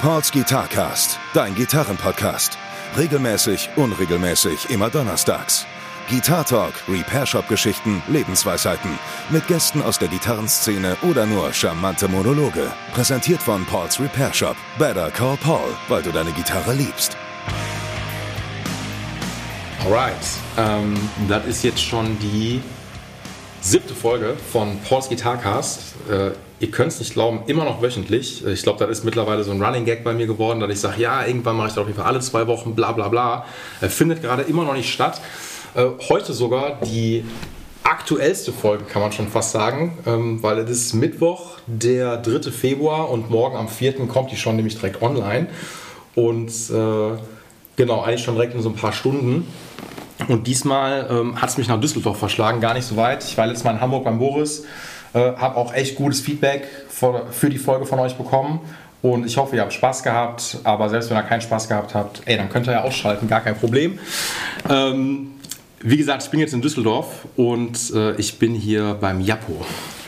Pauls 0.00 0.32
Guitarcast, 0.32 1.18
dein 1.34 1.54
Gitarrenpodcast. 1.54 2.56
Regelmäßig, 2.96 3.68
unregelmäßig, 3.76 4.70
immer 4.70 4.88
donnerstags. 4.88 5.66
Guitar 6.08 6.42
Talk, 6.46 6.72
Repair 6.88 7.26
Shop 7.26 7.46
Geschichten, 7.48 8.02
Lebensweisheiten. 8.08 8.98
Mit 9.28 9.46
Gästen 9.46 9.82
aus 9.82 9.98
der 9.98 10.08
Gitarrenszene 10.08 10.96
oder 11.02 11.26
nur 11.26 11.52
charmante 11.52 12.08
Monologe. 12.08 12.72
Präsentiert 12.94 13.42
von 13.42 13.66
Pauls 13.66 14.00
Repair 14.00 14.32
Shop. 14.32 14.56
Better 14.78 15.10
call 15.10 15.36
Paul, 15.36 15.68
weil 15.88 16.02
du 16.02 16.10
deine 16.12 16.32
Gitarre 16.32 16.72
liebst. 16.72 17.14
Alright, 19.84 20.14
ähm, 20.56 20.94
das 21.28 21.44
ist 21.44 21.62
jetzt 21.62 21.82
schon 21.82 22.18
die 22.20 22.62
siebte 23.60 23.94
Folge 23.94 24.34
von 24.50 24.80
Pauls 24.80 25.10
Guitarcast. 25.10 25.94
Äh, 26.08 26.30
ihr 26.60 26.70
könnt 26.70 26.92
es 26.92 27.00
nicht 27.00 27.14
glauben, 27.14 27.42
immer 27.46 27.64
noch 27.64 27.82
wöchentlich. 27.82 28.44
Ich 28.46 28.62
glaube, 28.62 28.78
das 28.84 28.98
ist 28.98 29.04
mittlerweile 29.04 29.42
so 29.42 29.50
ein 29.50 29.62
Running 29.62 29.86
Gag 29.86 30.04
bei 30.04 30.12
mir 30.12 30.26
geworden, 30.26 30.60
dass 30.60 30.70
ich 30.70 30.78
sage, 30.78 31.00
ja, 31.00 31.26
irgendwann 31.26 31.56
mache 31.56 31.68
ich 31.68 31.74
das 31.74 31.82
auf 31.82 31.86
jeden 31.86 31.98
Fall 31.98 32.06
alle 32.06 32.20
zwei 32.20 32.46
Wochen, 32.46 32.74
bla 32.74 32.92
bla 32.92 33.08
bla. 33.08 33.46
Äh, 33.80 33.88
findet 33.88 34.22
gerade 34.22 34.42
immer 34.42 34.64
noch 34.64 34.74
nicht 34.74 34.92
statt. 34.92 35.20
Äh, 35.74 35.86
heute 36.08 36.34
sogar 36.34 36.78
die 36.84 37.24
aktuellste 37.82 38.52
Folge, 38.52 38.84
kann 38.84 39.00
man 39.00 39.10
schon 39.10 39.28
fast 39.28 39.52
sagen, 39.52 39.98
ähm, 40.06 40.42
weil 40.42 40.58
es 40.58 40.70
ist 40.70 40.94
Mittwoch, 40.94 41.58
der 41.66 42.18
3. 42.18 42.52
Februar 42.52 43.10
und 43.10 43.30
morgen 43.30 43.56
am 43.56 43.68
4. 43.68 44.06
kommt 44.06 44.30
die 44.30 44.36
schon 44.36 44.56
nämlich 44.56 44.74
direkt 44.74 45.00
online. 45.00 45.46
Und 46.14 46.50
äh, 46.50 47.18
genau, 47.76 48.02
eigentlich 48.02 48.22
schon 48.22 48.34
direkt 48.34 48.54
in 48.54 48.60
so 48.60 48.68
ein 48.68 48.74
paar 48.74 48.92
Stunden. 48.92 49.46
Und 50.28 50.46
diesmal 50.46 51.08
ähm, 51.10 51.40
hat 51.40 51.48
es 51.48 51.56
mich 51.56 51.68
nach 51.68 51.80
Düsseldorf 51.80 52.18
verschlagen, 52.18 52.60
gar 52.60 52.74
nicht 52.74 52.84
so 52.84 52.96
weit. 52.96 53.24
Ich 53.24 53.38
war 53.38 53.46
letztes 53.46 53.64
Mal 53.64 53.72
in 53.72 53.80
Hamburg 53.80 54.04
beim 54.04 54.18
Boris, 54.18 54.64
äh, 55.14 55.18
habe 55.18 55.56
auch 55.56 55.74
echt 55.74 55.96
gutes 55.96 56.20
Feedback 56.20 56.68
für, 56.88 57.26
für 57.30 57.50
die 57.50 57.58
Folge 57.58 57.86
von 57.86 57.98
euch 57.98 58.14
bekommen. 58.14 58.60
Und 59.02 59.24
ich 59.26 59.36
hoffe, 59.38 59.56
ihr 59.56 59.62
habt 59.62 59.72
Spaß 59.72 60.02
gehabt. 60.02 60.58
Aber 60.64 60.88
selbst 60.88 61.10
wenn 61.10 61.16
ihr 61.16 61.22
keinen 61.22 61.40
Spaß 61.40 61.68
gehabt 61.68 61.94
habt, 61.94 62.22
ey, 62.26 62.36
dann 62.36 62.48
könnt 62.48 62.66
ihr 62.66 62.72
ja 62.72 62.82
ausschalten, 62.82 63.28
gar 63.28 63.40
kein 63.40 63.56
Problem. 63.56 63.98
Ähm, 64.68 65.32
wie 65.82 65.96
gesagt, 65.96 66.22
ich 66.22 66.30
bin 66.30 66.40
jetzt 66.40 66.52
in 66.52 66.60
Düsseldorf 66.60 67.26
und 67.36 67.92
äh, 67.94 68.14
ich 68.16 68.38
bin 68.38 68.54
hier 68.54 68.98
beim 69.00 69.20
Jappo. 69.20 69.64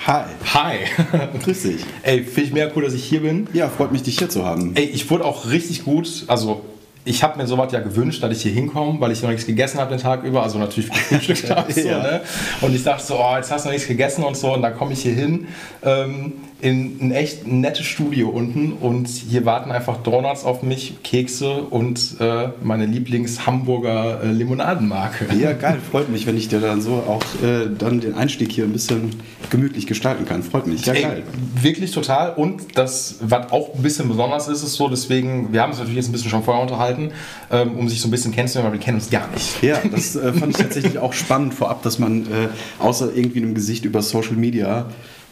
Hi. 0.07 0.25
Hi. 0.53 0.79
Grüß 1.45 1.63
dich. 1.63 1.85
Ey, 2.03 2.25
finde 2.25 2.43
ich 2.43 2.53
mega 2.53 2.71
cool, 2.77 2.83
dass 2.83 2.93
ich 2.93 3.05
hier 3.05 3.23
bin. 3.23 3.47
Ja, 3.53 3.69
freut 3.69 3.93
mich, 3.93 4.03
dich 4.03 4.19
hier 4.19 4.29
zu 4.29 4.45
haben. 4.45 4.73
Ey, 4.75 4.85
ich 4.85 5.09
wurde 5.11 5.25
auch 5.25 5.49
richtig 5.49 5.85
gut, 5.85 6.25
also 6.27 6.63
ich 7.05 7.23
habe 7.23 7.37
mir 7.39 7.47
sowas 7.47 7.73
ja 7.73 7.81
gewünscht, 7.81 8.23
dass 8.23 8.31
ich 8.37 8.43
hier 8.43 8.53
hinkomme, 8.53 9.01
weil 9.01 9.11
ich 9.11 9.23
noch 9.23 9.31
nichts 9.31 9.45
gegessen 9.47 9.81
habe 9.81 9.91
den 9.91 10.01
Tag 10.01 10.23
über, 10.23 10.43
also 10.43 10.59
natürlich 10.59 10.91
gefrühstückt 11.11 11.51
habe. 11.51 11.73
So, 11.73 11.81
Ja. 11.81 12.03
ne? 12.03 12.21
Und 12.61 12.75
ich 12.75 12.85
dachte 12.85 13.05
so, 13.05 13.19
oh, 13.19 13.37
jetzt 13.37 13.51
hast 13.51 13.65
du 13.65 13.69
noch 13.69 13.73
nichts 13.73 13.89
gegessen 13.89 14.23
und 14.25 14.37
so, 14.37 14.55
und 14.55 14.63
dann 14.63 14.77
komme 14.77 14.93
ich 14.93 15.03
hier 15.03 15.15
hin 15.15 15.49
ähm, 15.85 16.35
in 16.63 16.99
ein 17.01 17.11
echt 17.11 17.45
nettes 17.45 17.87
Studio 17.87 18.29
unten 18.29 18.75
und 18.75 19.09
hier 19.09 19.45
warten 19.45 19.73
einfach 19.73 19.97
Donuts 19.97 20.45
auf 20.45 20.63
mich, 20.63 21.03
Kekse 21.03 21.65
und 21.65 22.19
äh, 22.21 22.51
meine 22.63 22.87
Lieblings-Hamburger 22.87 24.23
äh, 24.23 24.31
Limonadenmarke. 24.31 25.27
Ja, 25.37 25.55
geil, 25.55 25.81
freut 25.91 26.09
mich, 26.09 26.25
wenn 26.25 26.37
ich 26.37 26.47
dir 26.47 26.61
dann 26.61 26.81
so 26.81 26.93
auch 26.93 27.25
äh, 27.45 27.69
dann 27.77 28.01
den 28.01 28.15
Einstieg 28.15 28.53
hier 28.53 28.63
ein 28.63 28.73
bisschen 28.73 29.11
gemütlich 29.51 29.89
gestalten 29.89 30.25
kann. 30.25 30.45
Freut 30.45 30.69
mich. 30.69 30.87
Ja, 30.87 30.93
Ey, 30.93 31.03
geil. 31.03 31.23
wirklich 31.61 31.91
total. 31.91 32.35
Und 32.35 32.79
das, 32.79 33.17
was 33.23 33.51
auch 33.51 33.75
ein 33.75 33.83
bisschen 33.83 34.07
besonders 34.07 34.47
ist, 34.47 34.63
ist 34.63 34.75
so, 34.75 34.89
deswegen, 34.89 35.53
wir 35.53 35.63
haben 35.63 35.71
uns 35.71 35.81
natürlich 35.81 35.97
jetzt 35.97 36.11
ein 36.11 36.13
bisschen 36.13 36.31
schon 36.31 36.45
vorher 36.45 36.63
unterhalten, 36.63 37.11
ähm, 37.51 37.77
um 37.77 37.89
sich 37.89 38.01
so 38.01 38.07
ein 38.07 38.13
bisschen 38.13 38.31
kennenzulernen, 38.31 38.71
weil 38.71 38.79
wir 38.79 38.85
kennen 38.85 38.99
uns 38.99 39.11
gar 39.11 39.29
nicht. 39.33 39.61
Ja, 39.65 39.79
das 39.91 40.15
äh, 40.15 40.33
fand 40.33 40.53
ich 40.53 40.63
tatsächlich 40.63 40.99
auch 41.01 41.13
spannend 41.13 41.55
vorab, 41.55 41.83
dass 41.83 41.99
man 41.99 42.23
äh, 42.23 42.49
außer 42.79 43.11
irgendwie 43.17 43.41
einem 43.43 43.55
Gesicht 43.55 43.85
über 43.85 44.01
Social 44.01 44.37
Media 44.37 44.87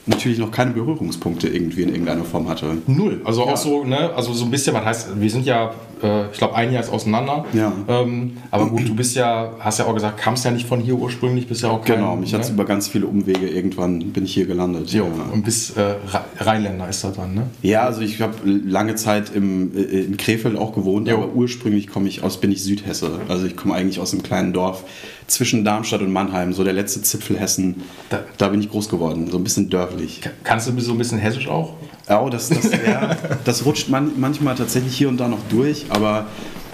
natürlich 0.06 0.38
noch 0.38 0.50
keine 0.50 0.72
Berührungspunkte 0.72 1.48
irgendwie 1.48 1.82
in 1.82 1.90
irgendeiner 1.90 2.24
Form 2.24 2.48
hatte. 2.48 2.78
Null. 2.86 3.20
Also 3.24 3.44
Ja. 3.46 3.52
auch 3.52 3.56
so, 3.56 3.84
ne, 3.84 4.10
also 4.14 4.32
so 4.32 4.44
ein 4.44 4.50
bisschen, 4.50 4.74
was 4.74 4.84
heißt, 4.84 5.20
wir 5.20 5.30
sind 5.30 5.44
ja, 5.46 5.72
äh, 6.02 6.30
ich 6.32 6.38
glaube, 6.38 6.54
ein 6.56 6.72
Jahr 6.72 6.82
ist 6.82 6.90
auseinander. 6.90 7.44
Ja. 7.52 7.72
Ähm, 7.86 8.38
aber 8.50 8.66
gut, 8.66 8.88
du 8.88 8.94
bist 8.94 9.14
ja, 9.14 9.52
hast 9.60 9.78
ja 9.78 9.84
auch 9.86 9.94
gesagt, 9.94 10.18
kamst 10.18 10.44
ja 10.44 10.50
nicht 10.50 10.66
von 10.66 10.80
hier 10.80 10.94
ursprünglich, 10.94 11.46
bist 11.46 11.62
ja 11.62 11.68
auch 11.68 11.84
kein, 11.84 11.96
Genau, 11.96 12.16
mich 12.16 12.32
hat 12.34 12.40
es 12.40 12.48
ne? 12.48 12.54
über 12.54 12.64
ganz 12.64 12.88
viele 12.88 13.06
Umwege 13.06 13.46
irgendwann 13.46 13.98
bin 14.12 14.24
ich 14.24 14.32
hier 14.34 14.46
gelandet. 14.46 14.90
Jo, 14.90 15.04
Ja. 15.04 15.32
und 15.32 15.44
bist 15.44 15.76
äh, 15.76 15.80
Rhe- 15.80 16.24
Rheinländer 16.46 16.88
ist 16.88 17.04
das 17.04 17.14
dann, 17.16 17.34
ne? 17.34 17.42
Ja, 17.62 17.82
also 17.82 18.00
ich 18.00 18.20
habe 18.22 18.34
lange 18.44 18.94
Zeit 18.94 19.30
im, 19.34 19.76
äh, 19.76 19.80
in 19.82 20.16
Krefeld 20.16 20.56
auch 20.56 20.74
gewohnt, 20.74 21.08
Jo. 21.08 21.18
aber 21.18 21.34
ursprünglich 21.34 21.88
komme 21.88 22.08
ich 22.08 22.22
aus, 22.22 22.40
bin 22.40 22.50
ich 22.50 22.62
Südhesse. 22.64 23.20
Also 23.28 23.46
ich 23.46 23.54
komme 23.56 23.74
eigentlich 23.74 24.00
aus 24.00 24.12
einem 24.12 24.22
kleinen 24.22 24.52
Dorf 24.54 24.84
zwischen 25.26 25.64
Darmstadt 25.64 26.00
und 26.00 26.12
Mannheim, 26.12 26.52
so 26.52 26.64
der 26.64 26.72
letzte 26.72 27.02
Zipfel 27.02 27.38
Hessen. 27.38 27.82
Da- 28.08 28.24
Da, 28.38 28.48
bin 28.48 28.60
ich 28.60 28.70
groß 28.70 28.88
geworden, 28.88 29.28
so 29.30 29.36
ein 29.36 29.44
bisschen 29.44 29.68
dörflich. 29.90 30.20
Kannst 30.44 30.68
du 30.68 30.80
so 30.80 30.92
ein 30.92 30.98
bisschen 30.98 31.18
hessisch 31.18 31.48
auch? 31.48 31.74
Ja, 32.08 32.28
das, 32.28 32.48
das, 32.48 32.70
ja, 32.72 33.16
das 33.44 33.64
rutscht 33.64 33.88
man, 33.88 34.12
manchmal 34.18 34.54
tatsächlich 34.54 34.96
hier 34.96 35.08
und 35.08 35.18
da 35.18 35.28
noch 35.28 35.38
durch, 35.48 35.86
aber 35.90 36.26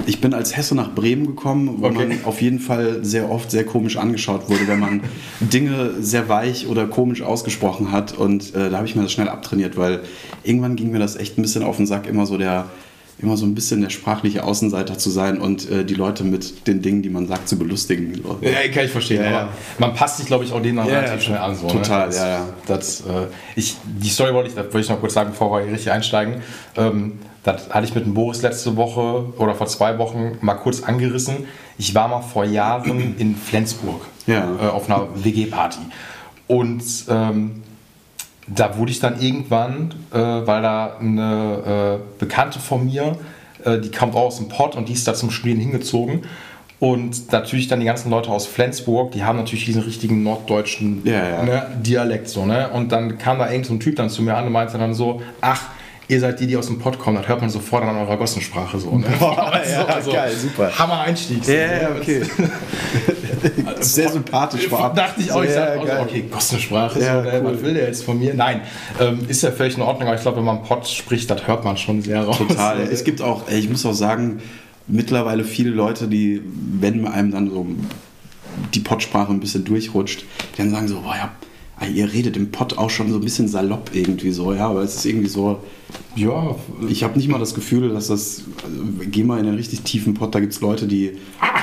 ich 0.07 0.21
bin 0.21 0.35
als 0.35 0.57
Hesse 0.57 0.75
nach 0.75 0.95
Bremen 0.95 1.27
gekommen, 1.27 1.77
wo 1.81 1.87
Okay. 1.87 2.07
man 2.09 2.25
auf 2.25 2.41
jeden 2.41 2.59
Fall 2.59 3.05
sehr 3.05 3.31
oft 3.31 3.51
sehr 3.51 3.65
komisch 3.65 3.97
angeschaut 3.97 4.49
wurde, 4.49 4.67
wenn 4.69 4.79
man 4.79 5.01
Dinge 5.41 5.95
sehr 6.01 6.29
weich 6.29 6.67
oder 6.69 6.87
komisch 6.87 7.23
ausgesprochen 7.23 7.93
hat. 7.93 8.17
Und 8.17 8.55
äh, 8.55 8.71
da 8.71 8.77
habe 8.79 8.87
ich 8.87 8.95
mir 8.97 9.03
das 9.03 9.13
schnell 9.13 9.29
abtrainiert, 9.29 9.77
weil 9.77 10.01
irgendwann 10.43 10.77
ging 10.77 10.91
mir 10.91 10.99
das 10.99 11.17
echt 11.17 11.39
ein 11.39 11.43
bisschen 11.43 11.63
auf 11.65 11.77
den 11.77 11.87
Sack, 11.87 12.07
immer 12.07 12.27
so 12.27 12.39
der 12.39 12.67
immer 13.19 13.37
so 13.37 13.47
ein 13.47 13.55
bisschen 13.55 13.81
der 13.81 13.91
sprachliche 13.91 14.45
Außenseiter 14.45 14.99
zu 14.99 15.09
sein 15.09 15.41
und 15.41 15.71
äh, 15.71 15.85
die 15.85 15.95
Leute 15.95 16.23
mit 16.23 16.67
den 16.67 16.83
Dingen, 16.83 17.03
die 17.03 17.09
man 17.09 17.27
sagt, 17.27 17.49
zu 17.49 17.59
belustigen. 17.59 18.23
Ja, 18.43 18.51
kann 18.73 18.85
ich 18.85 18.91
verstehen. 18.91 19.23
Ja, 19.23 19.29
aber 19.29 19.37
ja. 19.39 19.49
man 19.79 19.95
passt 19.95 20.19
sich, 20.19 20.27
glaube 20.27 20.45
ich, 20.45 20.53
auch 20.53 20.61
denen 20.61 20.77
dann 20.77 20.89
Ja, 20.89 21.01
relativ 21.01 21.23
schnell 21.23 21.39
an. 21.39 21.55
So, 21.57 21.67
total, 21.67 22.01
ne? 22.01 22.07
das, 22.07 22.17
ja, 22.19 22.29
ja. 22.29 22.49
Das, 22.67 23.01
äh, 23.01 23.27
ich, 23.55 23.77
die 23.85 24.11
Story 24.11 24.35
wollte 24.35 24.51
ich, 24.51 24.55
das 24.55 24.67
wollte 24.67 24.81
ich 24.81 24.89
noch 24.91 25.01
kurz 25.01 25.15
sagen, 25.15 25.31
bevor 25.31 25.51
wir 25.51 25.65
hier 25.65 25.73
richtig 25.73 25.91
einsteigen. 25.91 26.43
Ähm, 26.77 27.13
das 27.43 27.71
hatte 27.71 27.87
ich 27.87 27.95
mit 27.95 28.05
dem 28.05 28.13
Boris 28.13 28.43
letzte 28.43 28.77
Woche 28.77 29.33
oder 29.39 29.55
vor 29.55 29.69
zwei 29.69 29.99
Wochen 29.99 30.37
mal 30.41 30.55
kurz 30.55 30.83
angerissen. 30.83 31.47
Ich 31.79 31.95
war 31.95 32.09
mal 32.09 32.21
vor 32.21 32.45
Jahren 32.45 33.15
in 33.19 33.37
Flensburg 33.37 34.01
äh, 34.27 34.41
auf 34.41 34.91
einer 34.91 35.09
WG-Party. 35.15 35.79
Und 36.49 36.83
ähm, 37.09 37.63
da 38.47 38.77
wurde 38.77 38.91
ich 38.93 39.01
dann 39.01 39.21
irgendwann, 39.21 39.95
äh, 40.13 40.19
weil 40.19 40.63
da 40.63 40.97
eine 41.01 41.99
äh, 42.01 42.19
Bekannte 42.19 42.59
von 42.59 42.85
mir, 42.85 43.17
äh, 43.65 43.79
die 43.79 43.91
kommt 43.91 44.15
auch 44.15 44.27
aus 44.27 44.37
dem 44.37 44.49
Pott 44.49 44.77
und 44.77 44.89
die 44.89 44.93
ist 44.93 45.07
da 45.09 45.15
zum 45.15 45.31
Studieren 45.31 45.61
hingezogen. 45.61 46.23
Und 46.79 47.33
natürlich 47.33 47.69
dann 47.69 47.81
die 47.81 47.87
ganzen 47.87 48.11
Leute 48.11 48.31
aus 48.31 48.47
Flensburg, 48.47 49.13
die 49.13 49.25
haben 49.25 49.39
natürlich 49.39 49.65
diesen 49.65 49.83
richtigen 49.83 50.23
norddeutschen 50.23 51.01
Ja, 51.05 51.27
ja. 51.29 51.43
Ne, 51.43 51.67
Dialekt 51.81 52.29
so, 52.29 52.45
ne? 52.45 52.69
Und 52.69 52.93
dann 52.93 53.17
kam 53.17 53.39
da 53.39 53.51
irgend 53.51 53.65
so 53.67 53.73
ein 53.73 53.81
Typ 53.81 53.97
dann 53.97 54.11
zu 54.11 54.23
mir 54.23 54.37
an 54.37 54.47
und 54.47 54.53
meinte 54.53 54.77
dann 54.77 54.93
so, 54.93 55.23
ach, 55.41 55.63
ihr 56.09 56.21
seid 56.21 56.39
die, 56.41 56.47
die 56.47 56.57
aus 56.57 56.67
dem 56.67 56.79
Pott 56.79 56.99
kommen, 56.99 57.17
das 57.17 57.27
hört 57.29 57.41
man 57.41 57.51
sofort 57.51 57.83
an 57.85 57.97
eurer 57.97 58.17
Gossensprache 58.17 58.79
so. 58.79 58.97
Ne? 58.97 59.07
Boah, 59.19 59.53
ja, 59.71 59.85
geil, 60.13 60.33
super. 60.37 60.71
Hammer 60.79 61.01
Einstieg. 61.01 61.45
so, 61.45 61.53
Ja, 61.53 61.67
ne? 61.67 61.83
ja, 61.83 61.89
okay. 61.97 62.23
Sehr 63.81 64.09
sympathisch 64.11 64.67
vorab. 64.69 64.95
Dachte 64.97 65.21
ich 65.21 65.31
auch, 65.31 65.43
ich 65.43 65.51
Sehr 65.51 65.67
sag 65.75 65.81
so, 65.81 65.87
geil. 65.87 66.01
okay, 66.03 66.25
Gossensprache, 66.31 67.01
Ja, 67.01 67.23
so, 67.23 67.29
ne, 67.31 67.41
cool. 67.45 67.55
was 67.55 67.63
will 67.63 67.75
der 67.75 67.87
jetzt 67.87 68.05
von 68.05 68.19
mir? 68.19 68.35
Nein, 68.35 68.63
ähm, 69.01 69.21
ist 69.29 69.43
ja 69.43 69.51
völlig 69.51 69.77
in 69.77 69.83
Ordnung, 69.83 70.09
aber 70.09 70.17
ich 70.17 70.23
glaube, 70.23 70.39
wenn 70.39 70.45
man 70.45 70.63
Pott 70.63 70.87
spricht, 70.89 71.31
das 71.31 71.47
hört 71.47 71.65
man 71.65 71.77
schon 71.77 72.03
sehr 72.03 72.23
raus. 72.25 72.39
Total. 72.39 72.81
Es 72.83 73.05
gibt 73.05 73.21
auch, 73.23 73.49
ich 73.49 73.69
muss 73.69 73.85
auch 73.87 73.93
sagen, 73.93 74.41
mittlerweile 74.87 75.45
viele 75.45 75.71
Leute, 75.71 76.09
die, 76.09 76.43
wenn 76.81 77.07
einem 77.07 77.31
dann 77.33 77.51
so 77.51 77.67
die 78.75 78.81
Pottsprache 78.81 79.33
ein 79.33 79.41
bisschen 79.41 79.65
durchrutscht, 79.65 80.25
die 80.55 80.59
dann 80.63 80.71
sagen 80.71 80.89
so, 80.89 81.01
boah, 81.01 81.15
ja, 81.17 81.31
ihr 81.95 82.13
redet 82.13 82.37
im 82.37 82.51
Pott 82.51 82.79
auch 82.79 82.91
schon 82.91 83.11
so 83.11 83.17
ein 83.19 83.21
bisschen 83.25 83.49
salopp 83.49 83.91
irgendwie 83.93 84.31
so, 84.31 84.53
ja, 84.53 84.69
aber 84.69 84.83
es 84.83 84.97
ist 84.97 85.07
irgendwie 85.07 85.29
so, 85.29 85.61
Ja, 86.17 86.57
ich 86.89 87.05
habe 87.05 87.19
nicht 87.19 87.29
mal 87.29 87.39
das 87.39 87.55
Gefühl, 87.55 87.91
dass 87.91 88.07
das, 88.09 88.45
also, 88.65 88.83
geh 89.11 89.23
mal 89.23 89.39
in 89.39 89.45
den 89.45 89.55
richtig 89.55 89.83
tiefen 89.83 90.15
Pott, 90.15 90.35
da 90.35 90.41
gibt 90.41 90.55
es 90.55 90.61
Leute, 90.63 90.87
die 90.87 91.13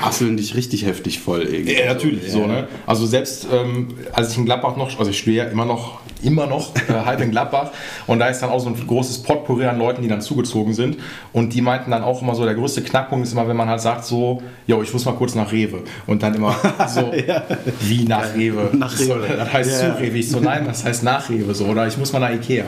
asseln 0.04 0.38
dich 0.38 0.56
richtig 0.56 0.86
heftig 0.86 1.20
voll 1.20 1.42
irgendwie. 1.42 1.74
Ja, 1.74 1.88
natürlich, 1.94 2.32
so, 2.32 2.46
ne? 2.46 2.68
Also 2.86 3.06
selbst 3.08 3.48
ähm, 3.52 3.88
als 4.14 4.32
ich 4.32 4.38
in 4.38 4.46
Gladbach 4.46 4.78
noch, 4.78 4.98
also 5.00 5.10
ich 5.10 5.18
studiere 5.18 5.46
ja 5.48 5.52
immer 5.52 5.66
noch, 5.66 6.00
immer 6.22 6.46
noch 6.46 6.74
äh, 6.76 6.94
halb 7.06 7.20
in 7.22 7.32
Gladbach 7.32 7.72
und 8.08 8.20
da 8.20 8.28
ist 8.28 8.40
dann 8.42 8.50
auch 8.52 8.60
so 8.60 8.70
ein 8.70 8.76
großes 8.88 9.24
Potpourri 9.24 9.66
an 9.66 9.78
Leuten, 9.80 10.04
die 10.04 10.08
dann 10.08 10.22
zugezogen 10.22 10.74
sind 10.74 10.98
und 11.34 11.54
die 11.54 11.62
meinten 11.62 11.90
dann 11.92 12.04
auch 12.04 12.22
immer 12.22 12.36
so, 12.36 12.46
der 12.46 12.54
größte 12.56 12.82
Knackpunkt 12.84 13.26
ist 13.26 13.34
immer, 13.34 13.48
wenn 13.48 13.58
man 13.58 13.68
halt 13.68 13.82
sagt 13.82 14.06
so, 14.06 14.42
jo, 14.68 14.82
ich 14.84 14.94
muss 14.94 15.04
mal 15.06 15.14
kurz 15.16 15.34
nach 15.36 15.52
Rewe 15.52 15.80
und 16.06 16.22
dann 16.22 16.36
immer 16.36 16.56
so, 16.94 17.12
wie 17.82 18.04
nach 18.06 18.36
Rewe? 18.36 18.70
Nach 18.74 18.98
Rewe. 19.00 19.26
das 19.36 19.52
heißt 19.52 19.82
Ja. 19.82 19.96
zu 19.98 20.03
Rewe. 20.04 20.18
Ich 20.18 20.30
so, 20.30 20.40
nein, 20.40 20.66
das 20.66 20.84
heißt 20.84 21.04
nach 21.04 21.30
Rewe 21.30 21.54
so 21.56 21.66
oder 21.66 21.88
ich 21.88 21.98
muss 21.98 22.12
mal 22.14 22.20
nach 22.20 22.32
Ikea. 22.32 22.66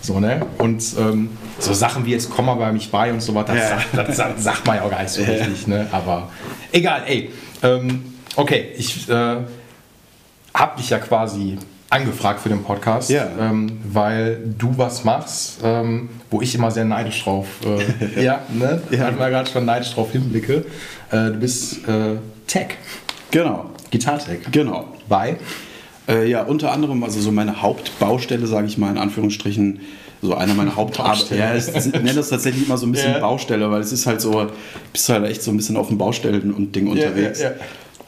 So, 0.00 0.18
ne? 0.20 0.44
Und 0.58 0.82
ähm, 0.98 1.30
so 1.58 1.72
Sachen 1.72 2.04
wie 2.04 2.10
jetzt 2.10 2.28
komm 2.30 2.46
mal 2.46 2.54
bei 2.54 2.72
mich 2.72 2.90
bei 2.90 3.12
und 3.12 3.20
so 3.22 3.34
was, 3.34 3.46
das, 3.46 3.56
Ja. 3.56 3.68
sagt, 3.68 3.86
das 4.08 4.16
sagt, 4.16 4.40
sagt 4.40 4.66
man 4.66 4.76
ja 4.76 4.82
auch 4.82 4.90
gar 4.90 5.02
nicht 5.02 5.12
so 5.12 5.22
richtig, 5.22 5.66
ne? 5.68 5.86
Aber 5.92 6.28
egal, 6.72 7.02
ey. 7.06 7.30
Ähm, 7.62 8.02
okay, 8.36 8.68
ich 8.76 9.08
äh, 9.08 9.36
habe 10.54 10.76
dich 10.76 10.90
ja 10.90 10.98
quasi 10.98 11.56
angefragt 11.88 12.40
für 12.40 12.48
den 12.48 12.62
Podcast, 12.64 13.10
Ja. 13.10 13.28
ähm, 13.38 13.78
weil 13.84 14.38
du 14.58 14.72
was 14.76 15.04
machst, 15.04 15.58
ähm, 15.62 16.08
wo 16.30 16.40
ich 16.40 16.54
immer 16.54 16.70
sehr 16.70 16.84
neidisch 16.86 17.22
drauf, 17.22 17.46
äh, 18.16 18.22
ja, 18.24 18.40
ne? 18.52 18.82
Ja. 18.90 19.00
Hat 19.06 19.18
man 19.18 19.30
gerade 19.30 19.48
schon 19.50 19.64
neidisch 19.66 19.92
drauf 19.94 20.10
hinblicke. 20.10 20.64
Äh, 21.10 21.16
du 21.26 21.32
bist 21.34 21.86
äh, 21.86 22.16
Tech, 22.46 22.76
Genau, 23.30 23.70
Gitartech. 23.90 24.40
genau. 24.50 24.88
Bei? 25.08 25.36
Äh, 26.08 26.28
ja, 26.28 26.42
unter 26.42 26.72
anderem, 26.72 27.02
also 27.04 27.20
so 27.20 27.30
meine 27.32 27.62
Hauptbaustelle, 27.62 28.46
sage 28.46 28.66
ich 28.66 28.76
mal 28.78 28.90
in 28.90 28.98
Anführungsstrichen, 28.98 29.80
so 30.20 30.34
einer 30.34 30.54
meiner 30.54 30.76
Hauptarbeiten. 30.76 31.36
Ja, 31.36 31.54
ich 31.56 31.66
nenne 31.92 32.14
das 32.14 32.28
tatsächlich 32.28 32.66
immer 32.66 32.76
so 32.76 32.86
ein 32.86 32.92
bisschen 32.92 33.12
Ja. 33.12 33.18
Baustelle, 33.18 33.70
weil 33.70 33.80
es 33.80 33.92
ist 33.92 34.06
halt 34.06 34.20
so, 34.20 34.46
bist 34.92 35.08
halt 35.08 35.24
echt 35.28 35.42
so 35.42 35.50
ein 35.50 35.56
bisschen 35.56 35.76
auf 35.76 35.88
dem 35.88 35.98
Baustellen 35.98 36.52
und 36.52 36.74
Ding 36.76 36.86
unterwegs. 36.88 37.40
ja, 37.42 37.50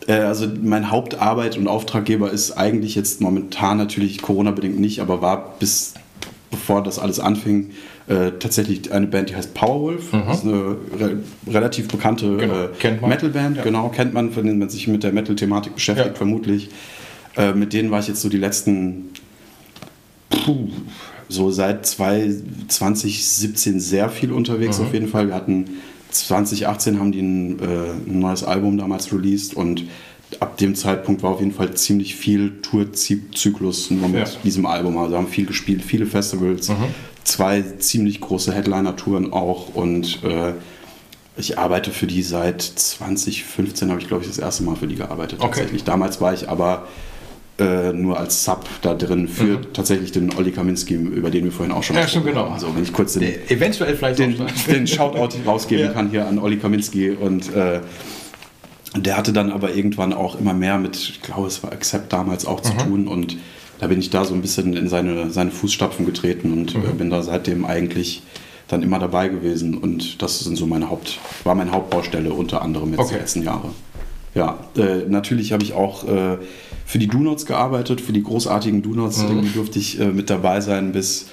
Äh, 0.07 0.21
Also 0.21 0.47
mein 0.63 0.91
Hauptarbeit 0.91 1.57
und 1.57 1.67
Auftraggeber 1.67 2.31
ist 2.31 2.53
eigentlich 2.53 2.95
jetzt 2.95 3.21
momentan 3.21 3.79
natürlich 3.79 4.23
Corona-bedingt 4.23 4.79
nicht, 4.79 5.01
aber 5.01 5.23
war 5.23 5.55
bis 5.59 5.95
bevor 6.51 6.85
das 6.85 7.01
alles 7.01 7.19
anfing, 7.19 7.71
äh, 8.07 8.31
tatsächlich 8.39 8.93
eine 8.93 9.09
Band, 9.09 9.31
die 9.31 9.35
heißt 9.37 9.55
Powerwolf. 9.55 10.11
Das 10.13 10.39
ist 10.39 10.45
eine 10.45 10.77
re 11.01 11.17
relativ 11.51 11.89
bekannte 11.89 12.27
Mhm. 12.27 12.39
Genau, 12.39 13.07
äh. 13.07 13.09
Metal-Band, 13.09 13.57
Ja. 13.57 13.63
genau, 13.65 13.89
kennt 13.89 14.15
man, 14.15 14.31
von 14.31 14.47
denen 14.47 14.61
man 14.61 14.69
sich 14.69 14.87
mit 14.87 15.03
der 15.03 15.13
Metal-Thematik 15.13 15.75
beschäftigt, 15.75 16.11
Ja. 16.11 16.15
vermutlich. 16.15 16.69
Äh, 17.37 17.53
mit 17.53 17.73
denen 17.73 17.91
war 17.91 18.01
ich 18.01 18.09
jetzt 18.09 18.21
so 18.23 18.29
die 18.29 18.37
letzten, 18.37 19.11
puh, 20.31 20.69
so 21.29 21.51
seit 21.51 21.87
zwei- 21.87 22.31
2017 22.69 23.81
sehr 23.81 24.09
viel 24.09 24.33
unterwegs 24.33 24.79
Mhm. 24.79 24.85
auf 24.87 24.93
jeden 24.95 25.09
Fall. 25.09 25.29
Wir 25.29 25.35
hatten 25.35 25.71
2018 26.11 26.99
haben 27.01 27.13
die 27.13 27.21
ein, 27.23 27.59
äh, 27.61 27.65
ein 28.09 28.21
neues 28.21 28.45
Album 28.45 28.79
damals 28.79 29.13
released 29.13 29.55
und 29.55 29.85
ab 30.41 30.57
dem 30.59 30.75
Zeitpunkt 30.75 31.23
war 31.23 31.31
auf 31.33 31.41
jeden 31.41 31.53
Fall 31.53 31.75
ziemlich 31.75 32.15
viel 32.15 32.61
Tourzyklus 32.63 33.91
nur 33.91 34.09
mit 34.09 34.29
Ja. 34.29 34.35
diesem 34.45 34.67
Album. 34.67 34.97
Also 34.99 35.17
haben 35.17 35.27
viel 35.29 35.47
gespielt, 35.47 35.83
viele 35.83 36.07
Festivals, 36.07 36.69
Mhm. 36.69 36.75
zwei 37.25 37.63
ziemlich 37.79 38.21
große 38.21 38.53
Headliner-Touren 38.53 39.33
auch 39.33 39.75
und 39.75 40.23
äh, 40.25 40.53
ich 41.37 41.59
arbeite 41.59 41.91
für 41.91 42.07
die 42.07 42.23
seit 42.23 42.63
2015, 42.63 43.91
habe 43.91 44.01
ich 44.01 44.07
glaube 44.07 44.23
ich 44.23 44.29
das 44.29 44.39
erste 44.39 44.63
Mal 44.63 44.77
für 44.77 44.87
die 44.87 44.95
gearbeitet 44.95 45.41
Okay. 45.41 45.49
tatsächlich. 45.51 45.83
Damals 45.85 46.21
war 46.21 46.33
ich 46.33 46.49
aber 46.49 46.87
äh, 47.59 47.93
nur 47.93 48.19
als 48.19 48.45
Sub 48.45 48.65
da 48.83 48.95
drin 48.95 49.29
für 49.29 49.61
tatsächlich 49.73 50.11
den 50.13 50.35
Olli 50.35 50.51
Kaminski, 50.51 50.95
über 50.95 51.31
den 51.31 51.45
wir 51.45 51.53
vorhin 51.53 51.73
auch 51.73 51.83
schon 51.85 51.95
Mhm. 51.95 52.01
Ja, 52.01 52.05
gesprochen 52.07 52.27
genau. 52.27 52.51
haben. 52.51 52.59
So, 52.61 52.75
wenn 52.75 52.83
ich 52.83 52.93
kurz 52.93 53.13
den, 53.13 53.23
Der 53.23 53.51
Eventuell 53.51 53.95
vielleicht 53.97 54.19
den, 54.19 54.35
den 54.69 54.87
Shoutout 54.87 55.37
rausgeben 55.47 55.87
Ja. 55.87 55.93
kann 55.93 56.11
hier 56.11 56.27
an 56.27 56.39
Olli 56.39 56.57
Kaminski 56.57 57.11
und 57.11 57.55
äh, 57.55 57.81
der 58.97 59.17
hatte 59.17 59.33
dann 59.33 59.51
aber 59.51 59.75
irgendwann 59.75 60.13
auch 60.13 60.39
immer 60.39 60.55
mehr 60.55 60.79
mit, 60.79 60.97
ich 60.97 61.23
glaube, 61.23 61.47
es 61.49 61.63
war 61.63 61.73
Accept 61.73 62.13
damals 62.13 62.47
auch 62.47 62.61
zu 62.61 62.73
Mhm. 62.75 62.79
tun 62.79 63.09
und 63.09 63.37
da 63.81 63.89
bin 63.89 63.99
ich 63.99 64.11
da 64.11 64.25
so 64.25 64.35
ein 64.35 64.41
bisschen 64.41 64.75
in 64.77 64.89
seine, 64.89 65.31
seine 65.31 65.51
Fußstapfen 65.51 66.07
getreten 66.07 66.53
und 66.53 66.75
Mhm. 66.77 66.85
äh, 66.85 66.93
bin 66.93 67.11
da 67.11 67.23
seitdem 67.23 67.65
eigentlich 67.65 68.23
dann 68.69 68.83
immer 68.83 68.99
dabei 68.99 69.29
gewesen 69.29 69.77
und 69.77 70.23
das 70.23 70.41
sind 70.41 70.57
so 70.57 70.67
meine 70.67 70.91
Haupt, 70.91 71.19
war 71.45 71.55
meine 71.55 71.71
Hauptbaustelle 71.73 72.33
unter 72.33 72.63
anderem 72.63 72.91
jetzt 72.91 73.01
Okay. 73.01 73.15
die 73.15 73.21
letzten 73.21 73.43
Jahre. 73.43 73.71
Ja, 74.35 74.59
äh, 74.77 75.09
natürlich 75.09 75.53
habe 75.53 75.63
ich 75.63 75.75
auch 75.75 76.05
äh, 76.09 76.39
für 76.95 77.01
die 77.01 77.09
Donuts 77.09 77.45
gearbeitet, 77.45 78.01
für 78.01 78.13
die 78.13 78.23
großartigen 78.23 78.81
Donuts. 78.81 79.19
Mhm. 79.21 79.29
Irgendwie 79.31 79.49
durfte 79.51 79.81
ich 79.81 79.99
äh, 79.99 80.13
mit 80.13 80.31
dabei 80.31 80.61
sein 80.61 80.93
bis 80.93 81.27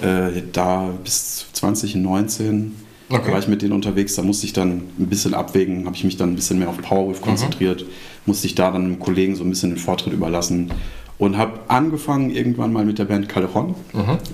äh, 0.00 0.42
da 0.52 0.90
bis 1.02 1.46
2019 1.54 2.72
Okay. 3.10 3.32
war 3.32 3.38
ich 3.40 3.48
mit 3.48 3.62
denen 3.62 3.72
unterwegs. 3.72 4.14
Da 4.14 4.22
musste 4.22 4.46
ich 4.46 4.52
dann 4.52 4.82
ein 4.96 5.06
bisschen 5.08 5.34
abwägen, 5.34 5.86
habe 5.86 5.96
ich 5.96 6.04
mich 6.04 6.16
dann 6.18 6.30
ein 6.30 6.36
bisschen 6.36 6.60
mehr 6.60 6.68
auf 6.68 6.76
Powerwolf 6.80 7.20
konzentriert, 7.20 7.84
musste 8.26 8.46
ich 8.46 8.54
da 8.54 8.70
dann 8.70 8.84
einem 8.84 8.98
Kollegen 9.00 9.34
so 9.34 9.42
ein 9.42 9.50
bisschen 9.50 9.70
den 9.70 9.78
Vortritt 9.78 10.12
überlassen 10.12 10.70
und 11.18 11.36
habe 11.36 11.58
angefangen 11.66 12.30
irgendwann 12.30 12.72
mal 12.72 12.84
mit 12.84 13.00
der 13.00 13.06
Band 13.06 13.28
Calderon, 13.28 13.74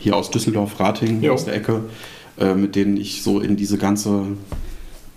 hier 0.00 0.14
aus 0.16 0.30
Düsseldorf, 0.30 0.78
Ratingen, 0.80 1.22
Jo. 1.22 1.32
aus 1.32 1.46
der 1.46 1.54
Ecke, 1.54 1.80
äh, 2.38 2.54
mit 2.54 2.74
denen 2.76 2.98
ich 2.98 3.22
so 3.22 3.40
in 3.40 3.56
diese 3.56 3.78
ganze 3.78 4.24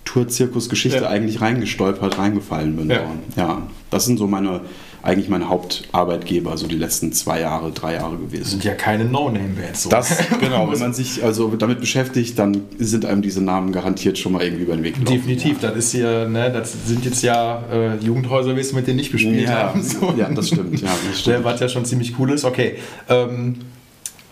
Tour-Zirkus-Geschichte 0.06 1.00
Ja. 1.02 1.08
eigentlich 1.08 1.40
reingestolpert, 1.40 2.16
reingefallen 2.16 2.76
bin. 2.76 2.90
Ja. 2.90 3.02
Ja, 3.36 3.62
das 3.90 4.06
sind 4.06 4.18
so 4.18 4.26
meine, 4.26 4.60
eigentlich 5.02 5.28
meine 5.28 5.48
Hauptarbeitgeber, 5.48 6.56
so 6.56 6.66
die 6.66 6.76
letzten 6.76 7.12
zwei 7.12 7.40
Jahre, 7.40 7.70
drei 7.70 7.94
Jahre 7.94 8.16
gewesen. 8.16 8.44
sind 8.50 8.64
ja 8.64 8.74
keine 8.74 9.04
No-Name-Bands. 9.04 9.84
So. 9.84 9.90
Das, 9.90 10.16
genau, 10.40 10.70
wenn 10.70 10.78
man 10.78 10.92
sich 10.92 11.22
also 11.22 11.48
damit 11.56 11.80
beschäftigt, 11.80 12.38
dann 12.38 12.62
sind 12.78 13.04
einem 13.06 13.22
diese 13.22 13.42
Namen 13.42 13.72
garantiert 13.72 14.18
schon 14.18 14.32
mal 14.32 14.42
irgendwie 14.42 14.64
über 14.64 14.74
den 14.74 14.82
Weg 14.84 14.94
gelaufen. 14.94 15.14
Definitiv, 15.16 15.60
das 15.60 15.76
ist 15.76 15.92
hier, 15.92 16.28
ne, 16.28 16.50
das 16.52 16.74
sind 16.86 17.04
jetzt 17.04 17.22
ja 17.22 17.62
äh, 17.72 17.96
Jugendhäuser, 18.04 18.54
du, 18.54 18.76
mit 18.76 18.86
denen 18.86 18.96
nicht 18.96 19.12
gespielt 19.12 19.48
Ja, 19.48 19.68
haben. 19.68 19.82
So. 19.82 20.12
ja, 20.16 20.28
das 20.30 20.48
stimmt. 20.48 20.80
Ja, 20.80 20.88
das 20.88 21.00
Der, 21.02 21.14
stimmt. 21.34 21.44
was 21.44 21.60
ja 21.60 21.68
schon 21.68 21.84
ziemlich 21.84 22.18
cool 22.18 22.32
ist. 22.32 22.44
Okay. 22.44 22.74
Ähm, 23.08 23.56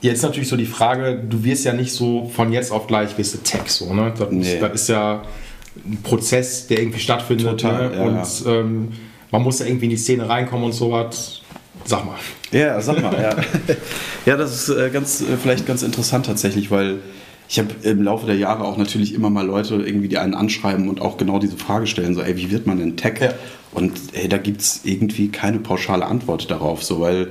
jetzt 0.02 0.22
natürlich 0.22 0.48
so 0.48 0.56
die 0.56 0.66
Frage, 0.66 1.22
du 1.28 1.44
wirst 1.44 1.64
ja 1.64 1.72
nicht 1.72 1.92
so 1.92 2.30
von 2.34 2.52
jetzt 2.52 2.72
auf 2.72 2.86
gleich 2.86 3.16
wirst 3.18 3.34
du 3.34 3.38
Tech 3.38 3.62
so, 3.68 3.94
ne? 3.94 4.12
Das, 4.18 4.30
Nee. 4.30 4.58
das 4.60 4.72
ist 4.82 4.88
ja 4.88 5.22
ein 5.86 5.98
Prozess, 6.02 6.66
der 6.66 6.80
irgendwie 6.80 7.00
stattfindet. 7.00 7.46
Total, 7.60 7.90
ne? 7.90 7.96
ja, 7.96 8.02
und 8.02 8.44
ja. 8.44 8.52
Ähm, 8.52 8.88
man 9.30 9.42
muss 9.42 9.58
ja 9.58 9.66
irgendwie 9.66 9.86
in 9.86 9.90
die 9.90 9.96
Szene 9.96 10.28
reinkommen 10.28 10.66
und 10.66 10.72
sowas. 10.72 11.42
Sag 11.84 12.04
mal. 12.04 12.16
Ja, 12.52 12.80
sag 12.80 13.00
mal, 13.00 13.14
ja. 13.14 13.36
ja, 14.26 14.36
das 14.36 14.68
ist 14.68 14.76
äh, 14.76 14.90
ganz, 14.90 15.20
äh, 15.20 15.36
vielleicht 15.40 15.66
ganz 15.66 15.82
interessant 15.82 16.26
tatsächlich, 16.26 16.70
weil 16.70 17.00
ich 17.48 17.58
habe 17.58 17.68
im 17.82 18.02
Laufe 18.02 18.26
der 18.26 18.36
Jahre 18.36 18.64
auch 18.64 18.76
natürlich 18.76 19.14
immer 19.14 19.30
mal 19.30 19.46
Leute 19.46 19.76
irgendwie, 19.76 20.08
die 20.08 20.18
einen 20.18 20.34
anschreiben 20.34 20.88
und 20.88 21.00
auch 21.00 21.16
genau 21.16 21.38
diese 21.38 21.56
Frage 21.56 21.86
stellen, 21.86 22.14
so, 22.14 22.22
ey, 22.22 22.36
wie 22.36 22.50
wird 22.50 22.66
man 22.66 22.78
denn 22.78 22.96
Tech? 22.96 23.20
Ja. 23.20 23.34
Und 23.72 23.92
ey, 24.14 24.28
da 24.28 24.38
gibt 24.38 24.62
es 24.62 24.80
irgendwie 24.84 25.28
keine 25.28 25.58
pauschale 25.58 26.06
Antwort 26.06 26.50
darauf, 26.50 26.82
so, 26.82 27.00
weil 27.00 27.28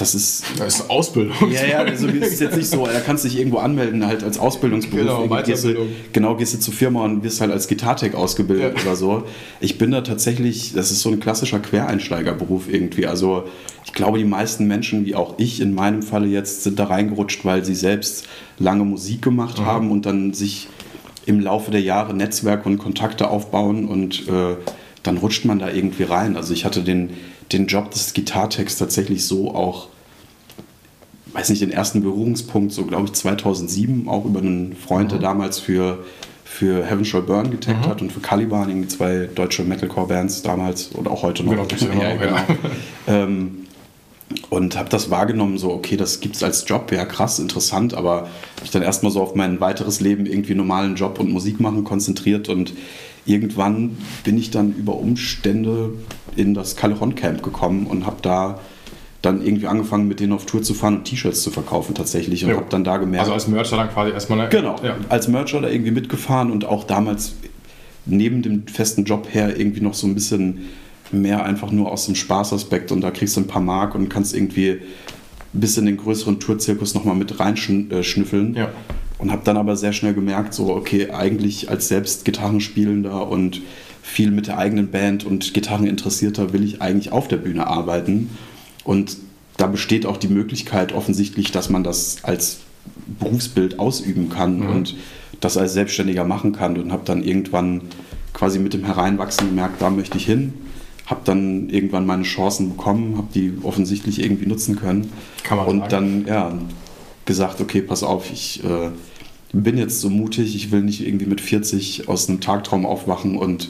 das 0.00 0.14
ist 0.14 0.42
Das 0.58 0.76
ist 0.80 0.90
Ausbildung. 0.90 1.36
Ja, 1.52 1.64
ja, 1.66 1.78
also 1.80 2.08
es 2.08 2.32
ist 2.32 2.40
jetzt 2.40 2.56
nicht 2.56 2.68
so, 2.68 2.84
da 2.86 2.98
kannst 3.00 3.24
du 3.24 3.28
dich 3.28 3.38
irgendwo 3.38 3.58
anmelden, 3.58 4.04
halt 4.06 4.24
als 4.24 4.38
Ausbildungsberuf. 4.38 4.98
Genau, 5.22 5.42
gehst 5.42 5.64
du, 5.64 5.74
genau, 6.12 6.34
gehst 6.36 6.54
du 6.54 6.58
zur 6.58 6.74
Firma 6.74 7.04
und 7.04 7.22
wirst 7.22 7.40
halt 7.40 7.52
als 7.52 7.68
Gitartech 7.68 8.14
ausgebildet 8.14 8.76
Ja. 8.78 8.82
oder 8.82 8.96
so. 8.96 9.22
Ich 9.60 9.78
bin 9.78 9.90
da 9.92 10.00
tatsächlich, 10.00 10.72
das 10.74 10.90
ist 10.90 11.00
so 11.02 11.10
ein 11.10 11.20
klassischer 11.20 11.60
Quereinsteigerberuf 11.60 12.72
irgendwie. 12.72 13.06
Also 13.06 13.44
ich 13.84 13.92
glaube, 13.92 14.18
die 14.18 14.24
meisten 14.24 14.66
Menschen, 14.66 15.04
wie 15.06 15.14
auch 15.14 15.34
ich 15.38 15.60
in 15.60 15.74
meinem 15.74 16.02
Falle 16.02 16.26
jetzt, 16.26 16.64
sind 16.64 16.78
da 16.78 16.84
reingerutscht, 16.84 17.44
weil 17.44 17.64
sie 17.64 17.74
selbst 17.74 18.26
lange 18.58 18.84
Musik 18.84 19.22
gemacht 19.22 19.58
Mhm. 19.60 19.64
haben 19.66 19.90
und 19.90 20.06
dann 20.06 20.32
sich 20.32 20.68
im 21.26 21.40
Laufe 21.40 21.70
der 21.70 21.80
Jahre 21.82 22.14
Netzwerke 22.14 22.68
und 22.68 22.78
Kontakte 22.78 23.28
aufbauen 23.30 23.84
und 23.86 24.26
äh, 24.28 24.56
dann 25.02 25.16
rutscht 25.18 25.44
man 25.44 25.58
da 25.58 25.70
irgendwie 25.70 26.02
rein. 26.04 26.36
Also 26.36 26.52
ich 26.52 26.64
hatte 26.64 26.82
den, 26.82 27.10
den 27.52 27.66
Job 27.66 27.90
des 27.90 28.12
Gitartechs 28.12 28.76
tatsächlich 28.76 29.24
so 29.24 29.54
auch 29.54 29.88
weiß 31.32 31.50
nicht, 31.50 31.62
den 31.62 31.70
ersten 31.70 32.02
Berührungspunkt, 32.02 32.72
so 32.72 32.84
glaube 32.84 33.06
ich 33.06 33.12
2007, 33.12 34.08
auch 34.08 34.24
über 34.24 34.40
einen 34.40 34.74
Freund, 34.76 35.12
der 35.12 35.18
Mhm. 35.18 35.22
damals 35.22 35.58
für, 35.58 36.04
für 36.44 36.84
Heaven 36.84 37.04
Shall 37.04 37.22
Burn 37.22 37.50
getaggt 37.50 37.86
hat 37.86 38.02
und 38.02 38.12
für 38.12 38.20
Caliban, 38.20 38.68
irgendwie 38.68 38.88
zwei 38.88 39.28
deutsche 39.32 39.62
Metalcore-Bands 39.62 40.42
damals 40.42 40.88
und 40.88 41.08
auch 41.08 41.22
heute 41.22 41.44
noch. 41.44 41.68
Genau, 41.68 42.02
ja 42.02 42.14
ja. 42.14 42.44
Ähm, 43.06 43.66
und 44.48 44.76
habe 44.76 44.88
das 44.88 45.10
wahrgenommen, 45.10 45.58
so, 45.58 45.72
okay, 45.72 45.96
das 45.96 46.20
gibt 46.20 46.36
es 46.36 46.42
als 46.42 46.64
Job, 46.68 46.92
ja 46.92 47.04
krass, 47.04 47.40
interessant, 47.40 47.94
aber 47.94 48.12
habe 48.22 48.28
ich 48.64 48.70
dann 48.70 48.82
erstmal 48.82 49.10
so 49.10 49.20
auf 49.20 49.34
mein 49.34 49.60
weiteres 49.60 50.00
Leben 50.00 50.26
irgendwie 50.26 50.54
normalen 50.54 50.94
Job 50.94 51.18
und 51.18 51.30
Musik 51.30 51.58
machen 51.58 51.82
konzentriert 51.82 52.48
und 52.48 52.72
irgendwann 53.30 53.96
bin 54.24 54.36
ich 54.38 54.50
dann 54.50 54.74
über 54.74 54.96
Umstände 54.96 55.90
in 56.36 56.54
das 56.54 56.76
Calderon 56.76 57.14
Camp 57.14 57.42
gekommen 57.42 57.86
und 57.86 58.06
habe 58.06 58.16
da 58.22 58.60
dann 59.22 59.44
irgendwie 59.44 59.66
angefangen, 59.66 60.08
mit 60.08 60.18
denen 60.20 60.32
auf 60.32 60.46
Tour 60.46 60.62
zu 60.62 60.72
fahren 60.74 60.98
und 60.98 61.04
T-Shirts 61.04 61.42
zu 61.42 61.50
verkaufen 61.50 61.94
tatsächlich 61.94 62.42
und 62.44 62.50
Jo. 62.52 62.56
habe 62.56 62.66
dann 62.70 62.84
da 62.84 62.96
gemerkt, 62.96 63.20
Also 63.22 63.34
als 63.34 63.48
Mercher 63.48 63.76
dann 63.76 63.90
quasi 63.90 64.12
erstmal. 64.12 64.48
Genau, 64.48 64.76
Ja. 64.82 64.96
als 65.10 65.28
Mercher 65.28 65.60
da 65.60 65.68
irgendwie 65.68 65.90
mitgefahren 65.90 66.50
und 66.50 66.64
auch 66.64 66.84
damals 66.84 67.34
neben 68.06 68.40
dem 68.42 68.66
festen 68.66 69.04
Job 69.04 69.28
her 69.30 69.58
irgendwie 69.58 69.82
noch 69.82 69.92
so 69.94 70.06
ein 70.06 70.14
bisschen 70.14 70.60
mehr 71.12 71.44
einfach 71.44 71.70
nur 71.70 71.90
aus 71.92 72.06
dem 72.06 72.14
Spaßaspekt 72.14 72.92
und 72.92 73.02
da 73.02 73.10
kriegst 73.10 73.36
du 73.36 73.40
ein 73.40 73.46
paar 73.46 73.60
Mark 73.60 73.94
und 73.94 74.08
kannst 74.08 74.34
irgendwie 74.34 74.78
bis 75.52 75.76
in 75.76 75.84
den 75.84 75.96
größeren 75.98 76.40
Tourzirkus 76.40 76.94
nochmal 76.94 77.16
mit 77.16 77.38
reinschnüffeln. 77.40 78.54
Ja. 78.54 78.68
Und 79.20 79.30
habe 79.30 79.42
dann 79.44 79.56
aber 79.56 79.76
sehr 79.76 79.92
schnell 79.92 80.14
gemerkt, 80.14 80.54
so 80.54 80.74
okay, 80.74 81.10
eigentlich 81.10 81.68
als 81.68 81.88
selbst 81.88 82.24
Gitarrenspielender 82.24 83.28
und 83.28 83.60
viel 84.02 84.30
mit 84.30 84.46
der 84.46 84.58
eigenen 84.58 84.90
Band 84.90 85.24
und 85.24 85.52
Gitarreninteressierter 85.52 86.52
will 86.52 86.64
ich 86.64 86.80
eigentlich 86.80 87.12
auf 87.12 87.28
der 87.28 87.36
Bühne 87.36 87.66
arbeiten. 87.66 88.30
Und 88.82 89.18
da 89.58 89.66
besteht 89.66 90.06
auch 90.06 90.16
die 90.16 90.28
Möglichkeit 90.28 90.92
offensichtlich, 90.94 91.52
dass 91.52 91.68
man 91.68 91.84
das 91.84 92.24
als 92.24 92.60
Berufsbild 93.18 93.78
ausüben 93.78 94.30
kann 94.30 94.62
und 94.62 94.96
das 95.40 95.56
als 95.56 95.74
Selbstständiger 95.74 96.24
machen 96.24 96.52
kann. 96.52 96.78
Und 96.78 96.90
habe 96.90 97.02
dann 97.04 97.22
irgendwann 97.22 97.82
quasi 98.32 98.58
mit 98.58 98.72
dem 98.72 98.84
Hereinwachsen 98.84 99.48
gemerkt, 99.48 99.82
da 99.82 99.90
möchte 99.90 100.16
ich 100.16 100.24
hin. 100.24 100.54
Habe 101.06 101.20
dann 101.24 101.68
irgendwann 101.68 102.06
meine 102.06 102.22
Chancen 102.22 102.70
bekommen, 102.70 103.18
habe 103.18 103.28
die 103.34 103.52
offensichtlich 103.62 104.22
irgendwie 104.22 104.46
nutzen 104.46 104.76
können. 104.76 105.12
Kann 105.42 105.58
man 105.58 105.66
und 105.66 105.90
sagen. 105.90 106.24
dann 106.24 106.26
ja, 106.26 106.58
gesagt, 107.30 107.60
okay, 107.60 107.80
pass 107.80 108.02
auf, 108.02 108.30
ich 108.32 108.62
äh, 108.64 108.90
bin 109.52 109.78
jetzt 109.78 110.00
so 110.00 110.10
mutig, 110.10 110.56
ich 110.56 110.72
will 110.72 110.82
nicht 110.82 111.06
irgendwie 111.06 111.26
mit 111.26 111.40
40 111.40 112.08
aus 112.08 112.28
einem 112.28 112.40
Tagtraum 112.40 112.84
aufwachen 112.84 113.36
und 113.38 113.68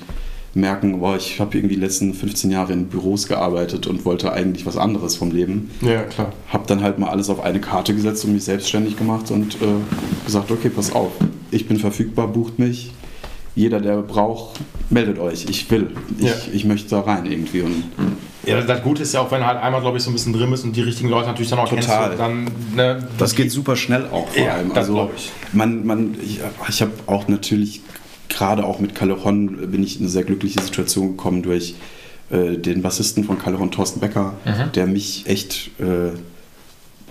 merken, 0.55 0.99
boah, 0.99 1.15
ich 1.15 1.39
habe 1.41 1.57
irgendwie 1.59 1.75
die 1.75 1.81
letzten 1.81 2.15
15 2.15 2.51
Jahre 2.51 2.73
in 2.73 2.87
Büros 2.87 3.29
gearbeitet 3.29 3.87
und 3.87 4.05
wollte 4.07 4.33
eigentlich 4.33 4.65
was 4.65 4.79
anderes 4.79 5.15
vom 5.17 5.31
Leben. 5.31 5.71
ja, 5.83 6.03
klar. 6.05 6.33
Habe 6.49 6.65
dann 6.69 6.83
halt 6.83 6.99
mal 6.99 7.11
alles 7.11 7.29
auf 7.29 7.41
eine 7.41 7.61
Karte 7.61 7.95
gesetzt 7.95 8.25
und 8.25 8.33
mich 8.33 8.45
selbstständig 8.45 8.97
gemacht 8.97 9.31
und 9.31 9.57
äh, 9.57 9.67
gesagt, 10.25 10.51
okay, 10.51 10.71
pass 10.71 10.91
auf, 10.93 11.13
ich 11.51 11.69
bin 11.69 11.77
verfügbar, 11.79 12.29
bucht 12.29 12.59
mich. 12.59 12.93
Jeder, 13.55 13.81
der 13.81 13.99
braucht, 14.03 14.59
meldet 14.89 15.19
euch. 15.19 15.45
Ich 15.51 15.71
will. 15.71 15.89
Ich, 16.19 16.25
Ja. 16.25 16.33
ich 16.53 16.65
möchte 16.65 16.89
da 16.89 17.01
rein 17.01 17.27
irgendwie. 17.27 17.61
Und 17.61 17.85
Ja, 18.47 18.61
das 18.63 18.83
Gute 18.83 19.03
ist 19.03 19.13
ja 19.15 19.21
auch, 19.21 19.31
wenn 19.31 19.45
halt 19.47 19.59
einmal, 19.63 19.81
glaube 19.81 19.99
ich, 19.99 20.03
so 20.03 20.11
ein 20.11 20.15
bisschen 20.15 20.33
drin 20.33 20.51
bist 20.51 20.65
und 20.65 20.75
die 20.75 20.81
richtigen 20.83 21.09
Leute 21.09 21.27
natürlich 21.29 21.51
dann 21.51 21.59
auch 21.59 21.69
Total. 21.69 22.09
kennst, 22.17 22.21
dann, 22.21 22.45
ne, 22.75 23.07
Das 23.19 23.35
geht 23.35 23.51
super 23.53 23.77
schnell 23.77 24.07
auch 24.07 24.29
vor 24.29 24.43
Ja, 24.45 24.55
allem. 24.55 24.69
das 24.71 24.79
Also 24.79 24.95
glaub 24.95 25.13
ich. 25.17 25.31
man, 25.53 25.87
man, 25.87 26.15
ich, 26.23 26.41
ich 26.69 26.81
habe 26.83 26.93
auch 27.07 27.29
natürlich 27.29 27.83
gerade 28.29 28.65
auch 28.65 28.79
mit 28.79 28.95
Callejon 28.95 29.71
bin 29.71 29.83
ich 29.83 29.97
in 29.97 30.03
eine 30.03 30.09
sehr 30.11 30.23
glückliche 30.25 30.61
Situation 30.63 31.09
gekommen 31.17 31.43
durch 31.43 31.75
äh, 32.31 32.57
den 32.57 32.81
Bassisten 32.81 33.25
von 33.25 33.39
Callejon, 33.39 33.71
Thorsten 33.73 34.01
Becker, 34.01 34.35
Mhm. 34.45 34.73
der 34.73 34.87
mich 34.87 35.25
echt 35.27 35.71
äh, 35.81 36.13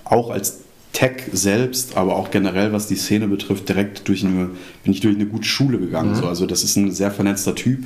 auch 0.04 0.30
als 0.30 0.60
Tech 0.92 1.22
selbst, 1.32 1.96
aber 1.96 2.16
auch 2.16 2.32
generell, 2.32 2.72
was 2.72 2.88
die 2.88 2.96
Szene 2.96 3.28
betrifft, 3.28 3.68
direkt 3.68 4.08
durch 4.08 4.24
eine, 4.24 4.50
bin 4.82 4.92
ich 4.92 5.00
durch 5.00 5.14
eine 5.14 5.26
gute 5.26 5.44
Schule 5.46 5.78
gegangen. 5.78 6.16
So. 6.16 6.26
Also 6.26 6.46
das 6.46 6.64
ist 6.64 6.74
ein 6.76 6.90
sehr 6.90 7.12
vernetzter 7.12 7.54
Typ, 7.54 7.84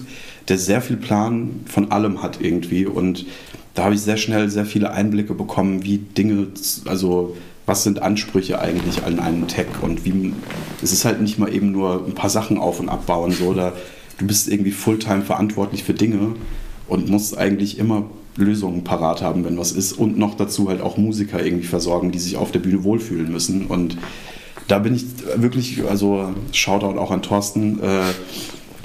der 0.49 0.59
sehr 0.59 0.81
viel 0.81 0.97
Plan 0.97 1.61
von 1.67 1.91
allem 1.91 2.23
hat 2.23 2.41
irgendwie. 2.41 2.87
Und 2.87 3.27
da 3.75 3.85
habe 3.85 3.95
ich 3.95 4.01
sehr 4.01 4.17
schnell 4.17 4.49
sehr 4.49 4.67
viele 4.67 4.93
Einblicke 4.93 5.35
bekommen, 5.35 5.85
wie 5.85 5.99
Dinge, 5.99 6.49
also 6.85 7.37
was 7.67 7.83
sind 7.83 8.03
Ansprüche 8.03 8.61
eigentlich 8.61 9.05
an 9.05 9.19
einen 9.19 9.49
Tech? 9.49 9.67
Und 9.81 10.05
wie 10.05 10.33
es 10.83 10.93
ist 10.93 11.05
halt 11.05 11.21
nicht 11.21 11.39
mal 11.39 11.53
eben 11.53 11.73
nur 11.73 12.05
ein 12.07 12.15
paar 12.15 12.31
Sachen 12.31 12.59
auf 12.59 12.81
und 12.81 12.89
abbauen 12.89 13.33
so. 13.33 13.47
Oder 13.47 13.73
du 14.19 14.27
bist 14.27 14.49
irgendwie 14.49 14.73
Fulltime 14.73 15.23
verantwortlich 15.23 15.85
für 15.85 15.95
Dinge 15.95 16.35
und 16.89 17.09
musst 17.09 17.37
eigentlich 17.39 17.79
immer 17.79 18.05
Lösungen 18.37 18.85
parat 18.85 19.23
haben, 19.23 19.45
wenn 19.45 19.59
was 19.59 19.73
ist. 19.73 19.93
Und 19.93 20.19
noch 20.19 20.35
dazu 20.35 20.69
halt 20.69 20.81
auch 20.81 20.97
Musiker 20.97 21.45
irgendwie 21.45 21.67
versorgen, 21.67 22.13
die 22.13 22.19
sich 22.19 22.37
auf 22.37 22.53
der 22.53 22.59
Bühne 22.59 22.85
wohlfühlen 22.85 23.33
müssen. 23.33 23.67
Und 23.67 23.97
da 24.69 24.79
bin 24.79 24.95
ich 24.95 25.05
wirklich, 25.37 25.83
also 25.89 26.33
Shoutout 26.53 26.99
auch 26.99 27.11
an 27.11 27.23
Thorsten, 27.23 27.81
äh, 27.81 28.03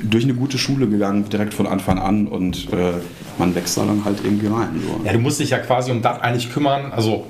durch 0.04 0.24
eine 0.24 0.34
gute 0.34 0.58
Schule 0.58 0.88
gegangen, 0.88 1.30
direkt 1.30 1.54
von 1.54 1.68
Anfang 1.68 2.00
an 2.00 2.28
und 2.28 2.72
äh, 2.74 2.94
man 3.38 3.56
wächst 3.56 3.78
da 3.78 3.86
dann 3.86 4.06
halt 4.06 4.20
irgendwie 4.24 4.48
rein. 4.48 4.82
So. 4.86 5.06
Ja, 5.06 5.14
du 5.14 5.20
musst 5.20 5.40
dich 5.40 5.50
ja 5.52 5.60
quasi 5.60 5.92
um 5.92 6.02
das 6.02 6.20
eigentlich 6.22 6.52
kümmern, 6.52 6.92
also 6.92 7.26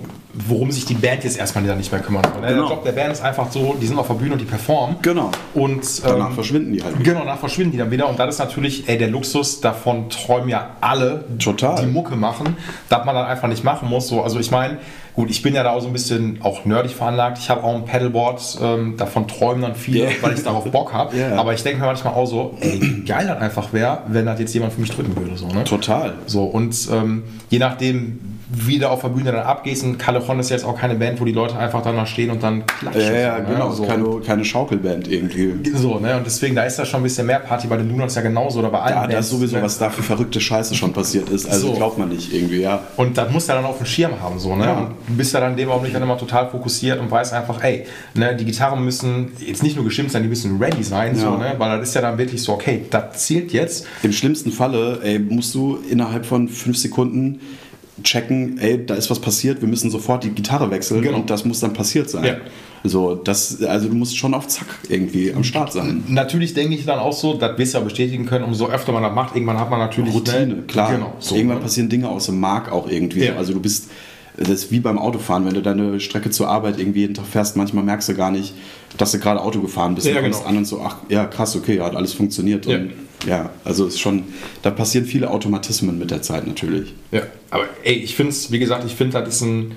worum 0.48 0.72
sich 0.72 0.86
die 0.86 0.94
Band 0.94 1.24
jetzt 1.24 1.38
erstmal 1.38 1.64
nicht 1.76 1.92
mehr 1.92 2.02
kümmern 2.02 2.24
soll. 2.24 2.42
Genau. 2.42 2.68
Der 2.68 2.76
Job 2.76 2.84
der 2.84 2.92
Band 2.92 3.14
ist 3.14 3.22
einfach 3.22 3.52
so, 3.52 3.76
die 3.82 3.88
sind 3.88 3.98
auf 3.98 4.08
der 4.08 4.14
Bühne 4.14 4.34
und 4.34 4.40
die 4.40 4.46
performen. 4.46 4.98
Genau. 5.02 5.32
Und 5.54 6.04
Danach 6.04 6.30
ähm, 6.30 6.36
verschwinden 6.36 6.74
die 6.74 6.84
halt. 6.84 7.04
Genau, 7.04 7.20
danach 7.20 7.40
verschwinden 7.40 7.72
die 7.72 7.78
dann 7.78 7.90
wieder. 7.92 8.08
Und 8.08 8.20
das 8.20 8.36
ist 8.36 8.40
natürlich, 8.40 8.88
ey, 8.88 8.98
der 8.98 9.08
Luxus, 9.10 9.60
davon 9.60 10.10
träumen 10.10 10.50
ja 10.50 10.72
alle, 10.82 11.26
Total. 11.40 11.84
die 11.84 11.88
Mucke 11.88 12.16
machen, 12.16 12.56
dass 12.90 13.06
man 13.06 13.16
dann 13.16 13.26
einfach 13.26 13.48
nicht 13.48 13.64
machen 13.64 13.90
muss. 13.90 14.08
So, 14.08 14.22
also 14.22 14.40
ich 14.40 14.52
meine, 14.52 14.78
gut, 15.20 15.30
ich 15.32 15.42
bin 15.42 15.54
ja 15.54 15.64
da 15.64 15.72
auch 15.72 15.82
so 15.82 15.88
ein 15.88 15.92
bisschen 15.94 16.40
auch 16.44 16.64
nerdig 16.64 16.94
veranlagt. 16.96 17.40
Ich 17.40 17.50
habe 17.50 17.62
auch 17.66 17.76
ein 17.76 17.84
Pedalboard, 17.84 18.58
ähm, 18.62 18.96
davon 18.96 19.28
träumen 19.28 19.62
dann 19.62 19.76
viele, 19.76 20.06
Ja. 20.06 20.10
weil 20.22 20.34
ich 20.34 20.44
darauf 20.44 20.64
Bock 20.72 20.94
habe. 20.94 21.18
Ja. 21.20 21.36
Aber 21.36 21.54
ich 21.54 21.62
denke 21.62 21.82
mir 21.82 21.88
manchmal 21.88 22.14
auch 22.14 22.26
so, 22.26 22.56
ey, 22.62 22.80
wie 22.82 23.04
geil 23.04 23.28
das 23.28 23.38
einfach 23.42 23.74
wäre, 23.74 24.04
wenn 24.08 24.26
das 24.26 24.40
jetzt 24.40 24.54
jemand 24.54 24.72
für 24.72 24.80
mich 24.80 24.90
drücken 24.92 25.14
würde. 25.18 25.36
So, 25.36 25.48
ne? 25.48 25.66
Total. 25.66 26.14
So, 26.26 26.46
und 26.46 26.74
ähm, 26.94 27.24
je 27.50 27.60
nachdem, 27.60 28.38
wie 28.51 28.79
du 28.79 28.89
auf 28.89 29.01
der 29.01 29.10
Bühne 29.10 29.32
dann 29.32 29.41
abgehst, 29.46 29.84
und 29.84 30.00
Callejon 30.00 30.39
ist 30.39 30.50
jetzt 30.50 30.65
auch 30.65 30.75
keine 30.77 30.96
Band, 30.96 31.22
wo 31.22 31.25
die 31.25 31.32
Leute 31.32 31.56
einfach 31.58 31.84
dann 31.84 31.96
da 31.96 32.06
stehen 32.06 32.32
und 32.32 32.41
dann 32.41 32.65
klatschen. 32.65 33.01
Ja, 33.01 33.12
ja, 33.20 33.36
so, 33.38 33.41
ne? 33.44 33.48
genau. 33.53 33.72
So. 33.72 33.84
Keine, 33.86 34.20
keine 34.25 34.44
Schaukelband 34.46 35.08
irgendwie. 35.08 35.53
So, 35.75 36.00
ne? 36.00 36.18
Und 36.18 36.25
deswegen, 36.25 36.56
da 36.56 36.63
ist 36.63 36.77
da 36.79 36.86
schon 36.86 37.01
ein 37.01 37.03
bisschen 37.03 37.27
mehr 37.27 37.39
Party. 37.39 37.68
Bei 37.68 37.77
den 37.77 37.88
Donuts 37.89 38.15
ja 38.15 38.22
genauso 38.22 38.60
oder 38.60 38.70
bei 38.70 38.79
allen 38.79 38.96
Ja, 38.96 39.08
da 39.08 39.20
ist 39.20 39.29
sowieso, 39.29 39.58
ne? 39.58 39.62
was 39.63 39.77
da 39.77 39.89
für 39.91 40.01
verrückte 40.01 40.41
Scheiße 40.41 40.74
schon 40.74 40.94
passiert 40.94 41.29
ist. 41.29 41.48
Also 41.48 41.68
So. 41.68 41.74
glaubt 41.74 41.98
man 42.00 42.10
nicht 42.10 42.34
irgendwie, 42.34 42.62
ja. 42.62 42.82
Und 42.98 43.18
das 43.18 43.32
musst 43.32 43.48
du 43.48 43.53
ja 43.53 43.60
dann 43.62 43.70
auf 43.70 43.77
dem 43.77 43.86
Schirm 43.86 44.20
haben, 44.20 44.39
so, 44.39 44.56
ne? 44.56 44.65
Ja. 44.65 44.74
Und 44.79 44.88
du 45.08 45.15
bist 45.15 45.32
ja 45.34 45.39
dann 45.41 45.51
in 45.51 45.58
dem 45.58 45.70
Augenblick 45.70 45.94
dann 45.94 46.01
immer 46.03 46.18
total 46.18 46.50
fokussiert 46.50 47.00
und 47.00 47.12
weißt 47.12 47.34
einfach, 47.34 47.63
ey, 47.63 47.86
ne, 48.15 48.36
die 48.36 48.46
Gitarren 48.46 48.84
müssen 48.84 49.32
jetzt 49.46 49.62
nicht 49.62 49.75
nur 49.75 49.86
gestimmt 49.86 50.12
sein, 50.12 50.24
die 50.24 50.29
müssen 50.29 50.58
ready 50.62 50.84
sein, 50.84 51.15
so, 51.15 51.25
Ja. 51.27 51.38
ne? 51.38 51.53
Weil 51.60 51.77
das 51.79 51.89
ist 51.89 51.94
ja 51.96 52.01
dann 52.01 52.18
wirklich 52.18 52.41
so, 52.41 52.53
okay, 52.53 52.86
das 52.89 53.25
zählt 53.27 53.53
jetzt. 53.53 53.86
Im 54.01 54.12
schlimmsten 54.12 54.51
Falle, 54.51 55.00
ey, 55.03 55.20
musst 55.20 55.53
du 55.53 55.77
innerhalb 55.89 56.25
von 56.25 56.48
fünf 56.48 56.77
Sekunden 56.77 57.39
checken, 58.03 58.58
ey, 58.60 58.86
da 58.86 58.96
ist 58.96 59.10
was 59.10 59.20
passiert, 59.20 59.62
wir 59.62 59.68
müssen 59.68 59.89
sofort 59.91 60.24
die 60.24 60.29
Gitarre 60.32 60.70
wechseln 60.72 61.01
Genau. 61.01 61.18
und 61.18 61.29
das 61.29 61.46
muss 61.46 61.60
dann 61.60 61.74
passiert 61.74 62.10
sein. 62.10 62.24
Ja. 62.24 62.38
So, 62.84 63.15
das, 63.15 63.62
also 63.63 63.89
du 63.89 63.96
musst 63.96 64.18
schon 64.18 64.34
auf 64.34 64.48
Zack 64.48 64.68
irgendwie 64.88 65.34
am 65.34 65.44
Start 65.44 65.74
sein. 65.74 66.03
Natürlich 66.08 66.53
denke 66.53 66.75
ich 66.75 66.86
dann 66.86 67.00
auch 67.00 67.12
so, 67.12 67.34
das 67.34 67.58
wirst 67.58 67.74
du 67.74 67.77
ja 67.79 67.84
bestätigen 67.84 68.25
können, 68.25 68.46
umso 68.46 68.68
öfter 68.68 68.94
man 68.94 69.03
das 69.03 69.13
macht, 69.13 69.36
irgendwann 69.36 69.60
hat 69.60 69.70
man 69.70 69.79
natürlich 69.79 70.13
Routine, 70.13 70.48
ne, 70.48 70.62
klar. 70.65 70.94
Genau, 70.94 71.13
so, 71.20 71.36
Irgendwann 71.36 71.58
ne? 71.58 71.63
passieren 71.63 71.89
Dinge 71.89 72.08
aus 72.10 72.27
dem 72.27 72.39
Mark 72.39 72.72
auch 72.72 72.89
irgendwie. 72.89 73.25
Ja. 73.25 73.36
Also 73.36 73.53
du 73.53 73.60
bist, 73.60 73.89
das 74.38 74.50
ist 74.50 74.72
wie 74.72 74.79
beim 74.79 74.98
Autofahren, 74.98 75.46
wenn 75.46 75.56
du 75.56 75.62
deine 75.62 76.00
Strecke 76.00 76.29
zur 76.29 76.48
Arbeit 76.48 76.79
irgendwie 76.79 77.01
jeden 77.01 77.15
Tag 77.15 77.25
fährst, 77.25 77.58
manchmal 77.58 77.84
merkst 77.84 78.08
du 78.08 78.13
gar 78.15 78.32
nicht, 78.32 78.53
dass 78.98 79.12
du 79.12 79.19
gerade 79.19 79.41
Auto 79.41 79.62
gefahren 79.62 79.96
bist. 79.96 80.08
Ja, 80.08 80.15
du 80.15 80.22
kommst 80.22 80.39
genau. 80.39 80.50
an 80.50 80.58
und 80.58 80.65
so, 80.65 80.81
ach 80.81 80.98
ja, 81.10 81.25
krass, 81.25 81.55
okay, 81.55 81.79
hat 81.79 81.96
alles 81.96 82.13
funktioniert. 82.13 82.65
Ja. 82.65 82.77
Und 82.77 82.93
ja, 83.27 83.50
also 83.65 83.86
ist 83.88 84.00
schon, 84.00 84.24
da 84.62 84.72
passieren 84.72 85.05
viele 85.05 85.29
Automatismen 85.29 86.00
mit 86.00 86.12
der 86.12 86.22
Zeit 86.22 86.48
natürlich. 86.48 86.93
Ja, 87.12 87.22
aber 87.50 87.65
ey, 87.84 87.96
ich 87.96 88.15
finde 88.15 88.31
es, 88.31 88.51
wie 88.51 88.60
gesagt, 88.60 88.86
ich 88.86 88.96
finde, 88.96 89.19
das 89.19 89.36
ist 89.36 89.41
ein. 89.41 89.75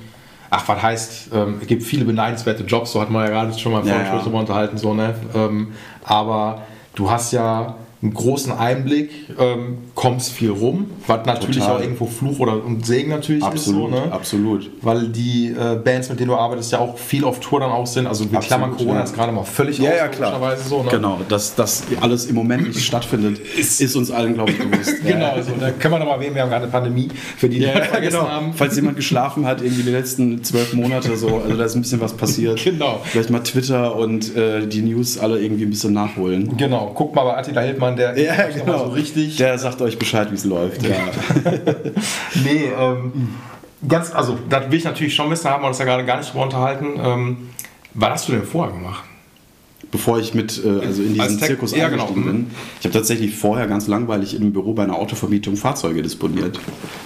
Ach, 0.54 0.68
was 0.68 0.82
heißt, 0.82 1.30
ähm, 1.32 1.54
es 1.62 1.66
gibt 1.66 1.82
viele 1.82 2.04
beneidenswerte 2.04 2.64
Jobs, 2.64 2.92
so 2.92 3.00
hat 3.00 3.10
man 3.10 3.24
ja 3.24 3.30
gerade 3.30 3.58
schon 3.58 3.72
mal 3.72 3.80
im 3.80 3.88
Ja, 3.88 4.02
ja. 4.02 4.18
drüber 4.18 4.38
unterhalten, 4.38 4.76
so, 4.76 4.92
ne? 4.92 5.14
Ähm, 5.34 5.68
aber 6.04 6.66
du 6.94 7.10
hast 7.10 7.32
ja 7.32 7.76
einen 8.02 8.14
großen 8.14 8.52
Einblick, 8.52 9.10
ähm, 9.38 9.78
kommst 9.94 10.32
viel 10.32 10.50
rum, 10.50 10.90
was 11.06 11.24
natürlich 11.24 11.58
Total. 11.58 11.76
auch 11.76 11.80
irgendwo 11.80 12.06
Fluch 12.06 12.40
oder 12.40 12.64
und 12.64 12.84
Segen 12.84 13.10
natürlich 13.10 13.44
Absolut, 13.44 13.90
ist, 13.90 13.96
so, 13.96 14.04
ne? 14.06 14.12
absolut. 14.12 14.70
Weil 14.82 15.08
die 15.08 15.48
äh, 15.48 15.76
Bands, 15.76 16.08
mit 16.08 16.18
denen 16.18 16.30
du 16.30 16.36
arbeitest, 16.36 16.72
ja 16.72 16.80
auch 16.80 16.98
viel 16.98 17.24
auf 17.24 17.38
Tour 17.40 17.60
dann 17.60 17.70
auch 17.70 17.86
sind. 17.86 18.06
Also 18.06 18.30
wir 18.30 18.38
Absolut, 18.38 18.46
klammern 18.46 18.76
Corona 18.76 18.94
ja. 18.94 19.00
jetzt 19.00 19.14
gerade 19.14 19.32
mal 19.32 19.44
völlig 19.44 19.80
aus, 19.80 19.86
logischerweise 19.86 20.68
so, 20.68 20.82
ne? 20.82 20.90
Genau, 20.90 21.20
dass 21.28 21.54
das 21.54 21.84
alles 22.00 22.26
im 22.26 22.34
Moment 22.34 22.68
nicht 22.68 22.80
stattfindet, 22.84 23.38
ist, 23.38 23.96
uns 23.96 24.10
allen, 24.10 24.34
glaube 24.34 24.52
ich, 24.52 24.58
bewusst. 24.58 24.92
Genau, 25.12 25.32
also, 25.32 25.52
da 25.58 25.70
können 25.70 25.94
wir 25.94 25.98
noch 25.98 26.06
mal 26.06 26.14
erwähnen, 26.14 26.34
wir 26.34 26.42
haben 26.42 26.50
gerade 26.50 26.62
eine 26.64 26.72
Pandemie, 26.72 27.08
für 27.36 27.48
die, 27.48 27.58
die 27.58 27.64
Ja, 27.64 27.78
ja, 27.78 27.84
vergessen 27.84 28.18
genau. 28.18 28.30
haben. 28.30 28.52
Falls 28.54 28.76
jemand 28.76 28.96
geschlafen 28.96 29.46
hat, 29.46 29.60
irgendwie 29.60 29.82
die 29.82 29.90
letzten 29.90 30.42
zwölf 30.42 30.72
Monate 30.72 31.16
so, 31.16 31.38
also 31.38 31.56
da 31.56 31.64
ist 31.64 31.74
ein 31.74 31.82
bisschen 31.82 32.00
was 32.00 32.14
passiert. 32.14 32.60
Genau. 32.72 33.00
Vielleicht 33.04 33.28
mal 33.28 33.40
Twitter 33.40 33.96
und 33.96 34.34
äh, 34.34 34.66
die 34.66 34.80
News 34.82 35.18
alle 35.18 35.40
irgendwie 35.40 35.64
ein 35.64 35.70
bisschen 35.70 35.92
nachholen. 35.92 36.56
Genau, 36.56 36.92
guckt 36.94 37.14
mal 37.14 37.24
bei 37.24 37.36
Attila 37.36 37.60
Hildmann, 37.60 37.91
der 37.96 38.18
Ja, 38.18 38.48
genau. 38.48 38.86
so 38.86 38.90
richtig. 38.92 39.36
Der 39.36 39.58
sagt 39.58 39.80
euch 39.82 39.98
Bescheid, 39.98 40.30
wie 40.30 40.34
es 40.36 40.44
läuft. 40.44 40.82
Ja. 40.82 40.90
nee, 42.44 42.70
ähm, 42.78 43.12
ganz, 43.88 44.12
also 44.14 44.38
das 44.48 44.70
will 44.70 44.78
ich 44.78 44.84
natürlich 44.84 45.14
schon 45.14 45.30
wissen, 45.30 45.44
da 45.44 45.50
haben 45.52 45.62
wir 45.64 45.68
uns 45.68 45.78
ja 45.78 45.84
gerade 45.84 46.04
gar 46.04 46.18
nicht 46.18 46.32
drüber 46.32 46.44
unterhalten. 46.44 46.86
Ähm, 47.02 47.36
was 47.94 48.10
hast 48.10 48.28
du 48.28 48.32
denn 48.32 48.44
vorher 48.44 48.74
gemacht? 48.74 49.04
Bevor 49.90 50.18
ich 50.18 50.32
mit, 50.32 50.62
äh, 50.64 50.86
also 50.86 51.02
in 51.02 51.20
Als 51.20 51.28
diesen 51.28 51.38
Tech- 51.40 51.48
Zirkus 51.48 51.72
ja, 51.76 51.88
genau. 51.90 52.04
eingestiegen 52.04 52.24
bin. 52.24 52.50
Ich 52.80 52.86
habe 52.86 52.94
tatsächlich 52.94 53.34
vorher 53.36 53.66
ganz 53.66 53.88
langweilig 53.88 54.34
im 54.34 54.52
Büro 54.54 54.72
bei 54.72 54.84
einer 54.84 54.96
Autovermietung 54.96 55.56
Fahrzeuge 55.56 56.00
disponiert. 56.00 56.58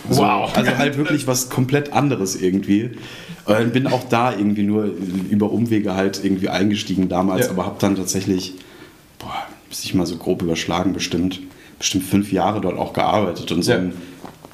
So, 0.09 0.23
Wow. 0.23 0.57
Also 0.57 0.77
halt 0.79 0.97
wirklich 0.97 1.27
was 1.27 1.49
komplett 1.51 1.93
anderes 1.93 2.37
irgendwie. 2.41 2.93
Äh, 3.49 3.65
bin 3.65 3.89
auch 3.89 4.05
da 4.09 4.33
irgendwie 4.33 4.63
nur 4.63 4.89
über 5.31 5.51
Umwege 5.51 5.95
halt 5.95 6.21
irgendwie 6.25 6.49
eingestiegen 6.49 7.09
damals, 7.09 7.47
Ja. 7.47 7.53
aber 7.53 7.65
habe 7.67 7.77
dann 7.81 7.97
tatsächlich, 7.97 8.55
boah, 9.19 9.35
muss 9.69 9.85
ich 9.85 9.95
mal 9.95 10.07
so 10.07 10.17
grob 10.17 10.43
überschlagen, 10.43 10.93
bestimmt, 10.93 11.41
bestimmt 11.79 12.05
fünf 12.05 12.33
Jahre 12.33 12.61
dort 12.61 12.79
auch 12.79 12.93
gearbeitet 12.93 13.51
und 13.53 13.63
so 13.63 13.73
Ja. 13.73 13.79
ein 13.79 13.93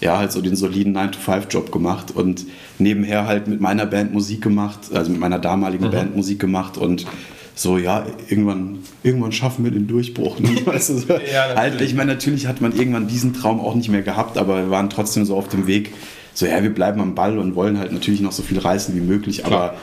ja, 0.01 0.19
halt 0.19 0.33
so 0.33 0.41
den 0.41 0.57
soliden 0.57 0.97
9-to-5-Job 0.97 1.71
gemacht 1.71 2.11
und 2.13 2.45
nebenher 2.81 3.27
halt 3.29 3.47
mit 3.47 3.61
meiner 3.61 3.87
Band 3.87 4.13
Musik 4.13 4.43
gemacht, 4.43 4.81
also 4.93 5.13
mit 5.13 5.21
meiner 5.21 5.39
damaligen 5.39 5.93
Band 5.93 6.17
Musik 6.17 6.41
gemacht 6.41 6.77
und 6.77 7.07
so, 7.55 7.79
ja, 7.79 8.05
irgendwann, 8.29 8.81
irgendwann 9.05 9.31
schaffen 9.31 9.63
wir 9.65 9.71
den 9.71 9.87
Durchbruch. 9.87 10.41
Ne? 10.41 10.49
Weißt 10.65 10.89
du, 10.91 10.95
so. 10.99 11.07
Ja, 11.13 11.55
halt, 11.55 11.75
natürlich. 11.75 11.91
ich 11.93 11.95
meine, 11.95 12.15
natürlich 12.15 12.49
hat 12.49 12.61
man 12.61 12.73
irgendwann 12.73 13.07
diesen 13.07 13.33
Traum 13.33 13.61
auch 13.61 13.77
nicht 13.77 13.91
mehr 13.91 14.03
gehabt, 14.03 14.39
aber 14.39 14.57
wir 14.57 14.71
waren 14.71 14.91
trotzdem 14.91 15.25
so 15.25 15.37
auf 15.37 15.47
dem 15.47 15.69
Weg, 15.69 15.93
so, 16.35 16.47
ja, 16.47 16.61
wir 16.65 16.75
bleiben 16.75 17.01
am 17.01 17.15
Ball 17.15 17.39
und 17.39 17.55
wollen 17.55 17.79
halt 17.79 17.93
natürlich 17.93 18.23
noch 18.23 18.33
so 18.33 18.43
viel 18.43 18.59
reißen 18.59 18.97
wie 18.97 19.01
möglich, 19.01 19.45
Klar. 19.45 19.53
aber 19.53 19.75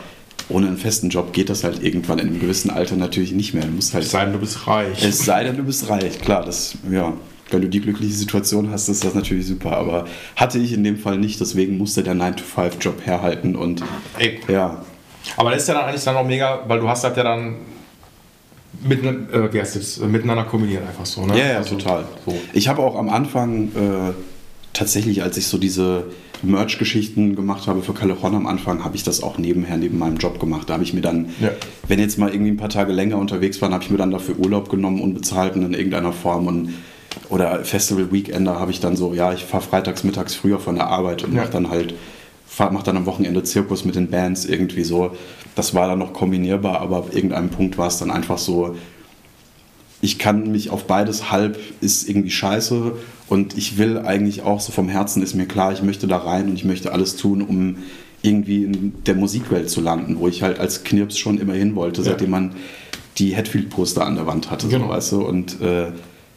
ohne 0.50 0.68
einen 0.68 0.78
festen 0.78 1.10
Job 1.10 1.32
geht 1.34 1.50
das 1.50 1.64
halt 1.64 1.84
irgendwann 1.84 2.20
in 2.20 2.28
einem 2.28 2.40
gewissen 2.40 2.70
Alter 2.72 2.96
natürlich 2.96 3.32
nicht 3.32 3.54
mehr. 3.54 3.64
Du 3.66 3.72
musst 3.72 3.94
halt 3.94 4.04
Es 4.04 4.12
sei 4.12 4.24
denn, 4.26 4.34
du 4.34 4.40
bist 4.40 4.68
reich. 4.68 5.04
es 5.04 5.24
sei 5.26 5.44
denn, 5.44 5.58
du 5.58 5.64
bist 5.64 5.90
reich, 5.90 6.20
klar, 6.20 6.44
das, 6.44 6.76
ja. 6.92 7.14
Wenn 7.52 7.62
du 7.62 7.68
die 7.70 7.82
glückliche 7.82 8.14
Situation 8.14 8.70
hast, 8.70 8.90
ist 8.90 9.04
das 9.04 9.16
natürlich 9.16 9.48
super. 9.48 9.76
Aber 9.76 10.06
hatte 10.36 10.60
ich 10.60 10.72
in 10.72 10.84
dem 10.84 10.98
Fall 11.00 11.18
nicht, 11.18 11.40
deswegen 11.40 11.80
musste 11.80 12.04
der 12.04 12.14
9-to-5-Job 12.14 13.04
herhalten 13.06 13.56
und 13.56 13.84
Ey. 14.20 14.40
ja. 14.48 14.84
Aber 15.36 15.50
das 15.52 15.64
ist 15.64 15.68
ja 15.68 15.74
dann 15.74 15.86
eigentlich 15.86 16.04
dann 16.04 16.16
auch 16.16 16.26
mega, 16.26 16.64
weil 16.68 16.80
du 16.80 16.88
hast 16.88 17.04
das 17.04 17.16
ja 17.18 17.24
dann 17.24 17.56
mit, 18.84 19.04
äh, 19.04 19.52
wie 19.54 19.60
heißt 19.60 19.76
das, 19.76 19.98
miteinander 20.00 20.44
kombiniert 20.44 20.84
einfach 20.88 21.06
so, 21.08 21.26
ne? 21.26 21.38
Ja, 21.38 21.46
ja, 21.54 21.58
Also, 21.58 21.76
total. 21.76 22.06
So. 22.26 22.40
Ich 22.54 22.68
habe 22.68 22.82
auch 22.84 22.96
am 22.96 23.10
Anfang 23.10 23.70
äh, 23.70 24.14
tatsächlich, 24.74 25.24
als 25.24 25.36
ich 25.38 25.48
so 25.48 25.58
diese 25.58 26.06
Merch-Geschichten 26.44 27.36
gemacht 27.36 27.68
habe 27.68 27.82
für 27.82 27.94
Callejon 27.94 28.36
am 28.36 28.48
Anfang, 28.48 28.84
habe 28.84 28.96
ich 28.96 29.04
das 29.04 29.22
auch 29.24 29.38
nebenher, 29.38 29.78
neben 29.78 29.98
meinem 29.98 30.18
Job 30.18 30.40
gemacht. 30.40 30.70
Da 30.70 30.74
habe 30.74 30.84
ich 30.84 30.94
mir 30.94 31.02
dann, 31.02 31.30
Ja. 31.40 31.52
wenn 31.88 32.00
jetzt 32.00 32.18
mal 32.18 32.32
irgendwie 32.32 32.52
ein 32.52 32.58
paar 32.58 32.70
Tage 32.70 32.92
länger 32.94 33.18
unterwegs 33.18 33.62
waren, 33.62 33.74
habe 33.74 33.84
ich 33.84 33.90
mir 33.90 33.98
dann 33.98 34.12
dafür 34.12 34.38
Urlaub 34.40 34.70
genommen, 34.70 35.02
unbezahlten 35.02 35.64
in 35.64 35.74
irgendeiner 35.74 36.14
Form 36.14 36.48
und 36.48 36.74
oder 37.30 37.64
Festival 37.64 38.12
Weekender 38.12 38.60
habe 38.60 38.72
ich 38.72 38.80
dann 38.80 38.96
so, 38.96 39.14
ja, 39.14 39.34
ich 39.34 39.44
fahre 39.44 39.64
freitags 39.64 40.04
mittags 40.04 40.36
früher 40.36 40.60
von 40.60 40.76
der 40.76 40.88
Arbeit 40.88 41.24
und 41.24 41.34
Ja. 41.34 41.42
mache 41.42 41.52
dann 41.52 41.70
halt, 41.70 41.94
fahr, 42.48 42.72
mach 42.72 42.84
dann 42.84 42.98
am 42.98 43.06
Wochenende 43.06 43.44
Zirkus 43.44 43.84
mit 43.86 43.96
den 43.96 44.10
Bands 44.10 44.46
irgendwie 44.46 44.84
so. 44.84 45.12
Das 45.56 45.74
war 45.74 45.88
dann 45.88 46.00
noch 46.00 46.14
kombinierbar, 46.14 46.80
aber 46.82 46.98
ab 46.98 47.10
irgendeinem 47.14 47.50
Punkt 47.50 47.78
war 47.78 47.88
es 47.88 47.98
dann 48.00 48.12
einfach 48.12 48.38
so, 48.38 48.76
ich 50.02 50.18
kann 50.20 50.52
mich 50.52 50.70
auf 50.70 50.86
beides 50.88 51.32
halb, 51.32 51.60
ist 51.82 52.08
irgendwie 52.10 52.32
scheiße. 52.32 52.94
Und 53.28 53.58
ich 53.58 53.78
will 53.78 54.00
eigentlich 54.00 54.42
auch 54.42 54.60
so 54.60 54.72
vom 54.72 54.90
Herzen, 54.90 55.22
ist 55.22 55.36
mir 55.36 55.46
klar, 55.46 55.72
ich 55.72 55.84
möchte 55.84 56.08
da 56.08 56.18
rein 56.18 56.48
und 56.50 56.56
ich 56.56 56.66
möchte 56.66 56.92
alles 56.92 57.16
tun, 57.16 57.42
um 57.42 57.78
irgendwie 58.22 58.64
in 58.64 58.94
der 59.06 59.16
Musikwelt 59.16 59.70
zu 59.70 59.82
landen, 59.82 60.20
wo 60.20 60.28
ich 60.28 60.42
halt 60.42 60.60
als 60.60 60.84
Knirps 60.84 61.18
schon 61.18 61.38
immer 61.40 61.54
hin 61.54 61.76
wollte, 61.76 62.02
Ja. 62.02 62.06
seitdem 62.12 62.32
man 62.32 62.56
die 63.18 63.36
Hatfield-Poster 63.36 64.06
an 64.06 64.16
der 64.16 64.26
Wand 64.28 64.50
hatte, 64.52 64.68
Genau. 64.68 64.86
so, 64.88 64.92
weißt 64.92 65.12
du. 65.14 65.22
Und 65.26 65.62
äh, 65.62 65.88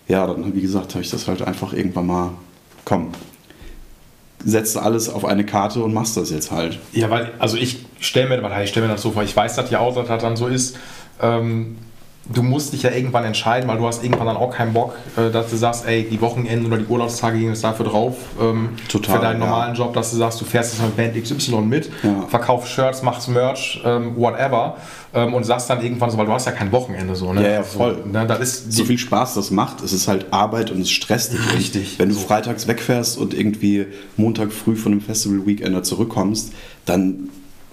ja, 0.09 0.27
dann, 0.27 0.55
wie 0.55 0.61
gesagt, 0.61 0.95
habe 0.95 1.03
ich 1.03 1.11
das 1.11 1.27
halt 1.29 1.43
einfach 1.43 1.73
irgendwann 1.73 2.07
mal, 2.07 2.31
komm, 2.85 3.09
setzt 4.45 4.77
alles 4.77 5.09
auf 5.09 5.25
eine 5.25 5.45
Karte 5.47 5.83
und 5.83 5.95
machst 5.95 6.17
das 6.17 6.31
jetzt 6.31 6.51
halt. 6.51 6.79
Ja, 6.93 7.09
weil, 7.11 7.31
also 7.39 7.57
ich 7.57 7.85
stelle 8.01 8.29
mir, 8.37 8.43
weil 8.43 8.65
ich 8.65 8.71
stelle 8.71 8.87
mir 8.87 8.93
das 8.93 9.03
so 9.03 9.13
vor, 9.13 9.23
ich 9.23 9.35
weiß 9.37 9.55
dass 9.57 10.09
das 10.09 10.23
dann 10.23 10.37
so 10.37 10.49
ist. 10.49 10.77
Ähm, 11.21 11.77
du 12.33 12.43
musst 12.43 12.73
dich 12.73 12.83
ja 12.83 12.91
irgendwann 12.91 13.25
entscheiden, 13.25 13.69
weil 13.69 13.79
du 13.79 13.87
hast 13.87 14.05
irgendwann 14.05 14.27
dann 14.27 14.37
auch 14.37 14.51
keinen 14.55 14.73
Bock, 14.73 14.95
äh, 15.17 15.31
dass 15.31 15.51
du 15.51 15.57
sagst, 15.57 15.87
ey, 15.87 16.07
die 16.09 16.21
Wochenenden 16.21 16.67
oder 16.67 16.79
die 16.79 16.87
Urlaubstage 16.87 17.39
gehen 17.39 17.49
jetzt 17.49 17.65
dafür 17.65 17.87
drauf. 17.87 18.17
Ähm, 18.41 18.71
Total, 18.89 19.17
Für 19.17 19.23
deinen 19.23 19.41
ja. 19.41 19.47
normalen 19.47 19.75
Job, 19.75 19.93
dass 19.95 20.11
du 20.11 20.17
sagst, 20.17 20.41
du 20.41 20.45
fährst 20.45 20.75
jetzt 20.75 20.83
mit 20.83 20.97
Band 20.97 21.21
XY 21.21 21.63
mit, 21.63 21.91
Ja. 22.03 22.27
verkaufst 22.29 22.71
Shirts, 22.73 23.03
machst 23.03 23.29
Merch, 23.29 23.81
ähm, 23.85 24.17
whatever. 24.17 24.77
Ähm, 25.15 25.35
und 25.35 25.45
sagst 25.45 25.69
dann 25.69 25.83
irgendwann 25.83 26.11
so, 26.11 26.17
weil 26.17 26.25
du 26.25 26.33
hast 26.33 26.47
ja 26.47 26.53
kein 26.53 26.73
Wochenende 26.73 27.15
so, 27.15 27.35
ne? 27.35 27.43
Ja, 27.43 27.51
ja, 27.57 27.63
voll. 27.63 27.99
So, 28.03 28.11
ne, 28.11 28.27
das 28.27 28.41
ist 28.41 28.73
so 28.73 28.85
viel 28.87 28.97
Spaß 28.97 29.35
das 29.35 29.51
macht, 29.51 29.83
es 29.83 29.93
ist 29.93 30.09
halt 30.09 30.33
Arbeit 30.33 30.71
und 30.71 30.81
es 30.81 30.91
stresst 30.91 31.35
dich. 31.35 31.53
Richtig. 31.55 31.99
Wenn 31.99 32.09
du 32.09 32.15
freitags 32.15 32.67
wegfährst 32.67 33.19
und 33.19 33.35
irgendwie 33.35 33.87
Montag 34.17 34.53
früh 34.53 34.75
von 34.75 34.93
einem 34.93 35.03
Festival-Weekender 35.03 35.83
zurückkommst, 35.83 36.53
dann, 36.87 37.29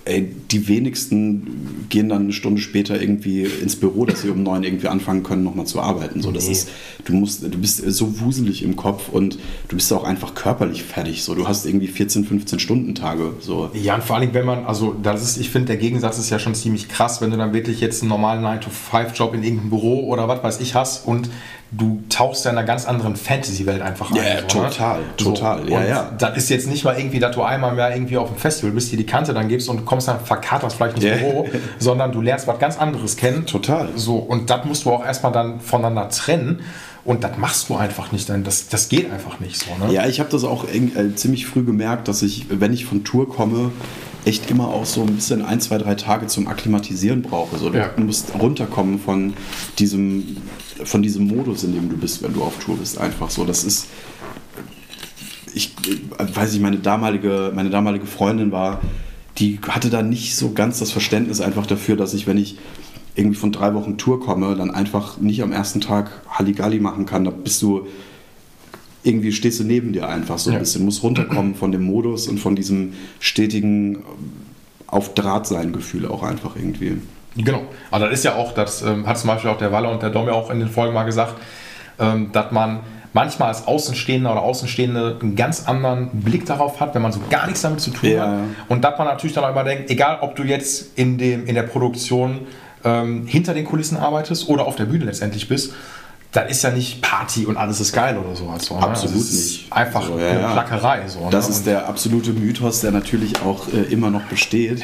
ey, 0.09 0.27
die 0.51 0.67
wenigsten 0.67 1.85
gehen 1.89 2.09
dann 2.09 2.23
eine 2.23 2.33
Stunde 2.33 2.61
später 2.61 2.99
irgendwie 3.01 3.43
ins 3.43 3.75
Büro, 3.75 4.05
dass 4.05 4.21
sie 4.21 4.29
um 4.29 4.43
neun 4.43 4.63
irgendwie 4.63 4.87
anfangen 4.87 5.23
können, 5.23 5.43
nochmal 5.43 5.65
zu 5.65 5.79
arbeiten. 5.81 6.21
So, 6.21 6.31
das 6.31 6.45
Nee. 6.45 6.51
ist, 6.53 6.69
du 7.05 7.13
musst, 7.13 7.43
du 7.43 7.57
bist 7.57 7.77
so 7.91 8.19
wuselig 8.19 8.63
im 8.63 8.75
Kopf 8.75 9.09
und 9.09 9.37
du 9.69 9.75
bist 9.75 9.91
auch 9.93 10.03
einfach 10.03 10.35
körperlich 10.35 10.83
fertig. 10.83 11.23
So, 11.23 11.35
du 11.35 11.47
hast 11.47 11.65
irgendwie 11.65 11.87
14, 11.87 12.25
15 12.25 12.59
Stunden 12.59 12.95
Tage. 12.95 13.33
So. 13.39 13.69
Ja, 13.73 13.95
und 13.95 14.03
vor 14.03 14.17
allem, 14.17 14.33
wenn 14.33 14.45
man, 14.45 14.65
also 14.65 14.95
das 15.01 15.23
ist, 15.23 15.37
ich 15.37 15.49
finde, 15.49 15.67
der 15.67 15.77
Gegensatz 15.77 16.17
ist 16.19 16.29
ja 16.29 16.39
schon 16.39 16.55
ziemlich 16.55 16.89
krass, 16.89 17.21
wenn 17.21 17.31
du 17.31 17.37
dann 17.37 17.53
wirklich 17.53 17.79
jetzt 17.79 18.01
einen 18.01 18.09
normalen 18.09 18.43
9-to-5-Job 18.43 19.33
in 19.35 19.43
irgendeinem 19.43 19.69
Büro 19.69 20.07
oder 20.07 20.27
was 20.27 20.43
weiß 20.43 20.59
ich 20.59 20.75
hast 20.75 21.07
und 21.07 21.29
du 21.71 22.01
tauchst 22.09 22.45
ja 22.45 22.51
in 22.51 22.57
einer 22.57 22.65
ganz 22.65 22.85
anderen 22.87 23.15
Fantasy-Welt 23.15 23.81
einfach 23.81 24.09
ein. 24.11 24.17
Ja, 24.17 24.23
so, 24.47 24.61
ne? 24.61 24.69
total, 24.69 24.99
total, 25.17 25.69
ja, 25.69 25.83
ja. 25.85 26.11
Das 26.17 26.35
ist 26.37 26.49
jetzt 26.49 26.67
nicht 26.67 26.83
mal 26.83 26.97
irgendwie, 26.97 27.19
dass 27.19 27.35
du 27.35 27.43
einmal 27.43 27.73
mehr 27.75 27.93
irgendwie 27.93 28.17
auf 28.17 28.29
dem 28.29 28.37
Festival 28.37 28.71
bist, 28.71 28.91
dir 28.91 28.97
die 28.97 29.05
Kante 29.05 29.33
dann 29.33 29.47
gibst 29.47 29.69
und 29.69 29.77
du 29.77 29.83
kommst 29.85 30.07
dann 30.07 30.19
verkaterst 30.19 30.75
vielleicht 30.75 30.95
ins 30.95 31.05
Ja. 31.05 31.15
Büro, 31.15 31.47
sondern 31.79 32.11
du 32.11 32.21
lernst 32.21 32.47
was 32.47 32.57
ganz 32.59 32.77
anderes 32.77 33.17
kennen. 33.17 33.45
Total. 33.45 33.89
So, 33.95 34.15
und 34.17 34.49
das 34.49 34.65
musst 34.65 34.85
du 34.85 34.91
auch 34.91 35.05
erstmal 35.05 35.31
dann 35.31 35.59
voneinander 35.59 36.09
trennen. 36.09 36.61
Und 37.05 37.23
das 37.23 37.37
machst 37.37 37.69
du 37.69 37.75
einfach 37.75 38.11
nicht, 38.11 38.27
denn 38.29 38.43
das, 38.43 38.67
das 38.67 38.89
geht 38.89 39.11
einfach 39.11 39.39
nicht 39.39 39.57
so. 39.57 39.71
Ne? 39.83 39.91
Ja, 39.93 40.05
ich 40.05 40.19
habe 40.19 40.29
das 40.29 40.43
auch 40.43 40.65
äh, 40.67 41.15
ziemlich 41.15 41.45
früh 41.47 41.63
gemerkt, 41.63 42.07
dass 42.07 42.21
ich, 42.21 42.47
wenn 42.49 42.73
ich 42.73 42.85
von 42.85 43.03
Tour 43.03 43.27
komme, 43.29 43.71
echt 44.25 44.51
immer 44.51 44.67
auch 44.67 44.85
so 44.85 45.01
ein 45.01 45.15
bisschen 45.15 45.43
ein, 45.43 45.61
zwei, 45.61 45.77
drei 45.77 45.95
Tage 45.95 46.27
zum 46.27 46.47
Akklimatisieren 46.47 47.21
brauche. 47.21 47.57
So, 47.57 47.69
du 47.69 47.77
Ja. 47.79 47.89
musst 47.95 48.33
runterkommen 48.39 48.99
von 48.99 49.33
diesem, 49.79 50.37
von 50.83 51.01
diesem 51.01 51.27
Modus, 51.27 51.63
in 51.63 51.73
dem 51.73 51.89
du 51.89 51.97
bist, 51.97 52.21
wenn 52.23 52.33
du 52.33 52.43
auf 52.43 52.57
Tour 52.63 52.77
bist. 52.77 52.97
Einfach 52.97 53.29
so. 53.29 53.45
Das 53.45 53.63
ist, 53.63 53.87
ich 55.53 55.73
äh, 56.17 56.35
weiß 56.35 56.53
nicht, 56.53 56.61
meine 56.61 56.77
damalige, 56.77 57.51
meine 57.55 57.69
damalige 57.69 58.05
Freundin 58.05 58.51
war, 58.51 58.81
die 59.37 59.59
hatte 59.67 59.89
da 59.89 60.01
nicht 60.01 60.35
so 60.35 60.51
ganz 60.51 60.79
das 60.79 60.91
Verständnis 60.91 61.41
einfach 61.41 61.65
dafür, 61.65 61.95
dass 61.95 62.13
ich, 62.13 62.27
wenn 62.27 62.37
ich 62.37 62.57
irgendwie 63.15 63.37
von 63.37 63.51
drei 63.51 63.73
Wochen 63.73 63.97
Tour 63.97 64.19
komme, 64.19 64.55
dann 64.55 64.71
einfach 64.71 65.17
nicht 65.19 65.41
am 65.41 65.51
ersten 65.51 65.81
Tag 65.81 66.21
Halligalli 66.29 66.79
machen 66.79 67.05
kann. 67.05 67.23
Da 67.25 67.31
bist 67.31 67.61
du 67.61 67.87
irgendwie 69.03 69.31
stehst 69.31 69.59
du 69.59 69.63
neben 69.63 69.93
dir 69.93 70.09
einfach 70.09 70.37
so 70.37 70.49
ein 70.49 70.53
Ja. 70.53 70.59
bisschen, 70.59 70.83
musst 70.83 71.03
runterkommen 71.03 71.55
von 71.55 71.71
dem 71.71 71.83
Modus 71.83 72.27
und 72.27 72.37
von 72.37 72.55
diesem 72.55 72.93
stetigen 73.19 73.95
ähm, 73.95 74.01
auf 74.87 75.13
Draht 75.13 75.47
sein 75.47 75.71
Gefühl 75.71 76.05
auch 76.05 76.21
einfach 76.23 76.55
irgendwie. 76.57 76.97
Genau. 77.35 77.61
Aber 77.91 78.05
das 78.05 78.15
ist 78.19 78.25
ja 78.25 78.35
auch, 78.35 78.53
das 78.53 78.81
ähm, 78.81 79.05
hat 79.07 79.17
zum 79.17 79.29
Beispiel 79.29 79.49
auch 79.51 79.57
der 79.57 79.71
Walle 79.71 79.89
und 79.89 80.01
der 80.01 80.09
Dom 80.09 80.27
ja 80.27 80.33
auch 80.33 80.49
in 80.49 80.59
den 80.59 80.69
Folgen 80.69 80.93
mal 80.93 81.03
gesagt, 81.03 81.35
ähm, 81.99 82.31
dass 82.31 82.51
man 82.51 82.79
manchmal 83.13 83.49
als 83.49 83.67
Außenstehender 83.67 84.31
oder 84.31 84.41
Außenstehende 84.41 85.17
einen 85.21 85.35
ganz 85.35 85.67
anderen 85.67 86.09
Blick 86.21 86.45
darauf 86.45 86.79
hat, 86.79 86.93
wenn 86.95 87.01
man 87.01 87.11
so 87.11 87.19
gar 87.29 87.45
nichts 87.47 87.61
damit 87.61 87.81
zu 87.81 87.91
tun 87.91 88.09
Ja. 88.09 88.27
hat. 88.27 88.33
Und 88.67 88.83
dass 88.83 88.97
man 88.97 89.07
natürlich 89.07 89.33
dann 89.33 89.43
auch 89.45 89.49
immer 89.51 89.63
denkt, 89.63 89.89
egal 89.89 90.19
ob 90.21 90.35
du 90.35 90.43
jetzt 90.43 90.97
in, 90.97 91.17
dem, 91.17 91.45
in 91.47 91.55
der 91.55 91.63
Produktion 91.63 92.41
ähm, 92.83 93.25
hinter 93.25 93.53
den 93.53 93.65
Kulissen 93.65 93.97
arbeitest 93.97 94.47
oder 94.47 94.65
auf 94.65 94.75
der 94.75 94.85
Bühne 94.85 95.05
letztendlich 95.05 95.47
bist, 95.47 95.73
das 96.31 96.51
ist 96.51 96.63
ja 96.63 96.69
nicht 96.69 97.01
Party 97.01 97.47
und 97.47 97.57
alles 97.57 97.79
ist 97.79 97.91
geil 97.91 98.15
oder 98.17 98.35
sowas. 98.35 98.63
So, 98.65 98.75
ne? 98.75 98.83
Absolut 98.83 99.15
Also 99.15 99.35
nicht. 99.35 99.73
Einfach 99.73 100.05
So, 100.05 100.19
ja. 100.19 100.51
Plackerei. 100.51 101.07
So, 101.07 101.27
Das 101.31 101.47
ne? 101.49 101.55
ist 101.55 101.65
der 101.65 101.87
absolute 101.89 102.31
Mythos, 102.33 102.81
der 102.81 102.91
natürlich 102.91 103.41
auch 103.41 103.67
äh, 103.73 103.91
immer 103.91 104.11
noch 104.11 104.21
besteht. 104.23 104.83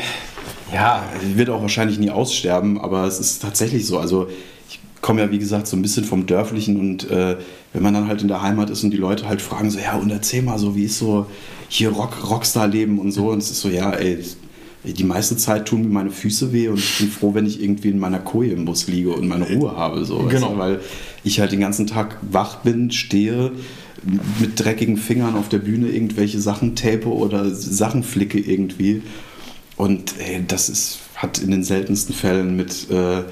Ja, 0.73 1.04
Wird 1.36 1.49
auch 1.49 1.62
wahrscheinlich 1.62 1.99
nie 1.99 2.10
aussterben, 2.10 2.80
aber 2.80 3.06
es 3.06 3.19
ist 3.19 3.41
tatsächlich 3.41 3.86
so. 3.86 3.99
Also 3.99 4.28
ich 4.69 4.80
komme 5.01 5.21
ja, 5.21 5.32
wie 5.32 5.39
gesagt, 5.39 5.67
so 5.67 5.78
ein 5.78 5.82
bisschen 5.82 6.04
vom 6.04 6.25
Dörflichen 6.25 6.80
und 6.80 7.10
äh, 7.10 7.38
wenn 7.73 7.84
man 7.84 7.93
dann 7.93 8.08
halt 8.08 8.21
in 8.21 8.28
der 8.28 8.41
Heimat 8.41 8.69
ist 8.69 8.84
und 8.84 8.91
die 8.91 8.97
Leute 8.97 9.28
halt 9.28 9.41
fragen 9.41 9.69
so, 9.69 9.80
ja, 9.80 9.95
und 9.95 10.10
erzähl 10.12 10.41
mal 10.41 10.58
so, 10.58 10.75
wie 10.75 10.86
ist 10.86 10.97
so 10.97 11.28
hier 11.67 11.89
Rock, 11.89 12.30
Rockstar-Leben 12.30 12.99
und 12.99 13.12
so. 13.12 13.30
Und 13.30 13.39
es 13.39 13.51
ist 13.51 13.62
so, 13.62 13.69
ja, 13.69 13.91
ey, 13.91 14.19
die 14.84 15.04
meiste 15.04 15.36
Zeit 15.36 15.67
tun 15.67 15.82
mir 15.82 15.89
meine 15.89 16.12
Füße 16.12 16.54
weh 16.54 16.67
und 16.67 16.78
ich 16.78 16.97
bin 16.99 17.10
froh, 17.10 17.34
wenn 17.34 17.45
ich 17.47 17.62
irgendwie 17.62 17.89
in 17.89 17.99
meiner 17.99 18.19
Koje 18.19 18.51
im 18.54 18.65
Bus 18.65 18.88
liege 18.88 19.12
und 19.12 19.28
meine 19.28 19.47
Ruhe 19.47 19.75
habe. 19.75 20.06
So, 20.06 20.19
weißt 20.25 20.30
Genau. 20.36 20.54
du, 20.54 20.58
weil 20.60 20.80
ich 21.23 21.39
halt 21.39 21.51
den 21.51 21.60
ganzen 21.60 21.88
Tag 21.88 22.17
wach 22.32 22.58
bin, 22.58 22.91
stehe, 22.91 23.51
mit 24.39 24.60
dreckigen 24.60 24.97
Fingern 24.97 25.36
auf 25.36 25.49
der 25.49 25.58
Bühne 25.58 25.88
irgendwelche 25.88 26.39
Sachen 26.39 26.75
tape 26.75 27.08
oder 27.08 27.49
Sachen 27.49 28.04
flicke 28.04 28.39
irgendwie. 28.39 29.01
Und 29.78 30.16
ey, 30.20 30.44
das 30.48 30.70
ist, 30.70 31.00
hat 31.16 31.40
in 31.40 31.52
den 31.52 31.64
seltensten 31.64 32.16
Fällen 32.16 32.56
mit, 32.56 32.90
äh, 32.90 33.24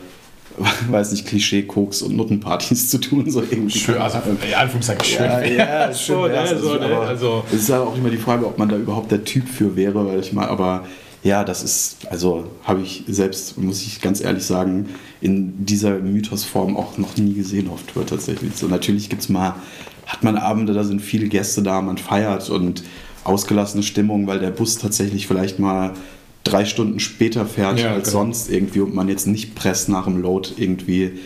weiß 0.89 1.11
nicht, 1.11 1.25
Klischee, 1.25 1.63
Koks 1.63 2.01
und 2.01 2.15
Nuttenpartys 2.15 2.89
zu 2.89 2.99
tun. 2.99 3.29
So 3.29 3.41
irgendwie. 3.41 3.79
schön, 3.79 3.97
also 3.97 4.19
in 4.29 4.53
Anführungszeichen 4.53 5.05
schön. 5.05 5.25
Ja, 5.25 5.43
ja, 5.43 5.93
schön 5.93 6.15
so, 6.15 6.27
ne, 6.27 6.33
wär's. 6.33 6.61
so, 6.61 6.73
ne, 6.75 6.85
aber 6.85 7.07
also, 7.07 7.43
es 7.47 7.61
ist 7.61 7.69
halt 7.69 7.81
auch 7.81 7.95
immer 7.95 8.09
die 8.09 8.17
Frage, 8.17 8.45
ob 8.45 8.57
man 8.57 8.69
da 8.69 8.77
überhaupt 8.77 9.11
der 9.11 9.23
Typ 9.23 9.47
für 9.47 9.75
wäre, 9.75 10.05
weil 10.05 10.19
ich 10.19 10.33
mal, 10.33 10.47
aber 10.47 10.85
ja, 11.23 11.45
das 11.45 11.63
ist, 11.63 11.97
also 12.09 12.51
habe 12.63 12.81
ich 12.81 13.05
selbst, 13.07 13.57
muss 13.57 13.81
ich 13.81 14.01
ganz 14.01 14.19
ehrlich 14.19 14.43
sagen, 14.43 14.89
in 15.21 15.65
dieser 15.65 15.99
Mythosform 15.99 16.75
auch 16.75 16.97
noch 16.97 17.15
nie 17.15 17.33
gesehen 17.33 17.69
auf 17.69 17.83
Tour 17.83 18.05
tatsächlich. 18.05 18.55
So 18.55 18.67
natürlich 18.67 19.09
gibt 19.09 19.21
es 19.21 19.29
mal, 19.29 19.55
hat 20.05 20.23
man 20.23 20.35
Abende, 20.35 20.73
da 20.73 20.83
sind 20.83 21.01
viele 21.01 21.29
Gäste 21.29 21.63
da, 21.63 21.81
man 21.81 21.97
feiert 21.97 22.49
und 22.49 22.83
ausgelassene 23.23 23.83
Stimmung, 23.83 24.27
weil 24.27 24.39
der 24.39 24.51
Bus 24.51 24.77
tatsächlich 24.77 25.27
vielleicht 25.27 25.59
mal 25.59 25.93
drei 26.43 26.65
Stunden 26.65 26.99
später 26.99 27.45
fährt 27.45 27.79
Ja, 27.79 27.93
als 27.93 28.09
genau. 28.09 28.19
sonst 28.23 28.49
irgendwie 28.49 28.81
und 28.81 28.93
man 28.93 29.07
jetzt 29.07 29.27
nicht 29.27 29.55
presst 29.55 29.89
nach 29.89 30.05
dem 30.05 30.21
Load 30.21 30.49
irgendwie 30.57 31.19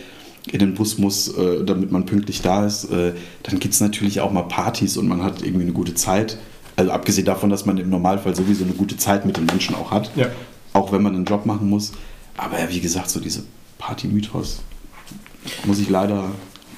in 0.50 0.60
den 0.60 0.74
Bus 0.74 0.96
muss, 0.98 1.28
äh, 1.36 1.64
damit 1.64 1.90
man 1.92 2.06
pünktlich 2.06 2.40
da 2.40 2.64
ist, 2.64 2.84
äh, 2.90 3.12
dann 3.42 3.58
gibt 3.58 3.74
es 3.74 3.80
natürlich 3.80 4.20
auch 4.20 4.30
mal 4.32 4.42
Partys 4.42 4.96
und 4.96 5.06
man 5.08 5.22
hat 5.22 5.42
irgendwie 5.42 5.62
eine 5.64 5.72
gute 5.72 5.94
Zeit. 5.94 6.38
Also 6.76 6.92
abgesehen 6.92 7.24
davon, 7.26 7.50
dass 7.50 7.66
man 7.66 7.76
im 7.78 7.90
Normalfall 7.90 8.34
sowieso 8.36 8.64
eine 8.64 8.72
gute 8.72 8.96
Zeit 8.96 9.26
mit 9.26 9.36
den 9.36 9.46
Menschen 9.46 9.74
auch 9.74 9.90
hat, 9.90 10.10
Ja. 10.16 10.26
auch 10.72 10.92
wenn 10.92 11.02
man 11.02 11.14
einen 11.14 11.24
Job 11.24 11.44
machen 11.44 11.68
muss. 11.68 11.92
Aber 12.36 12.58
ja, 12.58 12.70
wie 12.70 12.80
gesagt, 12.80 13.10
so 13.10 13.18
diese 13.20 13.42
Party-Mythos 13.78 14.60
muss 15.66 15.80
ich 15.80 15.88
leider 15.90 16.30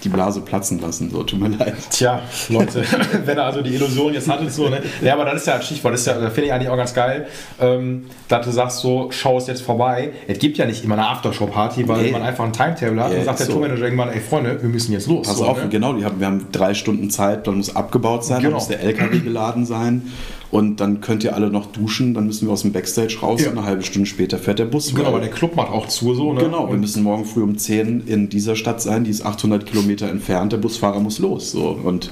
die 0.04 0.08
Blase 0.08 0.40
platzen 0.40 0.80
lassen. 0.80 1.10
So, 1.10 1.22
tut 1.22 1.40
mir 1.40 1.48
leid. 1.48 1.74
Tja, 1.90 2.20
Leute, 2.48 2.82
wenn 3.24 3.36
er 3.38 3.44
also 3.44 3.62
die 3.62 3.74
Illusion 3.74 4.12
jetzt 4.14 4.28
hattet, 4.28 4.52
so, 4.52 4.68
ne? 4.68 4.82
Ja, 5.02 5.14
aber 5.14 5.24
das 5.26 5.36
ist 5.42 5.46
ja 5.46 5.54
ein 5.56 5.62
Stichwort, 5.62 5.94
das, 5.94 6.06
ja, 6.06 6.14
das 6.18 6.32
finde 6.32 6.46
ich 6.48 6.52
eigentlich 6.52 6.68
auch 6.68 6.76
ganz 6.76 6.94
geil, 6.94 7.26
ähm, 7.60 8.06
dass 8.28 8.46
du 8.46 8.52
sagst, 8.52 8.78
so, 8.78 9.08
schau 9.10 9.38
es 9.38 9.46
jetzt 9.46 9.62
vorbei. 9.62 10.12
Es 10.26 10.38
gibt 10.38 10.58
ja 10.58 10.64
nicht 10.66 10.82
immer 10.84 10.94
eine 10.94 11.06
Aftershow-Party, 11.08 11.86
weil 11.88 12.02
Nee. 12.02 12.10
man 12.12 12.22
einfach 12.22 12.44
ein 12.44 12.52
Timetable 12.52 13.02
hat 13.02 13.12
Ja, 13.12 13.18
und 13.18 13.24
sagt 13.24 13.40
ist 13.40 13.46
der 13.48 13.54
so. 13.54 13.60
Tourmanager 13.60 13.84
irgendwann, 13.84 14.08
ey 14.10 14.20
Freunde, 14.20 14.60
wir 14.60 14.68
müssen 14.68 14.92
jetzt 14.92 15.06
los. 15.06 15.26
Pass 15.26 15.38
so, 15.38 15.44
auf, 15.46 15.62
ne? 15.62 15.68
genau, 15.68 15.88
haben, 16.02 16.18
wir 16.20 16.26
haben 16.26 16.46
drei 16.52 16.74
Stunden 16.74 17.10
Zeit, 17.10 17.46
dann 17.46 17.56
muss 17.56 17.74
abgebaut 17.76 18.24
sein, 18.24 18.36
dann 18.36 18.44
Genau. 18.44 18.54
muss 18.56 18.68
der 18.68 18.80
LKW 18.80 19.18
geladen 19.20 19.66
sein 19.66 20.10
und 20.50 20.80
dann 20.80 21.00
könnt 21.00 21.22
ihr 21.24 21.34
alle 21.34 21.50
noch 21.50 21.66
duschen, 21.66 22.14
dann 22.14 22.26
müssen 22.26 22.46
wir 22.48 22.52
aus 22.52 22.62
dem 22.62 22.72
Backstage 22.72 23.18
raus 23.22 23.42
Ja. 23.42 23.50
und 23.50 23.58
eine 23.58 23.66
halbe 23.66 23.82
Stunde 23.82 24.06
später 24.06 24.38
fährt 24.38 24.58
der 24.58 24.64
Bus. 24.64 24.88
Genau, 24.90 25.00
weil- 25.02 25.06
aber 25.08 25.20
der 25.20 25.30
Club 25.30 25.54
macht 25.56 25.70
auch 25.70 25.86
zu, 25.88 26.14
so, 26.14 26.32
ne? 26.32 26.40
Genau, 26.40 26.68
wir 26.70 26.76
müssen 26.78 27.02
morgen 27.02 27.24
früh 27.24 27.42
um 27.42 27.56
10 27.56 28.02
in 28.06 28.28
dieser 28.28 28.56
Stadt 28.56 28.80
sein, 28.82 29.04
die 29.04 29.10
ist 29.10 29.24
800 29.24 29.64
Kilometer 29.66 30.08
entfernt, 30.08 30.52
der 30.52 30.58
Busfahrer 30.58 31.00
muss 31.00 31.18
los. 31.18 31.52
So. 31.52 31.68
Und 31.82 32.10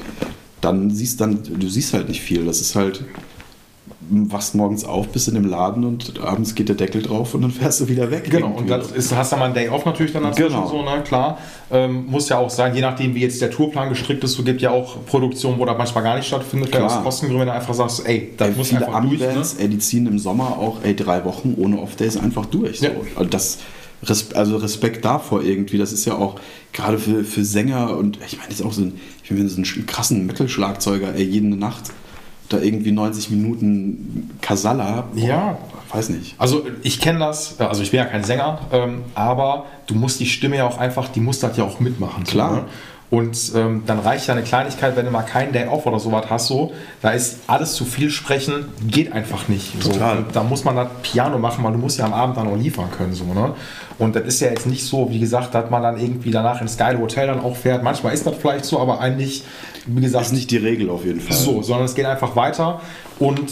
dann 0.61 0.91
siehst 0.91 1.21
dann, 1.21 1.39
du 1.59 1.69
siehst 1.69 1.95
halt 1.95 2.09
nicht 2.09 2.21
viel. 2.21 2.45
Das 2.45 2.61
ist 2.61 2.75
halt, 2.75 3.05
wachst 4.11 4.55
morgens 4.55 4.85
auf, 4.85 5.09
bist 5.09 5.29
in 5.29 5.35
dem 5.35 5.45
Laden 5.47 5.85
und 5.85 6.21
abends 6.21 6.55
geht 6.55 6.69
der 6.69 6.77
Deckel 6.77 7.03
drauf 7.03 7.35
und 7.35 7.43
dann 7.43 7.51
fährst 7.51 7.81
du 7.81 7.89
wieder 7.89 8.11
weg. 8.11 8.31
Genau, 8.31 8.49
und 8.49 8.69
das 8.69 8.93
ist, 8.93 9.15
hast 9.15 9.33
du 9.33 9.37
mal 9.37 9.47
einen 9.47 9.55
Day 9.55 9.69
off 9.69 9.85
natürlich 9.85 10.13
dann 10.13 10.23
dazwischen, 10.23 10.49
Genau. 10.51 10.69
so, 10.69 10.83
ne, 10.83 11.03
klar. 11.05 11.39
Ähm, 11.71 12.07
muss 12.07 12.29
ja 12.29 12.39
auch 12.39 12.51
sein, 12.51 12.75
je 12.75 12.81
nachdem, 12.81 13.15
wie 13.15 13.21
jetzt 13.21 13.41
der 13.43 13.51
Tourplan 13.51 13.89
gestrickt 13.89 14.25
ist, 14.25 14.33
so 14.33 14.43
gibt 14.43 14.63
ja 14.63 14.71
auch 14.71 15.05
Produktionen, 15.07 15.59
wo 15.59 15.65
das 15.65 15.77
manchmal 15.77 16.05
gar 16.05 16.17
nicht 16.17 16.27
stattfindet, 16.27 16.73
Klar. 16.73 16.87
aus 16.87 17.03
Kostengründen, 17.03 17.41
wenn 17.41 17.49
du 17.49 17.55
einfach 17.55 17.75
sagst, 17.75 18.07
ey, 18.07 18.33
Ey, 18.39 18.51
muss 18.53 18.69
viele 18.69 18.87
einfach 18.87 19.03
durch, 19.03 19.21
ne? 19.21 19.43
Ey, 19.59 19.69
die 19.69 19.79
ziehen 19.79 20.07
im 20.07 20.19
Sommer 20.19 20.59
auch 20.59 20.79
ey, 20.83 20.97
drei 20.97 21.25
Wochen 21.25 21.55
ohne 21.57 21.81
Off-Days 21.81 22.17
einfach 22.17 22.47
durch. 22.47 22.81
So. 22.81 22.87
Ja. 22.87 22.93
Und 23.17 23.35
das 23.35 23.59
also 24.35 24.57
Respekt 24.59 25.05
davor 25.05 25.43
irgendwie. 25.43 25.79
Das 25.79 25.93
ist 25.93 26.05
ja 26.05 26.15
auch 26.15 26.37
gerade 26.73 26.99
für, 26.99 27.25
für 27.25 27.45
Sänger 27.45 27.97
und 27.97 28.19
ich 28.25 28.37
meine, 28.37 28.49
das 28.49 28.61
ist 28.61 28.67
auch 28.67 28.73
so 28.73 28.83
ein, 28.83 29.01
ich 29.23 29.29
finde 29.29 29.49
so 29.49 29.57
einen 29.57 29.87
krassen 29.87 30.27
Metal-Schlagzeuger, 30.27 31.15
ey, 31.15 31.25
jede 31.25 31.47
Nacht 31.47 31.91
da 32.49 32.59
irgendwie 32.59 32.93
90 32.93 33.31
Minuten 33.31 34.39
Kasala. 34.41 35.05
Ja. 35.15 35.59
Weiß 35.91 36.11
nicht. 36.11 36.35
Also 36.39 36.67
ich 36.83 37.01
kenne 37.01 37.21
das, 37.21 37.59
also 37.61 37.83
ich 37.83 37.93
bin 37.93 37.99
ja 37.99 38.05
kein 38.05 38.23
Sänger, 38.23 38.61
ähm, 38.73 39.05
aber 39.15 39.65
du 39.87 39.95
musst 39.95 40.21
die 40.21 40.27
Stimme 40.27 40.57
ja 40.57 40.67
auch 40.67 40.77
einfach, 40.77 41.09
die 41.09 41.21
muss 41.21 41.39
das 41.39 41.57
ja 41.57 41.65
auch 41.65 41.81
mitmachen. 41.81 42.25
Klar. 42.25 42.51
So, 42.51 42.57
ne? 42.57 42.65
Und 43.11 43.53
ähm, 43.55 43.85
dann 43.87 44.01
reicht 44.01 44.27
ja 44.27 44.35
eine 44.35 44.43
Kleinigkeit, 44.43 44.95
wenn 44.95 45.07
du 45.07 45.11
mal 45.11 45.23
keinen 45.23 45.53
Day 45.53 45.67
off 45.67 45.87
oder 45.87 45.99
sowas 45.99 46.27
hast, 46.29 46.47
so, 46.47 46.73
da 47.01 47.11
ist 47.11 47.39
alles 47.47 47.73
zu 47.73 47.87
viel 47.87 48.11
sprechen, 48.11 48.67
geht 48.87 49.13
einfach 49.13 49.49
nicht. 49.49 49.81
Total. 49.81 50.17
So. 50.17 50.23
Und 50.25 50.37
da 50.37 50.43
muss 50.43 50.65
man 50.65 50.77
das 50.77 50.89
Piano 51.03 51.39
machen, 51.39 51.65
weil 51.65 51.73
du 51.73 51.79
musst 51.79 51.99
ja 51.99 52.05
am 52.05 52.13
Abend 52.13 52.37
dann 52.37 52.47
auch 52.49 52.57
liefern 52.57 52.91
können. 52.91 53.15
So, 53.15 53.25
ne? 53.25 53.55
Und 53.99 54.15
das 54.15 54.25
ist 54.25 54.41
ja 54.41 54.49
jetzt 54.49 54.67
nicht 54.67 54.85
so, 54.85 55.11
wie 55.11 55.19
gesagt, 55.19 55.55
dass 55.55 55.71
man 55.71 55.83
dann 55.83 55.99
irgendwie 55.99 56.31
danach 56.31 56.61
ins 56.61 56.77
geile 56.77 56.99
Hotel 56.99 57.29
dann 57.29 57.41
auch 57.41 57.57
fährt. 57.57 57.83
Manchmal 57.83 58.13
ist 58.13 58.27
das 58.27 58.37
vielleicht 58.37 58.67
so, 58.67 58.79
aber 58.79 59.01
eigentlich, 59.01 59.43
wie 59.87 60.03
gesagt. 60.03 60.25
Das 60.25 60.29
ist 60.29 60.35
nicht 60.35 60.51
die 60.51 60.59
Regel 60.59 60.91
auf 60.91 61.05
jeden 61.05 61.21
Fall. 61.21 61.35
So, 61.35 61.63
sondern 61.63 61.87
es 61.87 61.95
geht 61.95 62.05
einfach 62.05 62.37
weiter 62.37 62.83
und 63.19 63.51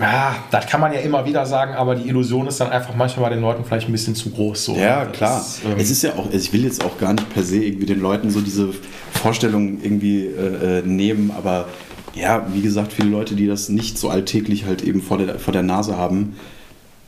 ja, 0.00 0.36
das 0.50 0.66
kann 0.66 0.80
man 0.80 0.92
ja 0.92 1.00
immer 1.00 1.24
wieder 1.26 1.44
sagen, 1.46 1.74
aber 1.74 1.94
die 1.94 2.08
Illusion 2.08 2.46
ist 2.46 2.60
dann 2.60 2.70
einfach 2.70 2.94
manchmal 2.94 3.28
bei 3.30 3.34
den 3.34 3.42
Leuten 3.42 3.64
vielleicht 3.64 3.88
ein 3.88 3.92
bisschen 3.92 4.14
zu 4.14 4.30
groß. 4.30 4.64
So. 4.64 4.76
Ja, 4.76 5.04
Das, 5.06 5.16
klar. 5.16 5.44
ähm, 5.72 5.78
es 5.78 5.90
ist 5.90 6.02
ja 6.02 6.12
auch, 6.14 6.30
ich 6.32 6.52
will 6.52 6.64
jetzt 6.64 6.84
auch 6.84 6.98
gar 6.98 7.12
nicht 7.12 7.28
per 7.30 7.42
se 7.42 7.56
irgendwie 7.64 7.86
den 7.86 8.00
Leuten 8.00 8.30
so 8.30 8.40
diese 8.40 8.70
Vorstellung 9.12 9.82
irgendwie 9.82 10.26
äh, 10.26 10.78
äh, 10.78 10.82
nehmen, 10.82 11.32
aber 11.36 11.66
ja, 12.14 12.46
wie 12.52 12.62
gesagt, 12.62 12.92
viele 12.92 13.08
Leute, 13.10 13.34
die 13.34 13.46
das 13.46 13.68
nicht 13.68 13.98
so 13.98 14.08
alltäglich 14.08 14.64
halt 14.66 14.82
eben 14.82 15.02
vor 15.02 15.18
der, 15.18 15.38
vor 15.38 15.52
der 15.52 15.62
Nase 15.62 15.96
haben, 15.96 16.36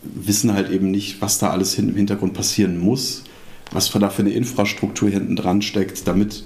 wissen 0.02 0.54
halt 0.54 0.70
eben 0.70 0.90
nicht, 0.90 1.20
was 1.20 1.38
da 1.38 1.50
alles 1.50 1.78
im 1.78 1.94
Hintergrund 1.94 2.34
passieren 2.34 2.78
muss, 2.78 3.24
was 3.72 3.90
da 3.90 4.10
für 4.10 4.22
eine 4.22 4.30
Infrastruktur 4.30 5.08
hinten 5.10 5.36
dran 5.36 5.62
steckt, 5.62 6.06
damit 6.08 6.44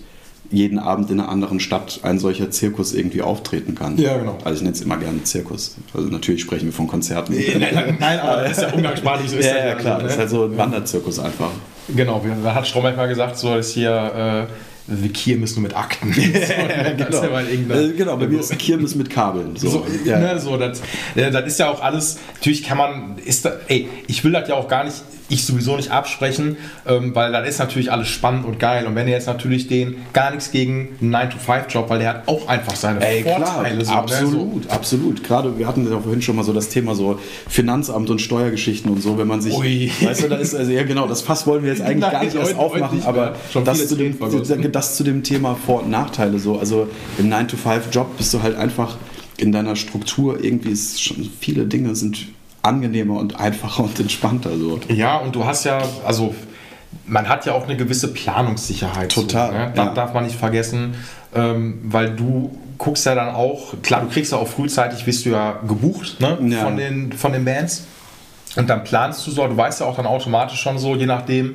jeden 0.50 0.78
Abend 0.78 1.10
in 1.10 1.20
einer 1.20 1.28
anderen 1.28 1.60
Stadt 1.60 2.00
ein 2.02 2.18
solcher 2.18 2.50
Zirkus 2.50 2.92
irgendwie 2.92 3.22
auftreten 3.22 3.74
kann. 3.74 3.96
Ja, 3.98 4.16
genau. 4.18 4.38
Also 4.44 4.58
ich 4.58 4.62
nenne 4.62 4.74
es 4.74 4.82
immer 4.82 4.96
gerne 4.96 5.22
Zirkus. 5.24 5.76
Also 5.94 6.08
natürlich 6.08 6.42
sprechen 6.42 6.66
wir 6.66 6.72
von 6.72 6.86
Konzerten. 6.86 7.34
nein, 7.58 7.96
nein, 7.98 8.20
aber 8.20 8.42
das 8.42 8.58
ist 8.58 8.62
ja 8.62 8.72
umgangssprachlich. 8.72 9.30
So 9.30 9.36
ist 9.36 9.46
ja, 9.46 9.54
das 9.54 9.64
ja, 9.64 9.74
klar. 9.74 9.98
ne? 9.98 10.04
Das 10.04 10.12
ist 10.12 10.18
halt 10.18 10.30
so 10.30 10.44
ein 10.44 10.56
Wanderzirkus 10.56 11.18
einfach. 11.18 11.50
Genau, 11.94 12.24
da 12.42 12.54
hat 12.54 12.66
Stromberg 12.66 12.96
mal 12.96 13.08
gesagt, 13.08 13.36
so 13.36 13.56
ist 13.56 13.72
hier, 13.72 14.46
äh, 14.48 14.52
wir 14.86 15.12
Kirmes 15.12 15.56
nur 15.56 15.62
mit 15.62 15.76
Akten. 15.76 16.12
so, 16.14 16.20
ist 16.20 16.48
ja 16.50 17.30
mal 17.30 17.46
Äh, 17.48 17.92
genau, 17.96 18.16
bei 18.16 18.26
mir 18.26 18.40
ist 18.40 18.58
Kirmes 18.58 18.94
mit 18.94 19.08
Kabeln. 19.10 19.56
So, 19.56 19.68
So, 19.68 19.86
ja. 20.04 20.18
ne, 20.18 20.38
so 20.38 20.56
das, 20.56 20.82
das 21.14 21.46
ist 21.46 21.58
ja 21.58 21.70
auch 21.70 21.82
alles, 21.82 22.18
natürlich 22.34 22.62
kann 22.62 22.78
man, 22.78 23.18
ist 23.24 23.44
da, 23.44 23.52
ey, 23.68 23.88
ich 24.06 24.22
will 24.24 24.32
das 24.32 24.48
ja 24.48 24.54
auch 24.54 24.68
gar 24.68 24.84
nicht, 24.84 24.96
ich 25.28 25.46
sowieso 25.46 25.76
nicht 25.76 25.90
absprechen, 25.90 26.56
ähm, 26.86 27.14
weil 27.14 27.32
das 27.32 27.48
ist 27.48 27.58
natürlich 27.58 27.90
alles 27.90 28.08
spannend 28.08 28.44
und 28.44 28.58
geil. 28.58 28.86
Und 28.86 28.94
wenn 28.94 29.06
ihr 29.08 29.14
jetzt 29.14 29.26
natürlich 29.26 29.68
den, 29.68 29.96
gar 30.12 30.30
nichts 30.30 30.50
gegen 30.50 30.90
einen 31.00 31.14
9-to-5-Job, 31.14 31.88
weil 31.88 31.98
der 32.00 32.08
hat 32.10 32.28
auch 32.28 32.46
einfach 32.46 32.76
seine 32.76 33.00
Ey, 33.06 33.22
klar, 33.22 33.46
Vorteile. 33.46 33.84
so, 33.84 33.92
ne, 33.92 33.98
absolut, 33.98 34.70
absolut. 34.70 35.24
Gerade, 35.24 35.58
wir 35.58 35.66
hatten 35.66 35.90
ja 35.90 35.98
vorhin 35.98 36.20
schon 36.20 36.36
mal 36.36 36.42
so 36.44 36.52
das 36.52 36.68
Thema 36.68 36.94
so 36.94 37.18
Finanzamt 37.48 38.10
und 38.10 38.20
Steuergeschichten 38.20 38.90
und 38.90 39.02
so, 39.02 39.16
wenn 39.16 39.26
man 39.26 39.40
sich, 39.40 39.54
Ui. 39.56 39.90
weißt 40.02 40.24
du, 40.24 40.28
da 40.28 40.36
ist 40.36 40.54
also, 40.54 40.70
ja 40.72 40.82
genau, 40.82 41.08
das 41.08 41.22
Fass 41.22 41.46
wollen 41.46 41.62
wir 41.62 41.70
jetzt 41.70 41.80
eigentlich 41.82 42.00
Nein, 42.00 42.12
gar 42.12 42.24
nicht 42.24 42.34
erst 42.36 42.56
heute- 42.56 42.58
heute 42.58 42.74
aufmachen, 42.74 42.96
nicht 42.98 43.06
aber 43.08 43.34
Schon 43.52 43.64
das 43.64 43.88
zu, 43.88 43.96
dem, 43.96 44.16
das 44.72 44.96
zu 44.96 45.04
dem 45.04 45.22
Thema 45.22 45.56
Vor- 45.66 45.82
und 45.84 45.90
Nachteile 45.90 46.38
so. 46.38 46.58
Also 46.58 46.88
im 47.18 47.30
9-to-5-Job 47.32 48.16
bist 48.18 48.34
du 48.34 48.42
halt 48.42 48.56
einfach 48.56 48.96
in 49.36 49.52
deiner 49.52 49.74
Struktur 49.74 50.42
irgendwie 50.44 50.70
ist 50.70 51.02
schon 51.02 51.28
viele 51.40 51.64
Dinge 51.66 51.96
sind 51.96 52.26
angenehmer 52.64 53.18
und 53.18 53.38
einfacher 53.38 53.84
und 53.84 53.98
entspannter 54.00 54.56
so. 54.56 54.80
Ja, 54.88 55.18
und 55.18 55.34
du 55.34 55.44
hast 55.44 55.64
ja, 55.64 55.82
also 56.04 56.34
man 57.06 57.28
hat 57.28 57.46
ja 57.46 57.52
auch 57.52 57.64
eine 57.64 57.76
gewisse 57.76 58.12
Planungssicherheit. 58.12 59.12
Total, 59.12 59.48
So, 59.48 59.58
ne? 59.58 59.72
Das 59.74 59.86
ja. 59.86 59.94
darf 59.94 60.14
man 60.14 60.24
nicht 60.24 60.36
vergessen, 60.36 60.94
ähm, 61.34 61.80
weil 61.84 62.14
du 62.14 62.56
guckst 62.78 63.06
ja 63.06 63.14
dann 63.14 63.34
auch, 63.34 63.74
klar, 63.82 64.00
du 64.02 64.08
kriegst 64.08 64.32
ja 64.32 64.38
auch 64.38 64.48
frühzeitig, 64.48 65.06
wirst 65.06 65.24
du 65.26 65.30
ja 65.30 65.60
gebucht 65.66 66.20
ne? 66.20 66.38
Ja. 66.48 66.64
von, 66.64 66.76
den, 66.76 67.12
von 67.12 67.32
den 67.32 67.44
Bands. 67.44 67.86
Und 68.56 68.70
dann 68.70 68.84
planst 68.84 69.26
du 69.26 69.30
so, 69.30 69.46
du 69.46 69.56
weißt 69.56 69.80
ja 69.80 69.86
auch 69.86 69.96
dann 69.96 70.06
automatisch 70.06 70.60
schon 70.60 70.78
so, 70.78 70.94
je 70.94 71.06
nachdem, 71.06 71.54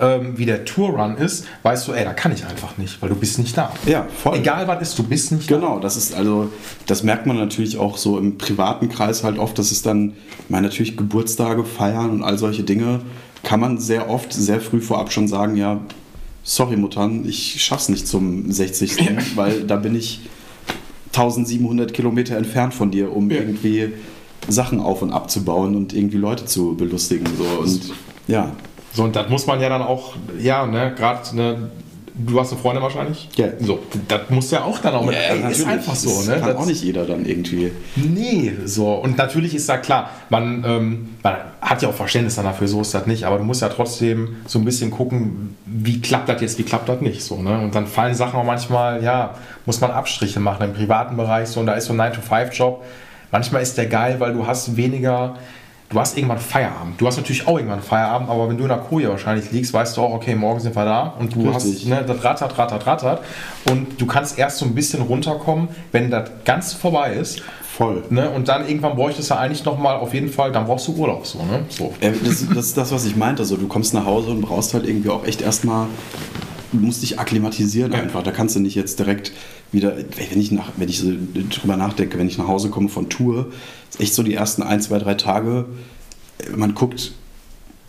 ähm, 0.00 0.34
wie 0.36 0.46
der 0.46 0.64
Tourrun 0.64 1.16
ist, 1.16 1.44
weißt 1.62 1.88
du, 1.88 1.92
ey, 1.92 2.04
da 2.04 2.12
kann 2.12 2.32
ich 2.32 2.44
einfach 2.46 2.76
nicht, 2.78 3.00
weil 3.02 3.08
du 3.08 3.16
bist 3.16 3.38
nicht 3.38 3.56
da. 3.56 3.72
Ja, 3.86 4.06
voll. 4.22 4.36
Egal 4.38 4.68
was 4.68 4.80
ist, 4.82 4.98
du 4.98 5.02
bist 5.02 5.32
nicht 5.32 5.50
da. 5.50 5.56
Genau, 5.56 5.78
das 5.80 5.96
ist 5.96 6.14
also, 6.14 6.50
das 6.86 7.02
merkt 7.02 7.26
man 7.26 7.36
natürlich 7.36 7.78
auch 7.78 7.96
so 7.96 8.18
im 8.18 8.38
privaten 8.38 8.88
Kreis 8.88 9.24
halt 9.24 9.38
oft, 9.38 9.58
dass 9.58 9.70
es 9.72 9.82
dann, 9.82 10.14
ich 10.44 10.50
meine, 10.50 10.68
natürlich 10.68 10.96
Geburtstage, 10.96 11.64
Feiern 11.64 12.10
und 12.10 12.22
all 12.22 12.38
solche 12.38 12.62
Dinge, 12.62 13.00
kann 13.42 13.60
man 13.60 13.78
sehr 13.78 14.08
oft, 14.10 14.32
sehr 14.32 14.60
früh 14.60 14.80
vorab 14.80 15.12
schon 15.12 15.28
sagen, 15.28 15.56
ja, 15.56 15.80
sorry 16.42 16.76
Muttern, 16.76 17.24
ich 17.26 17.62
schaff's 17.62 17.88
nicht 17.88 18.06
zum 18.06 18.50
60. 18.50 18.96
weil 19.36 19.62
da 19.64 19.76
bin 19.76 19.94
ich 19.94 20.20
1700 21.12 21.92
Kilometer 21.92 22.36
entfernt 22.36 22.74
von 22.74 22.90
dir, 22.90 23.14
um 23.14 23.30
Ja. 23.30 23.38
irgendwie 23.38 23.92
Sachen 24.48 24.80
auf 24.80 25.02
und 25.02 25.10
abzubauen 25.12 25.74
und 25.74 25.92
irgendwie 25.92 26.16
Leute 26.16 26.44
zu 26.46 26.74
belustigen. 26.76 27.26
So. 27.36 27.44
Und 27.62 27.92
ja, 28.28 28.52
So, 28.98 29.04
und 29.04 29.14
das 29.14 29.28
muss 29.28 29.46
man 29.46 29.60
ja 29.60 29.68
dann 29.68 29.82
auch, 29.82 30.14
ja, 30.40 30.66
ne, 30.66 30.92
gerade, 30.96 31.36
ne, 31.36 31.70
du 32.16 32.40
hast 32.40 32.50
eine 32.50 32.60
Freundin 32.60 32.82
wahrscheinlich? 32.82 33.28
Ja. 33.36 33.46
So, 33.60 33.78
das 34.08 34.22
muss 34.28 34.50
ja 34.50 34.64
auch 34.64 34.80
dann 34.80 34.92
auch 34.96 35.04
mit, 35.04 35.14
ey, 35.14 35.52
ist 35.52 35.64
einfach 35.64 35.94
so, 35.94 36.08
das 36.08 36.26
ne? 36.26 36.34
Kann 36.40 36.48
Das- 36.48 36.56
auch 36.56 36.66
nicht 36.66 36.82
jeder 36.82 37.04
dann 37.04 37.24
irgendwie. 37.24 37.70
Nee, 37.94 38.54
so. 38.64 38.94
Und 38.94 39.16
natürlich 39.16 39.54
ist 39.54 39.68
da 39.68 39.76
klar, 39.76 40.10
man, 40.30 40.64
ähm, 40.66 41.08
man 41.22 41.36
hat 41.60 41.80
ja 41.80 41.90
auch 41.90 41.94
Verständnis 41.94 42.34
dann 42.34 42.44
dafür, 42.46 42.66
so 42.66 42.80
ist 42.80 42.92
das 42.92 43.06
nicht, 43.06 43.22
aber 43.22 43.38
du 43.38 43.44
musst 43.44 43.62
ja 43.62 43.68
trotzdem 43.68 44.38
so 44.48 44.58
ein 44.58 44.64
bisschen 44.64 44.90
gucken, 44.90 45.54
wie 45.64 46.00
klappt 46.00 46.28
das 46.28 46.40
jetzt, 46.40 46.58
wie 46.58 46.64
klappt 46.64 46.88
das 46.88 47.00
nicht, 47.00 47.22
so, 47.22 47.40
ne? 47.40 47.56
Und 47.60 47.76
dann 47.76 47.86
fallen 47.86 48.16
Sachen 48.16 48.40
auch 48.40 48.44
manchmal, 48.44 49.00
ja, 49.04 49.34
muss 49.64 49.80
man 49.80 49.92
Abstriche 49.92 50.40
machen 50.40 50.64
im 50.64 50.72
privaten 50.74 51.16
Bereich, 51.16 51.46
so, 51.50 51.60
und 51.60 51.66
da 51.66 51.74
ist 51.74 51.84
so 51.84 51.92
ein 51.92 52.00
9-to-5-Job. 52.00 52.82
Manchmal 53.30 53.62
ist 53.62 53.78
der 53.78 53.86
geil, 53.86 54.16
weil 54.18 54.32
du 54.32 54.44
hast 54.44 54.76
weniger, 54.76 55.36
du 55.88 55.98
hast 55.98 56.16
irgendwann 56.16 56.38
Feierabend. 56.38 57.00
Du 57.00 57.06
hast 57.06 57.16
natürlich 57.16 57.46
auch 57.46 57.56
irgendwann 57.56 57.82
Feierabend, 57.82 58.28
aber 58.28 58.48
wenn 58.48 58.56
du 58.56 58.64
in 58.64 58.68
der 58.68 58.78
Koje 58.78 59.08
wahrscheinlich 59.08 59.50
liegst, 59.52 59.72
weißt 59.72 59.96
du 59.96 60.02
auch, 60.02 60.12
okay, 60.12 60.34
morgen 60.34 60.60
sind 60.60 60.76
wir 60.76 60.84
da 60.84 61.14
und 61.18 61.34
du 61.34 61.48
Richtig. 61.48 61.54
hast, 61.54 61.86
ne, 61.86 62.04
das 62.06 62.22
rattert, 62.24 62.58
rattert, 62.58 62.86
rattert 62.86 63.22
und 63.70 64.00
du 64.00 64.06
kannst 64.06 64.38
erst 64.38 64.58
so 64.58 64.66
ein 64.66 64.74
bisschen 64.74 65.02
runterkommen, 65.02 65.68
wenn 65.92 66.10
das 66.10 66.30
ganz 66.44 66.74
vorbei 66.74 67.14
ist. 67.14 67.42
Voll. 67.78 68.02
Ne? 68.10 68.28
Und 68.28 68.48
dann 68.48 68.66
irgendwann 68.66 68.96
bräuchtest 68.96 69.30
du 69.30 69.36
eigentlich 69.36 69.64
nochmal 69.64 69.96
auf 69.96 70.12
jeden 70.12 70.30
Fall, 70.30 70.50
dann 70.50 70.66
brauchst 70.66 70.88
du 70.88 70.96
Urlaub. 70.96 71.24
So, 71.24 71.38
ne? 71.38 71.64
so. 71.68 71.94
Ja, 72.00 72.10
das, 72.10 72.44
das 72.48 72.66
ist 72.66 72.76
das, 72.76 72.90
was 72.90 73.06
ich 73.06 73.14
meinte. 73.14 73.42
Also, 73.42 73.56
du 73.56 73.68
kommst 73.68 73.94
nach 73.94 74.04
Hause 74.04 74.30
und 74.30 74.40
brauchst 74.40 74.74
halt 74.74 74.84
irgendwie 74.84 75.10
auch 75.10 75.24
echt 75.24 75.42
erstmal, 75.42 75.86
du 76.72 76.78
musst 76.78 77.02
dich 77.02 77.18
akklimatisieren 77.18 77.92
einfach. 77.94 78.22
Da 78.22 78.30
kannst 78.30 78.56
du 78.56 78.60
nicht 78.60 78.74
jetzt 78.74 78.98
direkt 78.98 79.32
wieder, 79.72 79.96
wenn 79.96 80.40
ich, 80.40 80.52
nach, 80.52 80.72
wenn 80.76 80.88
ich 80.88 80.98
so 81.00 81.12
drüber 81.50 81.76
nachdenke, 81.76 82.18
wenn 82.18 82.28
ich 82.28 82.38
nach 82.38 82.48
Hause 82.48 82.70
komme 82.70 82.88
von 82.88 83.08
Tour, 83.08 83.52
ist 83.90 84.00
echt 84.00 84.14
so 84.14 84.22
die 84.22 84.34
ersten 84.34 84.62
ein, 84.62 84.80
zwei, 84.80 84.98
drei 84.98 85.14
Tage, 85.14 85.66
äh, 86.38 86.56
man 86.56 86.74
guckt, 86.74 87.12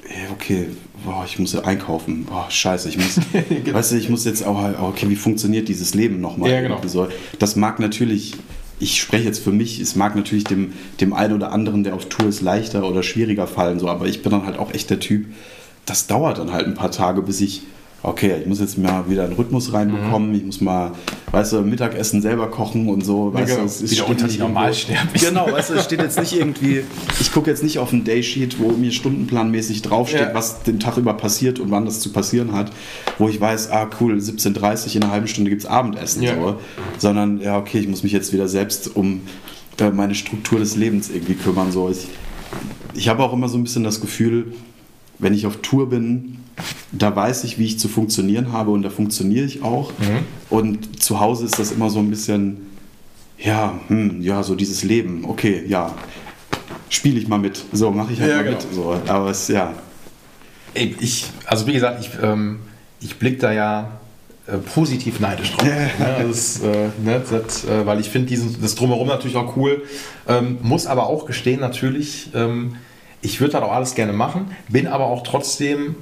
ja, 0.04 0.32
okay, 0.32 0.68
boah, 1.06 1.24
ich 1.26 1.38
muss 1.38 1.54
ja 1.54 1.62
einkaufen, 1.62 2.26
boah, 2.26 2.48
scheiße, 2.50 2.90
ich 2.90 2.98
muss, 2.98 3.20
weißt 3.74 3.92
du, 3.92 3.96
ich 3.96 4.10
muss 4.10 4.26
jetzt 4.26 4.44
auch, 4.44 4.82
okay, 4.82 5.10
wie 5.10 5.16
funktioniert 5.16 5.68
dieses 5.68 5.94
Leben 5.94 6.20
nochmal? 6.20 6.50
Ja, 6.50 6.62
genau. 6.62 6.82
Das 7.38 7.56
mag 7.56 7.80
natürlich, 7.80 8.34
ich 8.80 9.00
spreche 9.00 9.26
jetzt 9.26 9.44
für 9.44 9.52
mich, 9.52 9.80
es 9.80 9.96
mag 9.96 10.16
natürlich 10.16 10.46
dem, 10.46 10.74
dem 11.00 11.14
einen 11.14 11.34
oder 11.34 11.52
anderen, 11.52 11.84
der 11.84 11.94
auf 11.94 12.06
Tour 12.06 12.28
ist, 12.30 12.42
leichter 12.42 12.90
oder 12.90 13.04
schwieriger 13.04 13.46
fallen, 13.46 13.78
so, 13.78 13.88
aber 13.88 14.08
ich 14.08 14.24
bin 14.24 14.32
dann 14.32 14.46
halt 14.46 14.58
auch 14.58 14.74
echt 14.74 14.90
der 14.90 15.00
Typ, 15.00 15.28
das 15.86 16.08
dauert 16.08 16.40
dann 16.40 16.52
halt 16.52 16.66
ein 16.66 16.76
paar 16.76 16.92
Tage, 16.92 17.22
bis 17.22 17.40
ich, 17.42 17.62
okay, 18.02 18.36
ich 18.42 18.48
muss 18.48 18.60
jetzt 18.60 18.78
mal 18.78 19.10
wieder 19.10 19.26
einen 19.26 19.34
Rhythmus 19.34 19.74
reinbekommen, 19.74 20.34
ich 20.34 20.46
muss 20.46 20.62
mal, 20.62 20.92
weißt 21.32 21.54
du, 21.54 21.62
Mittagessen 21.62 22.22
selber 22.22 22.50
kochen 22.50 22.88
und 22.88 23.04
so, 23.06 23.34
weißt 23.34 23.48
genau. 23.48 23.60
du, 23.60 23.66
es 23.66 23.82
ist 23.82 23.92
Wieder 23.92 24.08
unter 24.08 24.26
nicht 24.26 24.38
die 24.38 24.40
Normalsterbligen. 24.42 25.28
Genau, 25.30 25.52
weißt 25.52 25.72
du, 25.72 25.74
es 25.76 25.84
steht 25.84 26.02
jetzt 26.02 26.20
nicht 26.20 26.34
irgendwie, 26.34 26.84
ich 27.20 27.32
gucke 27.32 27.50
jetzt 27.50 27.64
nicht 27.64 27.78
auf 27.80 27.92
ein 27.92 28.04
Daysheet, 28.06 28.60
wo 28.60 28.70
mir 28.72 28.92
stundenplanmäßig 28.92 29.82
draufsteht, 29.82 30.22
Ja. 30.22 30.34
was 30.34 30.64
den 30.64 30.80
Tag 30.80 30.98
über 30.98 31.14
passiert 31.14 31.60
und 31.60 31.72
wann 31.72 31.86
das 31.86 32.00
zu 32.00 32.12
passieren 32.12 32.54
hat, 32.54 32.72
wo 33.18 33.28
ich 33.28 33.40
weiß, 33.40 33.72
ah 33.72 33.90
cool, 34.00 34.16
17.30 34.16 34.96
in 34.96 35.04
einer 35.04 35.12
halben 35.12 35.28
Stunde 35.28 35.50
gibt 35.50 35.64
es 35.64 35.68
Abendessen, 35.68 36.24
Ja. 36.24 36.36
so. 36.36 36.56
sondern 36.98 37.42
ja, 37.42 37.58
okay, 37.58 37.80
ich 37.80 37.88
muss 37.88 38.04
mich 38.04 38.12
jetzt 38.14 38.32
wieder 38.32 38.48
selbst 38.48 38.96
um 38.96 39.22
äh, 39.80 39.90
meine 39.92 40.16
Struktur 40.16 40.60
des 40.60 40.76
Lebens 40.76 41.10
irgendwie 41.10 41.34
kümmern. 41.36 41.72
So. 41.72 41.90
Ich, 41.90 42.08
ich 42.94 43.10
habe 43.10 43.24
auch 43.24 43.34
immer 43.34 43.50
so 43.50 43.58
ein 43.58 43.64
bisschen 43.64 43.84
das 43.84 44.02
Gefühl, 44.02 44.54
wenn 45.20 45.34
ich 45.34 45.46
auf 45.46 45.58
Tour 45.58 45.90
bin, 45.90 46.38
da 46.92 47.16
weiß 47.16 47.44
ich, 47.44 47.58
wie 47.60 47.66
ich 47.66 47.80
zu 47.80 47.88
funktionieren 47.88 48.52
habe 48.52 48.72
und 48.72 48.82
da 48.82 48.90
funktioniere 48.90 49.46
ich 49.46 49.64
auch. 49.64 49.92
Mhm. 50.00 50.26
Und 50.50 51.02
zu 51.02 51.20
Hause 51.20 51.46
ist 51.46 51.60
das 51.60 51.72
immer 51.72 51.90
so 51.90 52.00
ein 52.00 52.10
bisschen, 52.10 52.58
ja, 53.38 53.80
hm, 53.88 54.22
ja, 54.22 54.44
so 54.44 54.56
dieses 54.56 54.84
Leben, 54.84 55.26
okay, 55.26 55.64
ja, 55.68 55.94
spiele 56.90 57.20
ich 57.20 57.28
mal 57.28 57.40
mit, 57.40 57.64
so 57.72 57.92
mache 57.92 58.14
ich 58.14 58.20
halt 58.20 58.32
Ja, 58.32 58.38
mal 58.38 58.44
genau. 58.44 58.58
mit. 58.58 58.74
So. 58.74 59.00
Aber 59.08 59.30
es, 59.30 59.48
ja, 59.48 59.74
ich, 60.74 61.26
also 61.46 61.68
wie 61.68 61.74
gesagt, 61.74 62.04
ich, 62.04 62.12
ähm, 62.22 62.60
ich 63.02 63.18
blicke 63.18 63.38
da 63.38 63.52
ja 63.52 64.00
äh, 64.48 64.58
positiv 64.58 65.20
neidisch 65.20 65.52
drauf. 65.52 65.64
ne? 65.64 65.90
das, 66.28 66.62
äh, 66.62 66.90
ne, 67.04 67.22
das, 67.30 67.66
äh, 67.66 67.86
weil 67.86 68.00
ich 68.00 68.10
finde 68.10 68.36
das 68.62 68.76
Drumherum 68.76 69.08
natürlich 69.08 69.38
auch 69.38 69.56
cool. 69.56 69.84
Ähm, 70.28 70.58
muss 70.62 70.86
aber 70.88 71.08
auch 71.08 71.26
gestehen, 71.26 71.60
natürlich, 71.60 72.30
ähm, 72.34 72.76
ich 73.22 73.40
würde 73.42 73.54
das 73.54 73.62
auch 73.64 73.72
alles 73.72 73.96
gerne 73.96 74.14
machen, 74.14 74.52
bin 74.70 74.88
aber 74.88 75.06
auch 75.06 75.24
trotzdem 75.24 75.96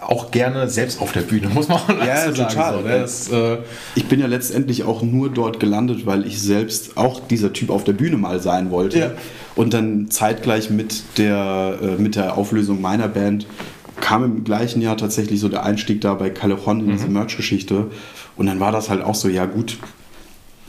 auch 0.00 0.30
gerne 0.30 0.68
selbst 0.68 1.00
auf 1.00 1.12
der 1.12 1.22
Bühne, 1.22 1.48
muss 1.54 1.68
man 1.68 1.78
auch 1.78 1.88
Ja, 2.04 2.30
sagen. 2.32 2.34
total. 2.34 2.74
So, 2.74 2.80
ne? 2.80 3.00
das, 3.00 3.28
äh, 3.30 3.58
Ich 3.94 4.06
bin 4.06 4.20
ja 4.20 4.26
letztendlich 4.26 4.82
auch 4.84 5.02
nur 5.02 5.30
dort 5.30 5.60
gelandet, 5.60 6.04
weil 6.04 6.26
ich 6.26 6.40
selbst 6.42 6.96
auch 6.96 7.20
dieser 7.26 7.52
Typ 7.52 7.70
auf 7.70 7.84
der 7.84 7.92
Bühne 7.94 8.16
mal 8.16 8.40
sein 8.40 8.70
wollte. 8.70 8.98
Ja. 8.98 9.10
Und 9.56 9.72
dann 9.72 10.10
zeitgleich 10.10 10.68
mit 10.68 11.04
der, 11.16 11.78
äh, 11.80 11.86
mit 12.02 12.16
der 12.16 12.36
Auflösung 12.36 12.80
meiner 12.80 13.08
Band 13.08 13.46
kam 14.00 14.24
im 14.24 14.44
gleichen 14.44 14.82
Jahr 14.82 14.96
tatsächlich 14.96 15.38
so 15.40 15.48
der 15.48 15.62
Einstieg 15.64 16.00
da 16.00 16.14
bei 16.14 16.28
Callejon 16.28 16.80
in 16.80 16.90
diese 16.90 17.06
Merch-Geschichte. 17.06 17.86
Und 18.36 18.46
dann 18.46 18.58
war 18.58 18.72
das 18.72 18.90
halt 18.90 19.02
auch 19.02 19.14
so, 19.14 19.28
ja 19.28 19.46
gut, 19.46 19.78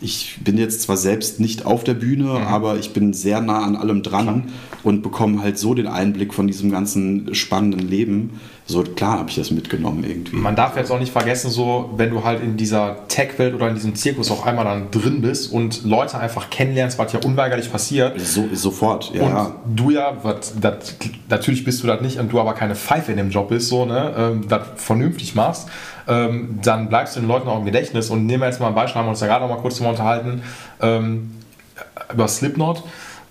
ich 0.02 0.40
bin 0.44 0.58
jetzt 0.58 0.82
zwar 0.82 0.98
selbst 0.98 1.40
nicht 1.40 1.66
auf 1.66 1.84
der 1.84 1.94
Bühne, 1.94 2.32
aber 2.48 2.78
ich 2.78 2.92
bin 2.92 3.14
sehr 3.14 3.42
nah 3.42 3.64
an 3.64 3.76
allem 3.76 4.04
dran 4.04 4.52
und 4.84 5.02
bekomme 5.02 5.42
halt 5.42 5.58
so 5.58 5.74
den 5.74 5.88
Einblick 5.88 6.34
von 6.34 6.48
diesem 6.48 6.70
ganzen 6.70 7.34
spannenden 7.34 7.88
Leben. 7.88 8.42
So 8.67 8.82
klar 8.82 9.19
habe 9.19 9.30
ich 9.30 9.36
das 9.36 9.51
mitgenommen 9.51 10.04
irgendwie. 10.04 10.36
Man 10.36 10.56
darf 10.56 10.75
jetzt 10.75 10.89
auch 10.89 10.99
nicht 10.99 11.12
vergessen, 11.12 11.51
so 11.51 11.91
wenn 11.97 12.10
du 12.10 12.23
halt 12.23 12.41
in 12.41 12.58
dieser 12.58 13.08
Tech-Welt 13.08 13.54
oder 13.54 13.67
in 13.67 13.75
diesem 13.75 13.93
Zirkus 13.93 14.32
auch 14.32 14.43
einmal 14.43 14.65
dann 14.65 14.89
drin 14.89 15.21
bist 15.21 15.51
und 15.51 15.84
Leute 15.86 16.17
einfach 16.17 16.49
kennenlernst, 16.49 16.97
was 16.97 17.13
ja 17.13 17.19
unweigerlich 17.23 17.71
passiert. 17.71 18.19
so, 18.19 18.47
sofort, 18.54 19.13
ja. 19.13 19.21
Und 19.23 19.78
du 19.78 19.91
ja, 19.91 20.17
wat, 20.23 20.51
dat, 20.60 20.95
natürlich 21.30 21.63
bist 21.63 21.84
du 21.84 21.88
das 21.88 22.01
nicht 22.01 22.17
und 22.17 22.34
du 22.34 22.39
aber 22.39 22.54
keine 22.54 22.75
Pfeife 22.75 23.12
in 23.12 23.17
dem 23.17 23.30
Job 23.30 23.49
bist, 23.49 23.69
so, 23.69 23.86
ne, 23.86 24.13
ähm, 24.17 24.47
das 24.47 24.63
vernünftig 24.78 25.36
machst, 25.36 25.69
ähm, 26.08 26.58
dann 26.63 26.89
bleibst 26.89 27.15
du 27.15 27.19
den 27.19 27.28
Leuten 27.28 27.47
auch 27.47 27.60
im 27.60 27.65
Gedächtnis. 27.65 28.10
Und 28.10 28.25
nehmen 28.25 28.41
wir 28.41 28.47
jetzt 28.47 28.60
mal 28.60 28.69
ein 28.69 28.75
Beispiel, 28.75 28.97
haben 28.97 29.06
wir 29.06 29.12
uns 29.12 29.21
ja 29.21 29.28
gerade 29.28 29.45
noch 29.45 29.56
mal 29.56 29.62
kurz 29.62 29.78
drüber 29.78 29.91
unterhalten, 29.91 30.41
ähm, 30.82 31.36
über 32.12 32.28
Slipknot. 32.28 32.84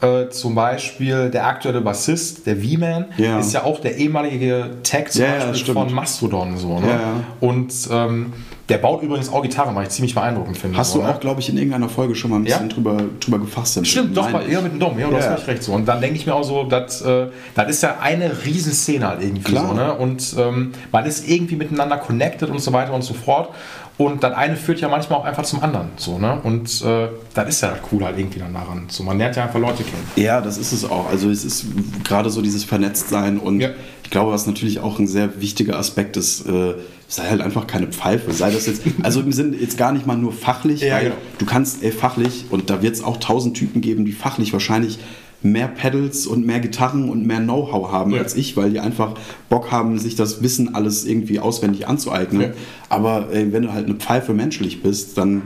Äh, 0.04 0.30
zum 0.30 0.54
Beispiel 0.54 1.30
der 1.30 1.46
aktuelle 1.46 1.80
Bassist, 1.80 2.46
der 2.46 2.56
V-Man, 2.56 3.06
Ja. 3.16 3.38
ist 3.38 3.52
ja 3.52 3.64
auch 3.64 3.80
der 3.80 3.96
ehemalige 3.96 4.70
Tag 4.82 5.12
zum 5.12 5.22
Ja, 5.22 5.28
ja, 5.28 5.34
Beispiel 5.38 5.56
stimmt. 5.56 5.78
von 5.78 5.92
Mastodon. 5.94 6.56
So, 6.56 6.78
ne? 6.80 6.86
Ja, 6.88 6.92
ja. 6.94 7.12
Und 7.40 7.72
ähm, 7.90 8.32
der 8.68 8.78
baut 8.78 9.02
übrigens 9.02 9.30
auch 9.30 9.42
Gitarre, 9.42 9.74
was 9.74 9.84
ich 9.84 9.90
ziemlich 9.90 10.14
beeindruckend 10.14 10.56
finde. 10.56 10.78
Hast 10.78 10.92
so, 10.92 11.00
du 11.00 11.04
ne? 11.04 11.10
auch, 11.10 11.20
glaube 11.20 11.40
ich, 11.40 11.50
in 11.50 11.56
irgendeiner 11.58 11.88
Folge 11.90 12.14
schon 12.14 12.30
mal 12.30 12.36
ein 12.38 12.44
bisschen 12.44 12.68
Ja? 12.68 12.74
drüber, 12.74 12.96
drüber 13.20 13.38
gefasst. 13.38 13.86
Stimmt, 13.86 14.16
doch, 14.16 14.30
bei, 14.30 14.46
ja, 14.48 14.62
mit 14.62 14.72
dem 14.72 14.80
Dom, 14.80 14.98
ja, 14.98 15.08
du 15.10 15.16
hast 15.16 15.24
Ja. 15.24 15.30
völlig 15.32 15.48
recht. 15.48 15.62
So. 15.64 15.72
Und 15.72 15.86
dann 15.86 16.00
denke 16.00 16.16
ich 16.16 16.24
mir 16.24 16.34
auch 16.34 16.44
so, 16.44 16.64
das, 16.64 17.02
äh, 17.02 17.26
das 17.54 17.68
ist 17.68 17.82
ja 17.82 17.96
eine 18.00 18.30
Riesenszene 18.46 19.06
halt 19.06 19.22
irgendwie 19.22 19.52
Klar. 19.52 19.68
so, 19.68 19.74
ne? 19.74 19.92
Und 19.94 20.34
ähm, 20.38 20.72
man 20.92 21.04
ist 21.04 21.28
irgendwie 21.28 21.56
miteinander 21.56 21.98
connected 21.98 22.48
und 22.48 22.58
so 22.60 22.72
weiter 22.72 22.94
und 22.94 23.02
so 23.02 23.12
fort. 23.12 23.50
Und 23.96 24.24
das 24.24 24.34
eine 24.34 24.56
führt 24.56 24.80
ja 24.80 24.88
manchmal 24.88 25.20
auch 25.20 25.24
einfach 25.24 25.44
zum 25.44 25.62
anderen. 25.62 25.88
So, 25.96 26.18
ne? 26.18 26.40
Und 26.42 26.82
äh, 26.82 27.08
das 27.32 27.48
ist 27.48 27.60
ja 27.60 27.70
das 27.70 27.82
Coole 27.82 28.06
halt 28.06 28.18
irgendwie 28.18 28.40
dann 28.40 28.52
daran. 28.52 28.86
So, 28.88 29.04
man 29.04 29.18
lernt 29.18 29.36
ja 29.36 29.44
einfach 29.44 29.60
Leute 29.60 29.84
kennen. 29.84 30.02
Ja, 30.16 30.40
das 30.40 30.58
ist 30.58 30.72
es 30.72 30.84
auch. 30.84 31.08
Also 31.08 31.30
es 31.30 31.44
ist 31.44 31.66
gerade 32.02 32.28
so 32.30 32.42
dieses 32.42 32.64
Vernetztsein 32.64 33.38
und 33.38 33.60
Ja. 33.60 33.68
ich 34.02 34.10
glaube, 34.10 34.32
was 34.32 34.48
natürlich 34.48 34.80
auch 34.80 34.98
ein 34.98 35.06
sehr 35.06 35.40
wichtiger 35.40 35.78
Aspekt 35.78 36.16
ist, 36.16 36.44
äh, 36.46 36.74
sei 37.06 37.24
halt 37.28 37.40
einfach 37.40 37.68
keine 37.68 37.86
Pfeife. 37.86 38.32
Sei 38.32 38.50
das 38.50 38.66
jetzt, 38.66 38.82
also 39.04 39.20
im 39.20 39.30
Sinne 39.30 39.56
jetzt 39.58 39.78
gar 39.78 39.92
nicht 39.92 40.06
mal 40.06 40.16
nur 40.16 40.32
fachlich, 40.32 40.80
Ja, 40.80 40.96
weil 40.96 41.02
genau. 41.04 41.16
du 41.38 41.46
kannst 41.46 41.84
ey, 41.84 41.92
fachlich, 41.92 42.46
und 42.50 42.70
da 42.70 42.82
wird 42.82 42.94
es 42.96 43.04
auch 43.04 43.18
tausend 43.18 43.56
Typen 43.56 43.80
geben, 43.80 44.04
die 44.04 44.12
fachlich 44.12 44.52
wahrscheinlich 44.52 44.98
mehr 45.44 45.68
Pedals 45.68 46.26
und 46.26 46.46
mehr 46.46 46.58
Gitarren 46.58 47.10
und 47.10 47.26
mehr 47.26 47.38
Know-how 47.38 47.92
haben 47.92 48.12
Ja. 48.12 48.22
als 48.22 48.34
ich, 48.34 48.56
weil 48.56 48.70
die 48.70 48.80
einfach 48.80 49.14
Bock 49.50 49.70
haben, 49.70 49.98
sich 49.98 50.16
das 50.16 50.42
Wissen 50.42 50.74
alles 50.74 51.04
irgendwie 51.04 51.38
auswendig 51.38 51.86
anzueignen. 51.86 52.40
Ja. 52.40 52.48
Aber 52.88 53.28
ey, 53.30 53.52
wenn 53.52 53.62
du 53.62 53.72
halt 53.72 53.84
eine 53.84 53.94
Pfeife 53.96 54.32
menschlich 54.32 54.82
bist, 54.82 55.18
dann 55.18 55.42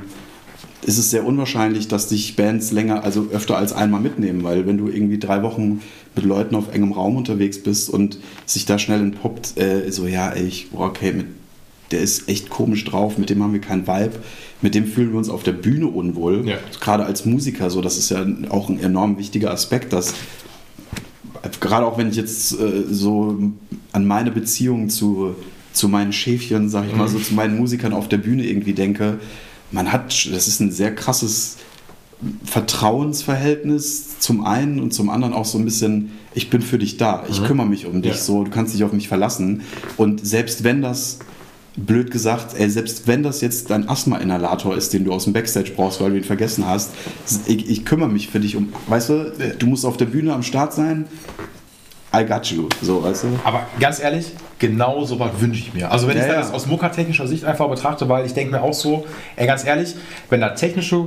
ist 0.87 0.99
es 0.99 1.11
sehr 1.11 1.27
unwahrscheinlich, 1.27 1.89
dass 1.89 2.09
dich 2.09 2.37
Bands 2.37 2.71
länger, 2.71 3.03
also 3.03 3.27
öfter 3.33 3.59
als 3.59 3.73
einmal 3.73 4.01
mitnehmen, 4.01 4.45
weil 4.45 4.67
wenn 4.67 4.79
du 4.79 4.89
irgendwie 4.89 5.19
drei 5.19 5.43
Wochen 5.43 5.83
mit 6.15 6.25
Leuten 6.25 6.55
auf 6.55 6.73
engem 6.73 6.93
Raum 6.93 7.17
unterwegs 7.17 7.61
bist 7.61 7.91
und 7.91 8.19
sich 8.47 8.65
da 8.67 8.79
schnell 8.79 9.01
entpuppt, 9.01 9.59
äh, 9.59 9.91
so 9.91 10.07
ja, 10.07 10.31
ey, 10.31 10.47
ich, 10.47 10.69
okay, 10.73 11.13
mit, 11.13 11.27
der 11.91 12.01
ist 12.01 12.29
echt 12.29 12.51
komisch 12.51 12.85
drauf, 12.85 13.19
mit 13.19 13.31
dem 13.31 13.43
haben 13.43 13.53
wir 13.53 13.61
keinen 13.61 13.87
Vibe, 13.89 14.13
mit 14.63 14.75
dem 14.75 14.87
fühlen 14.87 15.13
wir 15.13 15.19
uns 15.19 15.29
auf 15.29 15.43
der 15.43 15.53
Bühne 15.53 15.87
unwohl. 15.87 16.47
Ja. 16.49 16.57
Gerade 16.81 17.05
als 17.05 17.25
Musiker, 17.25 17.71
so 17.71 17.81
das 17.81 17.97
ist 17.97 18.11
ja 18.11 18.27
auch 18.49 18.69
ein 18.69 18.81
enorm 18.81 19.19
wichtiger 19.19 19.51
Aspekt, 19.53 19.93
dass 19.93 20.15
gerade 21.61 21.87
auch 21.87 21.97
wenn 21.99 22.09
ich 22.11 22.17
jetzt 22.17 22.53
äh, 22.59 22.83
so 22.91 23.39
an 23.93 24.07
meine 24.07 24.31
Beziehung 24.31 24.89
zu, 24.91 25.35
zu 25.73 25.89
meinen 25.89 26.13
Schäfchen, 26.13 26.69
sag 26.69 26.87
ich 26.89 26.95
mal, 26.97 27.09
so 27.09 27.19
zu 27.19 27.35
meinen 27.35 27.57
Musikern 27.59 27.93
auf 27.93 28.09
der 28.09 28.19
Bühne 28.19 28.45
irgendwie 28.45 28.73
denke, 28.73 29.19
man 29.71 29.93
hat, 29.93 30.29
das 30.33 30.49
ist 30.49 30.61
ein 30.61 30.73
sehr 30.73 30.95
krasses 30.95 31.57
Vertrauensverhältnis 32.45 34.19
zum 34.19 34.45
einen 34.45 34.81
und 34.81 34.93
zum 34.93 35.11
anderen 35.11 35.35
auch 35.35 35.45
so 35.45 35.59
ein 35.59 35.65
bisschen, 35.65 36.11
ich 36.35 36.51
bin 36.51 36.63
für 36.63 36.79
dich 36.79 36.97
da, 36.97 37.25
ich 37.31 37.45
kümmere 37.45 37.67
mich 37.67 37.87
um 37.87 38.03
dich, 38.03 38.13
Ja. 38.13 38.19
so, 38.19 38.45
du 38.45 38.51
kannst 38.51 38.75
dich 38.75 38.83
auf 38.85 38.93
mich 38.93 39.09
verlassen. 39.09 39.63
Und 39.97 40.27
selbst 40.27 40.65
wenn 40.65 40.83
das, 40.83 41.19
blöd 41.87 42.11
gesagt, 42.11 42.55
ey, 42.59 42.69
selbst 42.69 43.07
wenn 43.07 43.23
das 43.23 43.41
jetzt 43.41 43.71
dein 43.71 43.89
Asthma-Inhalator 43.89 44.77
ist, 44.77 44.93
den 44.93 45.05
du 45.05 45.13
aus 45.13 45.25
dem 45.25 45.33
Backstage 45.33 45.73
brauchst, 45.75 46.01
weil 46.01 46.11
du 46.11 46.17
ihn 46.17 46.25
vergessen 46.25 46.67
hast, 46.67 46.91
ich, 47.47 47.69
ich 47.71 47.85
kümmere 47.85 48.09
mich 48.09 48.29
für 48.29 48.41
dich 48.41 48.57
um, 48.57 48.73
weißt 48.89 49.09
du, 49.09 49.33
du 49.59 49.67
musst 49.67 49.85
auf 49.85 49.97
der 49.97 50.07
Bühne 50.07 50.33
am 50.33 50.43
Start 50.43 50.73
sein, 50.73 51.07
I 52.15 52.25
got 52.25 52.47
you, 52.47 52.69
so, 52.83 53.03
weißt 53.03 53.25
du. 53.25 53.29
Aber 53.45 53.67
ganz 53.79 54.01
ehrlich, 54.01 54.27
genau 54.59 55.05
so 55.05 55.19
was 55.21 55.31
wünsche 55.41 55.61
ich 55.61 55.75
mir. 55.75 55.91
Also 55.93 56.09
wenn 56.09 56.17
Ja, 56.17 56.23
ich 56.25 56.29
ja. 56.31 56.37
das 56.41 56.53
aus 56.53 56.67
muckertechnischer 56.67 57.27
Sicht 57.27 57.45
einfach 57.45 57.69
betrachte, 57.69 58.09
weil 58.09 58.25
ich 58.25 58.33
denke 58.35 58.53
mir 58.53 58.63
auch 58.63 58.73
so, 58.73 59.07
ey, 59.37 59.47
ganz 59.47 59.65
ehrlich, 59.65 59.95
wenn 60.31 60.41
das 60.41 60.59
technische 60.59 61.07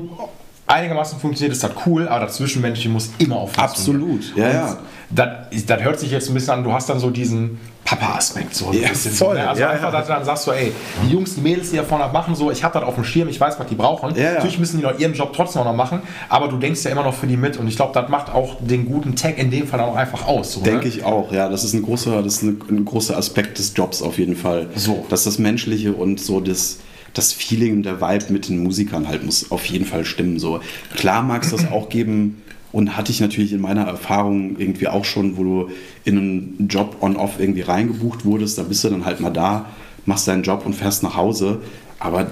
einigermaßen 0.72 1.20
funktioniert, 1.20 1.54
ist 1.54 1.64
das 1.64 1.72
cool, 1.86 2.08
aber 2.08 2.26
das 2.26 2.36
Zwischenmenschliche 2.36 2.90
muss 2.90 3.10
immer 3.18 3.48
funktionieren. 3.48 4.20
Absolut, 4.20 4.36
ja, 4.36 4.50
ja. 4.50 4.78
Das, 5.10 5.66
das 5.66 5.82
hört 5.82 6.00
sich 6.00 6.12
jetzt 6.12 6.30
ein 6.30 6.34
bisschen 6.34 6.54
an, 6.54 6.64
du 6.64 6.72
hast 6.72 6.90
dann 6.90 7.00
so 7.00 7.10
diesen 7.10 7.60
Papa-Aspekt. 7.84 8.56
So 8.56 8.70
ein 8.70 8.82
Ja, 8.82 8.90
bisschen 8.90 9.12
voll, 9.12 9.36
ne? 9.36 9.50
Also 9.50 9.62
ja, 9.62 9.72
einfach, 9.72 9.92
ja. 9.92 10.00
dass 10.00 10.08
du 10.08 10.14
dann 10.14 10.24
sagst 10.24 10.44
so, 10.46 10.54
ey, 10.54 10.72
die 11.04 11.12
Jungs, 11.12 11.36
die 11.36 11.42
Mädels, 11.42 11.72
die 11.72 11.76
da 11.76 11.84
vorne 11.84 12.08
machen, 12.14 12.36
so, 12.36 12.50
ich 12.50 12.64
habe 12.64 12.80
das 12.80 12.88
auf 12.88 12.96
dem 12.96 13.04
Schirm, 13.04 13.28
ich 13.28 13.40
weiß, 13.40 13.60
was 13.60 13.68
die 13.68 13.76
brauchen. 13.76 14.16
Ja. 14.16 14.36
Natürlich 14.36 14.60
müssen 14.60 14.78
die 14.78 14.84
noch 14.84 14.98
ihren 14.98 15.14
Job 15.14 15.34
trotzdem 15.36 15.64
noch 15.66 15.76
machen, 15.76 16.02
aber 16.30 16.48
du 16.48 16.58
denkst 16.58 16.84
ja 16.86 16.92
immer 16.92 17.04
noch 17.04 17.14
für 17.14 17.28
die 17.28 17.36
mit 17.36 17.58
und 17.58 17.68
ich 17.68 17.76
glaube, 17.76 17.92
das 17.94 18.10
macht 18.10 18.34
auch 18.34 18.56
den 18.62 18.86
guten 18.86 19.16
Tag 19.16 19.38
in 19.38 19.52
dem 19.52 19.68
Fall 19.68 19.82
auch 19.82 19.96
einfach 19.98 20.26
aus. 20.28 20.54
So, 20.54 20.62
Denke 20.62 20.88
ne? 20.88 20.88
ich 20.88 21.04
auch, 21.04 21.34
ja. 21.34 21.50
Das 21.50 21.66
ist 21.66 21.74
ein 21.74 21.82
großer, 21.82 22.22
das 22.24 22.36
ist 22.36 22.44
ein, 22.44 22.62
ein 22.70 22.86
großer 22.86 23.18
Aspekt 23.18 23.60
des 23.60 23.74
Jobs 23.76 24.02
auf 24.02 24.18
jeden 24.18 24.38
Fall. 24.38 24.70
So. 24.76 25.06
Dass 25.10 25.26
das 25.26 25.38
Menschliche 25.38 25.92
und 25.92 26.22
so 26.22 26.40
das, 26.40 26.78
das 27.14 27.34
Feeling 27.34 27.78
und 27.78 27.84
der 27.84 28.02
Vibe 28.02 28.32
mit 28.32 28.50
den 28.50 28.64
Musikern 28.64 29.08
halt 29.08 29.24
muss 29.26 29.52
auf 29.52 29.66
jeden 29.66 29.86
Fall 29.86 30.06
stimmen. 30.06 30.40
So. 30.40 30.62
Klar 30.96 31.24
mag 31.24 31.44
es 31.44 31.52
das 31.52 31.70
auch 31.72 31.90
geben 31.90 32.42
und 32.72 32.96
hatte 32.96 33.12
ich 33.12 33.20
natürlich 33.20 33.52
in 33.54 33.62
meiner 33.62 33.84
Erfahrung 33.84 34.58
irgendwie 34.58 34.88
auch 34.88 35.06
schon, 35.06 35.38
wo 35.38 35.44
du 35.44 35.70
in 36.06 36.18
einen 36.18 36.68
Job 36.70 36.98
on-off 37.02 37.40
irgendwie 37.40 37.62
reingebucht 37.62 38.26
wurdest, 38.26 38.58
da 38.58 38.64
bist 38.64 38.84
du 38.84 38.90
dann 38.90 39.06
halt 39.06 39.20
mal 39.20 39.30
da, 39.30 39.66
machst 40.06 40.28
deinen 40.28 40.44
Job 40.44 40.66
und 40.66 40.74
fährst 40.74 41.04
nach 41.04 41.16
Hause. 41.16 41.60
Aber 42.00 42.28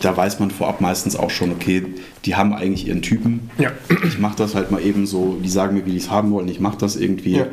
da 0.00 0.16
weiß 0.16 0.40
man 0.40 0.50
vorab 0.50 0.80
meistens 0.80 1.16
auch 1.16 1.30
schon, 1.30 1.52
okay, 1.52 1.84
die 2.24 2.34
haben 2.34 2.52
eigentlich 2.52 2.88
ihren 2.88 3.02
Typen. 3.02 3.50
Ja. 3.58 3.70
Ich 4.06 4.18
mache 4.18 4.36
das 4.36 4.54
halt 4.54 4.70
mal 4.70 4.82
eben 4.82 5.06
so, 5.06 5.38
die 5.42 5.48
sagen 5.48 5.76
mir, 5.76 5.86
wie 5.86 5.92
die 5.92 5.96
es 5.98 6.10
haben 6.10 6.30
wollen, 6.32 6.48
ich 6.48 6.60
mache 6.60 6.78
das 6.78 6.96
irgendwie. 6.96 7.36
Ja. 7.36 7.46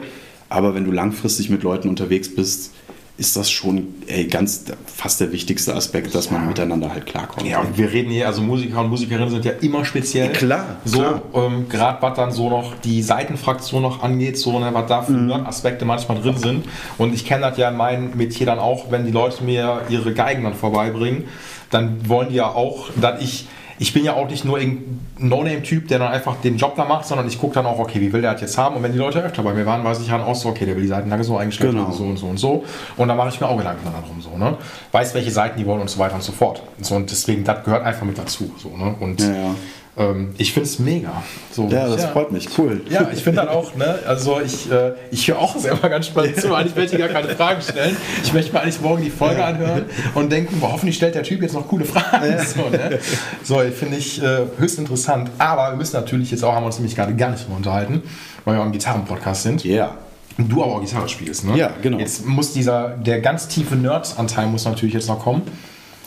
Aber 0.49 0.75
wenn 0.75 0.83
du 0.83 0.91
langfristig 0.91 1.49
mit 1.49 1.63
Leuten 1.63 1.87
unterwegs 1.87 2.33
bist, 2.33 2.73
ist 3.21 3.35
das 3.37 3.51
schon 3.51 3.87
ey, 4.07 4.25
ganz 4.25 4.65
fast 4.87 5.21
der 5.21 5.31
wichtigste 5.31 5.75
Aspekt, 5.75 6.15
dass 6.15 6.31
man 6.31 6.47
miteinander 6.47 6.91
halt 6.91 7.05
klarkommt. 7.05 7.45
Ja, 7.47 7.59
und 7.59 7.77
wir 7.77 7.91
reden 7.93 8.09
hier, 8.09 8.25
also 8.25 8.41
Musiker 8.41 8.81
und 8.81 8.89
Musikerinnen 8.89 9.29
sind 9.29 9.45
ja 9.45 9.51
immer 9.61 9.85
speziell. 9.85 10.31
Klar, 10.31 10.77
So, 10.85 10.97
klar. 10.97 11.21
ähm, 11.35 11.69
gerade 11.69 12.01
was 12.01 12.15
dann 12.15 12.31
so 12.31 12.49
noch 12.49 12.73
die 12.83 13.03
Seitenfraktion 13.03 13.83
noch 13.83 14.01
angeht, 14.01 14.39
so, 14.39 14.57
ne, 14.59 14.69
was 14.73 14.87
da 14.87 15.03
für 15.03 15.11
Mhm. 15.11 15.31
Aspekte 15.45 15.85
manchmal 15.85 16.19
drin 16.19 16.35
sind. 16.37 16.65
Und 16.97 17.13
ich 17.13 17.23
kenne 17.23 17.41
das 17.47 17.57
ja 17.59 17.69
in 17.69 17.77
meinem 17.77 18.17
Metier 18.17 18.47
dann 18.47 18.57
auch, 18.57 18.89
wenn 18.89 19.05
die 19.05 19.11
Leute 19.11 19.43
mir 19.43 19.81
ihre 19.89 20.15
Geigen 20.15 20.43
dann 20.43 20.55
vorbeibringen, 20.55 21.25
dann 21.69 22.09
wollen 22.09 22.29
die 22.29 22.35
ja 22.35 22.47
auch, 22.47 22.89
dass 22.99 23.21
ich. 23.21 23.47
Ich 23.81 23.93
bin 23.93 24.05
ja 24.05 24.13
auch 24.13 24.29
nicht 24.29 24.45
nur 24.45 24.59
irgendein 24.59 24.99
No-Name-Typ, 25.17 25.87
der 25.87 25.97
dann 25.97 26.11
einfach 26.11 26.35
den 26.35 26.55
Job 26.55 26.75
da 26.75 26.85
macht, 26.85 27.07
sondern 27.07 27.27
ich 27.27 27.39
gucke 27.39 27.55
dann 27.55 27.65
auch, 27.65 27.79
okay, 27.79 27.99
wie 27.99 28.13
will 28.13 28.21
der 28.21 28.33
das 28.33 28.41
jetzt 28.41 28.55
haben? 28.55 28.75
Und 28.75 28.83
wenn 28.83 28.91
die 28.91 28.99
Leute 28.99 29.23
öfter 29.23 29.41
bei 29.41 29.55
mir 29.55 29.65
waren, 29.65 29.83
weiß 29.83 29.99
ich 30.01 30.07
dann 30.07 30.21
auch 30.21 30.35
so, 30.35 30.49
okay, 30.49 30.67
der 30.67 30.75
will 30.75 30.83
die 30.83 30.87
Seitenlage 30.87 31.23
so 31.23 31.35
eingestellt 31.35 31.71
Genau. 31.71 31.85
haben, 31.85 31.93
so 31.93 32.03
und 32.03 32.17
so 32.17 32.27
und 32.27 32.37
so. 32.37 32.63
Und 32.95 33.07
dann 33.07 33.17
mache 33.17 33.29
ich 33.29 33.41
mir 33.41 33.47
auch 33.49 33.57
Gedanken 33.57 33.83
darum, 33.85 34.21
so, 34.21 34.37
ne? 34.37 34.55
Weiß, 34.91 35.15
welche 35.15 35.31
Seiten 35.31 35.57
die 35.57 35.65
wollen 35.65 35.81
und 35.81 35.89
so 35.89 35.97
weiter 35.97 36.13
und 36.13 36.21
so 36.21 36.31
fort. 36.31 36.61
So, 36.79 36.93
und 36.93 37.09
deswegen, 37.09 37.43
das 37.43 37.63
gehört 37.63 37.83
einfach 37.83 38.05
mit 38.05 38.19
dazu, 38.19 38.51
so, 38.59 38.69
ne? 38.77 38.95
Und 38.99 39.19
Ja, 39.19 39.33
ja. 39.33 39.55
Ähm, 39.97 40.33
ich 40.37 40.53
finde 40.53 40.69
es 40.69 40.79
mega. 40.79 41.21
So, 41.51 41.67
Ja, 41.67 41.87
das 41.87 42.05
freut 42.05 42.31
mich. 42.31 42.47
Cool. 42.57 42.81
Ja, 42.89 43.09
ich 43.11 43.23
finde 43.23 43.41
dann 43.41 43.49
auch, 43.49 43.75
ne, 43.75 43.99
also 44.07 44.39
ich, 44.39 44.71
äh, 44.71 44.93
ich 45.11 45.27
höre 45.27 45.39
auch 45.39 45.57
selber 45.57 45.89
ganz 45.89 46.07
spannend 46.07 46.37
zu, 46.37 46.53
eigentlich 46.53 46.75
möchte 46.75 46.95
ich 46.95 47.01
gar 47.01 47.09
keine 47.09 47.35
Fragen 47.35 47.61
stellen. 47.61 47.97
Ich 48.23 48.31
möchte 48.31 48.53
mir 48.53 48.61
eigentlich 48.61 48.79
morgen 48.79 49.03
die 49.03 49.09
Folge 49.09 49.43
anhören 49.43 49.85
und 50.15 50.31
denken, 50.31 50.59
boah, 50.61 50.71
hoffentlich 50.71 50.95
stellt 50.95 51.15
der 51.15 51.23
Typ 51.23 51.41
jetzt 51.41 51.53
noch 51.53 51.67
coole 51.67 51.83
Fragen. 51.83 52.37
So, 52.45 52.69
ne? 52.69 52.99
so 53.43 53.59
finde 53.71 53.97
ich 53.97 54.21
äh, 54.21 54.45
höchst 54.57 54.79
interessant. 54.79 55.29
Aber 55.37 55.71
wir 55.71 55.77
müssen 55.77 55.95
natürlich 55.95 56.31
jetzt 56.31 56.43
auch, 56.43 56.53
haben 56.53 56.63
wir 56.63 56.67
uns 56.67 56.77
nämlich 56.77 56.95
gerade 56.95 57.13
gar 57.15 57.31
nicht 57.31 57.43
drüber 57.43 57.57
unterhalten, 57.57 58.01
weil 58.45 58.55
wir 58.55 58.61
auch 58.61 58.65
im 58.65 58.71
Gitarren-Podcast 58.71 59.43
sind. 59.43 59.63
Ja. 59.65 59.95
Und 60.37 60.49
du 60.49 60.63
aber 60.63 60.75
auch 60.75 60.81
Gitarre 60.81 61.09
spielst, 61.09 61.45
ne? 61.45 61.57
Ja, 61.57 61.71
genau. 61.81 61.99
Jetzt 61.99 62.25
muss 62.25 62.53
dieser, 62.53 62.89
der 62.89 63.19
ganz 63.19 63.49
tiefe 63.49 63.75
Nerd-Anteil 63.75 64.47
muss 64.47 64.63
natürlich 64.63 64.93
jetzt 64.93 65.09
noch 65.09 65.19
kommen. 65.19 65.41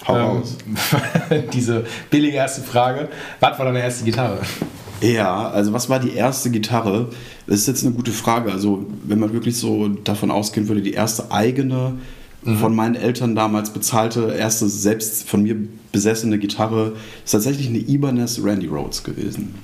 Hau 0.06 0.16
Ähm, 0.16 0.22
raus. 0.22 0.56
diese 1.52 1.84
billige 2.10 2.36
erste 2.36 2.62
Frage. 2.62 3.08
Was 3.40 3.58
war 3.58 3.66
deine 3.66 3.80
erste 3.80 4.04
Gitarre? 4.04 4.40
Ja, 5.00 5.48
also 5.48 5.72
was 5.72 5.88
war 5.88 5.98
die 5.98 6.14
erste 6.14 6.50
Gitarre? 6.50 7.10
Das 7.46 7.56
ist 7.56 7.66
jetzt 7.66 7.84
eine 7.84 7.94
gute 7.94 8.12
Frage. 8.12 8.52
Also 8.52 8.86
wenn 9.04 9.18
man 9.18 9.32
wirklich 9.32 9.56
so 9.56 9.88
davon 9.88 10.30
ausgehen 10.30 10.68
würde, 10.68 10.82
die 10.82 10.92
erste 10.94 11.30
eigene 11.30 11.94
mhm. 12.42 12.56
von 12.56 12.74
meinen 12.74 12.94
Eltern 12.94 13.34
damals 13.34 13.70
bezahlte, 13.70 14.34
erste 14.34 14.68
selbst 14.68 15.28
von 15.28 15.42
mir 15.42 15.56
besessene 15.92 16.38
Gitarre, 16.38 16.92
ist 17.24 17.32
tatsächlich 17.32 17.68
eine 17.68 17.78
Ibanez 17.78 18.40
Randy 18.42 18.66
Rhodes 18.66 19.02
gewesen. 19.04 19.54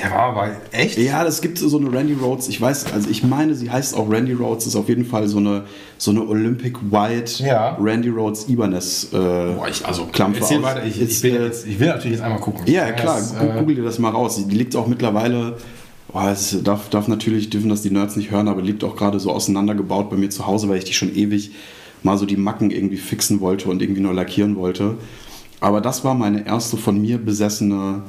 Der 0.00 0.10
war 0.10 0.18
aber 0.18 0.50
echt? 0.72 0.98
Ja, 0.98 1.24
das 1.24 1.40
gibt 1.40 1.58
so 1.58 1.76
eine 1.76 1.92
Randy 1.92 2.14
Rhodes. 2.14 2.48
Ich 2.48 2.60
weiß, 2.60 2.92
also 2.92 3.10
ich 3.10 3.22
meine, 3.22 3.54
sie 3.54 3.70
heißt 3.70 3.94
auch 3.94 4.10
Randy 4.10 4.32
Rhodes. 4.32 4.66
Ist 4.66 4.76
auf 4.76 4.88
jeden 4.88 5.04
Fall 5.04 5.28
so 5.28 5.38
eine, 5.38 5.64
so 5.98 6.10
eine 6.10 6.26
Olympic 6.26 6.78
White 6.90 7.42
ja. 7.42 7.76
Randy 7.80 8.08
Rhodes 8.08 8.48
Ibanez 8.48 9.08
äh, 9.12 9.16
Boah, 9.16 9.68
ich, 9.68 9.84
also, 9.84 10.06
Klampfe. 10.06 10.42
Weiter. 10.62 10.84
Ich, 10.84 11.00
ich, 11.00 11.22
will 11.22 11.34
jetzt, 11.34 11.66
ich 11.66 11.78
will 11.78 11.88
natürlich 11.88 12.16
jetzt 12.16 12.24
einmal 12.24 12.40
gucken. 12.40 12.62
Ja, 12.66 12.92
klar. 12.92 13.16
Das, 13.16 13.34
äh, 13.34 13.58
Google 13.58 13.76
dir 13.76 13.84
das 13.84 13.98
mal 13.98 14.10
raus. 14.10 14.42
Die 14.46 14.54
liegt 14.54 14.74
auch 14.76 14.86
mittlerweile. 14.86 15.58
Oh, 16.12 16.20
es 16.26 16.60
darf, 16.64 16.88
darf 16.88 17.06
natürlich, 17.06 17.50
dürfen 17.50 17.68
das 17.68 17.82
die 17.82 17.90
Nerds 17.90 18.16
nicht 18.16 18.32
hören, 18.32 18.48
aber 18.48 18.62
liegt 18.62 18.82
auch 18.82 18.96
gerade 18.96 19.20
so 19.20 19.30
auseinandergebaut 19.30 20.10
bei 20.10 20.16
mir 20.16 20.28
zu 20.28 20.46
Hause, 20.46 20.68
weil 20.68 20.78
ich 20.78 20.84
die 20.84 20.92
schon 20.92 21.14
ewig 21.14 21.52
mal 22.02 22.18
so 22.18 22.26
die 22.26 22.36
Macken 22.36 22.70
irgendwie 22.70 22.96
fixen 22.96 23.40
wollte 23.40 23.68
und 23.68 23.80
irgendwie 23.80 24.00
nur 24.00 24.14
lackieren 24.14 24.56
wollte. 24.56 24.96
Aber 25.60 25.82
das 25.82 26.04
war 26.04 26.14
meine 26.14 26.46
erste 26.46 26.78
von 26.78 27.00
mir 27.00 27.18
besessene, 27.18 28.02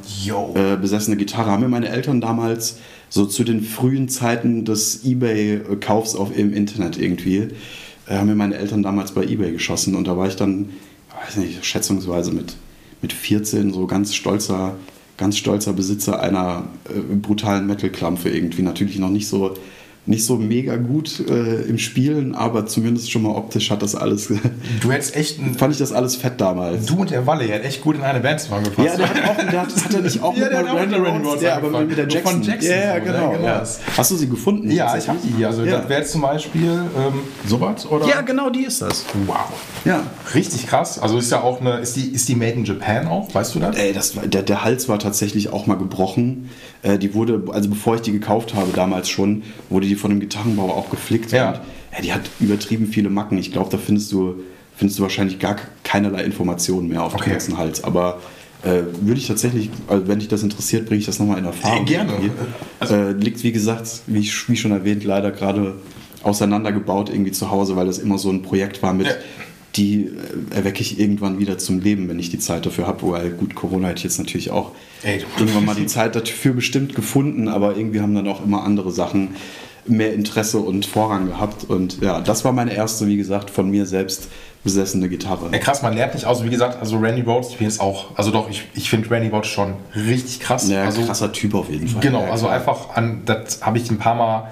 äh, 0.56 0.78
besessene 0.78 1.18
Gitarre. 1.18 1.52
Haben 1.52 1.64
mir 1.64 1.70
meine 1.70 1.90
Eltern 1.90 2.22
damals 2.22 2.78
so 3.10 3.26
zu 3.26 3.44
den 3.44 3.62
frühen 3.62 4.08
Zeiten 4.08 4.64
des 4.64 5.04
Ebay-Kaufs 5.04 6.16
im 6.34 6.54
Internet 6.54 6.98
irgendwie, 6.98 7.50
äh, 8.08 8.16
haben 8.16 8.28
mir 8.28 8.36
meine 8.36 8.56
Eltern 8.56 8.84
damals 8.84 9.12
bei 9.12 9.26
Ebay 9.26 9.52
geschossen 9.52 9.96
und 9.96 10.08
da 10.08 10.16
war 10.16 10.28
ich 10.28 10.38
dann, 10.38 10.70
weiß 11.26 11.38
nicht, 11.38 11.66
schätzungsweise 11.66 12.32
mit, 12.32 12.56
mit 13.02 13.12
14 13.12 13.74
so 13.74 13.86
ganz 13.86 14.16
stolzer, 14.16 14.76
ganz 15.18 15.38
stolzer 15.38 15.74
Besitzer 15.74 16.22
einer 16.22 16.70
äh, 16.88 17.16
brutalen 17.16 17.68
Metal-Klampfe 17.68 18.30
irgendwie. 18.30 18.62
Natürlich 18.62 18.98
noch 18.98 19.10
nicht 19.10 19.28
so 19.28 19.56
nicht 20.08 20.26
so 20.26 20.36
mega 20.36 20.78
gut 20.78 21.20
äh, 21.30 21.62
im 21.62 21.78
Spielen, 21.78 22.34
aber 22.34 22.66
zumindest 22.66 23.12
schon 23.12 23.22
mal 23.22 23.36
optisch 23.36 23.70
hat 23.70 23.82
das 23.84 23.96
alles. 23.96 24.32
Du 24.82 24.92
hättest 24.92 25.16
echt. 25.16 25.40
Ein, 25.40 25.54
fand 25.56 25.74
ich 25.74 25.80
das 25.80 25.92
alles 25.92 26.16
fett 26.16 26.40
damals. 26.40 26.86
Du 26.86 27.02
und 27.02 27.12
der 27.12 27.28
Walle, 27.28 27.46
der 27.46 27.58
hat 27.58 27.66
echt 27.66 27.82
gut 27.82 27.96
in 27.96 28.02
eine 28.02 28.20
Band 28.20 28.40
zusammengepasst. 28.40 28.88
Ja, 28.88 28.96
der 28.98 29.08
hat 29.08 29.30
auch, 29.30 29.38
der 29.38 29.62
hat, 29.62 29.84
hat 29.84 29.94
er 29.94 30.02
nicht 30.02 30.24
auch 30.24 30.36
ja, 30.36 30.44
mit 30.46 30.52
der 30.54 30.76
Randy 30.76 30.96
Rhodes, 30.96 31.42
ja, 31.42 31.58
aber 31.58 31.82
mit 31.82 31.98
der 31.98 32.08
Jackson. 32.08 32.34
Von 32.34 32.42
Jackson. 32.42 32.72
Ja, 32.72 33.00
genau, 33.00 33.32
genau. 33.32 33.46
Ja. 33.46 33.64
Hast 33.98 34.12
du 34.12 34.16
sie 34.16 34.28
gefunden? 34.28 34.72
Ja, 34.72 34.98
ich 34.98 35.08
habe 35.08 35.20
die 35.24 35.34
hier. 35.36 35.48
Also 35.48 35.64
ja. 35.64 35.80
das 35.80 35.90
wäre 35.90 36.04
zum 36.04 36.22
Beispiel 36.22 36.72
ähm, 36.72 37.20
sowas 37.46 37.86
oder? 37.86 38.08
Ja, 38.08 38.22
genau, 38.22 38.50
die 38.50 38.66
ist 38.66 38.82
das. 38.82 39.06
Wow. 39.26 39.52
Ja. 39.86 40.04
Richtig 40.34 40.68
krass. 40.68 41.00
Also 41.00 41.18
ist 41.18 41.32
ja 41.32 41.42
auch 41.42 41.62
eine, 41.62 41.80
ist 41.80 41.96
die, 41.96 42.08
ist 42.08 42.28
die 42.30 42.36
Made 42.36 42.54
in 42.54 42.66
Japan 42.66 43.08
auch? 43.08 43.34
Weißt 43.34 43.54
du 43.56 43.60
das? 43.60 43.76
Ey, 43.76 43.94
das 43.94 44.14
der, 44.14 44.44
der 44.44 44.64
Hals 44.64 44.90
war 44.90 45.00
tatsächlich 45.00 45.52
auch 45.52 45.68
mal 45.68 45.78
gebrochen. 45.78 46.50
Äh, 46.84 46.98
die 46.98 47.14
wurde, 47.14 47.44
also 47.52 47.70
bevor 47.70 47.96
ich 47.96 48.02
die 48.02 48.12
gekauft 48.12 48.54
habe, 48.56 48.72
damals 48.74 49.10
schon, 49.10 49.44
wurde 49.70 49.88
die 49.88 49.96
von 49.96 50.12
einem 50.12 50.20
Gitarrenbauer 50.20 50.76
auch 50.76 50.90
geflickt. 50.90 51.32
Ja. 51.32 51.50
Und, 51.50 51.60
ja, 51.94 52.02
die 52.02 52.14
hat 52.14 52.30
übertrieben 52.40 52.88
viele 52.88 53.10
Macken. 53.10 53.38
Ich 53.38 53.52
glaube, 53.52 53.70
da 53.70 53.78
findest 53.78 54.12
du, 54.12 54.36
findest 54.76 55.00
du 55.00 55.04
wahrscheinlich 55.04 55.40
gar 55.40 55.58
keinerlei 55.84 56.24
Informationen 56.24 56.88
mehr 56.88 57.04
auf 57.04 57.14
okay. 57.14 57.26
dem 57.26 57.32
ganzen 57.34 57.58
Hals. 57.58 57.84
Aber 57.84 58.20
äh, 58.64 58.82
würde 59.02 59.20
ich 59.20 59.28
tatsächlich, 59.28 59.70
also 59.88 60.08
wenn 60.08 60.20
dich 60.20 60.28
das 60.28 60.44
interessiert, 60.44 60.88
bringe 60.88 61.00
ich 61.00 61.06
das 61.06 61.20
nochmal 61.20 61.38
in 61.38 61.46
Erfahrung. 61.46 61.84
Äh, 61.84 61.90
gerne. 61.90 62.14
Also, 62.80 62.96
äh, 62.96 63.12
liegt, 63.12 63.44
wie 63.44 63.52
gesagt, 63.52 64.02
wie, 64.08 64.20
ich, 64.20 64.50
wie 64.50 64.56
schon 64.56 64.72
erwähnt, 64.72 65.04
leider 65.04 65.32
gerade 65.32 65.76
auseinandergebaut 66.24 67.10
irgendwie 67.10 67.32
zu 67.32 67.50
Hause, 67.50 67.76
weil 67.76 67.88
das 67.88 67.98
immer 67.98 68.18
so 68.18 68.30
ein 68.30 68.44
Projekt 68.44 68.82
war 68.84 68.94
mit, 68.94 69.08
ja 69.08 69.14
die 69.76 70.06
äh, 70.06 70.56
erwecke 70.56 70.82
ich 70.82 71.00
irgendwann 71.00 71.40
wieder 71.40 71.58
zum 71.58 71.80
Leben, 71.80 72.10
wenn 72.10 72.20
ich 72.20 72.30
die 72.30 72.40
Zeit 72.40 72.66
dafür 72.66 72.88
habe. 72.88 73.10
Weil 73.12 73.32
gut, 73.32 73.56
Corona 73.56 73.90
hätte 73.90 74.00
ich 74.00 74.04
jetzt 74.04 74.18
natürlich 74.18 74.52
auch 74.52 74.72
Ey, 75.04 75.24
irgendwann 75.38 75.66
mal 75.66 75.76
die 75.76 75.88
Zeit 75.88 76.16
dafür 76.16 76.54
bestimmt 76.54 76.96
gefunden, 76.96 77.48
aber 77.48 77.78
irgendwie 77.78 78.02
haben 78.02 78.14
dann 78.14 78.28
auch 78.28 78.44
immer 78.44 78.64
andere 78.64 78.92
Sachen 78.92 79.36
mehr 79.86 80.14
Interesse 80.14 80.60
und 80.60 80.86
Vorrang 80.86 81.28
gehabt. 81.28 81.64
Und 81.64 82.02
ja, 82.02 82.22
das 82.22 82.46
war 82.46 82.52
meine 82.52 82.74
erste, 82.74 83.08
wie 83.08 83.18
gesagt, 83.18 83.50
von 83.50 83.70
mir 83.70 83.86
selbst 83.86 84.28
besessene 84.64 85.10
Gitarre. 85.10 85.50
Ja, 85.52 85.58
krass, 85.58 85.82
man 85.82 85.96
lernt 85.96 86.14
nicht 86.14 86.26
aus. 86.26 86.44
Wie 86.44 86.50
gesagt, 86.50 86.80
also 86.80 86.98
Randy 87.00 87.22
Rhodes, 87.22 87.50
ich 87.50 87.58
bin 87.58 87.68
jetzt 87.68 87.82
auch, 87.82 88.16
also 88.16 88.30
doch, 88.30 88.50
ich, 88.50 88.68
ich 88.76 88.90
finde 88.90 89.10
Randy 89.10 89.30
Rhodes 89.30 89.50
schon 89.50 89.74
richtig 89.96 90.40
krass. 90.40 90.70
Ja, 90.70 90.84
also, 90.84 91.04
krasser 91.04 91.32
Typ 91.32 91.56
auf 91.56 91.70
jeden 91.70 91.88
Fall. 91.88 92.02
Genau, 92.02 92.24
ja, 92.24 92.32
also 92.32 92.48
einfach 92.48 92.96
an, 92.96 93.24
das 93.26 93.62
habe 93.62 93.80
ich 93.80 93.90
ein 93.90 93.98
paar 93.98 94.16
Mal 94.16 94.52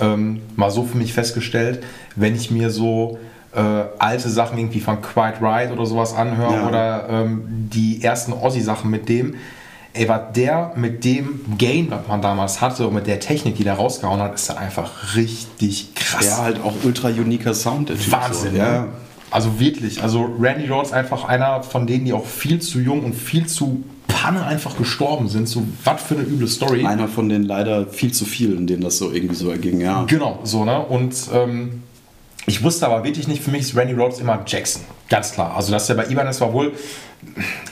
ähm, 0.00 0.40
mal 0.56 0.70
so 0.70 0.84
für 0.84 0.96
mich 0.96 1.12
festgestellt, 1.12 1.82
wenn 2.16 2.34
ich 2.34 2.50
mir 2.50 2.70
so 2.70 3.18
äh, 3.54 3.60
alte 3.98 4.28
Sachen 4.28 4.58
irgendwie 4.58 4.80
von 4.80 5.02
Quite 5.02 5.40
Right 5.40 5.72
oder 5.72 5.86
sowas 5.86 6.14
anhören 6.14 6.54
ja. 6.54 6.68
oder 6.68 7.08
ähm, 7.08 7.42
die 7.72 8.02
ersten 8.02 8.32
Ossi-Sachen 8.32 8.90
mit 8.90 9.08
dem. 9.08 9.34
Ey, 9.92 10.08
was 10.08 10.32
der 10.36 10.72
mit 10.76 11.04
dem 11.04 11.40
Gain, 11.58 11.90
was 11.90 12.06
man 12.06 12.22
damals 12.22 12.60
hatte 12.60 12.86
und 12.86 12.94
mit 12.94 13.08
der 13.08 13.18
Technik, 13.18 13.56
die 13.56 13.64
der 13.64 13.74
rausgehauen 13.74 14.20
hat, 14.20 14.34
ist 14.34 14.48
dann 14.48 14.58
einfach 14.58 15.16
richtig 15.16 15.96
krass. 15.96 16.26
Ja, 16.26 16.36
halt 16.38 16.62
auch 16.62 16.74
ultra 16.84 17.08
uniker 17.08 17.54
Sound, 17.54 17.88
der 17.88 17.96
typ 17.96 18.12
Wahnsinn, 18.12 18.52
so. 18.52 18.58
ja. 18.58 18.86
Also 19.32 19.58
wirklich, 19.58 20.02
also 20.02 20.28
Randy 20.40 20.68
Rhodes 20.68 20.92
einfach 20.92 21.24
einer 21.24 21.62
von 21.62 21.86
denen, 21.86 22.04
die 22.04 22.12
auch 22.12 22.26
viel 22.26 22.60
zu 22.60 22.80
jung 22.80 23.04
und 23.04 23.14
viel 23.14 23.46
zu 23.46 23.84
Panne 24.08 24.44
einfach 24.44 24.76
gestorben 24.76 25.28
sind. 25.28 25.48
So, 25.48 25.62
was 25.84 26.02
für 26.02 26.14
eine 26.14 26.24
üble 26.24 26.48
Story. 26.48 26.84
Einer 26.84 27.08
von 27.08 27.28
den 27.28 27.44
leider 27.44 27.86
viel 27.86 28.12
zu 28.12 28.24
vielen, 28.24 28.66
denen 28.66 28.82
das 28.82 28.98
so 28.98 29.10
irgendwie 29.10 29.36
so 29.36 29.50
erging, 29.50 29.80
ja. 29.80 30.04
Genau, 30.04 30.40
so, 30.44 30.64
ne? 30.64 30.80
Und 30.80 31.14
ähm, 31.32 31.82
ich 32.46 32.62
wusste 32.62 32.86
aber 32.86 33.04
wirklich 33.04 33.28
nicht, 33.28 33.42
für 33.42 33.50
mich 33.50 33.62
ist 33.62 33.76
Randy 33.76 33.94
Rhodes 33.94 34.18
immer 34.18 34.42
Jackson. 34.46 34.82
Ganz 35.08 35.32
klar. 35.32 35.54
Also, 35.56 35.72
dass 35.72 35.88
er 35.88 35.96
bei 35.96 36.06
Ibanez 36.06 36.40
war 36.40 36.52
wohl, 36.52 36.72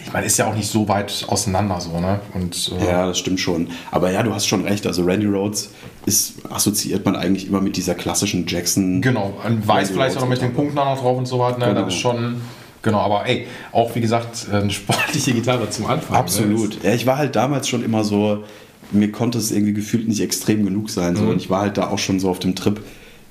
ich 0.04 0.12
meine, 0.12 0.26
ist 0.26 0.36
ja 0.38 0.46
auch 0.46 0.54
nicht 0.54 0.68
so 0.68 0.88
weit 0.88 1.24
auseinander 1.28 1.80
so, 1.80 1.98
ne? 2.00 2.20
Und, 2.34 2.72
äh 2.78 2.86
ja, 2.86 3.06
das 3.06 3.18
stimmt 3.18 3.40
schon. 3.40 3.70
Aber 3.90 4.10
ja, 4.10 4.22
du 4.22 4.34
hast 4.34 4.46
schon 4.46 4.64
recht. 4.64 4.86
Also, 4.86 5.04
Randy 5.04 5.26
Rhodes 5.26 5.70
ist, 6.04 6.34
assoziiert 6.50 7.04
man 7.04 7.16
eigentlich 7.16 7.46
immer 7.46 7.60
mit 7.60 7.76
dieser 7.76 7.94
klassischen 7.94 8.46
Jackson. 8.46 9.00
Genau, 9.00 9.34
ein 9.44 9.66
Weiß 9.66 9.90
vielleicht 9.90 10.16
auch 10.16 10.22
noch 10.22 10.28
mit 10.28 10.42
den 10.42 10.52
Punkten 10.52 10.74
noch 10.74 11.00
drauf 11.00 11.16
und 11.16 11.26
so 11.26 11.38
weiter. 11.38 11.58
Ne? 11.58 11.66
Genau. 11.66 11.84
Das 11.84 11.94
ist 11.94 12.00
schon. 12.00 12.40
Genau, 12.82 13.00
aber 13.00 13.26
ey, 13.26 13.46
auch 13.72 13.94
wie 13.96 14.00
gesagt, 14.00 14.46
eine 14.52 14.70
sportliche 14.70 15.32
Gitarre 15.32 15.68
zum 15.68 15.86
Anfang. 15.86 16.12
Ne? 16.12 16.18
Absolut. 16.18 16.82
Ne? 16.82 16.90
Ja, 16.90 16.94
ich 16.94 17.06
war 17.06 17.18
halt 17.18 17.34
damals 17.34 17.68
schon 17.68 17.84
immer 17.84 18.04
so, 18.04 18.44
mir 18.92 19.10
konnte 19.10 19.38
es 19.38 19.50
irgendwie 19.50 19.72
gefühlt 19.72 20.06
nicht 20.08 20.20
extrem 20.20 20.64
genug 20.64 20.88
sein. 20.90 21.16
So. 21.16 21.24
Mhm. 21.24 21.30
Und 21.30 21.36
ich 21.38 21.50
war 21.50 21.62
halt 21.62 21.76
da 21.76 21.88
auch 21.88 21.98
schon 21.98 22.20
so 22.20 22.30
auf 22.30 22.38
dem 22.38 22.54
Trip, 22.54 22.80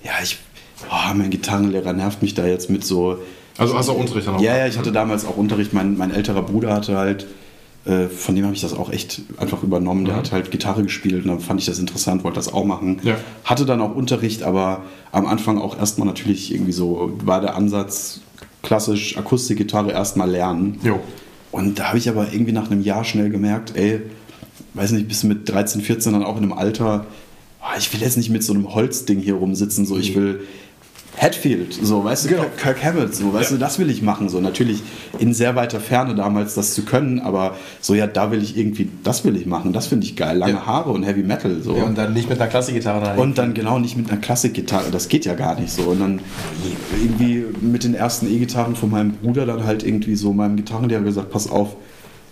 ja, 0.03 0.11
ich 0.21 0.39
oh, 0.89 1.13
mein 1.15 1.29
Gitarrenlehrer 1.29 1.93
nervt 1.93 2.21
mich 2.21 2.33
da 2.33 2.45
jetzt 2.45 2.69
mit 2.69 2.85
so. 2.85 3.19
Also 3.57 3.77
hast 3.77 3.89
du 3.89 3.93
auch 3.93 3.99
Unterricht 3.99 4.27
dann 4.27 4.39
Ja, 4.39 4.57
ja, 4.57 4.67
ich 4.67 4.77
hatte 4.77 4.91
damals 4.91 5.25
auch 5.25 5.37
Unterricht. 5.37 5.73
Mein, 5.73 5.97
mein 5.97 6.11
älterer 6.11 6.43
Bruder 6.43 6.73
hatte 6.73 6.97
halt, 6.97 7.25
äh, 7.85 8.07
von 8.07 8.35
dem 8.35 8.45
habe 8.45 8.53
ich 8.53 8.61
das 8.61 8.73
auch 8.73 8.91
echt 8.91 9.21
einfach 9.37 9.63
übernommen. 9.63 10.05
Der 10.05 10.13
mhm. 10.13 10.19
hat 10.19 10.31
halt 10.31 10.51
Gitarre 10.51 10.83
gespielt 10.83 11.23
und 11.23 11.29
dann 11.29 11.39
fand 11.39 11.59
ich 11.59 11.65
das 11.65 11.79
interessant, 11.79 12.23
wollte 12.23 12.35
das 12.35 12.53
auch 12.53 12.65
machen. 12.65 12.99
Ja. 13.03 13.15
Hatte 13.43 13.65
dann 13.65 13.81
auch 13.81 13.95
Unterricht, 13.95 14.43
aber 14.43 14.83
am 15.11 15.25
Anfang 15.25 15.57
auch 15.57 15.77
erstmal 15.77 16.07
natürlich 16.07 16.53
irgendwie 16.53 16.73
so, 16.73 17.13
war 17.23 17.41
der 17.41 17.55
Ansatz 17.55 18.21
klassisch 18.61 19.17
Akustikgitarre 19.17 19.91
erstmal 19.91 20.29
lernen. 20.29 20.79
Jo. 20.83 20.99
Und 21.51 21.79
da 21.79 21.85
habe 21.85 21.97
ich 21.97 22.09
aber 22.09 22.31
irgendwie 22.31 22.51
nach 22.51 22.69
einem 22.69 22.81
Jahr 22.81 23.03
schnell 23.03 23.29
gemerkt, 23.29 23.75
ey, 23.75 24.01
weiß 24.73 24.91
nicht, 24.91 25.07
bis 25.07 25.23
mit 25.23 25.49
13, 25.49 25.81
14 25.81 26.13
dann 26.13 26.23
auch 26.23 26.37
in 26.37 26.43
einem 26.43 26.53
Alter, 26.53 27.05
ich 27.77 27.91
will 27.93 28.01
jetzt 28.01 28.17
nicht 28.17 28.29
mit 28.29 28.43
so 28.43 28.53
einem 28.53 28.73
Holzding 28.75 29.19
hier 29.19 29.35
rumsitzen, 29.35 29.85
so 29.85 29.97
ich 29.97 30.15
will 30.15 30.41
Hatfield, 31.19 31.73
so, 31.73 32.03
weißt 32.03 32.25
du, 32.25 32.29
genau. 32.29 32.45
Kirk 32.57 32.83
Hammett, 32.83 33.15
so, 33.15 33.33
weißt 33.33 33.49
ja. 33.49 33.57
du, 33.57 33.59
das 33.59 33.79
will 33.79 33.89
ich 33.89 34.03
machen, 34.03 34.29
so, 34.29 34.39
natürlich 34.39 34.83
in 35.17 35.33
sehr 35.33 35.55
weiter 35.55 35.79
Ferne 35.79 36.13
damals 36.13 36.53
das 36.53 36.75
zu 36.75 36.85
können, 36.85 37.19
aber 37.19 37.55
so, 37.81 37.95
ja, 37.95 38.05
da 38.05 38.29
will 38.29 38.43
ich 38.43 38.55
irgendwie, 38.55 38.87
das 39.03 39.25
will 39.25 39.35
ich 39.35 39.47
machen, 39.47 39.73
das 39.73 39.87
finde 39.87 40.05
ich 40.05 40.15
geil, 40.15 40.37
lange 40.37 40.53
ja. 40.53 40.65
Haare 40.67 40.91
und 40.91 41.01
Heavy 41.01 41.23
Metal, 41.23 41.59
so. 41.63 41.75
Ja, 41.75 41.85
und 41.85 41.97
dann 41.97 42.13
nicht 42.13 42.29
mit 42.29 42.39
einer 42.39 42.49
Klassikgitarre. 42.49 43.19
Und 43.19 43.39
dann 43.39 43.55
genau 43.55 43.79
nicht 43.79 43.97
mit 43.97 44.11
einer 44.11 44.21
Klassikgitarre, 44.21 44.91
das 44.91 45.09
geht 45.09 45.25
ja 45.25 45.33
gar 45.33 45.59
nicht 45.59 45.71
so, 45.71 45.83
und 45.83 45.99
dann 45.99 46.21
irgendwie 47.01 47.45
mit 47.61 47.83
den 47.83 47.95
ersten 47.95 48.31
E-Gitarren 48.31 48.75
von 48.75 48.91
meinem 48.91 49.13
Bruder 49.13 49.47
dann 49.47 49.65
halt 49.65 49.81
irgendwie 49.81 50.15
so 50.15 50.33
meinem 50.33 50.55
Gitarrenlehrer 50.55 51.01
gesagt, 51.01 51.31
pass 51.31 51.49
auf, 51.49 51.75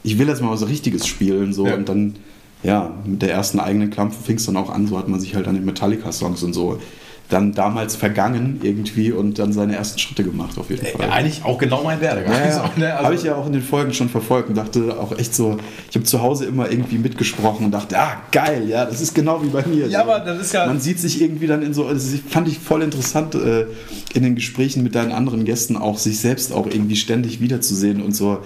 ich 0.04 0.20
will 0.20 0.28
jetzt 0.28 0.44
mal 0.44 0.52
was 0.52 0.68
Richtiges 0.68 1.08
spielen, 1.08 1.54
so, 1.54 1.64
und 1.64 1.90
dann, 1.90 2.18
ja, 2.62 2.94
mit 3.04 3.24
der 3.24 3.32
ersten 3.32 3.60
eigenen 3.60 3.90
Klampfe 3.90 4.24
fing 4.24 4.36
es 4.36 4.46
dann 4.46 4.58
auch 4.58 4.70
an, 4.70 4.86
so 4.86 4.96
hat 5.00 5.08
man 5.08 5.20
sich 5.20 5.34
halt 5.34 5.48
an 5.48 5.56
den 5.56 5.66
Metallica-Songs 5.66 6.44
und 6.44 6.54
so 6.54 6.80
dann 7.30 7.54
damals 7.54 7.96
vergangen 7.96 8.60
irgendwie 8.62 9.12
und 9.12 9.40
dann 9.40 9.52
seine 9.52 9.76
ersten 9.76 9.98
Schritte 9.98 10.24
gemacht 10.24 10.58
auf 10.60 10.70
jeden 10.70 10.86
Fall. 10.86 11.10
eigentlich 11.10 11.44
auch 11.44 11.58
genau 11.58 11.84
mein 11.84 12.00
Werdegang. 12.00 12.34
Ja, 12.34 12.48
ja. 12.48 12.72
ne? 12.78 12.94
also 12.94 13.06
habe 13.06 13.16
ich 13.16 13.24
ja 13.24 13.36
auch 13.36 13.48
in 13.48 13.54
den 13.54 13.64
Folgen 13.64 13.94
schon 13.94 14.10
verfolgt 14.10 14.50
und 14.50 14.56
dachte 14.56 15.00
auch 15.00 15.18
echt 15.18 15.34
so, 15.34 15.58
ich 15.90 15.96
habe 15.96 16.06
zu 16.06 16.22
Hause 16.22 16.46
immer 16.46 16.70
irgendwie 16.70 16.98
mitgesprochen 16.98 17.66
und 17.66 17.72
dachte, 17.72 17.98
ah 17.98 18.22
geil, 18.32 18.70
ja, 18.70 18.86
das 18.86 19.02
ist 19.02 19.16
genau 19.16 19.42
wie 19.44 19.50
bei 19.50 19.66
mir. 19.66 19.88
Ja, 19.88 20.04
so. 20.04 20.12
aber 20.12 20.20
das 20.20 20.40
ist 20.40 20.54
ja... 20.54 20.68
Man 20.68 20.80
sieht 20.80 21.00
sich 21.00 21.22
irgendwie 21.22 21.48
dann 21.48 21.64
in 21.64 21.74
so, 21.74 21.92
das 21.92 22.14
fand 22.30 22.48
ich 22.48 22.60
voll 22.60 22.84
interessant 22.84 23.34
äh, 23.34 23.66
in 24.14 24.24
den 24.24 24.36
Gesprächen 24.36 24.84
mit 24.84 24.94
deinen 24.94 25.12
anderen 25.12 25.46
Gästen 25.46 25.78
auch, 25.78 25.98
sich 25.98 26.20
selbst 26.20 26.54
auch 26.54 26.68
irgendwie 26.68 26.96
ständig 26.96 27.42
wiederzusehen 27.42 28.02
und 28.02 28.16
so 28.16 28.40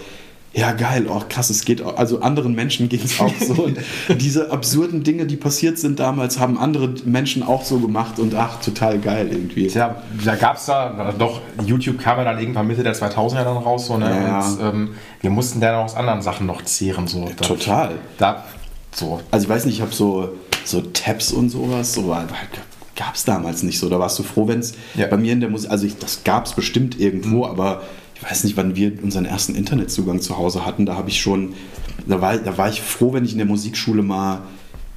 ja 0.60 0.74
geil, 0.74 1.08
oh 1.10 1.22
krass, 1.28 1.50
es 1.50 1.64
geht 1.64 1.82
auch, 1.82 1.98
also 1.98 2.20
anderen 2.20 2.54
Menschen 2.54 2.90
ging 2.90 3.02
es 3.04 3.20
auch 3.20 3.34
so. 3.40 3.64
Und 3.64 3.78
diese 4.20 4.52
absurden 4.52 5.04
Dinge, 5.04 5.26
die 5.26 5.38
passiert 5.38 5.80
sind 5.80 6.00
damals, 6.00 6.38
haben 6.38 6.58
andere 6.58 6.94
Menschen 7.06 7.44
auch 7.44 7.64
so 7.64 7.80
gemacht 7.80 8.20
und 8.20 8.36
ach, 8.36 8.60
total 8.60 9.00
geil 9.00 9.30
irgendwie. 9.32 9.68
Tja, 9.68 9.96
da 10.26 10.36
gab 10.36 10.58
es 10.58 10.66
da, 10.66 11.14
doch, 11.18 11.42
YouTube 11.66 12.00
kam 12.00 12.18
ja 12.18 12.26
dann 12.26 12.40
irgendwann 12.40 12.68
Mitte 12.68 12.84
der 12.84 12.94
2000er 12.94 13.46
dann 13.46 13.58
raus, 13.58 13.88
so, 13.88 13.98
ne? 13.98 14.10
Ja. 14.10 14.46
Und 14.46 14.62
ähm, 14.62 14.90
wir 15.22 15.30
mussten 15.30 15.62
dann 15.62 15.76
auch 15.76 15.86
aus 15.86 15.96
anderen 15.96 16.22
Sachen 16.22 16.46
noch 16.46 16.62
zehren, 16.64 17.08
so. 17.08 17.24
Ja, 17.24 17.34
total. 17.36 17.96
Da, 18.18 18.44
So. 18.92 19.22
Also 19.32 19.46
ich 19.46 19.50
weiß 19.50 19.66
nicht, 19.66 19.76
ich 19.76 19.82
habe 19.82 19.94
so, 19.94 20.30
so 20.66 20.82
Tabs 20.82 21.32
und 21.32 21.50
sowas, 21.50 21.94
so 21.94 22.14
gab 22.98 23.16
es 23.16 23.24
damals 23.24 23.64
nicht 23.64 23.80
so. 23.80 23.88
Da 23.88 23.98
warst 23.98 24.20
du 24.20 24.24
froh, 24.24 24.48
wenn 24.50 24.60
es 24.60 24.74
ja. 24.96 25.08
bei 25.08 25.16
mir 25.16 25.32
in 25.32 25.40
der 25.40 25.50
Musik, 25.50 25.72
also 25.72 25.86
ich, 25.86 25.98
das 25.98 26.26
gab 26.26 26.48
es 26.48 26.54
bestimmt 26.54 27.00
irgendwo, 27.00 27.46
mhm. 27.46 27.52
aber 27.52 27.84
ich 28.22 28.30
weiß 28.30 28.44
nicht, 28.44 28.58
wann 28.58 28.76
wir 28.76 29.02
unseren 29.02 29.26
ersten 29.26 29.56
Internetzugang 29.56 30.20
zu 30.20 30.38
Hause 30.38 30.66
hatten. 30.66 30.86
Da 30.86 30.96
habe 30.96 31.10
ich 31.10 31.22
schon, 31.22 31.54
da 32.06 32.20
war, 32.22 32.38
da 32.38 32.58
war 32.58 32.70
ich 32.70 32.82
froh, 32.82 33.14
wenn 33.14 33.24
ich 33.24 33.32
in 33.32 33.38
der 33.38 33.48
Musikschule 33.48 34.04
mal 34.04 34.42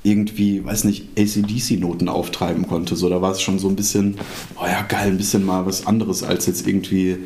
irgendwie, 0.03 0.65
weiß 0.65 0.85
nicht, 0.85 1.11
ACDC-Noten 1.17 2.09
auftreiben 2.09 2.67
konnte. 2.67 2.97
So, 2.97 3.09
da 3.09 3.23
war 3.23 3.31
es 3.31 3.41
schon 3.41 3.61
so 3.61 3.69
ein 3.69 3.77
bisschen, 3.77 4.17
oh 4.61 4.67
ja, 4.67 4.83
geil, 4.83 5.09
ein 5.13 5.19
bisschen 5.19 5.47
mal 5.47 5.65
was 5.65 5.87
anderes 5.87 6.25
als 6.25 6.47
jetzt 6.47 6.67
irgendwie 6.67 7.19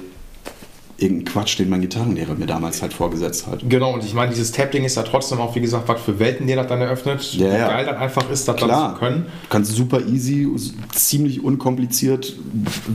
irgendein 0.99 1.27
Quatsch, 1.27 1.59
den 1.59 1.69
mein 1.69 1.83
Gitarrenlehrer 1.83 2.35
mir 2.35 2.47
damals 2.47 2.81
halt 2.81 2.95
vorgesetzt 2.95 3.47
hat. 3.47 3.61
Genau, 3.69 3.93
und 3.93 4.03
ich 4.03 4.15
meine, 4.15 4.31
dieses 4.31 4.53
Tab-Ding 4.53 4.85
ist 4.85 4.97
ja 4.97 5.03
trotzdem 5.03 5.41
auch, 5.41 5.55
wie 5.55 5.61
gesagt, 5.61 5.89
was 5.89 6.01
für 6.01 6.19
Welten 6.19 6.47
dir 6.47 6.57
das 6.57 6.67
dann 6.69 6.81
eröffnet. 6.81 7.35
Ja, 7.35 7.53
wie 7.53 7.59
geil 7.59 7.85
das 7.85 7.97
einfach 7.97 8.31
ist, 8.31 8.49
das 8.49 8.57
Klar. 8.57 8.69
dann 8.69 8.93
zu 8.95 8.99
können. 8.99 9.23
Du 9.25 9.49
kannst 9.51 9.73
super 9.73 10.01
easy, 10.01 10.49
ziemlich 10.95 11.45
unkompliziert 11.45 12.37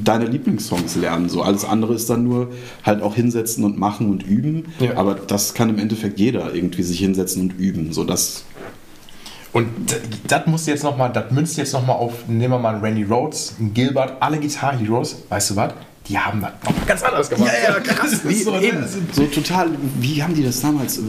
deine 0.03 0.25
Lieblingssongs 0.25 0.95
lernen. 0.95 1.29
So 1.29 1.43
alles 1.43 1.63
andere 1.63 1.93
ist 1.93 2.09
dann 2.09 2.23
nur 2.23 2.51
halt 2.83 3.03
auch 3.03 3.13
hinsetzen 3.13 3.63
und 3.63 3.77
machen 3.77 4.09
und 4.09 4.23
üben. 4.23 4.65
Ja. 4.79 4.97
Aber 4.97 5.13
das 5.15 5.53
kann 5.53 5.69
im 5.69 5.77
Endeffekt 5.77 6.19
jeder 6.19 6.53
irgendwie 6.55 6.83
sich 6.83 6.99
hinsetzen 6.99 7.43
und 7.43 7.59
üben. 7.59 7.93
So 7.93 8.03
das 8.03 8.45
und 9.53 9.67
das 10.27 10.47
muss 10.47 10.65
jetzt 10.65 10.83
nochmal, 10.83 11.11
das 11.11 11.29
münzt 11.31 11.57
jetzt 11.57 11.73
nochmal 11.73 11.97
auf, 11.97 12.27
nehmen 12.27 12.53
wir 12.53 12.59
mal 12.59 12.75
einen 12.75 12.81
Randy 12.81 13.03
Rhodes, 13.03 13.55
einen 13.59 13.73
Gilbert, 13.73 14.21
alle 14.21 14.39
Guitar 14.39 14.77
Heroes, 14.77 15.23
weißt 15.27 15.51
du 15.51 15.55
was? 15.57 15.73
Die 16.07 16.17
haben 16.17 16.41
das 16.41 16.51
ganz 16.87 17.03
anders 17.03 17.29
gemacht. 17.29 17.51
Ja, 17.63 17.73
ja, 17.73 17.79
krass. 17.79 18.21
Wie, 18.23 18.33
so, 18.33 18.57
eben. 18.57 18.85
so 19.11 19.25
total, 19.25 19.69
wie 19.99 20.21
haben 20.23 20.33
die 20.33 20.43
das 20.43 20.61
damals? 20.61 20.97
Äh, 20.97 21.01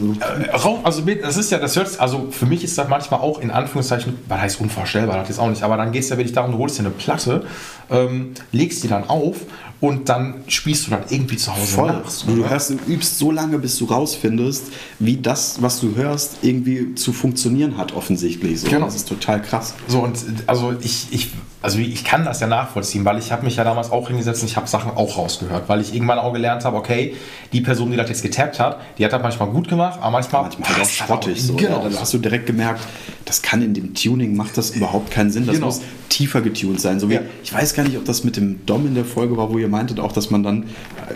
also 0.83 1.01
das 1.01 1.37
ist 1.37 1.51
ja, 1.51 1.57
das 1.57 1.75
hört 1.75 1.99
also 1.99 2.27
für 2.29 2.45
mich 2.45 2.63
ist 2.63 2.77
das 2.77 2.87
manchmal 2.87 3.19
auch 3.19 3.39
in 3.41 3.49
Anführungszeichen, 3.49 4.17
was 4.27 4.39
heißt 4.39 4.61
unvorstellbar, 4.61 5.17
das 5.17 5.31
ist 5.31 5.39
auch 5.39 5.49
nicht, 5.49 5.63
aber 5.63 5.77
dann 5.77 5.91
geht 5.91 6.03
es 6.03 6.09
ja 6.09 6.17
wirklich 6.17 6.33
darum, 6.33 6.51
du 6.51 6.57
holst 6.59 6.77
dir 6.77 6.83
eine 6.83 6.91
Platte, 6.91 7.45
ähm, 7.89 8.33
legst 8.51 8.83
die 8.83 8.87
dann 8.87 9.09
auf 9.09 9.37
und 9.83 10.07
dann 10.07 10.43
spielst 10.47 10.87
du 10.87 10.91
dann 10.91 11.03
irgendwie 11.09 11.35
zu 11.35 11.53
Hause 11.53 11.73
Voll. 11.73 11.91
nach. 11.91 12.09
So, 12.09 12.33
du, 12.33 12.49
hörst, 12.49 12.69
du 12.69 12.75
übst 12.87 13.19
so 13.19 13.31
lange, 13.31 13.59
bis 13.59 13.77
du 13.77 13.85
rausfindest, 13.85 14.67
wie 14.99 15.17
das, 15.17 15.61
was 15.61 15.81
du 15.81 15.95
hörst, 15.95 16.37
irgendwie 16.41 16.95
zu 16.95 17.11
funktionieren 17.11 17.77
hat, 17.77 17.93
offensichtlich. 17.93 18.61
So. 18.61 18.69
Genau. 18.69 18.85
Das 18.85 18.95
ist 18.95 19.09
total 19.09 19.41
krass. 19.41 19.73
So, 19.89 19.99
und 19.99 20.17
also 20.47 20.73
ich, 20.81 21.07
ich 21.11 21.31
also 21.63 21.79
ich 21.79 22.03
kann 22.03 22.25
das 22.25 22.41
ja 22.41 22.47
nachvollziehen, 22.47 23.05
weil 23.05 23.17
ich 23.17 23.31
habe 23.31 23.45
mich 23.45 23.55
ja 23.55 23.63
damals 23.63 23.89
auch 23.89 24.09
hingesetzt 24.09 24.41
und 24.41 24.49
ich 24.49 24.57
habe 24.57 24.67
Sachen 24.67 24.91
auch 24.91 25.17
rausgehört, 25.17 25.69
weil 25.69 25.79
ich 25.79 25.95
irgendwann 25.95 26.19
auch 26.19 26.33
gelernt 26.33 26.65
habe, 26.65 26.75
okay, 26.75 27.15
die 27.53 27.61
Person, 27.61 27.89
die 27.89 27.95
das 27.95 28.09
jetzt 28.09 28.21
getappt 28.21 28.59
hat, 28.59 28.81
die 28.97 29.05
hat 29.05 29.13
das 29.13 29.21
manchmal 29.23 29.47
gut 29.47 29.69
gemacht, 29.69 29.97
aber 30.01 30.11
manchmal, 30.11 30.41
manchmal 30.41 30.69
halt 30.69 30.81
auch 30.81 30.89
schrottig. 30.89 31.41
So, 31.41 31.55
genau. 31.55 31.77
Ja, 31.77 31.83
dann 31.83 31.99
hast 31.99 32.13
du 32.13 32.17
direkt 32.17 32.47
gemerkt, 32.47 32.81
das 33.23 33.41
kann 33.41 33.61
in 33.61 33.73
dem 33.73 33.93
Tuning, 33.93 34.35
macht 34.35 34.57
das 34.57 34.71
überhaupt 34.71 35.09
keinen 35.09 35.31
Sinn. 35.31 35.45
Das 35.45 35.55
genau. 35.55 35.67
muss 35.67 35.79
tiefer 36.09 36.41
getuned 36.41 36.81
sein. 36.81 36.99
So 36.99 37.09
wie, 37.09 37.15
ja. 37.15 37.21
Ich 37.43 37.53
weiß 37.53 37.73
gar 37.73 37.83
nicht, 37.83 37.95
ob 37.97 38.03
das 38.03 38.25
mit 38.25 38.35
dem 38.35 38.65
Dom 38.65 38.85
in 38.85 38.95
der 38.95 39.05
Folge 39.05 39.37
war, 39.37 39.49
wo 39.49 39.57
ihr 39.57 39.69
meintet 39.69 40.01
auch, 40.01 40.11
dass 40.11 40.29
man 40.29 40.43
dann 40.43 40.65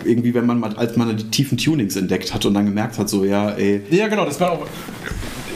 irgendwie, 0.04 0.32
wenn 0.32 0.46
man 0.46 0.60
mal, 0.60 0.74
als 0.76 0.96
man 0.96 1.14
die 1.14 1.24
tiefen 1.24 1.58
Tunings 1.58 1.94
entdeckt 1.96 2.32
hat 2.32 2.46
und 2.46 2.54
dann 2.54 2.64
gemerkt 2.64 2.98
hat, 2.98 3.10
so 3.10 3.24
ja, 3.24 3.50
ey. 3.50 3.82
Ja, 3.90 4.08
genau, 4.08 4.24
das 4.24 4.40
war 4.40 4.52
auch 4.52 4.66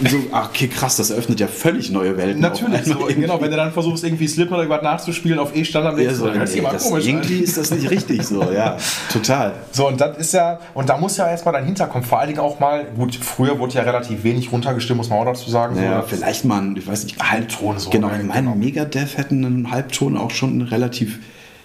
so, 0.08 0.18
ach, 0.32 0.48
okay, 0.48 0.68
krass, 0.68 0.96
das 0.96 1.10
eröffnet 1.10 1.40
ja 1.40 1.46
völlig 1.46 1.90
neue 1.90 2.16
Welten. 2.16 2.40
Natürlich, 2.40 2.84
so, 2.84 3.06
genau, 3.06 3.40
wenn 3.40 3.50
du 3.50 3.56
dann 3.56 3.72
versuchst, 3.72 4.04
irgendwie 4.04 4.28
Slipknot 4.28 4.58
oder 4.58 4.68
irgendwas 4.68 4.82
nachzuspielen 4.82 5.38
auf 5.38 5.54
E-Standard, 5.54 5.98
ja, 5.98 6.14
so, 6.14 6.28
das 6.28 6.54
ey, 6.54 6.62
das 6.62 6.84
komisch. 6.84 7.06
Irgendwie 7.06 7.38
ist 7.38 7.56
das 7.56 7.70
nicht 7.70 7.90
richtig 7.90 8.24
so, 8.24 8.42
ja, 8.50 8.76
total. 9.12 9.54
So, 9.70 9.88
und 9.88 10.00
das 10.00 10.18
ist 10.18 10.34
ja, 10.34 10.60
und 10.74 10.88
da 10.88 10.96
muss 10.96 11.16
ja 11.16 11.28
erstmal 11.28 11.54
dein 11.54 11.64
Hinterkommen, 11.64 12.06
vor 12.06 12.18
allen 12.18 12.28
Dingen 12.28 12.40
auch 12.40 12.60
mal, 12.60 12.86
gut, 12.96 13.14
früher 13.14 13.58
wurde 13.58 13.74
ja 13.74 13.82
relativ 13.82 14.24
wenig 14.24 14.52
runtergestimmt, 14.52 14.98
muss 14.98 15.10
man 15.10 15.18
auch 15.20 15.24
dazu 15.24 15.50
sagen. 15.50 15.76
Ja, 15.82 16.02
so, 16.02 16.08
vielleicht 16.08 16.44
mal, 16.44 16.60
ein, 16.60 16.76
ich 16.76 16.86
weiß 16.86 17.04
nicht, 17.04 17.22
Halbton 17.22 17.78
so. 17.78 17.90
Genau, 17.90 18.08
ich 18.08 18.22
meine, 18.24 18.42
genau. 18.42 18.54
Megadeth 18.54 19.16
hätten 19.16 19.44
einen 19.44 19.70
Halbton 19.70 20.16
auch 20.16 20.30
schon 20.30 20.62
relativ 20.62 21.18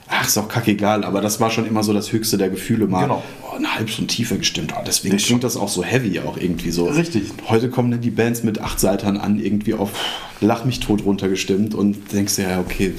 ach, 0.10 0.28
ist 0.28 0.38
auch 0.38 0.48
kackegal, 0.48 1.04
aber 1.04 1.22
das 1.22 1.40
war 1.40 1.50
schon 1.52 1.66
immer 1.66 1.84
so 1.84 1.94
das 1.94 2.12
höchste 2.12 2.38
der 2.38 2.50
Gefühle 2.50 2.88
mal. 2.88 3.04
Genau. 3.04 3.24
Oh, 3.44 3.56
eine 3.56 3.76
halbe 3.76 3.90
Stunde 3.90 4.14
tiefer 4.14 4.38
gestimmt. 4.38 4.74
Oh, 4.78 4.84
deswegen 4.86 5.18
klingt 5.18 5.44
das 5.44 5.58
auch 5.58 5.70
so 5.70 5.84
heavy 5.84 6.20
auch 6.20 6.38
irgendwie 6.38 6.72
so. 6.72 6.86
Richtig. 6.86 7.32
Heute 7.48 7.70
kommen 7.70 7.92
dann 7.92 8.02
die 8.02 8.12
Bands 8.12 8.44
mit 8.44 8.60
acht 8.60 8.80
Seitern 8.80 9.18
an, 9.18 9.40
irgendwie 9.40 9.74
auf 9.74 9.92
Lach 10.40 10.66
mich 10.66 10.80
tot 10.80 11.04
runtergestimmt 11.04 11.74
und 11.74 12.12
denkst 12.14 12.38
ja, 12.38 12.60
okay, 12.60 12.94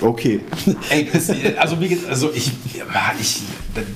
Okay. 0.00 0.40
Ey, 0.90 1.08
also, 1.58 1.80
wie, 1.80 1.98
also 2.08 2.30
ich, 2.32 2.52
ich, 3.20 3.42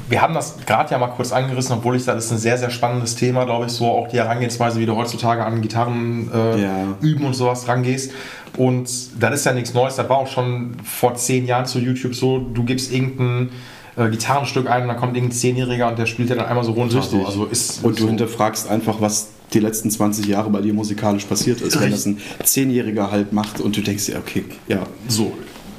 wir 0.08 0.22
haben 0.22 0.34
das 0.34 0.56
gerade 0.66 0.90
ja 0.90 0.98
mal 0.98 1.08
kurz 1.08 1.32
angerissen, 1.32 1.76
obwohl 1.76 1.96
ich 1.96 2.04
das 2.04 2.24
ist 2.24 2.32
ein 2.32 2.38
sehr, 2.38 2.58
sehr 2.58 2.70
spannendes 2.70 3.16
Thema, 3.16 3.44
glaube 3.44 3.66
ich, 3.66 3.72
so 3.72 3.86
auch 3.86 4.08
die 4.08 4.16
Herangehensweise, 4.16 4.80
wie 4.80 4.86
du 4.86 4.96
heutzutage 4.96 5.44
an 5.44 5.62
Gitarren 5.62 6.30
äh, 6.32 6.62
ja. 6.62 6.96
üben 7.00 7.24
und 7.24 7.34
sowas 7.34 7.68
rangehst. 7.68 8.12
Und 8.56 8.88
das 9.20 9.34
ist 9.34 9.46
ja 9.46 9.52
nichts 9.52 9.74
Neues, 9.74 9.96
das 9.96 10.08
war 10.08 10.18
auch 10.18 10.26
schon 10.26 10.76
vor 10.84 11.14
zehn 11.14 11.46
Jahren 11.46 11.66
zu 11.66 11.78
YouTube 11.78 12.14
so, 12.14 12.38
du 12.38 12.64
gibst 12.64 12.92
irgendein 12.92 13.50
äh, 13.96 14.08
Gitarrenstück 14.08 14.68
ein 14.68 14.82
und 14.82 14.88
dann 14.88 14.96
kommt 14.98 15.16
irgendein 15.16 15.36
Zehnjähriger 15.36 15.88
und 15.88 15.98
der 15.98 16.06
spielt 16.06 16.30
ja 16.30 16.36
dann 16.36 16.46
einmal 16.46 16.64
so 16.64 16.72
runter. 16.72 17.02
So. 17.02 17.24
Also 17.24 17.46
ist, 17.46 17.84
und 17.84 17.98
du 17.98 18.02
so. 18.02 18.08
hinterfragst 18.08 18.68
einfach, 18.68 19.00
was 19.00 19.30
die 19.54 19.60
letzten 19.60 19.90
20 19.90 20.26
Jahre 20.26 20.50
bei 20.50 20.60
dir 20.60 20.72
musikalisch 20.72 21.24
passiert 21.24 21.60
ist. 21.60 21.80
Wenn 21.80 21.90
das 21.90 22.06
ein 22.06 22.18
Zehnjähriger 22.44 23.10
halt 23.10 23.32
macht 23.32 23.60
und 23.60 23.76
du 23.76 23.80
denkst 23.80 24.08
ja, 24.08 24.18
okay, 24.18 24.44
ja. 24.68 24.86
So, 25.08 25.32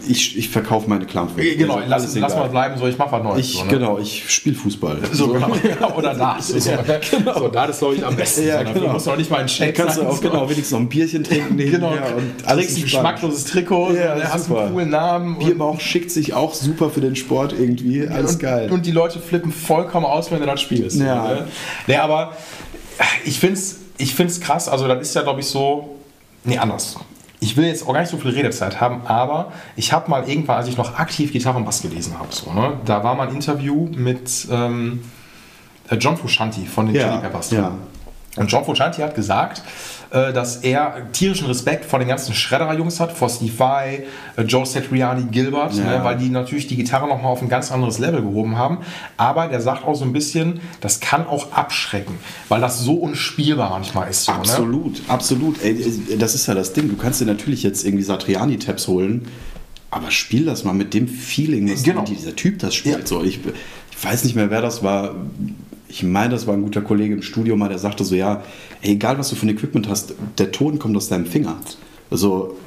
ich, 0.08 0.38
ich 0.38 0.50
verkaufe 0.50 0.90
meine 0.90 1.06
Klampfe. 1.06 1.42
Äh, 1.42 1.56
genau, 1.56 1.76
also, 1.76 1.90
lass, 1.90 2.16
lass 2.16 2.36
mal 2.36 2.50
bleiben, 2.50 2.78
so 2.78 2.88
ich 2.88 2.98
mache 2.98 3.12
was 3.12 3.24
Neues. 3.24 3.48
Ich, 3.48 3.54
so, 3.54 3.64
ne? 3.64 3.72
Genau, 3.72 3.98
ich 4.00 4.30
spiele 4.30 4.56
Fußball. 4.56 4.98
So, 5.14 5.28
so. 5.28 5.34
Genau. 5.34 5.96
Oder 5.96 6.14
das. 6.16 6.48
So, 6.48 6.70
ja, 6.70 6.82
genau. 6.82 7.38
so, 7.38 7.48
da 7.48 7.66
ist 7.66 7.80
glaube 7.80 7.96
ich 7.96 8.06
am 8.06 8.16
besten. 8.16 8.48
Ja, 8.48 8.66
so, 8.66 8.74
genau. 8.74 8.94
musst 8.94 9.06
du 9.06 9.12
noch 9.12 9.18
nicht 9.18 9.30
mal 9.30 9.40
einen 9.40 9.50
Shake 9.50 9.76
Kannst 9.76 9.98
du 9.98 10.02
auch 10.04 10.20
genau, 10.20 10.44
wenigstens 10.50 10.72
noch 10.72 10.80
ein 10.80 10.90
Bierchen 10.90 11.24
trinken. 11.24 11.58
genau. 11.58 11.94
Ja, 11.94 12.16
und 12.16 12.46
alles 12.46 12.76
ein 12.76 12.84
geschmackloses 12.84 13.46
Trikot, 13.46 13.94
ja, 13.94 14.18
so, 14.18 14.24
hast 14.24 14.52
einen 14.52 14.72
coolen 14.72 14.90
Namen. 14.90 15.40
Bierbauch 15.40 15.80
schickt 15.80 16.12
sich 16.12 16.34
auch 16.34 16.54
super 16.54 16.90
für 16.90 17.02
den 17.02 17.16
Sport 17.16 17.54
irgendwie. 17.54 18.08
Alles 18.08 18.34
und, 18.34 18.40
geil. 18.40 18.72
Und 18.72 18.86
die 18.86 18.92
Leute 18.92 19.20
flippen 19.20 19.52
vollkommen 19.52 20.06
aus, 20.06 20.32
wenn 20.32 20.40
du 20.40 20.46
das 20.46 20.62
spielst. 20.62 21.00
Ja. 21.00 21.28
Ne? 21.28 21.48
Nee, 21.88 21.98
aber 21.98 22.34
ich 23.26 23.40
finde 23.40 23.56
es 23.56 23.80
ich 23.98 24.16
find's 24.16 24.42
krass. 24.42 24.68
Also 24.68 24.88
das 24.88 25.02
ist 25.02 25.16
ja 25.16 25.22
glaube 25.22 25.40
ich 25.40 25.48
so... 25.48 25.98
Nee, 26.44 26.58
anders 26.58 26.98
ich 27.44 27.58
will 27.58 27.66
jetzt 27.66 27.86
auch 27.86 27.94
gar 27.94 28.00
nicht 28.00 28.10
so 28.10 28.18
viel 28.18 28.32
Redezeit 28.32 28.80
haben, 28.80 29.02
aber 29.06 29.52
ich 29.76 29.92
habe 29.92 30.10
mal 30.10 30.28
irgendwann, 30.28 30.58
als 30.58 30.68
ich 30.68 30.78
noch 30.78 30.98
aktiv 30.98 31.34
Gitarre 31.34 31.58
und 31.58 31.66
Bass 31.66 31.82
gelesen 31.82 32.18
habe, 32.18 32.30
so, 32.32 32.52
ne, 32.54 32.78
da 32.86 33.04
war 33.04 33.16
mal 33.16 33.28
ein 33.28 33.36
Interview 33.36 33.90
mit 33.96 34.48
ähm, 34.50 35.04
John 36.00 36.16
Frusciante 36.16 36.62
von 36.62 36.86
den 36.86 36.96
ja, 36.96 37.10
Chili 37.10 37.22
Peppers. 37.22 37.52
Ja. 37.52 37.72
Und 38.38 38.48
John 38.48 38.64
Frusciante 38.64 39.04
hat 39.04 39.14
gesagt, 39.14 39.60
äh, 39.60 39.64
dass 40.14 40.58
er 40.58 41.12
tierischen 41.12 41.48
Respekt 41.48 41.86
vor 41.86 41.98
den 41.98 42.08
ganzen 42.08 42.36
Schredderer-Jungs 42.36 43.00
hat, 43.00 43.12
vor 43.12 43.30
Steve 43.30 43.58
Vai, 43.58 44.04
äh, 44.36 44.44
Joe 44.44 44.64
Satriani, 44.64 45.24
Gilbert, 45.32 45.74
ja. 45.74 45.84
ne, 45.84 46.04
weil 46.04 46.18
die 46.18 46.30
natürlich 46.30 46.68
die 46.68 46.76
Gitarre 46.76 47.08
nochmal 47.08 47.32
auf 47.32 47.42
ein 47.42 47.50
ganz 47.50 47.72
anderes 47.72 47.98
Level 47.98 48.22
gehoben 48.22 48.58
haben. 48.58 48.78
Aber 49.18 49.48
der 49.48 49.60
sagt 49.60 49.86
auch 49.86 49.96
so 49.96 50.06
ein 50.06 50.14
bisschen, 50.14 50.60
das 50.82 51.00
kann 51.00 51.26
auch 51.26 51.52
abschrecken, 51.54 52.16
weil 52.48 52.62
das 52.62 52.80
so 52.80 52.94
unspielbar 52.94 53.72
manchmal 53.72 54.10
ist. 54.10 54.26
So, 54.26 54.34
ne? 54.34 54.38
absolut, 54.38 54.94
ne? 54.94 55.00
absolut. 55.08 55.64
Ey, 55.64 55.84
das 56.20 56.36
ist 56.36 56.46
ja 56.46 56.54
das 56.54 56.74
Ding. 56.74 56.90
Du 56.90 56.96
kannst 56.96 57.20
dir 57.20 57.26
natürlich 57.26 57.64
jetzt 57.64 57.84
irgendwie 57.84 58.04
Satriani-Tabs 58.04 58.88
holen, 58.88 59.28
aber 59.90 60.12
spiel 60.12 60.46
das 60.46 60.64
mal 60.64 60.74
mit 60.74 60.94
dem 60.94 61.08
Feeling, 61.08 61.72
was 61.72 61.82
genau. 61.82 62.04
dieser 62.04 62.36
Typ 62.36 62.60
das 62.60 62.76
spielt. 62.76 63.00
Ja. 63.00 63.08
So, 63.08 63.24
ich, 63.24 63.40
ich 63.92 64.04
weiß 64.04 64.24
nicht 64.26 64.36
mehr, 64.36 64.52
wer 64.52 64.62
das 64.62 64.84
war 64.84 65.16
ich 65.94 66.02
meine, 66.02 66.32
das 66.32 66.48
war 66.48 66.56
ein 66.56 66.64
guter 66.64 66.82
Kollege 66.82 67.14
im 67.14 67.22
Studio 67.22 67.56
mal, 67.56 67.70
der 67.70 67.78
sagte 67.78 68.04
so, 68.04 68.16
ja, 68.16 68.42
egal 68.82 69.20
was 69.20 69.30
du 69.30 69.36
für 69.36 69.46
ein 69.46 69.50
Equipment 69.50 69.88
hast, 69.88 70.16
der 70.40 70.52
Ton 70.52 70.80
kommt 70.80 70.98
aus 70.98 71.08
deinem 71.08 71.28
Finger. 71.28 71.56
Also 72.10 72.58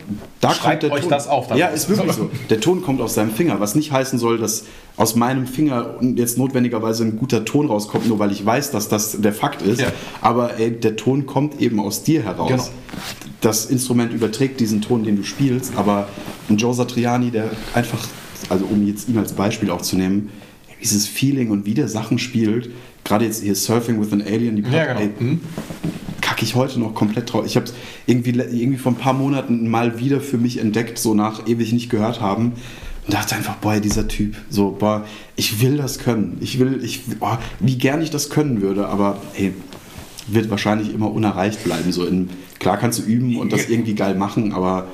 da 0.40 0.52
Schreibt 0.52 0.62
kommt 0.62 0.82
der 0.84 0.92
euch 0.92 1.00
Ton. 1.02 1.10
das 1.10 1.28
auf. 1.28 1.54
Ja, 1.56 1.66
ist 1.68 1.88
wirklich 1.88 2.12
so. 2.12 2.30
Der 2.50 2.60
Ton 2.60 2.82
kommt 2.82 3.00
aus 3.00 3.14
seinem 3.14 3.30
Finger, 3.30 3.58
was 3.58 3.74
nicht 3.74 3.90
heißen 3.90 4.20
soll, 4.20 4.38
dass 4.38 4.64
aus 4.96 5.16
meinem 5.16 5.48
Finger 5.48 5.96
jetzt 6.00 6.38
notwendigerweise 6.38 7.04
ein 7.04 7.16
guter 7.16 7.44
Ton 7.44 7.66
rauskommt, 7.66 8.06
nur 8.06 8.20
weil 8.20 8.30
ich 8.30 8.46
weiß, 8.46 8.70
dass 8.70 8.88
das 8.88 9.20
der 9.20 9.32
Fakt 9.32 9.62
ist. 9.62 9.80
Ja. 9.80 9.88
Aber 10.20 10.58
ey, 10.58 10.70
der 10.70 10.94
Ton 10.94 11.26
kommt 11.26 11.60
eben 11.60 11.80
aus 11.80 12.04
dir 12.04 12.22
heraus. 12.22 12.48
Genau. 12.48 12.64
Das 13.40 13.66
Instrument 13.66 14.12
überträgt 14.12 14.60
diesen 14.60 14.82
Ton, 14.82 15.02
den 15.02 15.16
du 15.16 15.24
spielst, 15.24 15.72
aber 15.76 16.08
ein 16.48 16.56
Joe 16.56 16.74
Satriani, 16.74 17.32
der 17.32 17.50
einfach, 17.74 18.06
also 18.48 18.64
um 18.66 18.86
jetzt 18.86 19.08
ihn 19.08 19.18
als 19.18 19.32
Beispiel 19.32 19.70
auch 19.70 19.82
zu 19.82 19.96
nehmen, 19.96 20.30
dieses 20.80 21.06
Feeling 21.06 21.50
und 21.50 21.66
wie 21.66 21.74
der 21.74 21.88
Sachen 21.88 22.18
spielt, 22.18 22.70
gerade 23.06 23.24
jetzt 23.24 23.42
hier 23.42 23.54
Surfing 23.54 24.00
with 24.00 24.12
an 24.12 24.20
Alien, 24.20 24.56
die 24.56 24.62
Pop, 24.62 24.72
ja, 24.72 24.84
genau. 24.84 25.00
ey, 25.00 25.10
mhm. 25.18 25.40
kacke 26.20 26.44
ich 26.44 26.54
heute 26.54 26.78
noch 26.80 26.94
komplett 26.94 27.32
drauf. 27.32 27.46
Ich 27.46 27.56
habe 27.56 27.66
es 27.66 27.74
irgendwie, 28.06 28.30
irgendwie 28.30 28.78
vor 28.78 28.92
ein 28.92 28.96
paar 28.96 29.14
Monaten 29.14 29.68
mal 29.68 29.98
wieder 29.98 30.20
für 30.20 30.38
mich 30.38 30.58
entdeckt, 30.58 30.98
so 30.98 31.14
nach 31.14 31.46
ewig 31.46 31.72
nicht 31.72 31.88
gehört 31.88 32.20
haben. 32.20 32.52
Und 33.06 33.14
dachte 33.14 33.36
einfach, 33.36 33.56
boah, 33.56 33.78
dieser 33.78 34.08
Typ, 34.08 34.34
so, 34.50 34.72
boah, 34.76 35.06
ich 35.36 35.60
will 35.60 35.76
das 35.76 36.00
können. 36.00 36.38
Ich 36.40 36.58
will, 36.58 36.82
ich, 36.82 37.06
boah, 37.20 37.38
wie 37.60 37.78
gern 37.78 38.02
ich 38.02 38.10
das 38.10 38.30
können 38.30 38.60
würde, 38.60 38.88
aber 38.88 39.22
hey, 39.34 39.54
wird 40.26 40.50
wahrscheinlich 40.50 40.92
immer 40.92 41.12
unerreicht 41.12 41.62
bleiben. 41.62 41.92
So 41.92 42.04
in, 42.04 42.30
klar 42.58 42.78
kannst 42.78 42.98
du 42.98 43.02
üben 43.04 43.36
und 43.36 43.52
das 43.52 43.68
irgendwie 43.68 43.94
geil 43.94 44.16
machen, 44.16 44.52
aber 44.52 44.88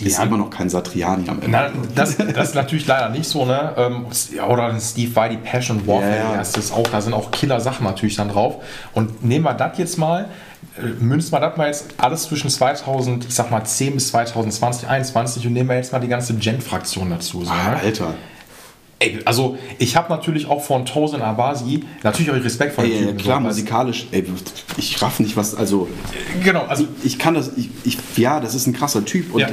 ist 0.00 0.18
ja. 0.18 0.24
immer 0.24 0.38
noch 0.38 0.50
kein 0.50 0.70
Satriani 0.70 1.28
am 1.28 1.42
Ende. 1.42 1.50
Na, 1.50 1.70
das, 1.94 2.16
das, 2.16 2.48
ist 2.48 2.54
natürlich 2.54 2.86
leider 2.86 3.10
nicht 3.10 3.28
so, 3.28 3.44
ne? 3.44 3.74
Ähm, 3.76 4.06
oder 4.48 4.78
Steve 4.80 5.14
Vai, 5.14 5.28
die 5.28 5.36
Passion 5.36 5.86
Warfare, 5.86 6.16
ja, 6.16 6.30
ja. 6.32 6.36
Das 6.36 6.56
ist 6.56 6.72
auch, 6.72 6.86
da 6.86 7.00
sind 7.00 7.12
auch 7.12 7.30
Killer-Sachen 7.30 7.84
natürlich 7.84 8.16
dann 8.16 8.30
drauf. 8.30 8.56
Und 8.94 9.24
nehmen 9.24 9.44
wir 9.44 9.54
das 9.54 9.76
jetzt 9.78 9.98
mal. 9.98 10.28
äh, 10.78 10.86
münzt 11.02 11.32
mal 11.32 11.40
das 11.40 11.56
mal 11.56 11.66
jetzt 11.66 11.86
alles 11.98 12.24
zwischen 12.24 12.48
2000, 12.50 13.26
ich 13.26 13.34
sag 13.34 13.50
mal 13.50 13.64
10 13.64 13.94
bis 13.94 14.08
2020, 14.08 14.88
21 14.88 15.46
und 15.46 15.52
nehmen 15.52 15.68
wir 15.68 15.76
jetzt 15.76 15.92
mal 15.92 15.98
die 15.98 16.08
ganze 16.08 16.34
Gen-Fraktion 16.34 17.10
dazu. 17.10 17.44
So, 17.44 17.50
Ah, 17.50 17.72
ne? 17.72 17.76
Alter. 17.82 18.14
Ey, 19.02 19.18
also 19.24 19.56
ich 19.78 19.96
habe 19.96 20.12
natürlich 20.12 20.46
auch 20.46 20.62
von 20.62 20.84
Tosin 20.84 21.22
Abasi 21.22 21.84
natürlich 22.02 22.30
auch 22.30 22.34
Respekt 22.44 22.74
vor 22.74 22.84
dem 22.84 22.92
Typen, 22.92 23.16
klar, 23.16 23.38
so, 23.40 23.48
musikalisch, 23.48 24.06
ey, 24.12 24.22
ich 24.76 25.00
raff 25.00 25.20
nicht, 25.20 25.36
was, 25.38 25.54
also, 25.54 25.88
Genau, 26.44 26.66
also 26.66 26.86
ich 27.02 27.18
kann 27.18 27.32
das, 27.32 27.52
ich, 27.56 27.70
ich, 27.84 27.96
ja, 28.18 28.40
das 28.40 28.54
ist 28.54 28.66
ein 28.66 28.74
krasser 28.74 29.02
Typ 29.06 29.32
und 29.32 29.40
Ja. 29.40 29.48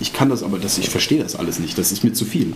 Ich 0.00 0.12
kann 0.12 0.28
das, 0.28 0.42
aber 0.42 0.58
das, 0.58 0.78
ich 0.78 0.90
verstehe 0.90 1.22
das 1.22 1.36
alles 1.36 1.58
nicht, 1.58 1.76
das 1.78 1.92
ist 1.92 2.02
mir 2.04 2.12
zu 2.12 2.24
viel. 2.24 2.52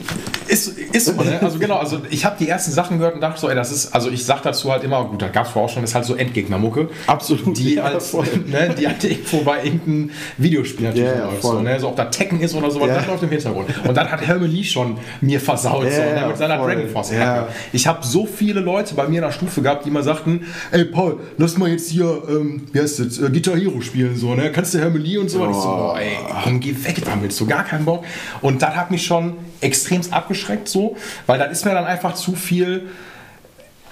Ist, 0.49 0.77
ist 0.93 1.07
so, 1.07 1.13
ne? 1.13 1.39
Also 1.43 1.59
genau, 1.59 1.77
also 1.77 2.01
ich 2.11 2.25
habe 2.25 2.37
die 2.39 2.49
ersten 2.49 2.73
Sachen 2.73 2.99
gehört 2.99 3.15
und 3.15 3.21
dachte 3.21 3.41
so, 3.41 3.49
ey, 3.49 3.55
das 3.55 3.71
ist, 3.73 3.95
also 3.95 4.11
ich 4.11 4.25
sag 4.25 4.43
dazu 4.43 4.71
halt 4.73 4.85
immer, 4.85 5.05
gut, 5.05 5.23
da 5.23 5.29
gab 5.29 5.47
es 5.47 5.53
vorher 5.53 5.69
auch 5.71 5.73
schon, 5.73 5.83
das 5.83 5.91
ist 5.91 5.95
halt 5.95 6.05
so 6.05 6.15
Endgegner-Mucke. 6.17 6.89
Absolut, 7.07 7.57
Die 7.57 7.75
ja, 7.75 7.85
halt, 7.85 8.03
ne, 8.49 8.75
die 8.79 8.87
halt 8.87 9.03
irgendwo 9.05 9.39
bei 9.43 9.65
irgendeinem 9.65 10.11
Videospiel 10.37 10.87
natürlich 10.89 11.09
ja, 11.11 11.25
läuft. 11.27 11.43
So, 11.43 11.61
ne? 11.61 11.79
so 11.81 11.89
ob 11.89 11.97
da 11.97 12.07
Tekken 12.07 12.41
ist 12.41 12.55
oder 12.55 12.71
sowas, 12.71 12.89
Ja. 12.89 12.95
das 12.97 13.07
läuft 13.07 13.23
im 13.23 13.31
Hintergrund. 13.31 13.69
Und 13.87 13.97
dann 13.97 14.11
hat 14.11 14.21
Helme 14.27 14.47
Lee 14.47 14.65
schon 14.65 14.99
mir 15.21 15.41
versaut, 15.41 15.85
Ja, 15.85 15.91
so, 15.91 16.01
ne? 16.21 16.25
mit 16.29 16.37
seiner 16.39 16.59
voll. 16.59 16.73
Dragon 16.75 16.89
Force. 16.91 17.11
Ja. 17.13 17.49
Ich 17.73 17.87
habe 17.87 18.05
so 18.05 18.27
viele 18.27 18.61
Leute 18.61 18.95
bei 18.95 19.07
mir 19.09 19.17
in 19.19 19.23
der 19.25 19.33
Stufe 19.33 19.63
gehabt, 19.63 19.85
die 19.87 19.91
mal 19.91 20.03
sagten, 20.03 20.47
ey 20.73 20.85
Paul, 20.85 21.19
lass 21.37 21.57
mal 21.57 21.69
jetzt 21.69 21.91
hier, 21.91 22.23
ähm, 22.29 22.63
wie 22.73 22.81
heißt 22.81 22.99
das, 23.01 23.19
äh, 23.19 23.31
Guitar 23.31 23.57
Hero 23.57 23.81
spielen, 23.81 24.17
so, 24.17 24.35
ne? 24.35 24.51
Kannst 24.53 24.75
du 24.75 24.79
Helme 24.79 24.99
Lee 24.99 25.19
und 25.19 25.31
so? 25.31 25.43
Und 25.43 25.51
ich 25.51 25.57
so, 25.57 25.69
Oh. 25.69 25.77
boah, 25.93 25.99
ey, 26.01 26.17
komm, 26.45 26.61
geh 26.61 26.75
weg 26.85 26.97
damit, 27.05 27.28
so 27.33 27.47
gar 27.47 27.65
keinen 27.65 27.85
Bock. 27.85 28.05
Und 28.41 28.63
das 28.63 28.75
hat 28.77 28.91
mich 28.91 29.05
schon 29.07 29.35
extremst 29.61 30.13
abgeschreckt, 30.13 30.69
so, 30.69 30.97
weil 31.27 31.39
das 31.39 31.51
ist 31.53 31.65
mir 31.65 31.73
dann 31.75 31.85
einfach 31.85 32.15
zu 32.15 32.35
viel. 32.35 32.89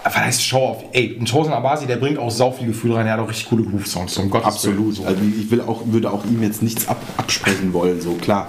Was 0.04 0.16
heißt 0.16 0.42
Show-Off? 0.44 0.84
Ey, 0.92 1.16
ein 1.18 1.24
Tosin 1.24 1.52
Abasi, 1.52 1.86
der 1.86 1.96
bringt 1.96 2.18
auch 2.18 2.30
sau 2.30 2.52
viel 2.52 2.68
Gefühl 2.68 2.94
rein, 2.94 3.06
er 3.08 3.14
hat 3.14 3.20
auch 3.20 3.28
richtig 3.28 3.48
coole 3.48 3.64
Groove-Songs, 3.64 4.14
so 4.14 4.22
um 4.22 4.30
Gottes 4.30 4.46
Absolut. 4.46 4.78
Willen, 4.78 4.92
so. 4.92 5.04
Also 5.04 5.20
ich 5.36 5.50
will 5.50 5.60
auch, 5.62 5.82
würde 5.86 6.12
auch 6.12 6.24
ihm 6.24 6.42
jetzt 6.44 6.62
nichts 6.62 6.86
ab, 6.86 6.98
absprechen 7.16 7.72
wollen, 7.72 8.00
so 8.00 8.12
klar. 8.12 8.48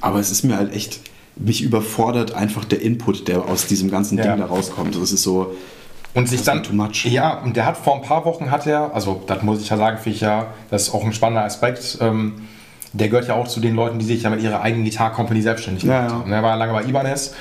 Aber 0.00 0.18
es 0.18 0.32
ist 0.32 0.42
mir 0.42 0.56
halt 0.56 0.74
echt, 0.74 0.98
mich 1.36 1.62
überfordert 1.62 2.32
einfach 2.34 2.64
der 2.64 2.80
Input, 2.82 3.28
der 3.28 3.44
aus 3.44 3.66
diesem 3.66 3.88
ganzen 3.88 4.18
Ja. 4.18 4.24
Ding 4.24 4.38
da 4.40 4.46
rauskommt. 4.46 4.96
Das 5.00 5.12
ist 5.12 5.22
so, 5.22 5.54
Und 6.12 6.28
sich 6.28 6.42
dann. 6.42 6.64
too 6.64 6.72
much. 6.72 7.04
Ja, 7.04 7.38
und 7.40 7.56
der 7.56 7.66
hat 7.66 7.76
vor 7.76 7.94
ein 7.94 8.02
paar 8.02 8.24
Wochen 8.24 8.50
hat 8.50 8.66
er, 8.66 8.92
also 8.92 9.22
das 9.28 9.42
muss 9.42 9.60
ich 9.60 9.68
ja 9.68 9.76
sagen, 9.76 9.98
finde 9.98 10.16
ich 10.16 10.22
ja, 10.22 10.48
das 10.70 10.88
ist 10.88 10.94
auch 10.94 11.04
ein 11.04 11.12
spannender 11.12 11.44
Aspekt. 11.44 11.98
Ähm, 12.00 12.34
der 12.98 13.08
gehört 13.08 13.28
ja 13.28 13.34
auch 13.34 13.48
zu 13.48 13.60
den 13.60 13.74
Leuten, 13.74 13.98
die 13.98 14.04
sich 14.04 14.22
ja 14.22 14.30
mit 14.30 14.42
ihrer 14.42 14.60
eigenen 14.60 14.84
Gitarre-Company 14.84 15.42
selbstständig 15.42 15.84
Ja, 15.84 15.98
gemacht 15.98 16.12
ja. 16.12 16.18
haben. 16.20 16.32
Er 16.32 16.42
war 16.42 16.56
lange 16.56 16.72
bei 16.72 16.84
Ibanez 16.84 17.34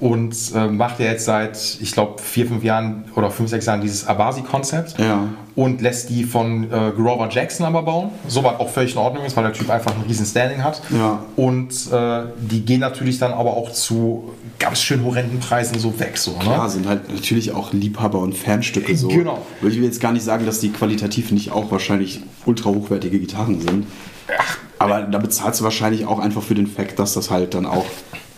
und 0.00 0.34
äh, 0.56 0.66
macht 0.66 0.98
ja 0.98 1.06
jetzt 1.06 1.26
seit, 1.26 1.56
ich 1.80 1.92
glaube, 1.92 2.20
vier, 2.20 2.46
fünf 2.46 2.64
Jahren 2.64 3.04
oder 3.14 3.30
fünf, 3.30 3.50
sechs 3.50 3.66
Jahren 3.66 3.80
dieses 3.80 4.04
Abasi-Konzept 4.06 4.98
Ja. 4.98 5.28
und 5.54 5.80
lässt 5.80 6.10
die 6.10 6.24
von 6.24 6.64
äh, 6.64 6.90
Grover 6.96 7.28
Jackson 7.30 7.66
aber 7.66 7.82
bauen. 7.82 8.10
So 8.26 8.42
was 8.42 8.58
auch 8.58 8.68
völlig 8.68 8.92
in 8.94 8.98
Ordnung 8.98 9.24
ist, 9.24 9.36
weil 9.36 9.44
der 9.44 9.52
Typ 9.52 9.70
einfach 9.70 9.94
ein 9.94 10.02
riesen 10.08 10.26
Standing 10.26 10.64
hat. 10.64 10.82
Ja. 10.90 11.20
Und 11.36 11.70
äh, 11.92 12.22
die 12.36 12.64
gehen 12.64 12.80
natürlich 12.80 13.18
dann 13.20 13.32
aber 13.32 13.56
auch 13.56 13.70
zu 13.70 14.32
ganz 14.58 14.80
schön 14.80 15.04
horrenden 15.04 15.38
Preisen 15.38 15.78
so 15.78 15.98
weg. 16.00 16.18
So, 16.18 16.32
ne? 16.32 16.38
klar, 16.40 16.68
sind 16.68 16.88
halt 16.88 17.08
natürlich 17.12 17.52
auch 17.52 17.72
Liebhaber 17.72 18.18
und 18.18 18.36
Fanstücke 18.36 18.96
so. 18.96 19.06
Genau. 19.08 19.44
Ich 19.60 19.76
will 19.76 19.84
jetzt 19.84 20.00
gar 20.00 20.10
nicht 20.12 20.24
sagen, 20.24 20.46
dass 20.46 20.58
die 20.58 20.70
qualitativ 20.70 21.30
nicht 21.30 21.52
auch 21.52 21.70
wahrscheinlich 21.70 22.22
ultra 22.44 22.70
hochwertige 22.70 23.20
Gitarren 23.20 23.60
sind. 23.60 23.86
Aber 24.82 25.02
da 25.02 25.18
bezahlst 25.18 25.60
du 25.60 25.64
wahrscheinlich 25.64 26.06
auch 26.06 26.18
einfach 26.18 26.42
für 26.42 26.54
den 26.54 26.66
Fakt, 26.66 26.98
dass 26.98 27.14
das 27.14 27.30
halt 27.30 27.54
dann 27.54 27.66
auch 27.66 27.84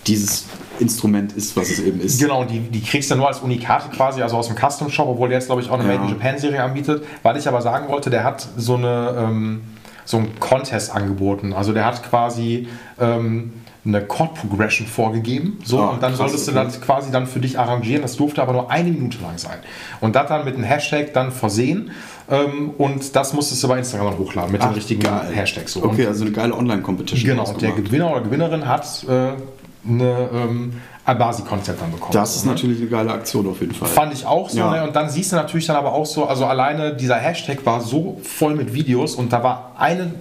dieses 0.07 0.45
Instrument 0.79 1.33
ist, 1.33 1.57
was 1.57 1.71
es 1.71 1.79
eben 1.79 2.01
ist. 2.01 2.21
Genau, 2.21 2.41
und 2.43 2.51
die, 2.51 2.59
die 2.61 2.83
kriegst 2.83 3.11
du 3.11 3.15
nur 3.17 3.29
als 3.29 3.39
Unikate 3.41 3.89
quasi, 3.91 4.23
also 4.23 4.37
aus 4.37 4.49
dem 4.49 4.57
Custom 4.57 4.91
Shop, 4.91 5.09
obwohl 5.09 5.29
der 5.29 5.39
jetzt, 5.39 5.47
glaube 5.47 5.63
ich, 5.63 5.71
auch 5.71 5.79
eine 5.79 5.85
Ja. 5.91 5.99
Made 5.99 6.13
in 6.13 6.19
Japan 6.19 6.39
Serie 6.39 6.63
anbietet. 6.63 7.05
Weil 7.23 7.37
ich 7.37 7.47
aber 7.49 7.63
sagen 7.63 7.89
wollte, 7.89 8.11
der 8.11 8.25
hat 8.25 8.47
so 8.57 8.75
eine 8.75 9.15
ähm, 9.19 9.63
so 10.05 10.19
einen 10.19 10.39
Contest 10.39 10.95
angeboten. 10.95 11.53
Also 11.55 11.73
der 11.73 11.87
hat 11.87 12.03
quasi 12.03 12.69
ähm, 13.01 13.55
eine 13.87 14.03
Chord 14.03 14.35
Progression 14.35 14.87
vorgegeben. 14.87 15.59
So, 15.65 15.79
Ah, 15.81 15.89
und 15.89 16.03
dann 16.03 16.11
krass, 16.13 16.19
solltest 16.31 16.49
du 16.49 16.53
das 16.53 16.81
quasi 16.81 17.11
dann 17.11 17.27
für 17.27 17.39
dich 17.41 17.59
arrangieren. 17.59 18.03
Das 18.03 18.17
durfte 18.17 18.43
aber 18.43 18.53
nur 18.53 18.71
eine 18.71 18.91
Minute 18.91 19.19
lang 19.23 19.39
sein. 19.39 19.59
Und 20.01 20.17
das 20.17 20.29
dann 20.29 20.45
mit 20.45 20.55
einem 20.57 20.65
Hashtag 20.65 21.13
dann 21.15 21.33
versehen. 21.33 21.91
Ähm, 22.31 22.71
und 22.79 23.15
das 23.15 23.33
musstest 23.33 23.63
du 23.63 23.69
bei 23.69 23.79
Instagram 23.79 24.11
dann 24.11 24.19
hochladen 24.19 24.53
mit 24.53 24.63
Ach, 24.63 24.69
den 24.69 24.75
richtigen 24.75 25.03
geil. 25.03 25.31
Hashtags. 25.33 25.73
So. 25.73 25.81
Und 25.81 25.91
Okay, 25.91 26.07
also 26.07 26.25
eine 26.25 26.33
geile 26.33 26.55
Online-Competition. 26.55 27.37
Genau, 27.37 27.49
und 27.49 27.61
der. 27.61 27.73
Gewinner 27.73 28.11
oder 28.11 28.23
Gewinnerin 28.23 28.67
hat 28.67 29.05
äh, 29.05 29.33
eine 29.87 30.29
ähm, 30.33 30.73
Abasi-Konzept 31.05 31.81
dann 31.83 31.93
bekommen. 31.93 32.13
Das 32.13 32.35
ist 32.35 32.47
ne? 32.47 32.53
natürlich 32.53 32.81
eine 32.81 32.89
geile 32.89 33.13
Aktion 33.13 33.47
auf 33.49 33.61
jeden 33.61 33.75
Fall. 33.75 33.89
Fand 33.89 34.13
ich 34.15 34.25
auch 34.25 34.49
so. 34.49 34.59
Ja. 34.59 34.71
Ne? 34.71 34.85
Und 34.85 34.97
dann 34.97 35.11
siehst 35.11 35.33
du 35.33 35.37
natürlich 35.37 35.67
dann 35.67 35.77
aber 35.77 35.93
auch 35.93 36.07
so, 36.07 36.25
also 36.25 36.47
alleine 36.47 36.95
dieser 36.95 37.17
Hashtag 37.17 37.65
war 37.67 37.81
so 37.81 38.21
voll 38.23 38.55
mit 38.55 38.73
Videos 38.73 39.15
und 39.15 39.33
da 39.33 39.43
war 39.43 39.73
eine, 39.77 40.15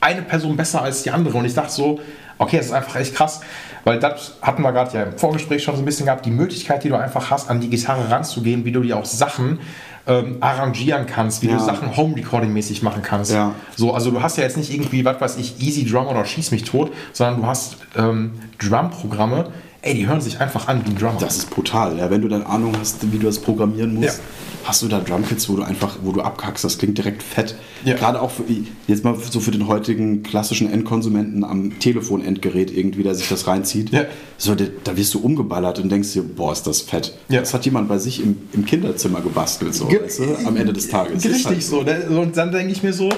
eine 0.00 0.22
Person 0.22 0.56
besser 0.56 0.82
als 0.82 1.02
die 1.02 1.10
andere. 1.10 1.36
Und 1.36 1.44
ich 1.44 1.54
dachte 1.54 1.72
so, 1.72 1.98
okay, 2.38 2.58
das 2.58 2.66
ist 2.66 2.72
einfach 2.72 2.96
echt 2.96 3.14
krass. 3.14 3.40
Weil 3.84 3.98
das 3.98 4.36
hatten 4.42 4.62
wir 4.62 4.70
gerade 4.70 4.96
ja 4.96 5.02
im 5.04 5.18
Vorgespräch 5.18 5.64
schon 5.64 5.74
so 5.74 5.82
ein 5.82 5.84
bisschen 5.84 6.06
gehabt, 6.06 6.24
die 6.24 6.30
Möglichkeit, 6.30 6.84
die 6.84 6.88
du 6.88 6.96
einfach 6.96 7.30
hast, 7.30 7.50
an 7.50 7.60
die 7.60 7.68
Gitarre 7.68 8.08
ranzugehen, 8.10 8.64
wie 8.64 8.70
du 8.70 8.80
dir 8.80 8.96
auch 8.96 9.04
Sachen 9.04 9.58
ähm, 10.06 10.36
arrangieren 10.40 11.06
kannst, 11.06 11.42
wie 11.42 11.48
Ja. 11.48 11.56
du 11.56 11.64
Sachen 11.64 11.96
Home-Recording-mäßig 11.96 12.82
machen 12.82 13.02
kannst. 13.02 13.32
Ja. 13.32 13.54
So, 13.76 13.94
also 13.94 14.10
du 14.10 14.22
hast 14.22 14.36
ja 14.36 14.44
jetzt 14.44 14.56
nicht 14.56 14.72
irgendwie, 14.72 15.04
was 15.04 15.20
weiß 15.20 15.36
ich, 15.38 15.60
Easy 15.60 15.84
Drum 15.88 16.06
oder 16.08 16.24
Schieß 16.24 16.50
mich 16.50 16.64
tot, 16.64 16.92
sondern 17.12 17.40
du 17.40 17.46
hast 17.46 17.76
ähm, 17.96 18.32
Drum-Programme, 18.58 19.46
ey, 19.82 19.94
die 19.94 20.06
hören 20.06 20.20
sich 20.20 20.40
einfach 20.40 20.68
an 20.68 20.82
wie 20.84 20.90
ein 20.90 20.96
Drummer. 20.96 21.18
Das 21.20 21.36
ist 21.38 21.50
brutal. 21.50 21.98
Ja, 21.98 22.10
wenn 22.10 22.22
du 22.22 22.28
dann 22.28 22.42
Ahnung 22.42 22.72
hast, 22.78 23.10
wie 23.12 23.18
du 23.18 23.26
das 23.26 23.38
programmieren 23.40 23.94
musst, 23.94 24.18
Ja. 24.18 24.24
hast 24.64 24.82
du 24.82 24.88
da 24.88 25.00
Drumkits, 25.00 25.48
wo 25.48 25.56
du 25.56 25.62
einfach, 25.62 25.98
wo 26.02 26.12
du 26.12 26.20
abkackst. 26.22 26.64
Das 26.64 26.78
klingt 26.78 26.96
direkt 26.98 27.22
fett. 27.22 27.56
Ja. 27.84 27.96
Gerade 27.96 28.22
auch 28.22 28.30
für, 28.30 28.44
jetzt 28.86 29.02
mal 29.04 29.16
so 29.18 29.40
für 29.40 29.50
den 29.50 29.66
heutigen 29.66 30.22
klassischen 30.22 30.72
Endkonsumenten 30.72 31.42
am 31.42 31.78
Telefonendgerät 31.80 32.70
irgendwie, 32.70 33.02
der 33.02 33.16
sich 33.16 33.28
das 33.28 33.48
reinzieht. 33.48 33.90
Ja. 33.90 34.04
So, 34.38 34.54
da, 34.54 34.64
da 34.84 34.96
wirst 34.96 35.14
du 35.14 35.20
umgeballert 35.20 35.78
und 35.80 35.90
denkst 35.90 36.12
dir, 36.12 36.22
boah, 36.22 36.52
ist 36.52 36.64
das 36.66 36.80
fett. 36.80 37.16
Das 37.28 37.52
hat 37.54 37.64
jemand 37.64 37.88
bei 37.88 37.98
sich 37.98 38.22
im, 38.22 38.36
im 38.52 38.64
Kinderzimmer 38.64 39.20
gebastelt, 39.20 39.74
so, 39.74 39.86
Ge- 39.86 40.02
weißt 40.02 40.18
du, 40.20 40.24
am 40.46 40.56
Ende 40.56 40.72
des 40.72 40.88
Tages. 40.88 41.24
Richtig 41.24 41.44
halt 41.46 41.62
so. 41.62 41.82
ne? 41.82 42.06
Und 42.20 42.36
dann 42.36 42.52
denke 42.52 42.72
ich 42.72 42.82
mir 42.84 42.92
so, 42.92 43.08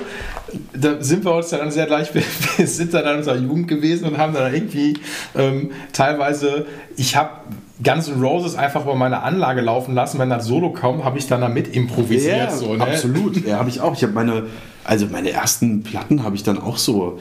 da 0.72 1.02
sind 1.02 1.24
wir 1.24 1.34
uns 1.34 1.50
ja 1.50 1.58
dann 1.58 1.70
sehr 1.70 1.86
gleich, 1.86 2.14
wir, 2.14 2.22
wir 2.56 2.66
sind 2.66 2.94
dann 2.94 3.04
in 3.06 3.18
unserer 3.18 3.36
Jugend 3.36 3.68
gewesen 3.68 4.04
und 4.06 4.18
haben 4.18 4.32
dann 4.34 4.52
irgendwie 4.54 4.94
ähm, 5.34 5.70
teilweise, 5.92 6.53
ich 6.96 7.16
habe 7.16 7.30
Guns 7.82 8.09
N' 8.09 8.22
Roses 8.22 8.55
einfach 8.55 8.82
über 8.82 8.94
meine 8.94 9.22
Anlage 9.22 9.61
laufen 9.61 9.94
lassen, 9.94 10.18
wenn 10.18 10.30
das 10.30 10.46
Solo 10.46 10.70
kommt, 10.70 11.05
habe 11.05 11.18
ich 11.18 11.26
dann 11.26 11.40
damit 11.40 11.74
improvisiert. 11.74 12.36
Ja, 12.36 12.50
so, 12.50 12.74
ne? 12.74 12.82
absolut. 12.82 13.44
Ja, 13.44 13.59
habe 13.59 13.68
ich 13.68 13.80
auch. 13.80 13.94
Ich 13.94 14.02
habe 14.02 14.12
meine, 14.12 14.44
also 14.84 15.07
meine 15.07 15.30
ersten 15.30 15.82
Platten 15.82 16.22
habe 16.22 16.36
ich 16.36 16.42
dann 16.44 16.61
auch 16.61 16.76
so 16.76 17.18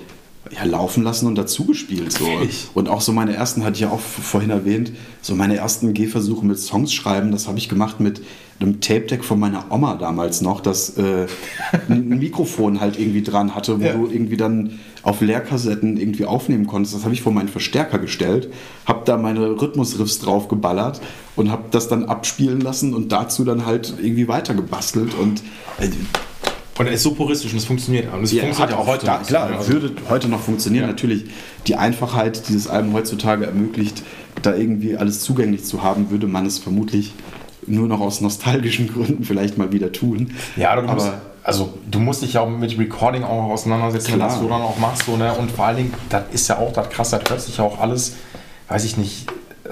ja, 0.52 0.66
laufen 0.66 1.04
lassen 1.04 1.28
und 1.28 1.36
dazu 1.36 1.66
gespielt. 1.66 2.12
So. 2.12 2.26
Ehrlich? 2.26 2.68
Und 2.74 2.90
auch 2.90 3.02
so 3.02 3.12
meine 3.12 3.34
ersten, 3.34 3.64
hatte 3.64 3.76
ich 3.76 3.82
ja 3.82 3.90
auch 3.90 4.00
vorhin 4.00 4.50
erwähnt, 4.50 4.92
so 5.22 5.36
meine 5.36 5.56
ersten 5.56 5.94
Gehversuche 5.94 6.46
mit 6.46 6.60
Songs 6.60 6.94
schreiben, 6.94 7.32
das 7.32 7.48
habe 7.48 7.58
ich 7.58 7.70
gemacht 7.70 8.00
mit 8.00 8.22
einem 8.60 8.80
Tape-Deck 8.82 9.24
von 9.24 9.40
meiner 9.40 9.66
Oma 9.72 9.96
damals 9.96 10.42
noch, 10.42 10.62
das 10.62 10.98
äh, 10.98 11.26
ein 11.90 12.08
Mikrofon 12.08 12.80
halt 12.80 13.00
irgendwie 13.00 13.24
dran 13.24 13.56
hatte, 13.56 13.80
wo 13.80 13.84
Ja. 13.86 13.94
du 13.94 14.06
irgendwie 14.08 14.38
dann 14.38 14.80
auf 15.02 15.22
Leerkassetten 15.22 15.98
irgendwie 15.98 16.26
aufnehmen 16.26 16.66
konntest. 16.68 16.96
Das 16.96 17.04
habe 17.04 17.14
ich 17.14 17.22
vor 17.22 17.34
meinen 17.34 17.50
Verstärker 17.50 18.00
gestellt, 18.00 18.50
habe 18.86 19.02
da 19.06 19.18
meine 19.18 19.60
Rhythmusriffs 19.62 20.20
drauf 20.20 20.48
geballert 20.48 21.02
und 21.36 21.52
habe 21.52 21.64
das 21.72 21.88
dann 21.88 22.06
abspielen 22.06 22.62
lassen 22.62 22.94
und 22.94 23.12
dazu 23.12 23.44
dann 23.44 23.66
halt 23.66 23.94
irgendwie 24.02 24.28
weiter 24.28 24.54
gebastelt 24.54 25.14
und 25.16 25.42
äh, 25.80 25.90
Und 26.78 26.88
er 26.88 26.94
ist 26.94 27.04
so 27.04 27.14
puristisch 27.14 27.52
und 27.52 27.60
es 27.60 27.66
funktioniert. 27.66 28.12
Und 28.12 28.24
es 28.24 28.32
ja, 28.32 28.44
funktioniert 28.44 28.78
auch 28.78 28.88
heute. 28.88 29.06
da, 29.06 29.20
noch. 29.20 29.28
klar, 29.28 29.50
Also- 29.52 29.74
würde 29.74 29.92
heute 30.10 30.28
noch 30.28 30.40
funktionieren. 30.42 30.86
Ja. 30.86 30.90
Natürlich 30.90 31.26
die 31.68 31.76
Einfachheit 31.76 32.48
dieses 32.50 32.68
Album 32.68 32.94
heutzutage 32.94 33.46
ermöglicht, 33.46 34.02
da 34.42 34.56
irgendwie 34.56 34.98
alles 34.98 35.20
zugänglich 35.22 35.64
zu 35.66 35.84
haben, 35.84 36.10
würde 36.10 36.28
man 36.28 36.46
es 36.46 36.58
vermutlich 36.60 37.14
nur 37.68 37.88
noch 37.88 38.02
aus 38.02 38.22
nostalgischen 38.22 38.88
Gründen 38.94 39.24
vielleicht 39.24 39.58
mal 39.58 39.72
wieder 39.72 39.92
tun. 39.92 40.32
Ja, 40.56 40.76
du 40.76 40.82
musst, 40.82 41.08
aber 41.08 41.22
also 41.44 41.78
du 41.90 42.00
musst 42.00 42.24
dich 42.24 42.34
ja 42.34 42.42
auch 42.42 42.50
mit 42.50 42.78
Recording 42.80 43.24
auch 43.24 43.52
auseinandersetzen, 43.52 44.16
Klar. 44.16 44.30
was 44.30 44.40
du 44.40 44.48
dann 44.48 44.62
auch 44.62 44.78
machst. 44.80 45.04
So, 45.06 45.16
ne? 45.16 45.32
Und 45.34 45.52
vor 45.52 45.66
allen 45.68 45.78
Dingen, 45.78 45.94
das 46.10 46.24
ist 46.34 46.48
ja 46.50 46.58
auch 46.58 46.74
das 46.74 46.90
krasse, 46.90 47.20
das 47.20 47.30
hört 47.30 47.42
sich 47.42 47.58
ja 47.58 47.64
auch 47.64 47.80
alles, 47.80 48.16
weiß 48.70 48.84
ich 48.86 48.98
nicht, 48.98 49.28
äh, 49.66 49.70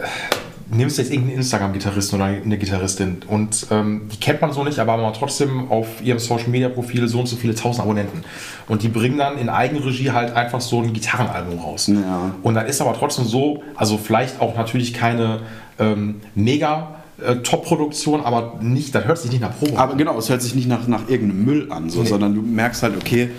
nimmst 0.73 0.97
jetzt 0.97 1.11
irgendeinen 1.11 1.37
Instagram-Gitarristen 1.39 2.15
oder 2.15 2.25
eine 2.25 2.57
Gitarristin 2.57 3.17
und 3.27 3.67
ähm, 3.71 4.03
die 4.11 4.17
kennt 4.17 4.41
man 4.41 4.53
so 4.53 4.63
nicht, 4.63 4.79
aber 4.79 4.95
man 4.97 5.07
hat 5.07 5.17
trotzdem 5.17 5.69
auf 5.69 6.01
ihrem 6.01 6.19
Social-Media-Profil 6.19 7.07
so 7.07 7.19
und 7.19 7.27
so 7.27 7.35
viele 7.35 7.53
tausend 7.55 7.83
Abonnenten. 7.83 8.23
Und 8.67 8.81
die 8.83 8.87
bringen 8.87 9.17
dann 9.17 9.37
in 9.37 9.49
Eigenregie 9.49 10.11
halt 10.11 10.33
einfach 10.33 10.61
so 10.61 10.81
ein 10.81 10.93
Gitarrenalbum 10.93 11.59
raus. 11.59 11.87
Ja. 11.87 12.31
Und 12.41 12.53
dann 12.55 12.67
ist 12.67 12.79
aber 12.81 12.93
trotzdem 12.93 13.25
so, 13.25 13.63
also 13.75 13.97
vielleicht 13.97 14.39
auch 14.39 14.55
natürlich 14.55 14.93
keine 14.93 15.41
ähm, 15.77 16.21
mega 16.35 16.95
äh, 17.21 17.35
Top-Produktion, 17.37 18.21
aber 18.21 18.59
nicht, 18.61 18.95
das 18.95 19.05
hört 19.05 19.17
sich 19.17 19.31
nicht 19.31 19.41
nach 19.41 19.57
Probe 19.57 19.73
an. 19.73 19.77
Aber 19.77 19.95
genau, 19.95 20.17
es 20.17 20.29
hört 20.29 20.41
sich 20.41 20.55
nicht 20.55 20.67
nach, 20.69 20.87
nach 20.87 21.09
irgendeinem 21.09 21.43
Müll 21.45 21.67
an, 21.71 21.89
so, 21.89 22.01
Nee. 22.03 22.07
sondern 22.09 22.33
du 22.33 22.41
merkst 22.41 22.81
halt, 22.83 22.95
okay, 22.95 23.29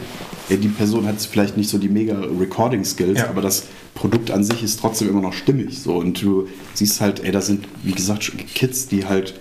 die 0.50 0.68
Person 0.68 1.06
hat 1.06 1.14
vielleicht 1.20 1.56
nicht 1.56 1.70
so 1.70 1.78
die 1.78 1.88
mega 1.88 2.14
Recording-Skills, 2.38 3.20
Ja. 3.20 3.28
aber 3.30 3.40
das 3.40 3.64
Produkt 3.94 4.30
an 4.30 4.42
sich 4.42 4.62
ist 4.62 4.80
trotzdem 4.80 5.08
immer 5.08 5.20
noch 5.20 5.32
stimmig. 5.32 5.78
So. 5.78 5.96
Und 5.96 6.22
du 6.22 6.48
siehst 6.74 7.00
halt, 7.00 7.22
ey, 7.24 7.32
da 7.32 7.40
sind, 7.40 7.66
wie 7.82 7.92
gesagt, 7.92 8.32
Kids, 8.54 8.88
die 8.88 9.06
halt 9.06 9.34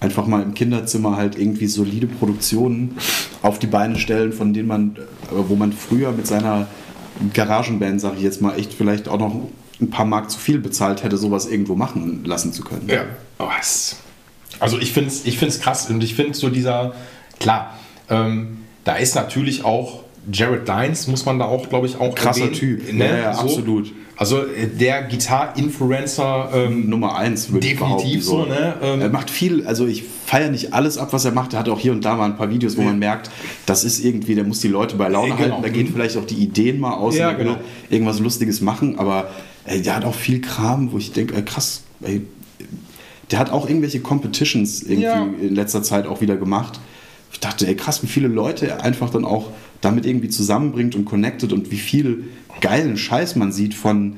einfach 0.00 0.26
mal 0.26 0.42
im 0.42 0.54
Kinderzimmer 0.54 1.16
halt 1.16 1.38
irgendwie 1.38 1.66
solide 1.66 2.06
Produktionen 2.06 2.96
auf 3.42 3.58
die 3.58 3.66
Beine 3.66 3.98
stellen, 3.98 4.32
von 4.32 4.54
denen 4.54 4.68
man, 4.68 4.96
äh, 4.96 5.02
wo 5.30 5.56
man 5.56 5.72
früher 5.72 6.12
mit 6.12 6.26
seiner 6.26 6.68
Garagenband, 7.34 8.00
sag 8.00 8.16
ich 8.16 8.22
jetzt 8.22 8.40
mal, 8.40 8.58
echt 8.58 8.72
vielleicht 8.72 9.08
auch 9.08 9.18
noch 9.18 9.34
ein 9.80 9.90
paar 9.90 10.06
Mark 10.06 10.30
zu 10.30 10.38
viel 10.38 10.58
bezahlt 10.58 11.02
hätte, 11.02 11.18
sowas 11.18 11.46
irgendwo 11.46 11.74
machen 11.74 12.24
lassen 12.24 12.52
zu 12.52 12.62
können. 12.62 12.88
Ja. 12.88 13.04
Oh, 13.38 13.48
es, 13.60 13.96
also 14.58 14.78
ich 14.78 14.92
finde 14.92 15.10
es 15.10 15.24
ich 15.24 15.38
find's 15.38 15.60
krass 15.60 15.88
und 15.90 16.02
ich 16.02 16.14
finde 16.14 16.34
so 16.34 16.48
dieser, 16.48 16.94
klar, 17.38 17.78
ähm, 18.08 18.58
da 18.84 18.96
ist 18.96 19.14
natürlich 19.14 19.64
auch 19.64 20.04
Jared 20.32 20.68
Dines, 20.68 21.06
muss 21.06 21.24
man 21.24 21.38
da 21.38 21.46
auch, 21.46 21.68
glaube 21.68 21.86
ich, 21.86 21.96
auch 21.98 22.14
Krasser 22.14 22.42
erwähnen, 22.42 22.54
Typ. 22.58 22.92
Ne? 22.92 23.08
Ja, 23.08 23.16
ja, 23.16 23.34
so. 23.34 23.40
absolut. 23.42 23.92
Also 24.16 24.38
äh, 24.44 24.66
der 24.68 25.04
Gitar-Influencer 25.04 26.50
ähm, 26.54 26.88
Nummer 26.90 27.16
eins, 27.16 27.50
würde. 27.52 27.66
Definitiv 27.66 28.24
so, 28.24 28.44
ne? 28.44 28.74
Ähm, 28.82 29.00
er 29.00 29.08
macht 29.08 29.30
viel, 29.30 29.66
also 29.66 29.86
ich 29.86 30.04
feiere 30.26 30.50
nicht 30.50 30.72
alles 30.74 30.98
ab, 30.98 31.12
was 31.12 31.24
er 31.24 31.32
macht. 31.32 31.54
Er 31.54 31.60
hat 31.60 31.68
auch 31.68 31.78
hier 31.80 31.92
und 31.92 32.04
da 32.04 32.16
mal 32.16 32.26
ein 32.26 32.36
paar 32.36 32.50
Videos, 32.50 32.76
wo 32.76 32.82
man 32.82 32.98
merkt, 32.98 33.30
das 33.66 33.82
ist 33.84 34.04
irgendwie, 34.04 34.34
der 34.34 34.44
muss 34.44 34.60
die 34.60 34.68
Leute 34.68 34.96
bei 34.96 35.08
Laune 35.08 35.32
Äh, 35.34 35.36
genau. 35.36 35.50
halten. 35.52 35.62
Da 35.62 35.68
gehen 35.70 35.86
Mhm. 35.88 35.92
vielleicht 35.94 36.16
auch 36.16 36.26
die 36.26 36.34
Ideen 36.36 36.80
mal 36.80 36.92
aus, 36.94 37.16
Ja, 37.16 37.32
genau. 37.32 37.56
irgendwas 37.88 38.20
Lustiges 38.20 38.60
machen, 38.60 38.98
aber 38.98 39.30
ey, 39.64 39.80
der 39.82 39.96
hat 39.96 40.04
auch 40.04 40.14
viel 40.14 40.40
Kram, 40.40 40.92
wo 40.92 40.98
ich 40.98 41.12
denke, 41.12 41.42
krass, 41.42 41.82
ey, 42.02 42.22
der 43.30 43.38
hat 43.38 43.50
auch 43.50 43.68
irgendwelche 43.68 44.00
Competitions 44.00 44.82
irgendwie 44.82 45.02
Ja. 45.04 45.22
in 45.40 45.54
letzter 45.54 45.82
Zeit 45.82 46.06
auch 46.06 46.20
wieder 46.20 46.36
gemacht. 46.36 46.78
Ich 47.32 47.40
dachte, 47.40 47.66
ey, 47.66 47.74
krass, 47.76 48.02
wie 48.02 48.06
viele 48.08 48.28
Leute 48.28 48.82
einfach 48.82 49.08
dann 49.10 49.24
auch 49.24 49.46
damit 49.80 50.06
irgendwie 50.06 50.28
zusammenbringt 50.28 50.94
und 50.94 51.04
connected 51.04 51.52
und 51.52 51.70
wie 51.70 51.78
viel 51.78 52.24
geilen 52.60 52.96
Scheiß 52.96 53.36
man 53.36 53.52
sieht 53.52 53.74
von 53.74 54.16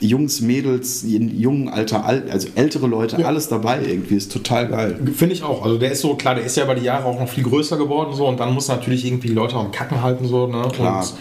Jungs, 0.00 0.40
Mädels, 0.40 1.04
jungen 1.06 1.68
Alter, 1.68 2.04
alt, 2.04 2.30
also 2.30 2.48
ältere 2.54 2.86
Leute, 2.86 3.24
alles 3.26 3.48
dabei 3.48 3.80
irgendwie, 3.84 4.14
ist 4.14 4.30
total 4.32 4.68
geil. 4.68 4.98
Finde 5.14 5.34
ich 5.34 5.42
auch. 5.42 5.64
Also 5.64 5.76
der 5.76 5.90
ist 5.90 6.02
so, 6.02 6.14
klar, 6.14 6.36
der 6.36 6.44
ist 6.44 6.56
ja 6.56 6.64
über 6.64 6.76
die 6.76 6.84
Jahre 6.84 7.06
auch 7.06 7.18
noch 7.18 7.28
viel 7.28 7.42
größer 7.42 7.76
geworden 7.76 8.14
so 8.14 8.28
und 8.28 8.38
dann 8.38 8.54
muss 8.54 8.68
natürlich 8.68 9.04
irgendwie 9.04 9.28
die 9.28 9.34
Leute 9.34 9.56
am 9.56 9.72
Kacken 9.72 10.00
halten 10.02 10.26
so, 10.26 10.46
ne? 10.46 10.68
Klar. 10.72 11.00
Und, 11.00 11.14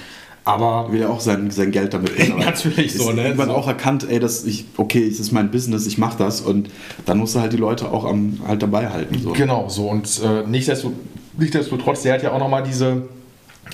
aber 0.46 0.92
will 0.92 1.02
ja 1.02 1.10
auch 1.10 1.20
sein, 1.20 1.50
sein 1.52 1.72
Geld 1.72 1.94
damit 1.94 2.10
verdienen. 2.16 2.40
Natürlich 2.40 2.94
so, 2.94 3.12
ne? 3.12 3.24
Irgendwann 3.24 3.50
So. 3.50 3.56
auch 3.56 3.68
erkannt, 3.68 4.06
ey, 4.10 4.20
das 4.20 4.46
ich, 4.46 4.66
okay, 4.78 5.08
es 5.08 5.20
ist 5.20 5.32
mein 5.32 5.50
Business, 5.50 5.88
ich 5.88 5.98
mache 5.98 6.18
das 6.18 6.42
und 6.42 6.70
dann 7.06 7.18
musst 7.18 7.36
du 7.36 7.40
halt 7.40 7.54
die 7.54 7.58
Leute 7.58 7.92
auch 7.92 8.06
am, 8.06 8.40
halt 8.48 8.62
dabei 8.62 8.90
halten. 8.90 9.20
So. 9.22 9.32
Genau, 9.32 9.68
so 9.70 9.90
und 9.90 10.22
äh, 10.24 10.48
nichtsdestotrotz, 10.48 11.00
nichtsdestotrotz, 11.38 12.04
der 12.04 12.14
hat 12.14 12.24
ja 12.24 12.32
auch 12.32 12.40
nochmal 12.40 12.64
diese, 12.64 13.04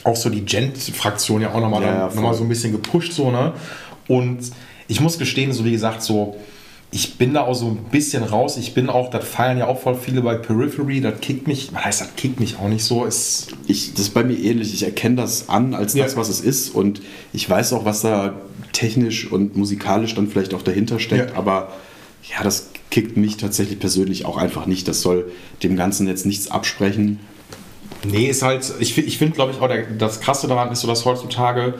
auch 0.04 0.16
so 0.16 0.30
die 0.30 0.42
Gent-Fraktion 0.46 1.42
ja 1.42 1.54
auch 1.54 1.62
nochmal 1.62 1.82
Ja, 1.84 2.10
ja, 2.14 2.22
noch 2.22 2.34
so 2.34 2.44
ein 2.44 2.50
bisschen 2.50 2.72
gepusht, 2.72 3.14
so, 3.14 3.32
ne? 3.32 3.54
Und 4.08 4.40
ich 4.88 5.00
muss 5.00 5.18
gestehen, 5.18 5.54
so 5.54 5.64
wie 5.66 5.72
gesagt, 5.72 6.02
so, 6.04 6.36
ich 6.92 7.18
bin 7.18 7.34
da 7.34 7.42
auch 7.42 7.56
so 7.56 7.68
ein 7.70 7.78
bisschen 7.90 8.24
raus. 8.24 8.58
Ich 8.58 8.74
bin 8.76 8.90
auch, 8.90 9.10
das 9.10 9.26
feiern 9.28 9.58
ja 9.58 9.66
auch 9.68 9.80
voll 9.80 9.96
viele 9.96 10.22
bei 10.22 10.36
Periphery, 10.36 11.02
das 11.02 11.20
kickt 11.22 11.48
mich, 11.48 11.74
was 11.74 11.86
heißt, 11.86 12.02
das 12.02 12.16
kickt 12.16 12.40
mich 12.40 12.58
auch 12.60 12.68
nicht 12.68 12.84
so, 12.84 13.06
ist, 13.06 13.48
Ich, 13.66 13.94
das 13.94 14.02
ist 14.08 14.14
bei 14.14 14.24
mir 14.24 14.38
ähnlich. 14.38 14.74
Ich 14.74 14.84
erkenne 14.84 15.16
das 15.16 15.50
an 15.50 15.74
als 15.74 15.94
das, 15.94 16.12
Ja. 16.12 16.18
was 16.18 16.30
es 16.30 16.42
ist 16.42 16.70
und 16.76 17.02
ich 17.32 17.50
weiß 17.50 17.74
auch, 17.74 17.86
was 17.86 18.02
da 18.02 18.34
technisch 18.74 19.32
und 19.32 19.56
musikalisch 19.56 20.14
dann 20.16 20.28
vielleicht 20.28 20.54
auch 20.54 20.62
dahinter 20.62 21.00
steckt, 21.00 21.32
Ja. 21.32 21.38
aber 21.38 21.74
ja, 22.30 22.44
das 22.44 22.70
kickt 22.92 23.18
mich 23.18 23.38
tatsächlich 23.38 23.80
persönlich 23.80 24.26
auch 24.26 24.38
einfach 24.38 24.66
nicht. 24.68 24.88
Das 24.88 25.02
soll 25.02 25.32
dem 25.64 25.76
Ganzen 25.76 26.08
jetzt 26.08 26.26
nichts 26.28 26.52
absprechen. 26.52 27.20
Nee, 28.06 28.28
ist 28.28 28.42
halt, 28.42 28.74
ich, 28.80 28.98
ich 28.98 29.18
finde, 29.18 29.36
glaube 29.36 29.52
ich, 29.52 29.60
auch 29.60 29.68
der, 29.68 29.84
das 29.84 30.20
Krasse 30.20 30.48
daran 30.48 30.72
ist 30.72 30.82
so, 30.82 30.88
dass 30.88 31.06
heutzutage, 31.06 31.76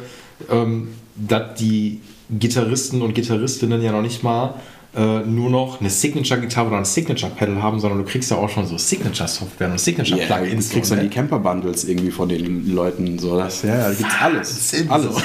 ähm, 0.50 0.90
dass 1.16 1.56
die 1.56 2.02
Gitarristen 2.30 3.02
und 3.02 3.14
Gitarristinnen 3.14 3.82
ja 3.82 3.92
noch 3.92 4.02
nicht 4.02 4.24
mal 4.24 4.56
äh, 4.96 5.22
nur 5.22 5.50
noch 5.50 5.80
eine 5.80 5.90
Signature-Gitarre 5.90 6.68
oder 6.68 6.78
ein 6.78 6.86
Signature-Pedal 6.86 7.62
haben, 7.62 7.80
sondern 7.80 8.00
du 8.00 8.06
kriegst 8.06 8.30
ja 8.30 8.38
auch 8.38 8.50
schon 8.50 8.68
so 8.68 8.78
Signature-Software 8.78 9.72
und 9.72 9.80
Signature-Plugins. 9.80 10.70
du 10.70 10.74
kriegst 10.76 10.92
dann 10.92 11.00
ne? 11.00 11.06
die 11.06 11.10
Camper-Bundles 11.10 11.86
irgendwie 11.86 12.12
von 12.12 12.30
den 12.30 12.74
Leuten. 12.74 13.18
So, 13.18 13.38
das, 13.38 13.64
ja, 13.64 13.90
da 13.90 13.94
gibt's 13.94 14.14
alles. 14.22 14.74
Wahnsinn, 14.74 14.90
Alles. 14.92 15.16
so. 15.16 15.22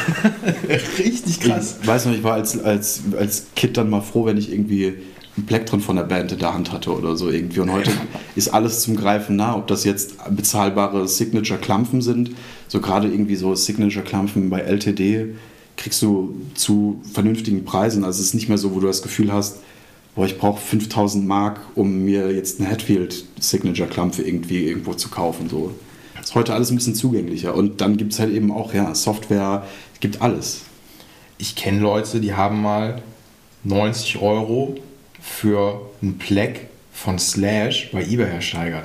Richtig 1.02 1.40
krass. 1.40 1.76
Ich 1.82 1.86
weiß 1.86 2.06
noch, 2.06 2.14
ich 2.14 2.22
war 2.22 2.34
als, 2.34 2.58
als, 2.58 3.02
als 3.18 3.46
Kid 3.54 3.76
dann 3.76 3.90
mal 3.90 4.00
froh, 4.00 4.24
wenn 4.24 4.38
ich 4.38 4.50
irgendwie 4.50 4.94
ein 5.38 5.46
Plektron 5.46 5.80
von 5.80 5.96
der 5.96 6.02
Band 6.02 6.32
in 6.32 6.38
der 6.38 6.52
Hand 6.52 6.72
hatte 6.72 6.96
oder 6.96 7.16
so 7.16 7.30
irgendwie. 7.30 7.60
Und 7.60 7.72
heute 7.72 7.90
ist 8.36 8.48
alles 8.48 8.80
zum 8.80 8.96
Greifen 8.96 9.36
nah, 9.36 9.56
ob 9.56 9.66
das 9.66 9.84
jetzt 9.84 10.16
bezahlbare 10.30 11.08
Signature-Klampfen 11.08 12.02
sind. 12.02 12.32
So 12.66 12.80
gerade 12.80 13.08
irgendwie 13.08 13.36
so 13.36 13.54
Signature-Klampfen 13.54 14.50
bei 14.50 14.60
LTD 14.60 15.34
kriegst 15.76 16.02
du 16.02 16.34
zu 16.54 17.00
vernünftigen 17.12 17.64
Preisen. 17.64 18.04
Also 18.04 18.20
es 18.20 18.28
ist 18.28 18.34
nicht 18.34 18.48
mehr 18.48 18.58
so, 18.58 18.74
wo 18.74 18.80
du 18.80 18.88
das 18.88 19.02
Gefühl 19.02 19.32
hast, 19.32 19.60
boah, 20.14 20.26
ich 20.26 20.36
brauche 20.36 20.60
5000 20.60 21.26
Mark, 21.26 21.60
um 21.76 22.04
mir 22.04 22.32
jetzt 22.32 22.60
eine 22.60 22.68
Hatfield 22.68 23.24
Signature-Klampfe 23.40 24.22
irgendwie 24.22 24.66
irgendwo 24.66 24.94
zu 24.94 25.08
kaufen. 25.08 25.48
So. 25.48 25.72
Ist 26.20 26.34
heute 26.34 26.52
alles 26.52 26.70
ein 26.70 26.76
bisschen 26.76 26.96
zugänglicher. 26.96 27.54
Und 27.54 27.80
dann 27.80 27.96
gibt 27.96 28.12
es 28.12 28.18
halt 28.18 28.32
eben 28.34 28.50
auch 28.50 28.74
ja, 28.74 28.94
Software, 28.94 29.64
gibt 30.00 30.20
alles. 30.20 30.62
Ich 31.38 31.54
kenne 31.54 31.80
Leute, 31.80 32.20
die 32.20 32.34
haben 32.34 32.60
mal 32.60 33.00
90 33.62 34.20
Euro 34.20 34.76
für 35.28 35.80
ein 36.02 36.18
Pleck 36.18 36.66
von 36.92 37.18
Slash 37.18 37.90
bei 37.92 38.02
eBay 38.02 38.30
ersteigert. 38.30 38.84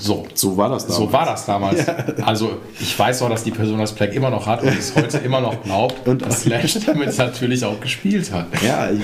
So. 0.00 0.28
So 0.34 0.56
war 0.56 0.68
das 0.68 0.86
damals. 0.86 0.96
So 1.00 1.12
war 1.12 1.26
das 1.26 1.46
damals. 1.46 1.88
Also 2.22 2.58
ich 2.78 2.96
weiß 2.96 3.22
auch, 3.22 3.30
dass 3.30 3.42
die 3.42 3.50
Person 3.50 3.78
das 3.80 3.92
Pleck 3.92 4.14
immer 4.14 4.30
noch 4.30 4.46
hat 4.46 4.62
und 4.62 4.68
es 4.78 4.94
heute 4.94 5.18
immer 5.18 5.40
noch 5.40 5.60
glaubt 5.64 6.06
Und- 6.06 6.22
dass 6.22 6.42
Slash 6.42 6.78
damit 6.86 7.16
natürlich 7.18 7.64
auch 7.64 7.80
gespielt 7.80 8.30
hat. 8.32 8.46
Ja, 8.64 8.90
ich, 8.90 9.00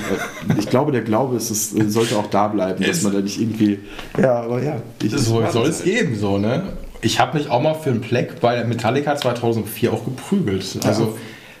ich 0.57 0.69
glaube, 0.69 0.93
der 0.93 1.01
Glaube 1.01 1.35
ist, 1.35 1.49
es 1.49 1.71
sollte 1.91 2.15
auch 2.17 2.27
da 2.29 2.47
bleiben, 2.47 2.79
dass 2.81 2.97
Es- 2.97 3.03
man 3.03 3.11
da 3.13 3.19
nicht 3.19 3.41
irgendwie. 3.41 3.79
Ja, 4.17 4.43
aber 4.43 4.63
ja. 4.63 4.77
Ich, 5.03 5.11
So 5.11 5.45
soll 5.51 5.67
es 5.67 5.83
geben, 5.83 6.15
so, 6.17 6.37
ne? 6.37 6.63
Ich 7.01 7.19
habe 7.19 7.37
mich 7.37 7.49
auch 7.49 7.61
mal 7.61 7.73
für 7.73 7.89
ein 7.89 7.99
Pleck 8.01 8.39
bei 8.39 8.63
Metallica 8.63 9.17
2004 9.17 9.91
auch 9.91 10.05
geprügelt. 10.05 10.63
Also, 10.77 10.87
Also 10.87 11.17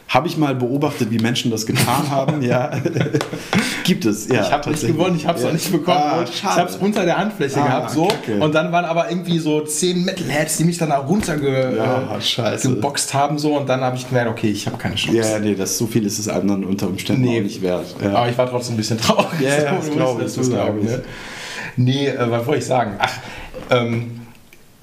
habe 0.07 0.27
ich 0.27 0.37
mal 0.37 0.53
beobachtet, 0.55 1.09
wie 1.11 1.17
Menschen 1.19 1.49
das 1.51 1.65
getan 1.65 2.09
haben. 2.09 2.41
Ja, 2.41 2.71
gibt 3.83 4.05
es. 4.05 4.27
Ja, 4.27 4.41
ich 4.41 4.51
habe 4.51 4.69
nicht 4.69 4.85
gewonnen, 4.85 5.15
ich 5.17 5.25
habe 5.25 5.37
es 5.37 5.43
ja. 5.43 5.49
auch 5.49 5.53
nicht 5.53 5.71
bekommen. 5.71 5.97
Ah, 5.99 6.23
ich 6.23 6.43
habe 6.43 6.69
es 6.69 6.75
unter 6.77 7.05
der 7.05 7.17
Handfläche 7.17 7.59
Ah, 7.61 7.65
gehabt, 7.65 7.91
so. 7.91 8.07
Kacke. 8.07 8.39
Und 8.39 8.53
dann 8.53 8.71
waren 8.71 8.85
aber 8.85 9.09
irgendwie 9.09 9.39
so 9.39 9.61
zehn 9.61 10.05
Metalheads, 10.05 10.57
die 10.57 10.63
mich 10.63 10.77
dann 10.77 10.89
da 10.89 10.97
runtergeboxt 10.99 11.75
Ja, 11.77 12.21
scheiße. 12.21 12.81
haben, 13.13 13.37
so. 13.39 13.57
Und 13.57 13.67
dann 13.67 13.81
habe 13.81 13.97
ich 13.97 14.07
gemerkt, 14.07 14.29
okay, 14.29 14.51
ich 14.51 14.65
habe 14.67 14.77
keine 14.77 14.95
Chance. 14.95 15.17
Ja, 15.17 15.39
nee, 15.39 15.55
das 15.55 15.77
so 15.77 15.87
viel 15.87 16.05
ist 16.05 16.19
es 16.19 16.29
anderen 16.29 16.63
unter 16.65 16.87
Umständen 16.87 17.23
Nee. 17.23 17.39
auch 17.39 17.43
nicht 17.43 17.61
wert. 17.61 17.85
Ja. 18.03 18.13
Aber 18.15 18.29
ich 18.29 18.37
war 18.37 18.49
trotzdem 18.49 18.75
ein 18.75 18.77
bisschen 18.77 18.99
traurig. 18.99 19.41
Ja, 19.41 19.63
ja, 19.63 19.69
So, 19.71 19.75
das 19.77 19.85
du 19.89 19.95
glaub 19.95 20.21
musst 20.21 20.35
ich, 20.37 20.41
das 20.41 20.49
glaub 20.51 20.77
ich. 20.77 20.85
ne? 20.85 21.03
Nee, 21.77 22.07
äh, 22.07 22.29
was 22.31 22.45
wollte 22.45 22.59
ich 22.59 22.65
sagen? 22.67 22.93
Ach, 22.99 23.13
ähm, 23.71 24.21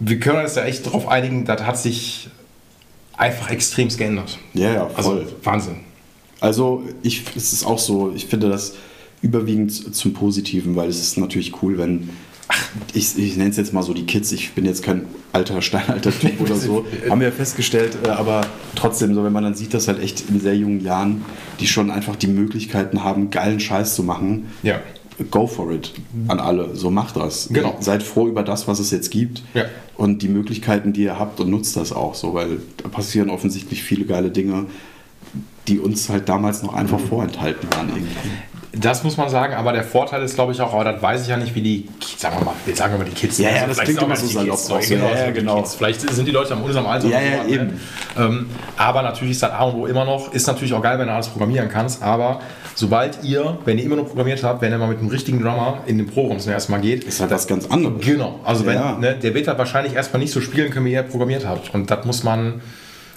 wir 0.01 0.19
können 0.19 0.41
uns 0.45 0.57
ja 0.57 0.65
echt 0.65 0.85
darauf 0.85 1.07
einigen, 1.09 1.45
das 1.45 1.63
hat 1.65 1.79
sich 1.79 2.29
einfach 3.17 3.51
extremst 3.51 3.99
geändert. 3.99 4.39
ja, 4.55 4.73
ja, 4.73 4.91
Also 4.95 5.11
voll. 5.11 5.27
Wahnsinn. 5.43 5.77
Also 6.41 6.83
ich, 7.03 7.23
es 7.37 7.53
ist 7.53 7.65
auch 7.65 7.79
so, 7.79 8.13
ich 8.15 8.27
finde 8.27 8.49
das 8.49 8.75
überwiegend 9.21 9.95
zum 9.95 10.13
Positiven, 10.13 10.75
weil 10.75 10.89
es 10.89 10.99
ist 11.01 11.17
natürlich 11.17 11.63
cool, 11.63 11.79
wenn, 11.79 12.11
ach, 12.49 12.69
ich, 12.93 13.17
ich 13.17 13.37
nenne 13.37 13.51
es 13.51 13.57
jetzt 13.57 13.73
mal 13.73 13.83
so 13.85 13.95
die 13.95 14.05
Kids, 14.07 14.33
ich 14.33 14.53
bin 14.53 14.65
jetzt 14.65 14.83
kein 14.83 15.07
alter 15.33 15.63
steinalter 15.63 16.11
Typ 16.11 16.41
oder 16.41 16.57
so, 16.57 16.85
haben 17.09 17.21
wir 17.21 17.29
ja 17.29 17.33
festgestellt, 17.33 17.97
äh, 18.05 18.09
aber 18.09 18.41
trotzdem 18.75 19.15
so, 19.15 19.23
wenn 19.23 19.33
man 19.33 19.45
dann 19.45 19.55
sieht, 19.55 19.73
dass 19.73 19.87
halt 19.87 20.03
echt 20.03 20.29
in 20.31 20.41
sehr 20.41 20.57
jungen 20.57 20.81
Jahren 20.85 21.25
die 21.61 21.69
schon 21.69 21.93
einfach 21.93 22.17
die 22.17 22.27
Möglichkeiten 22.27 23.05
haben, 23.05 23.31
geilen 23.31 23.61
Scheiß 23.61 23.95
zu 23.95 24.03
machen, 24.03 24.47
Ja. 24.65 24.81
Go 25.25 25.47
for 25.47 25.73
it 25.73 25.93
an 26.29 26.39
alle, 26.41 26.75
so 26.75 26.91
macht 26.91 27.17
das. 27.17 27.49
Genau. 27.53 27.77
Seid 27.81 28.03
froh 28.03 28.29
über 28.29 28.43
das, 28.43 28.69
was 28.69 28.79
es 28.79 28.91
jetzt 28.91 29.11
gibt 29.11 29.43
Ja. 29.55 29.65
und 29.97 30.23
die 30.23 30.29
Möglichkeiten, 30.29 30.93
die 30.93 31.03
ihr 31.05 31.19
habt 31.19 31.41
und 31.41 31.51
nutzt 31.51 31.77
das 31.77 31.93
auch 31.93 32.15
so, 32.15 32.35
weil 32.35 32.59
da 32.83 32.89
passieren 32.89 33.31
offensichtlich 33.31 33.83
viele 33.83 34.05
geile 34.05 34.31
Dinge, 34.31 34.67
die 35.69 35.79
uns 35.79 36.09
halt 36.09 36.29
damals 36.29 36.63
noch 36.63 36.75
einfach 36.75 36.99
vorenthalten 37.01 37.69
waren 37.73 37.89
irgendwie. 37.89 38.31
Das 38.75 39.05
muss 39.05 39.19
man 39.19 39.29
sagen, 39.29 39.53
aber 39.53 39.75
der 39.75 39.85
Vorteil 39.85 40.23
ist, 40.23 40.35
glaube 40.35 40.53
ich, 40.53 40.61
auch, 40.63 40.73
aber 40.73 40.85
das 40.85 41.03
weiß 41.03 41.23
ich 41.23 41.29
ja 41.29 41.37
nicht, 41.37 41.55
wie 41.55 41.61
die, 41.61 41.89
sagen 42.17 42.39
wir 42.39 42.45
mal, 42.47 42.55
jetzt 42.67 42.79
sagen 42.79 42.95
wir 42.95 42.99
mal 43.01 43.05
die 43.05 43.11
Kids. 43.13 43.37
Ja, 43.37 43.51
ja, 43.51 43.55
Also 43.57 43.67
das 43.75 43.79
klingt 43.81 44.01
immer 44.01 44.17
so 44.17 44.27
salopp 44.27 44.57
Kids, 44.57 44.71
auch 44.71 44.81
so. 44.81 44.95
genau, 44.95 45.11
Ja, 45.11 45.31
genau. 45.31 45.63
Vielleicht 45.65 46.01
sind 46.11 46.27
die 46.27 46.31
Leute 46.33 46.55
in 46.55 46.61
unserem 46.63 46.87
Alter. 46.87 47.07
Ja, 47.09 47.21
ja, 47.21 47.43
so, 47.43 47.49
ne? 47.51 47.55
eben. 47.55 47.81
Ähm, 48.19 48.47
aber 48.79 49.03
natürlich 49.03 49.33
ist 49.33 49.43
das 49.43 49.51
A 49.53 49.65
und 49.65 49.75
O 49.79 49.87
immer 49.87 50.07
noch, 50.07 50.33
ist 50.33 50.47
natürlich 50.47 50.73
auch 50.73 50.81
geil, 50.83 50.99
wenn 50.99 51.07
du 51.07 51.13
alles 51.13 51.29
programmieren 51.29 51.69
kannst, 51.69 52.03
aber 52.03 52.41
sobald 52.75 53.23
ihr, 53.23 53.59
wenn 53.67 53.77
ihr 53.77 53.85
immer 53.85 53.97
nur 53.97 54.07
programmiert 54.07 54.43
habt, 54.43 54.63
wenn 54.63 54.73
ihr 54.73 54.79
mal 54.79 54.89
mit 54.89 55.01
einem 55.01 55.09
richtigen 55.11 55.43
Drummer 55.43 55.81
in 55.85 55.99
den 55.99 56.07
Pro-Raum 56.07 56.39
zum 56.39 56.53
ersten 56.53 56.73
Mal 56.73 56.81
geht, 56.81 57.05
Ist 57.05 57.21
halt 57.21 57.31
was 57.31 57.47
ganz 57.47 57.67
anderes. 57.71 58.01
Genau, 58.03 58.41
also 58.43 58.65
wenn, 58.65 58.77
Ja. 58.77 58.97
ne, 58.99 59.15
der 59.17 59.35
wird 59.35 59.49
halt 59.49 59.59
wahrscheinlich 59.59 59.95
erstmal 59.95 60.21
nicht 60.23 60.33
so 60.33 60.41
spielen 60.41 60.71
können, 60.71 60.87
wie 60.87 60.93
ihr 60.95 61.03
programmiert 61.03 61.47
habt. 61.47 61.75
Und 61.75 61.91
das 61.91 62.07
muss 62.07 62.25
man, 62.25 62.63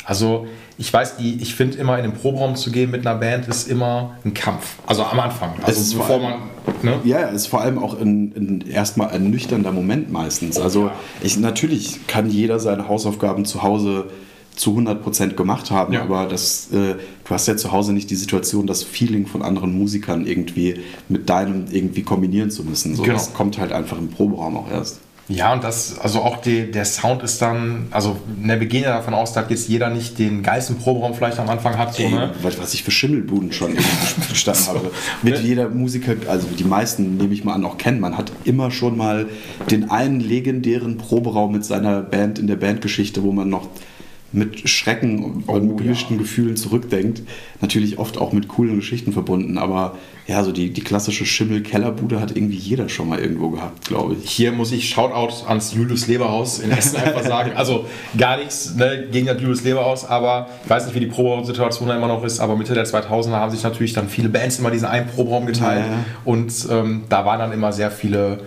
also 0.03 0.47
ich 0.77 0.91
weiß, 0.91 1.17
die, 1.17 1.41
ich 1.41 1.55
finde 1.55 1.77
immer 1.77 1.97
in 1.97 2.03
den 2.03 2.13
Proberaum 2.13 2.55
zu 2.55 2.71
gehen 2.71 2.91
mit 2.91 3.05
einer 3.05 3.17
Band 3.17 3.47
ist 3.47 3.69
immer 3.69 4.17
ein 4.25 4.33
Kampf. 4.33 4.75
Also 4.85 5.03
am 5.03 5.19
Anfang. 5.19 5.51
Also 5.63 5.97
vor 5.97 6.05
bevor 6.19 6.19
man. 6.29 6.39
Ne? 6.81 6.99
Ja, 7.03 7.19
ist 7.27 7.47
vor 7.47 7.61
allem 7.61 7.77
auch 7.77 7.99
ein, 7.99 8.33
ein, 8.35 8.65
erstmal 8.69 9.09
ein 9.09 9.29
nüchterner 9.29 9.71
Moment 9.71 10.11
meistens. 10.11 10.59
Also 10.59 10.91
ich, 11.21 11.37
natürlich 11.37 12.07
kann 12.07 12.29
jeder 12.29 12.59
seine 12.59 12.87
Hausaufgaben 12.87 13.45
zu 13.45 13.63
Hause 13.63 14.07
zu 14.55 14.71
100% 14.77 15.33
gemacht 15.33 15.69
haben, 15.69 15.93
Ja. 15.93 16.03
aber 16.03 16.27
das, 16.27 16.69
äh, 16.71 16.95
du 16.95 17.29
hast 17.29 17.47
ja 17.47 17.57
zu 17.57 17.71
Hause 17.71 17.91
nicht 17.93 18.09
die 18.09 18.15
Situation, 18.15 18.67
das 18.67 18.83
Feeling 18.83 19.27
von 19.27 19.41
anderen 19.41 19.77
Musikern 19.77 20.25
irgendwie 20.25 20.79
mit 21.09 21.29
deinem 21.29 21.65
irgendwie 21.71 22.03
kombinieren 22.03 22.51
zu 22.51 22.63
müssen. 22.63 22.95
So, 22.95 23.03
Genau. 23.03 23.15
Das 23.15 23.33
kommt 23.33 23.57
halt 23.59 23.71
einfach 23.73 23.97
im 23.97 24.09
Proberaum 24.09 24.55
auch 24.57 24.71
erst. 24.71 25.01
Ja, 25.27 25.53
und 25.53 25.63
das, 25.63 25.97
also 25.97 26.21
auch 26.21 26.37
die, 26.37 26.71
der 26.71 26.85
Sound 26.85 27.23
ist 27.23 27.41
dann, 27.41 27.87
also 27.89 28.17
ne, 28.39 28.59
wir 28.59 28.67
gehen 28.67 28.83
ja 28.83 28.95
davon 28.97 29.15
aus, 29.15 29.33
dass 29.33 29.49
jetzt 29.49 29.67
jeder 29.67 29.89
nicht 29.89 30.19
den 30.19 30.43
geilsten 30.43 30.77
Proberaum 30.77 31.15
vielleicht 31.15 31.39
am 31.39 31.49
Anfang 31.49 31.79
hat. 31.79 31.95
So, 31.95 32.03
Ey, 32.03 32.11
ne? 32.11 32.31
was, 32.43 32.59
was 32.59 32.75
ich 32.75 32.83
für 32.83 32.91
Schimmelbuden 32.91 33.51
schon 33.51 33.71
irgendwie 33.75 34.29
gestanden 34.29 34.67
habe. 34.67 34.91
Wird 35.23 35.39
jeder 35.41 35.69
Musiker, 35.69 36.13
also 36.27 36.47
die 36.47 36.63
meisten 36.63 37.17
nehme 37.17 37.33
ich 37.33 37.43
mal 37.43 37.53
an, 37.53 37.65
auch 37.65 37.77
kennen. 37.77 37.99
Man 37.99 38.17
hat 38.17 38.31
immer 38.43 38.69
schon 38.69 38.97
mal 38.97 39.27
den 39.71 39.89
einen 39.89 40.19
legendären 40.19 40.97
Proberaum 40.97 41.53
mit 41.53 41.65
seiner 41.65 42.01
Band 42.01 42.37
in 42.37 42.45
der 42.45 42.57
Bandgeschichte, 42.57 43.23
wo 43.23 43.31
man 43.31 43.49
noch 43.49 43.67
mit 44.35 44.67
Schrecken 44.69 45.23
und 45.23 45.43
Oh, 45.47 45.53
mit 45.59 45.77
gemischten 45.77 46.17
ja. 46.17 46.21
Gefühlen 46.21 46.55
zurückdenkt. 46.57 47.21
Natürlich 47.61 47.97
oft 47.97 48.17
auch 48.17 48.33
mit 48.33 48.47
coolen 48.47 48.75
Geschichten 48.75 49.13
verbunden, 49.13 49.57
aber 49.57 49.97
ja, 50.27 50.43
so 50.43 50.51
die, 50.51 50.71
die 50.71 50.81
klassische 50.81 51.25
Schimmel-Kellerbude 51.25 52.19
hat 52.19 52.35
irgendwie 52.35 52.57
jeder 52.57 52.89
schon 52.89 53.07
mal 53.07 53.19
irgendwo 53.19 53.49
gehabt, 53.49 53.85
glaube 53.85 54.15
ich. 54.21 54.29
Hier 54.29 54.51
muss 54.51 54.71
ich 54.71 54.89
Shoutout 54.89 55.45
ans 55.47 55.73
Julius 55.73 56.07
Leberhaus 56.07 56.59
in 56.59 56.71
Essen 56.71 56.97
einfach 56.97 57.23
sagen. 57.27 57.51
Also 57.55 57.85
gar 58.17 58.37
nichts 58.37 58.75
ne, 58.75 59.07
gegen 59.11 59.27
das 59.27 59.39
Julius 59.39 59.63
Leberhaus, 59.63 60.03
aber 60.05 60.47
ich 60.63 60.69
weiß 60.69 60.85
nicht, 60.87 60.95
wie 60.95 60.99
die 60.99 61.05
Proberaumsituation 61.07 61.87
da 61.87 61.95
immer 61.95 62.07
noch 62.07 62.23
ist, 62.23 62.39
aber 62.39 62.55
Mitte 62.55 62.73
der 62.73 62.85
2000er 62.85 63.31
haben 63.31 63.51
sich 63.51 63.63
natürlich 63.63 63.93
dann 63.93 64.09
viele 64.09 64.29
Bands 64.29 64.59
immer 64.59 64.71
diesen 64.71 64.87
einen 64.87 65.07
Proberaum 65.07 65.45
geteilt 65.45 65.85
Ja, 65.85 65.91
ja. 65.91 66.05
und 66.25 66.51
ähm, 66.71 67.03
da 67.09 67.25
waren 67.25 67.39
dann 67.39 67.51
immer 67.51 67.71
sehr 67.71 67.91
viele 67.91 68.39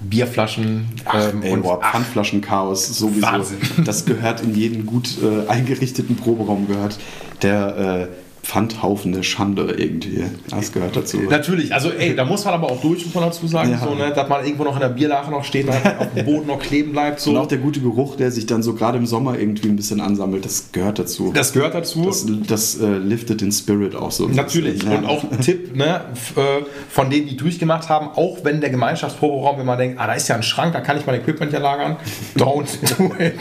Bierflaschen 0.00 0.88
Ach, 1.04 1.32
ähm, 1.32 1.42
ey, 1.42 1.52
und 1.52 1.66
ach, 1.66 1.92
Pfandflaschenchaos 1.92 2.98
sowieso. 2.98 3.22
Wahnsinn. 3.22 3.58
Das 3.84 4.04
gehört 4.04 4.42
in 4.42 4.54
jeden 4.54 4.86
gut 4.86 5.10
äh, 5.22 5.48
eingerichteten 5.48 6.16
Proberaum 6.16 6.66
gehört 6.66 6.98
der 7.42 8.08
äh, 8.10 8.29
Pfandhaufen 8.42 9.12
der 9.12 9.22
Schande 9.22 9.74
irgendwie. 9.76 10.24
Das 10.50 10.72
gehört 10.72 10.96
dazu. 10.96 11.18
Natürlich, 11.28 11.72
also 11.74 11.90
ey, 11.90 12.16
da 12.16 12.24
muss 12.24 12.44
man 12.44 12.54
aber 12.54 12.70
auch 12.70 12.80
durch, 12.80 13.04
muss 13.04 13.14
man 13.14 13.24
dazu 13.24 13.46
sagen, 13.46 13.70
Ja. 13.72 13.78
so, 13.78 13.94
ne, 13.94 14.12
dass 14.14 14.28
man 14.28 14.44
irgendwo 14.44 14.64
noch 14.64 14.74
in 14.74 14.80
der 14.80 14.88
Bierlache 14.88 15.30
noch 15.30 15.44
steht 15.44 15.68
auf 15.68 15.76
dem 16.16 16.24
Boden 16.24 16.46
noch 16.46 16.58
kleben 16.58 16.92
bleibt. 16.92 17.20
So. 17.20 17.30
Und 17.30 17.36
auch 17.36 17.46
der 17.46 17.58
gute 17.58 17.80
Geruch, 17.80 18.16
der 18.16 18.30
sich 18.30 18.46
dann 18.46 18.62
so 18.62 18.74
gerade 18.74 18.98
im 18.98 19.06
Sommer 19.06 19.38
irgendwie 19.38 19.68
ein 19.68 19.76
bisschen 19.76 20.00
ansammelt, 20.00 20.44
das 20.44 20.70
gehört 20.72 20.98
dazu. 20.98 21.32
das 21.34 21.52
gehört 21.52 21.74
dazu. 21.74 22.04
das, 22.06 22.26
das 22.46 22.80
äh, 22.80 22.86
liftet 22.98 23.40
den 23.40 23.52
Spirit 23.52 23.94
auch 23.94 24.10
so. 24.10 24.26
ein 24.26 24.34
Natürlich. 24.34 24.74
bisschen, 24.74 24.92
ja. 24.92 24.98
Und 24.98 25.06
auch 25.06 25.24
ein 25.30 25.40
Tipp 25.40 25.76
ne, 25.76 26.00
äh, 26.36 26.40
von 26.88 27.10
denen, 27.10 27.28
die 27.28 27.36
durchgemacht 27.36 27.88
haben, 27.88 28.08
auch 28.16 28.38
wenn 28.42 28.60
der 28.60 28.70
Gemeinschaftsproberaum, 28.70 29.58
wenn 29.58 29.66
man 29.66 29.78
denkt, 29.78 30.00
ah, 30.00 30.06
da 30.06 30.14
ist 30.14 30.28
ja 30.28 30.34
ein 30.36 30.42
Schrank, 30.42 30.72
da 30.72 30.80
kann 30.80 30.96
ich 30.98 31.06
mein 31.06 31.20
Equipment 31.20 31.52
ja 31.52 31.58
lagern. 31.60 31.96
Don't 32.36 32.66
do 32.98 33.12
it. 33.22 33.34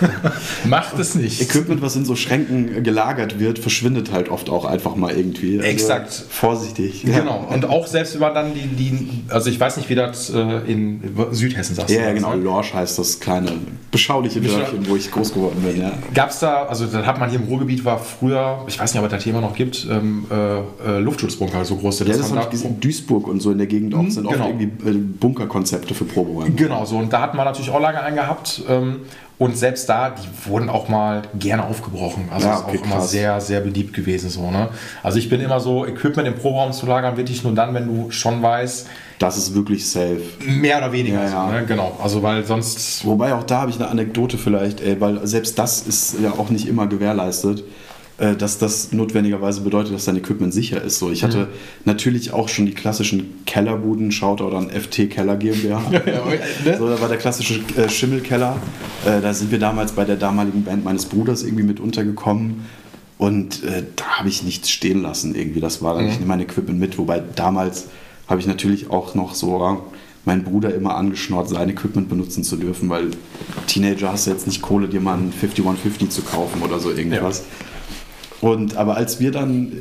Macht 0.64 0.98
es 0.98 1.14
nicht. 1.14 1.40
Equipment, 1.40 1.82
was 1.82 1.96
in 1.96 2.04
so 2.04 2.16
Schränken 2.16 2.76
äh, 2.78 2.80
gelagert 2.80 3.38
wird, 3.38 3.58
verschwindet 3.58 4.12
halt 4.12 4.29
oft 4.30 4.48
auch 4.50 4.64
einfach 4.64 4.96
mal 4.96 5.12
irgendwie. 5.12 5.58
Also 5.58 5.68
Exakt. 5.70 6.12
Vorsichtig. 6.12 7.02
Genau. 7.04 7.46
Und 7.50 7.64
auch 7.66 7.86
selbst 7.86 8.14
wenn 8.14 8.20
man 8.20 8.34
dann 8.34 8.54
die, 8.54 8.66
die 8.66 9.24
also 9.28 9.50
ich 9.50 9.58
weiß 9.60 9.76
nicht, 9.76 9.88
wie 9.90 9.94
das 9.94 10.30
äh, 10.30 10.40
in 10.70 11.02
Südhessen 11.32 11.74
sagst. 11.74 11.90
Ja, 11.94 12.00
ja, 12.02 12.06
das, 12.06 12.14
genau. 12.16 12.34
ne? 12.34 12.42
Lorsch 12.42 12.72
heißt 12.74 12.98
das 12.98 13.20
kleine, 13.20 13.52
beschauliche 13.90 14.40
Beschau- 14.40 14.58
Dörfchen, 14.58 14.88
wo 14.88 14.96
ich 14.96 15.10
groß 15.10 15.32
geworden 15.34 15.62
bin. 15.62 15.80
Ja. 15.80 15.92
Gab 16.14 16.30
es 16.30 16.38
da, 16.40 16.64
also 16.64 16.86
das 16.86 17.04
hat 17.06 17.18
man 17.18 17.30
hier 17.30 17.38
im 17.40 17.46
Ruhrgebiet, 17.46 17.84
war 17.84 17.98
früher, 17.98 18.64
ich 18.66 18.78
weiß 18.78 18.94
nicht, 18.94 19.00
ob 19.02 19.06
es 19.06 19.12
das 19.12 19.24
Thema 19.24 19.40
noch 19.40 19.54
gibt, 19.54 19.86
ähm, 19.90 20.26
äh, 20.30 20.58
äh, 20.96 20.98
Luftschutzbunker, 21.00 21.64
so 21.64 21.76
groß. 21.76 22.00
Ja, 22.00 22.06
das 22.06 22.18
man 22.18 22.28
habe 22.30 22.38
ich 22.40 22.44
da- 22.44 22.50
gesehen. 22.50 22.80
Duisburg 22.80 23.26
und 23.28 23.40
so 23.40 23.50
in 23.50 23.58
der 23.58 23.66
Gegend 23.66 23.94
auch 23.94 24.08
sind 24.08 24.28
genau. 24.28 24.44
oft 24.46 24.60
irgendwie 24.60 24.88
äh, 24.88 24.92
Bunkerkonzepte 24.94 25.94
für 25.94 26.04
Proberäume. 26.04 26.50
Genau, 26.52 26.84
so. 26.84 26.96
Und 26.96 27.12
da 27.12 27.20
hatten 27.20 27.36
wir 27.36 27.44
natürlich 27.44 27.70
auch 27.70 27.80
lange 27.80 28.00
einen 28.02 28.16
gehabt. 28.16 28.62
Ähm, 28.68 29.00
und 29.40 29.56
selbst 29.56 29.88
da, 29.88 30.10
die 30.10 30.48
wurden 30.48 30.68
auch 30.68 30.88
mal 30.88 31.22
gerne 31.36 31.64
aufgebrochen. 31.64 32.28
Also 32.32 32.46
Ja, 32.46 32.54
ist 32.58 32.64
okay, 32.64 32.78
auch 32.78 32.84
immer 32.84 32.96
krass. 32.96 33.10
sehr, 33.10 33.40
sehr 33.40 33.60
beliebt 33.60 33.94
gewesen. 33.94 34.28
So, 34.30 34.50
ne? 34.50 34.68
Also 35.02 35.18
ich 35.18 35.28
bin 35.30 35.40
immer 35.40 35.58
so, 35.60 35.84
Equipment 35.86 36.28
im 36.28 36.34
Proberaum 36.36 36.72
zu 36.72 36.84
lagern, 36.86 37.16
wirklich 37.16 37.42
nur 37.42 37.54
dann, 37.54 37.72
wenn 37.74 37.86
du 37.86 38.10
schon 38.10 38.42
weißt, 38.42 38.86
Das 39.18 39.38
ist 39.38 39.54
wirklich 39.54 39.88
safe. 39.90 40.20
mehr 40.46 40.76
oder 40.78 40.92
weniger. 40.92 41.22
Ja, 41.22 41.28
so, 41.28 41.34
ja. 41.36 41.46
ne? 41.52 41.64
Genau. 41.66 41.96
Also 42.02 42.22
weil 42.22 42.44
sonst. 42.44 43.04
Wobei 43.06 43.32
auch 43.34 43.42
da 43.44 43.62
habe 43.62 43.70
ich 43.70 43.76
eine 43.80 43.88
Anekdote 43.88 44.36
vielleicht, 44.36 44.82
ey, 44.82 45.00
weil 45.00 45.26
selbst 45.26 45.58
das 45.58 45.80
ist 45.82 46.16
ja 46.22 46.32
auch 46.32 46.50
nicht 46.50 46.68
immer 46.68 46.86
gewährleistet, 46.86 47.64
äh, 48.20 48.36
dass 48.36 48.58
das 48.58 48.92
notwendigerweise 48.92 49.62
bedeutet, 49.62 49.94
dass 49.94 50.04
dein 50.04 50.16
Equipment 50.16 50.52
sicher 50.52 50.82
ist. 50.82 50.98
So, 50.98 51.10
ich 51.10 51.24
hatte 51.24 51.48
natürlich 51.86 52.34
auch 52.34 52.50
schon 52.50 52.66
die 52.66 52.74
klassischen 52.74 53.42
Kellerbuden, 53.46 54.12
Shoutout 54.12 54.54
an 54.54 54.68
FT 54.68 55.08
Keller 55.08 55.36
GmbH. 55.36 55.80
ne? 55.90 56.76
So, 56.78 56.86
da 56.86 57.00
war 57.00 57.08
der 57.08 57.16
klassische 57.16 57.60
äh, 57.78 57.88
Schimmelkeller. 57.88 58.58
Äh, 59.06 59.22
da 59.22 59.32
sind 59.32 59.50
wir 59.50 59.58
damals 59.58 59.92
bei 59.92 60.04
der 60.04 60.16
damaligen 60.16 60.64
Band 60.64 60.84
meines 60.84 61.06
Bruders 61.06 61.42
irgendwie 61.42 61.62
mit 61.62 61.80
untergekommen. 61.80 62.66
Und 63.16 63.62
da 63.96 64.04
habe 64.18 64.30
ich 64.30 64.44
nichts 64.44 64.70
stehen 64.70 65.02
lassen 65.02 65.34
irgendwie. 65.34 65.60
Das 65.60 65.82
war 65.82 65.94
dann, 65.94 66.08
ich 66.08 66.14
nehme 66.14 66.28
mein 66.28 66.40
Equipment 66.40 66.80
mit. 66.80 66.96
Wobei 66.96 67.22
damals 67.36 67.88
habe 68.28 68.40
ich 68.40 68.46
natürlich 68.46 68.88
auch 68.88 69.14
noch 69.14 69.34
so 69.34 69.60
ja, 69.60 69.78
meinen 70.24 70.42
Bruder 70.42 70.74
immer 70.74 70.94
angeschnort, 70.96 71.48
sein 71.50 71.68
Equipment 71.68 72.08
benutzen 72.08 72.44
zu 72.44 72.56
dürfen, 72.56 72.88
weil 72.88 73.10
Teenager 73.66 74.10
hast 74.10 74.26
du 74.26 74.30
jetzt 74.30 74.46
nicht 74.46 74.62
Kohle, 74.62 74.88
dir 74.88 75.02
mal 75.02 75.18
einen 75.18 75.34
5150 75.34 76.08
zu 76.08 76.22
kaufen 76.22 76.62
oder 76.62 76.78
so 76.80 76.90
irgendwas. 76.90 77.44
Und 78.40 78.76
aber 78.76 78.96
als 78.96 79.20
wir 79.20 79.30
dann 79.30 79.72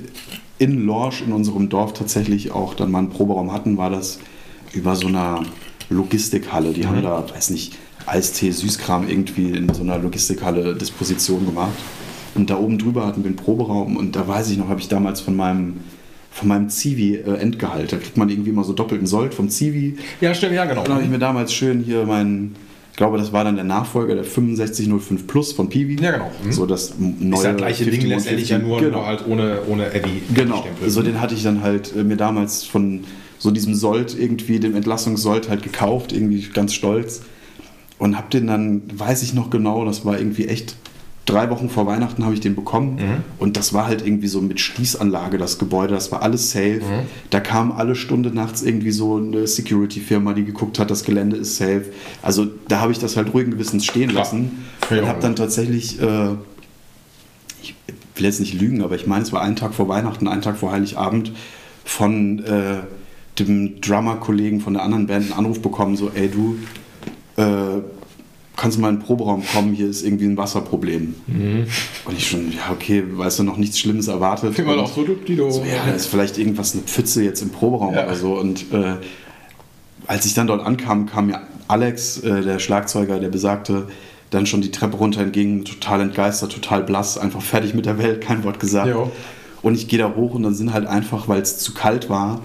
in 0.57 0.85
Lorsch 0.85 1.21
in 1.21 1.31
unserem 1.31 1.69
Dorf 1.69 1.93
tatsächlich 1.93 2.51
auch 2.51 2.73
dann 2.73 2.91
mal 2.91 2.99
einen 2.99 3.09
Proberaum 3.09 3.53
hatten, 3.53 3.77
war 3.77 3.89
das 3.89 4.19
über 4.73 4.95
so 4.95 5.07
einer 5.07 5.43
Logistikhalle. 5.89 6.73
Die 6.73 6.85
haben 6.85 7.01
da, 7.01 7.23
weiß 7.29 7.49
nicht, 7.51 7.77
Eistee, 8.05 8.51
Süßkram 8.51 9.07
irgendwie 9.07 9.51
in 9.51 9.73
so 9.73 9.81
einer 9.81 9.97
Logistikhalle 9.97 10.75
Disposition 10.75 11.45
gemacht. 11.45 11.77
Und 12.35 12.49
da 12.49 12.57
oben 12.57 12.77
drüber 12.77 13.05
hatten 13.05 13.23
wir 13.23 13.29
einen 13.29 13.37
Proberaum 13.37 13.97
und 13.97 14.15
da 14.15 14.27
weiß 14.27 14.51
ich 14.51 14.57
noch, 14.57 14.69
habe 14.69 14.79
ich 14.79 14.87
damals 14.87 15.21
von 15.21 15.35
meinem 15.35 15.79
von 16.31 16.47
meinem 16.47 16.69
Zivi 16.69 17.15
äh, 17.15 17.37
Endgehalt. 17.37 17.91
Da 17.91 17.97
kriegt 17.97 18.15
man 18.15 18.29
irgendwie 18.29 18.51
immer 18.51 18.63
so 18.63 18.73
doppelten 18.73 19.07
Sold 19.07 19.33
vom 19.33 19.49
Zivi. 19.49 19.97
Ja, 20.21 20.33
stimmt, 20.33 20.53
ja, 20.53 20.65
genau. 20.65 20.83
Dann 20.83 20.93
habe 20.93 21.03
ich 21.03 21.09
mir 21.09 21.19
damals 21.19 21.51
schön 21.51 21.81
hier 21.83 22.05
meinen, 22.05 22.55
glaube, 22.99 23.17
das 23.17 23.31
war 23.31 23.45
dann 23.45 23.55
der 23.55 23.63
Nachfolger, 23.63 24.13
der 24.13 24.25
6505 24.25 25.25
Plus 25.25 25.53
von 25.53 25.69
Piwi. 25.69 25.95
Ja, 26.01 26.11
genau. 26.11 26.31
Mhm. 26.43 26.51
So 26.51 26.65
das 26.65 26.95
neue 26.99 27.33
ist 27.33 27.45
das 27.45 27.55
gleiche 27.55 27.85
Ding 27.85 28.01
5150. 28.01 28.09
letztendlich 28.09 28.49
ja 28.49 28.59
nur, 28.59 28.79
genau. 28.81 28.97
nur 28.97 29.07
halt 29.07 29.25
ohne, 29.25 29.61
ohne 29.67 29.93
Eddie. 29.93 30.21
Genau, 30.33 30.67
so 30.85 31.01
den 31.01 31.21
hatte 31.21 31.33
ich 31.33 31.41
dann 31.41 31.63
halt 31.63 31.95
äh, 31.95 32.03
mir 32.03 32.17
damals 32.17 32.65
von 32.65 33.05
so 33.37 33.51
diesem 33.51 33.73
Sold 33.73 34.19
irgendwie, 34.19 34.59
dem 34.59 34.75
Entlassungssold 34.75 35.47
halt 35.47 35.63
gekauft, 35.63 36.11
irgendwie 36.11 36.41
ganz 36.53 36.73
stolz. 36.73 37.21
Und 37.99 38.17
hab 38.17 38.31
den 38.31 38.47
dann, 38.47 38.81
weiß 38.93 39.23
ich 39.23 39.33
noch 39.33 39.49
genau, 39.49 39.85
das 39.85 40.03
war 40.03 40.19
irgendwie 40.19 40.47
echt 40.47 40.75
drei 41.29 41.49
Wochen 41.49 41.69
vor 41.69 41.85
Weihnachten 41.85 42.23
habe 42.23 42.33
ich 42.33 42.39
den 42.39 42.55
bekommen. 42.55 43.23
Und 43.37 43.57
das 43.57 43.73
war 43.73 43.85
halt 43.87 44.05
irgendwie 44.05 44.27
so 44.27 44.41
mit 44.41 44.59
Schließanlage 44.59 45.37
das 45.37 45.59
Gebäude, 45.59 45.93
das 45.93 46.11
war 46.11 46.21
alles 46.21 46.51
safe. 46.51 46.81
Da 47.29 47.39
kam 47.39 47.71
alle 47.71 47.95
Stunde 47.95 48.29
nachts 48.29 48.61
irgendwie 48.61 48.91
so 48.91 49.17
eine 49.17 49.47
Security-Firma, 49.47 50.33
die 50.33 50.43
geguckt 50.43 50.79
hat, 50.79 50.91
das 50.91 51.03
Gelände 51.03 51.37
ist 51.37 51.57
safe. 51.57 51.85
Also 52.21 52.47
da 52.67 52.81
habe 52.81 52.91
ich 52.91 52.99
das 52.99 53.15
halt 53.17 53.33
ruhigen 53.33 53.51
Gewissens 53.51 53.85
stehen 53.85 54.09
Klar. 54.09 54.23
lassen. 54.23 54.65
Ja, 54.89 55.01
und 55.01 55.07
habe 55.07 55.21
dann 55.21 55.35
tatsächlich... 55.35 56.01
Äh, 56.01 56.35
ich 57.61 57.75
will 58.15 58.25
jetzt 58.25 58.39
nicht 58.39 58.59
lügen, 58.59 58.83
aber 58.83 58.95
ich 58.95 59.07
meine, 59.07 59.23
es 59.23 59.31
war 59.31 59.41
ein 59.41 59.55
Tag 59.55 59.73
vor 59.73 59.87
Weihnachten, 59.87 60.27
ein 60.27 60.41
Tag 60.41 60.57
vor 60.57 60.71
Heiligabend, 60.71 61.31
von 61.85 62.39
äh, 62.39 62.79
dem 63.39 63.81
Drummer-Kollegen 63.81 64.61
von 64.61 64.73
der 64.73 64.83
anderen 64.83 65.07
Band 65.07 65.25
einen 65.25 65.33
Anruf 65.33 65.61
bekommen, 65.61 65.95
so, 65.95 66.11
ey 66.13 66.29
du, 66.29 66.57
äh, 67.41 67.81
kannst 68.59 68.77
du 68.77 68.81
mal 68.81 68.89
in 68.89 68.97
den 68.97 69.03
Proberaum 69.05 69.43
kommen, 69.53 69.73
hier 69.73 69.87
ist 69.87 70.03
irgendwie 70.03 70.25
ein 70.25 70.37
Wasserproblem. 70.37 71.15
Und 72.05 72.17
ich 72.17 72.27
schon, 72.29 72.51
ja 72.51 72.71
okay, 72.71 73.03
weißt 73.07 73.39
du, 73.39 73.43
noch 73.43 73.57
nichts 73.57 73.79
Schlimmes 73.79 74.07
erwartet. 74.07 74.57
Immer 74.59 74.75
noch 74.75 74.93
so, 74.93 75.05
so, 75.05 75.63
ja, 75.63 75.85
da 75.85 75.91
ist 75.93 76.07
vielleicht 76.07 76.37
irgendwas, 76.37 76.73
eine 76.73 76.83
Pfütze 76.83 77.23
jetzt 77.23 77.41
im 77.41 77.49
Proberaum 77.49 77.93
Ja. 77.93 78.05
oder 78.05 78.15
so. 78.15 78.33
Und 78.37 78.71
äh, 78.73 78.95
als 80.07 80.25
ich 80.25 80.33
dann 80.33 80.47
dort 80.47 80.65
ankam, 80.65 81.05
kam 81.05 81.27
mir 81.27 81.41
Alex, 81.67 82.19
äh, 82.19 82.41
der 82.41 82.59
Schlagzeuger, 82.59 83.19
der 83.19 83.29
besagte, 83.29 83.87
dann 84.29 84.45
schon 84.45 84.61
die 84.61 84.71
Treppe 84.71 84.97
runter 84.97 85.21
entgegen, 85.21 85.65
total 85.65 86.01
entgeistert, 86.01 86.51
total 86.51 86.83
blass, 86.83 87.17
einfach 87.17 87.41
fertig 87.41 87.73
mit 87.73 87.85
der 87.85 87.97
Welt, 87.97 88.21
kein 88.21 88.43
Wort 88.43 88.59
gesagt. 88.59 88.89
Jo. 88.89 89.11
Und 89.61 89.75
ich 89.75 89.87
gehe 89.87 89.99
da 89.99 90.13
hoch 90.15 90.33
und 90.35 90.43
dann 90.43 90.53
sind 90.55 90.73
halt 90.73 90.85
einfach, 90.85 91.27
weil 91.27 91.41
es 91.41 91.57
zu 91.57 91.73
kalt 91.73 92.09
war, 92.09 92.41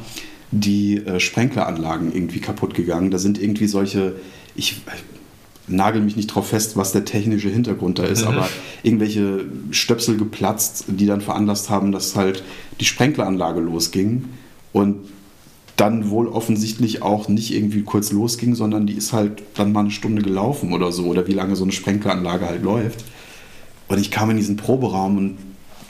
die 0.50 0.96
äh, 0.98 1.20
Sprenkleranlagen 1.20 2.14
irgendwie 2.14 2.40
kaputt 2.40 2.74
gegangen. 2.74 3.10
Da 3.10 3.18
sind 3.18 3.40
irgendwie 3.40 3.66
solche, 3.66 4.14
ich 4.56 4.76
nagel 5.66 6.02
mich 6.02 6.16
nicht 6.16 6.26
drauf 6.26 6.48
fest, 6.48 6.76
was 6.76 6.92
der 6.92 7.04
technische 7.04 7.48
Hintergrund 7.48 7.98
da 7.98 8.04
ist, 8.04 8.22
Mhm. 8.22 8.28
aber 8.28 8.48
irgendwelche 8.82 9.46
Stöpsel 9.70 10.16
geplatzt, 10.16 10.84
die 10.88 11.06
dann 11.06 11.20
veranlasst 11.20 11.70
haben, 11.70 11.90
dass 11.92 12.16
halt 12.16 12.42
die 12.80 12.84
Sprenkleranlage 12.84 13.60
losging 13.60 14.24
und 14.72 14.96
dann 15.76 16.10
wohl 16.10 16.28
offensichtlich 16.28 17.02
auch 17.02 17.28
nicht 17.28 17.52
irgendwie 17.52 17.82
kurz 17.82 18.12
losging, 18.12 18.54
sondern 18.54 18.86
die 18.86 18.92
ist 18.94 19.12
halt 19.12 19.42
dann 19.54 19.72
mal 19.72 19.80
eine 19.80 19.90
Stunde 19.90 20.22
gelaufen 20.22 20.72
oder 20.72 20.92
so 20.92 21.06
oder 21.06 21.26
wie 21.26 21.32
lange 21.32 21.56
so 21.56 21.64
eine 21.64 21.72
Sprenkleranlage 21.72 22.46
halt 22.46 22.62
läuft. 22.62 23.04
Und 23.88 23.98
ich 23.98 24.10
kam 24.10 24.30
in 24.30 24.36
diesen 24.36 24.56
Proberaum 24.56 25.18
und 25.18 25.38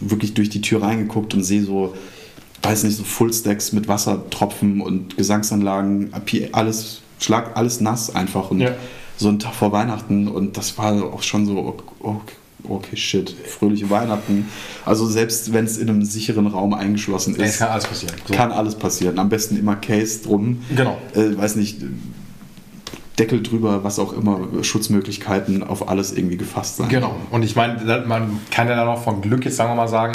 wirklich 0.00 0.34
durch 0.34 0.48
die 0.50 0.60
Tür 0.62 0.82
reingeguckt 0.82 1.34
und 1.34 1.42
sehe 1.44 1.62
so, 1.62 1.94
weiß 2.62 2.84
nicht, 2.84 2.96
so 2.96 3.04
Fullstacks 3.04 3.72
mit 3.72 3.86
Wassertropfen 3.88 4.80
und 4.80 5.16
Gesangsanlagen, 5.18 6.10
alles, 6.52 7.02
schlag 7.20 7.56
alles 7.56 7.80
nass 7.80 8.14
einfach 8.14 8.50
und 8.50 8.60
Ja. 8.60 8.74
So 9.16 9.28
ein 9.28 9.38
Tag 9.38 9.54
vor 9.54 9.72
Weihnachten 9.72 10.28
und 10.28 10.56
das 10.56 10.76
war 10.78 10.92
auch 11.04 11.22
schon 11.22 11.46
so, 11.46 11.76
oh, 12.00 12.20
okay, 12.68 12.96
shit, 12.96 13.30
fröhliche 13.30 13.88
Weihnachten. 13.90 14.48
Also 14.84 15.06
selbst 15.06 15.52
wenn 15.52 15.64
es 15.64 15.78
in 15.78 15.88
einem 15.88 16.04
sicheren 16.04 16.46
Raum 16.46 16.74
eingeschlossen 16.74 17.36
ist, 17.36 17.42
Es 17.42 17.58
kann 17.58 17.68
alles 17.68 17.86
passieren. 17.86 18.14
So. 18.26 18.34
kann 18.34 18.52
alles 18.52 18.74
passieren. 18.74 19.18
Am 19.18 19.28
besten 19.28 19.56
immer 19.56 19.76
Case 19.76 20.22
drum. 20.22 20.62
Genau. 20.74 20.98
Äh, 21.14 21.36
weiß 21.36 21.56
nicht, 21.56 21.78
Deckel 23.18 23.42
drüber, 23.42 23.84
was 23.84 23.98
auch 23.98 24.12
immer, 24.12 24.40
Schutzmöglichkeiten 24.62 25.62
auf 25.62 25.88
alles 25.88 26.12
irgendwie 26.12 26.36
gefasst 26.36 26.78
sein. 26.78 26.88
Genau. 26.88 27.14
Und 27.30 27.44
ich 27.44 27.54
meine, 27.54 28.04
man 28.06 28.40
kann 28.50 28.68
ja 28.68 28.74
dann 28.74 28.88
auch 28.88 29.02
von 29.02 29.20
Glück 29.20 29.44
jetzt, 29.44 29.56
sagen 29.56 29.70
wir 29.70 29.76
mal, 29.76 29.88
sagen, 29.88 30.14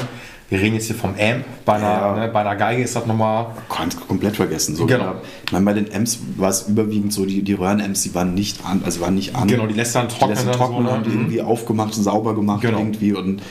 wir 0.49 0.59
reden 0.59 0.75
jetzt 0.75 0.87
hier 0.87 0.95
vom 0.95 1.11
Amp. 1.11 1.45
Bei 1.65 1.73
einer, 1.73 1.87
Ja. 1.87 2.15
ne, 2.15 2.27
bei 2.29 2.41
einer 2.41 2.55
Geige 2.55 2.81
ist 2.83 2.95
das 2.95 3.05
nochmal. 3.05 3.47
Kannst 3.69 4.05
komplett 4.07 4.35
vergessen. 4.35 4.75
So. 4.75 4.85
Genau. 4.85 5.15
Ich 5.45 5.51
meine, 5.51 5.65
bei 5.65 5.73
den 5.73 5.93
Amps 5.93 6.19
war 6.37 6.49
es 6.49 6.67
überwiegend 6.67 7.13
so, 7.13 7.25
die, 7.25 7.43
die 7.43 7.53
Röhren-Amps, 7.53 8.01
die 8.03 8.15
waren 8.15 8.33
nicht 8.33 8.65
an, 8.65 8.81
also 8.83 9.01
waren 9.01 9.15
nicht 9.15 9.35
an. 9.35 9.47
Genau, 9.47 9.67
die 9.67 9.73
lässt 9.75 9.95
dann 9.95 10.07
Die 10.07 10.15
trocknen. 10.15 10.29
lässt 10.35 10.47
dann 10.47 10.55
trocknen, 10.55 10.77
so, 10.79 10.83
ne? 10.87 10.91
haben 10.91 11.03
die 11.03 11.09
Mhm. 11.09 11.15
irgendwie 11.19 11.41
aufgemacht, 11.41 11.93
sauber 11.93 12.33
gemacht 12.35 12.61
Genau. 12.61 12.79
irgendwie 12.79 13.13
und 13.13 13.41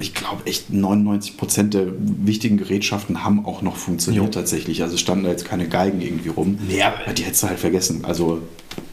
ich 0.00 0.14
glaube 0.14 0.46
echt 0.46 0.70
99% 0.70 1.68
der 1.70 1.86
wichtigen 1.98 2.56
Gerätschaften 2.56 3.22
haben 3.22 3.44
auch 3.46 3.62
noch 3.62 3.76
funktioniert 3.76 4.24
Jo. 4.24 4.30
tatsächlich. 4.30 4.82
Also 4.82 4.96
standen 4.96 5.24
da 5.24 5.30
jetzt 5.30 5.44
keine 5.44 5.68
Geigen 5.68 6.00
irgendwie 6.00 6.30
rum. 6.30 6.58
Nee, 6.66 6.82
aber- 6.82 7.12
die 7.12 7.22
hättest 7.24 7.42
du 7.42 7.48
halt 7.48 7.58
vergessen. 7.58 8.04
Also 8.04 8.40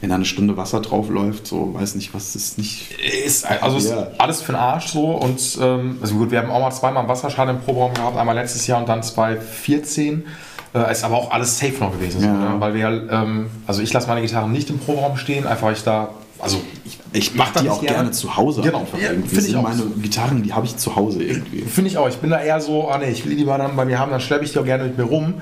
wenn 0.02 0.10
da 0.10 0.16
eine 0.16 0.26
Stunde 0.26 0.58
Wasser 0.58 0.82
drauf 0.82 1.10
läuft, 1.10 1.48
so 1.48 1.74
weiß 1.74 1.96
nicht, 1.96 2.14
was 2.14 2.36
ist 2.36 2.58
nicht. 2.58 2.92
Ist, 3.26 3.46
also 3.46 3.78
ist 3.78 3.90
Ja. 3.90 4.08
alles 4.18 4.42
für 4.42 4.52
den 4.52 4.60
Arsch 4.60 4.88
so. 4.88 5.06
Und 5.12 5.58
ähm, 5.62 5.98
also 6.02 6.16
gut, 6.16 6.32
wir 6.32 6.40
haben 6.40 6.50
auch 6.52 6.60
mal 6.60 6.72
zweimal 6.72 7.00
einen 7.02 7.10
Wasserschaden 7.10 7.56
im 7.56 7.62
Proberaum 7.62 7.94
gehabt, 7.94 8.18
einmal 8.18 8.36
letztes 8.36 8.68
Jahr 8.68 8.80
und 8.80 8.90
dann 8.90 9.02
2014. 9.02 10.26
Äh, 10.74 10.92
ist 10.92 11.04
aber 11.06 11.16
auch 11.16 11.32
alles 11.32 11.58
safe 11.58 11.76
noch 11.80 11.94
gewesen. 11.94 12.20
So, 12.20 12.28
Ja. 12.28 12.34
ne? 12.34 12.56
Weil 12.60 12.74
wir, 12.74 13.08
ähm, 13.10 13.48
also 13.66 13.82
ich 13.82 13.94
lasse 13.94 14.08
meine 14.08 14.22
Gitarren 14.22 14.52
nicht 14.52 14.70
im 14.70 14.80
Proberaum 14.80 15.16
stehen, 15.18 15.48
einfach 15.48 15.68
weil 15.68 15.74
ich 15.74 15.84
da, 15.84 16.10
also 16.40 16.60
ich, 16.86 17.00
Ich 17.18 17.36
mach 17.36 17.54
mache 17.54 17.64
die 17.64 17.70
auch 17.70 17.82
gerne. 17.82 17.96
gerne 17.98 18.12
zu 18.12 18.36
Hause 18.38 18.62
Genau. 18.62 18.86
Ja, 19.02 19.12
irgendwie. 19.12 19.36
find 19.36 19.48
ich 19.48 19.56
auch. 19.56 19.64
meine 19.64 19.82
Gitarren, 20.02 20.44
die 20.44 20.54
habe 20.54 20.66
ich 20.66 20.78
zu 20.78 20.96
Hause 20.96 21.24
irgendwie. 21.24 21.62
Finde 21.62 21.90
ich 21.90 21.98
auch. 21.98 22.08
Ich 22.08 22.18
bin 22.18 22.30
da 22.30 22.42
eher 22.42 22.60
so, 22.62 22.90
ah 22.90 22.98
nee, 22.98 23.10
ich 23.10 23.26
will 23.26 23.36
die 23.36 23.46
dann 23.46 23.76
bei 23.76 23.86
mir 23.86 24.00
haben, 24.00 24.12
dann 24.12 24.22
schleppe 24.22 24.44
ich 24.46 24.52
die 24.54 24.60
auch 24.60 24.66
gerne 24.66 24.84
mit 24.86 24.98
mir 24.98 25.04
rum. 25.06 25.36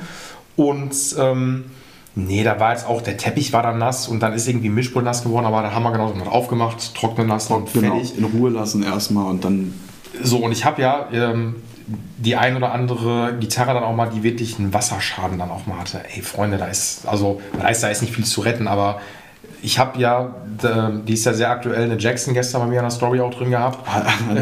Und 0.56 0.96
ähm, 1.20 1.66
nee, 2.16 2.44
da 2.44 2.60
war 2.60 2.72
jetzt 2.72 2.88
auch, 2.88 3.02
der 3.02 3.18
Teppich 3.18 3.52
war 3.54 3.64
dann 3.64 3.78
nass 3.78 4.08
und 4.08 4.22
dann 4.22 4.34
ist 4.34 4.48
irgendwie 4.48 4.70
Mischpult 4.70 5.04
nass 5.06 5.24
geworden, 5.24 5.46
aber 5.46 5.62
da 5.62 5.72
haben 5.74 5.84
wir 5.84 5.92
genau 5.92 6.14
so 6.14 6.30
aufgemacht, 6.30 6.96
trocknen 6.96 7.28
lassen 7.28 7.54
und 7.54 7.74
Genau, 7.74 7.96
fertig. 7.96 8.18
in 8.18 8.24
Ruhe 8.24 8.50
lassen 8.50 8.84
erstmal 8.84 9.26
und 9.30 9.44
dann 9.44 9.74
So, 10.24 10.38
und 10.38 10.52
ich 10.54 10.64
habe 10.64 10.82
ja 10.82 11.08
ähm, 11.12 11.56
die 12.18 12.36
ein 12.36 12.56
oder 12.56 12.72
andere 12.72 13.36
Gitarre 13.40 13.74
dann 13.74 13.84
auch 13.84 13.94
mal, 13.96 14.08
die 14.10 14.24
wirklich 14.24 14.58
einen 14.58 14.74
Wasserschaden 14.74 15.38
dann 15.38 15.52
auch 15.52 15.66
mal 15.68 15.78
hatte. 15.78 16.02
Ey, 16.16 16.22
Freunde, 16.22 16.58
da 16.58 16.66
ist, 16.68 17.06
also, 17.08 17.42
da 17.60 17.68
ist, 17.68 17.84
da 17.84 17.90
ist 17.90 18.02
nicht 18.02 18.14
viel 18.16 18.26
zu 18.26 18.42
retten, 18.42 18.68
aber 18.68 19.02
ich 19.66 19.80
habe 19.80 20.00
ja, 20.00 20.36
d- 20.62 20.68
die 21.08 21.14
ist 21.14 21.26
ja 21.26 21.34
sehr 21.34 21.50
aktuell, 21.50 21.84
eine 21.84 21.98
Jackson 21.98 22.34
gestern 22.34 22.62
bei 22.62 22.68
mir 22.68 22.76
in 22.78 22.84
der 22.84 22.92
Story 22.92 23.20
auch 23.20 23.34
drin 23.34 23.50
gehabt. 23.50 23.80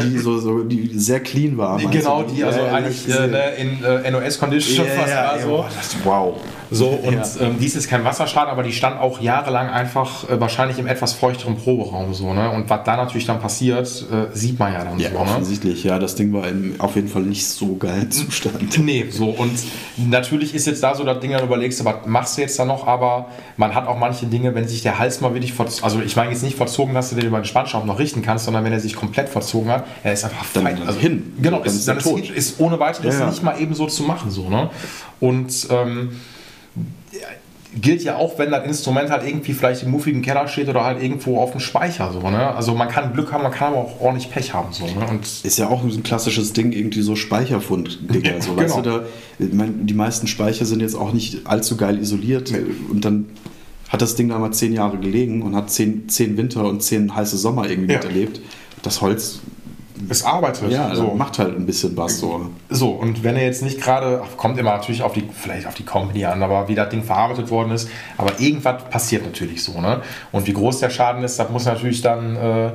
die 0.02 0.18
so, 0.18 0.38
so 0.38 0.62
die 0.62 0.90
sehr 0.94 1.20
clean 1.20 1.56
war. 1.56 1.78
Genau, 1.78 2.22
die 2.22 2.44
also 2.44 2.60
Ja, 2.60 2.72
eigentlich 2.72 3.08
ich 3.08 3.14
äh, 3.14 3.26
ne, 3.26 3.50
in 3.58 3.82
äh, 3.84 4.10
NOS-Condition 4.10 4.86
Ja, 4.86 4.92
fast 4.92 5.14
war 5.16 5.38
so. 5.40 5.64
Wow. 6.04 6.34
So, 6.70 6.88
und 6.88 7.14
Ja. 7.14 7.22
ähm, 7.40 7.56
dies 7.60 7.76
ist 7.76 7.88
kein 7.88 8.04
Wasserschaden, 8.04 8.50
aber 8.50 8.62
die 8.62 8.72
stand 8.72 8.98
auch 9.00 9.20
jahrelang 9.20 9.68
einfach 9.68 10.28
äh, 10.28 10.40
wahrscheinlich 10.40 10.78
im 10.78 10.86
etwas 10.86 11.12
feuchteren 11.12 11.56
Proberaum 11.56 12.12
so, 12.14 12.32
ne? 12.32 12.50
Und 12.50 12.68
was 12.68 12.80
da 12.84 12.96
natürlich 12.96 13.26
dann 13.26 13.38
passiert, 13.38 13.86
äh, 14.10 14.36
sieht 14.36 14.58
man 14.58 14.72
ja 14.72 14.84
dann 14.84 14.98
Ja, 14.98 15.08
so, 15.10 15.14
ne? 15.14 15.20
offensichtlich, 15.20 15.84
ja, 15.84 15.98
das 15.98 16.14
Ding 16.16 16.32
war 16.32 16.48
im, 16.48 16.74
auf 16.78 16.96
jeden 16.96 17.08
Fall 17.08 17.22
nicht 17.22 17.46
so 17.46 17.76
geilen 17.76 18.10
Zustand. 18.10 18.78
Nee, 18.84 19.06
so 19.10 19.26
und 19.28 19.52
natürlich 19.96 20.54
ist 20.54 20.66
jetzt 20.66 20.82
da 20.82 20.94
so 20.94 21.04
das 21.04 21.20
Ding, 21.20 21.30
dann 21.32 21.44
überlegst 21.44 21.80
du, 21.80 21.84
was 21.84 21.96
machst 22.06 22.36
du 22.36 22.42
jetzt 22.42 22.58
da 22.58 22.64
noch, 22.64 22.86
aber 22.86 23.26
man 23.56 23.74
hat 23.74 23.86
auch 23.86 23.98
manche 23.98 24.26
Dinge, 24.26 24.54
wenn 24.54 24.66
sich 24.66 24.82
der 24.82 24.98
Hals 24.98 25.13
mal 25.20 25.34
wirklich 25.34 25.52
verzogen, 25.52 25.84
also 25.84 26.00
ich 26.00 26.16
meine 26.16 26.30
jetzt 26.30 26.42
nicht 26.42 26.56
verzogen, 26.56 26.94
dass 26.94 27.10
du 27.10 27.16
den 27.16 27.26
über 27.26 27.38
den 27.40 27.44
Spannschirm 27.44 27.86
noch 27.86 27.98
richten 27.98 28.22
kannst, 28.22 28.44
sondern 28.44 28.64
wenn 28.64 28.72
er 28.72 28.80
sich 28.80 28.94
komplett 28.96 29.28
verzogen 29.28 29.70
hat, 29.70 29.84
er 30.02 30.12
ist 30.12 30.24
einfach 30.24 30.44
Dann- 30.54 30.64
fein. 30.64 30.78
dann 30.86 30.96
hin. 30.98 31.32
Genau, 31.40 31.58
Dann 31.58 31.66
ist, 31.66 31.86
dann 31.88 31.98
ist, 31.98 32.04
tot. 32.04 32.30
ist 32.30 32.60
ohne 32.60 32.78
weiteres 32.80 33.14
Ja, 33.14 33.20
ja. 33.20 33.30
nicht 33.30 33.42
mal 33.42 33.60
eben 33.60 33.74
so 33.74 33.86
zu 33.86 34.02
machen, 34.04 34.30
so, 34.30 34.48
ne? 34.48 34.70
Und 35.20 35.66
ähm, 35.70 36.10
gilt 37.80 38.04
ja 38.04 38.16
auch, 38.16 38.38
wenn 38.38 38.52
das 38.52 38.64
Instrument 38.66 39.10
halt 39.10 39.26
irgendwie 39.26 39.52
vielleicht 39.52 39.82
im 39.82 39.90
muffigen 39.90 40.22
Keller 40.22 40.46
steht 40.46 40.68
oder 40.68 40.84
halt 40.84 41.02
irgendwo 41.02 41.40
auf 41.40 41.50
dem 41.50 41.60
Speicher, 41.60 42.12
so, 42.12 42.20
ne? 42.30 42.54
Also 42.54 42.72
man 42.74 42.88
kann 42.88 43.12
Glück 43.12 43.32
haben, 43.32 43.42
man 43.42 43.50
kann 43.50 43.72
aber 43.72 43.78
auch 43.82 44.00
ordentlich 44.00 44.30
Pech 44.30 44.54
haben, 44.54 44.72
so, 44.72 44.84
ne? 44.84 45.06
Und 45.10 45.26
Ist 45.42 45.58
ja 45.58 45.68
auch 45.68 45.82
ein 45.82 46.02
klassisches 46.04 46.52
Ding, 46.52 46.70
irgendwie 46.72 47.02
so 47.02 47.16
Speicherfund-Dinger. 47.16 48.40
So, 48.40 48.56
weißt 48.56 48.76
du, 48.76 48.82
Genau. 48.82 48.98
da, 48.98 49.04
die 49.40 49.94
meisten 49.94 50.28
Speicher 50.28 50.64
sind 50.66 50.80
jetzt 50.82 50.94
auch 50.94 51.12
nicht 51.12 51.46
allzu 51.48 51.76
geil 51.76 51.98
isoliert 51.98 52.52
und 52.90 53.04
dann 53.04 53.26
hat 53.88 54.02
das 54.02 54.16
Ding 54.16 54.28
da 54.28 54.38
mal 54.38 54.50
zehn 54.52 54.72
Jahre 54.72 54.96
gelegen 54.98 55.42
und 55.42 55.54
hat 55.54 55.70
zehn, 55.70 56.08
zehn 56.08 56.36
Winter 56.36 56.64
und 56.64 56.82
zehn 56.82 57.14
heiße 57.14 57.36
Sommer 57.36 57.68
irgendwie 57.68 57.92
Ja. 57.92 57.98
miterlebt. 57.98 58.40
Das 58.82 59.00
Holz, 59.00 59.40
es 60.08 60.24
arbeitet. 60.24 60.70
ja, 60.72 60.94
so. 60.94 61.14
macht 61.14 61.38
halt 61.38 61.56
ein 61.56 61.64
bisschen 61.66 61.96
was 61.96 62.18
so. 62.18 62.50
So, 62.68 62.90
und 62.90 63.22
wenn 63.22 63.36
er 63.36 63.44
jetzt 63.44 63.62
nicht 63.62 63.80
gerade, 63.80 64.22
kommt 64.36 64.58
immer 64.58 64.72
natürlich 64.76 65.02
auf 65.02 65.12
die, 65.12 65.22
vielleicht 65.32 65.66
auf 65.66 65.74
die 65.74 65.84
Company 65.84 66.24
an, 66.24 66.42
aber 66.42 66.66
wie 66.68 66.74
das 66.74 66.88
Ding 66.90 67.02
verarbeitet 67.04 67.50
worden 67.50 67.70
ist, 67.70 67.88
aber 68.18 68.40
irgendwas 68.40 68.82
passiert 68.90 69.24
natürlich 69.24 69.62
so, 69.62 69.80
ne? 69.80 70.02
Und 70.32 70.46
wie 70.46 70.52
groß 70.52 70.80
der 70.80 70.90
Schaden 70.90 71.22
ist, 71.22 71.38
das 71.38 71.48
muss 71.50 71.64
natürlich 71.64 72.02
dann 72.02 72.34
äh, 72.36 72.70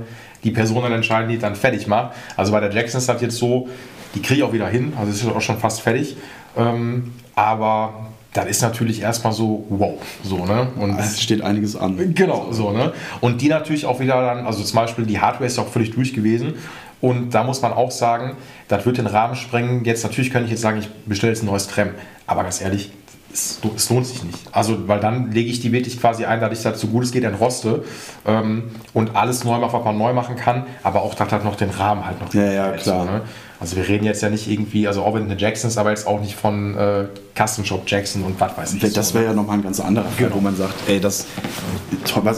die 0.46 0.52
Person 0.52 0.82
dann 0.84 0.94
entscheiden, 0.94 1.30
die 1.30 1.38
dann 1.38 1.56
fertig 1.56 1.88
macht. 1.88 2.14
Also 2.38 2.54
bei 2.54 2.62
der 2.62 2.72
Jackson 2.74 3.00
ist 3.00 3.10
das 3.10 3.22
jetzt 3.22 3.36
so, 3.36 3.68
die 4.16 4.22
kriege 4.22 4.36
ich 4.40 4.44
auch 4.44 4.54
wieder 4.54 4.68
hin, 4.68 4.94
also 4.98 5.12
es 5.12 5.22
ist 5.22 5.28
auch 5.30 5.42
schon 5.42 5.58
fast 5.60 5.82
fertig. 5.82 6.16
Ähm, 6.58 7.14
aber 7.36 8.08
das 8.34 8.46
ist 8.46 8.62
natürlich 8.62 9.02
erstmal 9.02 9.34
so, 9.34 9.66
wow, 9.70 9.94
so, 10.24 10.46
ne? 10.46 10.68
Und 10.76 10.98
Es 11.00 11.22
steht 11.22 11.42
einiges 11.42 11.76
an. 11.76 12.14
Genau, 12.14 12.52
so, 12.52 12.72
ne? 12.72 12.94
Und 13.22 13.42
die 13.42 13.48
natürlich 13.48 13.86
auch 13.86 14.00
wieder 14.00 14.22
dann, 14.22 14.46
also 14.46 14.64
zum 14.64 14.76
Beispiel 14.76 15.06
die 15.06 15.20
Hardware 15.20 15.46
ist 15.46 15.58
ja 15.58 15.64
auch 15.64 15.68
völlig 15.70 15.92
durch 15.92 16.14
gewesen. 16.14 16.54
Und 17.02 17.32
da 17.32 17.44
muss 17.44 17.62
man 17.62 17.74
auch 17.74 17.92
sagen, 17.92 18.36
das 18.68 18.86
wird 18.86 18.98
den 18.98 19.08
Rahmen 19.08 19.36
sprengen. 19.36 19.86
Jetzt 19.86 20.04
natürlich 20.04 20.32
könnte 20.32 20.46
ich 20.46 20.52
jetzt 20.52 20.62
sagen, 20.62 20.80
ich 20.80 20.90
bestelle 21.06 21.32
jetzt 21.34 21.44
ein 21.44 21.48
neues 21.48 21.68
Trem. 21.68 21.92
Aber 22.28 22.44
ganz 22.44 22.62
ehrlich, 22.62 22.92
es, 23.32 23.60
es 23.76 23.90
lohnt 23.90 24.06
sich 24.06 24.24
nicht. 24.24 24.38
Also, 24.52 24.88
weil 24.88 25.00
dann 25.00 25.32
lege 25.32 25.50
ich 25.50 25.60
die 25.60 25.72
wirklich 25.72 26.00
quasi 26.00 26.26
ein, 26.26 26.40
dass 26.40 26.52
ich 26.52 26.64
das 26.64 26.80
so 26.80 26.88
gut 26.88 27.04
es 27.04 27.12
geht 27.12 27.24
entroste 27.24 27.84
ähm, 28.26 28.72
und 28.94 29.16
alles 29.16 29.44
neu 29.44 29.58
mache, 29.60 29.74
was 29.74 29.84
man 29.86 29.98
neu 29.98 30.14
machen 30.14 30.36
kann, 30.36 30.66
aber 30.84 31.02
auch, 31.02 31.14
dass 31.14 31.32
halt 31.32 31.44
noch 31.44 31.56
den 31.56 31.70
Rahmen 31.70 32.06
halt 32.06 32.20
noch 32.22 32.34
Ja, 32.34 32.52
ja, 32.52 32.72
klar. 32.72 33.06
So, 33.06 33.12
ne? 33.12 33.22
Also 33.62 33.76
wir 33.76 33.88
reden 33.88 34.06
jetzt 34.06 34.22
ja 34.22 34.30
nicht 34.30 34.50
irgendwie, 34.50 34.88
also 34.88 35.04
auch 35.04 35.14
wenn 35.16 35.24
eine 35.26 35.38
Jackson 35.38 35.70
ist, 35.70 35.78
aber 35.78 35.90
jetzt 35.90 36.08
auch 36.08 36.22
nicht 36.22 36.36
von 36.36 36.78
äh, 36.78 37.06
Custom 37.38 37.66
Shop 37.66 37.84
Jackson 37.88 38.24
und 38.24 38.40
was 38.40 38.58
weiß 38.58 38.74
ich. 38.76 38.94
Das 38.94 39.10
so, 39.10 39.16
wäre 39.16 39.26
ja 39.26 39.34
nochmal 39.34 39.58
ein 39.58 39.64
ganz 39.64 39.82
anderer 39.82 40.06
Fall, 40.06 40.14
Genau. 40.28 40.36
wo 40.38 40.40
man 40.40 40.56
sagt, 40.56 40.76
ey, 40.88 41.00
das 41.02 41.26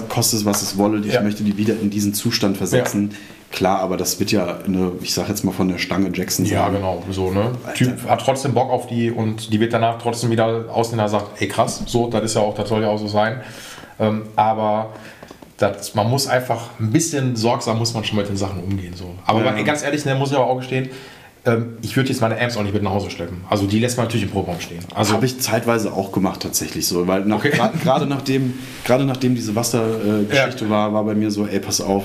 kostet 0.10 0.40
es, 0.40 0.46
was 0.46 0.62
es 0.62 0.78
wolle, 0.78 1.00
ich 1.06 1.14
Ja. 1.14 1.22
möchte 1.22 1.44
die 1.44 1.56
wieder 1.58 1.74
in 1.80 1.90
diesen 1.90 2.14
Zustand 2.14 2.58
versetzen. 2.58 3.14
Klar, 3.52 3.80
aber 3.80 3.98
das 3.98 4.20
wird 4.20 4.32
ja 4.32 4.60
eine, 4.66 4.94
ich 5.02 5.14
sag 5.14 5.28
jetzt 5.28 5.44
mal 5.44 5.52
von 5.52 5.68
der 5.68 5.78
Stange 5.78 6.10
Jackson 6.14 6.46
Ja, 6.46 6.64
sein. 6.66 6.76
genau, 6.76 7.04
so, 7.12 7.32
ne? 7.32 7.52
Typ 7.76 8.08
hat 8.10 8.22
trotzdem 8.22 8.54
Bock 8.54 8.70
auf 8.72 8.88
die 8.88 9.12
und 9.12 9.52
die 9.52 9.60
wird 9.60 9.74
danach 9.74 10.02
trotzdem 10.02 10.32
wieder 10.32 10.66
aussehen, 10.74 11.06
sagt, 11.08 11.42
ey 11.42 11.48
krass, 11.50 11.84
so, 11.86 12.08
das 12.10 12.24
ist 12.24 12.36
ja 12.36 12.42
auch, 12.42 12.56
das 12.56 12.70
soll 12.70 12.82
ja 12.82 12.88
auch 12.88 12.98
so 12.98 13.08
sein. 13.08 13.42
Ähm, 14.00 14.24
aber 14.38 14.94
das, 15.58 15.94
man 15.96 16.10
muss 16.10 16.28
einfach 16.28 16.70
ein 16.80 16.92
bisschen 16.92 17.36
sorgsam 17.36 17.78
muss 17.78 17.94
man 17.94 18.04
schon 18.06 18.18
mit 18.18 18.30
den 18.30 18.38
Sachen 18.38 18.64
umgehen. 18.64 18.94
So. 18.96 19.14
Aber 19.28 19.44
Ja. 19.44 19.62
ganz 19.64 19.84
ehrlich, 19.84 20.06
ne, 20.06 20.16
muss 20.16 20.32
ich 20.32 20.38
aber 20.38 20.48
auch 20.48 20.58
gestehen, 20.58 20.90
ähm, 21.46 21.74
ich 21.82 21.96
würde 21.96 22.10
jetzt 22.10 22.22
meine 22.22 22.40
Amps 22.40 22.56
auch 22.58 22.64
nicht 22.64 22.74
mit 22.74 22.84
nach 22.84 22.92
Hause 22.92 23.10
schleppen. 23.10 23.38
Also 23.50 23.66
die 23.66 23.80
lässt 23.80 23.98
man 23.98 24.06
natürlich 24.06 24.26
im 24.26 24.32
Proberaum 24.32 24.60
stehen. 24.60 24.80
Also 24.94 25.14
Habe 25.14 25.26
ich 25.26 25.40
zeitweise 25.40 25.92
auch 25.94 26.12
gemacht 26.12 26.42
tatsächlich 26.42 26.86
so, 26.88 27.08
weil 27.08 27.26
nach, 27.26 27.38
Okay. 27.38 27.52
gerade 27.84 28.06
nachdem, 28.06 28.54
gerade 28.86 29.06
nachdem 29.06 29.36
diese 29.36 29.56
Wassergeschichte 29.56 30.22
äh, 30.22 30.26
Geschichte 30.46 30.70
war, 30.70 30.94
war 30.94 31.04
bei 31.04 31.16
mir 31.16 31.32
so, 31.32 31.48
ey, 31.48 31.60
pass 31.60 31.82
auf, 31.82 32.04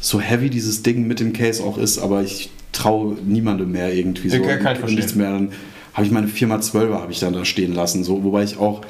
so 0.00 0.20
heavy 0.20 0.50
dieses 0.50 0.82
Ding 0.82 1.06
mit 1.06 1.20
dem 1.20 1.32
Case 1.32 1.62
auch 1.62 1.78
ist, 1.78 1.98
aber 1.98 2.22
ich 2.22 2.50
traue 2.72 3.14
niemandem 3.24 3.70
mehr 3.70 3.92
irgendwie 3.94 4.28
so 4.30 4.36
Ja, 4.38 4.56
kann 4.56 4.72
ich 4.72 4.78
verstehen. 4.80 4.94
nichts 4.96 5.14
mehr. 5.14 5.30
Dann 5.30 5.52
habe 5.94 6.06
ich 6.06 6.10
meine 6.12 6.26
4x12er 6.26 6.94
habe 7.00 7.12
ich 7.12 7.20
dann 7.20 7.34
da 7.34 7.44
stehen 7.44 7.74
lassen, 7.74 8.02
so, 8.02 8.24
wobei 8.24 8.42
ich 8.42 8.58
auch, 8.58 8.80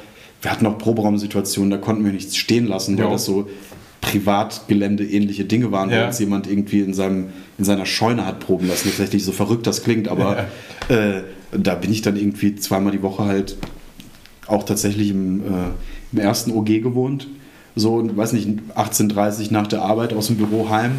wir 0.41 0.49
hatten 0.51 0.65
auch 0.65 0.77
Proberaumsituationen, 0.79 1.69
da 1.69 1.77
konnten 1.77 2.03
wir 2.03 2.11
nichts 2.13 2.35
stehen 2.35 2.65
lassen, 2.67 2.97
weil 2.97 3.05
Ja. 3.05 3.11
das 3.11 3.25
so 3.25 3.47
Privatgelände 4.03 5.03
ähnliche 5.05 5.45
Dinge 5.45 5.71
waren, 5.71 5.89
wo 5.89 5.95
Ja. 5.95 6.07
uns 6.07 6.19
jemand 6.19 6.47
irgendwie 6.47 6.81
in, 6.81 6.93
seinem, 6.93 7.29
in 7.57 7.65
seiner 7.65 7.85
Scheune 7.85 8.25
hat 8.25 8.39
proben 8.39 8.67
lassen. 8.67 8.89
Tatsächlich 8.89 9.23
so 9.25 9.31
verrückt 9.31 9.65
das 9.67 9.83
klingt, 9.83 10.07
aber 10.07 10.47
äh, 10.89 11.21
da 11.51 11.75
bin 11.75 11.91
ich 11.91 12.01
dann 12.01 12.15
irgendwie 12.15 12.55
zweimal 12.55 12.91
die 12.91 13.01
Woche 13.01 13.25
halt 13.25 13.57
auch 14.47 14.63
tatsächlich 14.63 15.09
im, 15.09 15.41
äh, 15.41 15.47
im 16.11 16.19
ersten 16.19 16.51
OG 16.51 16.81
gewohnt. 16.81 17.27
So, 17.75 18.07
weiß 18.15 18.33
nicht, 18.33 18.47
18.30 18.75 19.51
nach 19.51 19.67
der 19.67 19.81
Arbeit 19.81 20.13
aus 20.13 20.27
dem 20.27 20.37
Büro 20.37 20.69
heim. 20.69 20.91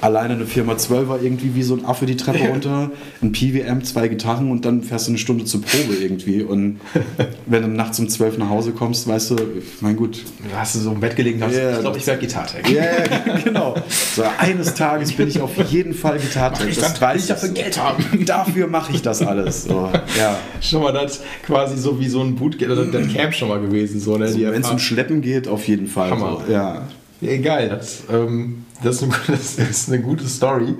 Alleine 0.00 0.34
eine 0.34 0.46
Firma 0.46 0.74
12er 0.74 1.20
irgendwie 1.20 1.56
wie 1.56 1.62
so 1.64 1.74
ein 1.74 1.84
Affe 1.84 2.06
die 2.06 2.16
Treppe 2.16 2.38
runter. 2.50 2.90
Ein 3.20 3.32
PWM, 3.32 3.82
zwei 3.82 4.06
Gitarren 4.06 4.50
und 4.52 4.64
dann 4.64 4.82
fährst 4.84 5.08
du 5.08 5.10
eine 5.10 5.18
Stunde 5.18 5.44
zur 5.44 5.60
Probe 5.62 5.94
irgendwie. 6.00 6.42
Und 6.42 6.78
wenn 7.46 7.62
du 7.62 7.68
nachts 7.68 7.98
um 7.98 8.08
12 8.08 8.38
nach 8.38 8.48
Hause 8.48 8.70
kommst, 8.72 9.08
weißt 9.08 9.30
du, 9.32 9.36
mein 9.80 9.96
gut. 9.96 10.22
hast 10.54 10.76
du 10.76 10.78
so 10.80 10.92
im 10.92 11.00
Bett 11.00 11.16
gelegen 11.16 11.42
hast, 11.42 11.56
Ja, 11.56 11.72
ich 11.72 11.80
glaube, 11.80 11.94
das- 11.94 12.02
ich 12.02 12.06
werde 12.06 12.20
Gitartech. 12.20 12.68
Ja, 12.68 12.84
ja, 12.84 13.38
genau. 13.42 13.74
So, 14.14 14.22
eines 14.38 14.74
Tages 14.74 15.12
bin 15.14 15.26
ich 15.28 15.40
auf 15.40 15.56
jeden 15.68 15.94
Fall 15.94 16.18
Gitarre. 16.18 16.68
Ich 16.68 16.78
Das 16.78 17.00
weiß 17.00 17.22
ich 17.22 17.28
dafür 17.28 17.48
so. 17.48 17.54
Geld 17.54 17.82
haben. 17.82 18.04
Dafür 18.26 18.66
mache 18.68 18.92
ich 18.92 19.02
das 19.02 19.22
alles. 19.22 19.64
So, 19.64 19.90
ja. 20.16 20.38
Schon 20.60 20.82
mal 20.82 20.92
das 20.92 21.22
quasi 21.44 21.76
so 21.76 21.98
wie 21.98 22.08
so 22.08 22.20
ein 22.22 22.36
Boot, 22.36 22.62
oder 22.62 22.84
das 22.84 23.08
Camp 23.12 23.34
schon 23.34 23.48
mal 23.48 23.60
gewesen. 23.60 23.98
So, 23.98 24.16
ne? 24.16 24.30
Die 24.32 24.46
Wenn 24.46 24.62
es 24.62 24.70
um 24.70 24.78
Schleppen 24.78 25.22
geht, 25.22 25.48
auf 25.48 25.66
jeden 25.66 25.88
Fall. 25.88 26.10
Hammer. 26.20 26.42
So, 26.46 26.52
ja. 26.52 26.82
Ja, 27.20 27.36
geil. 27.38 27.68
Das, 27.68 28.04
ähm, 28.12 28.64
das, 28.82 28.96
ist 28.96 29.02
eine, 29.02 29.12
das 29.28 29.58
ist 29.58 29.88
eine 29.92 30.00
gute 30.00 30.26
Story. 30.28 30.74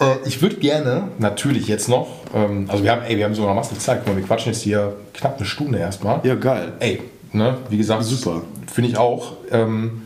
Äh, 0.00 0.16
ich 0.26 0.40
würde 0.40 0.56
gerne 0.56 1.08
natürlich 1.18 1.68
jetzt 1.68 1.88
noch, 1.88 2.08
ähm, 2.34 2.64
also 2.68 2.82
wir 2.82 2.90
haben, 2.92 3.02
ey, 3.02 3.16
wir 3.18 3.24
haben 3.26 3.34
sogar 3.34 3.54
noch 3.54 3.60
massiv 3.62 3.78
Zeit. 3.78 4.00
Guck 4.04 4.14
mal, 4.14 4.16
wir 4.20 4.26
quatschen 4.26 4.52
jetzt 4.52 4.62
hier 4.62 4.96
knapp 5.12 5.36
eine 5.36 5.46
Stunde 5.46 5.78
erstmal. 5.78 6.20
Ja, 6.24 6.34
geil. 6.36 6.72
Ey, 6.80 7.02
ne, 7.32 7.58
wie 7.68 7.76
gesagt, 7.76 8.02
Super. 8.04 8.42
Finde 8.72 8.90
ich 8.90 8.96
auch. 8.96 9.34
Ähm, 9.52 10.02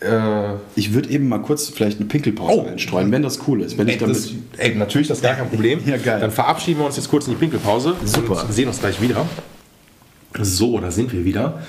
äh, 0.00 0.54
Ich 0.74 0.92
würde 0.92 1.08
eben 1.08 1.28
mal 1.28 1.40
kurz 1.40 1.68
vielleicht 1.70 1.98
eine 1.98 2.08
Pinkelpause 2.08 2.60
Oh. 2.60 2.68
einstreuen, 2.68 3.10
wenn 3.10 3.22
das 3.22 3.40
cool 3.48 3.62
ist. 3.62 3.78
Wenn 3.78 3.88
ey, 3.88 3.94
ich 3.94 4.00
damit 4.00 4.14
das, 4.16 4.30
ey, 4.58 4.74
natürlich, 4.74 5.08
das 5.08 5.18
ist 5.18 5.22
gar 5.24 5.34
kein 5.36 5.48
Problem. 5.48 5.80
Ja, 5.86 5.96
geil. 5.96 6.20
Dann 6.20 6.30
verabschieden 6.30 6.80
wir 6.80 6.86
uns 6.86 6.96
jetzt 6.96 7.08
kurz 7.08 7.26
in 7.26 7.32
die 7.32 7.38
Pinkelpause. 7.38 7.94
Super. 8.04 8.44
Und 8.44 8.52
sehen 8.52 8.68
uns 8.68 8.78
gleich 8.78 9.00
wieder. 9.00 9.24
So, 10.40 10.78
da 10.80 10.90
sind 10.90 11.12
wir 11.12 11.24
wieder. 11.24 11.60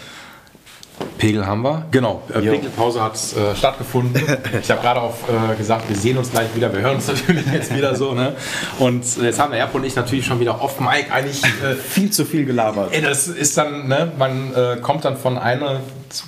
Pegel 1.17 1.45
haben 1.45 1.61
wir. 1.61 1.85
Genau, 1.91 2.21
äh, 2.33 2.39
Jo. 2.39 2.51
Pinkelpause 2.53 3.01
hat 3.01 3.13
äh, 3.13 3.55
stattgefunden. 3.55 4.21
Ich 4.61 4.69
habe 4.69 4.81
gerade 4.81 5.01
auch 5.01 5.15
äh, 5.29 5.55
gesagt, 5.55 5.89
wir 5.89 5.95
sehen 5.95 6.17
uns 6.17 6.31
gleich 6.31 6.53
wieder. 6.55 6.71
Wir 6.73 6.81
hören 6.81 6.95
uns 6.95 7.07
natürlich 7.07 7.45
jetzt 7.51 7.75
wieder 7.75 7.95
so. 7.95 8.13
Ne? 8.13 8.33
Und 8.79 9.03
äh, 9.17 9.25
jetzt 9.25 9.39
haben 9.39 9.51
der 9.51 9.61
Erb 9.61 9.73
und 9.75 9.83
ich 9.83 9.95
natürlich 9.95 10.25
schon 10.25 10.39
wieder 10.39 10.61
off 10.61 10.79
Mic 10.79 11.11
eigentlich. 11.11 11.43
Äh, 11.43 11.75
viel 11.89 12.11
zu 12.11 12.25
viel 12.25 12.45
gelabert. 12.45 12.93
Ey, 12.93 13.01
das 13.01 13.27
ist 13.27 13.57
dann, 13.57 13.87
ne, 13.87 14.11
man 14.17 14.53
äh, 14.53 14.77
kommt 14.81 15.05
dann 15.05 15.17
von 15.17 15.37
eine, 15.37 15.81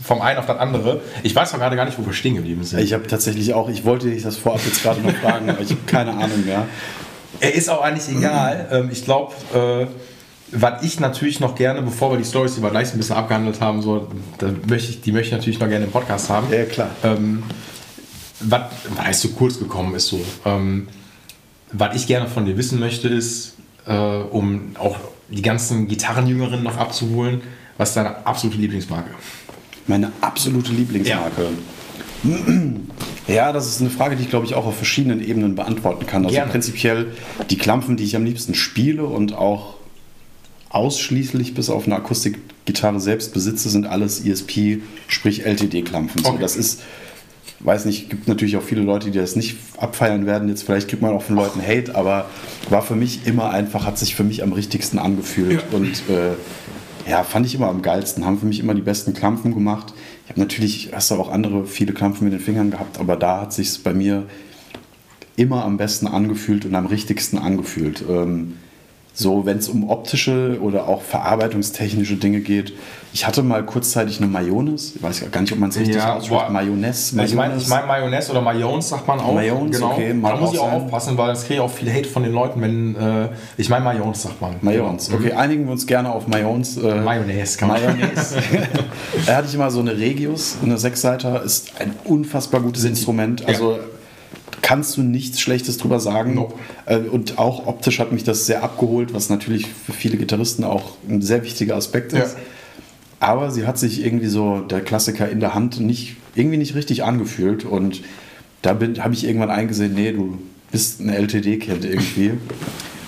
vom 0.03 0.21
einen 0.21 0.39
auf 0.39 0.45
das 0.45 0.57
andere. 0.57 1.01
Ich 1.23 1.36
weiß 1.36 1.53
noch 1.53 1.59
gerade 1.59 1.76
gar 1.76 1.86
nicht, 1.86 1.97
wo 1.99 2.05
wir 2.05 2.13
stehen 2.13 2.36
geblieben 2.36 2.63
sind. 2.63 2.80
Ich 2.80 2.93
habe 2.93 3.07
tatsächlich 3.07 3.53
auch, 3.53 3.69
ich 3.69 3.86
wollte 3.86 4.09
dich 4.09 4.23
das 4.23 4.38
vorab 4.38 4.61
jetzt 4.65 4.82
gerade 4.84 5.01
noch 5.01 5.13
fragen, 5.15 5.49
aber 5.49 5.61
ich 5.61 5.71
habe 5.71 5.82
keine 5.86 6.11
Ahnung 6.11 6.45
mehr. 6.45 6.65
Er 7.39 7.53
ist 7.53 7.69
auch 7.69 7.82
eigentlich 7.82 8.15
egal. 8.15 8.67
Ähm, 8.71 8.89
ich 8.91 9.03
glaube, 9.03 9.34
was 10.52 10.84
ich 10.84 11.00
natürlich 11.00 11.39
noch 11.39 11.56
gerne, 11.56 11.82
bevor 11.82 12.12
wir 12.12 12.18
die 12.18 12.26
Stories, 12.26 12.56
die 12.56 12.62
wir 12.62 12.70
gleich 12.70 12.91
ein 12.93 12.98
bisschen 12.98 13.16
abgehandelt 13.16 13.62
haben, 13.62 13.82
so, 13.82 14.08
möchte 14.68 14.91
ich, 14.91 15.02
die 15.02 15.12
möchte 15.12 15.28
ich 15.28 15.34
natürlich 15.34 15.60
noch 15.60 15.70
gerne 15.70 15.86
im 15.86 15.91
Podcast 15.91 16.30
haben. 16.30 16.48
Ja, 16.52 16.66
klar. 16.66 16.89
Ähm, 17.04 17.43
was, 18.41 18.62
was 18.96 19.06
heißt 19.06 19.22
so 19.22 19.30
kurz 19.30 19.60
gekommen 19.60 19.96
ist 19.96 20.08
so. 20.08 20.24
Ähm, 20.46 20.88
was 21.72 21.96
ich 21.96 22.08
gerne 22.08 22.28
von 22.28 22.46
dir 22.46 22.58
wissen 22.58 22.80
möchte, 22.80 23.08
ist, 23.08 23.56
äh, 23.88 23.93
um 23.93 24.76
auch 24.78 24.98
die 25.30 25.41
ganzen 25.41 25.88
Gitarrenjüngerinnen 25.88 26.64
noch 26.64 26.78
abzuholen, 26.78 27.41
was 27.78 27.89
ist 27.89 27.96
deine 27.98 28.26
absolute 28.26 28.60
Lieblingsmarke? 28.60 29.10
Meine 29.88 30.12
absolute 30.22 30.72
Lieblingsmarke. 30.72 31.50
Ja. 33.28 33.52
das 33.52 33.68
ist 33.68 33.82
eine 33.82 33.89
Frage, 33.89 34.16
die 34.16 34.24
ich 34.24 34.30
glaube 34.30 34.46
ich 34.46 34.56
auch 34.56 34.66
auf 34.66 34.76
verschiedenen 34.76 35.22
Ebenen 35.22 35.56
beantworten 35.56 36.08
kann. 36.08 36.24
Also 36.24 36.36
Gerne. 36.36 36.52
prinzipiell 36.52 37.08
die 37.50 37.58
Klampfen, 37.58 37.98
die 37.98 38.04
ich 38.04 38.16
am 38.16 38.26
liebsten 38.26 38.56
spiele 38.56 39.06
und 39.06 39.34
auch 39.34 39.76
ausschließlich 40.76 41.53
bis 41.53 41.69
auf 41.69 41.86
eine 41.86 41.95
Akustikgitarre 41.95 42.99
selbst 42.99 43.34
besitze, 43.34 43.69
sind 43.69 43.86
alles 43.88 44.23
ESP, 44.26 44.82
sprich 45.07 45.45
LTD-Klampfen. 45.45 46.23
So, 46.23 46.30
Okay. 46.32 46.38
das 46.41 46.55
ist, 46.57 46.82
weiß 47.61 47.86
nicht, 47.86 48.09
gibt 48.09 48.28
natürlich 48.28 48.57
auch 48.57 48.61
viele 48.63 48.82
Leute, 48.82 49.09
die 49.09 49.17
das 49.17 49.36
nicht 49.38 49.55
abfeiern 49.78 50.26
werden. 50.26 50.49
Jetzt 50.49 50.63
vielleicht 50.63 50.88
gibt 50.89 51.01
man 51.01 51.11
auch 51.13 51.23
von 51.23 51.36
Leuten 51.36 51.61
Hate, 51.61 51.95
aber 51.95 52.30
war 52.69 52.82
für 52.82 52.95
mich 52.95 53.26
immer 53.26 53.49
einfach, 53.51 53.86
hat 53.86 53.97
sich 53.97 54.15
für 54.15 54.23
mich 54.26 54.43
am 54.43 54.51
richtigsten 54.51 54.99
angefühlt 54.99 55.63
Ja. 55.71 55.78
und 55.78 55.91
äh, 56.09 56.34
ja, 57.09 57.23
fand 57.23 57.45
ich 57.45 57.55
immer 57.55 57.67
am 57.69 57.82
geilsten. 57.82 58.26
Haben 58.26 58.39
für 58.39 58.45
mich 58.47 58.59
immer 58.59 58.73
die 58.73 58.82
besten 58.82 59.13
Klampfen 59.13 59.53
gemacht. 59.53 59.93
Ich 60.26 60.32
habe 60.32 60.39
natürlich, 60.41 60.89
hast 60.91 61.09
du 61.11 61.15
auch 61.15 61.30
andere 61.30 61.65
viele 61.67 61.93
Klampfen 61.93 62.26
mit 62.26 62.34
den 62.34 62.39
Fingern 62.39 62.71
gehabt, 62.71 62.99
aber 62.99 63.15
da 63.15 63.41
hat 63.41 63.53
sich 63.53 63.82
bei 63.84 63.93
mir 63.93 64.23
immer 65.38 65.63
am 65.63 65.78
besten 65.78 66.07
angefühlt 66.07 66.65
und 66.65 66.73
am 66.76 66.88
richtigsten 66.88 67.38
angefühlt. 67.38 68.03
Ähm, 68.09 68.53
so, 69.18 69.45
wenn 69.45 69.57
es 69.57 69.70
um 69.70 69.89
optische 69.89 70.59
oder 70.61 70.89
auch 70.89 71.01
verarbeitungstechnische 71.01 72.18
Dinge 72.18 72.41
geht. 72.41 72.74
Ich 73.13 73.26
hatte 73.26 73.43
mal 73.43 73.66
kurzzeitig 73.66 74.18
eine 74.18 74.28
Mayonnaise. 74.28 74.91
Ich 74.97 75.01
weiß 75.01 75.32
gar 75.32 75.39
nicht, 75.39 75.53
ob 75.53 75.59
man 75.59 75.70
es 75.70 75.80
richtig 75.80 75.95
Ja, 75.95 76.16
ausspricht. 76.18 76.32
boah. 76.32 76.49
Mayonnaise. 76.49 77.11
Ich 77.11 77.16
meine 77.16 77.34
Mayonnaise. 77.34 77.61
ich 77.63 77.70
mein 77.70 77.88
Mayonnaise 77.88 78.32
oder 78.32 78.41
Mayonnaise 78.41 78.89
sagt 78.89 79.07
man 79.07 79.22
auch. 79.22 79.34
Mayonnaise, 79.34 79.80
genau. 79.80 79.93
okay, 79.93 80.13
da 80.22 80.36
muss 80.36 80.53
ich 80.53 80.59
auch 80.59 80.66
sein. 80.66 80.82
aufpassen, 80.82 81.18
weil 81.18 81.28
das 81.30 81.43
kriege 81.43 81.53
ich 81.55 81.59
auch 81.61 81.72
viel 81.72 81.93
Hate 81.93 82.09
von 82.09 82.24
den 82.24 82.34
Leuten, 82.34 82.61
wenn 82.61 82.95
äh, 82.97 83.30
ich 83.55 83.70
meine 83.70 83.86
Mayonnaise 83.86 84.24
sagt 84.24 84.41
man. 84.41 84.55
Mayonnaise. 84.59 85.11
Genau. 85.11 85.24
Okay, 85.24 85.32
einigen 85.34 85.63
wir 85.63 85.72
uns 85.72 85.88
gerne 85.88 86.11
auf 86.11 86.28
Mayonnaise. 86.28 86.82
Äh, 86.82 86.99
Mayonnaise 86.99 87.57
kann 87.57 87.70
man. 87.70 87.82
Mayonnaise. 87.82 88.36
da 89.26 89.36
hatte 89.38 89.47
ich 89.47 89.55
immer 89.55 89.72
so 89.72 89.80
eine 89.80 89.97
Regius, 89.97 90.57
eine 90.61 90.78
Sechsseiter, 90.78 91.41
ist 91.41 91.72
ein 91.80 91.93
unfassbar 92.03 92.59
gutes 92.59 92.84
Instrument. 92.84 93.45
Ja. 93.47 93.47
Kannst 94.68 94.97
du 94.97 95.03
nichts 95.03 95.39
Schlechtes 95.39 95.78
drüber 95.78 95.99
sagen. 95.99 96.34
Nope. 96.34 96.55
Äh, 96.88 96.97
Und 96.97 97.38
auch 97.38 97.68
optisch 97.68 97.99
hat 97.99 98.11
mich 98.11 98.24
das 98.24 98.47
sehr 98.47 98.63
abgeholt, 98.63 99.13
was 99.13 99.30
natürlich 99.30 99.68
für 99.68 99.93
viele 99.93 100.18
Gitarristen 100.18 100.63
auch 100.63 100.93
ein 101.07 101.22
sehr 101.22 101.43
wichtiger 101.43 101.76
Aspekt 101.76 102.13
Ja. 102.13 102.24
ist. 102.24 102.36
Aber 103.20 103.51
sie 103.51 103.68
hat 103.68 103.78
sich 103.78 104.03
irgendwie 104.03 104.26
so, 104.28 104.61
der 104.61 104.82
Klassiker 104.82 105.30
in 105.30 105.39
der 105.39 105.53
Hand, 105.53 105.80
nicht, 105.80 106.16
irgendwie 106.34 106.57
nicht 106.57 106.74
richtig 106.74 107.03
angefühlt. 107.03 107.63
Und 107.63 108.01
da 108.63 108.72
habe 108.72 109.13
ich 109.13 109.24
irgendwann 109.26 109.51
eingesehen, 109.51 109.93
nee, 109.93 110.11
du 110.11 110.39
bist 110.72 110.99
ein 110.99 111.09
LTD-Kind 111.09 111.86
irgendwie. 111.86 112.32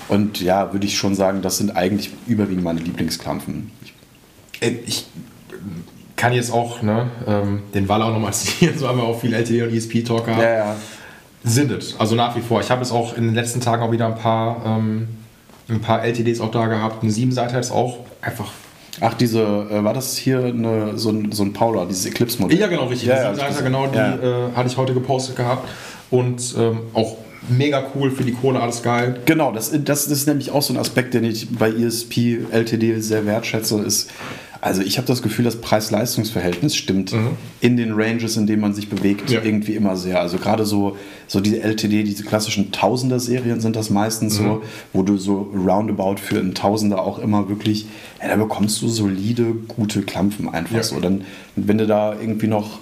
Und 0.08 0.40
ja, 0.40 0.72
würde 0.72 0.86
ich 0.86 0.96
schon 0.96 1.16
sagen, 1.16 1.42
das 1.42 1.58
sind 1.58 1.76
eigentlich 1.76 2.10
überwiegend 2.28 2.62
meine 2.62 2.78
Lieblingsklampfen. 2.80 3.72
Äh, 4.60 4.74
Ich 4.86 5.06
kann 6.14 6.32
jetzt 6.32 6.52
auch 6.52 6.82
ne, 6.82 7.10
ähm, 7.26 7.62
den 7.74 7.88
Wahl 7.88 8.02
auch 8.02 8.12
nochmal 8.12 8.32
zitieren, 8.32 8.78
so 8.78 8.86
haben 8.88 8.98
wir 8.98 9.04
auch 9.04 9.20
viel 9.20 9.34
LTD 9.34 9.62
und 9.62 9.74
ESP-Talk 9.74 10.26
gehabt. 10.26 10.42
ja. 10.42 10.76
Sind 11.48 11.70
es, 11.72 11.98
also 11.98 12.14
nach 12.14 12.36
wie 12.36 12.40
vor. 12.40 12.60
Ich 12.60 12.70
habe 12.70 12.82
es 12.82 12.92
auch 12.92 13.16
in 13.16 13.24
den 13.24 13.34
letzten 13.34 13.60
Tagen 13.60 13.82
auch 13.82 13.92
wieder 13.92 14.06
ein 14.06 14.16
paar, 14.16 14.62
ähm, 14.64 15.08
ein 15.68 15.80
paar 15.80 16.04
LTDs 16.04 16.40
auch 16.40 16.50
da 16.50 16.66
gehabt. 16.66 17.02
Eine 17.02 17.12
7-Seiter 17.12 17.58
ist 17.60 17.70
auch 17.70 17.98
einfach 18.20 18.50
Ach, 19.00 19.14
diese, 19.14 19.40
äh, 19.42 19.84
war 19.84 19.94
das 19.94 20.16
hier 20.16 20.44
eine, 20.44 20.98
so, 20.98 21.10
ein, 21.10 21.30
so 21.32 21.44
ein 21.44 21.52
Paula, 21.52 21.84
dieses 21.84 22.06
Eclipse-Modell? 22.06 22.58
Ja, 22.58 22.66
genau, 22.66 22.86
richtig. 22.86 23.08
Ja, 23.08 23.32
die 23.32 23.38
ja, 23.38 23.48
das- 23.48 23.62
genau, 23.62 23.86
die 23.86 23.96
ja. 23.96 24.14
äh, 24.16 24.52
hatte 24.56 24.68
ich 24.68 24.76
heute 24.76 24.94
gepostet 24.94 25.36
gehabt. 25.36 25.68
Und 26.10 26.54
ähm, 26.58 26.80
auch 26.94 27.16
mega 27.48 27.84
cool 27.94 28.10
für 28.10 28.24
die 28.24 28.32
Kohle, 28.32 28.60
alles 28.60 28.82
geil. 28.82 29.20
Genau, 29.24 29.52
das, 29.52 29.70
das 29.84 30.06
ist 30.06 30.26
nämlich 30.26 30.50
auch 30.50 30.62
so 30.62 30.72
ein 30.72 30.78
Aspekt, 30.78 31.14
den 31.14 31.24
ich 31.24 31.48
bei 31.50 31.70
ESP 31.70 32.38
LTD 32.50 33.00
sehr 33.00 33.26
wertschätze, 33.26 33.80
ist, 33.82 34.10
also 34.60 34.82
ich 34.82 34.96
habe 34.98 35.06
das 35.06 35.22
Gefühl, 35.22 35.44
das 35.44 35.60
Preis-Leistungs-Verhältnis 35.60 36.74
stimmt 36.76 37.14
in 37.60 37.76
den 37.76 37.92
Ranges, 37.92 38.36
in 38.36 38.46
denen 38.46 38.60
man 38.60 38.74
sich 38.74 38.88
bewegt, 38.88 39.28
Mhm. 39.28 39.34
Ja. 39.34 39.42
irgendwie 39.42 39.74
immer 39.74 39.96
sehr. 39.96 40.20
Also 40.20 40.38
gerade 40.38 40.64
so, 40.64 40.96
so 41.26 41.40
diese 41.40 41.60
LTD, 41.62 42.02
diese 42.04 42.24
klassischen 42.24 42.72
Tausender-Serien 42.72 43.60
sind 43.60 43.76
das 43.76 43.90
meistens 43.90 44.38
Mhm. 44.40 44.44
so, 44.44 44.62
wo 44.92 45.02
du 45.02 45.16
so 45.16 45.52
roundabout 45.54 46.16
für 46.16 46.38
einen 46.38 46.54
Tausender 46.54 47.02
auch 47.02 47.18
immer 47.18 47.48
wirklich, 47.48 47.86
ja, 48.22 48.28
da 48.28 48.36
bekommst 48.36 48.82
du 48.82 48.88
solide, 48.88 49.54
gute 49.68 50.02
Klampfen 50.02 50.48
einfach 50.48 50.76
Ja. 50.76 50.82
so. 50.82 50.98
Dann, 51.00 51.22
wenn 51.56 51.78
du 51.78 51.86
da 51.86 52.14
irgendwie 52.18 52.48
noch 52.48 52.78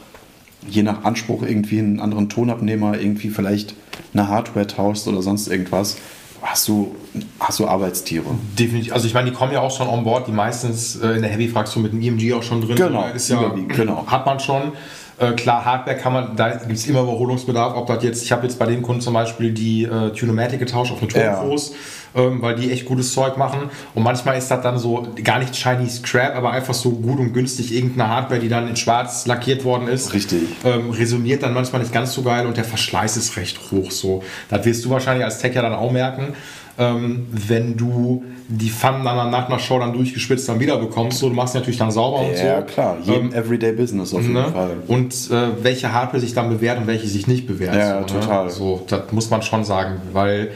je 0.68 0.82
nach 0.82 1.04
Anspruch 1.04 1.42
irgendwie 1.42 1.78
einen 1.78 2.00
anderen 2.00 2.28
Tonabnehmer, 2.28 2.98
irgendwie 2.98 3.28
vielleicht 3.30 3.74
eine 4.12 4.28
Hardware 4.28 4.66
tauschst 4.66 5.06
oder 5.06 5.22
sonst 5.22 5.46
irgendwas, 5.48 5.96
hast 6.42 6.68
du, 6.68 6.94
hast 7.40 7.58
du 7.58 7.66
Arbeitstiere. 7.66 8.26
Definitiv. 8.58 8.92
Also 8.92 9.06
ich 9.06 9.14
meine, 9.14 9.30
die 9.30 9.36
kommen 9.36 9.52
ja 9.52 9.60
auch 9.60 9.76
schon 9.76 9.88
on 9.88 10.04
board, 10.04 10.26
die 10.26 10.32
meistens 10.32 10.96
äh, 10.96 11.08
in 11.10 11.22
der 11.22 11.30
Heavy-Fraktion 11.30 11.82
mit 11.82 11.92
dem 11.92 12.00
EMG 12.00 12.34
auch 12.34 12.42
schon 12.42 12.60
drin. 12.60 12.76
Genau, 12.76 13.06
ist 13.14 13.28
ja, 13.28 13.40
überwiegend, 13.40 13.74
genau. 13.74 14.06
Hat 14.06 14.26
man 14.26 14.40
schon. 14.40 14.72
Äh, 15.18 15.32
klar, 15.32 15.64
Hardware 15.64 15.96
kann 15.96 16.12
man, 16.12 16.36
da 16.36 16.50
gibt 16.50 16.72
es 16.72 16.86
immer 16.86 17.00
Überholungsbedarf. 17.02 17.74
Ob 17.74 17.86
das 17.86 18.02
jetzt, 18.02 18.22
ich 18.22 18.32
habe 18.32 18.42
jetzt 18.42 18.58
bei 18.58 18.66
dem 18.66 18.82
Kunden 18.82 19.00
zum 19.00 19.14
Beispiel 19.14 19.52
die 19.52 19.84
äh, 19.84 20.10
Tunomatic 20.10 20.58
getauscht 20.58 20.92
auf 20.92 21.02
eine 21.02 21.10
Ja. 21.12 21.36
Tonpros, 21.36 21.72
ähm, 22.14 22.42
weil 22.42 22.56
die 22.56 22.70
echt 22.70 22.84
gutes 22.84 23.12
Zeug 23.12 23.38
machen. 23.38 23.70
Und 23.94 24.02
manchmal 24.02 24.36
ist 24.36 24.50
das 24.50 24.60
dann 24.60 24.78
so 24.78 25.06
gar 25.24 25.38
nicht 25.38 25.56
shiny 25.56 25.88
Scrap, 25.88 26.36
aber 26.36 26.50
einfach 26.50 26.74
so 26.74 26.90
gut 26.90 27.18
und 27.18 27.32
günstig 27.32 27.74
irgendeine 27.74 28.10
Hardware, 28.10 28.40
die 28.40 28.48
dann 28.50 28.68
in 28.68 28.76
schwarz 28.76 29.26
lackiert 29.26 29.64
worden 29.64 29.88
ist. 29.88 30.12
Richtig. 30.12 30.42
Ähm, 30.64 30.90
resoniert 30.90 31.42
dann 31.42 31.54
manchmal 31.54 31.80
nicht 31.80 31.94
ganz 31.94 32.12
so 32.12 32.22
geil 32.22 32.46
und 32.46 32.58
der 32.58 32.64
Verschleiß 32.64 33.16
ist 33.16 33.36
recht 33.38 33.58
hoch. 33.70 33.90
So. 33.90 34.22
Das 34.50 34.66
wirst 34.66 34.84
du 34.84 34.90
wahrscheinlich 34.90 35.24
als 35.24 35.38
Tech 35.38 35.54
ja 35.54 35.62
dann 35.62 35.72
auch 35.74 35.92
merken. 35.92 36.34
Ähm, 36.78 37.26
wenn 37.30 37.76
du 37.76 38.24
die 38.48 38.68
Pfannen 38.70 39.04
dann 39.04 39.30
nach 39.30 39.48
einer 39.48 39.58
Show 39.58 39.78
dann 39.78 39.92
durchgeschwitzt 39.94 40.48
dann 40.48 40.60
wieder 40.60 40.76
bekommst, 40.76 41.18
so, 41.18 41.28
du 41.28 41.34
machst 41.34 41.52
sie 41.54 41.58
natürlich 41.58 41.78
dann 41.78 41.90
sauber 41.90 42.20
und 42.20 42.36
so. 42.36 42.44
Ja, 42.44 42.62
klar, 42.62 42.98
jeden 43.02 43.32
Ähm, 43.32 43.34
Everyday 43.34 43.72
Business 43.72 44.12
auf 44.14 44.20
jeden 44.20 44.34
Ne? 44.34 44.44
Fall. 44.52 44.76
Und 44.86 45.12
äh, 45.30 45.62
welche 45.64 45.92
Hardware 45.92 46.20
sich 46.20 46.34
dann 46.34 46.48
bewährt 46.50 46.78
und 46.78 46.86
welche 46.86 47.06
sich 47.08 47.26
nicht 47.26 47.46
bewährt. 47.46 47.74
Ja, 47.74 48.00
so, 48.06 48.14
total. 48.14 48.44
Ne? 48.44 48.50
So, 48.50 48.82
das 48.88 49.10
muss 49.10 49.30
man 49.30 49.42
schon 49.42 49.64
sagen, 49.64 50.00
weil 50.12 50.50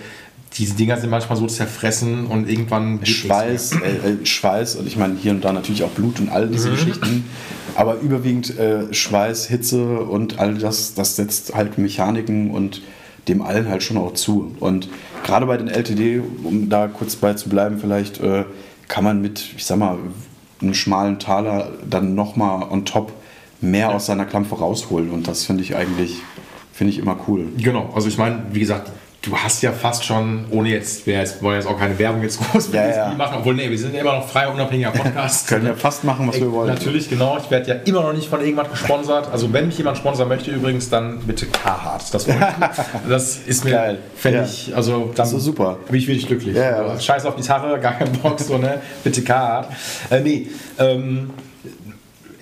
diese 0.59 0.75
Dinger 0.75 0.97
sind 0.99 1.11
manchmal 1.11 1.39
so 1.39 1.47
zerfressen 1.47 2.27
und 2.27 2.49
irgendwann 2.51 3.05
Schweiß, 3.07 3.73
äh, 3.73 3.77
äh, 4.23 4.27
Schweiß 4.27 4.77
und 4.77 4.87
ich 4.87 4.97
meine 4.97 5.15
hier 5.17 5.31
und 5.33 5.45
da 5.45 5.53
natürlich 5.53 5.83
auch 5.85 5.91
Blut 5.91 6.21
und 6.21 6.29
all 6.29 6.49
diese 6.49 6.69
Mhm. 6.69 6.75
Geschichten. 6.75 7.25
Aber 7.77 7.99
überwiegend 8.01 8.59
äh, 8.59 8.93
Schweiß, 8.93 9.47
Hitze 9.47 10.01
und 10.01 10.39
all 10.39 10.55
das, 10.55 10.95
das 10.95 11.17
setzt 11.17 11.55
halt 11.55 11.79
Mechaniken 11.79 12.51
und 12.51 12.83
dem 13.29 13.43
allen 13.43 13.69
halt 13.69 13.83
schon 13.83 13.97
auch 13.97 14.15
zu. 14.15 14.55
Und 14.61 14.89
gerade 15.25 15.47
bei 15.47 15.57
den 15.57 15.69
LTD, 15.69 16.21
um 16.45 16.69
da 16.69 16.89
kurz 16.89 17.17
bei 17.17 17.35
zu 17.35 17.49
bleiben, 17.49 17.79
vielleicht 17.79 18.21
äh, 18.21 18.45
kann 18.89 19.05
man 19.05 19.21
mit, 19.21 19.55
ich 19.57 19.65
sag 19.65 19.79
mal, 19.79 19.99
einem 20.61 20.75
schmalen 20.75 21.19
Taler 21.19 21.71
dann 21.89 22.15
nochmal 22.15 22.69
on 22.71 22.85
top 22.85 23.13
mehr 23.61 23.95
aus 23.95 24.07
seiner 24.07 24.25
Klampfe 24.25 24.57
rausholen. 24.57 25.11
Und 25.11 25.29
das 25.29 25.45
finde 25.45 25.63
ich 25.63 25.77
eigentlich, 25.77 26.23
finde 26.73 26.93
ich 26.93 26.99
immer 26.99 27.19
cool. 27.29 27.47
Genau, 27.57 27.91
also 27.95 28.09
ich 28.09 28.19
meine, 28.19 28.43
wie 28.53 28.61
gesagt, 28.61 28.91
du 29.23 29.37
hast 29.37 29.63
ja 29.63 29.71
fast 29.73 30.05
schon, 30.05 30.47
ohne 30.51 30.71
jetzt, 30.71 31.07
wir 31.07 31.23
wollen 31.43 31.57
jetzt 31.57 31.67
auch 31.69 31.79
keine 31.79 31.99
Werbung 31.99 32.23
jetzt 32.23 32.41
groß 32.41 32.73
Ja, 32.73 32.89
ja. 32.89 33.09
machen, 33.15 33.37
obwohl, 33.39 33.55
nee, 33.55 33.69
wir 33.69 33.79
sind 33.79 33.95
ja 33.95 34.01
immer 34.01 34.15
noch 34.17 34.27
frei, 34.29 34.49
unabhängiger 34.49 34.91
Podcast. 34.93 35.47
Können 35.47 35.67
ja 35.67 35.75
fast 35.75 36.05
machen, 36.05 36.27
was 36.27 36.41
wir 36.41 36.51
wollen. 36.51 36.69
Natürlich, 36.69 37.11
genau. 37.11 37.37
Ich 37.39 37.51
werde 37.51 37.69
ja 37.69 37.75
immer 37.85 38.03
noch 38.03 38.13
nicht 38.15 38.29
von 38.29 38.41
irgendwas 38.41 38.71
gesponsert. 38.71 39.29
Also 39.31 39.53
wenn 39.53 39.67
mich 39.67 39.77
jemand 39.77 39.99
sponsern 39.99 40.29
möchte 40.29 40.51
übrigens, 40.51 40.89
dann 40.89 41.19
bitte 41.21 41.47
Carhartt. 41.47 42.13
Das, 42.15 42.27
ich- 42.27 42.35
das 43.09 43.37
ist 43.47 43.65
mir, 43.65 43.73
Geil. 43.73 43.99
Ja. 44.25 44.43
ich, 44.45 44.73
also 44.75 45.07
dann 45.07 45.15
Das 45.17 45.33
ist 45.35 45.45
super. 45.45 45.79
bin 45.87 45.97
ich 45.99 46.07
wirklich 46.09 46.27
glücklich. 46.27 46.57
Ja, 46.57 46.99
Scheiß 46.99 47.27
auf 47.27 47.37
Gitarre, 47.37 47.79
gar 47.79 47.93
kein 47.99 48.11
Bock, 48.13 48.41
so, 48.41 48.57
ne? 48.57 48.81
Bitte 49.05 49.23
Carhartt. 49.23 49.69
Äh, 50.11 50.21
nee, 50.21 50.47
ähm, 50.79 51.31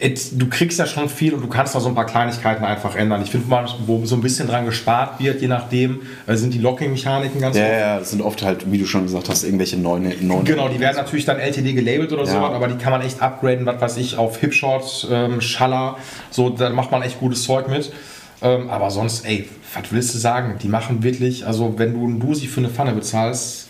du 0.00 0.48
kriegst 0.48 0.78
ja 0.78 0.86
schon 0.86 1.08
viel 1.08 1.34
und 1.34 1.42
du 1.42 1.48
kannst 1.48 1.74
da 1.74 1.80
so 1.80 1.88
ein 1.88 1.94
paar 1.94 2.06
Kleinigkeiten 2.06 2.64
einfach 2.64 2.94
ändern. 2.94 3.20
Ich 3.22 3.30
finde 3.30 3.48
mal, 3.48 3.66
wo 3.86 4.04
so 4.06 4.14
ein 4.14 4.20
bisschen 4.20 4.46
dran 4.46 4.64
gespart 4.64 5.18
wird, 5.18 5.40
je 5.40 5.48
nachdem, 5.48 6.02
äh, 6.26 6.36
sind 6.36 6.54
die 6.54 6.58
Locking-Mechaniken 6.58 7.40
ganz 7.40 7.56
Ja, 7.56 7.64
oft. 7.64 7.72
ja, 7.72 7.98
das 7.98 8.10
sind 8.10 8.22
oft 8.22 8.42
halt, 8.42 8.70
wie 8.70 8.78
du 8.78 8.86
schon 8.86 9.02
gesagt 9.02 9.28
hast, 9.28 9.42
irgendwelche 9.44 9.76
neuen. 9.76 10.04
neuen 10.26 10.44
Genau, 10.44 10.68
die 10.68 10.78
werden 10.78 10.96
natürlich 10.96 11.24
dann 11.24 11.38
LTD 11.38 11.72
gelabelt 11.72 12.12
oder 12.12 12.26
so, 12.26 12.36
Ja. 12.36 12.48
aber 12.48 12.68
die 12.68 12.76
kann 12.76 12.92
man 12.92 13.02
echt 13.02 13.20
upgraden, 13.20 13.66
was 13.66 13.80
weiß 13.80 13.96
ich, 13.96 14.16
auf 14.16 14.38
Hipshot, 14.38 15.08
ähm, 15.10 15.40
Schaller, 15.40 15.96
so, 16.30 16.50
da 16.50 16.70
macht 16.70 16.92
man 16.92 17.02
echt 17.02 17.18
gutes 17.18 17.42
Zeug 17.42 17.68
mit. 17.68 17.92
Ähm, 18.40 18.70
aber 18.70 18.92
sonst, 18.92 19.26
ey, 19.26 19.48
was 19.74 19.90
willst 19.90 20.14
du 20.14 20.18
sagen? 20.18 20.54
Die 20.62 20.68
machen 20.68 21.02
wirklich, 21.02 21.44
also 21.44 21.74
wenn 21.76 21.92
du 21.94 22.04
einen 22.04 22.20
Dusi 22.20 22.46
für 22.46 22.60
eine 22.60 22.68
Pfanne 22.68 22.92
bezahlst, 22.92 23.64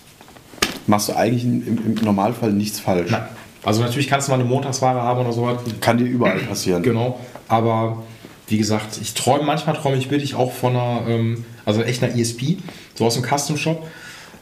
Machst 0.86 1.10
du 1.10 1.16
eigentlich 1.16 1.44
im, 1.44 1.62
im 1.84 1.94
Normalfall 2.02 2.50
nichts 2.52 2.80
falsch. 2.80 3.10
nein. 3.10 3.22
Also 3.64 3.82
natürlich 3.82 4.08
kannst 4.08 4.28
du 4.28 4.32
mal 4.32 4.38
eine 4.38 4.48
Montagsware 4.48 5.02
haben 5.02 5.20
oder 5.20 5.32
sowas. 5.32 5.58
Kann 5.80 5.98
dir 5.98 6.04
überall 6.04 6.38
passieren. 6.48 6.82
Genau, 6.82 7.18
aber 7.48 8.02
wie 8.46 8.58
gesagt, 8.58 8.98
ich 9.00 9.14
träume, 9.14 9.44
manchmal 9.44 9.76
träume 9.76 9.96
ich 9.98 10.10
wirklich 10.10 10.34
auch 10.34 10.52
von 10.52 10.74
einer, 10.74 11.02
ähm, 11.06 11.44
also 11.64 11.82
echt 11.82 12.02
einer 12.02 12.16
ESP, 12.16 12.58
so 12.94 13.04
aus 13.04 13.14
dem 13.14 13.24
Custom 13.24 13.56
Shop. 13.56 13.86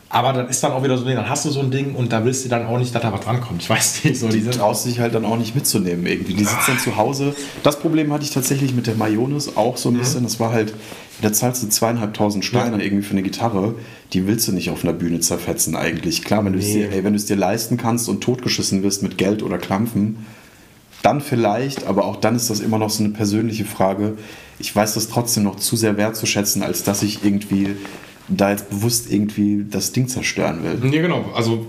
Aber 0.08 0.32
dann 0.32 0.48
ist 0.48 0.62
dann 0.62 0.70
auch 0.70 0.84
wieder 0.84 0.96
so, 0.96 1.04
nee, 1.04 1.14
dann 1.16 1.28
hast 1.28 1.44
du 1.44 1.50
so 1.50 1.58
ein 1.60 1.70
Ding 1.72 1.94
und 1.96 2.12
da 2.12 2.24
willst 2.24 2.44
du 2.44 2.48
dann 2.48 2.64
auch 2.66 2.78
nicht, 2.78 2.94
dass 2.94 3.02
da 3.02 3.12
was 3.12 3.22
drankommt. 3.22 3.60
Ich 3.62 3.68
weiß 3.68 4.04
nicht, 4.04 4.18
so 4.20 4.28
Die 4.28 4.38
diese. 4.38 4.50
traust 4.50 4.84
du 4.84 4.88
dich 4.90 5.00
halt 5.00 5.14
dann 5.14 5.24
auch 5.24 5.36
nicht 5.36 5.54
mitzunehmen 5.56 6.06
irgendwie. 6.06 6.34
Die 6.34 6.44
sitzt 6.44 6.68
dann 6.68 6.78
zu 6.78 6.96
Hause. 6.96 7.34
Das 7.64 7.80
Problem 7.80 8.12
hatte 8.12 8.22
ich 8.22 8.30
tatsächlich 8.30 8.72
mit 8.72 8.86
der 8.86 8.94
Mayonnaise 8.94 9.52
auch 9.56 9.76
so 9.76 9.88
ein 9.88 9.98
bisschen. 9.98 10.22
Das 10.22 10.38
war 10.38 10.52
halt, 10.52 10.74
da 11.22 11.32
zahlst 11.32 11.64
du 11.64 11.68
zweieinhalbtausend 11.68 12.44
Steine 12.44 12.76
Ja. 12.78 12.84
irgendwie 12.84 13.02
für 13.04 13.12
eine 13.12 13.22
Gitarre. 13.22 13.74
Die 14.12 14.28
willst 14.28 14.46
du 14.46 14.52
nicht 14.52 14.70
auf 14.70 14.84
einer 14.84 14.92
Bühne 14.92 15.18
zerfetzen 15.18 15.74
eigentlich. 15.74 16.22
Klar, 16.22 16.44
wenn 16.44 16.52
du 16.52 16.60
es 16.60 16.66
Nee. 16.66 16.74
dir, 16.86 16.92
ey, 16.92 17.02
wenn 17.02 17.12
du 17.12 17.16
es 17.18 17.26
dir 17.26 17.36
leisten 17.36 17.76
kannst 17.76 18.08
und 18.08 18.20
totgeschissen 18.22 18.84
wirst 18.84 19.02
mit 19.02 19.18
Geld 19.18 19.42
oder 19.42 19.58
Klampfen, 19.58 20.24
dann 21.02 21.20
vielleicht, 21.20 21.84
aber 21.84 22.04
auch 22.04 22.16
dann 22.16 22.36
ist 22.36 22.48
das 22.48 22.60
immer 22.60 22.78
noch 22.78 22.90
so 22.90 23.02
eine 23.02 23.12
persönliche 23.12 23.64
Frage. 23.64 24.16
Ich 24.60 24.74
weiß 24.74 24.94
das 24.94 25.08
trotzdem 25.08 25.42
noch 25.42 25.56
zu 25.56 25.74
sehr 25.76 25.96
wertzuschätzen, 25.96 26.62
als 26.62 26.84
dass 26.84 27.02
ich 27.02 27.24
irgendwie 27.24 27.74
da 28.28 28.50
jetzt 28.50 28.70
bewusst 28.70 29.12
irgendwie 29.12 29.64
das 29.70 29.92
Ding 29.92 30.08
zerstören 30.08 30.62
will. 30.62 30.92
Ja, 30.92 31.02
genau. 31.02 31.26
Also, 31.34 31.66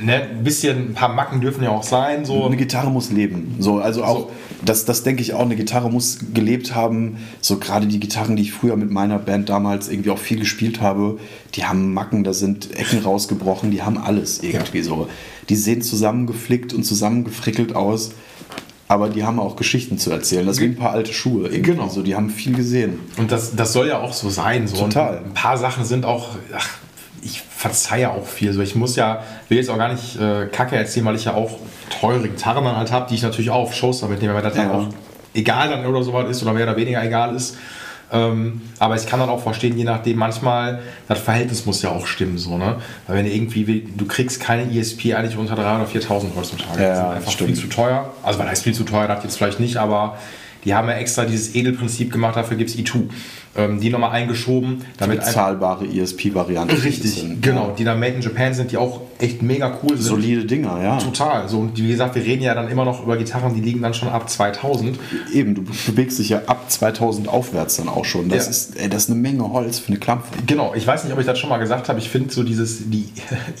ne, 0.00 0.22
ein 0.22 0.44
bisschen, 0.44 0.90
ein 0.90 0.94
paar 0.94 1.14
Macken 1.14 1.40
dürfen 1.40 1.62
ja 1.62 1.70
auch 1.70 1.82
sein. 1.82 2.24
So. 2.24 2.44
Eine 2.44 2.56
Gitarre 2.56 2.90
muss 2.90 3.10
leben. 3.10 3.56
So, 3.58 3.78
also 3.78 4.04
auch, 4.04 4.18
So. 4.18 4.30
das, 4.64 4.84
das 4.84 5.02
denke 5.02 5.22
ich 5.22 5.34
auch, 5.34 5.42
eine 5.42 5.56
Gitarre 5.56 5.90
muss 5.90 6.18
gelebt 6.32 6.74
haben. 6.74 7.18
So 7.40 7.58
gerade 7.58 7.86
die 7.86 8.00
Gitarren, 8.00 8.36
die 8.36 8.42
ich 8.42 8.52
früher 8.52 8.76
mit 8.76 8.90
meiner 8.90 9.18
Band 9.18 9.48
damals 9.48 9.88
irgendwie 9.88 10.10
auch 10.10 10.18
viel 10.18 10.38
gespielt 10.38 10.80
habe, 10.80 11.18
die 11.54 11.64
haben 11.64 11.92
Macken, 11.92 12.24
da 12.24 12.32
sind 12.32 12.74
Ecken 12.76 13.00
rausgebrochen, 13.00 13.70
die 13.70 13.82
haben 13.82 13.98
alles 13.98 14.42
irgendwie 14.42 14.82
so. 14.82 15.08
Die 15.48 15.56
sehen 15.56 15.82
zusammengeflickt 15.82 16.72
und 16.72 16.84
zusammengefrickelt 16.84 17.76
aus, 17.76 18.12
aber 18.94 19.08
die 19.10 19.24
haben 19.24 19.38
auch 19.38 19.56
Geschichten 19.56 19.98
zu 19.98 20.10
erzählen. 20.10 20.46
Das 20.46 20.56
sind 20.56 20.72
ein 20.72 20.76
paar 20.76 20.92
alte 20.92 21.12
Schuhe 21.12 21.44
irgendwie. 21.48 21.62
Genau. 21.72 21.88
So, 21.88 22.02
die 22.02 22.14
haben 22.14 22.30
viel 22.30 22.54
gesehen. 22.54 23.00
Und 23.18 23.30
das, 23.30 23.54
das 23.54 23.72
soll 23.72 23.88
ja 23.88 23.98
auch 23.98 24.12
so 24.12 24.30
sein. 24.30 24.66
So. 24.66 24.76
Total. 24.76 25.18
Und 25.18 25.26
ein 25.26 25.34
paar 25.34 25.58
Sachen 25.58 25.84
sind 25.84 26.04
auch, 26.06 26.30
ach, 26.56 26.68
ich 27.22 27.42
verzeihe 27.42 28.10
auch 28.10 28.26
viel. 28.26 28.52
So, 28.52 28.60
ich 28.62 28.74
muss 28.74 28.96
ja, 28.96 29.22
will 29.48 29.58
jetzt 29.58 29.70
auch 29.70 29.78
gar 29.78 29.92
nicht 29.92 30.18
äh, 30.20 30.46
Kacke 30.46 30.76
erzählen, 30.76 31.04
weil 31.06 31.16
ich 31.16 31.24
ja 31.24 31.34
auch 31.34 31.58
teure 32.00 32.20
Gitarren 32.28 32.64
dann 32.64 32.76
halt 32.76 32.92
habe, 32.92 33.06
die 33.08 33.14
ich 33.14 33.22
natürlich 33.22 33.50
auch 33.50 33.62
auf 33.62 33.74
Shows 33.74 34.00
damit 34.00 34.20
nehme, 34.22 34.34
weil 34.34 34.42
das 34.42 34.54
dann 34.54 34.68
Ja. 34.68 34.74
auch 34.78 34.86
egal 35.34 35.68
dann 35.68 35.84
oder 35.86 36.02
sowas 36.02 36.28
ist 36.30 36.42
oder 36.42 36.52
mehr 36.52 36.64
oder 36.64 36.76
weniger 36.76 37.02
egal 37.04 37.34
ist. 37.34 37.56
Ähm, 38.12 38.60
aber 38.78 38.96
ich 38.96 39.06
kann 39.06 39.20
dann 39.20 39.28
auch 39.28 39.42
verstehen, 39.42 39.76
je 39.76 39.84
nachdem, 39.84 40.18
manchmal, 40.18 40.80
das 41.08 41.18
Verhältnis 41.18 41.66
muss 41.66 41.82
ja 41.82 41.90
auch 41.90 42.06
stimmen, 42.06 42.38
so, 42.38 42.58
ne? 42.58 42.76
Weil 43.06 43.16
wenn 43.16 43.24
du 43.24 43.32
irgendwie, 43.32 43.86
du 43.96 44.06
kriegst 44.06 44.40
keine 44.40 44.70
ESP 44.72 45.14
eigentlich 45.14 45.36
unter 45.36 45.54
3.000 45.54 45.76
oder 45.76 45.90
4.000 45.90 46.36
heutzutage. 46.36 46.82
Ja, 46.82 46.90
die 46.90 46.96
sind 46.96 47.06
einfach 47.06 47.32
stimmt. 47.32 47.50
viel 47.50 47.60
zu 47.60 47.66
teuer. 47.68 48.12
Also, 48.22 48.38
was 48.38 48.46
heißt 48.48 48.64
viel 48.64 48.74
zu 48.74 48.84
teuer, 48.84 49.08
das 49.08 49.24
jetzt 49.24 49.36
vielleicht 49.36 49.60
nicht, 49.60 49.76
aber 49.76 50.18
die 50.64 50.74
haben 50.74 50.88
ja 50.88 50.94
extra 50.94 51.24
dieses 51.24 51.54
Edelprinzip 51.54 52.12
gemacht, 52.12 52.36
dafür 52.36 52.56
gibt 52.56 52.70
es 52.70 52.76
E2. 52.76 53.08
Ähm, 53.56 53.78
die 53.80 53.88
nochmal 53.90 54.10
eingeschoben, 54.10 54.84
damit 54.98 55.18
einfach. 55.20 55.28
Bezahlbare 55.30 55.86
ESP-Varianten. 55.86 56.76
Richtig, 56.76 57.12
sind. 57.14 57.40
genau. 57.40 57.72
Die 57.78 57.84
da 57.84 57.94
Made 57.94 58.14
in 58.14 58.20
Japan 58.20 58.52
sind, 58.52 58.72
die 58.72 58.76
auch 58.76 59.02
echt 59.20 59.42
mega 59.42 59.78
cool 59.82 59.90
sind. 59.96 60.02
Solide 60.02 60.44
Dinger, 60.44 60.82
ja. 60.82 60.98
Total. 60.98 61.48
So, 61.48 61.58
und 61.60 61.78
wie 61.78 61.86
gesagt, 61.88 62.16
wir 62.16 62.24
reden 62.24 62.42
ja 62.42 62.54
dann 62.54 62.68
immer 62.68 62.84
noch 62.84 63.02
über 63.04 63.16
Gitarren, 63.16 63.54
die 63.54 63.60
liegen 63.60 63.80
dann 63.80 63.94
schon 63.94 64.08
ab 64.08 64.28
2000. 64.28 64.98
Eben, 65.32 65.54
du 65.54 65.62
bewegst 65.86 66.18
dich 66.18 66.30
ja 66.30 66.42
ab 66.46 66.64
2000 66.68 67.28
aufwärts 67.28 67.76
dann 67.76 67.88
auch 67.88 68.04
schon. 68.04 68.28
Das, 68.28 68.44
Ja. 68.46 68.50
ist, 68.50 68.76
ey, 68.76 68.88
das 68.88 69.04
ist 69.04 69.10
eine 69.10 69.20
Menge 69.20 69.48
Holz 69.52 69.78
für 69.78 69.88
eine 69.88 69.98
Klampfe. 69.98 70.32
Genau, 70.46 70.74
ich 70.74 70.84
weiß 70.84 71.04
nicht, 71.04 71.12
ob 71.12 71.20
ich 71.20 71.26
das 71.26 71.38
schon 71.38 71.48
mal 71.50 71.58
gesagt 71.58 71.88
habe. 71.88 72.00
Ich 72.00 72.08
finde 72.10 72.32
so 72.34 72.42
dieses, 72.42 72.90
die 72.90 73.06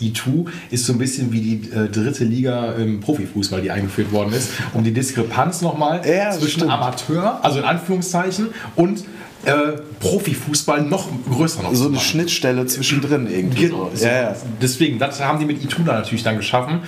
E2 0.00 0.46
ist 0.70 0.86
so 0.86 0.92
ein 0.92 0.98
bisschen 0.98 1.32
wie 1.32 1.40
die 1.40 1.70
äh, 1.70 1.88
dritte 1.88 2.24
Liga 2.24 2.72
im 2.72 2.98
Profifußball, 2.98 3.60
die 3.62 3.70
eingeführt 3.70 4.10
worden 4.10 4.32
ist, 4.32 4.50
um 4.72 4.82
die 4.82 4.92
Diskrepanz 4.92 5.60
nochmal 5.62 6.00
Ja, 6.04 6.32
zwischen 6.32 6.60
stimmt. 6.62 6.72
Amateur, 6.72 7.38
also 7.44 7.60
in 7.60 7.64
Anführungszeichen, 7.64 8.48
und 8.74 9.04
äh, 9.46 9.80
Profifußball 10.00 10.82
noch 10.82 11.08
größer 11.30 11.62
noch 11.62 11.74
So 11.74 11.84
eine 11.84 11.94
machen. 11.94 12.04
Schnittstelle 12.04 12.66
zwischendrin 12.66 13.28
irgendwie. 13.30 13.68
Genau. 13.68 13.90
So. 13.94 14.04
Ja, 14.06 14.22
ja. 14.22 14.36
Deswegen, 14.60 14.98
das 14.98 15.20
haben 15.20 15.38
die 15.38 15.44
mit 15.44 15.62
E2 15.62 15.84
dann 15.84 15.96
natürlich 15.96 16.22
dann 16.22 16.36
geschaffen. 16.36 16.80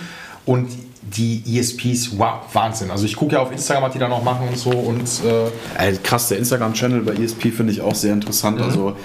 Und 0.45 0.69
die 1.03 1.43
ESPs, 1.59 2.19
wow, 2.19 2.41
Wahnsinn. 2.53 2.91
Also 2.91 3.05
ich 3.07 3.15
gucke 3.17 3.35
ja 3.35 3.41
auf 3.41 3.53
Instagram, 3.53 3.85
was 3.85 3.93
die 3.93 3.99
da 3.99 4.09
noch 4.09 4.25
machen 4.25 4.49
und 4.49 4.59
so. 4.59 4.71
Und 4.71 5.03
äh, 5.25 5.81
Ey, 5.83 5.97
krass, 6.03 6.29
der 6.29 6.39
Instagram-Channel 6.39 7.01
bei 7.03 7.13
ESP 7.13 7.53
finde 7.53 7.73
ich 7.73 7.81
auch 7.81 7.95
sehr 7.95 8.13
interessant. 8.13 8.61
Also 8.61 8.97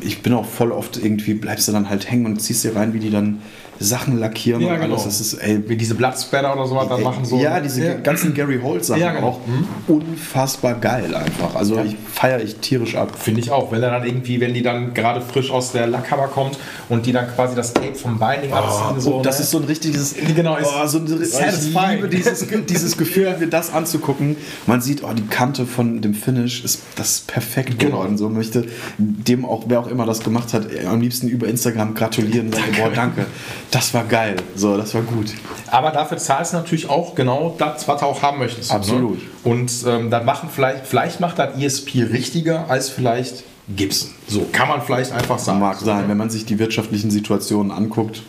ich 0.00 0.22
bin 0.22 0.32
auch 0.32 0.44
voll 0.46 0.70
oft 0.70 0.96
irgendwie, 0.96 1.34
bleibst 1.34 1.66
du 1.66 1.72
dann 1.72 1.90
halt 1.90 2.08
hängen 2.10 2.26
und 2.26 2.40
ziehst 2.40 2.62
dir 2.62 2.76
rein, 2.76 2.92
wie 2.94 3.00
die 3.00 3.10
dann 3.10 3.40
Sachen 3.82 4.18
lackieren 4.18 4.60
Ja, 4.60 4.74
und 4.74 4.80
genau. 4.80 4.92
alles. 4.94 5.04
Das 5.04 5.20
ist, 5.20 5.34
ey, 5.34 5.62
wie 5.66 5.74
diese 5.76 5.94
Blattspatter 5.94 6.52
oder 6.54 6.66
sowas 6.66 6.86
dann 6.88 6.98
ey, 6.98 7.04
machen. 7.04 7.24
So. 7.24 7.38
Ja, 7.40 7.58
diese 7.60 7.98
ganzen 8.02 8.34
Gary 8.34 8.60
Holt-Sachen 8.62 9.00
Ja, 9.00 9.12
genau. 9.12 9.28
auch. 9.28 9.40
Unfassbar 9.88 10.74
geil 10.74 11.14
einfach. 11.14 11.54
Also 11.54 11.76
Ja. 11.76 11.84
ich 11.84 11.96
feiere 12.12 12.40
ich 12.42 12.56
tierisch 12.56 12.94
ab. 12.96 13.12
Finde 13.18 13.40
ich 13.40 13.50
auch. 13.50 13.72
Wenn 13.72 13.82
er 13.82 13.90
dann 13.90 14.04
irgendwie, 14.06 14.40
wenn 14.40 14.52
die 14.54 14.62
dann 14.62 14.92
gerade 14.94 15.20
frisch 15.20 15.50
aus 15.50 15.72
der 15.72 15.86
Lackkammer 15.86 16.28
kommt 16.28 16.58
und 16.88 17.06
die 17.06 17.12
dann 17.12 17.26
quasi 17.34 17.54
das 17.56 17.72
Tape 17.72 17.94
vom 17.94 18.18
Binding 18.18 18.52
abziehen. 18.52 19.00
So, 19.00 19.14
Oh, 19.16 19.22
das 19.22 19.38
ne? 19.38 19.44
ist 19.44 19.50
so 19.50 19.58
ein 19.58 19.64
richtiges, 19.64 20.14
Genau, 20.36 20.56
ist 20.56 20.68
oh, 20.68 20.86
so 20.86 20.98
ein, 20.98 21.06
ich 21.22 21.28
satisfying. 21.30 21.90
liebe 21.96 22.08
dieses, 22.08 22.46
dieses 22.68 22.96
Gefühl, 22.96 23.34
mir 23.38 23.46
das 23.46 23.72
anzugucken. 23.72 24.36
Man 24.66 24.80
sieht, 24.80 25.02
oh, 25.02 25.12
die 25.14 25.26
Kante 25.26 25.66
von 25.66 26.00
dem 26.02 26.14
Finish 26.14 26.62
ist 26.64 26.82
das 26.96 27.10
ist 27.12 27.26
perfekt 27.26 27.78
Genau. 27.78 27.92
geworden. 27.98 28.18
So 28.18 28.28
möchte 28.28 28.66
dem 28.98 29.44
auch, 29.44 29.64
wer 29.68 29.80
auch 29.80 29.86
immer 29.88 30.04
das 30.06 30.20
gemacht 30.20 30.52
hat, 30.52 30.66
am 30.86 31.00
liebsten 31.00 31.28
über 31.28 31.46
Instagram 31.48 31.94
gratulieren 31.94 32.46
und 32.48 32.54
sagen, 32.54 32.72
boah, 32.78 32.90
danke. 32.94 33.26
Das 33.70 33.94
war 33.94 34.04
geil. 34.04 34.36
So, 34.56 34.76
das 34.76 34.94
war 34.94 35.02
gut. 35.02 35.32
Aber 35.68 35.90
dafür 35.90 36.18
zahlst 36.18 36.52
du 36.52 36.56
natürlich 36.56 36.88
auch 36.88 37.14
genau 37.14 37.54
das, 37.56 37.86
was 37.86 38.00
du 38.00 38.06
auch 38.06 38.22
haben 38.22 38.38
möchtest. 38.38 38.72
Absolut. 38.72 39.18
Ne? 39.18 39.28
Und 39.44 39.72
ähm, 39.86 40.10
dann 40.10 40.24
machen 40.24 40.48
vielleicht, 40.52 40.86
vielleicht 40.86 41.20
macht 41.20 41.38
das 41.38 41.56
ESP 41.56 42.02
richtiger 42.10 42.68
als 42.68 42.88
vielleicht 42.88 43.44
Gibson. 43.76 44.10
So 44.26 44.46
kann 44.50 44.68
man 44.68 44.82
vielleicht 44.82 45.12
einfach 45.12 45.38
sagen. 45.38 45.60
Mag 45.60 45.78
sein, 45.78 46.02
ne? 46.02 46.08
wenn 46.08 46.16
man 46.16 46.30
sich 46.30 46.44
die 46.44 46.58
wirtschaftlichen 46.58 47.10
Situationen 47.10 47.70
anguckt, 47.70 48.22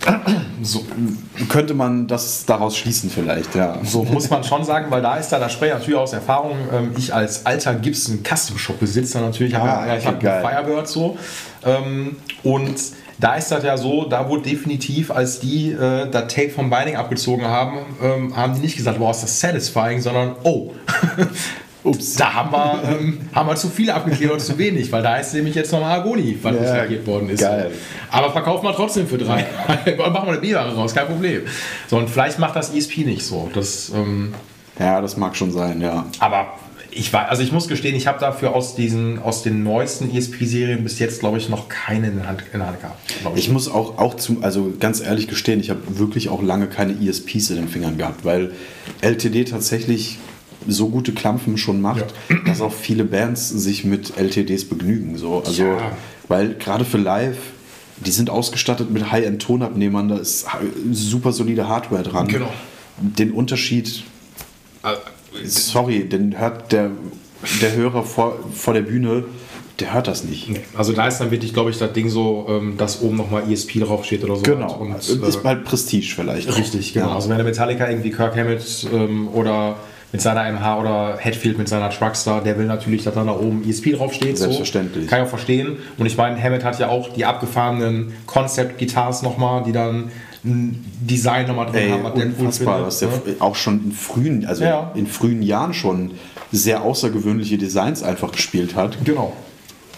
So, 0.63 0.85
könnte 1.49 1.73
man 1.73 2.07
das 2.07 2.45
daraus 2.45 2.77
schließen 2.77 3.09
vielleicht, 3.09 3.55
ja. 3.55 3.79
so 3.83 4.03
muss 4.03 4.29
man 4.29 4.43
schon 4.43 4.63
sagen, 4.63 4.91
weil 4.91 5.01
da 5.01 5.15
ist 5.15 5.29
da, 5.29 5.39
da 5.39 5.49
spreche 5.49 5.73
ich 5.73 5.79
natürlich 5.79 5.99
aus 5.99 6.13
Erfahrung. 6.13 6.55
Ähm, 6.71 6.91
ich 6.97 7.13
als 7.13 7.45
alter 7.47 7.73
Gibson 7.73 8.19
Custom 8.23 8.59
Shop 8.59 8.79
Besitzer 8.79 9.21
natürlich, 9.21 9.55
habe 9.55 9.69
Ah, 9.71 9.87
ja, 9.87 9.97
ich 9.97 10.05
habe. 10.05 10.19
Firebird 10.19 10.87
so. 10.87 11.17
Ähm, 11.65 12.17
und 12.43 12.75
da 13.21 13.35
ist 13.35 13.51
das 13.51 13.63
ja 13.63 13.77
so, 13.77 14.05
da 14.05 14.27
wurde 14.27 14.49
definitiv, 14.49 15.11
als 15.11 15.39
die 15.39 15.71
äh, 15.71 16.09
das 16.09 16.33
Tape 16.33 16.49
vom 16.49 16.69
Binding 16.69 16.95
abgezogen 16.97 17.45
haben, 17.45 17.77
ähm, 18.03 18.35
haben 18.35 18.55
die 18.55 18.61
nicht 18.61 18.75
gesagt, 18.75 18.99
wow, 18.99 19.11
ist 19.11 19.23
das 19.23 19.39
satisfying, 19.39 20.01
sondern 20.01 20.35
oh. 20.43 20.71
Ups, 21.83 22.15
da 22.15 22.31
haben 22.33 22.51
wir, 22.51 22.83
ähm, 22.89 23.19
haben 23.33 23.49
wir 23.49 23.55
zu 23.55 23.67
viel 23.67 23.89
abgeklärt 23.89 24.31
oder 24.31 24.39
zu 24.39 24.55
wenig, 24.57 24.91
weil 24.91 25.01
da 25.01 25.15
ist 25.17 25.33
nämlich 25.33 25.55
jetzt 25.55 25.71
nochmal 25.71 25.99
Agoni, 25.99 26.37
was 26.41 26.55
Ja, 26.55 26.77
lackiert 26.77 27.07
worden 27.07 27.29
ist. 27.29 27.39
geil. 27.39 27.71
Aber 28.11 28.31
verkaufen 28.31 28.65
wir 28.65 28.73
trotzdem 28.75 29.07
für 29.07 29.17
drei. 29.17 29.47
Machen 29.97 30.13
wir 30.13 30.27
eine 30.27 30.37
B-Ware 30.37 30.75
raus, 30.75 30.93
kein 30.93 31.07
Problem. 31.07 31.41
So, 31.87 31.97
und 31.97 32.07
vielleicht 32.07 32.37
macht 32.37 32.55
das 32.55 32.71
ESP 32.73 32.97
nicht 32.99 33.23
so. 33.25 33.49
Das, 33.55 33.91
ähm, 33.95 34.31
Ja, 34.77 35.01
das 35.01 35.17
mag 35.17 35.35
schon 35.35 35.51
sein, 35.51 35.81
ja. 35.81 36.05
aber 36.19 36.53
ich 36.91 37.11
war, 37.13 37.29
also 37.29 37.41
ich 37.41 37.51
muss 37.51 37.67
gestehen, 37.67 37.95
ich 37.95 38.07
habe 38.07 38.19
dafür 38.19 38.53
aus 38.55 38.75
diesen, 38.75 39.19
aus 39.19 39.43
den 39.43 39.63
neuesten 39.63 40.15
ESP-Serien 40.15 40.83
bis 40.83 40.99
jetzt, 40.99 41.19
glaube 41.21 41.37
ich, 41.37 41.49
noch 41.49 41.69
keine 41.69 42.07
in 42.07 42.17
der 42.17 42.27
Hand, 42.27 42.43
in 42.53 42.59
der 42.59 42.67
Hand 42.67 42.81
gehabt. 42.81 43.13
glaub 43.21 43.37
Ich 43.37 43.49
muss 43.49 43.67
auch, 43.69 43.97
auch 43.97 44.15
zum, 44.15 44.43
also 44.43 44.73
ganz 44.79 45.01
ehrlich 45.01 45.27
gestehen, 45.27 45.59
ich 45.59 45.69
habe 45.69 45.81
wirklich 45.97 46.29
auch 46.29 46.41
lange 46.41 46.67
keine 46.67 46.93
ESPs 46.93 47.49
in 47.49 47.55
den 47.57 47.67
Fingern 47.69 47.97
gehabt, 47.97 48.25
weil 48.25 48.51
LTD 49.01 49.45
tatsächlich 49.45 50.19
so 50.67 50.89
gute 50.89 51.13
Klampfen 51.13 51.57
schon 51.57 51.81
macht, 51.81 52.05
dass 52.45 52.61
auch 52.61 52.73
viele 52.73 53.03
Bands 53.03 53.49
sich 53.49 53.83
mit 53.83 54.17
LTDs 54.17 54.65
begnügen. 54.65 55.17
So. 55.17 55.43
Also, 55.43 55.63
Ja. 55.63 55.91
weil 56.27 56.53
gerade 56.55 56.85
für 56.85 56.97
live 56.97 57.37
die 58.05 58.11
sind 58.11 58.29
ausgestattet 58.29 58.89
mit 58.89 59.11
High-End-Tonabnehmern, 59.11 60.09
da 60.09 60.17
ist 60.17 60.47
super 60.91 61.31
solide 61.31 61.67
Hardware 61.67 62.03
dran. 62.03 62.27
Genau. 62.27 62.51
Den 62.99 63.31
Unterschied, 63.31 64.03
Äh, 64.83 64.93
sorry, 65.45 66.07
den 66.07 66.37
hört 66.39 66.71
der, 66.71 66.91
der 67.61 67.75
Hörer 67.75 68.03
vor, 68.03 68.39
vor 68.53 68.73
der 68.73 68.81
Bühne, 68.81 69.25
der 69.79 69.93
hört 69.93 70.07
das 70.07 70.23
nicht. 70.23 70.49
Nee, 70.49 70.61
Also 70.75 70.93
da 70.93 71.07
ist 71.07 71.17
dann 71.17 71.31
wirklich, 71.31 71.53
glaube 71.53 71.71
ich, 71.71 71.77
das 71.77 71.93
Ding 71.93 72.09
so, 72.09 72.45
ähm, 72.49 72.77
dass 72.77 73.01
oben 73.01 73.17
nochmal 73.17 73.51
ESP 73.51 73.79
draufsteht 73.79 74.23
oder 74.23 74.35
so. 74.35 74.43
Genau. 74.43 74.73
Und, 74.75 74.95
ist 74.95 75.09
äh, 75.09 75.43
halt 75.43 75.63
Prestige 75.63 76.13
vielleicht. 76.15 76.55
richtig, 76.57 76.93
genau. 76.93 77.07
Ja. 77.09 77.15
Also 77.15 77.29
wenn 77.29 77.37
der 77.37 77.45
Metallica 77.45 77.89
irgendwie 77.89 78.11
Kirk 78.11 78.35
Hammett 78.35 78.87
ähm, 78.93 79.27
oder 79.33 79.77
mit 80.11 80.21
seiner 80.21 80.51
MH 80.51 80.79
oder 80.79 81.17
Hetfield 81.17 81.57
mit 81.57 81.69
seiner 81.69 81.89
Truckstar, 81.89 82.43
der 82.43 82.57
will 82.57 82.65
natürlich, 82.65 83.03
dass 83.03 83.15
da 83.15 83.23
da 83.23 83.31
oben 83.31 83.67
ESP 83.67 83.93
draufsteht. 83.93 84.37
Selbstverständlich. 84.37 85.05
So. 85.05 85.09
Kann 85.09 85.19
ich 85.21 85.25
auch 85.25 85.29
verstehen. 85.29 85.77
Und 85.97 86.05
ich 86.05 86.17
meine, 86.17 86.41
Hammett 86.41 86.63
hat 86.63 86.79
ja 86.79 86.89
auch 86.89 87.13
die 87.13 87.25
abgefahrenen 87.25 88.13
Concept-Guitars 88.25 89.21
nochmal, 89.21 89.63
die 89.63 89.71
dann 89.71 90.11
ein 90.43 90.85
Design 91.01 91.47
nochmal 91.47 91.67
drin 91.67 91.75
Ey, 91.75 91.89
haben, 91.91 92.03
was 92.03 92.13
der 92.15 92.25
unfassbar, 92.25 92.75
findet, 92.75 92.87
was 92.87 92.99
der 92.99 93.09
ne? 93.09 93.35
auch 93.39 93.55
schon 93.55 93.83
in 93.85 93.91
frühen, 93.91 94.45
also 94.45 94.63
Ja. 94.63 94.91
in 94.95 95.07
frühen 95.07 95.41
Jahren 95.41 95.73
schon 95.73 96.11
sehr 96.51 96.81
außergewöhnliche 96.81 97.57
Designs 97.57 98.03
einfach 98.03 98.31
gespielt 98.31 98.75
hat. 98.75 98.97
Genau. 99.05 99.33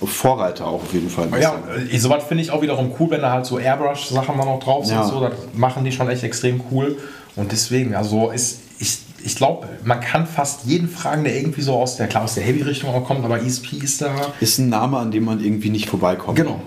Vorreiter 0.06 0.68
auch 0.68 0.84
auf 0.84 0.94
jeden 0.94 1.10
Fall. 1.10 1.30
Ja, 1.40 1.56
äh, 1.90 1.98
sowas 1.98 2.26
finde 2.26 2.44
ich 2.44 2.52
auch 2.52 2.61
wiederum 2.61 2.91
cool, 2.99 3.10
wenn 3.11 3.22
da 3.22 3.32
halt 3.32 3.45
so 3.45 3.57
Airbrush-Sachen 3.57 4.38
da 4.38 4.44
noch 4.45 4.60
drauf 4.60 4.86
sind. 4.86 4.95
Ja. 4.95 5.03
So, 5.06 5.22
das 5.22 5.34
machen 5.53 5.86
die 5.86 5.91
schon 5.94 6.10
echt 6.10 6.24
extrem 6.24 6.61
cool. 6.72 6.98
Und 7.38 7.52
deswegen, 7.53 7.95
also 7.95 8.30
ist, 8.30 8.60
ich, 8.80 8.98
ich 9.24 9.36
glaube, 9.38 9.68
man 9.86 10.02
kann 10.02 10.28
fast 10.28 10.65
jeden 10.65 10.90
fragen, 10.90 11.24
der 11.24 11.38
irgendwie 11.38 11.61
so 11.61 11.74
aus 11.76 11.95
der, 11.95 12.07
klar, 12.07 12.26
aus 12.26 12.36
der 12.36 12.44
Heavy-Richtung 12.44 12.90
auch 12.94 13.06
kommt, 13.06 13.24
aber 13.24 13.41
ESP 13.41 13.78
ist 13.82 14.02
da. 14.02 14.14
Ist 14.41 14.57
ein 14.60 14.68
Name, 14.70 14.98
an 14.98 15.11
dem 15.11 15.24
man 15.24 15.40
irgendwie 15.44 15.70
nicht 15.70 15.90
vorbeikommt. 15.90 16.36
Genau. 16.38 16.60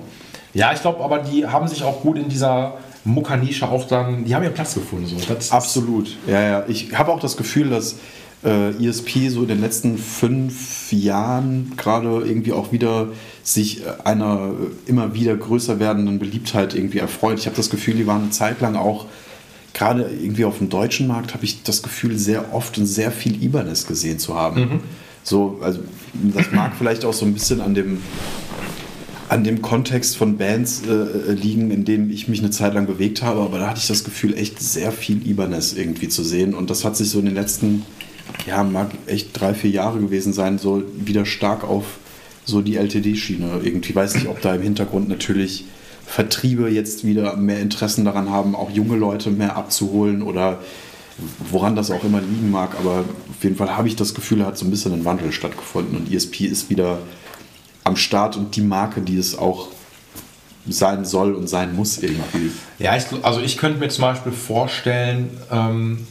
Ja, 0.55 0.73
ich 0.73 0.81
glaube, 0.81 1.05
aber 1.05 1.19
die 1.19 1.47
haben 1.47 1.69
sich 1.69 1.83
auch 1.83 2.01
gut 2.01 2.17
in 2.17 2.31
dieser 2.31 2.79
Muckernische 3.07 3.69
auch 3.69 3.87
dann, 3.87 4.25
die 4.25 4.35
haben 4.35 4.43
ihren 4.43 4.55
Platz 4.55 4.75
gefunden. 4.75 5.07
So. 5.07 5.17
Das, 5.33 5.53
Absolut. 5.53 6.17
Ja, 6.27 6.41
ja. 6.43 6.65
Ich 6.69 6.97
habe 6.97 7.13
auch 7.13 7.21
das 7.21 7.37
Gefühl, 7.37 7.71
dass 7.71 7.97
äh, 8.45 8.71
ESP 8.85 9.31
so 9.31 9.43
in 9.43 9.49
den 9.49 9.61
letzten 9.61 9.97
fünf 9.97 10.93
Jahren 10.93 11.73
gerade 11.77 12.25
irgendwie 12.27 12.53
auch 12.53 12.73
wieder 12.73 13.09
sich 13.43 13.83
äh, 13.83 13.91
einer 14.05 14.51
äh, 14.51 14.91
immer 14.91 15.15
wieder 15.15 15.37
größer 15.37 15.79
werdenden 15.79 16.19
Beliebtheit 16.19 16.75
irgendwie 16.75 16.99
erfreut. 16.99 17.39
Ich 17.39 17.47
habe 17.47 17.57
das 17.57 17.71
Gefühl, 17.71 17.95
die 17.95 18.07
waren 18.07 18.23
eine 18.23 18.31
Zeit 18.31 18.61
lang 18.61 18.77
auch 18.77 19.07
gerade 19.73 20.09
irgendwie 20.11 20.45
auf 20.45 20.59
dem 20.59 20.71
deutschen 20.71 21.07
Markt 21.07 21.35
habe 21.35 21.45
ich 21.45 21.63
das 21.63 21.83
Gefühl, 21.83 22.19
sehr 22.19 22.55
oft 22.55 22.79
und 22.79 22.87
sehr 22.87 23.11
viel 23.11 23.43
Ibanez 23.43 23.87
gesehen 23.87 24.19
zu 24.19 24.35
haben. 24.35 24.81
So, 25.23 25.59
also 25.61 25.81
das 26.15 26.51
mag 26.53 26.73
vielleicht 26.79 27.05
auch 27.05 27.13
so 27.13 27.27
ein 27.27 27.35
bisschen 27.35 27.61
an 27.61 27.75
dem 27.75 28.01
an 29.29 29.45
dem 29.45 29.63
Kontext 29.63 30.17
von 30.17 30.37
Bands 30.37 30.83
äh, 30.87 31.33
liegen, 31.33 31.71
in 31.71 31.85
denen 31.85 32.11
ich 32.11 32.29
mich 32.29 32.41
eine 32.41 32.51
Zeit 32.51 32.75
lang 32.75 32.87
bewegt 32.87 33.23
habe, 33.23 33.41
aber 33.41 33.59
da 33.59 33.69
hatte 33.69 33.81
ich 33.81 33.89
das 33.89 34.05
Gefühl, 34.05 34.37
echt 34.37 34.61
sehr 34.61 34.93
viel 34.93 35.27
Ibanez 35.27 35.73
irgendwie 35.73 36.09
zu 36.09 36.23
sehen. 36.23 36.55
Und 36.55 36.71
das 36.71 36.85
hat 36.85 36.97
sich 36.97 37.11
so 37.11 37.19
in 37.19 37.27
den 37.27 37.35
letzten, 37.35 37.85
ja, 38.47 38.63
mag 38.63 38.91
echt 39.07 39.39
drei, 39.39 39.55
vier 39.55 39.71
Jahre 39.71 39.99
gewesen 39.99 40.33
sein, 40.33 40.59
so 40.59 40.83
wieder 40.97 41.27
stark 41.27 41.65
auf 41.65 41.85
so 42.45 42.63
die 42.63 42.77
LTD-Schiene. 42.77 43.61
Irgendwie 43.65 43.95
weiß 43.95 44.15
nicht, 44.15 44.29
ob 44.29 44.41
da 44.41 44.55
im 44.55 44.63
Hintergrund 44.63 45.09
natürlich 45.09 45.65
Vertriebe 46.07 46.69
jetzt 46.69 47.05
wieder 47.05 47.37
mehr 47.37 47.59
Interessen 47.61 48.05
daran 48.05 48.31
haben, 48.31 48.55
auch 48.55 48.71
junge 48.71 48.97
Leute 48.97 49.31
mehr 49.33 49.57
abzuholen 49.57 50.23
oder 50.23 50.61
woran 51.51 51.75
das 51.75 51.91
auch 51.91 52.05
immer 52.05 52.21
liegen 52.21 52.53
mag. 52.53 52.77
Aber 52.79 53.01
auf 53.01 53.43
jeden 53.43 53.57
Fall 53.57 53.77
habe 53.77 53.89
ich 53.89 53.97
das 53.97 54.15
Gefühl, 54.15 54.39
da 54.39 54.47
hat 54.47 54.57
so 54.57 54.65
ein 54.65 54.71
bisschen 54.71 54.93
ein 54.93 55.05
Wandel 55.05 55.33
stattgefunden 55.33 55.97
und 55.97 56.13
ESP 56.13 56.43
ist 56.43 56.71
wieder 56.71 57.01
am 57.87 57.97
Start 57.97 58.37
und 58.37 58.57
die 58.57 58.61
Marke, 58.63 59.01
die 59.01 59.17
es 59.17 59.39
auch 59.39 59.69
sein 60.69 61.05
soll 61.05 61.35
und 61.35 61.49
sein 61.49 61.75
muss 61.77 61.99
irgendwie. 61.99 62.51
Ja, 62.79 62.97
ich, 62.97 63.05
also 63.23 63.41
ich 63.41 63.57
könnte 63.57 63.79
mir 63.79 63.89
zum 63.89 64.03
Beispiel 64.03 64.33
vorstellen, 64.33 65.31
ähm, 65.53 66.07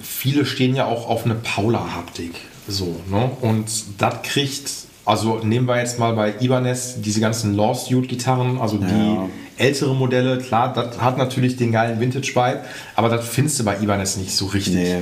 viele 0.00 0.44
stehen 0.44 0.76
ja 0.76 0.84
auch 0.84 1.08
auf 1.08 1.24
eine 1.24 1.34
Paula-Haptik. 1.34 2.32
So, 2.68 3.00
ne? 3.10 3.30
Und 3.40 3.66
das 3.96 4.16
kriegt, 4.22 4.70
also 5.06 5.38
nehmen 5.42 5.66
wir 5.66 5.78
jetzt 5.78 5.98
mal 5.98 6.12
bei 6.14 6.34
Ibanez 6.40 6.96
diese 7.00 7.20
ganzen 7.20 7.54
Lawsuit-Gitarren, 7.54 8.58
also 8.58 8.76
Ja. 8.76 8.86
die 8.86 9.16
ältere 9.56 9.94
Modelle, 9.94 10.36
klar, 10.38 10.74
das 10.74 11.00
hat 11.00 11.16
natürlich 11.16 11.56
den 11.56 11.72
geilen 11.72 11.98
Vintage-Vibe, 11.98 12.60
aber 12.94 13.08
das 13.08 13.26
findest 13.26 13.58
du 13.60 13.64
bei 13.64 13.78
Ibanez 13.80 14.18
nicht 14.18 14.36
so 14.36 14.46
richtig. 14.46 14.74
Nee. 14.74 14.96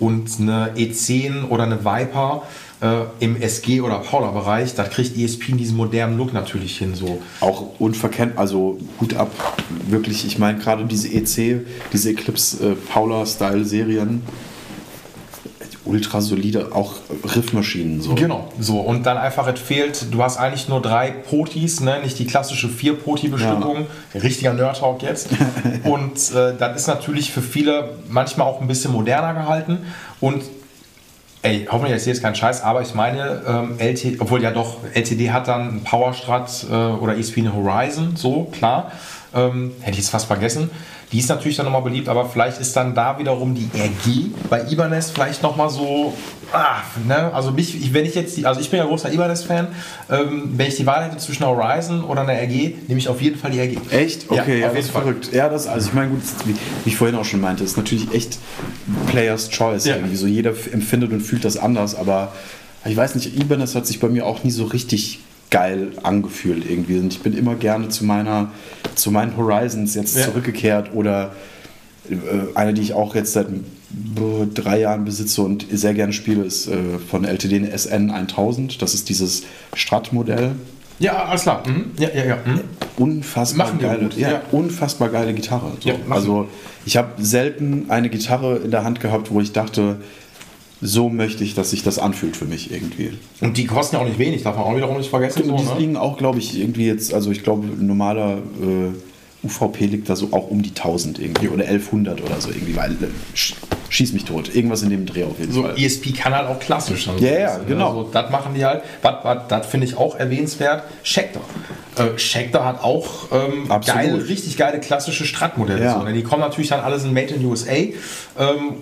Und 0.00 0.40
eine 0.40 0.72
E10 0.76 1.48
oder 1.48 1.64
eine 1.64 1.84
Viper 1.84 2.42
äh, 2.80 3.02
im 3.20 3.36
SG- 3.36 3.82
oder 3.82 3.98
Paula-Bereich, 3.98 4.74
das 4.74 4.90
kriegt 4.90 5.16
ESP 5.16 5.50
in 5.50 5.58
diesem 5.58 5.76
modernen 5.76 6.16
Look 6.16 6.32
natürlich 6.32 6.78
hin. 6.78 6.94
So. 6.94 7.20
Auch 7.40 7.78
unverkennt, 7.78 8.38
also 8.38 8.78
Hut 9.00 9.14
ab, 9.14 9.30
wirklich, 9.88 10.24
ich 10.26 10.38
meine 10.38 10.58
gerade 10.58 10.84
diese 10.86 11.08
EC, 11.08 11.66
diese 11.92 12.10
Eclipse 12.10 12.70
äh, 12.70 12.74
Paula-Style-Serien, 12.74 14.22
ultra 15.90 16.20
solide, 16.20 16.68
auch 16.72 16.94
Riffmaschinen 17.34 18.00
so. 18.00 18.14
Genau, 18.14 18.48
so. 18.58 18.78
Und 18.80 19.04
dann 19.04 19.18
einfach, 19.18 19.46
es 19.48 19.58
fehlt, 19.58 20.06
du 20.12 20.22
hast 20.22 20.38
eigentlich 20.38 20.68
nur 20.68 20.80
drei 20.80 21.10
Potis, 21.10 21.80
ne? 21.80 22.00
nicht 22.02 22.18
die 22.18 22.26
klassische 22.26 22.68
vier-Poti-Bestückung. 22.68 23.86
Richtiger 24.14 24.54
Nerd-Talk 24.54 25.02
jetzt. 25.02 25.28
und 25.84 26.16
äh, 26.34 26.56
das 26.56 26.76
ist 26.76 26.86
natürlich 26.86 27.32
für 27.32 27.42
viele 27.42 27.90
manchmal 28.08 28.46
auch 28.46 28.60
ein 28.60 28.68
bisschen 28.68 28.92
moderner 28.92 29.34
gehalten. 29.34 29.78
Und 30.20 30.42
ey, 31.42 31.66
hoffentlich 31.70 31.96
ich 31.96 32.06
jetzt 32.06 32.22
keinen 32.22 32.34
Scheiß, 32.34 32.62
aber 32.62 32.82
ich 32.82 32.94
meine, 32.94 33.42
ähm, 33.46 33.76
LT, 33.78 34.20
obwohl 34.20 34.42
ja 34.42 34.50
doch, 34.50 34.78
LTD 34.94 35.30
hat 35.30 35.48
dann 35.48 35.68
einen 35.68 35.84
Powerstrat 35.84 36.66
äh, 36.70 36.74
oder 36.74 37.16
ESP 37.16 37.38
Horizon, 37.52 38.16
so, 38.16 38.44
klar. 38.44 38.92
Ähm, 39.34 39.72
hätte 39.80 39.92
ich 39.92 39.98
jetzt 39.98 40.10
fast 40.10 40.26
vergessen. 40.26 40.70
Die 41.12 41.18
ist 41.18 41.28
natürlich 41.28 41.56
dann 41.56 41.66
nochmal 41.66 41.82
beliebt, 41.82 42.08
aber 42.08 42.28
vielleicht 42.28 42.60
ist 42.60 42.76
dann 42.76 42.94
da 42.94 43.18
wiederum 43.18 43.54
die 43.54 43.68
RG 43.74 44.30
bei 44.48 44.62
Ibanez 44.70 45.10
vielleicht 45.10 45.42
nochmal 45.42 45.68
so, 45.68 46.14
ah, 46.52 46.82
ne? 47.06 47.34
Also 47.34 47.50
mich, 47.50 47.74
ich, 47.74 47.92
wenn 47.92 48.04
ich 48.04 48.14
jetzt, 48.14 48.36
die, 48.36 48.46
also 48.46 48.60
ich 48.60 48.70
bin 48.70 48.78
ja 48.78 48.86
großer 48.86 49.12
Ibanez-Fan, 49.12 49.68
ähm, 50.08 50.50
wenn 50.56 50.68
ich 50.68 50.76
die 50.76 50.86
Wahl 50.86 51.04
hätte 51.04 51.16
zwischen 51.16 51.42
einer 51.42 51.56
Horizon 51.56 52.04
oder 52.04 52.20
einer 52.20 52.34
RG, 52.34 52.74
nehme 52.86 53.00
ich 53.00 53.08
auf 53.08 53.20
jeden 53.20 53.36
Fall 53.36 53.50
die 53.50 53.58
RG. 53.58 53.78
Echt? 53.90 54.30
Okay, 54.30 54.60
ja, 54.60 54.68
auf 54.68 54.74
das 54.74 54.84
ist 54.84 54.90
Fall. 54.92 55.02
verrückt. 55.02 55.32
Ja, 55.32 55.48
das, 55.48 55.66
also 55.66 55.88
ich 55.88 55.94
meine, 55.94 56.10
gut, 56.10 56.22
wie, 56.44 56.54
ich 56.84 56.96
vorhin 56.96 57.16
auch 57.16 57.24
schon 57.24 57.40
meinte, 57.40 57.64
ist 57.64 57.76
natürlich 57.76 58.12
echt 58.14 58.38
Players 59.08 59.50
Choice. 59.50 59.86
Ja. 59.86 59.96
Irgendwie. 59.96 60.16
So 60.16 60.28
jeder 60.28 60.52
empfindet 60.72 61.10
und 61.10 61.22
fühlt 61.22 61.44
das 61.44 61.56
anders, 61.56 61.96
aber 61.96 62.32
ich 62.84 62.96
weiß 62.96 63.16
nicht, 63.16 63.36
Ibanez 63.36 63.74
hat 63.74 63.86
sich 63.86 63.98
bei 63.98 64.08
mir 64.08 64.26
auch 64.26 64.44
nie 64.44 64.50
so 64.50 64.64
richtig 64.64 65.18
geil 65.50 65.92
angefühlt 66.02 66.68
irgendwie. 66.68 66.98
Und 66.98 67.12
ich 67.12 67.20
bin 67.20 67.36
immer 67.36 67.54
gerne 67.56 67.88
zu 67.88 68.04
meiner, 68.04 68.50
zu 68.94 69.10
meinen 69.10 69.36
Horizons 69.36 69.94
jetzt 69.94 70.16
Ja. 70.16 70.24
zurückgekehrt 70.26 70.90
oder 70.94 71.32
äh, 72.08 72.14
eine, 72.54 72.72
die 72.74 72.82
ich 72.82 72.94
auch 72.94 73.14
jetzt 73.14 73.32
seit 73.32 73.48
äh, 73.48 74.46
drei 74.54 74.80
Jahren 74.80 75.04
besitze 75.04 75.42
und 75.42 75.66
sehr 75.72 75.94
gerne 75.94 76.12
spiele, 76.12 76.44
ist 76.44 76.68
äh, 76.68 76.98
von 77.10 77.24
LTD 77.24 77.66
SN 77.76 78.10
1000. 78.10 78.80
Das 78.80 78.94
ist 78.94 79.08
dieses 79.08 79.42
Strat-Modell. 79.74 80.52
Ja, 81.00 81.24
alles 81.24 81.42
klar. 81.42 81.62
Mhm. 81.66 81.92
Ja, 81.98 82.08
ja, 82.14 82.24
ja. 82.26 82.36
Mhm. 82.44 82.60
Unfassbar 82.98 83.66
Machen 83.68 83.78
geile, 83.80 84.10
ja, 84.16 84.30
ja. 84.32 84.42
unfassbar 84.52 85.08
geile 85.08 85.32
Gitarre. 85.32 85.72
So. 85.80 85.88
Ja, 85.88 85.94
also 86.10 86.48
ich 86.84 86.96
habe 86.98 87.22
selten 87.24 87.86
eine 87.88 88.10
Gitarre 88.10 88.56
in 88.58 88.70
der 88.70 88.84
Hand 88.84 89.00
gehabt, 89.00 89.30
wo 89.30 89.40
ich 89.40 89.52
dachte, 89.52 89.96
so 90.82 91.08
möchte 91.08 91.44
ich, 91.44 91.54
dass 91.54 91.70
sich 91.70 91.82
das 91.82 91.98
anfühlt 91.98 92.36
für 92.36 92.46
mich 92.46 92.72
irgendwie. 92.72 93.12
Und 93.40 93.56
die 93.56 93.66
kosten 93.66 93.96
ja 93.96 94.02
auch 94.02 94.06
nicht 94.06 94.18
wenig, 94.18 94.42
darf 94.42 94.56
man 94.56 94.64
auch 94.64 94.76
wiederum 94.76 94.96
nicht 94.96 95.10
vergessen. 95.10 95.44
So, 95.44 95.56
die 95.56 95.64
ne? 95.64 95.74
liegen 95.78 95.96
auch, 95.96 96.16
glaube 96.16 96.38
ich, 96.38 96.58
irgendwie 96.58 96.86
jetzt, 96.86 97.12
also 97.12 97.30
ich 97.30 97.42
glaube, 97.42 97.66
normaler 97.66 98.38
äh, 98.38 99.46
UVP 99.46 99.86
liegt 99.86 100.08
da 100.08 100.16
so 100.16 100.28
auch 100.32 100.50
um 100.50 100.62
die 100.62 100.70
1000 100.70 101.18
irgendwie 101.18 101.48
oder 101.48 101.64
1100 101.64 102.22
oder 102.22 102.40
so 102.40 102.50
irgendwie, 102.50 102.76
weil 102.76 102.92
äh, 102.92 103.08
schieß 103.90 104.12
mich 104.14 104.24
tot. 104.24 104.54
Irgendwas 104.54 104.82
in 104.82 104.88
dem 104.90 105.04
Dreh 105.04 105.24
auf 105.24 105.38
jeden 105.38 105.52
So, 105.52 105.62
Fall. 105.62 105.74
ESP 105.76 106.16
kann 106.16 106.34
halt 106.34 106.48
auch 106.48 106.58
klassisch. 106.58 107.08
Ja, 107.18 107.38
ja, 107.38 107.58
genau. 107.58 107.88
Also, 107.88 108.10
das 108.12 108.30
machen 108.30 108.54
die 108.54 108.64
halt. 108.64 108.82
Das 109.48 109.66
finde 109.66 109.86
ich 109.86 109.96
auch 109.98 110.16
erwähnenswert. 110.16 110.84
Schecter. 111.02 111.40
Äh, 111.96 112.16
Schecter 112.18 112.64
hat 112.64 112.82
auch 112.84 113.08
ähm, 113.32 113.68
geile, 113.84 114.28
richtig 114.28 114.56
geile 114.56 114.78
klassische 114.78 115.26
Strat-Modelle. 115.26 115.84
Ja. 115.84 115.98
So, 115.98 116.04
ne? 116.04 116.12
Die 116.12 116.22
kommen 116.22 116.40
natürlich 116.40 116.70
dann 116.70 116.80
alle 116.80 117.00
sind 117.00 117.12
made 117.12 117.34
in 117.34 117.44
USA. 117.44 117.72
Ähm, 117.72 117.92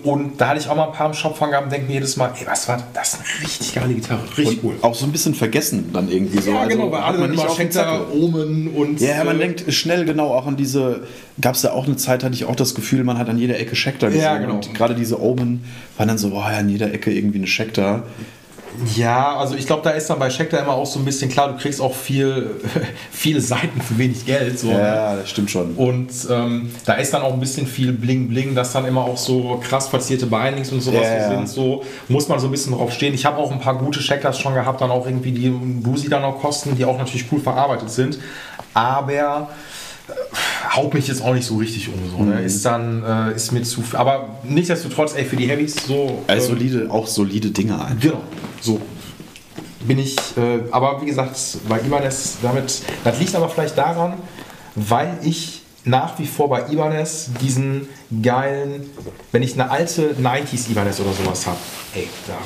und 0.03 0.39
da 0.39 0.49
hatte 0.49 0.59
ich 0.59 0.69
auch 0.69 0.75
mal 0.75 0.85
ein 0.85 0.93
paar 0.93 1.07
im 1.07 1.13
Shop 1.13 1.35
von 1.35 1.49
gehabt 1.49 1.65
und 1.65 1.71
denke 1.73 1.87
mir 1.87 1.93
jedes 1.93 2.15
Mal, 2.15 2.31
ey, 2.39 2.45
was 2.45 2.67
war 2.67 2.77
das? 2.77 2.85
Das 2.93 3.13
ist 3.13 3.19
eine 3.35 3.43
richtig 3.43 3.73
geile 3.73 3.93
Gitarre. 3.95 4.21
Richtig 4.37 4.63
Und 4.63 4.69
cool. 4.69 4.75
auch 4.83 4.93
so 4.93 5.05
ein 5.05 5.11
bisschen 5.11 5.33
vergessen 5.33 5.89
dann 5.91 6.09
irgendwie 6.09 6.39
so. 6.39 6.51
ja, 6.51 6.59
also 6.61 6.77
genau, 6.77 6.91
weil 6.91 7.01
alle 7.01 7.17
man 7.17 7.31
dem 7.31 7.39
Schecter. 7.55 8.05
Omen 8.13 8.67
und. 8.75 9.01
Ja, 9.01 9.23
man 9.23 9.37
äh, 9.37 9.39
denkt 9.39 9.73
schnell 9.73 10.05
genau 10.05 10.31
auch 10.35 10.45
an 10.45 10.55
diese, 10.55 11.07
gab 11.41 11.55
es 11.55 11.61
da 11.61 11.71
auch 11.71 11.85
eine 11.85 11.95
Zeit, 11.95 12.23
hatte 12.23 12.35
ich 12.35 12.45
auch 12.45 12.55
das 12.55 12.75
Gefühl, 12.75 13.03
man 13.03 13.17
hat 13.17 13.29
an 13.29 13.37
jeder 13.37 13.59
Ecke 13.59 13.75
Schecter 13.75 14.07
gesehen. 14.07 14.23
Ja, 14.23 14.37
genau. 14.37 14.55
Und 14.55 14.73
gerade 14.73 14.95
diese 14.95 15.21
Omen 15.21 15.63
waren 15.97 16.07
dann 16.07 16.17
so, 16.17 16.29
boah, 16.29 16.51
ja, 16.51 16.57
an 16.59 16.69
jeder 16.69 16.93
Ecke 16.93 17.11
irgendwie 17.11 17.37
eine 17.37 17.47
Schecter. 17.47 18.03
Ja, 18.95 19.35
also 19.35 19.55
ich 19.55 19.65
glaube, 19.65 19.81
da 19.83 19.91
ist 19.91 20.09
dann 20.09 20.19
bei 20.19 20.29
Schecter 20.29 20.61
immer 20.61 20.73
auch 20.73 20.85
so 20.85 20.99
ein 20.99 21.05
bisschen 21.05 21.29
klar, 21.29 21.51
du 21.51 21.57
kriegst 21.57 21.81
auch 21.81 21.93
viel, 21.93 22.51
viele 23.11 23.41
Seiten 23.41 23.81
für 23.81 23.97
wenig 23.97 24.25
Geld. 24.25 24.59
So, 24.59 24.67
ne? 24.67 24.79
Ja, 24.79 25.15
das 25.15 25.29
stimmt 25.29 25.49
schon. 25.49 25.73
Und 25.73 26.09
ähm, 26.29 26.71
da 26.85 26.93
ist 26.93 27.13
dann 27.13 27.23
auch 27.23 27.33
ein 27.33 27.39
bisschen 27.39 27.67
viel 27.67 27.91
Bling 27.91 28.29
Bling, 28.29 28.55
dass 28.55 28.71
dann 28.71 28.85
immer 28.85 29.01
auch 29.01 29.17
so 29.17 29.59
krass 29.67 29.87
verzierte 29.87 30.27
Bindings 30.27 30.71
und 30.71 30.81
sowas 30.81 31.07
Ja, 31.07 31.29
sind. 31.29 31.49
So 31.49 31.83
muss 32.07 32.27
man 32.27 32.39
so 32.39 32.47
ein 32.47 32.51
bisschen 32.51 32.73
drauf 32.73 32.93
stehen. 32.93 33.13
Ich 33.13 33.25
habe 33.25 33.37
auch 33.37 33.51
ein 33.51 33.59
paar 33.59 33.77
gute 33.77 33.99
Checkers 33.99 34.39
schon 34.39 34.53
gehabt, 34.53 34.81
dann 34.81 34.91
auch 34.91 35.05
irgendwie 35.05 35.31
die 35.31 35.49
Bluesy 35.49 36.07
dann 36.07 36.23
auch 36.23 36.39
kosten, 36.39 36.75
die 36.75 36.85
auch 36.85 36.97
natürlich 36.97 37.25
cool 37.31 37.39
verarbeitet 37.39 37.89
sind. 37.89 38.19
Aber 38.73 39.49
haut 40.75 40.93
mich 40.93 41.07
jetzt 41.07 41.21
auch 41.21 41.33
nicht 41.33 41.45
so 41.45 41.57
richtig 41.57 41.89
um. 41.89 42.09
So, 42.09 42.23
ne? 42.23 42.41
Ist 42.41 42.65
dann, 42.65 43.03
äh, 43.03 43.35
ist 43.35 43.51
mir 43.51 43.63
zu. 43.63 43.83
Aber 43.93 44.29
nichtsdestotrotz, 44.43 45.15
ey, 45.15 45.25
für 45.25 45.35
die 45.35 45.47
Heavys 45.47 45.75
so. 45.87 46.23
Also 46.27 46.53
ähm, 46.53 46.59
solide, 46.59 46.91
auch 46.91 47.07
solide 47.07 47.51
Dinge 47.51 47.73
einfach. 47.79 47.99
Genau, 47.99 48.21
so 48.61 48.79
bin 49.81 49.99
ich, 49.99 50.15
äh, 50.37 50.59
aber 50.71 51.01
wie 51.01 51.05
gesagt, 51.05 51.37
bei 51.67 51.79
Ibanez 51.79 52.37
damit, 52.41 52.81
das 53.03 53.19
liegt 53.19 53.33
aber 53.35 53.49
vielleicht 53.49 53.77
daran, 53.77 54.13
weil 54.75 55.17
ich 55.23 55.61
nach 55.85 56.19
wie 56.19 56.25
vor 56.25 56.49
bei 56.49 56.69
Ibanez 56.69 57.29
diesen 57.41 57.87
geilen, 58.21 58.89
wenn 59.31 59.41
ich 59.41 59.53
eine 59.53 59.71
alte 59.71 60.15
90s 60.15 60.69
Ibanez 60.69 60.99
oder 60.99 61.13
sowas 61.13 61.47
habe, 61.47 61.57
ey, 61.95 62.07
da 62.27 62.37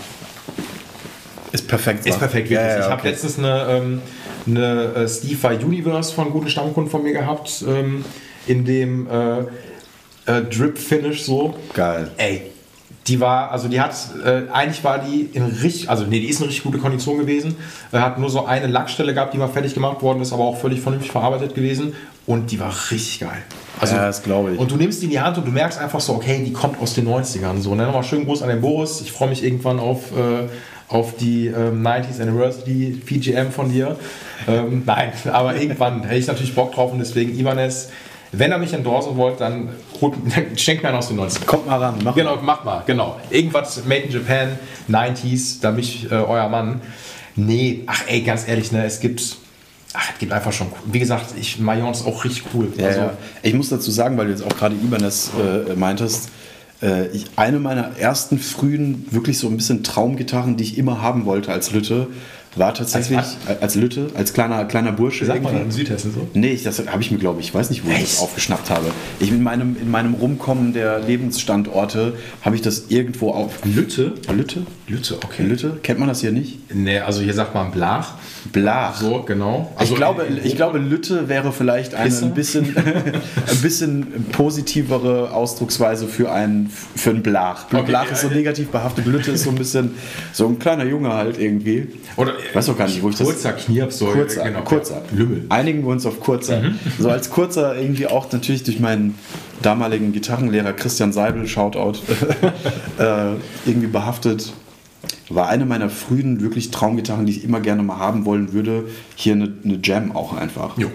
Ist 1.53 1.67
perfekt. 1.67 2.05
ist 2.05 2.17
perfekt, 2.17 2.49
wirklich. 2.49 2.57
Ja, 2.59 2.67
ja, 2.67 2.79
ich 2.79 2.85
habe 2.85 2.99
okay. 2.99 3.09
letztens 3.09 3.37
eine, 3.37 3.65
ähm, 3.69 4.01
eine 4.47 4.95
äh, 4.95 5.07
Steve 5.07 5.59
Universe 5.63 6.13
von 6.13 6.31
guten 6.31 6.49
Stammkunden 6.49 6.89
von 6.89 7.03
mir 7.03 7.13
gehabt, 7.13 7.63
ähm, 7.67 8.03
in 8.47 8.65
dem 8.65 9.07
äh, 9.07 9.39
äh, 10.25 10.41
Drip 10.49 10.79
Finish 10.79 11.23
so. 11.23 11.53
Geil. 11.73 12.09
Ey, 12.17 12.41
die 13.07 13.19
war, 13.19 13.51
also 13.51 13.67
die 13.67 13.79
hat, 13.79 13.93
äh, 14.25 14.43
eigentlich 14.51 14.83
war 14.83 14.99
die 14.99 15.29
in 15.33 15.43
richtig, 15.43 15.89
also 15.89 16.05
nee, 16.05 16.19
die 16.19 16.29
ist 16.29 16.37
eine 16.37 16.47
richtig 16.47 16.63
gute 16.63 16.79
Kondition 16.79 17.19
gewesen. 17.19 17.55
Äh, 17.91 17.99
hat 17.99 18.17
nur 18.17 18.31
so 18.31 18.45
eine 18.45 18.67
Lackstelle 18.67 19.13
gehabt, 19.13 19.33
die 19.33 19.37
mal 19.37 19.49
fertig 19.49 19.73
gemacht 19.73 20.01
worden 20.01 20.21
ist, 20.21 20.33
aber 20.33 20.43
auch 20.43 20.57
völlig 20.57 20.81
vernünftig 20.81 21.11
verarbeitet 21.11 21.53
gewesen. 21.53 21.93
Und 22.25 22.51
die 22.51 22.59
war 22.59 22.73
richtig 22.89 23.19
geil. 23.19 23.43
Also, 23.79 23.95
Ja, 23.95 24.05
das 24.05 24.23
glaube 24.23 24.53
ich. 24.53 24.59
Und 24.59 24.71
du 24.71 24.77
nimmst 24.77 25.01
die 25.01 25.05
in 25.05 25.11
die 25.11 25.19
Hand 25.19 25.37
und 25.37 25.45
du 25.45 25.51
merkst 25.51 25.77
einfach 25.77 25.99
so, 25.99 26.13
okay, 26.13 26.41
die 26.45 26.53
kommt 26.53 26.79
aus 26.79 26.93
den 26.93 27.07
90ern. 27.07 27.59
So, 27.59 27.75
ne? 27.75 27.85
Nochmal 27.85 28.03
schön 28.03 28.25
Gruß 28.25 28.41
an 28.41 28.49
den 28.49 28.61
Boris. 28.61 29.01
Ich 29.01 29.11
freue 29.11 29.27
mich 29.27 29.43
irgendwann 29.43 29.79
auf, 29.79 30.11
äh, 30.11 30.47
auf 30.87 31.15
die 31.17 31.47
ähm, 31.47 31.85
90s 31.85 32.21
Anniversary 32.21 33.01
PGM 33.05 33.51
von 33.51 33.71
dir. 33.71 33.97
Ähm, 34.47 34.83
nein, 34.85 35.11
aber 35.31 35.55
irgendwann 35.55 36.03
hätte 36.03 36.15
ich 36.19 36.27
natürlich 36.27 36.53
Bock 36.53 36.73
drauf 36.73 36.91
und 36.91 36.99
deswegen 36.99 37.37
Ibanez. 37.37 37.89
Wenn 38.35 38.51
ihr 38.51 38.57
mich 38.57 38.73
endorsen 38.73 39.15
wollt, 39.15 39.39
dann, 39.39 39.69
holt, 40.01 40.15
dann 40.35 40.45
schenkt 40.57 40.81
mir 40.81 40.89
einen 40.89 40.97
aus 40.97 41.07
den 41.07 41.19
90ern. 41.19 41.45
Kommt 41.45 41.67
mal 41.67 41.77
ran, 41.77 41.99
mach 42.03 42.15
Genau, 42.15 42.35
macht 42.37 42.65
mal, 42.65 42.81
genau. 42.85 43.19
Irgendwas 43.29 43.85
Made 43.85 44.01
in 44.01 44.11
Japan, 44.11 44.57
90s, 44.89 45.61
da 45.61 45.69
bin 45.69 45.81
ich 45.81 46.11
äh, 46.11 46.15
euer 46.15 46.49
Mann. 46.49 46.81
Nee, 47.35 47.83
ach 47.85 48.01
ey, 48.07 48.21
ganz 48.21 48.47
ehrlich, 48.47 48.71
ne, 48.71 48.85
es 48.85 48.99
gibt, 48.99 49.37
ach, 49.93 50.09
es 50.13 50.19
gibt 50.19 50.31
einfach 50.31 50.51
schon, 50.51 50.67
wie 50.85 50.99
gesagt, 50.99 51.25
ich, 51.39 51.59
Mayon 51.59 51.91
ist 51.91 52.07
auch 52.07 52.23
richtig 52.25 52.43
cool. 52.55 52.73
Ja, 52.75 52.87
also, 52.87 52.99
ja. 53.01 53.13
Ich 53.43 53.53
muss 53.53 53.69
dazu 53.69 53.91
sagen, 53.91 54.17
weil 54.17 54.25
du 54.25 54.31
jetzt 54.31 54.43
auch 54.43 54.57
gerade 54.57 54.75
Ibanez 54.75 55.29
äh, 55.39 55.75
meintest, 55.75 56.29
äh, 56.83 57.07
ich, 57.07 57.25
eine 57.37 57.59
meiner 57.59 57.97
ersten 57.97 58.37
frühen, 58.37 59.05
wirklich 59.09 59.37
so 59.39 59.47
ein 59.47 59.57
bisschen 59.57 59.83
Traumgitarren, 59.83 60.57
die 60.57 60.63
ich 60.65 60.77
immer 60.77 61.01
haben 61.01 61.25
wollte 61.25 61.51
als 61.51 61.71
Lütte, 61.71 62.07
war 62.55 62.71
tatsächlich 62.75 63.17
Als 63.17 63.37
als, 63.61 63.73
Lütte, 63.73 64.11
als 64.13 64.31
kleiner, 64.33 64.63
kleiner 64.65 64.91
Bursche. 64.91 65.25
sagt 65.25 65.41
man 65.41 65.53
irgendwie. 65.55 65.71
in 65.81 65.85
Südhessen 65.87 66.13
so? 66.13 66.27
Nee, 66.35 66.49
ich- 66.51 66.61
das 66.61 66.85
habe 66.85 67.01
ich 67.01 67.09
mir, 67.09 67.17
glaube 67.17 67.39
ich, 67.39 67.47
ich 67.47 67.53
weiß 67.55 67.71
nicht, 67.71 67.83
wo 67.83 67.89
ich 67.89 67.95
Echt? 67.95 68.13
das 68.13 68.19
aufgeschnappt 68.19 68.69
habe. 68.69 68.91
Ich 69.19 69.29
in 69.31 69.41
meinem, 69.41 69.75
in 69.81 69.89
meinem 69.89 70.13
Rumkommen 70.13 70.71
der 70.71 70.99
Lebensstandorte 70.99 72.13
habe 72.43 72.55
ich 72.55 72.61
das 72.61 72.85
irgendwo 72.89 73.31
auf. 73.31 73.53
Lütte? 73.65 74.13
Lütte? 74.31 74.67
Lütte, 74.87 75.15
okay. 75.23 75.43
Lütte? 75.43 75.79
Kennt 75.81 75.99
man 75.99 76.09
das 76.09 76.19
hier 76.19 76.33
nicht? 76.33 76.73
Nee, 76.73 76.99
also 76.99 77.21
hier 77.21 77.33
sagt 77.33 77.55
man 77.55 77.71
Blach. 77.71 78.15
Blach. 78.51 78.95
So, 78.99 79.21
genau. 79.23 79.71
ich, 79.81 79.95
glaube, 79.95 80.25
ich 80.43 80.57
glaube, 80.57 80.77
Lütte 80.77 81.29
wäre 81.29 81.53
vielleicht 81.53 81.95
eine 81.95 82.09
Pisse? 82.09 82.25
ein 82.25 82.33
bisschen, 82.33 82.75
ein 82.77 83.61
bisschen 83.61 84.25
positivere 84.33 85.31
Ausdrucksweise 85.31 86.07
für 86.07 86.31
ein, 86.33 86.69
für 86.95 87.11
ein 87.11 87.23
Blach. 87.23 87.65
Okay, 87.71 87.83
Blach 87.83 88.11
ist 88.11 88.21
so 88.21 88.27
negativ 88.27 88.69
behaftet, 88.69 89.05
Lütte 89.05 89.31
ist 89.31 89.43
so 89.43 89.51
ein 89.51 89.55
bisschen 89.55 89.91
so 90.33 90.47
ein 90.47 90.59
kleiner 90.59 90.83
Junge 90.83 91.13
halt 91.13 91.39
irgendwie. 91.39 91.87
Oder, 92.17 92.33
Ich 92.49 92.53
weiß 92.53 92.67
auch 92.69 92.77
gar 92.77 92.87
nicht, 92.87 93.01
wo 93.01 93.09
ich 93.09 93.15
das- 93.15 93.25
Kurzer 93.25 93.53
Knirps, 93.53 93.99
so. 93.99 94.07
Kurzer, 94.07 94.43
genau, 94.43 94.63
kurzer. 94.63 95.01
Lümmel. 95.13 95.45
Einigen 95.47 95.83
wir 95.83 95.91
uns 95.91 96.05
auf 96.05 96.19
kurzer. 96.19 96.61
So 96.99 97.09
als 97.09 97.29
kurzer 97.29 97.77
irgendwie 97.77 98.07
auch 98.07 98.29
natürlich 98.33 98.63
durch 98.63 98.81
meinen 98.81 99.17
damaligen 99.61 100.11
Gitarrenlehrer 100.11 100.73
Christian 100.73 101.13
Seibel, 101.13 101.47
Shoutout, 101.47 101.99
äh, 102.99 103.35
irgendwie 103.65 103.87
behaftet. 103.87 104.51
War 105.35 105.47
eine 105.49 105.65
meiner 105.65 105.89
frühen 105.89 106.41
wirklich 106.41 106.71
Traumgitarren, 106.71 107.25
die 107.25 107.31
ich 107.37 107.43
immer 107.43 107.59
gerne 107.59 107.83
mal 107.83 107.97
haben 107.97 108.25
wollen 108.25 108.53
würde. 108.53 108.85
Hier 109.15 109.33
eine, 109.33 109.51
eine 109.63 109.79
Jam 109.83 110.11
auch 110.15 110.33
einfach. 110.33 110.77
Jo. 110.77 110.89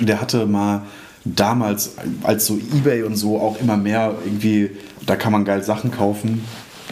Der 0.00 0.20
hatte 0.20 0.46
mal 0.46 0.82
damals, 1.24 1.92
als 2.22 2.46
so 2.46 2.58
Ebay 2.76 3.02
und 3.02 3.16
so 3.16 3.38
auch 3.40 3.60
immer 3.60 3.76
mehr 3.76 4.14
irgendwie, 4.24 4.70
da 5.06 5.16
kann 5.16 5.32
man 5.32 5.44
geil 5.44 5.62
Sachen 5.62 5.90
kaufen, 5.90 6.42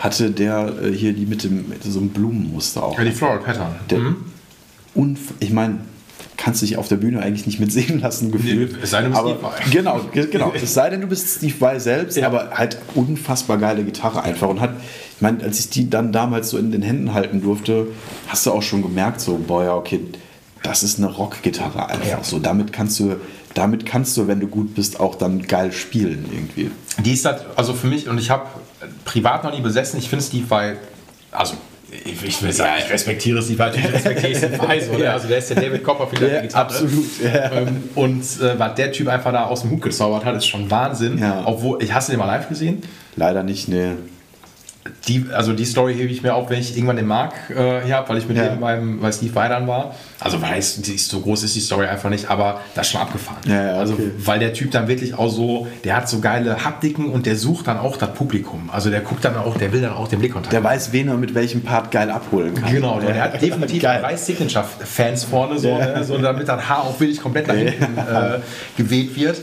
hatte 0.00 0.30
der 0.30 0.72
äh, 0.82 0.92
hier 0.92 1.14
die 1.14 1.24
mit, 1.26 1.42
dem, 1.44 1.68
mit 1.68 1.82
so 1.82 1.98
einem 2.00 2.10
Blumenmuster 2.10 2.82
auch. 2.84 2.98
Ja, 2.98 3.04
die 3.04 3.12
Floral 3.12 3.38
Pattern. 3.38 3.74
Der, 3.88 4.00
unf 4.94 5.32
ich 5.40 5.52
meine, 5.52 5.78
kannst 6.36 6.60
dich 6.60 6.76
auf 6.76 6.88
der 6.88 6.96
Bühne 6.96 7.22
eigentlich 7.22 7.46
nicht 7.46 7.60
mit 7.60 7.72
sehen 7.72 8.00
lassen, 8.00 8.30
gefühlt. 8.30 8.72
Nee, 8.72 8.78
es 8.82 8.90
sei 8.90 9.02
denn, 9.02 9.12
du 9.12 9.22
bist 9.22 9.42
aber, 9.42 9.52
Steve 9.56 9.64
Vai. 9.64 9.70
Genau, 9.70 10.00
ge- 10.12 10.26
genau. 10.30 10.52
Es 10.62 10.74
sei 10.74 10.90
denn, 10.90 11.00
du 11.00 11.06
bist 11.06 11.38
Steve 11.38 11.54
Vai 11.58 11.78
selbst, 11.78 12.16
Ja. 12.18 12.26
aber 12.26 12.50
halt 12.52 12.76
unfassbar 12.94 13.56
geile 13.56 13.84
Gitarre 13.84 14.22
einfach. 14.22 14.48
Und 14.48 14.60
hat, 14.60 14.74
ich 15.16 15.22
meine, 15.22 15.43
als 15.43 15.59
ich 15.60 15.70
die 15.70 15.88
dann 15.88 16.12
damals 16.12 16.51
so 16.51 16.59
in 16.59 16.70
den 16.72 16.82
Händen 16.82 17.14
halten 17.14 17.40
durfte, 17.43 17.86
hast 18.28 18.44
du 18.47 18.52
auch 18.52 18.62
schon 18.62 18.82
gemerkt, 18.82 19.20
so, 19.20 19.38
boah, 19.38 19.64
ja, 19.64 19.74
okay, 19.74 20.01
das 20.62 20.82
ist 20.82 20.98
eine 20.98 21.06
Rockgitarre 21.10 21.88
einfach. 21.88 22.06
Ja. 22.06 22.18
So, 22.22 22.38
damit 22.38 22.72
kannst 22.72 23.01
du, 23.01 23.16
damit 23.55 23.86
kannst 23.86 24.16
du, 24.16 24.28
wenn 24.28 24.40
du 24.40 24.47
gut 24.47 24.74
bist, 24.74 25.01
auch 25.01 25.14
dann 25.14 25.43
geil 25.43 25.72
spielen 25.72 26.26
irgendwie. 26.30 26.70
Die 27.02 27.12
ist 27.12 27.24
halt, 27.24 27.40
also 27.56 27.72
für 27.72 27.86
mich, 27.86 28.09
und 28.09 28.18
ich 28.18 28.28
habe 28.30 28.47
privat 29.06 29.43
noch 29.44 29.55
nie 29.55 29.62
besessen, 29.62 29.98
ich 29.98 30.09
finde 30.10 30.24
Steve 30.24 30.48
Vai, 30.51 30.76
also 31.32 31.55
ich, 32.05 32.22
ich 32.22 32.43
will 32.43 32.52
sagen, 32.52 32.82
ich 32.84 32.93
respektiere 32.93 33.40
Steve 33.40 33.59
Vai, 33.59 33.70
ich 33.74 33.90
respektiere 33.90 34.34
Steve 34.34 34.59
Vai, 34.59 34.80
so, 34.80 34.93
ne? 34.98 35.10
also 35.10 35.28
der 35.28 35.38
ist 35.38 35.48
der 35.48 35.56
David 35.62 35.82
Copperfield 35.82 36.20
der 36.22 36.34
Ja, 36.34 36.40
Gitarre. 36.43 36.64
absolut, 36.66 37.06
ja. 37.22 37.52
Ähm, 37.52 37.84
und 37.94 38.22
äh, 38.43 38.59
was 38.59 38.74
der 38.74 38.93
Typ 38.93 39.09
einfach 39.09 39.32
da 39.32 39.44
aus 39.44 39.62
dem 39.62 39.70
Hut 39.70 39.80
gezaubert 39.82 40.26
hat, 40.26 40.36
ist 40.36 40.47
schon 40.47 40.70
Wahnsinn. 40.70 41.16
Ja. 41.18 41.43
Obwohl, 41.47 41.82
ich 41.82 41.94
hast 41.94 42.09
du 42.09 42.12
den 42.12 42.18
mal 42.18 42.26
live 42.26 42.48
gesehen? 42.51 42.82
Leider 43.14 43.43
nicht, 43.43 43.68
ne. 43.68 43.97
Die, 45.08 45.26
also 45.32 45.52
die 45.52 45.64
Story 45.64 45.94
hebe 45.94 46.10
ich 46.10 46.22
mir 46.22 46.34
auf, 46.34 46.50
wenn 46.50 46.60
ich 46.60 46.76
irgendwann 46.76 46.96
den 46.96 47.06
Mark 47.06 47.34
äh, 47.50 47.82
hier 47.84 47.96
habe, 47.96 48.08
weil 48.08 48.18
ich 48.18 48.28
mit 48.28 48.36
Ja. 48.36 48.48
dem 48.48 48.60
beim, 48.60 49.00
bei 49.00 49.12
Steve 49.12 49.32
dann 49.48 49.66
war. 49.66 49.94
Also 50.20 50.40
weiß, 50.40 50.82
die 50.82 50.94
ist 50.94 51.08
so 51.08 51.20
groß 51.20 51.42
ist 51.44 51.54
die 51.54 51.60
Story 51.60 51.86
einfach 51.86 52.10
nicht, 52.10 52.30
aber 52.30 52.60
das 52.74 52.86
ist 52.86 52.92
schon 52.92 53.00
abgefahren. 53.00 53.38
Ja, 53.46 53.66
ja, 53.66 53.72
also 53.74 53.94
okay. 53.94 54.10
weil 54.18 54.38
der 54.38 54.52
Typ 54.52 54.70
dann 54.70 54.88
wirklich 54.88 55.14
auch 55.14 55.30
so, 55.30 55.66
der 55.84 55.96
hat 55.96 56.08
so 56.08 56.20
geile 56.20 56.64
Haptiken 56.64 57.10
und 57.10 57.26
der 57.26 57.36
sucht 57.36 57.66
dann 57.68 57.78
auch 57.78 57.96
das 57.96 58.12
Publikum. 58.14 58.70
Also 58.72 58.90
der 58.90 59.00
guckt 59.00 59.24
dann 59.24 59.36
auch, 59.36 59.56
der 59.56 59.72
will 59.72 59.82
dann 59.82 59.92
auch 59.92 60.08
den 60.08 60.18
Blickkontakt. 60.20 60.52
Der 60.52 60.64
weiß, 60.64 60.92
wen 60.92 61.08
er 61.08 61.16
mit 61.16 61.34
welchem 61.34 61.62
Part 61.62 61.90
geil 61.90 62.10
abholen 62.10 62.54
kann. 62.54 62.72
Genau, 62.72 62.98
der 63.00 63.20
hat 63.22 63.40
definitiv 63.40 63.82
drei 63.82 64.16
Signature-Fans 64.16 65.24
vorne, 65.24 65.58
so, 65.58 65.76
ne, 65.76 66.02
so, 66.04 66.16
damit 66.18 66.48
das 66.48 66.68
Haar 66.68 66.84
auch 66.84 66.98
wirklich 66.98 67.20
komplett 67.20 67.46
nach 67.48 67.54
hinten 67.54 67.98
äh, 67.98 68.38
geweht 68.76 69.16
wird. 69.16 69.36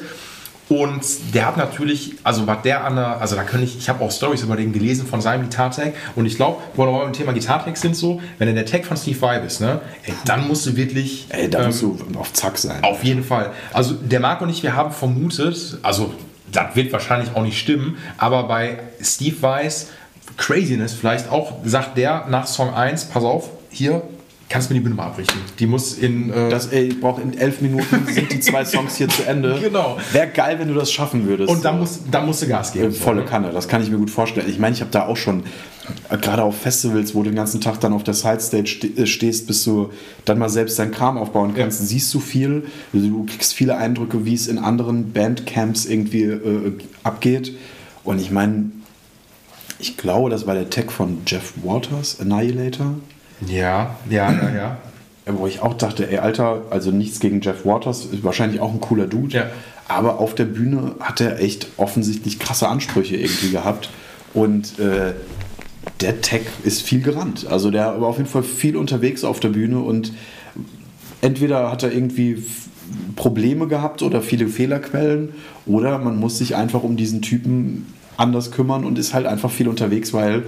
Und 0.70 1.04
der 1.34 1.48
hat 1.48 1.58
natürlich, 1.58 2.16
also 2.24 2.48
was 2.48 2.62
der 2.62 2.86
an 2.86 2.96
der, 2.96 3.20
also 3.20 3.36
da 3.36 3.44
kann 3.44 3.62
ich, 3.62 3.78
ich 3.78 3.90
habe 3.90 4.04
auch 4.04 4.12
Stories 4.12 4.44
über 4.44 4.56
den 4.56 4.72
gelesen 4.72 5.06
von 5.06 5.22
seinem 5.22 5.44
Gitartag 5.44 5.94
und 6.16 6.26
ich 6.26 6.36
glaube, 6.38 6.62
wo 6.76 6.86
wir 6.86 7.00
beim 7.00 7.14
Thema 7.14 7.34
Gitartag 7.34 7.76
sind 7.78 7.96
so, 7.96 8.22
wenn 8.38 8.48
du 8.48 8.54
der 8.54 8.66
Tag 8.66 8.86
von 8.86 8.96
Steve 8.96 9.20
Vai 9.22 9.40
bist, 9.40 9.62
ne, 9.62 9.82
ey, 10.06 10.14
dann 10.26 10.48
musst 10.48 10.66
du 10.66 10.76
wirklich 10.76 11.28
Ey, 11.30 11.50
da 11.50 11.60
ähm, 11.60 11.66
musst 11.68 11.82
du 11.82 11.98
auf 12.18 12.32
Zack 12.34 12.58
sein. 12.58 12.84
auf 12.84 13.04
jeden 13.04 13.24
Fall. 13.24 13.52
Also 13.74 13.94
der 13.94 14.20
Marc 14.20 14.42
und 14.42 14.50
ich, 14.50 14.64
wir 14.64 14.76
haben 14.76 14.92
vermutet, 14.92 15.78
also 15.84 16.14
das 16.52 16.76
wird 16.76 16.94
wahrscheinlich 16.94 17.36
auch 17.36 17.44
nicht 17.44 17.60
stimmen, 17.60 17.98
aber 18.18 18.44
bei 18.44 18.80
Steve 19.02 19.42
Weiss, 19.42 19.90
Craziness 20.38 20.94
vielleicht 20.94 21.30
auch, 21.30 21.58
sagt 21.66 21.98
der 21.98 22.26
nach 22.30 22.48
Song 22.48 22.74
1, 22.74 23.06
pass 23.06 23.24
auf, 23.24 23.50
hier 23.70 24.02
kannst 24.50 24.70
du 24.70 24.74
mir 24.74 24.80
die 24.80 24.84
Bühne 24.84 24.96
mal 24.96 25.06
abrichten. 25.08 25.40
Die 25.60 25.66
muss 25.66 25.94
in... 25.98 26.30
Äh, 26.32 26.50
Das, 26.50 26.68
ey, 26.68 26.90
ich 26.90 27.00
brauche 27.02 27.22
in 27.22 27.36
elf 27.38 27.62
Minuten 27.62 28.06
sind 28.08 28.32
die 28.32 28.40
zwei 28.40 28.64
Songs 28.66 28.96
hier 28.98 29.08
zu 29.10 29.24
Ende. 29.24 29.58
Genau. 29.64 29.98
Wäre 30.12 30.28
geil, 30.28 30.60
wenn 30.60 30.68
du 30.68 30.74
das 30.76 30.92
schaffen 30.92 31.26
würdest. 31.28 31.50
und 31.50 31.66
da 31.66 31.72
musst, 31.72 32.02
da 32.12 32.22
musst 32.22 32.42
du 32.44 32.48
Gas 32.48 32.76
Äh, 32.76 32.80
geben. 32.80 32.94
volle 32.94 33.26
Kanne, 33.26 33.52
das 33.52 33.68
kann 33.68 33.82
ich 33.82 33.90
mir 33.90 33.98
gut 33.98 34.12
vorstellen. 34.12 34.48
Ich 34.50 34.60
meine, 34.60 34.76
ich 34.76 34.82
habe 34.82 34.92
da 34.92 35.08
auch 35.08 35.18
schon, 35.18 35.44
äh, 36.10 36.18
gerade 36.18 36.44
auf 36.44 36.56
Festivals, 36.58 37.16
wo 37.16 37.24
du 37.24 37.30
den 37.30 37.36
ganzen 37.36 37.62
Tag 37.62 37.80
dann 37.80 37.94
auf 37.94 38.04
der 38.04 38.14
Sidestage 38.14 38.88
äh, 38.98 39.06
stehst, 39.08 39.48
bis 39.48 39.64
du 39.64 39.90
dann 40.26 40.38
mal 40.38 40.50
selbst 40.50 40.78
deinen 40.78 40.92
Kram 40.92 41.18
aufbauen 41.18 41.54
kannst, 41.56 41.80
Ja. 41.80 41.86
siehst 41.88 42.14
du 42.14 42.20
viel, 42.20 42.66
du 42.94 43.26
kriegst 43.26 43.54
viele 43.54 43.78
Eindrücke, 43.78 44.24
wie 44.26 44.34
es 44.36 44.48
in 44.48 44.60
anderen 44.60 45.14
Bandcamps 45.14 45.86
irgendwie 45.86 46.24
äh, 46.24 46.74
abgeht. 47.04 47.54
Und 48.04 48.20
ich 48.20 48.30
meine, 48.32 48.72
ich 49.80 49.98
glaube, 49.98 50.30
das 50.30 50.46
war 50.46 50.54
der 50.54 50.70
Tag 50.70 50.92
von 50.92 51.20
Jeff 51.26 51.54
Waters, 51.64 52.20
Annihilator. 52.20 52.96
Ja, 53.48 53.96
ja, 54.10 54.32
ja, 54.32 54.50
ja. 54.56 54.78
wo 55.28 55.48
ich 55.48 55.62
auch 55.62 55.74
dachte, 55.74 56.10
ey, 56.10 56.18
Alter, 56.18 56.64
also 56.70 56.92
nichts 56.92 57.20
gegen 57.20 57.42
Jeff 57.42 57.66
Waters, 57.66 58.06
ist 58.06 58.24
wahrscheinlich 58.24 58.62
auch 58.62 58.74
ein 58.74 58.82
cooler 58.82 59.08
Dude. 59.08 59.36
Ja. 59.36 59.46
Aber 59.88 60.20
auf 60.20 60.36
der 60.36 60.46
Bühne 60.46 60.96
hat 61.00 61.22
er 61.22 61.40
echt 61.40 61.68
offensichtlich 61.78 62.40
krasse 62.40 62.68
Ansprüche 62.68 63.18
irgendwie 63.18 63.52
gehabt. 63.52 63.90
Und 64.34 64.80
äh, 64.80 65.14
der 66.02 66.22
Tech 66.22 66.44
ist 66.64 66.82
viel 66.82 67.02
gerannt. 67.02 67.48
Also 67.50 67.72
der 67.72 68.00
war 68.02 68.08
auf 68.08 68.18
jeden 68.18 68.30
Fall 68.30 68.44
viel 68.44 68.78
unterwegs 68.78 69.24
auf 69.24 69.40
der 69.40 69.50
Bühne 69.50 69.80
und 69.80 70.14
entweder 71.22 71.72
hat 71.72 71.84
er 71.84 71.92
irgendwie 71.92 72.44
Probleme 73.16 73.68
gehabt 73.68 74.02
oder 74.02 74.22
viele 74.22 74.48
Fehlerquellen 74.48 75.30
oder 75.66 75.98
man 75.98 76.18
muss 76.18 76.38
sich 76.38 76.56
einfach 76.56 76.84
um 76.84 76.98
diesen 76.98 77.22
Typen 77.22 77.88
anders 78.18 78.52
kümmern 78.52 78.86
und 78.86 79.00
ist 79.00 79.14
halt 79.14 79.26
einfach 79.26 79.52
viel 79.52 79.68
unterwegs, 79.68 80.14
weil 80.14 80.44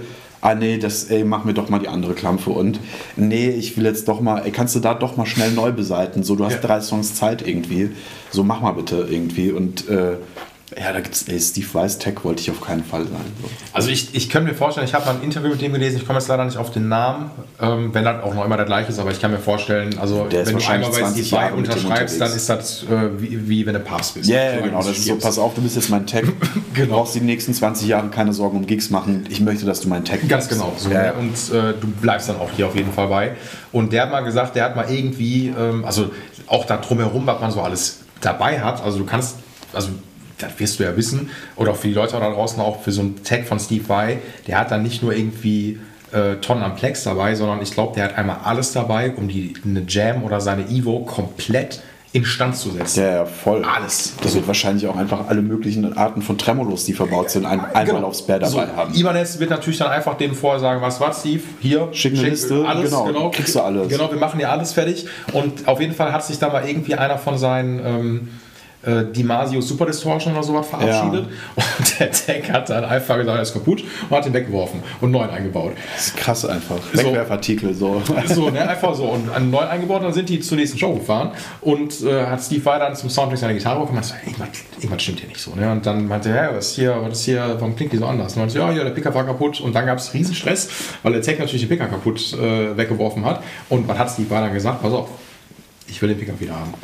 ah 0.46 0.54
nee, 0.54 0.78
das, 0.78 1.04
ey, 1.10 1.24
mach 1.24 1.44
mir 1.44 1.54
doch 1.54 1.68
mal 1.70 1.80
die 1.80 1.88
andere 1.88 2.14
Klampfe 2.14 2.50
und 2.50 2.78
nee, 3.16 3.48
ich 3.50 3.76
will 3.76 3.84
jetzt 3.84 4.06
doch 4.06 4.20
mal, 4.20 4.42
ey, 4.44 4.52
kannst 4.52 4.76
du 4.76 4.80
da 4.80 4.94
doch 4.94 5.16
mal 5.16 5.26
schnell 5.26 5.50
neu 5.50 5.72
beseiten, 5.72 6.22
so, 6.22 6.36
du 6.36 6.44
hast 6.44 6.54
Ja. 6.54 6.58
drei 6.60 6.80
Songs 6.80 7.16
Zeit 7.16 7.46
irgendwie, 7.46 7.90
so 8.30 8.44
mach 8.44 8.60
mal 8.60 8.70
bitte 8.72 9.08
irgendwie 9.10 9.50
und 9.50 9.88
äh, 9.88 10.18
ja, 10.74 10.92
da 10.92 10.98
gibt's, 10.98 11.24
ey, 11.28 11.38
Steve 11.38 11.66
Weiss 11.74 11.98
Tech 11.98 12.24
wollte 12.24 12.40
ich 12.40 12.50
auf 12.50 12.60
keinen 12.60 12.82
Fall 12.82 13.04
sein. 13.04 13.24
So. 13.40 13.48
Also 13.72 13.88
ich, 13.88 14.16
ich 14.16 14.28
könnte 14.28 14.50
mir 14.50 14.56
vorstellen, 14.56 14.84
ich 14.84 14.94
habe 14.94 15.06
mal 15.06 15.14
ein 15.14 15.22
Interview 15.22 15.50
mit 15.50 15.60
dem 15.60 15.72
gelesen, 15.72 15.98
ich 15.98 16.06
komme 16.06 16.18
jetzt 16.18 16.26
leider 16.26 16.44
nicht 16.44 16.56
auf 16.56 16.72
den 16.72 16.88
Namen, 16.88 17.30
ähm, 17.60 17.94
wenn 17.94 18.04
das 18.04 18.20
auch 18.24 18.34
noch 18.34 18.44
immer 18.44 18.56
der 18.56 18.66
gleiche 18.66 18.90
ist, 18.90 18.98
aber 18.98 19.12
ich 19.12 19.20
kann 19.20 19.30
mir 19.30 19.38
vorstellen, 19.38 19.96
also 19.98 20.26
wenn 20.28 20.58
du 20.58 20.66
einmal 20.66 20.90
bei 20.90 20.98
20 20.98 21.26
Steve 21.26 21.46
dem 21.50 21.58
unterschreibst, 21.58 22.20
dann 22.20 22.32
ist 22.34 22.48
das 22.48 22.82
äh, 22.82 23.20
wie, 23.20 23.48
wie 23.48 23.64
wenn 23.66 23.74
du 23.74 23.80
Papst 23.80 24.14
bist. 24.14 24.28
Ja, 24.28 24.50
Solange 24.50 24.62
genau. 24.62 24.78
Das 24.78 24.98
ist 24.98 25.04
so, 25.04 25.16
pass 25.16 25.38
auf, 25.38 25.54
du 25.54 25.62
bist 25.62 25.76
jetzt 25.76 25.90
mein 25.90 26.06
Tech. 26.06 26.24
Du 26.76 26.86
brauchst 26.86 27.14
die 27.14 27.20
nächsten 27.20 27.54
20 27.54 27.88
Jahre 27.88 28.08
keine 28.08 28.34
Sorgen 28.34 28.58
um 28.58 28.66
Gigs 28.66 28.90
machen. 28.90 29.24
Ich 29.30 29.40
möchte, 29.40 29.64
dass 29.64 29.80
du 29.80 29.88
mein 29.88 30.04
Tech 30.04 30.20
Ganz 30.28 30.46
bist. 30.46 30.60
genau. 30.60 30.74
So, 30.76 30.90
ja, 30.90 30.98
ne? 30.98 31.06
ja. 31.06 31.12
Und 31.12 31.32
äh, 31.32 31.72
du 31.80 31.86
bleibst 32.02 32.28
dann 32.28 32.36
auch 32.36 32.50
hier 32.54 32.66
auf 32.66 32.76
jeden 32.76 32.92
Fall 32.92 33.08
bei. 33.08 33.32
Und 33.72 33.94
der 33.94 34.02
hat 34.02 34.10
mal 34.10 34.20
gesagt, 34.20 34.56
der 34.56 34.64
hat 34.64 34.76
mal 34.76 34.90
irgendwie, 34.90 35.54
ähm, 35.58 35.86
also 35.86 36.10
auch 36.46 36.66
da 36.66 36.76
drumherum, 36.76 37.26
was 37.26 37.40
man 37.40 37.50
so 37.50 37.62
alles 37.62 38.00
dabei 38.20 38.60
hat. 38.60 38.82
Also 38.82 38.98
du 38.98 39.06
kannst, 39.06 39.36
also 39.72 39.88
das 40.38 40.58
wirst 40.58 40.78
du 40.78 40.84
ja 40.84 40.96
wissen, 40.96 41.30
oder 41.56 41.72
auch 41.72 41.76
für 41.76 41.88
die 41.88 41.94
Leute 41.94 42.12
da 42.18 42.30
draußen 42.30 42.60
auch 42.60 42.82
für 42.82 42.92
so 42.92 43.00
einen 43.00 43.22
Tag 43.24 43.46
von 43.46 43.58
Steve 43.58 43.88
Vai, 43.88 44.18
der 44.46 44.58
hat 44.58 44.70
dann 44.70 44.82
nicht 44.82 45.02
nur 45.02 45.14
irgendwie 45.14 45.78
äh, 46.12 46.36
Tonnen 46.36 46.62
am 46.62 46.76
Plex 46.76 47.04
dabei, 47.04 47.34
sondern 47.34 47.62
ich 47.62 47.72
glaube, 47.72 47.94
der 47.94 48.04
hat 48.04 48.18
einmal 48.18 48.38
alles 48.44 48.72
dabei, 48.72 49.12
um 49.12 49.28
die 49.28 49.54
eine 49.64 49.84
Jam 49.88 50.22
oder 50.24 50.40
seine 50.40 50.68
Evo 50.68 51.00
komplett 51.00 51.80
instand 52.12 52.56
zu 52.56 52.70
setzen. 52.70 53.00
Ja, 53.00 53.10
ja, 53.10 53.24
voll. 53.26 53.62
Alles. 53.64 54.14
Das 54.22 54.34
wird 54.34 54.46
wahrscheinlich 54.46 54.86
auch 54.86 54.96
einfach 54.96 55.28
alle 55.28 55.42
möglichen 55.42 55.96
Arten 55.98 56.22
von 56.22 56.38
Tremolos, 56.38 56.84
die 56.86 56.94
verbaut 56.94 57.30
sind, 57.30 57.44
ein, 57.44 57.60
einmal 57.60 57.84
Genau. 57.84 58.06
aufs 58.06 58.22
Bär 58.22 58.38
dabei 58.38 58.50
so, 58.50 58.76
haben. 58.76 58.94
Ibanez 58.94 59.38
wird 59.38 59.50
natürlich 59.50 59.78
dann 59.78 59.90
einfach 59.90 60.16
denen 60.16 60.34
vorher 60.34 60.60
sagen, 60.60 60.80
was 60.80 60.98
war 60.98 61.12
Steve, 61.12 61.42
hier, 61.60 61.88
Schick 61.92 62.14
eine 62.14 62.30
Liste, 62.30 62.64
alles, 62.66 62.90
genau, 62.90 63.04
genau, 63.04 63.30
kriegst 63.30 63.54
du 63.54 63.60
alles. 63.60 63.88
Genau, 63.88 64.10
wir 64.10 64.18
machen 64.18 64.40
ja 64.40 64.48
alles 64.48 64.72
fertig. 64.72 65.06
Und 65.32 65.68
auf 65.68 65.80
jeden 65.80 65.94
Fall 65.94 66.12
hat 66.12 66.24
sich 66.24 66.38
da 66.38 66.48
mal 66.48 66.66
irgendwie 66.66 66.94
einer 66.94 67.18
von 67.18 67.36
seinen 67.36 67.84
ähm, 67.84 68.28
äh, 68.84 69.04
Dimasio 69.04 69.60
Super 69.60 69.86
Distortion 69.86 70.34
oder 70.34 70.42
sowas 70.42 70.66
verabschiedet. 70.66 71.26
Und 71.56 72.00
der 72.00 72.10
Tech 72.10 72.50
hat 72.50 72.70
dann 72.70 72.84
einfach 72.84 73.16
gesagt, 73.16 73.36
er 73.36 73.42
ist 73.42 73.52
kaputt 73.52 73.82
und 74.08 74.16
hat 74.16 74.26
ihn 74.26 74.32
weggeworfen 74.32 74.80
und 75.00 75.04
einen 75.04 75.12
neuen 75.12 75.30
eingebaut. 75.30 75.72
Das 75.94 76.06
ist 76.06 76.16
krass 76.16 76.44
einfach. 76.44 76.76
So. 76.92 76.98
Wegwerfartikel, 76.98 77.74
so. 77.74 78.02
So, 78.26 78.50
ne, 78.50 78.68
einfach 78.68 78.94
so. 78.94 79.04
Und 79.04 79.30
einen 79.30 79.50
neuen 79.50 79.68
eingebaut, 79.68 80.02
dann 80.02 80.12
sind 80.12 80.28
die 80.28 80.40
zur 80.40 80.56
nächsten 80.56 80.78
Show 80.78 80.94
gefahren 80.94 81.32
und 81.60 82.02
äh, 82.02 82.26
hat 82.26 82.42
Steve 82.42 82.64
Vai 82.64 82.78
dann 82.78 82.94
zum 82.94 83.10
Soundtrack 83.10 83.38
seine 83.38 83.54
Gitarre 83.54 83.80
bekommen 83.80 83.98
und 83.98 84.08
meinte, 84.08 84.08
so, 84.08 84.30
irgendwas, 84.30 84.48
irgendwas 84.78 85.02
stimmt 85.02 85.20
hier 85.20 85.28
nicht 85.28 85.40
so. 85.40 85.54
Ne? 85.54 85.70
Und 85.70 85.86
dann 85.86 86.06
meinte 86.06 86.30
er, 86.30 86.50
ja, 86.50 86.56
was 86.56 86.68
ist 86.68 86.74
hier, 86.76 86.96
was 87.00 87.18
ist 87.18 87.24
hier, 87.24 87.56
warum 87.58 87.76
klingt 87.76 87.92
die 87.92 87.98
so 87.98 88.06
anders? 88.06 88.34
Und 88.34 88.40
meinte, 88.40 88.58
ja, 88.58 88.70
ja, 88.72 88.84
der 88.84 88.90
Pickup 88.90 89.14
war 89.14 89.24
kaputt 89.24 89.60
und 89.60 89.74
dann 89.74 89.86
gab 89.86 89.98
es 89.98 90.12
riesen 90.14 90.34
Stress, 90.34 90.68
weil 91.02 91.12
der 91.12 91.22
Tech 91.22 91.38
natürlich 91.38 91.62
den 91.62 91.68
Pickup 91.68 91.90
kaputt 91.90 92.32
äh, 92.34 92.76
weggeworfen 92.76 93.24
hat. 93.24 93.42
Und 93.68 93.88
was 93.88 93.98
hat 93.98 94.10
Steve 94.10 94.30
Vai 94.30 94.40
dann 94.40 94.54
gesagt? 94.54 94.82
Pass 94.82 94.92
auf, 94.92 95.08
ich 95.88 96.00
will 96.02 96.08
den 96.08 96.18
Pickup 96.18 96.40
wieder 96.40 96.54
haben. 96.54 96.74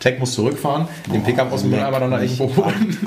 Tech 0.00 0.18
muss 0.18 0.32
zurückfahren, 0.32 0.88
den 1.12 1.22
Pickup 1.22 1.52
aus 1.52 1.60
dem 1.60 1.70
Mülleimer 1.70 2.00
dann 2.00 2.10
da 2.10 2.20
irgendwo 2.20 2.44
holen. 2.56 2.96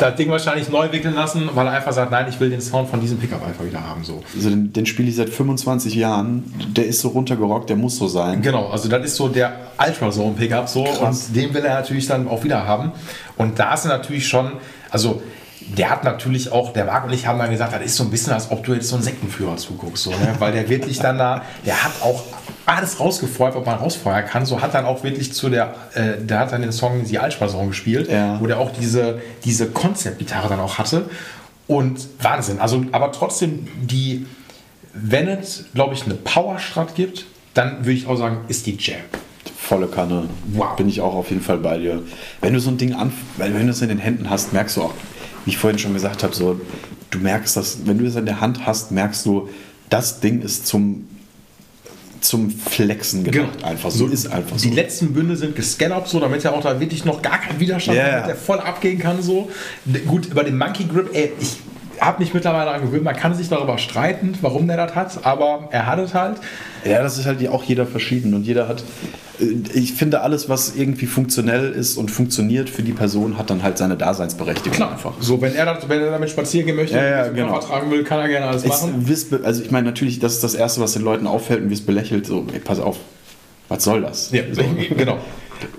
Das 0.00 0.14
Ding 0.16 0.30
wahrscheinlich 0.30 0.68
neu 0.68 0.90
wickeln 0.92 1.14
lassen, 1.14 1.50
weil 1.54 1.66
er 1.66 1.72
einfach 1.72 1.92
sagt, 1.92 2.10
nein, 2.10 2.26
ich 2.28 2.38
will 2.38 2.50
den 2.50 2.60
Sound 2.60 2.88
von 2.88 3.00
diesem 3.00 3.18
Pickup 3.18 3.44
einfach 3.46 3.64
wieder 3.64 3.86
haben. 3.86 4.04
So. 4.04 4.22
Also 4.34 4.50
den, 4.50 4.72
den 4.72 4.86
spiele 4.86 5.08
ich 5.08 5.16
seit 5.16 5.28
25 5.28 5.94
Jahren. 5.94 6.44
Der 6.76 6.86
ist 6.86 7.00
so 7.00 7.08
runtergerockt, 7.08 7.68
der 7.68 7.76
muss 7.76 7.96
so 7.96 8.06
sein. 8.06 8.40
Genau, 8.40 8.68
also 8.68 8.88
das 8.88 9.04
ist 9.04 9.16
so 9.16 9.28
der 9.28 9.52
Ultrazone 9.84 10.34
Pickup 10.34 10.68
so 10.68 10.84
Krass. 10.84 11.26
und 11.28 11.36
den 11.36 11.52
will 11.54 11.64
er 11.64 11.74
natürlich 11.74 12.06
dann 12.06 12.28
auch 12.28 12.44
wieder 12.44 12.66
haben. 12.66 12.92
Und 13.36 13.58
da 13.58 13.74
ist 13.74 13.84
er 13.84 13.96
natürlich 13.98 14.26
schon, 14.28 14.52
also 14.90 15.20
der 15.76 15.90
hat 15.90 16.04
natürlich 16.04 16.50
auch, 16.52 16.72
der 16.72 16.84
Marc 16.86 17.04
und 17.04 17.12
ich 17.12 17.26
haben 17.26 17.38
dann 17.38 17.50
gesagt, 17.50 17.72
das 17.72 17.82
ist 17.82 17.96
so 17.96 18.04
ein 18.04 18.10
bisschen, 18.10 18.32
als 18.32 18.50
ob 18.50 18.64
du 18.64 18.72
jetzt 18.74 18.88
so 18.88 18.96
einen 18.96 19.04
Sektenführer 19.04 19.56
zuguckst, 19.56 20.04
so, 20.04 20.10
ne? 20.10 20.34
weil 20.38 20.52
der 20.52 20.68
wirklich 20.68 20.98
dann 20.98 21.18
da, 21.18 21.42
der 21.66 21.84
hat 21.84 21.92
auch 22.02 22.22
alles 22.64 22.98
rausgefeuert, 23.00 23.54
was 23.54 23.64
man 23.66 23.76
rausfeuern 23.76 24.24
kann, 24.26 24.46
so 24.46 24.60
hat 24.60 24.74
dann 24.74 24.84
auch 24.86 25.02
wirklich 25.02 25.32
zu 25.32 25.48
der, 25.50 25.74
äh, 25.94 26.18
der 26.20 26.40
hat 26.40 26.52
dann 26.52 26.62
den 26.62 26.72
Song 26.72 27.04
Die 27.04 27.18
Altsparsong 27.18 27.68
gespielt, 27.68 28.10
Ja. 28.10 28.40
wo 28.40 28.46
der 28.46 28.58
auch 28.58 28.70
diese, 28.72 29.20
diese 29.44 29.68
Konzeptgitarre 29.68 30.48
dann 30.48 30.60
auch 30.60 30.78
hatte 30.78 31.08
und 31.66 32.06
Wahnsinn, 32.22 32.60
also 32.60 32.84
aber 32.92 33.12
trotzdem 33.12 33.68
die, 33.82 34.26
wenn 34.94 35.28
es, 35.28 35.66
glaube 35.74 35.94
ich, 35.94 36.04
eine 36.04 36.14
Powerstrat 36.14 36.94
gibt, 36.94 37.26
dann 37.54 37.78
würde 37.80 37.92
ich 37.92 38.06
auch 38.06 38.16
sagen, 38.16 38.38
ist 38.48 38.66
die 38.66 38.76
Jam. 38.78 39.00
Volle 39.56 39.86
Kanne. 39.86 40.28
Wow. 40.52 40.76
Bin 40.76 40.88
ich 40.88 41.00
auch 41.02 41.14
auf 41.14 41.28
jeden 41.30 41.42
Fall 41.42 41.58
bei 41.58 41.76
dir. 41.78 42.02
Wenn 42.40 42.54
du 42.54 42.60
so 42.60 42.70
ein 42.70 42.78
Ding 42.78 42.94
an, 42.94 43.12
weil 43.36 43.52
wenn 43.54 43.66
du 43.66 43.72
es 43.72 43.82
in 43.82 43.88
den 43.90 43.98
Händen 43.98 44.30
hast, 44.30 44.52
merkst 44.52 44.76
du 44.78 44.82
auch, 44.82 44.94
wie 45.44 45.50
ich 45.50 45.58
vorhin 45.58 45.78
schon 45.78 45.94
gesagt 45.94 46.22
habe, 46.22 46.34
so, 46.34 46.60
du 47.10 47.18
merkst 47.18 47.56
das, 47.56 47.78
wenn 47.84 47.98
du 47.98 48.06
es 48.06 48.16
in 48.16 48.26
der 48.26 48.40
Hand 48.40 48.66
hast, 48.66 48.90
merkst 48.90 49.24
du, 49.26 49.48
das 49.90 50.20
Ding 50.20 50.42
ist 50.42 50.66
zum, 50.66 51.08
zum 52.20 52.50
Flexen 52.50 53.24
gedacht. 53.24 53.64
Einfach 53.64 53.90
so. 53.90 54.06
Ist 54.06 54.26
einfach 54.26 54.58
so. 54.58 54.68
Die 54.68 54.74
letzten 54.74 55.12
Bünde 55.12 55.36
sind 55.36 55.56
gescalloped, 55.56 56.08
so, 56.08 56.20
damit 56.20 56.44
er 56.44 56.54
auch 56.54 56.62
da 56.62 56.78
wirklich 56.78 57.04
noch 57.04 57.22
gar 57.22 57.40
keinen 57.40 57.60
Widerstand 57.60 57.96
ja. 57.96 58.10
damit 58.10 58.30
er 58.30 58.36
voll 58.36 58.60
abgehen 58.60 58.98
kann. 58.98 59.22
So. 59.22 59.50
Gut, 60.06 60.26
über 60.26 60.44
den 60.44 60.58
Monkey 60.58 60.84
Grip, 60.84 61.10
ey, 61.14 61.32
ich 61.40 61.58
habe 62.00 62.20
mich 62.20 62.34
mittlerweile 62.34 62.66
daran 62.66 62.82
gewöhnt, 62.82 63.04
man 63.04 63.16
kann 63.16 63.34
sich 63.34 63.48
darüber 63.48 63.78
streiten, 63.78 64.36
warum 64.40 64.66
der 64.66 64.76
das 64.76 64.94
hat, 64.94 65.26
aber 65.26 65.68
er 65.72 65.86
hat 65.86 65.98
es 65.98 66.14
halt. 66.14 66.38
Ja, 66.88 67.02
das 67.02 67.18
ist 67.18 67.26
halt 67.26 67.46
auch 67.48 67.64
jeder 67.64 67.86
verschieden 67.86 68.34
und 68.34 68.44
jeder 68.44 68.68
hat. 68.68 68.82
äh, 69.40 69.44
Ich 69.74 69.92
finde, 69.94 70.20
alles, 70.22 70.48
was 70.48 70.74
irgendwie 70.76 71.06
funktionell 71.06 71.70
ist 71.72 71.96
und 71.96 72.10
funktioniert 72.10 72.68
für 72.70 72.82
die 72.82 72.92
Person, 72.92 73.38
hat 73.38 73.50
dann 73.50 73.62
halt 73.62 73.78
seine 73.78 73.96
Daseinsberechtigung 73.96 74.82
einfach. 74.82 75.14
So, 75.20 75.40
wenn 75.40 75.54
er, 75.54 75.66
das, 75.66 75.88
wenn 75.88 76.00
er 76.00 76.10
damit 76.10 76.30
spazieren 76.30 76.66
gehen 76.66 76.76
möchte, 76.76 76.96
Ja, 76.96 77.04
ja, 77.04 77.26
und 77.26 77.34
genau. 77.34 77.52
Koffer 77.54 77.68
tragen 77.68 77.90
will, 77.90 78.04
kann 78.04 78.20
er 78.20 78.28
gerne 78.28 78.46
alles 78.46 78.64
Es 78.64 78.68
machen. 78.68 79.04
also 79.44 79.62
ich 79.62 79.70
meine, 79.70 79.86
natürlich, 79.86 80.18
das 80.18 80.34
ist 80.34 80.44
das 80.44 80.54
Erste, 80.54 80.80
was 80.80 80.92
den 80.92 81.02
Leuten 81.02 81.26
auffällt 81.26 81.62
und 81.62 81.70
wirst 81.70 81.86
belächelt. 81.86 82.26
So, 82.26 82.44
ey, 82.52 82.58
pass 82.60 82.80
auf, 82.80 82.96
was 83.68 83.84
soll 83.84 84.02
das? 84.02 84.30
Ja, 84.32 84.42
so, 84.52 84.62
genau. 84.96 85.18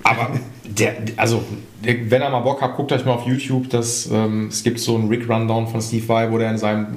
Aber 0.03 0.31
der, 0.65 0.94
also, 1.15 1.41
der, 1.84 2.10
wenn 2.11 2.22
ihr 2.22 2.30
mal 2.30 2.41
Bock 2.41 2.61
habt, 2.61 2.76
guckt 2.77 2.91
euch 2.91 3.06
mal 3.06 3.14
auf 3.14 3.26
YouTube. 3.26 3.69
Das, 3.69 4.10
ähm, 4.11 4.48
es 4.52 4.64
gibt 4.64 4.80
so 4.80 4.95
einen 4.95 5.07
Rick 5.07 5.30
Rundown 5.30 5.68
von 5.68 5.81
Steve 5.81 6.07
Vai, 6.07 6.31
wo 6.31 6.38
der 6.38 6.52
in 6.52 6.57
seinem 6.57 6.88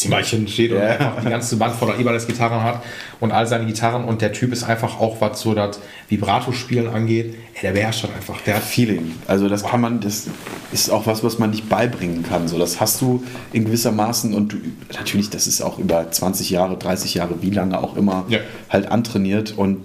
Zimmerchen 0.00 0.48
steht 0.48 0.72
und 0.72 0.78
Ja. 0.78 0.86
einfach 0.88 1.22
die 1.22 1.28
ganze 1.30 1.56
Band 1.56 1.74
voller 1.74 1.98
Ibanez 1.98 2.26
Gitarren 2.26 2.62
hat 2.62 2.82
und 3.20 3.30
all 3.32 3.46
seine 3.46 3.66
Gitarren. 3.66 4.04
Und 4.04 4.22
der 4.22 4.32
Typ 4.32 4.52
ist 4.52 4.64
einfach 4.64 4.98
auch, 5.00 5.20
was 5.20 5.40
so 5.40 5.54
das 5.54 5.80
Vibrato-Spielen 6.08 6.88
angeht, 6.88 7.34
ey, 7.54 7.60
der 7.62 7.72
beherrscht 7.72 8.04
das 8.04 8.10
einfach. 8.14 8.40
Der 8.42 8.56
hat 8.56 8.62
Feeling. 8.62 9.12
Also 9.26 9.48
das 9.48 9.64
kann 9.64 9.80
man, 9.80 10.00
das 10.00 10.28
ist 10.72 10.90
auch 10.90 11.06
was, 11.06 11.22
was 11.24 11.38
man 11.38 11.50
nicht 11.50 11.68
beibringen 11.68 12.22
kann. 12.22 12.48
So, 12.48 12.58
das 12.58 12.80
hast 12.80 13.00
du 13.00 13.22
in 13.52 13.64
gewisser 13.64 13.92
Maßen 13.92 14.34
und 14.34 14.52
du, 14.52 14.56
natürlich, 14.92 15.30
das 15.30 15.46
ist 15.46 15.60
auch 15.62 15.78
über 15.78 16.10
20 16.10 16.50
Jahre, 16.50 16.76
30 16.78 17.14
Jahre, 17.14 17.42
wie 17.42 17.50
lange 17.50 17.78
auch 17.78 17.96
immer, 17.96 18.24
Ja. 18.28 18.38
halt 18.70 18.90
antrainiert 18.90 19.52
und 19.56 19.78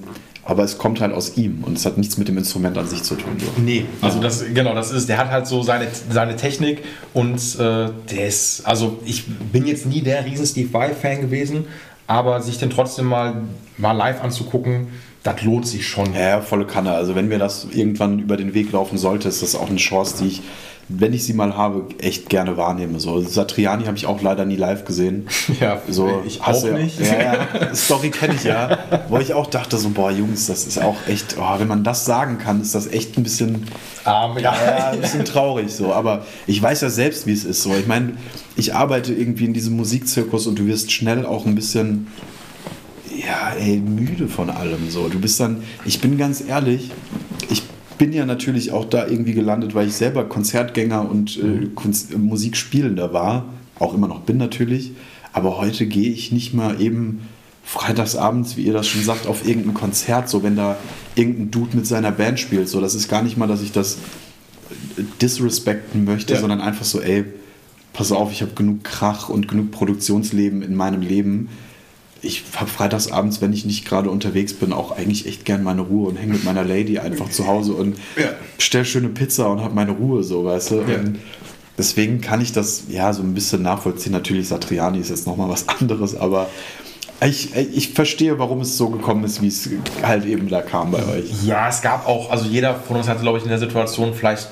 aber 0.47 0.63
es 0.63 0.77
kommt 0.77 1.01
halt 1.01 1.13
aus 1.13 1.35
ihm 1.35 1.63
und 1.65 1.77
es 1.77 1.85
hat 1.85 1.97
nichts 1.97 2.17
mit 2.17 2.29
dem 2.29 2.37
Instrument 2.37 2.77
an 2.77 2.87
sich 2.87 3.03
zu 3.03 3.15
tun. 3.15 3.33
So. 3.37 3.61
Nee, 3.61 3.83
also 4.01 4.21
das, 4.21 4.45
genau, 4.53 4.73
das 4.73 4.91
ist, 4.91 5.09
der 5.09 5.17
hat 5.17 5.29
halt 5.29 5.45
so 5.45 5.61
seine, 5.61 5.87
seine 6.09 6.37
Technik 6.37 6.83
und 7.13 7.37
äh, 7.59 7.89
der 8.09 8.27
ist, 8.27 8.65
also 8.65 8.97
ich 9.05 9.25
bin 9.27 9.67
jetzt 9.67 9.85
nie 9.85 10.01
der 10.01 10.23
riesen 10.23 10.45
Steve 10.45 10.71
Vai-Fan 10.71 11.19
gewesen, 11.19 11.65
aber 12.07 12.41
sich 12.41 12.57
den 12.57 12.69
trotzdem 12.69 13.07
mal, 13.07 13.41
mal 13.77 13.91
live 13.91 14.23
anzugucken, 14.23 14.87
das 15.33 15.43
lohnt 15.43 15.67
sich 15.67 15.87
schon. 15.87 16.13
Ja, 16.13 16.41
volle 16.41 16.65
Kanne. 16.65 16.91
Also 16.91 17.15
wenn 17.15 17.27
mir 17.27 17.39
das 17.39 17.67
irgendwann 17.71 18.19
über 18.19 18.37
den 18.37 18.53
Weg 18.53 18.71
laufen 18.71 18.97
sollte, 18.97 19.27
ist 19.29 19.41
das 19.41 19.55
auch 19.55 19.69
eine 19.69 19.77
Chance, 19.77 20.15
die 20.21 20.27
ich, 20.27 20.41
wenn 20.89 21.11
ich 21.13 21.25
sie 21.25 21.33
mal 21.33 21.57
habe, 21.57 21.85
echt 21.99 22.29
gerne 22.29 22.55
wahrnehme. 22.55 22.99
So 23.01 23.19
Satriani 23.19 23.85
habe 23.85 23.97
ich 23.97 24.05
auch 24.05 24.21
leider 24.21 24.45
nie 24.45 24.55
live 24.55 24.85
gesehen. 24.85 25.27
Ja, 25.59 25.81
so 25.89 26.21
ich 26.25 26.41
auch 26.41 26.63
ja- 26.63 26.77
nicht. 26.77 26.99
Ja, 26.99 27.33
ja, 27.33 27.75
Story 27.75 28.09
kenne 28.09 28.35
ich 28.35 28.43
ja, 28.43 28.77
wo 29.09 29.17
ich 29.17 29.33
auch 29.33 29.47
dachte 29.47 29.77
so, 29.77 29.89
boah 29.89 30.11
Jungs, 30.11 30.47
das 30.47 30.65
ist 30.67 30.81
auch 30.81 30.95
echt, 31.07 31.35
oh, 31.39 31.59
wenn 31.59 31.67
man 31.67 31.83
das 31.83 32.05
sagen 32.05 32.37
kann, 32.37 32.61
ist 32.61 32.73
das 32.75 32.87
echt 32.87 33.17
ein 33.17 33.23
bisschen 33.23 33.67
Arm, 34.05 34.37
ja. 34.37 34.53
ja, 34.53 34.89
ein 34.91 35.01
bisschen 35.01 35.25
traurig 35.25 35.73
so, 35.73 35.93
aber 35.93 36.25
ich 36.45 36.61
weiß 36.61 36.81
ja 36.81 36.89
selbst, 36.89 37.25
wie 37.27 37.33
es 37.33 37.43
ist 37.43 37.63
so. 37.63 37.73
Ich 37.75 37.87
meine, 37.87 38.13
ich 38.55 38.73
arbeite 38.75 39.13
irgendwie 39.13 39.45
in 39.45 39.53
diesem 39.53 39.75
Musikzirkus 39.75 40.47
und 40.47 40.57
du 40.59 40.67
wirst 40.67 40.91
schnell 40.91 41.25
auch 41.25 41.45
ein 41.45 41.55
bisschen 41.55 42.07
ja, 43.17 43.53
ey, 43.59 43.77
müde 43.77 44.27
von 44.27 44.49
allem 44.49 44.89
so. 44.89 45.07
Du 45.09 45.19
bist 45.19 45.39
dann, 45.39 45.63
ich 45.85 46.01
bin 46.01 46.17
ganz 46.17 46.41
ehrlich, 46.45 46.91
ich 47.49 47.63
bin 47.97 48.13
ja 48.13 48.25
natürlich 48.25 48.71
auch 48.71 48.85
da 48.85 49.07
irgendwie 49.07 49.33
gelandet, 49.33 49.73
weil 49.73 49.87
ich 49.87 49.95
selber 49.95 50.25
Konzertgänger 50.25 51.09
und 51.09 51.37
äh, 51.37 51.67
Kunst, 51.73 52.13
äh, 52.13 52.17
Musikspielender 52.17 53.13
war, 53.13 53.45
auch 53.79 53.93
immer 53.93 54.07
noch 54.07 54.21
bin 54.21 54.37
natürlich, 54.37 54.91
aber 55.33 55.57
heute 55.57 55.85
gehe 55.87 56.11
ich 56.11 56.31
nicht 56.31 56.53
mal 56.53 56.79
eben 56.81 57.21
freitagsabends, 57.63 58.55
wie 58.55 58.63
ihr 58.63 58.73
das 58.73 58.87
schon 58.87 59.03
sagt, 59.03 59.27
auf 59.27 59.47
irgendein 59.47 59.73
Konzert, 59.73 60.29
so 60.29 60.41
wenn 60.43 60.55
da 60.55 60.77
irgendein 61.15 61.51
Dude 61.51 61.75
mit 61.75 61.85
seiner 61.87 62.11
Band 62.11 62.39
spielt, 62.39 62.69
so 62.69 62.79
das 62.81 62.95
ist 62.95 63.07
gar 63.09 63.23
nicht 63.23 63.35
mal, 63.37 63.47
dass 63.47 63.61
ich 63.61 63.71
das 63.71 63.95
äh, 64.97 65.03
disrespekten 65.21 66.05
möchte, 66.05 66.33
Ja. 66.35 66.39
sondern 66.39 66.61
einfach 66.61 66.85
so, 66.85 67.01
ey, 67.01 67.25
pass 67.93 68.11
auf, 68.11 68.31
ich 68.31 68.41
habe 68.41 68.51
genug 68.53 68.83
Krach 68.83 69.27
und 69.29 69.47
genug 69.47 69.71
Produktionsleben 69.71 70.61
in 70.61 70.75
meinem 70.75 71.01
Leben. 71.01 71.49
Ich 72.21 72.43
habe 72.55 72.69
freitagsabends, 72.69 73.41
wenn 73.41 73.53
ich 73.53 73.65
nicht 73.65 73.85
gerade 73.85 74.09
unterwegs 74.09 74.53
bin, 74.53 74.73
auch 74.73 74.91
eigentlich 74.91 75.27
echt 75.27 75.45
gern 75.45 75.63
meine 75.63 75.81
Ruhe 75.81 76.09
und 76.09 76.15
hänge 76.17 76.33
mit 76.33 76.43
meiner 76.43 76.63
Lady 76.63 76.99
einfach 76.99 77.29
zu 77.29 77.47
Hause 77.47 77.73
und 77.73 77.97
Ja. 78.15 78.29
bestell 78.57 78.85
schöne 78.85 79.09
Pizza 79.09 79.49
und 79.49 79.61
habe 79.61 79.75
meine 79.75 79.91
Ruhe, 79.91 80.23
so, 80.23 80.43
weißt 80.45 80.71
du. 80.71 80.75
Ja. 80.87 80.99
Und 80.99 81.19
Deswegen 81.77 82.21
kann 82.21 82.41
ich 82.41 82.51
das 82.53 82.85
ja 82.89 83.13
so 83.13 83.21
ein 83.21 83.35
bisschen 83.35 83.61
nachvollziehen. 83.61 84.11
Natürlich, 84.11 84.47
Satriani 84.47 84.97
ist 84.97 85.09
jetzt 85.11 85.27
nochmal 85.27 85.47
was 85.49 85.69
anderes, 85.79 86.15
aber 86.15 86.49
ich, 87.23 87.55
ich 87.55 87.89
verstehe, 87.93 88.39
warum 88.39 88.61
es 88.61 88.77
so 88.77 88.89
gekommen 88.89 89.23
ist, 89.23 89.41
wie 89.43 89.47
es 89.47 89.69
halt 90.01 90.25
eben 90.25 90.49
da 90.49 90.61
kam 90.63 90.89
bei 90.91 91.05
euch. 91.07 91.25
Ja, 91.45 91.69
es 91.69 91.81
gab 91.83 92.07
auch, 92.07 92.31
also 92.31 92.45
jeder 92.45 92.73
von 92.75 92.97
uns 92.97 93.07
hatte, 93.07 93.21
glaube 93.21 93.37
ich, 93.37 93.43
in 93.43 93.49
der 93.49 93.59
Situation 93.59 94.13
vielleicht 94.15 94.49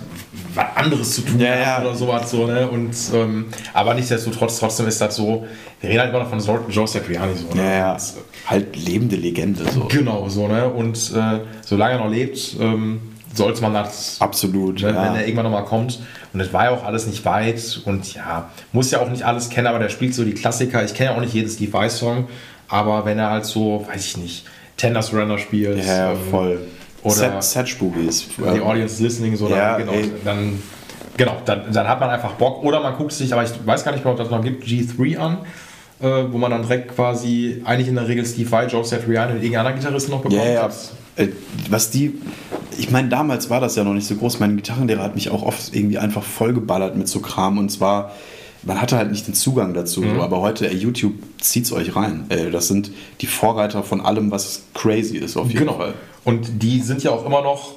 was 0.56 0.66
anderes 0.76 1.16
zu 1.16 1.22
tun 1.22 1.40
Ja, 1.40 1.56
ja. 1.56 1.82
oder 1.82 1.94
sowas 1.96 2.30
so, 2.32 2.48
ne? 2.48 2.68
Und 2.68 2.96
ähm, 3.14 3.46
aber 3.74 3.94
nichtsdestotrotz, 3.94 4.60
trotzdem 4.60 4.88
ist 4.88 5.00
das 5.02 5.16
so, 5.16 5.46
wir 5.82 5.90
reden 5.90 6.00
halt 6.02 6.10
immer 6.10 6.20
noch 6.24 6.30
von 6.30 6.40
so- 6.40 6.60
Joe 6.70 6.88
Satriani 6.88 7.34
so, 7.36 7.54
ne? 7.56 7.64
Ja, 7.64 7.72
ja. 7.78 7.94
Und, 7.94 8.02
Halt 8.48 8.76
lebende 8.76 9.16
Legende 9.16 9.64
so. 9.72 9.86
Genau, 9.86 10.30
so, 10.30 10.48
ne? 10.48 10.70
Und 10.70 10.98
äh, 11.16 11.40
solange 11.62 11.94
er 11.94 12.00
noch 12.00 12.10
lebt, 12.12 12.56
ähm, 12.60 13.02
sollte 13.34 13.62
man 13.62 13.74
das 13.74 14.18
Absolut. 14.22 14.82
ne, 14.82 14.90
ja. 14.92 15.04
wenn 15.04 15.16
er 15.16 15.24
irgendwann 15.26 15.46
nochmal 15.46 15.66
kommt. 15.66 16.00
Und 16.32 16.40
es 16.40 16.54
war 16.54 16.66
ja 16.66 16.72
auch 16.72 16.84
alles 16.84 17.08
nicht 17.08 17.26
weit 17.26 17.82
und 17.86 18.14
ja, 18.14 18.50
muss 18.72 18.92
ja 18.92 19.00
auch 19.00 19.10
nicht 19.10 19.24
alles 19.24 19.50
kennen, 19.50 19.68
aber 19.68 19.80
der 19.80 19.90
spielt 19.90 20.14
so 20.14 20.24
die 20.24 20.34
Klassiker. 20.34 20.84
Ich 20.86 20.94
kenne 20.94 21.12
ja 21.12 21.16
auch 21.18 21.22
nicht 21.22 21.34
jedes 21.34 21.54
Steve 21.56 21.72
Vai 21.74 21.90
Song, 21.90 22.28
aber 22.68 23.06
wenn 23.06 23.18
er 23.20 23.32
halt 23.32 23.46
so, 23.46 23.86
weiß 23.90 24.06
ich 24.06 24.18
nicht, 24.18 24.46
Tender 24.78 25.02
Surrender 25.02 25.38
spielt, 25.38 25.84
ja, 25.86 26.12
ähm, 26.12 26.18
voll. 26.30 26.60
Oder- 27.06 27.42
Set, 27.42 27.44
Set 27.44 27.70
Spookies. 27.70 28.26
The 28.38 28.62
Audience 28.62 28.96
is 28.96 29.00
Listening, 29.00 29.36
so, 29.36 29.48
dann, 29.48 29.58
Ja, 29.58 29.78
genau, 29.78 29.92
ey. 29.94 30.12
dann, 30.24 30.60
genau 31.18 31.38
dann, 31.46 31.72
dann 31.72 31.88
hat 31.88 32.00
man 32.00 32.10
einfach 32.10 32.34
Bock. 32.34 32.64
Oder 32.64 32.82
man 32.82 32.96
guckt 32.98 33.12
sich, 33.14 33.32
aber 33.34 33.44
ich 33.44 33.52
weiß 33.66 33.84
gar 33.84 33.92
nicht 33.92 34.04
mehr, 34.04 34.12
ob 34.14 34.20
das 34.20 34.30
noch 34.30 34.42
gibt, 34.44 34.66
G3 34.66 35.18
an, 35.18 35.38
äh, 36.02 36.24
wo 36.32 36.38
man 36.38 36.52
dann 36.52 36.64
direkt 36.64 36.96
quasi, 36.96 37.62
eigentlich 37.66 37.88
in 37.88 37.96
der 37.96 38.08
Regel 38.08 38.26
Steve 38.26 38.50
Vai, 38.52 38.66
Joe 38.68 38.84
Satriani 38.84 39.32
und 39.34 39.38
irgendeinen 39.38 39.68
anderen 39.68 39.80
Gitarristen 39.80 40.12
noch 40.12 40.22
bekommt. 40.22 40.42
Ja, 40.42 40.50
ja. 40.52 40.70
Äh, 41.18 41.30
Was 41.70 41.92
die, 41.92 42.14
ich 42.78 42.92
meine, 42.92 43.08
damals 43.08 43.50
war 43.50 43.62
das 43.62 43.76
ja 43.78 43.84
noch 43.86 43.94
nicht 43.94 44.06
so 44.08 44.16
groß. 44.16 44.40
Mein 44.42 44.58
Gitarrenlehrer 44.58 45.04
hat 45.04 45.16
mich 45.16 45.30
auch 45.30 45.44
oft 45.44 45.74
irgendwie 45.74 45.98
einfach 45.98 46.24
vollgeballert 46.24 46.98
mit 46.98 47.08
so 47.08 47.22
Kram 47.22 47.58
und 47.58 47.70
zwar, 47.72 48.12
man 48.64 48.82
hatte 48.82 48.98
halt 48.98 49.12
nicht 49.12 49.26
den 49.28 49.34
Zugang 49.34 49.74
dazu, 49.74 50.02
Mhm. 50.02 50.16
so, 50.16 50.22
aber 50.24 50.42
heute, 50.42 50.68
ey, 50.70 50.76
YouTube 50.76 51.14
zieht's 51.40 51.72
euch 51.72 51.96
rein. 51.96 52.26
Ey, 52.28 52.52
das 52.52 52.68
sind 52.68 52.92
die 53.22 53.28
Vorreiter 53.28 53.82
von 53.84 54.02
allem, 54.02 54.30
was 54.32 54.64
crazy 54.74 55.16
ist, 55.18 55.38
auf 55.38 55.48
jeden 55.48 55.60
Genau. 55.60 55.78
Fall. 55.78 55.94
Und 56.26 56.62
die 56.64 56.82
sind 56.82 57.02
ja 57.04 57.12
auch 57.12 57.26
immer 57.26 57.42
noch, 57.42 57.74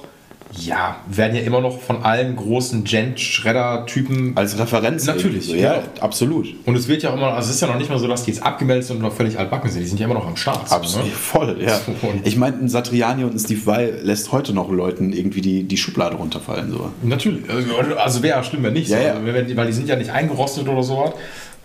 ja, 0.57 0.97
werden 1.07 1.35
ja 1.35 1.43
immer 1.43 1.61
noch 1.61 1.79
von 1.79 2.03
allen 2.03 2.35
großen 2.35 2.83
Gent-Schredder-Typen. 2.83 4.33
Als 4.35 4.57
Referenz. 4.57 5.05
Natürlich, 5.05 5.45
so. 5.47 5.55
ja, 5.55 5.73
genau. 5.75 5.83
absolut. 6.01 6.47
Und 6.65 6.75
es 6.75 6.87
wird 6.87 7.03
ja 7.03 7.11
auch 7.11 7.13
immer, 7.13 7.33
also 7.33 7.49
es 7.49 7.55
ist 7.55 7.61
ja 7.61 7.67
noch 7.67 7.77
nicht 7.77 7.89
mal 7.89 7.99
so, 7.99 8.07
dass 8.07 8.23
die 8.23 8.31
jetzt 8.31 8.43
abgemeldet 8.43 8.85
sind 8.85 8.97
und 8.97 9.03
noch 9.03 9.13
völlig 9.13 9.37
altbacken 9.37 9.69
sind. 9.69 9.81
Die 9.83 9.87
sind 9.87 9.99
ja 9.99 10.05
immer 10.05 10.15
noch 10.15 10.25
am 10.27 10.35
Start. 10.35 10.67
so, 10.67 10.75
Absolut, 10.75 11.05
Ne? 11.07 11.11
voll, 11.13 11.57
ja. 11.61 11.79
Und- 12.01 12.25
Ich 12.25 12.35
meine, 12.37 12.57
ein 12.57 12.67
Satriani 12.69 13.23
und 13.23 13.35
ein 13.35 13.39
Steve 13.39 13.65
Vai 13.65 13.93
lässt 14.01 14.31
heute 14.31 14.53
noch 14.53 14.71
Leuten 14.71 15.13
irgendwie 15.13 15.41
die, 15.41 15.63
die 15.63 15.77
Schublade 15.77 16.15
runterfallen. 16.15 16.71
So. 16.71 16.91
Natürlich. 17.03 17.47
Also, 17.49 17.95
also 17.97 18.23
wäre 18.23 18.37
ja 18.37 18.43
schlimm, 18.43 18.63
wenn 18.63 18.73
nicht. 18.73 18.89
Ja, 18.89 18.97
so. 18.97 19.03
ja. 19.05 19.13
Also, 19.13 19.55
weil 19.55 19.67
die 19.67 19.73
sind 19.73 19.87
ja 19.87 19.95
nicht 19.95 20.09
eingerostet 20.09 20.67
oder 20.67 20.81
sowas. 20.83 21.11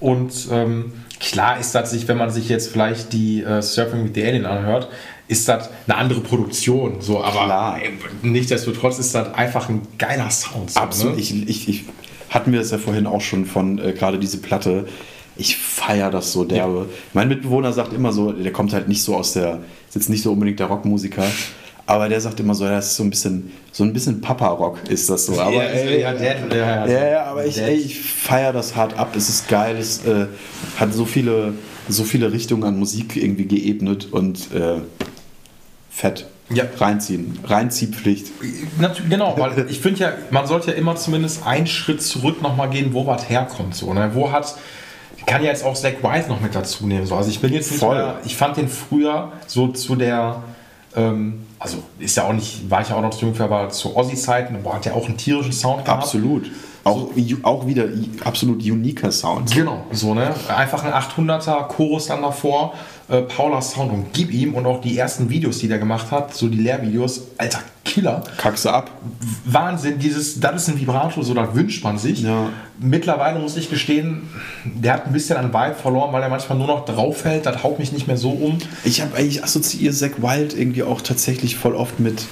Und 0.01 0.33
ähm, 0.53 0.93
klar 1.21 1.59
ist 1.59 1.73
sich, 1.87 2.07
wenn 2.09 2.19
man 2.19 2.29
sich 2.31 2.49
jetzt 2.51 2.71
vielleicht 2.71 3.13
die 3.15 3.43
äh, 3.43 3.63
Surfing 3.63 4.05
with 4.05 4.11
the 4.15 4.25
Alien 4.25 4.45
anhört, 4.45 4.89
ist 5.27 5.49
das 5.49 5.71
eine 5.87 5.97
andere 5.97 6.21
Produktion. 6.21 6.97
So, 7.01 7.23
aber 7.23 7.45
Klar. 7.45 7.79
nichtsdestotrotz 8.23 8.99
ist 8.99 9.15
das 9.15 9.33
einfach 9.35 9.69
ein 9.69 9.83
geiler 9.99 10.31
Sound. 10.31 10.71
So, 10.71 10.81
Absolut. 10.81 11.15
Ne? 11.17 11.21
Ich, 11.21 11.49
ich, 11.49 11.69
ich 11.69 11.85
hatten 12.31 12.53
wir 12.53 12.61
es 12.61 12.71
ja 12.71 12.79
vorhin 12.79 13.07
auch 13.07 13.21
schon 13.21 13.47
von 13.47 13.79
äh, 13.79 13.93
gerade 13.93 14.19
diese 14.19 14.39
Platte. 14.39 14.87
Ich 15.37 15.57
feiere 15.57 16.11
das 16.11 16.33
so 16.33 16.45
derbe. 16.45 16.89
Mein 17.13 17.29
Mitbewohner 17.29 17.73
sagt 17.73 17.93
immer 17.93 18.13
so, 18.13 18.33
der 18.33 18.53
kommt 18.53 18.73
halt 18.73 18.89
nicht 18.89 19.03
so 19.03 19.17
aus 19.17 19.33
der, 19.33 19.61
ist 19.89 19.95
jetzt 19.95 20.11
nicht 20.11 20.23
so 20.23 20.33
unbedingt 20.33 20.61
der 20.61 20.67
Rockmusiker, 20.67 21.25
aber 21.87 22.09
der 22.09 22.21
sagt 22.21 22.41
immer 22.41 22.55
so, 22.55 22.65
das 22.65 22.89
ist 22.89 22.97
so 22.97 23.03
ein 23.03 23.11
bisschen, 23.11 23.53
so 23.73 23.85
ein 23.85 23.93
bisschen 23.93 24.21
Papa-Rock 24.21 24.89
ist 24.89 25.11
das 25.11 25.27
so. 25.27 25.39
Aber 25.39 25.53
Ja, 25.53 25.63
ey, 25.63 26.01
ja, 26.01 26.13
Dad, 26.13 26.23
ja, 26.53 26.57
ja, 26.57 26.87
ja, 26.87 27.09
ja, 27.09 27.25
aber 27.25 27.45
ich, 27.45 27.59
ey, 27.61 27.75
ich 27.75 28.01
feiere 28.01 28.53
das 28.53 28.75
hart 28.75 28.99
ab. 28.99 29.15
Es 29.17 29.29
ist 29.29 29.49
geil, 29.49 29.77
es 29.77 30.05
äh, 30.07 30.27
hat 30.79 30.95
so 30.95 31.05
viele, 31.05 31.55
so 31.89 32.05
viele 32.05 32.33
Richtungen 32.33 32.65
an 32.65 32.79
Musik 32.79 33.17
irgendwie 33.17 33.45
geebnet 33.45 34.09
und 34.11 34.53
äh, 34.55 34.79
fett. 35.95 36.27
Ja. 36.51 36.65
Reinziehen. 36.79 37.39
Reinziehpflicht. 37.45 38.27
Genau, 39.09 39.35
weil 39.39 39.67
ich 39.71 39.81
finde 39.81 40.01
ja, 40.01 40.13
man 40.31 40.47
sollte 40.47 40.73
ja 40.73 40.77
immer 40.77 40.95
zumindest 40.97 41.47
einen 41.47 41.67
Schritt 41.67 42.03
zurück 42.03 42.43
nochmal 42.43 42.69
gehen, 42.69 42.93
wo 42.93 43.07
was 43.07 43.29
herkommt. 43.31 43.75
So, 43.75 43.95
ne? 43.95 44.11
Wo 44.13 44.31
hat, 44.31 44.55
ich 45.17 45.25
kann 45.25 45.43
ja 45.43 45.49
jetzt 45.51 45.65
auch 45.65 45.75
Zack 45.75 46.03
White 46.03 46.29
noch 46.29 46.41
mit 46.41 46.55
dazu 46.55 46.87
nehmen. 46.87 47.07
So. 47.07 47.15
Also 47.17 47.31
ich 47.31 47.41
bin 47.41 47.53
jetzt 47.53 47.71
nicht 47.71 47.81
Voll. 47.81 47.97
mehr, 47.97 48.17
ich 48.27 48.37
fand 48.37 48.57
den 48.59 48.69
früher 48.69 49.33
so 49.47 49.69
zu 49.69 49.95
der, 49.97 50.43
ähm, 50.95 51.47
also 51.59 51.79
ist 51.99 52.17
ja 52.17 52.25
auch 52.25 52.35
nicht, 52.35 52.69
war 52.71 52.83
ich 52.83 52.91
ja 52.91 52.97
auch 52.97 53.03
noch 53.03 53.11
zu 53.17 53.25
jung 53.25 53.35
für, 53.35 53.45
aber 53.45 53.71
zu 53.71 53.97
Ozzy-Zeiten, 53.97 54.63
boah, 54.63 54.75
hat 54.75 54.85
ja 54.87 54.93
auch 54.93 55.07
einen 55.07 55.17
tierischen 55.17 55.53
Sound 55.53 55.87
gehabt. 55.87 56.03
Absolut. 56.03 56.51
Auch, 56.85 57.09
ju- 57.17 57.39
auch 57.43 57.67
wieder 57.67 57.85
absolut 58.23 58.59
uniker 58.63 59.11
Sound. 59.11 59.51
Genau, 59.55 59.85
so, 59.93 60.13
ne? 60.13 60.35
Einfach 60.55 60.85
ein 60.85 60.93
800er 60.93 61.63
Chorus 61.69 62.09
dann 62.09 62.21
davor, 62.21 62.75
äh, 63.09 63.23
Paula 63.23 63.61
Sound 63.61 63.93
und 63.93 64.13
gib 64.13 64.33
ihm 64.33 64.55
und 64.55 64.67
auch 64.67 64.81
die 64.81 64.97
ersten 64.97 65.29
Videos, 65.29 65.59
die 65.59 65.69
der 65.69 65.79
gemacht 65.79 66.11
hat, 66.11 66.35
so 66.35 66.49
die 66.49 66.59
Lehrvideos, 66.59 67.23
alter 67.37 67.61
Killer. 67.85 68.23
Kackst 68.39 68.65
du 68.65 68.71
ab. 68.71 68.91
Wahnsinn, 69.45 69.99
dieses, 69.99 70.41
das 70.41 70.63
ist 70.63 70.69
ein 70.69 70.81
Vibrato, 70.81 71.23
so 71.23 71.35
das 71.35 71.55
wünscht 71.55 71.85
man 71.85 71.99
sich. 71.99 72.23
Ja. 72.23 72.49
Mittlerweile 72.79 73.39
muss 73.39 73.57
ich 73.57 73.69
gestehen, 73.69 74.23
der 74.65 74.95
hat 74.95 75.07
ein 75.07 75.13
bisschen 75.13 75.37
an 75.37 75.53
Vibe 75.53 75.75
verloren, 75.75 76.13
weil 76.13 76.23
er 76.23 76.31
manchmal 76.31 76.57
nur 76.57 76.67
noch 76.67 76.87
draufhält, 76.87 77.45
das 77.47 77.63
haut 77.63 77.79
mich 77.79 77.93
nicht 77.93 78.07
mehr 78.07 78.17
so 78.17 78.31
um. 78.31 78.59
Ich 78.85 79.03
habe 79.03 79.21
ich 79.21 79.45
assoziiere 79.45 79.93
Zack 79.93 80.23
Wild 80.23 80.57
irgendwie 80.57 80.83
auch 80.83 81.03
tatsächlich 81.03 81.57
voll 81.57 81.75
oft 81.75 82.01
mit 82.01 82.25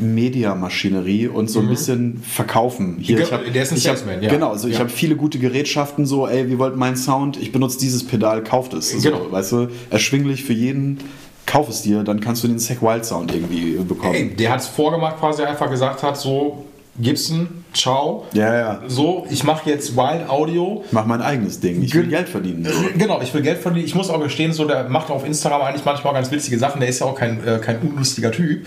Mediamaschinerie 0.00 1.28
und 1.28 1.48
so 1.48 1.60
ein 1.60 1.68
bisschen 1.68 2.22
verkaufen. 2.22 2.96
Hier, 3.00 3.18
ich 3.20 3.32
hab, 3.32 3.44
der 3.52 3.62
ist 3.62 3.72
ein 3.72 3.76
ich 3.76 3.82
Salesman, 3.84 4.22
ja. 4.22 4.30
Genau, 4.30 4.50
also 4.50 4.68
ich 4.68 4.74
Ja. 4.74 4.80
habe 4.80 4.90
viele 4.90 5.16
gute 5.16 5.38
Gerätschaften, 5.38 6.06
so, 6.06 6.26
ey, 6.26 6.48
wie 6.50 6.58
wollt 6.58 6.76
mein 6.76 6.96
Sound? 6.96 7.36
Ich 7.40 7.52
benutze 7.52 7.78
dieses 7.78 8.04
Pedal, 8.04 8.42
kauft 8.42 8.74
es. 8.74 8.90
So, 8.90 9.00
Genau. 9.10 9.30
Weißt 9.30 9.52
du, 9.52 9.68
erschwinglich 9.90 10.44
für 10.44 10.52
jeden, 10.52 10.98
kauf 11.46 11.68
es 11.68 11.82
dir, 11.82 12.02
dann 12.02 12.20
kannst 12.20 12.42
du 12.44 12.48
den 12.48 12.58
Zack 12.58 12.82
Wild 12.82 13.04
Sound 13.04 13.34
irgendwie 13.34 13.76
bekommen. 13.86 14.14
Ey, 14.14 14.34
der 14.34 14.52
hat 14.52 14.60
es 14.60 14.66
vorgemacht, 14.66 15.18
quasi 15.18 15.42
einfach 15.42 15.70
gesagt 15.70 16.02
hat, 16.02 16.16
so, 16.16 16.64
Gibson, 16.98 17.64
ciao. 17.72 18.24
Ja, 18.32 18.54
ja. 18.54 18.80
So, 18.86 19.26
ich 19.28 19.42
mache 19.42 19.68
jetzt 19.68 19.96
Wild 19.96 20.28
Audio. 20.28 20.82
Ich 20.86 20.92
mach 20.92 21.06
mein 21.06 21.20
eigenes 21.22 21.58
Ding. 21.60 21.82
Ich 21.82 21.92
will 21.94 22.02
Gen- 22.02 22.10
Geld 22.10 22.28
verdienen. 22.28 22.64
So. 22.64 22.72
Genau, 22.96 23.20
ich 23.20 23.34
will 23.34 23.42
Geld 23.42 23.58
verdienen. 23.58 23.84
Ich 23.86 23.94
muss 23.94 24.10
auch 24.10 24.20
gestehen, 24.22 24.52
so, 24.52 24.64
der 24.64 24.88
macht 24.88 25.10
auf 25.10 25.26
Instagram 25.26 25.62
eigentlich 25.62 25.84
manchmal 25.84 26.14
ganz 26.14 26.30
witzige 26.30 26.58
Sachen. 26.58 26.80
Der 26.80 26.88
ist 26.88 27.00
ja 27.00 27.06
auch 27.06 27.16
kein, 27.16 27.44
äh, 27.46 27.58
kein 27.58 27.78
unlustiger 27.80 28.30
Typ. 28.30 28.66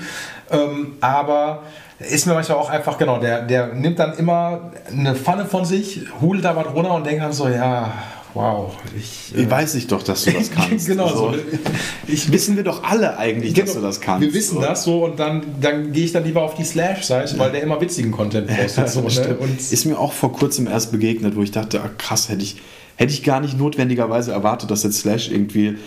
Ähm, 0.51 0.95
aber 0.99 1.63
ist 1.99 2.27
mir 2.27 2.33
manchmal 2.33 2.57
auch 2.57 2.69
einfach, 2.69 2.97
genau, 2.97 3.17
der, 3.19 3.41
der 3.43 3.73
nimmt 3.73 3.97
dann 3.97 4.13
immer 4.17 4.71
eine 4.91 5.15
Pfanne 5.15 5.45
von 5.45 5.63
sich, 5.65 6.01
hudelt 6.21 6.43
da 6.45 6.55
was 6.55 6.67
runter 6.73 6.93
und 6.93 7.05
denkt 7.05 7.23
dann 7.23 7.33
so, 7.33 7.47
ja, 7.47 7.91
wow, 8.37 8.71
ich. 8.95 9.33
Ich 9.35 9.49
weiß 9.49 9.75
ich 9.75 9.87
doch, 9.87 10.03
dass 10.03 10.23
du 10.25 10.31
das 10.31 10.51
kannst. 10.55 10.87
genau, 10.87 11.07
so. 11.07 11.15
so. 11.31 11.35
Ich, 12.07 12.31
Wissen 12.31 12.55
wir 12.55 12.63
doch 12.63 12.83
alle 12.83 13.17
eigentlich, 13.17 13.53
dass 13.53 13.65
Genau, 13.65 13.79
du 13.79 13.85
das 13.85 13.99
kannst. 13.99 14.21
Wir 14.21 14.33
wissen 14.33 14.55
so. 14.55 14.61
das 14.61 14.83
so 14.83 15.05
und 15.05 15.19
dann, 15.19 15.43
dann 15.59 15.91
gehe 15.91 16.05
ich 16.05 16.11
dann 16.11 16.23
lieber 16.23 16.43
auf 16.43 16.55
die 16.55 16.63
Slash-Seite, 16.63 17.37
weil 17.39 17.51
der 17.51 17.63
immer 17.63 17.81
witzigen 17.81 18.11
Content 18.11 18.47
postet. 18.47 18.89
so, 18.89 19.01
ne? 19.01 19.37
Ist 19.57 19.85
mir 19.85 19.97
auch 19.99 20.13
vor 20.13 20.31
kurzem 20.31 20.67
erst 20.67 20.91
begegnet, 20.91 21.35
wo 21.35 21.41
ich 21.41 21.51
dachte, 21.51 21.81
ah, 21.81 21.89
krass, 21.97 22.29
hätte 22.29 22.43
ich, 22.43 22.57
hätte 22.95 23.11
ich 23.13 23.23
gar 23.23 23.39
nicht 23.39 23.57
notwendigerweise 23.57 24.31
erwartet, 24.31 24.69
dass 24.71 24.83
jetzt 24.83 24.99
Slash 24.99 25.29
irgendwie 25.31 25.77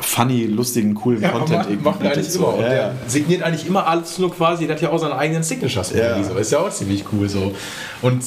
funny, 0.00 0.44
lustigen, 0.46 0.94
coolen 0.94 1.20
ja, 1.20 1.30
Content 1.30 1.50
macht, 1.58 1.70
irgendwie 1.70 1.84
macht 1.84 2.02
eigentlich 2.02 2.28
so. 2.28 2.54
immer. 2.54 2.66
Ja, 2.66 2.74
ja. 2.74 2.92
signiert 3.06 3.42
eigentlich 3.42 3.66
immer 3.66 3.86
alles 3.86 4.18
nur 4.18 4.32
quasi, 4.32 4.66
der 4.66 4.76
hat 4.76 4.82
ja 4.82 4.90
auch 4.90 4.98
seinen 4.98 5.12
eigenen 5.12 5.42
Signatures. 5.42 5.92
Ja. 5.92 6.22
So. 6.22 6.34
Ist 6.36 6.52
ja 6.52 6.60
auch 6.60 6.70
ziemlich 6.70 7.04
cool 7.12 7.28
so. 7.28 7.52
Und 8.02 8.22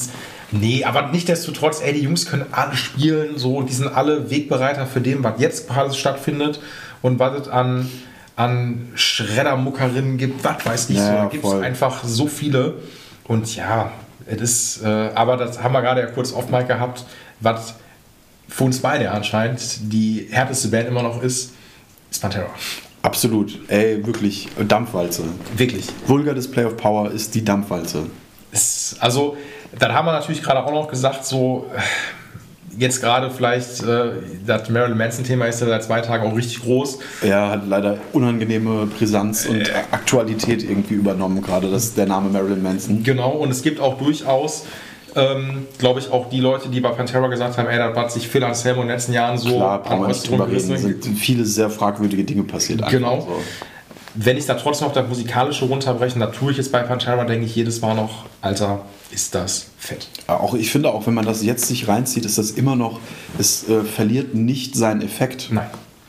nee, 0.52 0.84
aber 0.84 1.08
nichtsdestotrotz, 1.08 1.80
ey, 1.82 1.92
die 1.92 2.02
Jungs 2.02 2.26
können 2.26 2.46
alle 2.52 2.76
spielen, 2.76 3.38
so, 3.38 3.62
die 3.62 3.72
sind 3.72 3.88
alle 3.88 4.30
Wegbereiter 4.30 4.86
für 4.86 5.00
dem, 5.00 5.24
was 5.24 5.40
jetzt 5.40 5.70
alles 5.70 5.96
stattfindet 5.96 6.60
und 7.02 7.18
was 7.18 7.40
es 7.40 7.48
an, 7.48 7.90
an 8.36 8.88
Schreddermuckerinnen 8.94 10.18
gibt, 10.18 10.44
was 10.44 10.64
weiß 10.64 10.90
ich 10.90 10.96
Ja, 10.96 11.06
so. 11.06 11.12
Da 11.12 11.24
gibt 11.26 11.44
es 11.44 11.52
einfach 11.54 12.04
so 12.04 12.26
viele. 12.26 12.74
Und 13.24 13.54
ja, 13.56 13.92
es 14.26 14.40
ist, 14.40 14.82
äh, 14.82 15.10
aber 15.14 15.36
das 15.36 15.62
haben 15.62 15.72
wir 15.72 15.82
gerade 15.82 16.00
ja 16.00 16.06
kurz 16.06 16.32
off 16.32 16.50
Mic 16.50 16.66
gehabt, 16.66 17.04
was 17.40 17.74
für 18.48 18.64
uns 18.64 18.80
beide 18.80 19.10
anscheinend 19.10 19.60
die 19.92 20.28
härteste 20.30 20.68
Band 20.68 20.88
immer 20.88 21.02
noch 21.02 21.22
ist, 21.22 21.52
ist 22.10 22.20
Pantera. 22.20 22.50
Absolut. 23.02 23.58
Ey, 23.68 24.04
wirklich, 24.06 24.48
Dampfwalze. 24.68 25.24
Wirklich. 25.56 25.86
Vulgar 26.06 26.34
Display 26.34 26.64
of 26.64 26.76
Power 26.76 27.10
ist 27.10 27.34
die 27.34 27.44
Dampfwalze. 27.44 28.06
Es, 28.52 28.96
also, 29.00 29.36
dann 29.78 29.92
haben 29.92 30.06
wir 30.06 30.12
natürlich 30.12 30.42
gerade 30.42 30.62
auch 30.64 30.72
noch 30.72 30.88
gesagt, 30.88 31.24
so 31.24 31.66
jetzt 32.78 33.02
gerade 33.02 33.30
vielleicht, 33.30 33.82
äh, 33.82 34.12
das 34.46 34.68
Marilyn 34.70 34.96
Manson-Thema 34.96 35.44
ist 35.46 35.60
ja 35.60 35.66
seit 35.66 35.84
zwei 35.84 36.00
Tagen 36.00 36.30
auch 36.30 36.34
richtig 36.36 36.62
groß. 36.62 36.98
Er 37.22 37.50
hat 37.50 37.66
leider 37.68 37.98
unangenehme 38.12 38.86
Brisanz 38.86 39.44
und 39.46 39.68
Äh. 39.68 39.72
Aktualität 39.90 40.62
irgendwie 40.62 40.94
übernommen, 40.94 41.42
gerade 41.42 41.70
das 41.70 41.92
der 41.94 42.06
Name 42.06 42.30
Marilyn 42.30 42.62
Manson. 42.62 43.02
Genau, 43.02 43.30
und 43.32 43.50
es 43.50 43.62
gibt 43.62 43.78
auch 43.78 43.98
durchaus, 43.98 44.64
ähm, 45.14 45.66
glaube 45.78 46.00
ich, 46.00 46.10
auch 46.10 46.30
die 46.30 46.40
Leute, 46.40 46.70
die 46.70 46.80
bei 46.80 46.88
Pantera 46.88 47.26
gesagt 47.28 47.58
haben, 47.58 47.68
ey, 47.68 47.76
das 47.76 47.94
was 47.94 48.14
sich 48.14 48.26
Phil 48.26 48.42
Anselmo 48.42 48.80
in 48.80 48.88
den 48.88 48.96
letzten 48.96 49.12
Jahren 49.12 49.36
so 49.36 49.50
Klar, 49.50 49.82
reden, 50.46 50.68
gerissen- 50.68 51.02
sind 51.02 51.18
viele 51.18 51.44
sehr 51.44 51.68
fragwürdige 51.68 52.24
Dinge 52.24 52.44
passiert. 52.44 52.88
Genau. 52.88 53.20
So. 53.20 53.42
Wenn 54.14 54.36
ich 54.36 54.46
da 54.46 54.54
trotzdem 54.54 54.88
noch 54.88 54.94
das 54.94 55.08
Musikalische 55.08 55.64
runterbrechen, 55.64 56.20
da 56.20 56.26
tue 56.26 56.52
ich 56.52 56.58
jetzt 56.58 56.72
bei 56.72 56.82
Pantera, 56.82 57.24
denke 57.24 57.46
ich 57.46 57.54
jedes 57.54 57.80
Mal 57.80 57.94
noch, 57.94 58.26
Alter, 58.40 58.84
ist 59.10 59.34
das 59.34 59.66
fett. 59.78 60.08
Auch 60.26 60.54
ich 60.54 60.70
finde 60.70 60.90
auch, 60.90 61.06
wenn 61.06 61.14
man 61.14 61.24
das 61.24 61.42
jetzt 61.42 61.66
sich 61.66 61.88
reinzieht, 61.88 62.24
ist 62.24 62.38
das 62.38 62.52
immer 62.52 62.76
noch, 62.76 63.00
es 63.38 63.68
äh, 63.68 63.82
verliert 63.84 64.34
nicht 64.34 64.74
seinen 64.74 65.02
Effekt. 65.02 65.48
Nein. 65.50 65.68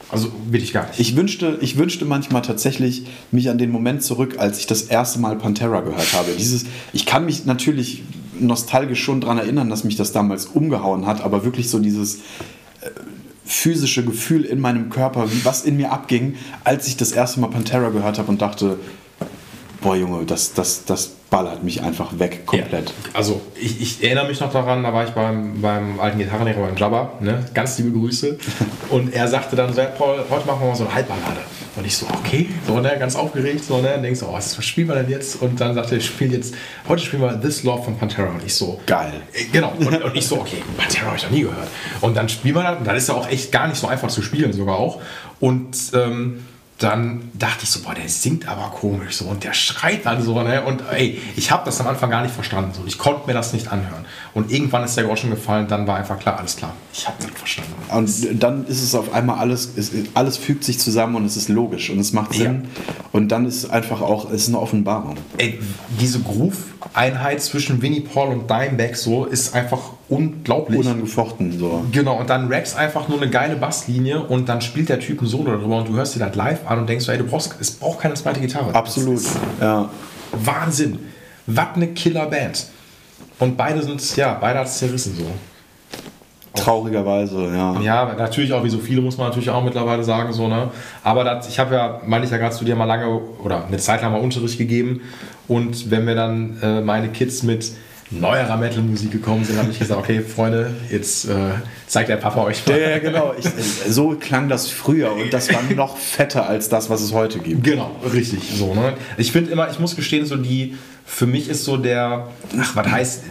Also 0.10 0.32
will 0.50 0.62
ich 0.62 0.74
gar 0.74 0.88
nicht. 0.88 1.00
Ich 1.00 1.16
wünschte, 1.16 1.58
ich 1.62 1.78
wünschte 1.78 2.06
manchmal 2.06 2.44
tatsächlich 2.44 3.08
mich 3.32 3.50
an 3.50 3.58
den 3.58 3.72
Moment 3.72 4.04
zurück, 4.04 4.36
als 4.38 4.60
ich 4.60 4.68
das 4.68 4.84
erste 4.84 5.20
Mal 5.20 5.38
Pantera 5.38 5.82
gehört 5.82 6.14
habe. 6.14 6.34
Dieses, 6.38 6.66
ich 6.92 7.08
kann 7.08 7.26
mich 7.26 7.46
natürlich 7.46 8.04
nostalgisch 8.40 9.04
schon 9.04 9.22
daran 9.22 9.40
erinnern, 9.40 9.72
dass 9.72 9.84
mich 9.84 9.96
das 9.96 10.12
damals 10.12 10.46
umgehauen 10.46 11.08
hat, 11.08 11.22
aber 11.22 11.44
wirklich 11.44 11.70
so 11.70 11.80
dieses 11.80 12.18
äh, 12.82 12.90
physische 13.46 14.06
Gefühl 14.06 14.46
in 14.46 14.60
meinem 14.60 14.90
Körper, 14.90 15.32
wie 15.32 15.44
was 15.46 15.64
in 15.64 15.78
mir 15.78 15.92
abging, 15.92 16.38
als 16.64 16.88
ich 16.88 16.98
das 16.98 17.12
erste 17.12 17.40
Mal 17.40 17.48
Pantera 17.48 17.90
gehört 17.90 18.18
habe 18.18 18.30
und 18.30 18.42
dachte, 18.42 18.78
boah 19.82 19.96
Junge, 19.96 20.26
das, 20.26 20.54
das, 20.54 20.86
das 20.86 21.10
ballert 21.30 21.64
mich 21.64 21.82
einfach 21.82 22.20
weg, 22.20 22.46
komplett. 22.46 22.90
Ja. 22.90 22.96
Also 23.14 23.42
ich, 23.60 23.82
ich, 23.82 24.04
erinnere 24.04 24.28
mich 24.28 24.40
noch 24.40 24.52
daran, 24.52 24.84
da 24.84 24.94
war 24.94 25.04
ich 25.04 25.12
beim, 25.12 25.62
beim 25.62 26.00
alten 26.00 26.20
Gitarrenlehrer 26.20 26.62
beim 26.62 26.78
Jabba, 26.78 27.14
ne? 27.20 27.46
ganz 27.54 27.78
liebe 27.80 27.92
Grüße. 27.92 28.38
Und 28.90 29.14
er 29.14 29.28
sagte 29.28 29.56
dann 29.56 29.74
so, 29.74 29.82
Paul, 29.98 30.24
heute 30.30 30.48
machen 30.48 30.62
wir 30.62 30.68
mal 30.68 30.76
so 30.76 30.86
eine 30.86 30.94
Halbballade. 30.94 31.42
Und 31.76 31.86
ich 31.86 31.98
so, 31.98 32.06
okay, 32.20 32.50
so, 32.68 32.80
ne, 32.80 32.96
ganz 33.00 33.16
aufgeregt, 33.16 33.64
so, 33.64 33.82
ne, 33.82 33.96
und 33.96 34.04
denkst 34.04 34.20
so, 34.20 34.28
oh, 34.28 34.34
was 34.34 34.64
spielen 34.64 34.88
wir 34.88 34.96
denn 34.96 35.10
jetzt? 35.10 35.42
Und 35.42 35.60
dann 35.60 35.74
sagte 35.74 35.96
er, 35.96 35.98
ich 35.98 36.06
spiele 36.06 36.36
jetzt, 36.36 36.54
heute 36.88 37.02
spielen 37.02 37.24
wir 37.24 37.42
This 37.42 37.64
Love 37.64 37.84
von 37.84 37.98
Pantera. 37.98 38.30
Und 38.30 38.46
ich 38.46 38.54
so, 38.54 38.80
geil. 38.86 39.22
Äh, 39.34 39.46
genau. 39.52 39.74
Und, 39.78 40.04
und, 40.04 40.16
ich 40.16 40.28
so, 40.28 40.40
okay, 40.40 40.62
Pantera 40.78 41.08
habe 41.08 41.18
ich 41.18 41.24
noch 41.24 41.32
nie 41.32 41.42
gehört. 41.42 41.68
Und 42.02 42.16
dann 42.16 42.30
spielen 42.30 42.56
wir 42.56 42.64
das, 42.64 42.78
und 42.78 42.86
dann 42.86 42.96
ist 42.96 43.10
ja 43.10 43.16
auch 43.16 43.28
echt 43.28 43.52
gar 43.52 43.68
nicht 43.68 43.78
so 43.78 43.88
einfach 43.88 44.10
zu 44.10 44.22
spielen, 44.22 44.54
sogar 44.54 44.78
auch. 44.78 45.02
Und 45.40 45.76
ähm, 45.94 46.44
dann 46.80 47.32
dachte 47.34 47.64
ich 47.64 47.70
so, 47.70 47.82
boah, 47.82 47.94
der 47.94 48.10
singt 48.10 48.48
aber 48.48 48.72
komisch 48.76 49.18
so 49.18 49.26
und 49.26 49.44
der 49.44 49.54
schreit 49.54 50.06
dann 50.06 50.22
so, 50.22 50.42
ne? 50.42 50.64
Und 50.64 50.84
ey, 50.92 51.22
ich 51.36 51.52
habe 51.52 51.64
das 51.66 51.80
am 51.80 51.88
Anfang 51.88 52.10
gar 52.10 52.22
nicht 52.24 52.34
verstanden 52.34 52.72
so, 52.74 52.84
ich 52.86 52.98
konnte 52.98 53.28
mir 53.28 53.34
das 53.34 53.54
nicht 53.54 53.72
anhören. 53.72 54.06
Und 54.36 54.52
irgendwann 54.52 54.84
ist 54.84 54.98
der 54.98 55.04
Groschen 55.04 55.30
gefallen, 55.30 55.68
dann 55.68 55.86
war 55.86 55.98
einfach 55.98 56.18
klar, 56.18 56.40
alles 56.40 56.56
klar, 56.56 56.74
ich 56.92 57.08
habe 57.08 57.22
nicht 57.22 57.38
verstanden. 57.38 57.72
Und 57.92 58.42
dann 58.42 58.66
ist 58.66 58.82
es 58.82 58.96
auf 58.96 59.14
einmal 59.14 59.38
alles, 59.38 59.74
alles 60.16 60.38
fügt 60.38 60.64
sich 60.64 60.80
zusammen 60.80 61.16
und 61.16 61.26
es 61.26 61.38
ist 61.38 61.50
logisch 61.50 61.92
und 61.92 62.00
es 62.00 62.14
macht 62.14 62.34
Sinn. 62.34 62.64
Ja. 62.64 62.94
Und 63.12 63.32
dann 63.32 63.46
ist 63.46 63.70
einfach 63.70 64.02
auch, 64.02 64.32
es 64.32 64.44
ist 64.44 64.48
eine 64.48 64.60
Offenbarung. 64.60 65.18
Ey, 65.38 65.60
diese 66.02 66.20
Groove-Einheit 66.20 67.44
zwischen 67.44 67.84
Winnie 67.84 68.02
Paul 68.02 68.30
und 68.30 68.50
Dimebag 68.50 68.96
so 68.96 69.26
ist 69.26 69.54
einfach 69.54 69.92
unglaublich. 70.10 70.80
Unangefochten 70.80 71.60
so. 71.60 71.86
Genau, 71.92 72.20
und 72.20 72.28
dann 72.28 72.52
raps 72.52 72.76
einfach 72.76 73.08
nur 73.08 73.22
eine 73.22 73.30
geile 73.30 73.56
Basslinie 73.56 74.24
und 74.24 74.50
dann 74.50 74.62
spielt 74.62 74.90
der 74.90 75.00
Typ 75.00 75.22
ein 75.22 75.28
Solo 75.28 75.52
darüber 75.52 75.78
und 75.78 75.90
du 75.90 75.94
hörst 75.94 76.16
dir 76.16 76.20
das 76.20 76.36
live 76.36 76.66
an 76.66 76.80
und 76.80 76.90
denkst, 76.90 77.08
ey, 77.08 77.20
du 77.20 77.26
brauchst, 77.26 77.56
es 77.60 77.70
braucht 77.70 78.00
keine 78.00 78.16
zweite 78.16 78.40
Gitarre. 78.40 78.74
Absolut, 78.74 79.22
ja. 79.62 79.92
Wahnsinn. 80.32 80.98
Was 81.46 81.76
eine 81.76 81.90
Killerband. 81.90 82.68
Und 83.44 83.58
beide 83.58 83.84
sind, 83.84 84.16
ja, 84.16 84.38
beide 84.40 84.60
hat 84.60 84.68
es 84.68 84.78
zerrissen 84.78 85.18
so. 85.18 85.26
Traurigerweise, 86.56 87.48
ja. 87.54 87.82
Ja, 87.82 88.16
natürlich 88.18 88.54
auch, 88.54 88.64
wie 88.64 88.70
so 88.70 88.78
viele 88.78 89.02
muss 89.02 89.18
man 89.18 89.28
natürlich 89.28 89.50
auch 89.50 89.62
mittlerweile 89.62 90.02
sagen, 90.02 90.32
so, 90.32 90.48
ne? 90.48 90.72
Aber 91.04 91.26
das, 91.26 91.50
ich 91.50 91.60
habe 91.60 91.76
ja, 91.76 92.00
meine 92.06 92.24
ich 92.24 92.32
ja 92.32 92.38
gerade 92.38 92.56
zu 92.56 92.64
dir 92.64 92.78
mal 92.78 92.86
lange 92.86 93.06
oder 93.44 93.66
eine 93.66 93.78
Zeit 93.80 94.02
lang 94.02 94.14
mal 94.14 94.22
Unterricht 94.22 94.58
gegeben. 94.58 95.02
Und 95.50 95.92
wenn 95.92 96.08
wir 96.08 96.16
dann 96.16 96.58
äh, 96.62 96.80
meine 96.80 97.10
Kids 97.10 97.44
mit 97.44 97.74
neuerer 98.12 98.56
Metal-Musik 98.56 99.12
gekommen 99.12 99.44
sind, 99.44 99.58
habe 99.58 99.72
ich 99.72 99.80
gesagt, 99.80 100.00
okay, 100.00 100.22
Freunde, 100.22 100.72
jetzt 100.90 101.26
äh, 101.26 101.34
zeigt 101.88 102.08
der 102.08 102.18
Papa 102.18 102.44
euch 102.44 102.66
mal. 102.66 102.80
Ja, 102.80 103.00
genau. 103.00 103.34
Ich, 103.38 103.46
so 103.92 104.16
klang 104.18 104.48
das 104.48 104.70
früher 104.70 105.12
und 105.12 105.34
das 105.34 105.54
war 105.54 105.62
noch 105.76 105.98
fetter 105.98 106.48
als 106.48 106.70
das, 106.70 106.90
was 106.90 107.02
es 107.02 107.12
heute 107.12 107.40
gibt. 107.40 107.64
Genau, 107.66 107.94
richtig. 108.14 108.40
So, 108.56 108.74
ne? 108.74 108.94
Ich 109.18 109.34
finde 109.34 109.52
immer, 109.52 109.70
ich 109.70 109.80
muss 109.80 109.98
gestehen, 109.98 110.26
so 110.26 110.38
die, 110.38 110.76
für 111.06 111.28
mich 111.28 111.50
ist 111.50 111.64
so 111.64 111.78
der, 111.78 112.28
ach, 112.60 112.76
was 112.76 112.88
heißt, 112.88 113.24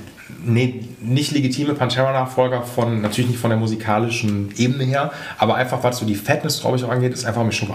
nee, 0.44 0.84
nicht 1.00 1.32
legitime 1.32 1.74
Pantera-Nachfolger 1.74 2.62
von, 2.62 3.00
natürlich 3.00 3.30
nicht 3.30 3.40
von 3.40 3.50
der 3.50 3.58
musikalischen 3.58 4.50
Ebene 4.56 4.84
her, 4.84 5.12
aber 5.38 5.56
einfach, 5.56 5.82
was 5.82 5.98
so 5.98 6.06
die 6.06 6.14
Fatness, 6.14 6.60
glaube 6.60 6.76
ich, 6.76 6.84
auch 6.84 6.90
angeht, 6.90 7.12
ist 7.12 7.24
einfach 7.24 7.44
Mischung. 7.44 7.74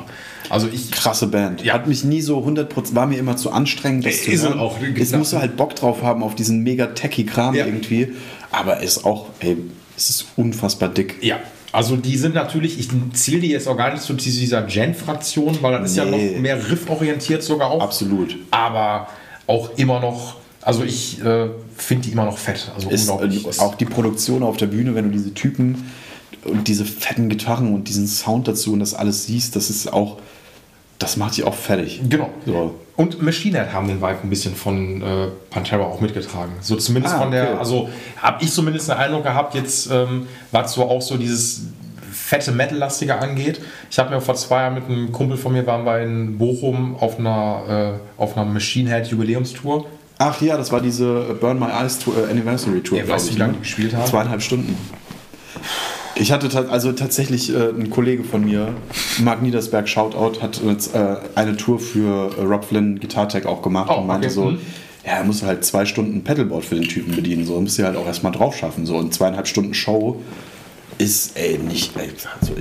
Also 0.50 0.68
ich... 0.72 0.92
Krasse 0.92 1.28
Band. 1.28 1.64
Ja. 1.64 1.74
Hat 1.74 1.88
mich 1.88 2.04
nie 2.04 2.22
so 2.22 2.40
100%, 2.40 2.96
war 2.96 3.06
mir 3.06 3.18
immer 3.18 3.38
zu 3.38 3.52
anstrengend, 3.52 4.06
das 4.06 4.24
zu 4.24 4.32
hören. 4.32 4.60
Auch, 4.60 4.78
Jetzt 4.82 5.16
musst 5.16 5.34
du 5.34 5.38
halt 5.38 5.58
Bock 5.58 5.76
drauf 5.76 6.02
haben 6.04 6.24
auf 6.24 6.36
diesen 6.36 6.64
mega 6.64 6.88
techy 6.88 7.26
Kram 7.26 7.56
ja. 7.56 7.66
irgendwie, 7.66 8.14
aber 8.52 8.82
ist 8.82 9.06
auch, 9.06 9.28
ey, 9.40 9.58
es 9.96 10.10
ist 10.10 10.26
unfassbar 10.36 10.90
dick. 10.90 11.18
Ja, 11.22 11.40
also 11.72 11.96
die 11.96 12.18
sind 12.18 12.34
natürlich, 12.34 12.80
ich 12.80 12.88
zähle 13.14 13.42
die 13.42 13.50
jetzt 13.50 13.68
auch 13.68 13.78
gar 13.78 13.92
nicht 13.92 14.02
zu 14.02 14.14
dieser 14.14 14.62
Gen-Fraktion, 14.64 15.58
weil 15.62 15.74
das 15.74 15.82
nee. 15.82 15.88
ist 15.88 15.96
ja 15.98 16.06
noch 16.06 16.42
mehr 16.42 16.70
riff-orientiert 16.70 17.44
sogar 17.44 17.70
auch. 17.70 17.82
Absolut. 17.82 18.38
Aber 18.52 19.08
auch 19.48 19.78
immer 19.78 20.00
noch 20.00 20.36
also 20.68 20.84
ich 20.84 21.24
äh, 21.24 21.48
finde 21.78 22.04
die 22.04 22.12
immer 22.12 22.26
noch 22.26 22.38
fett. 22.38 22.70
Also 22.76 22.90
ist, 22.90 23.10
unglaublich. 23.10 23.60
auch 23.62 23.76
die 23.76 23.86
Produktion 23.86 24.44
auf 24.44 24.58
der 24.58 24.66
Bühne, 24.66 24.96
wenn 24.96 25.06
du 25.06 25.12
diese 25.12 25.34
Typen 25.34 25.90
und 26.44 26.68
diese 26.68 26.84
fetten 26.84 27.30
Gitarren 27.30 27.74
und 27.74 27.88
diesen 27.88 28.06
Sound 28.06 28.50
dazu 28.50 28.74
und 28.74 28.82
das 28.82 28.94
alles 28.94 29.26
siehst, 29.26 29.56
das 29.56 29.70
ist 29.70 29.94
auch, 29.94 30.18
das 31.00 31.16
macht 31.16 31.38
dich 31.38 31.46
auch 31.46 31.54
fertig. 31.54 32.02
Genau. 32.10 32.30
So. 32.46 32.76
Und 32.98 33.22
Machine 33.22 33.60
Head 33.60 33.72
haben 33.72 33.88
den 33.88 34.02
Vibe 34.02 34.18
ein 34.24 34.30
bisschen 34.30 34.56
von 34.56 35.02
äh, 35.02 35.28
Pantera 35.50 35.84
auch 35.84 36.02
mitgetragen. 36.02 36.52
So 36.60 36.76
zumindest 36.76 37.16
ah, 37.16 37.20
von 37.20 37.32
der, 37.32 37.52
okay. 37.52 37.60
also 37.60 37.90
habe 38.22 38.44
ich 38.44 38.52
zumindest 38.52 38.90
eine 38.90 39.00
Eindruck 39.00 39.24
gehabt, 39.24 39.56
jetzt 39.56 39.90
ähm, 39.90 40.28
war 40.52 40.68
so 40.68 40.84
auch 40.84 41.02
so 41.02 41.16
dieses 41.16 41.62
fette 42.28 42.52
Metal-lastige 42.52 43.18
angeht. 43.18 43.62
Ich 43.90 43.98
habe 43.98 44.10
mir 44.10 44.20
vor 44.20 44.36
zwei 44.36 44.62
Jahren 44.64 44.74
mit 44.74 44.86
einem 44.86 45.12
Kumpel 45.14 45.38
von 45.38 45.54
mir, 45.54 45.66
waren 45.66 45.86
wir 45.86 46.02
in 46.02 46.38
Bochum 46.38 46.98
auf 46.98 47.20
einer, 47.20 48.00
äh, 48.18 48.22
auf 48.22 48.36
einer 48.36 48.46
Machine 48.46 48.90
Head 48.90 49.08
Jubiläumstour 49.08 49.86
Ach 50.20 50.42
ja, 50.42 50.58
das 50.58 50.72
war 50.72 50.82
diese 50.82 51.38
Burn 51.40 51.60
My 51.60 51.68
Eyes 51.68 52.00
Tour, 52.00 52.16
äh, 52.18 52.32
Anniversary 52.32 52.82
Tour. 52.82 52.98
Ja, 52.98 53.08
weißt 53.08 53.30
du, 53.30 53.36
wie 53.36 53.40
lange 53.40 53.54
die 53.54 53.60
gespielt 53.60 53.96
haben? 53.96 54.08
Zweieinhalb 54.08 54.42
Stunden. 54.42 54.76
Ich 56.16 56.32
hatte 56.32 56.50
ta 56.50 56.62
also 56.62 56.92
tatsächlich 56.92 57.54
äh, 57.54 57.70
ein 57.70 57.92
Kollege 57.92 58.24
von 58.24 58.44
mir, 58.44 58.74
Mark 59.20 59.44
Niedersberg, 59.44 59.88
Shoutout, 59.88 60.42
hat 60.42 60.60
jetzt, 60.64 60.96
äh, 60.96 61.18
eine 61.36 61.56
Tour 61.56 61.80
für 61.80 62.32
äh, 62.36 62.42
Rob 62.42 62.66
Flynn 62.66 63.00
Guitar 63.00 63.30
Tech 63.30 63.46
auch 63.46 63.62
gemacht 63.62 63.92
oh, 63.94 64.00
und 64.00 64.08
meinte 64.08 64.28
okay. 64.28 64.34
so, 64.34 64.46
mhm. 64.46 64.60
ja, 65.06 65.14
er 65.14 65.24
muss 65.24 65.44
halt 65.44 65.64
zwei 65.64 65.86
Stunden 65.86 66.24
Pedalboard 66.24 66.66
für 66.66 66.76
den 66.76 66.88
Typen 66.88 67.16
bedienen, 67.16 67.46
so 67.46 67.62
muss 67.62 67.78
er 67.78 67.86
halt 67.86 67.98
auch 67.98 68.08
erstmal 68.08 68.32
drauf 68.32 68.58
schaffen. 68.58 68.88
So 68.88 68.98
und 68.98 69.14
zweieinhalb 69.14 69.48
Stunden 69.48 69.76
Show 69.76 70.20
ist 70.98 71.38
ey 71.38 71.58
nicht, 71.58 71.96
ey, 71.98 72.12
also, 72.40 72.54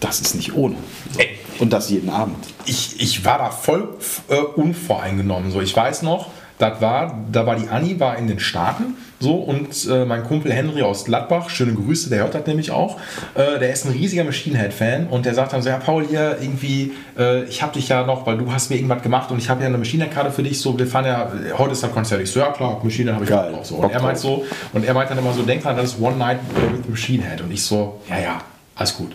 das 0.00 0.20
ist 0.20 0.34
nicht 0.34 0.54
ohne. 0.54 0.76
So. 1.12 1.20
Und 1.60 1.72
das 1.72 1.90
jeden 1.90 2.10
Abend. 2.10 2.36
Ich, 2.66 3.00
ich 3.00 3.24
war 3.24 3.38
da 3.38 3.50
voll 3.50 3.98
äh, 4.28 4.36
unvoreingenommen. 4.36 5.52
So, 5.52 5.60
ich 5.60 5.76
weiß 5.76 6.02
noch, 6.02 6.30
das 6.58 6.80
war, 6.80 7.24
da 7.30 7.46
war 7.46 7.56
die 7.56 7.68
Anni 7.68 8.00
war 8.00 8.16
in 8.16 8.26
den 8.26 8.40
Staaten 8.40 8.96
so 9.22 9.36
und 9.36 9.88
äh, 9.88 10.04
mein 10.04 10.24
Kumpel 10.24 10.52
Henry 10.52 10.82
aus 10.82 11.04
Gladbach, 11.04 11.48
schöne 11.48 11.72
Grüße, 11.72 12.10
der 12.10 12.20
hört 12.20 12.34
das 12.34 12.46
nämlich 12.46 12.70
auch. 12.70 12.98
Äh, 13.34 13.58
der 13.58 13.72
ist 13.72 13.86
ein 13.86 13.92
riesiger 13.92 14.24
Machine 14.24 14.58
Head 14.58 14.72
Fan 14.72 15.06
und 15.06 15.24
der 15.24 15.34
sagt 15.34 15.52
dann 15.52 15.62
so, 15.62 15.68
ja 15.68 15.78
Paul 15.78 16.06
hier 16.06 16.38
irgendwie, 16.40 16.92
äh, 17.18 17.44
ich 17.44 17.62
habe 17.62 17.72
dich 17.72 17.88
ja 17.88 18.04
noch, 18.04 18.26
weil 18.26 18.38
du 18.38 18.52
hast 18.52 18.70
mir 18.70 18.76
irgendwas 18.76 19.02
gemacht 19.02 19.30
und 19.30 19.38
ich 19.38 19.48
habe 19.48 19.62
ja 19.62 19.68
eine 19.68 19.78
Machine 19.78 20.04
Head 20.04 20.12
Karte 20.12 20.30
für 20.30 20.42
dich. 20.42 20.60
So, 20.60 20.78
wir 20.78 20.86
fahren 20.86 21.06
ja, 21.06 21.32
heute 21.56 21.72
ist 21.72 21.82
das 21.82 21.92
Konzert. 21.92 22.20
Ich 22.20 22.30
so, 22.30 22.40
ja 22.40 22.50
klar, 22.50 22.80
Machine 22.82 23.10
Head 23.10 23.14
habe 23.14 23.24
ich 23.24 23.30
Geil, 23.30 23.54
auch 23.54 23.64
so. 23.64 23.76
Und 23.76 23.92
er 23.92 24.02
meint 24.02 24.18
so 24.18 24.44
und 24.72 24.84
er 24.84 24.94
meint 24.94 25.10
dann 25.10 25.18
immer 25.18 25.32
so, 25.32 25.42
denk 25.42 25.62
dran, 25.62 25.76
das 25.76 25.94
ist 25.94 26.00
One 26.00 26.16
Night 26.16 26.38
with 26.54 26.88
Machine 26.88 27.22
Head 27.22 27.40
und 27.40 27.52
ich 27.52 27.62
so, 27.62 28.00
ja 28.10 28.18
ja, 28.18 28.38
alles 28.74 28.96
gut. 28.96 29.12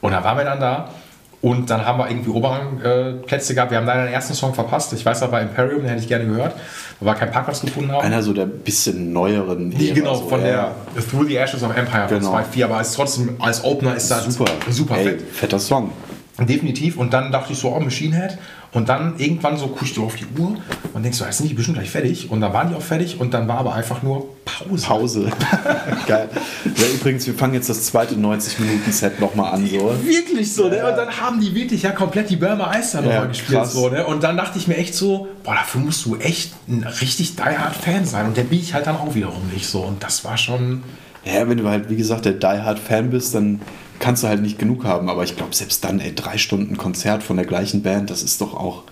Und 0.00 0.12
da 0.12 0.24
waren 0.24 0.36
wir 0.36 0.44
dann 0.44 0.60
da 0.60 0.90
und 1.42 1.70
dann 1.70 1.84
haben 1.84 1.98
wir 1.98 2.08
irgendwie 2.08 2.30
Oberrangplätze 2.30 3.52
äh, 3.52 3.54
gehabt. 3.56 3.72
Wir 3.72 3.78
haben 3.78 3.86
leider 3.86 4.04
den 4.04 4.14
ersten 4.14 4.32
Song 4.32 4.54
verpasst. 4.54 4.92
Ich 4.92 5.04
weiß, 5.04 5.20
da 5.20 5.32
war 5.32 5.42
Imperium, 5.42 5.80
den 5.80 5.88
hätte 5.88 6.00
ich 6.00 6.08
gerne 6.08 6.24
gehört. 6.24 6.54
Da 7.00 7.06
war 7.06 7.16
kein 7.16 7.32
Parkplatz 7.32 7.60
gefunden 7.60 7.90
haben. 7.90 8.00
Einer 8.00 8.22
so 8.22 8.32
der 8.32 8.46
bisschen 8.46 9.12
neueren. 9.12 9.70
Die, 9.70 9.92
genau, 9.92 10.14
so, 10.14 10.28
von 10.28 10.40
ja. 10.40 10.72
der 10.94 11.04
Through 11.04 11.26
the 11.26 11.36
Ashes 11.36 11.64
of 11.64 11.76
Empire 11.76 12.06
genau. 12.08 12.30
von 12.30 12.44
2.4. 12.44 12.64
Aber 12.64 12.76
als 12.76 12.94
trotzdem 12.94 13.36
als 13.40 13.64
Opener 13.64 13.96
ist 13.96 14.08
das 14.08 14.24
super, 14.24 14.52
super 14.70 14.96
Ey, 14.96 15.04
fett. 15.04 15.22
Fetter 15.32 15.58
Song. 15.58 15.90
Definitiv. 16.38 16.96
Und 16.96 17.12
dann 17.12 17.30
dachte 17.30 17.52
ich 17.52 17.58
so, 17.58 17.74
oh, 17.74 17.80
Machine 17.80 18.16
Head. 18.16 18.38
Und 18.72 18.88
dann 18.88 19.18
irgendwann 19.18 19.58
so 19.58 19.66
guckst 19.66 19.98
du 19.98 20.04
auf 20.06 20.16
die 20.16 20.24
Uhr 20.40 20.56
und 20.94 21.02
denkst 21.02 21.18
so, 21.18 21.26
jetzt 21.26 21.38
sind 21.38 21.50
die 21.50 21.54
bestimmt 21.54 21.76
gleich 21.76 21.90
fertig. 21.90 22.30
Und 22.30 22.40
dann 22.40 22.54
waren 22.54 22.70
die 22.70 22.74
auch 22.74 22.82
fertig 22.82 23.20
und 23.20 23.34
dann 23.34 23.46
war 23.46 23.58
aber 23.58 23.74
einfach 23.74 24.02
nur 24.02 24.28
Pause. 24.46 24.86
Pause. 24.86 25.30
Geil. 26.06 26.30
Ja, 26.64 26.86
übrigens, 26.94 27.26
wir 27.26 27.34
fangen 27.34 27.52
jetzt 27.52 27.68
das 27.68 27.84
zweite 27.84 28.14
90-Minuten-Set 28.14 29.20
nochmal 29.20 29.52
an. 29.52 29.66
So. 29.66 29.94
Wirklich 30.02 30.54
so, 30.54 30.68
ne? 30.68 30.78
ja. 30.78 30.84
ne? 30.84 30.90
Und 30.90 30.96
dann 30.96 31.20
haben 31.20 31.38
die 31.38 31.54
wirklich 31.54 31.82
ja 31.82 31.90
komplett 31.90 32.30
die 32.30 32.36
Burma 32.36 32.74
Ice 32.78 32.96
da 32.96 33.02
nochmal 33.02 33.28
gespielt. 33.28 33.66
So, 33.66 33.90
ne? 33.90 34.06
Und 34.06 34.22
dann 34.22 34.38
dachte 34.38 34.58
ich 34.58 34.66
mir 34.66 34.78
echt 34.78 34.94
so, 34.94 35.28
boah, 35.44 35.54
dafür 35.54 35.82
musst 35.82 36.06
du 36.06 36.16
echt 36.16 36.54
ein 36.66 36.86
richtig 37.02 37.36
die 37.36 37.42
Hard 37.42 37.76
Fan 37.76 38.06
sein. 38.06 38.24
Und 38.24 38.38
der 38.38 38.44
bin 38.44 38.58
ich 38.58 38.72
halt 38.72 38.86
dann 38.86 38.96
auch 38.96 39.14
wiederum 39.14 39.50
nicht 39.52 39.66
so. 39.66 39.82
Und 39.82 40.02
das 40.02 40.24
war 40.24 40.38
schon. 40.38 40.82
Ja, 41.26 41.46
wenn 41.46 41.58
du 41.58 41.68
halt, 41.68 41.90
wie 41.90 41.96
gesagt, 41.96 42.24
der 42.24 42.32
Die 42.32 42.46
Hard 42.46 42.78
Fan 42.78 43.10
bist, 43.10 43.34
dann 43.34 43.60
kannst 44.02 44.22
du 44.24 44.28
halt 44.28 44.42
nicht 44.42 44.58
genug 44.58 44.84
haben. 44.84 45.08
Aber 45.08 45.22
ich 45.22 45.36
glaube, 45.36 45.54
selbst 45.54 45.84
dann, 45.84 46.00
ey, 46.00 46.14
drei 46.14 46.36
Stunden 46.36 46.76
Konzert 46.76 47.22
von 47.22 47.36
der 47.36 47.46
gleichen 47.46 47.82
Band, 47.82 48.10
das 48.10 48.22
ist 48.22 48.40
doch 48.40 48.52
auch. 48.52 48.82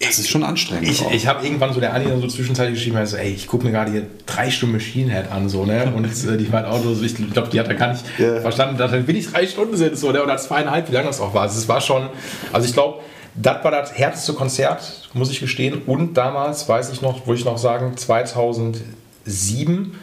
Das 0.00 0.18
ist 0.18 0.28
schon 0.28 0.42
anstrengend. 0.42 0.88
Ich, 0.88 1.00
ich 1.12 1.28
habe 1.28 1.46
irgendwann 1.46 1.72
so 1.72 1.78
der 1.78 1.94
Anni 1.94 2.06
so 2.20 2.26
zwischenzeitlich 2.26 2.74
geschrieben, 2.74 2.96
also, 2.96 3.16
ey, 3.16 3.30
ich 3.30 3.46
gucke 3.46 3.64
mir 3.64 3.70
gerade 3.70 3.92
hier 3.92 4.06
drei 4.26 4.50
Stunden 4.50 4.74
Machine 4.74 5.12
Head 5.12 5.30
an, 5.30 5.48
so, 5.48 5.64
ne? 5.64 5.92
Und 5.94 6.06
äh, 6.06 6.36
die 6.36 6.48
mein 6.50 6.64
Auto, 6.64 6.92
so, 6.92 7.04
ich 7.04 7.14
glaube, 7.32 7.50
die 7.50 7.60
hat 7.60 7.68
da 7.68 7.74
gar 7.74 7.92
nicht 7.92 8.04
yeah. 8.18 8.40
verstanden, 8.40 8.78
dass 8.78 8.90
dann 8.90 9.06
wirklich 9.06 9.30
drei 9.30 9.46
Stunden 9.46 9.76
sind, 9.76 9.96
so, 9.96 10.10
ne? 10.10 10.20
Oder 10.20 10.36
zweieinhalb, 10.38 10.90
wie 10.90 10.94
lange 10.94 11.06
das 11.06 11.20
auch 11.20 11.34
war. 11.34 11.42
Also, 11.42 11.56
es 11.56 11.68
war 11.68 11.80
schon, 11.80 12.08
also 12.52 12.66
ich 12.66 12.72
glaube, 12.72 12.98
das 13.36 13.62
war 13.62 13.70
das 13.70 13.96
härteste 13.96 14.32
Konzert, 14.32 15.08
muss 15.14 15.30
ich 15.30 15.38
gestehen. 15.38 15.82
Und 15.86 16.14
damals, 16.14 16.68
weiß 16.68 16.90
ich 16.90 17.00
noch, 17.00 17.24
würde 17.28 17.38
ich 17.38 17.44
noch 17.44 17.58
sagen, 17.58 17.96
2007 17.96 19.94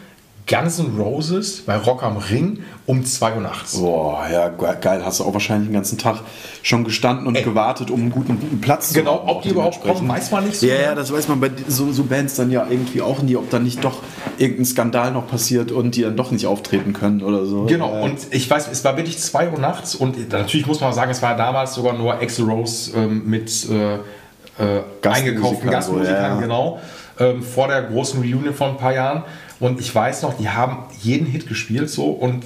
Guns 0.48 0.78
N' 0.80 0.96
Roses 0.98 1.62
bei 1.64 1.76
Rock 1.76 2.02
am 2.02 2.16
Ring 2.16 2.60
um 2.86 3.04
2 3.04 3.34
Uhr 3.36 3.40
nachts. 3.40 3.78
Boah, 3.78 4.26
ja, 4.32 4.48
ge- 4.48 4.74
geil. 4.80 5.02
Hast 5.04 5.20
du 5.20 5.24
auch 5.24 5.32
wahrscheinlich 5.32 5.68
den 5.68 5.74
ganzen 5.74 5.96
Tag 5.96 6.22
schon 6.62 6.82
gestanden 6.82 7.26
und 7.28 7.36
Ey. 7.36 7.42
gewartet, 7.44 7.90
um 7.90 8.00
einen 8.00 8.10
guten, 8.10 8.40
guten 8.40 8.60
Platz 8.60 8.92
Genau, 8.92 9.16
zu 9.16 9.20
haben. 9.20 9.28
ob 9.28 9.36
auch 9.36 9.42
die 9.42 9.50
überhaupt 9.50 9.80
kommen, 9.82 10.08
weiß 10.08 10.30
man 10.32 10.44
nicht 10.46 10.58
so. 10.58 10.66
Ja, 10.66 10.74
ja, 10.74 10.94
das 10.96 11.12
weiß 11.12 11.28
man 11.28 11.38
bei 11.40 11.50
so, 11.68 11.92
so 11.92 12.02
Bands 12.04 12.34
dann 12.34 12.50
ja 12.50 12.66
irgendwie 12.68 13.00
auch 13.00 13.22
nie, 13.22 13.36
ob 13.36 13.48
dann 13.50 13.62
nicht 13.62 13.84
doch 13.84 13.98
irgendein 14.38 14.64
Skandal 14.64 15.12
noch 15.12 15.28
passiert 15.28 15.70
und 15.70 15.94
die 15.94 16.02
dann 16.02 16.16
doch 16.16 16.32
nicht 16.32 16.46
auftreten 16.46 16.92
können 16.94 17.22
oder 17.22 17.46
so. 17.46 17.64
Genau, 17.66 17.98
Äh, 17.98 18.02
und 18.04 18.18
ich 18.30 18.50
weiß, 18.50 18.68
es 18.72 18.84
war 18.84 18.96
wirklich 18.96 19.18
2 19.20 19.50
Uhr 19.50 19.58
nachts 19.60 19.94
und 19.94 20.32
natürlich 20.32 20.66
muss 20.66 20.80
man 20.80 20.90
auch 20.90 20.94
sagen, 20.94 21.10
es 21.12 21.22
war 21.22 21.36
damals 21.36 21.74
sogar 21.74 21.92
nur 21.92 22.14
Axl 22.14 22.42
Rose 22.42 22.90
ähm, 22.96 23.22
mit 23.26 23.68
äh, 23.70 23.94
äh, 23.94 23.98
eingekauften 25.08 25.70
Gastmusikern, 25.70 25.82
so, 25.82 26.00
ja, 26.02 26.40
genau, 26.40 26.80
ähm, 27.20 27.42
vor 27.42 27.68
der 27.68 27.82
großen 27.82 28.20
Reunion 28.20 28.52
vor 28.52 28.68
ein 28.68 28.76
paar 28.78 28.94
Jahren. 28.94 29.22
Und 29.60 29.78
ich 29.78 29.94
weiß 29.94 30.22
noch, 30.22 30.36
die 30.36 30.48
haben 30.48 30.78
jeden 31.02 31.26
Hit 31.26 31.46
gespielt 31.46 31.90
so 31.90 32.06
und 32.06 32.42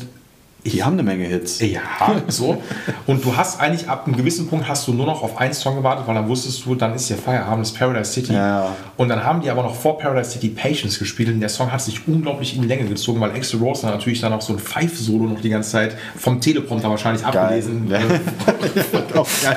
die 0.67 0.83
haben 0.83 0.95
eine 0.95 1.03
Menge 1.03 1.25
Hits. 1.25 1.61
ja, 1.61 1.81
so. 2.29 2.63
Und 3.07 3.25
du 3.25 3.37
hast 3.37 3.61
eigentlich 3.61 3.89
ab 3.89 4.07
einem 4.07 4.17
gewissen 4.17 4.47
Punkt 4.49 4.67
hast 4.69 4.89
du 4.89 4.93
nur 4.95 5.07
noch 5.07 5.23
auf 5.23 5.37
einen 5.39 5.53
Song 5.53 5.77
gewartet, 5.77 6.07
weil 6.07 6.15
dann 6.15 6.27
wusstest 6.29 6.65
du, 6.65 6.75
dann 6.75 6.95
ist 6.95 7.11
der 7.11 7.19
Feierabend, 7.19 7.61
das 7.63 7.71
ist 7.73 7.79
Paradise 7.79 8.13
City. 8.13 8.33
Ja. 8.33 8.75
Und 8.97 9.09
dann 9.11 9.23
haben 9.25 9.43
die 9.43 9.51
aber 9.51 9.63
noch 9.63 9.75
vor 9.75 9.99
Paradise 9.99 10.31
City 10.31 10.49
Patience 10.49 10.99
gespielt 10.99 11.29
und 11.29 11.41
der 11.41 11.49
Song 11.51 11.71
hat 11.71 11.83
sich 11.83 12.07
unglaublich 12.09 12.57
in 12.57 12.63
die 12.63 12.69
Länge 12.69 12.85
gezogen, 12.87 13.21
weil 13.21 13.31
Axel 13.33 13.61
Rose 13.61 13.83
dann 13.83 13.91
natürlich 13.91 14.21
dann 14.21 14.33
auch 14.33 14.41
so 14.41 14.53
ein 14.55 14.59
Five-Solo 14.59 15.25
noch 15.25 15.41
die 15.41 15.51
ganze 15.51 15.71
Zeit 15.73 15.97
vom 16.17 16.41
Teleprompter 16.41 16.89
wahrscheinlich 16.89 17.25
abgelesen 17.27 17.89
Ja. 17.91 17.99
äh, 17.99 18.03
geil. 19.43 19.57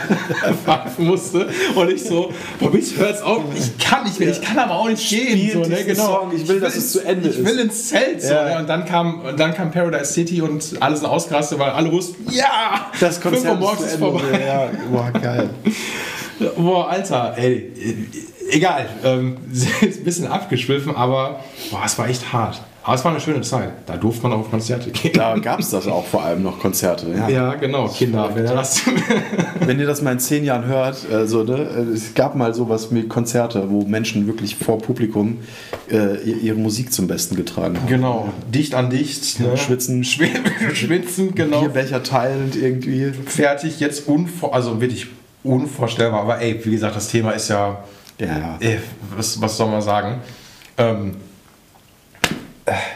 musste. 0.97 1.47
Und 1.75 1.89
ich 1.91 2.03
so, 2.03 2.31
boah, 2.59 2.71
bitte 2.71 2.97
hört's 2.97 3.21
auf, 3.21 3.43
ich 3.55 3.77
kann 3.77 4.03
nicht 4.03 4.19
mehr, 4.19 4.29
ich 4.29 4.41
kann 4.41 4.57
aber 4.59 4.75
auch 4.75 4.89
nicht 4.89 5.07
gehen. 5.09 5.51
So, 5.53 5.59
ne? 5.69 5.75
diesen 5.77 5.95
Song, 5.95 6.31
ich 6.35 6.47
will, 6.47 6.59
dass 6.59 6.75
es 6.75 6.83
ins- 6.83 6.91
zu 6.93 7.05
Ende 7.05 7.29
ich 7.29 7.37
will 7.37 7.45
ist. 7.57 7.63
ins 7.63 7.87
Zelt. 7.89 8.21
So, 8.21 8.33
Ja. 8.33 8.45
ne? 8.45 8.59
Und 8.59 8.67
dann 8.69 8.85
kam, 8.85 9.21
dann 9.37 9.53
kam 9.53 9.71
Paradise 9.71 10.11
City 10.13 10.41
und 10.41 10.75
alle 10.97 11.09
sind 11.09 11.09
ausgerastet, 11.09 11.59
weil 11.59 11.71
alle 11.71 11.91
wussten, 11.91 12.25
ja, 12.31 12.91
Das 12.99 13.19
Konzert 13.21 13.43
5 13.43 13.53
Uhr 13.53 13.59
morgens 13.59 13.81
ist 13.81 13.93
ist 13.93 13.99
vorbei. 13.99 14.45
Ja, 14.45 14.69
boah, 14.91 15.11
geil. 15.11 15.49
Boah, 16.55 16.87
Alter, 16.89 17.33
ey, 17.35 17.55
äh, 17.55 18.55
egal, 18.55 18.87
ähm, 19.03 19.37
ist 19.51 19.67
ein 19.81 20.03
bisschen 20.03 20.27
abgeschwiffen, 20.27 20.95
aber 20.95 21.39
boah, 21.71 21.81
es 21.83 21.97
war 21.97 22.07
echt 22.07 22.31
hart. 22.31 22.61
Aber 22.87 22.95
es 22.95 23.03
war 23.03 23.11
eine 23.11 23.19
schöne 23.19 23.41
Zeit. 23.41 23.69
Da 23.85 23.97
durfte 23.97 24.23
man 24.23 24.31
auch 24.31 24.39
auf 24.39 24.49
Konzerte 24.49 24.91
gehen. 24.91 25.11
Da 25.13 25.37
gab 25.39 25.59
es 25.59 25.71
das 25.71 25.87
auch 25.87 26.05
vor 26.05 26.23
allem 26.23 26.41
noch 26.41 26.57
Konzerte. 26.57 27.07
Ja. 27.13 27.27
Ja, 27.27 27.53
genau, 27.55 27.89
Kinder. 27.89 28.31
Wenn 28.33 28.45
ihr 28.45 28.53
das 28.53 28.81
Wenn 29.59 29.77
ihr 29.77 29.85
das 29.85 30.01
mal 30.01 30.13
in 30.13 30.19
zehn 30.19 30.45
Jahren 30.45 30.65
hört, 30.67 31.05
also, 31.11 31.43
ne, 31.43 31.57
es 31.93 32.13
gab 32.13 32.35
mal 32.35 32.53
sowas 32.53 32.89
mit 32.89 33.09
Konzerte, 33.09 33.69
wo 33.69 33.81
Menschen 33.81 34.25
wirklich 34.25 34.55
vor 34.55 34.77
Publikum 34.77 35.39
äh, 35.91 36.15
ihre 36.23 36.55
Musik 36.55 36.93
zum 36.93 37.07
Besten 37.09 37.35
getragen 37.35 37.75
haben. 37.77 37.87
genau, 37.87 38.29
dicht 38.53 38.73
an 38.73 38.89
dicht. 38.89 39.41
Ne? 39.41 39.57
Schwitzen. 39.57 40.05
Schw 40.05 40.29
schwitzen, 40.73 41.35
genau. 41.35 41.59
Bierbecher 41.59 42.03
teilend 42.03 42.55
irgendwie. 42.55 43.11
Fertig, 43.25 43.81
jetzt 43.81 44.07
unvor 44.07 44.55
also 44.55 44.79
wirklich 44.79 45.07
unvorstellbar. 45.43 46.21
Aber 46.21 46.39
ey, 46.39 46.57
wie 46.63 46.71
gesagt, 46.71 46.95
das 46.95 47.09
Thema 47.09 47.31
ist 47.31 47.49
ja, 47.49 47.83
Ja, 48.17 48.55
äh, 48.61 48.77
was, 49.13 49.41
was 49.41 49.57
soll 49.57 49.67
man 49.69 49.81
sagen? 49.81 50.19
Ähm, 50.77 51.09
äh, 51.09 51.26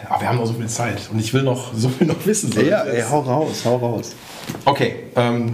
aber 0.10 0.22
wir 0.22 0.30
haben 0.30 0.38
noch 0.38 0.46
so 0.46 0.54
viel 0.54 0.68
Zeit 0.68 1.10
und 1.12 1.20
ich 1.20 1.34
will 1.34 1.44
noch 1.44 1.74
so 1.74 1.90
viel 1.90 2.08
noch 2.08 2.26
wissen. 2.26 2.52
So. 2.52 2.62
ja 2.62 2.84
ey, 2.84 3.04
hau 3.10 3.20
raus, 3.20 3.64
hau 3.66 3.78
raus. 3.78 4.16
Okay, 4.66 4.96
ähm, 5.16 5.54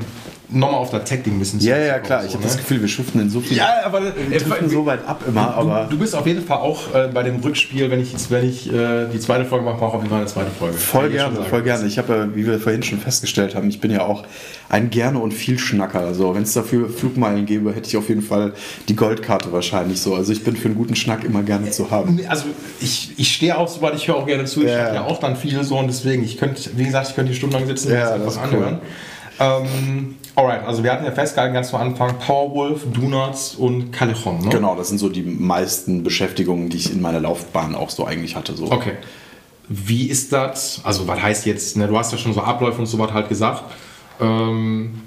nochmal 0.50 0.80
auf 0.80 0.92
das 0.92 1.04
Tech-Ding 1.04 1.36
ein 1.36 1.40
bisschen 1.40 1.60
Ja, 1.60 1.78
ja, 1.78 2.00
klar. 2.00 2.24
Ich 2.24 2.32
so, 2.32 2.36
habe 2.36 2.44
ne? 2.46 2.50
das 2.50 2.58
Gefühl, 2.58 2.80
wir 2.82 2.88
schuften 2.88 3.20
in 3.20 3.30
so 3.30 3.42
viel. 3.42 3.58
Ja, 3.58 3.82
aber 3.86 4.02
wir 4.02 4.40
driften 4.40 4.70
so 4.70 4.86
weit 4.86 5.06
ab 5.06 5.22
immer, 5.28 5.54
aber. 5.56 5.84
du, 5.90 5.96
du 5.96 6.00
bist 6.00 6.16
auf 6.16 6.26
jeden 6.26 6.42
Fall 6.46 6.58
auch 6.60 6.94
äh, 6.96 7.10
bei 7.14 7.24
dem 7.24 7.38
Rückspiel, 7.42 7.92
wenn 7.92 8.00
ich, 8.00 8.14
jetzt, 8.14 8.32
wenn 8.32 8.48
ich 8.48 8.72
äh, 8.72 9.08
die 9.12 9.20
zweite 9.20 9.44
Folge 9.46 9.66
mache, 9.66 9.76
mache 9.78 9.88
ich 9.90 9.94
auf 9.96 10.02
jeden 10.02 10.10
Fall 10.10 10.20
eine 10.20 10.28
zweite 10.28 10.52
Folge. 10.52 10.78
Voll 10.78 11.08
ich 11.08 11.14
gerne, 11.14 11.36
sagen. 11.36 11.48
voll 11.50 11.64
gerne. 11.64 11.86
Ich 11.88 11.98
habe 11.98 12.14
ja, 12.16 12.36
wie 12.36 12.46
wir 12.48 12.60
vorhin 12.60 12.82
schon 12.84 13.00
festgestellt 13.00 13.56
haben, 13.56 13.68
ich 13.70 13.82
bin 13.82 13.92
ja 13.92 14.02
auch 14.06 14.24
ein 14.70 14.90
gerne 14.90 15.20
und 15.20 15.34
viel 15.34 15.60
Schnacker. 15.60 16.00
Also 16.00 16.34
wenn 16.36 16.44
es 16.44 16.54
dafür 16.54 16.90
Flugmeilen 16.90 17.46
gäbe, 17.46 17.74
hätte 17.74 17.88
ich 17.90 17.98
auf 17.98 18.08
jeden 18.10 18.22
Fall 18.22 18.54
die 18.88 18.96
Goldkarte 18.96 19.52
wahrscheinlich 19.52 20.02
so. 20.02 20.16
Also 20.16 20.32
ich 20.32 20.44
bin 20.44 20.56
für 20.56 20.66
einen 20.70 20.76
guten 20.76 20.96
Schnack 20.96 21.24
immer 21.26 21.44
gerne 21.44 21.72
zu 21.72 21.92
haben. 21.92 22.20
Also 22.30 22.46
ich, 22.80 23.12
ich 23.18 23.34
stehe 23.34 23.58
auf, 23.58 23.70
sobald 23.70 23.96
ich 23.96 24.08
höre 24.08 24.16
auch 24.16 24.26
gerne 24.26 24.46
zu. 24.46 24.62
Ich 24.64 24.70
Ja. 24.70 24.86
habe 24.86 24.96
ja 24.96 25.04
auch 25.06 25.20
dann 25.20 25.36
viel 25.36 25.62
so 25.64 25.78
und 25.78 25.88
deswegen, 25.88 26.24
ich 26.24 26.38
könnte, 26.38 26.70
wie 26.76 26.86
gesagt, 26.86 27.10
ich 27.10 27.16
könnte 27.16 27.32
die 27.32 27.38
stundenlang 27.38 27.68
sitzen 27.68 27.92
Ja, 27.92 28.14
und 28.16 28.26
das 28.26 28.36
das 28.36 28.46
ist 28.46 28.54
cool. 28.54 28.64
anhören. 28.64 28.80
Ähm, 29.40 30.16
alright, 30.38 30.66
also 30.66 30.84
wir 30.84 30.92
hatten 30.94 31.04
ja 31.04 31.12
festgehalten 31.12 31.54
ganz 31.54 31.74
am 31.74 31.82
Anfang 31.82 32.18
Powerwolf, 32.20 32.86
Donuts 32.94 33.56
und 33.56 33.92
Callejon, 33.92 34.40
ne? 34.42 34.50
Genau, 34.50 34.76
das 34.76 34.90
sind 34.90 35.00
so 35.00 35.10
die 35.10 35.24
meisten 35.24 36.04
Beschäftigungen, 36.04 36.70
die 36.70 36.78
ich 36.78 36.92
in 36.94 37.02
meiner 37.02 37.20
Laufbahn 37.20 37.76
auch 37.76 37.90
so 37.90 38.06
eigentlich 38.06 38.36
hatte. 38.36 38.56
So. 38.56 38.72
Okay. 38.72 38.94
Wie 39.68 40.08
ist 40.08 40.32
das? 40.32 40.82
Also, 40.84 41.08
was 41.08 41.22
heißt 41.22 41.46
jetzt, 41.46 41.76
ne, 41.76 41.88
du 41.88 41.98
hast 41.98 42.12
ja 42.14 42.18
schon 42.18 42.34
so 42.34 42.42
Abläufe 42.42 42.80
und 42.80 42.86
so 42.86 42.98
was 43.00 43.12
halt 43.12 43.28
gesagt. 43.28 43.64
Ähm, 44.22 45.02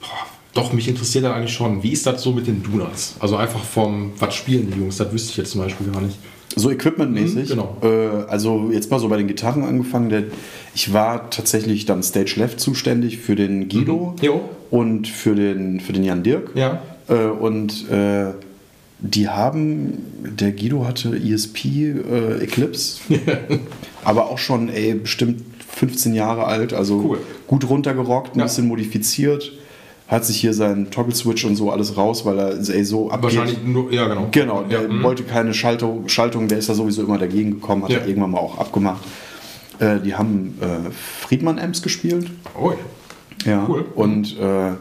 boah, 0.00 0.26
doch, 0.52 0.72
mich 0.74 0.86
interessiert 0.86 1.24
das 1.24 1.32
eigentlich 1.32 1.54
schon. 1.54 1.82
Wie 1.82 1.92
ist 1.92 2.04
das 2.04 2.20
so 2.22 2.32
mit 2.32 2.46
den 2.46 2.62
Donuts? 2.62 3.14
Also 3.20 3.36
einfach 3.36 3.62
vom, 3.62 4.12
was 4.18 4.34
spielen 4.34 4.70
die 4.70 4.78
Jungs? 4.78 4.98
Das 4.98 5.10
wüsste 5.12 5.30
ich 5.30 5.36
jetzt 5.38 5.52
zum 5.52 5.62
Beispiel 5.62 5.90
gar 5.90 6.02
nicht. 6.02 6.18
So 6.54 6.70
equipmentmäßig. 6.70 7.48
Mhm, 7.48 7.48
genau. 7.48 7.76
Äh, 7.82 8.30
also 8.30 8.68
jetzt 8.70 8.90
mal 8.90 9.00
so 9.00 9.08
bei 9.08 9.16
den 9.16 9.26
Gitarren 9.28 9.64
angefangen. 9.64 10.10
Der, 10.10 10.24
ich 10.74 10.92
war 10.92 11.30
tatsächlich 11.30 11.86
dann 11.86 12.02
Stage 12.02 12.34
Left 12.36 12.60
zuständig 12.60 13.16
für 13.18 13.34
den 13.36 13.70
Guido 13.70 14.14
Mhm. 14.18 14.24
Jo. 14.24 14.40
Und 14.72 15.06
für 15.06 15.34
den, 15.36 15.78
für 15.78 15.92
den 15.92 16.02
Jan 16.02 16.22
Dirk. 16.24 16.50
Ja. 16.56 16.82
Äh, 17.08 17.26
und 17.26 17.88
äh, 17.90 18.32
die 18.98 19.28
haben, 19.28 19.98
der 20.38 20.52
Guido 20.52 20.86
hatte 20.86 21.14
ESP 21.16 21.64
äh, 21.66 22.42
Eclipse, 22.42 23.00
aber 24.04 24.30
auch 24.30 24.38
schon 24.38 24.68
ey, 24.68 24.94
bestimmt 24.94 25.42
15 25.68 26.14
Jahre 26.14 26.44
alt, 26.46 26.72
also 26.72 26.96
Cool. 27.04 27.18
gut 27.46 27.68
runtergerockt, 27.68 28.34
ein 28.34 28.38
Ja. 28.40 28.44
bisschen 28.46 28.66
modifiziert. 28.68 29.52
Hat 30.08 30.24
sich 30.26 30.36
hier 30.40 30.52
seinen 30.52 30.90
Toggle-Switch 30.90 31.44
und 31.46 31.56
so 31.56 31.70
alles 31.70 31.96
raus, 31.96 32.24
weil 32.26 32.38
er 32.38 32.50
ey, 32.68 32.84
so 32.84 33.10
abgeht. 33.10 33.24
Wahrscheinlich 33.38 33.62
nur, 33.64 33.90
ja, 33.92 34.06
genau. 34.08 34.28
Genau, 34.30 34.62
der 34.62 34.82
Ja, 34.82 34.88
mhm. 34.88 35.02
wollte 35.02 35.22
keine 35.22 35.54
Schaltung, 35.54 36.08
Schaltung, 36.08 36.48
der 36.48 36.58
ist 36.58 36.68
da 36.68 36.74
sowieso 36.74 37.02
immer 37.02 37.18
dagegen 37.18 37.52
gekommen, 37.52 37.82
hat 37.84 37.90
Ja. 37.90 37.98
er 37.98 38.06
irgendwann 38.08 38.30
mal 38.32 38.38
auch 38.38 38.58
abgemacht. 38.58 39.02
Äh, 39.78 40.00
die 40.00 40.14
haben 40.14 40.58
äh, 40.60 40.90
Friedmann-Amps 41.26 41.82
gespielt. 41.82 42.30
Oh, 42.60 42.70
Ja. 42.70 42.76
Cool. 43.46 43.84
Und 43.94 44.38
äh, 44.38 44.72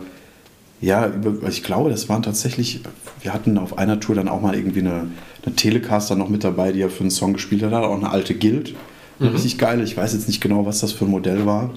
ja, 0.82 1.12
ich 1.48 1.64
glaube, 1.64 1.90
das 1.90 2.10
waren 2.10 2.24
tatsächlich, 2.24 2.82
wir 3.22 3.34
hatten 3.34 3.58
auf 3.58 3.78
einer 3.78 4.00
Tour 4.00 4.16
dann 4.16 4.28
auch 4.28 4.42
mal 4.42 4.56
irgendwie 4.56 4.80
eine, 4.80 5.08
eine 5.46 5.56
Telecaster 5.56 6.16
noch 6.16 6.30
mit 6.30 6.44
dabei, 6.44 6.72
die 6.72 6.82
er 6.82 6.90
für 6.90 7.02
einen 7.02 7.12
Song 7.12 7.34
gespielt 7.34 7.64
hat, 7.64 7.74
auch 7.74 7.96
eine 7.96 8.10
alte 8.10 8.34
Guild. 8.34 8.76
Mhm. 9.20 9.28
Richtig 9.28 9.58
geil, 9.58 9.82
ich 9.84 9.96
weiß 9.96 10.14
jetzt 10.14 10.28
nicht 10.28 10.42
genau, 10.42 10.66
was 10.66 10.80
das 10.80 10.92
für 10.92 11.06
ein 11.06 11.12
Modell 11.12 11.46
war. 11.46 11.70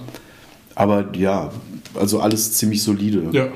Aber 0.73 1.05
ja, 1.15 1.51
also 1.93 2.19
alles 2.19 2.53
ziemlich 2.53 2.83
solide. 2.83 3.23
ja. 3.31 3.47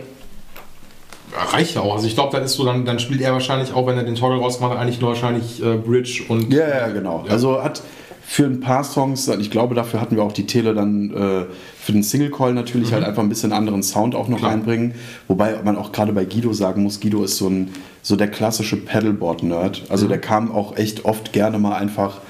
Ja, 1.31 1.43
Reicht 1.43 1.75
ja 1.75 1.81
auch. 1.81 1.95
Also 1.95 2.07
ich 2.07 2.15
glaube, 2.15 2.35
dann 2.35 2.43
ist 2.43 2.53
so, 2.53 2.65
dann, 2.65 2.85
dann 2.85 2.97
spielt 2.99 3.21
er 3.21 3.33
wahrscheinlich 3.33 3.73
auch, 3.73 3.85
wenn 3.85 3.97
er 3.97 4.03
den 4.03 4.15
Toggle 4.15 4.39
rausmacht, 4.39 4.77
eigentlich 4.77 4.99
nur 4.99 5.11
wahrscheinlich 5.11 5.61
äh, 5.63 5.75
Bridge 5.75 6.23
und 6.27 6.51
Ja, 6.51 6.67
ja, 6.67 6.87
genau. 6.87 7.23
Also 7.29 7.61
hat 7.61 7.83
für 8.23 8.45
ein 8.45 8.59
paar 8.59 8.83
Songs, 8.83 9.27
ich 9.27 9.51
glaube, 9.51 9.75
dafür 9.75 10.01
hatten 10.01 10.15
wir 10.15 10.23
auch 10.23 10.31
die 10.31 10.47
Tele 10.47 10.73
dann 10.73 11.11
äh, 11.11 11.45
für 11.89 11.93
den 11.93 12.03
Single 12.03 12.29
Call 12.29 12.53
natürlich 12.53 12.93
halt 12.93 13.03
einfach 13.03 13.23
ein 13.23 13.29
bisschen 13.29 13.51
anderen 13.51 13.81
Sound 13.81 14.13
auch 14.13 14.27
noch 14.27 14.37
Mhm. 14.37 14.41
Klar. 14.41 14.51
reinbringen. 14.51 14.93
Wobei 15.27 15.55
man 15.63 15.75
auch 15.75 15.91
gerade 15.91 16.13
bei 16.13 16.23
Guido 16.23 16.53
sagen 16.53 16.83
muss, 16.83 16.99
Guido 16.99 17.23
ist 17.23 17.37
so 17.37 17.47
ein 17.47 17.69
so 18.03 18.15
der 18.15 18.27
klassische 18.27 18.77
Pedalboard-Nerd. 18.77 19.85
Also 19.89 20.05
Mhm. 20.05 20.09
der 20.09 20.19
kam 20.19 20.51
auch 20.51 20.77
echt 20.77 21.05
oft 21.05 21.33
gerne 21.33 21.57
mal 21.57 21.75
einfach 21.75 22.21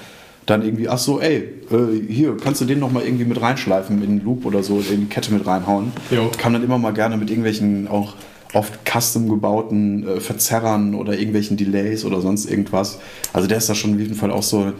dann 0.45 0.64
irgendwie, 0.64 0.88
ach 0.88 0.98
so, 0.98 1.19
ey, 1.19 1.44
äh, 1.72 2.02
hier, 2.11 2.38
kannst 2.41 2.61
du 2.61 2.65
den 2.65 2.80
noch 2.80 2.91
mal 2.91 3.03
irgendwie 3.03 3.26
mit 3.26 3.40
reinschleifen 3.41 4.02
in 4.02 4.18
den 4.18 4.23
Loop 4.23 4.45
oder 4.45 4.64
so, 4.64 4.80
in 4.80 5.02
die 5.02 5.06
Kette 5.07 5.31
mit 5.34 5.45
reinhauen. 5.45 5.91
Jo. 6.10 6.31
Kam 6.38 6.53
dann 6.53 6.64
immer 6.64 6.77
mal 6.80 6.94
gerne 6.94 7.18
mit 7.18 7.30
irgendwelchen 7.30 7.88
auch 7.90 8.15
oft 8.53 8.73
custom 8.90 9.27
gebauten 9.30 10.07
äh, 10.07 10.19
Verzerrern 10.22 10.95
oder 10.95 11.14
irgendwelchen 11.19 11.56
Delays 11.57 12.03
oder 12.06 12.22
sonst 12.22 12.49
irgendwas. 12.49 12.98
Also 13.34 13.48
der 13.48 13.57
ist 13.60 13.69
da 13.69 13.76
schon 13.76 13.94
auf 13.95 13.99
jeden 13.99 14.15
Fall 14.15 14.31
auch 14.31 14.41
so 14.41 14.72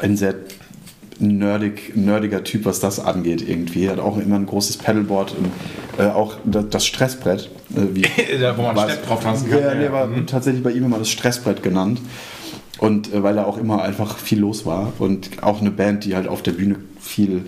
ein 0.00 0.16
sehr 0.16 0.34
nerdig, 1.20 1.96
nerdiger 1.96 2.44
Typ, 2.44 2.64
was 2.64 2.80
das 2.80 2.98
angeht 3.00 3.46
irgendwie. 3.48 3.86
Er 3.86 3.92
hat 3.92 3.98
auch 4.00 4.18
immer 4.18 4.36
ein 4.36 4.46
großes 4.46 4.78
Pedalboard 4.78 5.34
und 5.36 5.50
äh, 5.98 6.08
auch 6.10 6.36
da- 6.44 6.62
das 6.62 6.86
Stressbrett. 6.86 7.50
Äh, 7.74 7.94
wie, 7.94 8.02
Da, 8.40 8.56
wo 8.56 8.62
man? 8.62 8.76
Stepp 8.88 9.06
drauf 9.06 9.20
tanzen 9.22 9.50
kann. 9.50 9.60
ja, 9.60 9.74
nee, 9.74 9.90
war 9.90 10.06
Mhm. 10.06 10.26
tatsächlich 10.26 10.62
bei 10.62 10.70
ihm 10.72 10.84
immer 10.84 10.98
das 10.98 11.10
Stressbrett 11.10 11.62
genannt. 11.62 12.00
Und 12.78 13.12
äh, 13.14 13.22
weil 13.22 13.34
da 13.36 13.44
auch 13.44 13.58
immer 13.58 13.82
einfach 13.82 14.18
viel 14.18 14.40
los 14.40 14.66
war 14.66 14.92
und 14.98 15.42
auch 15.42 15.60
eine 15.60 15.70
Band, 15.70 16.04
die 16.04 16.16
halt 16.16 16.26
auf 16.26 16.42
der 16.42 16.52
Bühne 16.52 16.76
viel, 17.00 17.42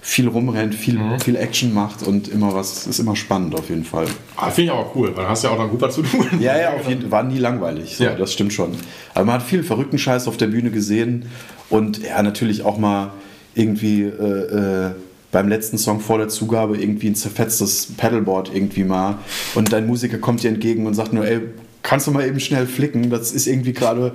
viel 0.00 0.28
rumrennt, 0.28 0.74
viel, 0.74 0.98
Mhm. 0.98 1.20
viel 1.20 1.36
Action 1.36 1.74
macht 1.74 2.02
und 2.06 2.28
immer 2.28 2.54
was, 2.54 2.86
ist 2.86 2.98
immer 2.98 3.16
spannend 3.16 3.54
auf 3.58 3.68
jeden 3.68 3.84
Fall. 3.84 4.06
Ah, 4.36 4.48
Finde 4.50 4.72
ich 4.72 4.78
aber 4.78 4.90
cool, 4.94 5.14
weil 5.16 5.28
hast 5.28 5.42
du 5.44 5.48
ja 5.48 5.54
auch 5.54 5.58
dann 5.58 5.68
gut 5.70 5.80
was 5.80 5.94
zu 5.94 6.02
tun. 6.02 6.26
Ja, 6.40 6.56
ja, 6.58 6.72
auf 6.74 6.88
jeden 6.88 7.02
Fall. 7.02 7.10
War 7.10 7.22
nie 7.24 7.38
langweilig. 7.38 7.96
So, 7.96 8.04
Ja. 8.04 8.14
Das 8.14 8.32
stimmt 8.32 8.52
schon. 8.52 8.72
Aber 9.14 9.24
man 9.24 9.34
hat 9.36 9.42
viel 9.42 9.62
verrückten 9.62 9.98
Scheiß 9.98 10.28
auf 10.28 10.36
der 10.36 10.46
Bühne 10.46 10.70
gesehen 10.70 11.26
und 11.68 12.02
ja, 12.02 12.22
natürlich 12.22 12.62
auch 12.62 12.78
mal 12.78 13.12
irgendwie 13.54 14.02
äh, 14.02 14.86
äh, 14.86 14.90
beim 15.32 15.48
letzten 15.48 15.76
Song 15.78 16.00
vor 16.00 16.16
der 16.18 16.28
Zugabe 16.28 16.78
irgendwie 16.78 17.08
ein 17.08 17.14
zerfetztes 17.14 17.88
Pedalboard 17.96 18.50
irgendwie 18.54 18.84
mal 18.84 19.18
und 19.56 19.72
dein 19.72 19.86
Musiker 19.86 20.18
kommt 20.18 20.42
dir 20.42 20.48
entgegen 20.48 20.86
und 20.86 20.94
sagt 20.94 21.12
nur, 21.12 21.26
ey, 21.26 21.40
kannst 21.82 22.06
du 22.06 22.10
mal 22.10 22.26
eben 22.26 22.40
schnell 22.40 22.66
flicken? 22.66 23.10
Das 23.10 23.32
ist 23.32 23.46
irgendwie 23.46 23.72
gerade, 23.72 24.12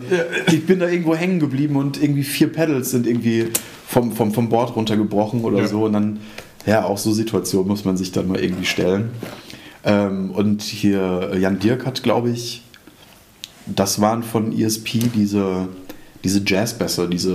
ich 0.47 0.65
bin 0.65 0.79
da 0.79 0.87
irgendwo 0.87 1.15
hängen 1.15 1.39
geblieben 1.39 1.75
und 1.75 2.01
irgendwie 2.01 2.23
vier 2.23 2.51
Pedals 2.51 2.91
sind 2.91 3.07
irgendwie 3.07 3.47
vom, 3.87 4.11
vom, 4.11 4.33
vom 4.33 4.49
Board 4.49 4.75
runtergebrochen 4.75 5.41
oder 5.43 5.59
Ja. 5.59 5.67
so 5.67 5.85
und 5.85 5.93
dann, 5.93 6.19
ja, 6.65 6.85
auch 6.85 6.97
so 6.97 7.11
Situationen 7.11 7.67
muss 7.67 7.85
man 7.85 7.97
sich 7.97 8.11
dann 8.11 8.27
mal 8.27 8.39
irgendwie 8.39 8.65
stellen. 8.65 9.09
Ähm, 9.85 10.31
und 10.31 10.61
hier 10.61 11.31
Jan 11.39 11.59
Dirk 11.59 11.85
hat, 11.85 12.03
glaube 12.03 12.29
ich, 12.29 12.63
das 13.65 13.99
waren 14.01 14.23
von 14.23 14.57
ESP 14.57 15.09
diese, 15.13 15.67
diese 16.23 16.41
Jazzbässe, 16.45 17.09
diese 17.09 17.33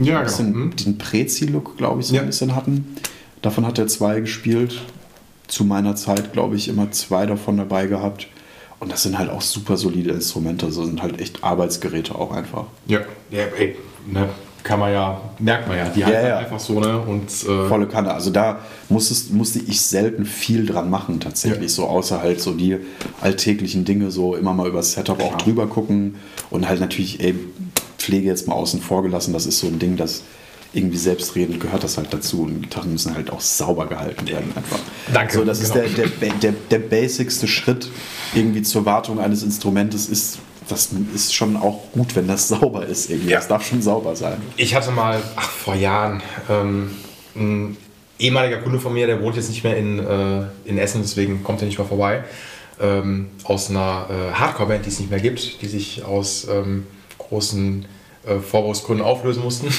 äh, 0.00 0.04
Ja, 0.04 0.22
bisschen, 0.22 0.52
genau. 0.52 0.64
Mhm. 0.66 0.76
diesen 0.76 0.98
Prezi-Look, 0.98 1.76
glaube 1.76 2.00
ich, 2.00 2.06
so 2.06 2.14
Ja. 2.14 2.20
ein 2.22 2.26
bisschen 2.26 2.54
hatten. 2.54 2.96
Davon 3.42 3.66
hat 3.66 3.78
er 3.78 3.86
zwei 3.88 4.20
gespielt. 4.20 4.80
Zu 5.48 5.64
meiner 5.64 5.94
Zeit, 5.94 6.32
glaube 6.32 6.56
ich, 6.56 6.68
immer 6.68 6.90
zwei 6.90 7.26
davon 7.26 7.56
dabei 7.56 7.86
gehabt. 7.86 8.26
Und 8.78 8.92
das 8.92 9.02
sind 9.02 9.18
halt 9.18 9.30
auch 9.30 9.40
super 9.40 9.76
solide 9.76 10.10
Instrumente. 10.10 10.66
Das 10.66 10.74
sind 10.74 11.02
halt 11.02 11.20
echt 11.20 11.42
Arbeitsgeräte 11.42 12.14
auch 12.14 12.32
einfach. 12.32 12.64
Ja, 12.86 13.00
ja 13.30 13.44
ey, 13.58 13.76
ne, 14.06 14.28
kann 14.66 14.80
man 14.80 14.92
ja, 14.92 15.20
merkt 15.38 15.68
man 15.68 15.78
ja. 15.78 15.88
Die 15.88 16.04
halten 16.04 16.26
ja. 16.26 16.38
einfach 16.38 16.58
so, 16.58 16.80
ne? 16.80 16.98
Und 16.98 17.30
äh, 17.30 17.68
Volle 17.68 17.86
Kanne. 17.86 18.12
Also 18.12 18.30
da 18.30 18.58
musstest, 18.88 19.32
musste 19.32 19.60
ich 19.60 19.80
selten 19.80 20.26
viel 20.26 20.66
dran 20.66 20.90
machen, 20.90 21.20
tatsächlich. 21.20 21.70
Ja. 21.70 21.76
So 21.76 21.86
außer 21.86 22.20
halt 22.20 22.40
so 22.40 22.52
die 22.52 22.78
alltäglichen 23.20 23.84
Dinge, 23.84 24.10
so 24.10 24.34
immer 24.34 24.52
mal 24.52 24.66
über 24.66 24.78
das 24.78 24.92
Setup 24.92 25.22
auch 25.22 25.36
drüber 25.36 25.68
gucken. 25.68 26.16
Und 26.50 26.68
halt 26.68 26.80
natürlich, 26.80 27.20
ey, 27.20 27.34
Pflege 27.98 28.26
jetzt 28.26 28.46
mal 28.48 28.54
außen 28.54 28.80
vor 28.80 29.02
gelassen. 29.02 29.32
Das 29.32 29.46
ist 29.46 29.60
so 29.60 29.68
ein 29.68 29.78
Ding, 29.78 29.96
das 29.96 30.22
irgendwie 30.72 30.98
selbstredend 30.98 31.60
gehört 31.60 31.84
das 31.84 31.96
halt 31.96 32.12
dazu. 32.12 32.42
Und 32.42 32.62
Gitarren 32.62 32.92
müssen 32.92 33.14
halt 33.14 33.30
auch 33.30 33.40
sauber 33.40 33.86
gehalten 33.86 34.26
werden 34.28 34.52
einfach. 34.54 34.78
Danke, 35.12 35.34
So, 35.34 35.44
das 35.44 35.60
genau. 35.60 35.84
ist 35.84 35.98
der, 35.98 36.08
der, 36.08 36.30
der, 36.32 36.52
der 36.70 36.78
basicste 36.78 37.48
Schritt 37.48 37.90
irgendwie 38.34 38.62
zur 38.62 38.84
Wartung 38.84 39.20
eines 39.20 39.42
Instrumentes 39.42 40.08
ist, 40.08 40.38
das 40.68 40.90
ist 41.14 41.34
schon 41.34 41.56
auch 41.56 41.92
gut, 41.92 42.16
wenn 42.16 42.26
das 42.26 42.48
sauber 42.48 42.86
ist 42.86 43.10
irgendwie. 43.10 43.30
Ja. 43.30 43.38
Das 43.38 43.48
darf 43.48 43.66
schon 43.66 43.82
sauber 43.82 44.16
sein. 44.16 44.38
Ich 44.56 44.74
hatte 44.74 44.90
mal, 44.90 45.22
ach, 45.36 45.50
vor 45.50 45.74
Jahren, 45.74 46.22
ähm, 46.50 46.90
ein 47.34 47.76
ehemaliger 48.18 48.58
Kunde 48.58 48.78
von 48.78 48.92
mir, 48.92 49.06
der 49.06 49.20
wohnt 49.22 49.36
jetzt 49.36 49.48
nicht 49.48 49.62
mehr 49.64 49.76
in, 49.76 49.98
äh, 49.98 50.42
in 50.64 50.78
Essen, 50.78 51.02
deswegen 51.02 51.42
kommt 51.44 51.60
er 51.62 51.66
nicht 51.66 51.78
mehr 51.78 51.86
vorbei, 51.86 52.24
ähm, 52.80 53.28
aus 53.44 53.70
einer 53.70 54.06
äh, 54.10 54.34
Hardcore-Band, 54.34 54.84
die 54.84 54.90
es 54.90 55.00
nicht 55.00 55.10
mehr 55.10 55.20
gibt, 55.20 55.62
die 55.62 55.66
sich 55.66 56.04
aus 56.04 56.46
ähm, 56.50 56.86
großen 57.18 57.86
äh, 58.26 58.38
Vorwurfsgründen 58.40 59.06
auflösen 59.06 59.42
mussten. 59.42 59.68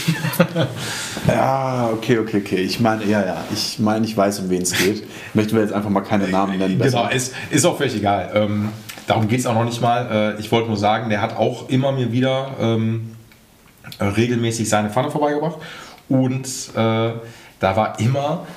Ja, 1.28 1.90
okay, 1.94 2.20
okay, 2.20 2.42
okay. 2.44 2.56
Ich 2.58 2.80
meine, 2.80 3.04
ja, 3.04 3.26
ja. 3.26 3.44
Ich 3.52 3.80
meine, 3.80 4.06
ich 4.06 4.16
weiß, 4.16 4.40
um 4.40 4.50
wen 4.50 4.62
es 4.62 4.72
geht. 4.72 5.04
Möchten 5.34 5.56
wir 5.56 5.62
jetzt 5.62 5.74
einfach 5.74 5.90
mal 5.90 6.02
keine 6.02 6.28
Namen 6.30 6.58
nennen. 6.58 6.78
besser. 6.78 7.00
Genau, 7.00 7.12
ist, 7.14 7.34
ist 7.50 7.66
auch 7.66 7.78
völlig 7.78 7.96
egal. 7.98 8.32
Ähm, 8.34 8.70
darum 9.08 9.28
geht 9.28 9.40
es 9.40 9.46
auch 9.46 9.54
noch 9.54 9.66
nicht 9.66 9.82
mal. 9.82 10.36
Äh, 10.38 10.40
ich 10.40 10.52
wollte 10.52 10.70
nur 10.70 10.78
sagen, 10.78 11.10
der 11.10 11.22
hat 11.22 11.36
auch 11.36 11.68
immer 11.68 11.92
mir 11.92 12.14
wieder 12.14 12.52
ähm, 12.62 13.16
äh, 14.00 14.06
regelmäßig 14.06 14.70
seine 14.70 14.90
Pfanne 14.90 15.12
vorbeigebracht. 15.12 15.58
Und 16.08 16.48
äh, 16.76 17.12
da 17.60 17.76
war 17.76 18.00
immer 18.00 18.48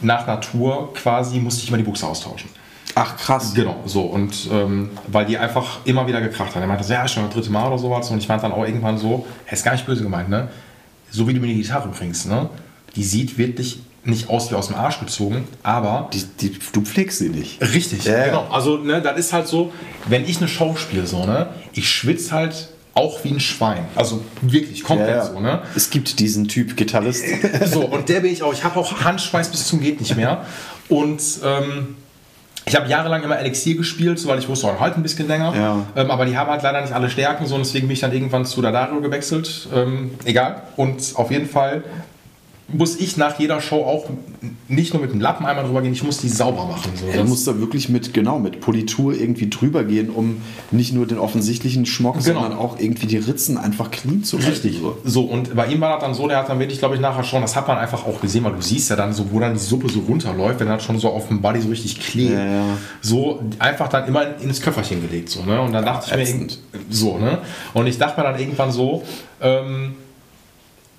nach 0.00 0.26
Natur 0.26 0.92
quasi, 0.94 1.38
musste 1.38 1.62
ich 1.62 1.68
immer 1.68 1.78
die 1.78 1.84
Buchse 1.84 2.06
austauschen. 2.06 2.50
Ach, 2.98 3.14
krass. 3.18 3.52
Genau, 3.54 3.82
so. 3.84 4.00
Und 4.00 4.48
ähm, 4.50 4.88
weil 5.08 5.26
die 5.26 5.36
einfach 5.36 5.80
immer 5.84 6.06
wieder 6.06 6.22
gekracht 6.22 6.54
hat. 6.54 6.62
Er 6.62 6.66
meinte, 6.66 6.90
ja, 6.90 7.06
schon 7.06 7.24
das 7.24 7.34
dritte 7.34 7.50
Mal 7.50 7.66
oder 7.68 7.78
sowas. 7.78 8.10
Und 8.10 8.18
ich 8.18 8.26
meinte 8.28 8.42
dann 8.42 8.52
auch 8.52 8.64
irgendwann 8.64 8.96
so, 8.96 9.26
er 9.44 9.52
ist 9.52 9.64
gar 9.64 9.72
nicht 9.72 9.84
böse 9.84 10.02
gemeint, 10.02 10.30
ne? 10.30 10.48
So 11.10 11.28
wie 11.28 11.34
du 11.34 11.40
mir 11.40 11.48
die 11.48 11.56
Gitarre 11.60 11.88
bringst, 11.88 12.26
ne? 12.26 12.48
Die 12.96 13.04
sieht 13.04 13.36
wirklich 13.36 13.80
nicht 14.04 14.30
aus 14.30 14.50
wie 14.50 14.54
aus 14.54 14.68
dem 14.68 14.76
Arsch 14.76 14.98
gezogen, 14.98 15.46
aber 15.62 16.08
Die, 16.14 16.24
die, 16.40 16.58
du 16.72 16.80
pflegst 16.80 17.18
sie 17.18 17.28
nicht. 17.28 17.60
Richtig, 17.60 18.04
Ja, 18.04 18.16
ja. 18.18 18.24
genau. 18.26 18.46
Also, 18.50 18.78
ne, 18.78 19.02
das 19.02 19.18
ist 19.18 19.32
halt 19.34 19.46
so, 19.46 19.72
wenn 20.06 20.24
ich 20.24 20.38
eine 20.38 20.48
Show 20.48 20.74
spiele, 20.76 21.06
so, 21.06 21.26
ne, 21.26 21.48
ich 21.74 21.90
schwitze 21.90 22.32
halt 22.34 22.68
auch 22.94 23.22
wie 23.24 23.32
ein 23.32 23.40
Schwein. 23.40 23.84
Also 23.94 24.22
wirklich 24.40 24.82
komplett 24.84 25.22
so, 25.24 25.38
ne? 25.38 25.60
Es 25.74 25.90
gibt 25.90 26.18
diesen 26.18 26.48
Typ 26.48 26.78
Gitarrist. 26.78 27.24
So, 27.66 27.84
und 27.84 28.08
der 28.08 28.20
bin 28.20 28.32
ich 28.32 28.42
auch. 28.42 28.54
Ich 28.54 28.64
habe 28.64 28.80
auch 28.80 29.00
Handschweiß 29.04 29.50
bis 29.50 29.66
zum 29.66 29.80
geht 29.80 30.00
nicht 30.00 30.16
mehr. 30.16 30.46
Und 30.88 31.20
ähm, 31.44 31.96
ich 32.68 32.74
habe 32.74 32.88
jahrelang 32.88 33.22
immer 33.22 33.38
Elixier 33.38 33.76
gespielt, 33.76 34.26
weil 34.26 34.40
ich 34.40 34.48
wusste, 34.48 34.66
oh, 34.66 34.80
halt 34.80 34.96
ein 34.96 35.02
bisschen 35.02 35.28
länger. 35.28 35.54
Ja. 35.54 35.86
Ähm, 35.94 36.10
aber 36.10 36.26
die 36.26 36.36
haben 36.36 36.50
halt 36.50 36.62
leider 36.64 36.80
nicht 36.80 36.92
alle 36.92 37.08
Stärken, 37.08 37.46
so, 37.46 37.54
und 37.54 37.64
deswegen 37.64 37.86
bin 37.86 37.94
ich 37.94 38.00
dann 38.00 38.12
irgendwann 38.12 38.44
zu 38.44 38.60
Dadario 38.60 39.00
gewechselt. 39.00 39.68
Ähm, 39.72 40.10
egal. 40.24 40.62
Und 40.74 41.12
auf 41.14 41.30
jeden 41.30 41.48
Fall 41.48 41.84
muss 42.68 42.96
ich 42.96 43.16
nach 43.16 43.38
jeder 43.38 43.60
Show 43.60 43.84
auch 43.84 44.06
nicht 44.68 44.92
nur 44.92 45.00
mit 45.00 45.12
dem 45.12 45.20
Lappen 45.20 45.46
einmal 45.46 45.64
drüber 45.64 45.82
gehen, 45.82 45.92
ich 45.92 46.02
muss 46.02 46.18
die 46.18 46.28
sauber 46.28 46.64
machen. 46.66 46.90
So. 46.96 47.06
Ja, 47.06 47.18
du 47.22 47.28
musst 47.28 47.46
da 47.46 47.58
wirklich 47.60 47.88
mit, 47.88 48.12
genau, 48.12 48.40
mit 48.40 48.60
Politur 48.60 49.14
irgendwie 49.14 49.48
drüber 49.48 49.84
gehen, 49.84 50.10
um 50.10 50.42
nicht 50.72 50.92
nur 50.92 51.06
den 51.06 51.18
offensichtlichen 51.18 51.86
Schmock, 51.86 52.14
Genau. 52.24 52.40
sondern 52.40 52.58
auch 52.58 52.78
irgendwie 52.80 53.06
die 53.06 53.18
Ritzen 53.18 53.56
einfach 53.56 53.92
clean 53.92 54.24
zu 54.24 54.38
halten. 54.38 54.50
Richtig. 54.50 54.80
So. 54.80 54.98
So, 55.04 55.22
und 55.22 55.54
bei 55.54 55.66
ihm 55.68 55.80
war 55.80 55.92
das 55.94 56.00
dann 56.02 56.14
so, 56.14 56.26
der 56.26 56.38
hat 56.38 56.48
dann 56.48 56.58
wirklich, 56.58 56.80
glaube 56.80 56.96
ich, 56.96 57.00
nachher 57.00 57.22
schon, 57.22 57.40
das 57.40 57.54
hat 57.54 57.68
man 57.68 57.78
einfach 57.78 58.04
auch 58.04 58.20
gesehen, 58.20 58.42
weil 58.42 58.52
du 58.52 58.60
siehst 58.62 58.90
ja 58.90 58.96
dann 58.96 59.12
so, 59.12 59.30
wo 59.30 59.38
dann 59.38 59.52
die 59.54 59.60
Suppe 59.60 59.88
so 59.88 60.00
runterläuft, 60.00 60.58
wenn 60.58 60.66
das 60.68 60.82
schon 60.82 60.98
so 60.98 61.08
auf 61.10 61.28
dem 61.28 61.40
Body 61.40 61.60
so 61.60 61.68
richtig 61.68 62.00
klebt. 62.00 62.32
Ja, 62.32 62.44
ja. 62.46 62.64
So 63.00 63.40
einfach 63.60 63.88
dann 63.88 64.08
immer 64.08 64.40
ins 64.40 64.60
Köfferchen 64.60 65.00
gelegt. 65.08 65.28
So, 65.28 65.42
ne? 65.44 65.60
Und 65.60 65.72
dann 65.72 65.84
dachte 65.84 66.18
ich 66.20 66.34
mir, 66.34 66.46
so, 66.90 67.18
ne? 67.18 67.38
Und 67.74 67.86
ich 67.86 67.96
dachte 67.96 68.20
mir 68.20 68.26
dann 68.26 68.40
irgendwann 68.40 68.72
so, 68.72 69.04
ähm, 69.40 69.94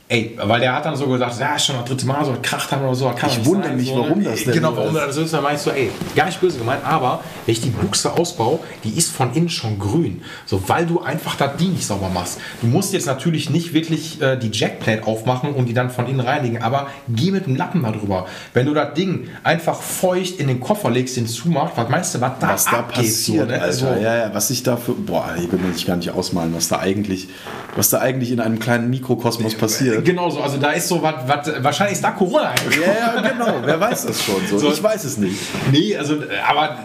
Ey, 0.10 0.38
weil 0.42 0.62
der 0.62 0.74
hat 0.74 0.86
dann 0.86 0.96
so 0.96 1.06
gesagt, 1.08 1.38
ja, 1.38 1.60
schon 1.60 1.76
das 1.76 1.84
dritte 1.84 2.06
Mal 2.06 2.24
so, 2.24 2.34
kracht 2.42 2.72
dann 2.72 2.82
oder 2.82 2.96
so. 2.96 3.10
kann 3.10 3.30
Ich 3.30 3.44
wundere 3.44 3.68
sein, 3.72 3.78
mich, 3.78 3.90
so, 3.90 3.98
warum 4.00 4.20
ne? 4.20 4.24
das 4.30 4.42
denn 4.46 4.54
Genau, 4.54 4.74
warum 4.74 4.96
ist. 4.96 5.06
das 5.08 5.16
so 5.16 5.22
ist. 5.24 5.34
Dann 5.34 5.44
meinst 5.44 5.66
du, 5.66 5.72
ey, 5.72 5.92
gar 6.16 6.28
nicht 6.28 6.40
böse 6.40 6.60
gemeint, 6.60 6.80
aber 6.86 7.22
wenn 7.46 7.52
ich 7.52 7.60
die 7.60 7.72
Buchse 7.72 8.14
ausbaue, 8.14 8.60
die 8.86 8.98
ist 8.98 9.12
von 9.12 9.34
innen 9.34 9.50
schon 9.50 9.78
grün. 9.78 10.22
So, 10.46 10.64
weil 10.70 10.86
du 10.86 11.02
einfach 11.02 11.36
das 11.36 11.58
Ding 11.58 11.74
nicht 11.74 11.86
sauber 11.86 12.08
machst. 12.08 12.40
Du 12.62 12.68
musst 12.68 12.94
jetzt 12.94 13.06
natürlich 13.06 13.50
nicht 13.50 13.74
wirklich 13.74 14.22
äh, 14.22 14.38
die 14.38 14.50
Jackplate 14.50 15.06
aufmachen 15.06 15.54
und 15.54 15.66
die 15.66 15.74
dann 15.74 15.90
von 15.90 16.08
innen 16.08 16.22
reinigen, 16.22 16.62
aber 16.64 16.88
geh 17.10 17.32
mit 17.32 17.46
dem 17.46 17.58
Lappen 17.58 17.84
da 17.84 17.92
drüber. 17.92 18.28
Wenn 18.54 18.66
du 18.66 18.74
das 18.74 18.94
Ding 18.94 19.28
einfach 19.44 19.82
feucht 19.82 20.40
in 20.40 20.48
den 20.48 20.62
Koffer 20.62 20.90
legst, 20.90 21.18
den 21.18 21.28
zumachst, 21.28 21.76
was 21.76 21.90
meinst 21.90 22.16
du, 22.16 22.22
was 22.22 22.32
da 22.40 22.48
Was 22.54 22.64
da 22.64 22.72
abgeht? 22.80 22.96
passiert, 23.04 23.50
so, 23.50 23.54
ne? 23.54 23.62
Alter. 23.62 23.74
So. 23.74 23.86
Ja, 23.88 24.16
ja, 24.16 24.34
was 24.34 24.50
ich 24.52 24.64
da 24.64 24.78
für, 24.78 24.94
boah, 24.94 25.36
ich 25.38 25.52
will 25.52 25.60
mir 25.60 25.68
nicht 25.68 25.86
gar 25.86 25.98
nicht 25.98 26.12
ausmalen, 26.12 26.56
was 26.56 26.70
da 26.70 26.80
eigentlich, 26.80 27.28
was 27.76 27.90
da 27.90 28.00
eigentlich 28.00 28.32
in 28.32 28.40
einem 28.40 28.60
kleinen 28.60 28.90
Mikrokosmos 28.90 29.56
passiert. 29.56 29.97
Genau 30.04 30.30
so, 30.30 30.42
also 30.42 30.58
da 30.58 30.72
ist 30.72 30.88
so 30.88 31.02
was, 31.02 31.16
wahrscheinlich 31.60 31.96
ist 31.96 32.04
da 32.04 32.12
Corona. 32.12 32.54
Ja, 32.70 33.22
genau. 33.22 33.62
Wer 33.64 33.80
weiß 33.80 34.06
das 34.08 34.24
schon? 34.24 34.46
So. 34.48 34.58
So. 34.58 34.72
Ich 34.72 34.82
weiß 34.82 35.04
es 35.04 35.18
nicht. 35.18 35.38
Nee, 35.72 35.96
also, 35.96 36.16
äh, 36.16 36.40
aber, 36.48 36.80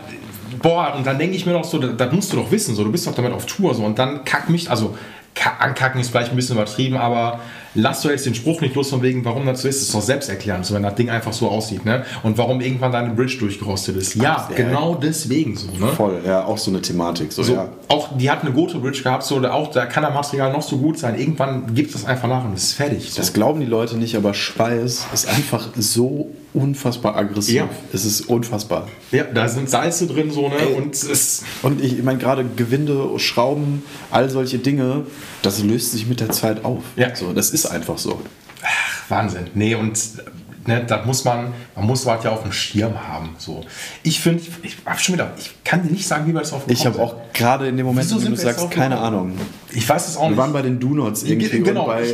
boah, 0.60 0.94
und 0.97 1.06
dann 1.06 1.18
denke 1.18 1.36
ich 1.36 1.47
mir 1.47 1.52
doch 1.52 1.64
so, 1.64 1.78
das, 1.78 1.97
das 1.97 2.12
musst 2.12 2.32
du 2.32 2.36
doch 2.36 2.51
wissen, 2.51 2.74
so, 2.74 2.84
du 2.84 2.93
bist 2.93 3.06
doch 3.06 3.14
damit 3.14 3.32
auf 3.32 3.47
Tour, 3.47 3.74
so, 3.74 3.84
und 3.84 3.98
dann 3.98 4.24
kack 4.24 4.48
mich, 4.48 4.70
also, 4.70 4.97
ankacken 5.59 6.01
ist 6.01 6.11
vielleicht 6.11 6.31
ein 6.31 6.37
bisschen 6.37 6.57
übertrieben, 6.57 6.97
aber 6.97 7.41
lass 7.75 8.03
du 8.03 8.11
jetzt 8.11 8.27
den 8.27 8.35
Spruch 8.35 8.61
nicht 8.61 8.75
los 8.75 8.91
von 8.91 9.03
wegen, 9.03 9.25
warum 9.25 9.47
das 9.47 9.63
so 9.63 9.69
ist, 9.69 9.81
ist 9.83 9.95
doch 9.95 10.03
selbsterklärend, 10.03 10.67
so, 10.67 10.75
wenn 10.75 10.83
das 10.83 10.95
Ding 10.95 11.09
einfach 11.11 11.33
so 11.33 11.49
aussieht, 11.49 11.85
ne, 11.85 12.05
und 12.23 12.37
warum 12.39 12.61
irgendwann 12.61 12.93
deine 12.93 13.11
Bridge 13.15 13.37
durchgerostet 13.39 13.97
ist. 13.97 14.15
Ja, 14.15 14.23
Ja. 14.23 14.49
genau 14.55 14.95
deswegen 14.95 15.57
so, 15.57 15.69
ne. 15.69 15.89
Voll, 15.93 16.21
ja, 16.27 16.45
auch 16.45 16.59
so 16.59 16.71
eine 16.71 16.81
Thematik. 16.83 17.33
So, 17.33 17.43
So, 17.43 17.55
ja. 17.55 17.69
auch 17.89 18.17
die 18.17 18.31
hat 18.31 18.43
eine 18.43 18.53
gute 18.53 18.79
Bridge 18.79 19.03
gehabt, 19.03 19.25
so, 19.25 19.43
auch 19.49 19.71
da 19.71 19.87
kann 19.87 20.03
das 20.03 20.13
Material 20.13 20.53
noch 20.53 20.63
so 20.63 20.77
gut 20.77 20.99
sein. 20.99 21.19
Irgendwann 21.19 21.75
gibt 21.75 21.95
es 21.95 22.05
einfach 22.05 22.29
nach 22.29 22.45
und 22.45 22.55
es 22.55 22.65
ist 22.65 22.73
fertig. 22.75 23.11
So. 23.11 23.17
Das 23.21 23.33
glauben 23.33 23.61
die 23.61 23.67
Leute 23.67 23.97
nicht, 23.97 24.15
aber 24.17 24.35
Schweiß 24.35 25.07
ist 25.13 25.29
einfach 25.29 25.69
so 25.77 26.29
unfassbar 26.55 27.16
aggressiv. 27.16 27.55
Ja. 27.55 27.69
Es 27.93 28.05
ist 28.05 28.23
unfassbar. 28.29 28.89
ja, 29.11 29.24
da 29.24 29.49
sind 29.49 29.70
Salze 29.70 30.07
drin, 30.07 30.31
so, 30.31 30.49
ne, 30.49 30.57
Ey. 30.57 30.74
und 30.74 30.95
es 30.95 31.43
Und 31.62 31.83
ich, 31.83 31.99
ich 31.99 32.03
meine, 32.03 32.19
gerade 32.19 32.45
Gewinde, 32.57 33.19
Schrauben, 33.19 33.83
all 34.11 34.29
solche 34.31 34.59
Dinge, 34.59 35.07
das 35.43 35.62
löst 35.62 35.93
sich 35.93 36.07
mit 36.07 36.20
der 36.20 36.31
Zeit 36.31 36.65
auf. 36.65 36.83
Ja. 36.97 37.15
So, 37.15 37.33
das 37.33 37.51
ist 37.51 37.66
einfach 37.66 37.99
so. 37.99 38.20
Wahnsinn. 39.09 39.49
Nee, 39.55 39.74
und 39.74 39.99
ne, 40.66 40.84
das 40.86 41.05
muss 41.06 41.24
man, 41.24 41.52
man 41.76 41.86
muss 41.86 42.05
was 42.06 42.22
ja 42.24 42.30
auf 42.30 42.43
dem 42.43 42.52
Schirm 42.52 42.94
haben. 43.09 43.30
So. 43.39 43.62
Ich 44.02 44.20
finde, 44.20 44.43
ich, 44.43 44.51
ich 44.62 44.76
hab 44.86 45.01
schon 45.01 45.14
wieder, 45.14 45.30
ich 45.39 45.52
kann 45.64 45.82
dir 45.82 45.90
nicht 45.93 46.06
sagen, 46.06 46.26
wie 46.26 46.32
wir 46.32 46.40
das 46.40 46.52
auf 46.52 46.62
Ich 46.66 46.84
habe 46.86 47.01
auch 47.01 47.14
gerade 47.32 47.68
in 47.68 47.76
dem 47.76 47.86
Moment, 47.86 48.06
Wieso 48.06 48.16
wo 48.20 48.24
du 48.24 48.30
wir 48.30 48.36
sagst, 48.36 48.70
keine? 48.70 48.98
Ahnung. 48.98 49.32
Ich 49.74 49.89
weiß 49.89 50.06
es 50.09 50.16
auch 50.16 50.22
Wir 50.24 50.28
nicht. 50.30 50.39
waren 50.39 50.52
bei 50.52 50.60
den 50.62 50.78
Do-Nots 50.80 51.22
irgendwie 51.22 51.48
Ge- 51.48 51.60
genau. 51.60 51.82
und 51.82 51.86
bei, 51.89 52.02
äh, 52.02 52.12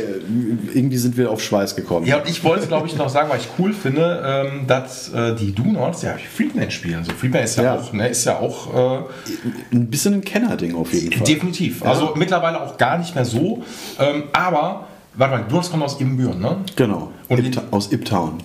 irgendwie 0.73 0.97
sind 0.97 1.17
wir 1.17 1.29
auf 1.29 1.41
Schweiß 1.43 1.75
gekommen. 1.75 2.05
ja, 2.05 2.17
und 2.19 2.29
ich 2.29 2.43
wollte, 2.43 2.67
glaube 2.67 2.87
ich, 2.87 2.95
noch 2.95 3.09
sagen, 3.09 3.29
weil 3.29 3.39
ich 3.39 3.47
cool 3.59 3.73
finde, 3.73 4.23
ähm, 4.51 4.65
dass 4.67 5.09
äh, 5.13 5.35
die 5.35 5.53
Do-Nots 5.53 6.01
ja 6.03 6.15
Freeman 6.35 6.71
spielen. 6.71 7.03
So, 7.03 7.11
Freeman 7.13 7.43
ist 7.43 7.57
ja, 7.57 7.63
Ja. 7.63 7.75
auch, 7.75 7.91
ne, 7.93 8.07
ist 8.07 8.25
ja 8.25 8.37
auch 8.39 8.73
äh, 8.73 9.75
Ein 9.75 9.87
bisschen 9.89 10.13
ein 10.15 10.21
Kennerding 10.21 10.75
auf 10.75 10.93
jeden 10.93 11.11
Fall. 11.11 11.27
definitiv. 11.27 11.83
Also 11.83 12.13
mittlerweile 12.15 12.61
auch 12.61 12.77
gar 12.77 12.97
nicht 12.97 13.13
mehr 13.15 13.25
so. 13.25 13.63
Ähm, 13.99 14.23
aber, 14.33 14.87
warte 15.15 15.35
mal, 15.37 15.43
Do-Nots 15.49 15.71
kommen 15.71 15.83
aus 15.83 15.99
Ibbenbüren, 15.99 16.39
ne? 16.39 16.57
Genau. 16.75 17.11
Und 17.27 17.39
Ipta 17.45 17.63
aus 17.71 17.91
Iptown. 17.91 18.37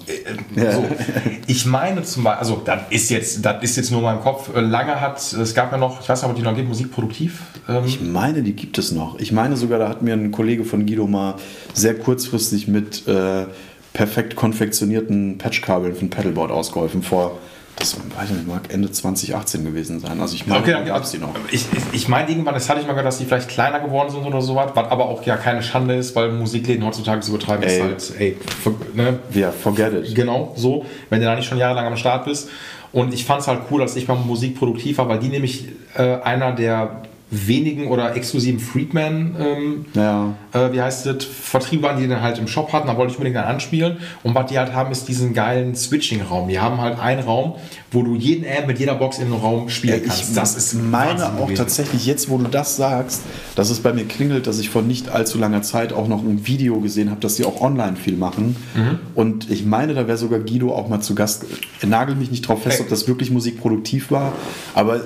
Äh, 0.56 0.70
So. 0.72 0.84
Ich 1.46 1.66
meine 1.66 2.02
zum 2.02 2.24
Beispiel, 2.24 2.38
also 2.40 2.62
das 2.64 2.80
ist 2.90 3.10
jetzt, 3.10 3.44
das 3.44 3.62
ist 3.62 3.76
jetzt 3.76 3.90
nur 3.90 4.00
mein 4.00 4.20
Kopf. 4.20 4.54
Äh, 4.54 4.60
Lange 4.60 5.00
hat, 5.00 5.20
es 5.20 5.54
gab 5.54 5.72
ja 5.72 5.78
noch, 5.78 6.00
ich 6.00 6.08
weiß 6.08 6.22
nicht, 6.22 6.30
ob 6.30 6.36
die 6.36 6.42
noch 6.42 6.54
gibt, 6.54 6.68
Musikproduktiv. 6.68 7.42
Ähm, 7.68 7.82
Ich 7.86 8.00
meine, 8.00 8.42
die 8.42 8.54
gibt 8.54 8.78
es 8.78 8.92
noch. 8.92 9.18
Ich 9.18 9.30
meine 9.32 9.56
sogar, 9.56 9.78
da 9.78 9.88
hat 9.88 10.02
mir 10.02 10.14
ein 10.14 10.32
Kollege 10.32 10.64
von 10.64 10.86
Guido 10.86 11.06
mal 11.06 11.34
sehr 11.74 11.94
kurzfristig 11.98 12.66
mit 12.68 13.06
äh, 13.06 13.44
perfekt 13.92 14.34
konfektionierten 14.36 15.38
Patchkabeln 15.38 15.94
für 15.94 16.06
ein 16.06 16.10
Pedalboard 16.10 16.50
ausgeholfen 16.50 17.02
vor 17.02 17.38
das 17.76 17.96
weiß 17.96 18.30
ich 18.30 18.36
nicht, 18.36 18.46
mag 18.48 18.62
Ende 18.72 18.90
2018 18.90 19.64
gewesen 19.64 20.00
sein. 20.00 20.20
Also 20.20 20.34
ich 20.34 20.46
meine, 20.46 20.60
Okay, 20.60 20.76
gab 20.86 21.02
es 21.02 21.10
die 21.10 21.18
noch. 21.18 21.34
Ich, 21.50 21.66
ich, 21.72 21.82
ich 21.92 22.08
meine, 22.08 22.28
irgendwann, 22.30 22.54
das 22.54 22.68
hatte 22.68 22.80
ich 22.80 22.86
mal 22.86 22.92
gehört, 22.92 23.06
dass 23.06 23.18
die 23.18 23.24
vielleicht 23.24 23.48
kleiner 23.48 23.80
geworden 23.80 24.10
sind 24.10 24.24
oder 24.24 24.40
sowas, 24.40 24.70
was 24.74 24.90
aber 24.90 25.06
auch 25.06 25.24
ja 25.26 25.36
keine 25.36 25.62
Schande 25.62 25.94
ist, 25.96 26.14
weil 26.14 26.30
Musikläden 26.32 26.84
heutzutage 26.84 27.20
zu 27.20 27.32
betreiben 27.32 27.62
ist 27.64 27.72
Ey. 27.72 27.80
halt, 27.80 28.12
ey, 28.18 28.36
for, 28.62 28.74
ne, 28.94 29.18
Ja, 29.32 29.50
forget 29.50 29.92
it. 29.92 30.14
genau 30.14 30.52
so, 30.56 30.84
wenn 31.10 31.20
du 31.20 31.26
da 31.26 31.34
nicht 31.34 31.48
schon 31.48 31.58
jahrelang 31.58 31.86
am 31.86 31.96
Start 31.96 32.24
bist. 32.26 32.48
Und 32.92 33.12
ich 33.12 33.24
fand 33.24 33.40
es 33.40 33.48
halt 33.48 33.62
cool, 33.70 33.80
dass 33.80 33.96
ich 33.96 34.06
beim 34.06 34.24
Musik 34.24 34.56
produktiv 34.56 34.98
war, 34.98 35.08
weil 35.08 35.18
die 35.18 35.28
nämlich 35.28 35.68
äh, 35.96 36.20
einer 36.22 36.52
der 36.52 37.02
wenigen 37.30 37.88
oder 37.88 38.14
exklusiven 38.14 38.60
Freakman, 38.60 39.34
ähm, 39.40 39.86
Ja. 39.94 40.34
äh, 40.52 40.72
wie 40.72 40.80
heißt 40.80 41.06
es, 41.06 41.24
Vertriebe 41.24 41.82
waren, 41.82 42.00
die 42.00 42.06
dann 42.06 42.20
halt 42.22 42.38
im 42.38 42.46
Shop 42.46 42.72
hatten, 42.72 42.86
da 42.86 42.96
wollte 42.96 43.12
ich 43.12 43.18
unbedingt 43.18 43.36
dann 43.36 43.46
anspielen. 43.46 43.96
Und 44.22 44.34
was 44.34 44.46
die 44.46 44.58
halt 44.58 44.72
haben, 44.72 44.92
ist 44.92 45.08
diesen 45.08 45.34
geilen 45.34 45.74
Switching-Raum. 45.74 46.48
Die 46.48 46.60
haben 46.60 46.80
halt 46.80 46.98
einen 47.00 47.22
Raum, 47.24 47.54
wo 47.94 48.02
du 48.02 48.14
jeden 48.14 48.44
Amp 48.44 48.66
mit 48.66 48.78
jeder 48.78 48.94
Box 48.96 49.18
in 49.18 49.30
den 49.30 49.40
Raum 49.40 49.68
spielen 49.68 50.00
Ich 50.02 50.08
kannst. 50.08 50.36
Das 50.36 50.56
ist 50.56 50.74
meine 50.74 51.12
Wahnsinn 51.20 51.26
auch 51.38 51.42
gewesen. 51.44 51.54
tatsächlich 51.56 52.04
jetzt, 52.06 52.28
wo 52.28 52.36
du 52.38 52.44
das 52.44 52.76
sagst, 52.76 53.22
dass 53.54 53.70
es 53.70 53.80
bei 53.80 53.92
mir 53.92 54.04
klingelt, 54.04 54.46
dass 54.46 54.58
ich 54.58 54.68
vor 54.70 54.82
nicht 54.82 55.08
allzu 55.08 55.38
langer 55.38 55.62
Zeit 55.62 55.92
auch 55.92 56.08
noch 56.08 56.22
ein 56.22 56.46
Video 56.46 56.80
gesehen 56.80 57.10
habe, 57.10 57.20
dass 57.20 57.36
die 57.36 57.44
auch 57.44 57.60
online 57.60 57.96
viel 57.96 58.16
machen. 58.16 58.56
Mhm. 58.74 58.98
Und 59.14 59.50
ich 59.50 59.64
meine, 59.64 59.94
da 59.94 60.06
wäre 60.06 60.18
sogar 60.18 60.40
Guido 60.40 60.74
auch 60.74 60.88
mal 60.88 61.00
zu 61.00 61.14
Gast. 61.14 61.44
Nagel 61.86 62.16
mich 62.16 62.30
nicht 62.30 62.46
drauf 62.46 62.62
fest, 62.62 62.76
Hey. 62.78 62.82
ob 62.82 62.88
das 62.90 63.06
wirklich 63.08 63.30
musikproduktiv 63.30 64.10
war, 64.10 64.32
aber 64.74 65.00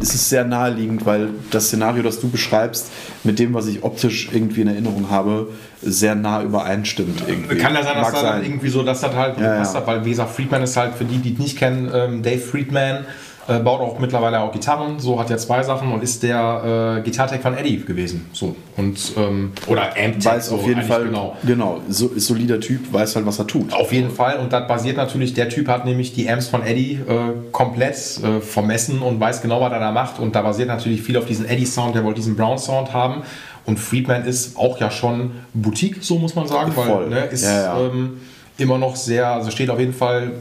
es 0.00 0.14
ist 0.14 0.28
sehr 0.28 0.44
naheliegend, 0.44 1.06
weil 1.06 1.30
das 1.50 1.66
Szenario, 1.68 2.02
das 2.02 2.20
du 2.20 2.28
beschreibst, 2.28 2.88
mit 3.22 3.38
dem, 3.38 3.54
was 3.54 3.66
ich 3.66 3.82
optisch 3.84 4.28
irgendwie 4.32 4.60
in 4.62 4.68
Erinnerung 4.68 5.08
habe, 5.10 5.48
sehr 5.82 6.14
nah 6.14 6.42
übereinstimmt. 6.42 7.24
Irgendwie. 7.26 7.56
Kann 7.56 7.74
ja 7.74 7.82
sein, 7.82 7.96
dass 7.96 8.12
Mag 8.12 8.20
sein. 8.20 8.42
irgendwie 8.42 8.68
so, 8.68 8.82
dass 8.82 9.00
das 9.00 9.14
halt 9.14 9.38
Ja, 9.38 9.52
gepasst 9.52 9.74
ja. 9.74 9.80
hat, 9.80 9.86
weil 9.86 10.04
wie 10.04 10.10
gesagt, 10.10 10.30
Friedman 10.30 10.62
ist 10.62 10.76
halt 10.76 10.94
für 10.94 11.04
die, 11.04 11.18
die 11.18 11.32
es 11.32 11.38
nicht 11.38 11.58
kennen, 11.58 11.90
ähm, 11.92 12.22
Dave 12.22 12.38
Friedman 12.40 13.04
äh, 13.46 13.58
baut 13.58 13.80
auch 13.80 13.98
mittlerweile 13.98 14.40
auch 14.40 14.52
Gitarren, 14.52 14.98
so 14.98 15.20
hat 15.20 15.30
er 15.30 15.38
zwei 15.38 15.62
Sachen 15.62 15.92
und 15.92 16.02
ist 16.02 16.22
der 16.22 16.98
äh, 16.98 17.02
Gitartech 17.02 17.40
von 17.40 17.56
Eddie 17.56 17.84
gewesen. 17.84 18.26
So. 18.32 18.56
Und, 18.76 19.12
ähm, 19.16 19.52
oder 19.66 19.92
Amp 20.02 20.24
Weiß 20.24 20.48
so 20.48 20.56
auf 20.56 20.66
jeden 20.66 20.82
Fall, 20.82 21.04
genau. 21.04 21.36
genau, 21.44 21.80
so, 21.88 22.08
ist 22.08 22.26
solider 22.26 22.60
Typ, 22.60 22.92
weiß 22.92 23.16
halt, 23.16 23.26
was 23.26 23.38
er 23.38 23.46
tut. 23.46 23.72
Auf 23.72 23.92
jeden 23.92 24.10
Fall. 24.10 24.38
Und 24.38 24.52
das 24.52 24.66
basiert 24.66 24.96
natürlich, 24.96 25.34
der 25.34 25.48
Typ 25.48 25.68
hat 25.68 25.84
nämlich 25.84 26.14
die 26.14 26.28
Amps 26.30 26.48
von 26.48 26.62
Eddie 26.62 27.00
äh, 27.06 27.50
komplett 27.52 27.94
äh, 27.94 28.40
vermessen 28.40 29.00
und 29.02 29.20
weiß 29.20 29.42
genau, 29.42 29.60
was 29.60 29.72
er 29.72 29.80
da 29.80 29.92
macht. 29.92 30.18
Und 30.18 30.34
da 30.34 30.42
basiert 30.42 30.68
natürlich 30.68 31.02
viel 31.02 31.16
auf 31.18 31.26
diesen 31.26 31.46
Eddie-Sound, 31.46 31.94
der 31.94 32.04
wollte 32.04 32.20
diesen 32.20 32.36
Brown-Sound 32.36 32.92
haben. 32.92 33.22
Und 33.66 33.78
Friedman 33.78 34.24
ist 34.24 34.56
auch 34.56 34.78
ja 34.78 34.90
schon 34.90 35.32
Boutique, 35.54 36.02
so 36.02 36.18
muss 36.18 36.34
man 36.34 36.46
sagen, 36.46 36.72
weil 36.76 36.86
Voll. 36.86 37.08
ne, 37.08 37.24
ist 37.26 37.44
Ja, 37.44 37.62
ja. 37.62 37.80
Ähm, 37.80 38.20
immer 38.58 38.78
noch 38.78 38.96
sehr, 38.96 39.28
also 39.28 39.50
steht 39.50 39.70
auf 39.70 39.80
jeden 39.80 39.94
Fall 39.94 40.32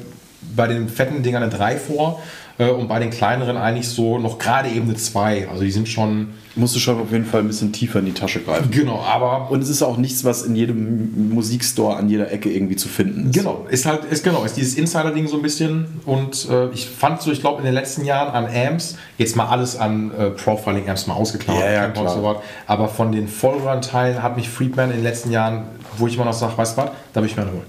bei 0.56 0.68
den 0.68 0.90
fetten 0.90 1.24
Dingern 1.24 1.44
eine 1.44 1.52
3 1.52 1.78
vor 1.78 2.22
äh, 2.58 2.70
und 2.70 2.88
bei 2.88 3.00
den 3.00 3.10
kleineren 3.10 3.58
eigentlich 3.58 3.88
so 3.88 4.18
noch 4.20 4.38
gerade 4.38 4.70
eben 4.70 4.84
eine 4.86 4.96
2. 4.96 5.50
Also 5.50 5.64
die 5.64 5.72
sind 5.72 5.88
schon, 5.90 6.30
Musst 6.56 6.76
du 6.76 6.80
schon 6.80 7.00
auf 7.00 7.12
jeden 7.12 7.26
Fall 7.26 7.40
ein 7.42 7.48
bisschen 7.48 7.74
tiefer 7.74 7.98
in 7.98 8.06
die 8.06 8.12
Tasche 8.14 8.40
greifen. 8.40 8.70
genau, 8.70 9.00
aber 9.02 9.50
Und 9.50 9.64
es 9.64 9.70
ist 9.70 9.82
auch 9.82 9.98
nichts, 9.98 10.24
was 10.24 10.44
in 10.44 10.56
jedem 10.56 11.30
Musikstore 11.34 11.96
an 11.96 12.10
jeder 12.10 12.32
Ecke 12.32 12.52
irgendwie 12.52 12.76
zu 12.76 12.88
finden 12.88 13.30
ist. 13.32 13.36
Genau, 13.36 13.66
ist 13.72 13.88
halt, 13.88 14.06
ist 14.06 14.24
genau, 14.24 14.44
ist 14.44 14.56
dieses 14.56 14.76
Insider-Ding 14.76 15.28
so 15.28 15.38
ein 15.38 15.42
bisschen. 15.42 15.88
Und 16.06 16.48
äh, 16.52 16.70
ich 16.70 16.88
fand 16.88 17.24
so, 17.24 17.32
ich 17.32 17.42
glaube, 17.42 17.58
in 17.60 17.66
den 17.66 17.74
letzten 17.74 18.06
Jahren 18.06 18.32
an 18.36 18.46
Amps, 18.54 18.98
jetzt 19.18 19.36
mal 19.36 19.48
alles 19.48 19.76
an 19.76 20.12
äh, 20.16 20.30
Profiling-Amps 20.30 21.08
mal 21.08 21.16
ausgeklammert, 21.16 21.64
Ja, 21.64 21.72
ja, 21.72 21.90
klar. 21.90 22.10
so 22.14 22.22
was, 22.24 22.38
aber 22.68 22.88
von 22.88 23.12
den 23.12 23.28
Vollrun-Teilen 23.28 24.22
hat 24.22 24.36
mich 24.38 24.48
Friedman 24.48 24.92
in 24.92 24.98
den 24.98 25.04
letzten 25.04 25.32
Jahren, 25.32 25.64
wo 25.98 26.06
ich 26.06 26.16
immer 26.16 26.26
noch 26.26 26.34
sage, 26.34 26.56
weißt 26.56 26.78
du 26.78 26.82
was, 26.84 26.92
da 27.14 27.18
habe 27.18 27.26
ich 27.26 27.36
mir 27.36 27.46
holen. 27.46 27.64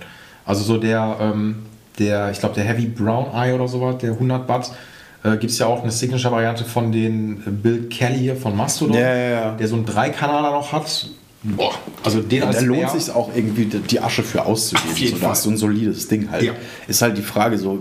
Also 0.44 0.62
so 0.62 0.76
der, 0.76 1.16
ähm, 1.20 1.62
der 1.98 2.30
ich 2.30 2.40
glaube, 2.40 2.54
der 2.54 2.64
Heavy 2.64 2.86
Brown 2.86 3.26
Eye 3.34 3.52
oder 3.54 3.68
sowas, 3.68 3.98
der 3.98 4.12
100 4.12 4.48
Watt, 4.48 4.72
äh, 5.22 5.36
gibt 5.36 5.52
es 5.52 5.58
ja 5.58 5.66
auch 5.66 5.82
eine 5.82 5.90
Signature-Variante 5.90 6.64
von 6.64 6.92
den 6.92 7.42
äh, 7.46 7.50
Bill 7.50 7.88
Kelly 7.88 8.18
hier 8.18 8.36
von 8.36 8.56
Mastodon, 8.56 8.96
Ja, 8.96 9.14
ja, 9.14 9.28
ja. 9.30 9.50
der 9.54 9.68
so 9.68 9.76
einen 9.76 9.86
Dreikanaler 9.86 10.50
noch 10.52 10.72
hat. 10.72 11.08
Boah, 11.42 11.74
also 12.02 12.20
den 12.22 12.40
Da 12.40 12.46
als 12.48 12.62
lohnt 12.62 12.84
Bär- 12.84 12.98
sich 12.98 13.14
auch 13.14 13.30
irgendwie 13.34 13.66
die 13.66 14.00
Asche 14.00 14.22
für 14.22 14.46
auszugeben. 14.46 15.16
So, 15.16 15.18
da 15.18 15.28
hast 15.30 15.44
du 15.44 15.50
ein 15.50 15.56
solides 15.58 16.08
Ding 16.08 16.30
halt. 16.30 16.42
Ja. 16.42 16.52
Ist 16.88 17.02
halt 17.02 17.18
die 17.18 17.22
Frage 17.22 17.58
so, 17.58 17.80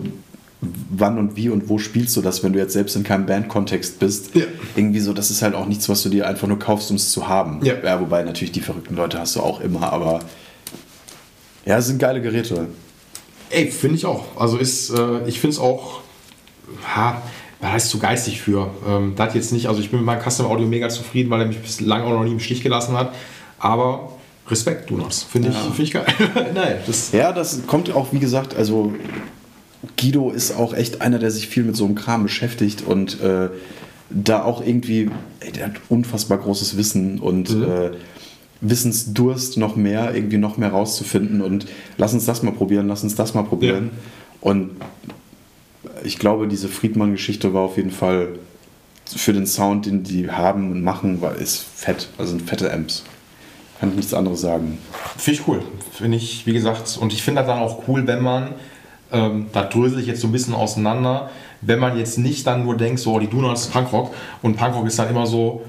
wann 0.90 1.18
und 1.18 1.36
wie 1.38 1.50
und 1.50 1.68
wo 1.70 1.78
spielst 1.78 2.16
du 2.18 2.22
das, 2.22 2.44
wenn 2.44 2.52
du 2.54 2.60
jetzt 2.60 2.74
selbst 2.74 2.96
in 2.98 3.04
keinem 3.04 3.26
Bandkontext 3.26 4.00
bist? 4.00 4.36
Ja. 4.36 4.44
Irgendwie 4.76 5.00
so, 5.00 5.14
das 5.14 5.32
ist 5.32 5.42
halt 5.42 5.56
auch 5.56 5.66
nichts, 5.66 5.88
was 5.90 6.04
du 6.04 6.10
dir 6.10 6.28
einfach 6.28 6.48
nur 6.48 6.60
kaufst, 6.60 6.90
um 6.90 6.98
es 6.98 7.12
zu 7.12 7.28
haben. 7.30 7.60
Ja. 7.64 8.00
wobei 8.02 8.24
natürlich 8.24 8.52
die 8.52 8.60
verrückten 8.62 8.96
Leute 8.98 9.18
hast 9.20 9.36
du 9.38 9.40
auch 9.42 9.62
immer, 9.62 9.92
aber 9.94 10.20
ja, 11.66 11.78
es 11.78 11.88
sind 11.88 12.00
geile 12.00 12.22
Geräte. 12.22 12.68
Ey, 13.54 13.72
finde 13.72 13.96
ich 13.96 14.06
auch. 14.06 14.26
Also 14.36 14.58
ist, 14.58 14.90
äh, 14.90 15.28
ich 15.28 15.40
finde 15.40 15.56
es 15.56 15.60
auch, 15.60 16.02
ha, 16.96 17.22
da 17.62 17.72
heißt 17.72 17.90
zu 17.90 18.00
geistig 18.00 18.42
für. 18.42 18.72
Ähm, 18.88 19.14
das 19.16 19.34
jetzt 19.36 19.54
nicht, 19.54 19.68
also 19.68 19.80
ich 19.80 19.90
bin 19.92 20.00
mit 20.00 20.06
meinem 20.06 20.22
Custom 20.22 20.48
Audio 20.48 20.68
mega 20.68 20.90
zufrieden, 20.90 21.30
weil 21.30 21.42
er 21.42 21.48
mich 21.48 21.60
bislang 21.60 22.02
auch 22.04 22.10
noch 22.10 22.24
nie 22.24 22.32
im 22.32 22.40
Stich 22.40 22.62
gelassen 22.64 22.98
hat. 22.98 23.14
Aber 23.60 24.14
Respekt, 24.48 24.90
Donuts. 24.90 25.24
Finde 25.24 25.50
ich, 25.50 25.56
find 25.56 25.80
ich 25.80 25.92
geil. 25.92 26.06
Nein, 26.54 26.78
das, 26.86 27.12
Ja, 27.12 27.32
das 27.32 27.66
kommt 27.66 27.94
auch, 27.94 28.12
wie 28.12 28.20
gesagt, 28.20 28.56
also 28.56 28.94
Guido 29.98 30.32
ist 30.32 30.56
auch 30.56 30.74
echt 30.74 31.02
einer, 31.02 31.20
der 31.20 31.32
sich 31.32 31.48
viel 31.48 31.64
mit 31.64 31.76
so 31.76 31.86
einem 31.86 31.96
Kram 31.96 32.24
beschäftigt 32.24 32.84
und 32.86 33.22
äh, 33.22 33.50
da 34.10 34.44
auch 34.44 34.66
irgendwie, 34.66 35.10
ey, 35.40 35.52
der 35.52 35.68
hat 35.68 35.74
unfassbar 35.90 36.38
großes 36.40 36.78
Wissen 36.78 37.20
und 37.20 37.50
äh, 37.52 37.92
Wissensdurst 38.64 39.58
noch 39.58 39.76
mehr, 39.76 40.16
irgendwie 40.16 40.38
noch 40.38 40.58
mehr 40.58 40.70
rauszufinden 40.70 41.42
und 41.42 41.66
lass 41.98 42.14
uns 42.14 42.26
das 42.26 42.44
mal 42.44 42.54
probieren, 42.54 42.88
lass 42.88 43.04
uns 43.04 43.16
das 43.16 43.34
mal 43.34 43.44
probieren. 43.44 43.92
Und 44.40 44.72
ich 46.04 46.18
glaube, 46.18 46.48
diese 46.48 46.70
Friedmann-Geschichte 46.70 47.54
war 47.54 47.62
auf 47.62 47.78
jeden 47.78 47.92
Fall 47.92 48.40
für 49.06 49.34
den 49.34 49.46
Sound, 49.46 49.86
den 49.86 50.04
die 50.04 50.32
haben 50.32 50.72
und 50.72 50.82
machen, 50.82 51.22
war, 51.22 51.36
ist 51.36 51.58
fett. 51.58 52.10
Also 52.18 52.32
sind 52.32 52.48
fette 52.48 52.74
Amps. 52.74 53.04
Kann 53.80 53.90
ich 53.90 53.96
nichts 53.96 54.14
anderes 54.14 54.42
sagen. 54.42 54.78
Finde 55.18 55.40
ich 55.40 55.48
cool. 55.48 55.62
Finde 55.92 56.18
ich, 56.18 56.46
wie 56.46 56.54
gesagt, 56.54 56.98
und 57.00 57.12
ich 57.12 57.22
finde 57.22 57.42
das 57.42 57.48
dann 57.48 57.60
auch 57.60 57.84
cool, 57.88 58.08
wenn 58.08 58.22
man, 58.22 58.56
ähm, 59.12 59.48
da 59.52 59.64
drösel 59.64 60.00
ich 60.00 60.08
jetzt 60.08 60.22
so 60.22 60.28
ein 60.28 60.32
bisschen 60.32 60.54
auseinander, 60.54 61.30
wenn 61.62 61.80
man 61.80 61.98
jetzt 61.98 62.18
nicht 62.18 62.48
dann 62.48 62.64
nur 62.64 62.78
denkt, 62.78 63.00
so, 63.00 63.14
oh, 63.14 63.20
die 63.20 63.30
Donuts 63.30 63.66
ist 63.66 63.74
Punkrock 63.74 64.14
und 64.42 64.56
Punkrock 64.56 64.88
ist 64.88 65.00
dann 65.00 65.10
immer 65.10 65.28
so 65.28 65.64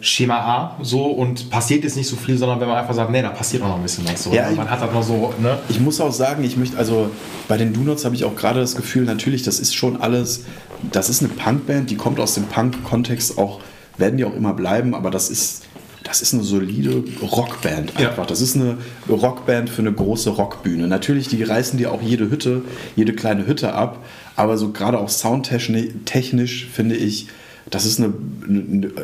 Schema 0.00 0.38
A 0.38 0.76
so 0.82 1.04
und 1.04 1.50
passiert 1.50 1.84
jetzt 1.84 1.96
nicht 1.96 2.08
so 2.08 2.16
viel, 2.16 2.36
sondern 2.36 2.58
wenn 2.58 2.66
man 2.66 2.78
einfach 2.78 2.94
sagt, 2.94 3.12
nee, 3.12 3.22
da 3.22 3.28
passiert 3.30 3.62
auch 3.62 3.68
noch 3.68 3.76
ein 3.76 3.82
bisschen 3.82 4.04
was. 4.04 4.24
So. 4.24 4.32
Ja, 4.32 4.50
man 4.50 4.68
hat 4.68 4.82
das 4.82 4.92
noch 4.92 5.04
so, 5.04 5.32
ne? 5.38 5.58
Ich 5.68 5.78
muss 5.78 6.00
auch 6.00 6.12
sagen, 6.12 6.42
ich 6.42 6.56
möchte, 6.56 6.76
also 6.76 7.10
bei 7.46 7.56
den 7.56 7.72
Donuts 7.72 8.04
habe 8.04 8.16
ich 8.16 8.24
auch 8.24 8.34
gerade 8.34 8.58
das 8.58 8.74
Gefühl, 8.74 9.04
natürlich, 9.04 9.44
das 9.44 9.60
ist 9.60 9.74
schon 9.74 10.00
alles, 10.00 10.44
das 10.90 11.08
ist 11.08 11.22
eine 11.22 11.28
Punkband, 11.32 11.90
die 11.90 11.96
kommt 11.96 12.18
aus 12.18 12.34
dem 12.34 12.44
Punk-Kontext 12.46 13.38
auch, 13.38 13.60
werden 13.98 14.16
die 14.16 14.24
auch 14.24 14.34
immer 14.34 14.52
bleiben, 14.52 14.96
aber 14.96 15.12
das 15.12 15.30
ist, 15.30 15.62
das 16.02 16.22
ist 16.22 16.34
eine 16.34 16.42
solide 16.42 17.04
Rockband 17.22 17.92
Ja. 18.00 18.08
einfach. 18.10 18.26
Das 18.26 18.40
ist 18.40 18.56
eine 18.56 18.78
Rockband 19.08 19.70
für 19.70 19.82
eine 19.82 19.92
große 19.92 20.30
Rockbühne. 20.30 20.88
Natürlich, 20.88 21.28
die 21.28 21.42
reißen 21.44 21.78
dir 21.78 21.92
auch 21.92 22.02
jede 22.02 22.30
Hütte, 22.30 22.62
jede 22.96 23.12
kleine 23.12 23.46
Hütte 23.46 23.74
ab, 23.74 24.04
aber 24.34 24.56
so 24.58 24.72
gerade 24.72 24.98
auch 24.98 25.08
soundtechnisch 25.08 25.88
technisch 26.04 26.66
finde 26.72 26.96
ich, 26.96 27.28
das 27.70 27.84
ist 27.84 28.00
eine, 28.00 28.12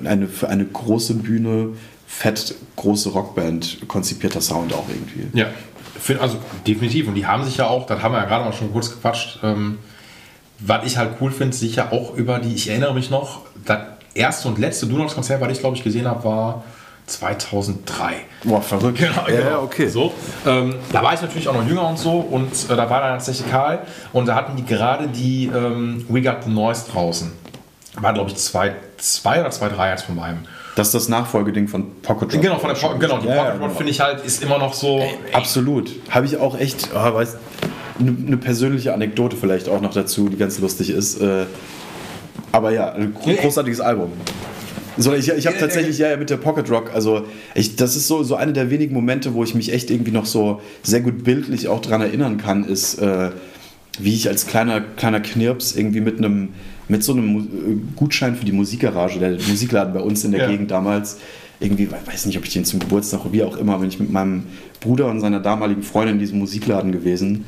eine, 0.04 0.28
für 0.28 0.48
eine 0.48 0.64
große 0.64 1.14
Bühne, 1.14 1.70
fett 2.06 2.54
große 2.76 3.10
Rockband 3.10 3.88
konzipierter 3.88 4.40
Sound 4.40 4.72
auch 4.74 4.86
irgendwie. 4.88 5.38
Ja, 5.38 5.46
also 6.20 6.38
definitiv. 6.66 7.08
Und 7.08 7.14
die 7.14 7.26
haben 7.26 7.44
sich 7.44 7.56
ja 7.56 7.66
auch, 7.66 7.86
das 7.86 8.02
haben 8.02 8.12
wir 8.12 8.18
ja 8.18 8.26
gerade 8.26 8.44
mal 8.44 8.52
schon 8.52 8.72
kurz 8.72 8.90
gequatscht, 8.90 9.40
ähm, 9.42 9.78
was 10.58 10.86
ich 10.86 10.96
halt 10.96 11.14
cool 11.20 11.32
finde, 11.32 11.56
sicher 11.56 11.92
auch 11.92 12.14
über 12.14 12.38
die, 12.38 12.54
ich 12.54 12.68
erinnere 12.68 12.94
mich 12.94 13.10
noch, 13.10 13.42
das 13.64 13.80
erste 14.14 14.48
und 14.48 14.58
letzte 14.58 14.86
Donuts-Konzert, 14.86 15.40
was 15.40 15.52
ich 15.52 15.60
glaube 15.60 15.76
ich 15.76 15.82
gesehen 15.82 16.06
habe, 16.06 16.22
war 16.24 16.64
2003. 17.06 18.14
Boah, 18.44 18.62
verrückt. 18.62 18.98
Genau, 18.98 19.28
ja, 19.28 19.48
genau. 19.48 19.62
okay. 19.62 19.88
So, 19.88 20.12
ähm, 20.46 20.76
da 20.92 21.02
war 21.02 21.14
ich 21.14 21.20
natürlich 21.20 21.48
auch 21.48 21.54
noch 21.54 21.66
jünger 21.66 21.88
und 21.88 21.98
so 21.98 22.12
und 22.12 22.52
äh, 22.52 22.76
da 22.76 22.88
war 22.88 23.00
dann 23.00 23.14
tatsächlich 23.14 23.50
Karl 23.50 23.80
und 24.12 24.26
da 24.26 24.34
hatten 24.34 24.56
die 24.56 24.64
gerade 24.64 25.08
die 25.08 25.46
ähm, 25.46 26.04
We 26.08 26.22
Got 26.22 26.44
the 26.44 26.50
Noise 26.50 26.84
draußen. 26.92 27.32
War 28.00 28.14
glaube 28.14 28.30
ich 28.30 28.36
2 28.36 28.74
zwei, 28.98 29.40
oder 29.40 29.50
2, 29.50 29.68
3 29.68 29.90
als 29.90 30.02
von 30.02 30.16
beiden. 30.16 30.46
Das 30.76 30.88
ist 30.88 30.94
das 30.94 31.08
Nachfolgeding 31.08 31.68
von 31.68 32.00
Pocket 32.00 32.32
Rock. 32.34 32.40
Genau, 32.42 32.58
von 32.58 32.70
der 32.70 32.76
po 32.80 32.96
genau, 32.98 33.18
die 33.18 33.26
Ja, 33.28 33.34
Pocket 33.34 33.48
ja, 33.48 33.50
Rod 33.52 33.60
genau. 33.60 33.74
finde 33.74 33.90
ich 33.92 34.00
halt, 34.00 34.24
ist 34.24 34.42
immer 34.42 34.58
noch 34.58 34.72
so. 34.72 34.98
ey, 35.00 35.10
Absolut. 35.34 35.90
Habe 36.08 36.24
ich 36.24 36.38
auch 36.38 36.58
echt, 36.58 36.88
oh, 36.94 37.14
weiß, 37.14 37.36
eine, 38.00 38.16
eine 38.26 38.36
persönliche 38.38 38.94
Anekdote 38.94 39.36
vielleicht 39.36 39.68
auch 39.68 39.82
noch 39.82 39.92
dazu, 39.92 40.30
die 40.30 40.36
ganz 40.38 40.58
lustig 40.60 40.88
ist. 40.88 41.20
Äh, 41.20 41.44
aber 42.52 42.70
ja, 42.70 42.92
ein 42.92 43.12
gro- 43.14 43.30
Ja, 43.30 43.40
großartiges 43.42 43.80
Album. 43.80 44.12
So, 44.96 45.12
ich 45.14 45.28
ich 45.28 45.46
habe 45.46 45.56
Ja, 45.56 45.60
tatsächlich 45.60 45.98
ja, 45.98 46.10
ja 46.10 46.16
mit 46.16 46.28
der 46.30 46.36
Pocket 46.38 46.70
Rock, 46.70 46.90
also 46.94 47.24
ich, 47.54 47.76
das 47.76 47.96
ist 47.96 48.08
so, 48.08 48.22
so 48.22 48.36
eine 48.36 48.52
der 48.52 48.70
wenigen 48.70 48.94
Momente, 48.94 49.32
wo 49.34 49.42
ich 49.44 49.54
mich 49.54 49.72
echt 49.72 49.90
irgendwie 49.90 50.10
noch 50.10 50.26
so 50.26 50.60
sehr 50.82 51.00
gut 51.00 51.24
bildlich 51.24 51.68
auch 51.68 51.80
dran 51.80 52.00
erinnern 52.02 52.36
kann, 52.38 52.64
ist, 52.64 52.98
äh, 52.98 53.30
wie 53.98 54.14
ich 54.14 54.28
als 54.28 54.46
kleiner, 54.46 54.80
kleiner 54.80 55.20
Knirps 55.20 55.74
irgendwie 55.76 56.00
mit 56.00 56.18
einem 56.18 56.50
mit 56.92 57.02
so 57.02 57.12
einem 57.12 57.38
äh, 57.38 57.96
Gutschein 57.96 58.36
für 58.36 58.44
die 58.44 58.52
Musikgarage, 58.52 59.18
der 59.18 59.32
Musikladen 59.48 59.94
bei 59.94 60.00
uns 60.00 60.24
in 60.24 60.30
der 60.30 60.42
Ja. 60.42 60.48
Gegend 60.48 60.70
damals, 60.70 61.18
irgendwie, 61.58 61.88
weiß 61.90 62.26
nicht, 62.26 62.36
ob 62.36 62.44
ich 62.44 62.52
den 62.52 62.64
zum 62.64 62.80
Geburtstag 62.80 63.24
oder 63.24 63.32
wie 63.32 63.42
auch 63.42 63.56
immer, 63.56 63.78
bin 63.78 63.88
ich 63.88 63.98
mit 63.98 64.10
meinem 64.10 64.44
Bruder 64.80 65.06
und 65.06 65.20
seiner 65.20 65.40
damaligen 65.40 65.82
Freundin 65.82 66.16
in 66.16 66.20
diesem 66.20 66.38
Musikladen 66.38 66.92
gewesen 66.92 67.46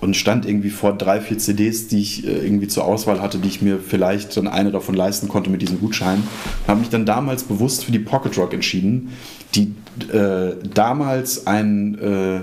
und 0.00 0.16
stand 0.16 0.46
irgendwie 0.46 0.70
vor 0.70 0.96
drei, 0.96 1.20
vier 1.20 1.36
CDs, 1.36 1.88
die 1.88 2.00
ich 2.00 2.26
äh, 2.26 2.38
irgendwie 2.38 2.68
zur 2.68 2.86
Auswahl 2.86 3.20
hatte, 3.20 3.36
die 3.38 3.48
ich 3.48 3.60
mir 3.60 3.78
vielleicht 3.78 4.34
dann 4.36 4.48
eine 4.48 4.70
davon 4.70 4.94
leisten 4.94 5.28
konnte 5.28 5.50
mit 5.50 5.60
diesem 5.60 5.78
Gutschein. 5.78 6.22
Und 6.62 6.68
habe 6.68 6.80
mich 6.80 6.88
dann 6.88 7.04
damals 7.04 7.42
bewusst 7.44 7.84
für 7.84 7.92
die 7.92 7.98
Pocket 7.98 8.36
Rock 8.38 8.54
entschieden, 8.54 9.10
die 9.54 9.74
äh, 10.10 10.54
damals 10.72 11.46
ein 11.46 11.98
äh, 11.98 12.40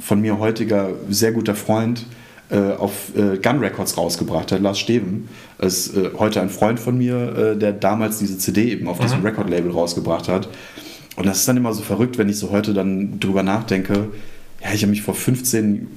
von 0.00 0.20
mir 0.20 0.40
heutiger 0.40 0.90
sehr 1.08 1.30
guter 1.30 1.54
Freund 1.54 2.04
auf 2.54 3.16
äh, 3.16 3.38
Gun 3.38 3.58
Records 3.58 3.96
rausgebracht 3.96 4.52
hat, 4.52 4.60
Lars 4.60 4.78
Steven. 4.78 5.28
Ist 5.58 5.96
äh, 5.96 6.10
heute 6.18 6.40
ein 6.40 6.50
Freund 6.50 6.78
von 6.78 6.96
mir, 6.96 7.56
der 7.56 7.72
damals 7.72 8.18
diese 8.18 8.38
CD 8.38 8.70
eben 8.70 8.88
auf 8.88 8.98
mhm. 8.98 9.02
diesem 9.02 9.22
Record-Label 9.22 9.70
rausgebracht 9.70 10.28
hat. 10.28 10.48
Und 11.16 11.26
das 11.26 11.38
ist 11.38 11.48
dann 11.48 11.56
immer 11.56 11.72
so 11.72 11.82
verrückt, 11.82 12.18
wenn 12.18 12.28
ich 12.28 12.38
so 12.38 12.50
heute 12.50 12.74
dann 12.74 13.18
drüber 13.18 13.42
nachdenke. 13.42 14.10
Ja, 14.62 14.72
ich 14.72 14.82
habe 14.82 14.90
mich 14.90 15.02
vor 15.02 15.14
15, 15.14 15.88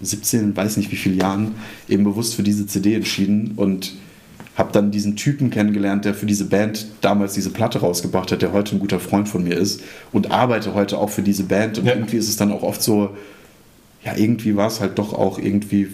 17, 0.00 0.56
weiß 0.56 0.76
nicht 0.78 0.90
wie 0.90 0.96
viele 0.96 1.14
Jahren 1.16 1.54
eben 1.88 2.04
bewusst 2.04 2.34
für 2.34 2.42
diese 2.42 2.66
CD 2.66 2.94
entschieden 2.94 3.52
und 3.56 3.94
habe 4.56 4.72
dann 4.72 4.90
diesen 4.90 5.16
Typen 5.16 5.50
kennengelernt, 5.50 6.06
der 6.06 6.14
für 6.14 6.24
diese 6.24 6.46
Band 6.46 6.86
damals 7.02 7.34
diese 7.34 7.50
Platte 7.50 7.80
rausgebracht 7.80 8.32
hat, 8.32 8.40
der 8.40 8.52
heute 8.52 8.74
ein 8.74 8.78
guter 8.78 9.00
Freund 9.00 9.28
von 9.28 9.44
mir 9.44 9.56
ist 9.56 9.82
und 10.12 10.30
arbeite 10.30 10.72
heute 10.72 10.96
auch 10.96 11.10
für 11.10 11.22
diese 11.22 11.44
Band. 11.44 11.78
Und 11.78 11.84
ja. 11.84 11.94
irgendwie 11.94 12.16
ist 12.16 12.28
es 12.28 12.36
dann 12.36 12.50
auch 12.50 12.62
oft 12.62 12.82
so, 12.82 13.10
ja, 14.06 14.16
irgendwie 14.16 14.56
war 14.56 14.68
es 14.68 14.80
halt 14.80 14.98
doch 14.98 15.12
auch 15.12 15.38
irgendwie 15.38 15.88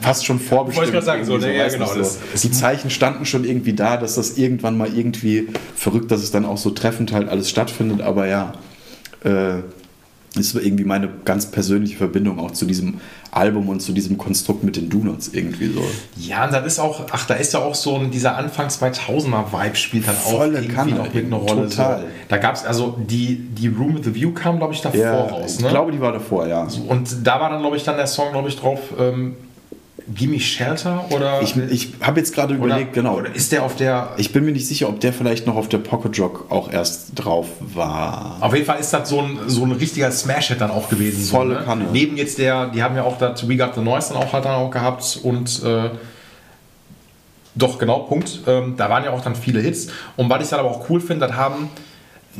fast 0.00 0.24
schon 0.24 0.40
vorbestimmt. 0.40 0.86
Wollte 0.86 0.98
ich 0.98 1.04
sagen, 1.04 1.24
so, 1.26 1.36
ne, 1.36 1.54
ja, 1.54 1.68
genau. 1.68 1.86
So. 1.86 2.18
Die 2.42 2.50
Zeichen 2.50 2.88
standen 2.88 3.26
schon 3.26 3.44
irgendwie 3.44 3.74
da, 3.74 3.98
dass 3.98 4.14
das 4.14 4.38
irgendwann 4.38 4.78
mal 4.78 4.88
irgendwie 4.92 5.48
verrückt, 5.76 6.10
dass 6.10 6.22
es 6.22 6.30
dann 6.30 6.46
auch 6.46 6.56
so 6.56 6.70
treffend 6.70 7.12
halt 7.12 7.28
alles 7.28 7.50
stattfindet, 7.50 8.00
aber 8.00 8.26
ja, 8.26 8.54
äh, 9.22 9.58
ist 10.38 10.54
irgendwie 10.54 10.84
meine 10.84 11.10
ganz 11.26 11.50
persönliche 11.50 11.98
Verbindung 11.98 12.38
auch 12.38 12.52
zu 12.52 12.64
diesem 12.64 13.00
Album 13.32 13.68
und 13.68 13.80
zu 13.80 13.92
diesem 13.92 14.18
Konstrukt 14.18 14.64
mit 14.64 14.76
den 14.76 14.90
Donuts 14.90 15.28
irgendwie 15.28 15.72
so. 15.72 15.82
Ja, 16.16 16.44
und 16.44 16.52
dann 16.52 16.64
ist 16.64 16.78
auch, 16.78 17.06
ach, 17.10 17.26
da 17.26 17.34
ist 17.34 17.52
ja 17.52 17.60
auch 17.60 17.74
so 17.74 17.96
ein, 17.96 18.10
dieser 18.10 18.36
Anfang 18.36 18.68
2000er 18.68 19.52
Vibe 19.52 19.76
spielt 19.76 20.08
dann 20.08 20.16
auch 20.16 20.38
Volle 20.38 20.58
irgendwie 20.58 20.74
Kanne, 20.74 20.94
noch 20.96 21.14
mit 21.14 21.26
eine 21.26 21.36
Rolle. 21.36 21.68
Total. 21.68 22.00
So. 22.00 22.06
Da 22.28 22.36
gab 22.38 22.56
es, 22.56 22.64
also 22.64 22.96
die, 22.98 23.36
die 23.36 23.68
Room 23.68 23.96
with 23.96 24.04
the 24.04 24.14
View 24.14 24.32
kam, 24.32 24.58
glaube 24.58 24.74
ich, 24.74 24.80
davor 24.80 25.00
ja, 25.00 25.20
raus. 25.20 25.60
Ne? 25.60 25.66
Ich 25.66 25.72
glaube, 25.72 25.92
die 25.92 26.00
war 26.00 26.12
davor, 26.12 26.46
ja. 26.46 26.66
Und 26.88 27.26
da 27.26 27.40
war 27.40 27.50
dann, 27.50 27.60
glaube 27.60 27.76
ich, 27.76 27.84
dann 27.84 27.96
der 27.96 28.06
Song, 28.06 28.32
glaube 28.32 28.48
ich, 28.48 28.58
drauf, 28.58 28.80
ähm, 28.98 29.36
Gimme 30.14 30.40
Shelter 30.40 31.06
oder? 31.10 31.42
Ich, 31.42 31.56
ich 31.56 31.92
habe 32.00 32.20
jetzt 32.20 32.34
gerade 32.34 32.54
überlegt, 32.54 32.92
genau. 32.92 33.16
Oder 33.16 33.34
ist 33.34 33.52
der 33.52 33.62
auf 33.62 33.76
der. 33.76 34.14
Ich 34.16 34.32
bin 34.32 34.44
mir 34.44 34.52
nicht 34.52 34.66
sicher, 34.66 34.88
ob 34.88 35.00
der 35.00 35.12
vielleicht 35.12 35.46
noch 35.46 35.56
auf 35.56 35.68
der 35.68 35.78
Pocket 35.78 36.18
Rock 36.18 36.46
auch 36.50 36.70
erst 36.70 37.12
drauf 37.14 37.46
war. 37.60 38.36
Auf 38.40 38.54
jeden 38.54 38.66
Fall 38.66 38.80
ist 38.80 38.92
das 38.92 39.08
so 39.08 39.20
ein, 39.20 39.38
so 39.46 39.64
ein 39.64 39.72
richtiger 39.72 40.10
Smash-Hit 40.10 40.60
dann 40.60 40.70
auch 40.70 40.88
gewesen. 40.88 41.24
Volle 41.24 41.54
so, 41.54 41.60
ne? 41.60 41.66
Kanne. 41.66 41.86
Neben 41.92 42.16
jetzt 42.16 42.38
der, 42.38 42.66
die 42.68 42.82
haben 42.82 42.96
ja 42.96 43.04
auch 43.04 43.18
das 43.18 43.48
We 43.48 43.56
Got 43.56 43.74
the 43.74 43.80
Noise 43.80 44.12
dann 44.12 44.22
auch 44.22 44.32
halt 44.32 44.44
dann 44.44 44.54
auch 44.54 44.70
gehabt 44.70 45.20
und. 45.22 45.62
Äh, 45.64 45.90
doch, 47.54 47.78
genau, 47.78 48.00
Punkt. 48.00 48.40
Ähm, 48.46 48.74
da 48.76 48.88
waren 48.88 49.04
ja 49.04 49.10
auch 49.10 49.22
dann 49.22 49.34
viele 49.34 49.60
Hits. 49.60 49.88
Und 50.16 50.30
was 50.30 50.42
ich 50.42 50.48
dann 50.48 50.60
aber 50.60 50.70
auch 50.70 50.88
cool 50.88 51.00
finde, 51.00 51.26
das 51.26 51.36
haben 51.36 51.68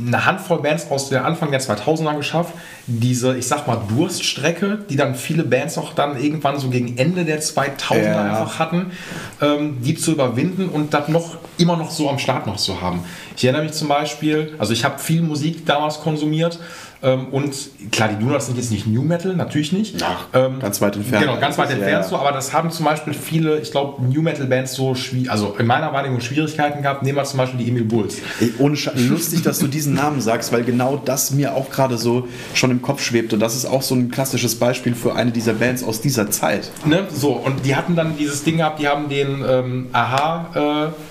eine 0.07 0.27
Handvoll 0.27 0.63
Bands 0.63 0.91
aus 0.91 1.09
der 1.09 1.25
Anfang 1.25 1.51
der 1.51 1.61
2000er 1.61 2.17
geschafft. 2.17 2.55
Diese, 2.87 3.37
ich 3.37 3.47
sag 3.47 3.67
mal, 3.67 3.81
Durststrecke, 3.89 4.79
die 4.89 4.97
dann 4.97 5.15
viele 5.15 5.45
Bands 5.45 5.79
auch 5.79 5.95
dann 5.95 6.21
irgendwann 6.21 6.59
so 6.59 6.71
gegen 6.71 6.97
Ende 6.97 7.25
der 7.25 7.41
2000er 7.41 8.03
ja. 8.03 8.23
einfach 8.23 8.59
hatten, 8.59 8.93
ähm, 9.41 9.79
die 9.83 9.95
zu 9.95 10.13
überwinden 10.13 10.69
und 10.69 10.95
das 10.95 11.09
noch 11.09 11.37
immer 11.59 11.77
noch 11.77 11.91
so 11.91 12.09
am 12.09 12.19
Start 12.19 12.47
noch 12.47 12.57
zu 12.57 12.81
haben. 12.81 13.05
Ich 13.37 13.45
erinnere 13.45 13.65
mich 13.65 13.73
zum 13.73 13.89
Beispiel, 13.89 14.55
also 14.59 14.73
ich 14.73 14.85
habe 14.85 14.99
viel 14.99 15.23
Musik 15.23 15.67
damals 15.67 16.01
konsumiert 16.01 16.59
und 17.03 17.55
klar, 17.93 18.11
die 18.11 18.23
Donuts 18.23 18.47
sind 18.47 18.59
jetzt 18.59 18.71
nicht 18.71 18.87
New 18.87 19.03
Metal, 19.03 19.35
natürlich 19.35 19.73
nicht. 19.73 20.01
Ja, 20.01 20.19
ähm, 20.35 20.59
ganz 20.61 20.81
weit 20.83 20.97
entfernt. 20.97 21.25
Genau, 21.25 21.41
ganz 21.41 21.57
weit 21.57 21.71
entfernt 21.71 22.05
ja. 22.05 22.09
so, 22.09 22.17
aber 22.17 22.33
das 22.33 22.53
haben 22.53 22.71
zum 22.71 22.85
Beispiel 22.85 23.15
viele, 23.15 23.59
ich 23.59 23.71
glaube, 23.71 24.03
New 24.05 24.21
Metal 24.21 24.47
Bands 24.47 24.75
so, 24.75 24.95
also 25.29 25.57
in 25.59 25.67
meiner 25.67 25.93
Wahrnehmung 25.93 26.21
Schwierigkeiten 26.21 26.83
gehabt. 26.83 27.03
Nehmen 27.03 27.17
wir 27.17 27.25
zum 27.25 27.39
Beispiel 27.39 27.59
die 27.59 27.69
Emil 27.71 27.85
Bulls. 27.85 28.19
Ey, 28.41 28.53
ohne 28.59 28.77
Sch 28.77 28.91
lustig, 28.97 29.43
dass 29.43 29.59
du 29.59 29.67
diesen 29.67 29.95
Namen 29.95 30.21
sagst, 30.21 30.53
weil 30.53 30.63
genau 30.63 31.01
das 31.03 31.31
mir 31.31 31.55
auch 31.55 31.71
gerade 31.71 31.97
so 31.97 32.29
schon 32.53 32.71
im 32.71 32.83
Kopf 32.83 33.03
schwebt 33.03 33.33
und 33.33 33.41
das 33.41 33.57
ist 33.57 33.65
auch 33.65 33.83
so 33.83 33.95
ein 33.95 34.11
klassisches 34.11 34.57
Beispiel 34.57 34.95
für 34.95 35.15
eine 35.15 35.31
dieser 35.31 35.55
Bands 35.55 35.83
aus 35.83 36.03
dieser 36.03 36.31
Zeit. 36.31 36.71
Ne? 36.85 37.07
So, 37.15 37.33
und 37.33 37.65
die 37.65 37.77
hatten 37.77 37.97
dann 37.97 38.17
dieses 38.19 38.45
Ding 38.45 38.59
gehabt, 38.59 38.79
die 38.79 38.89
haben 38.89 39.09
den 39.09 39.43
ähm, 39.49 39.87
Aha... 39.93 40.91
Äh, 40.91 41.10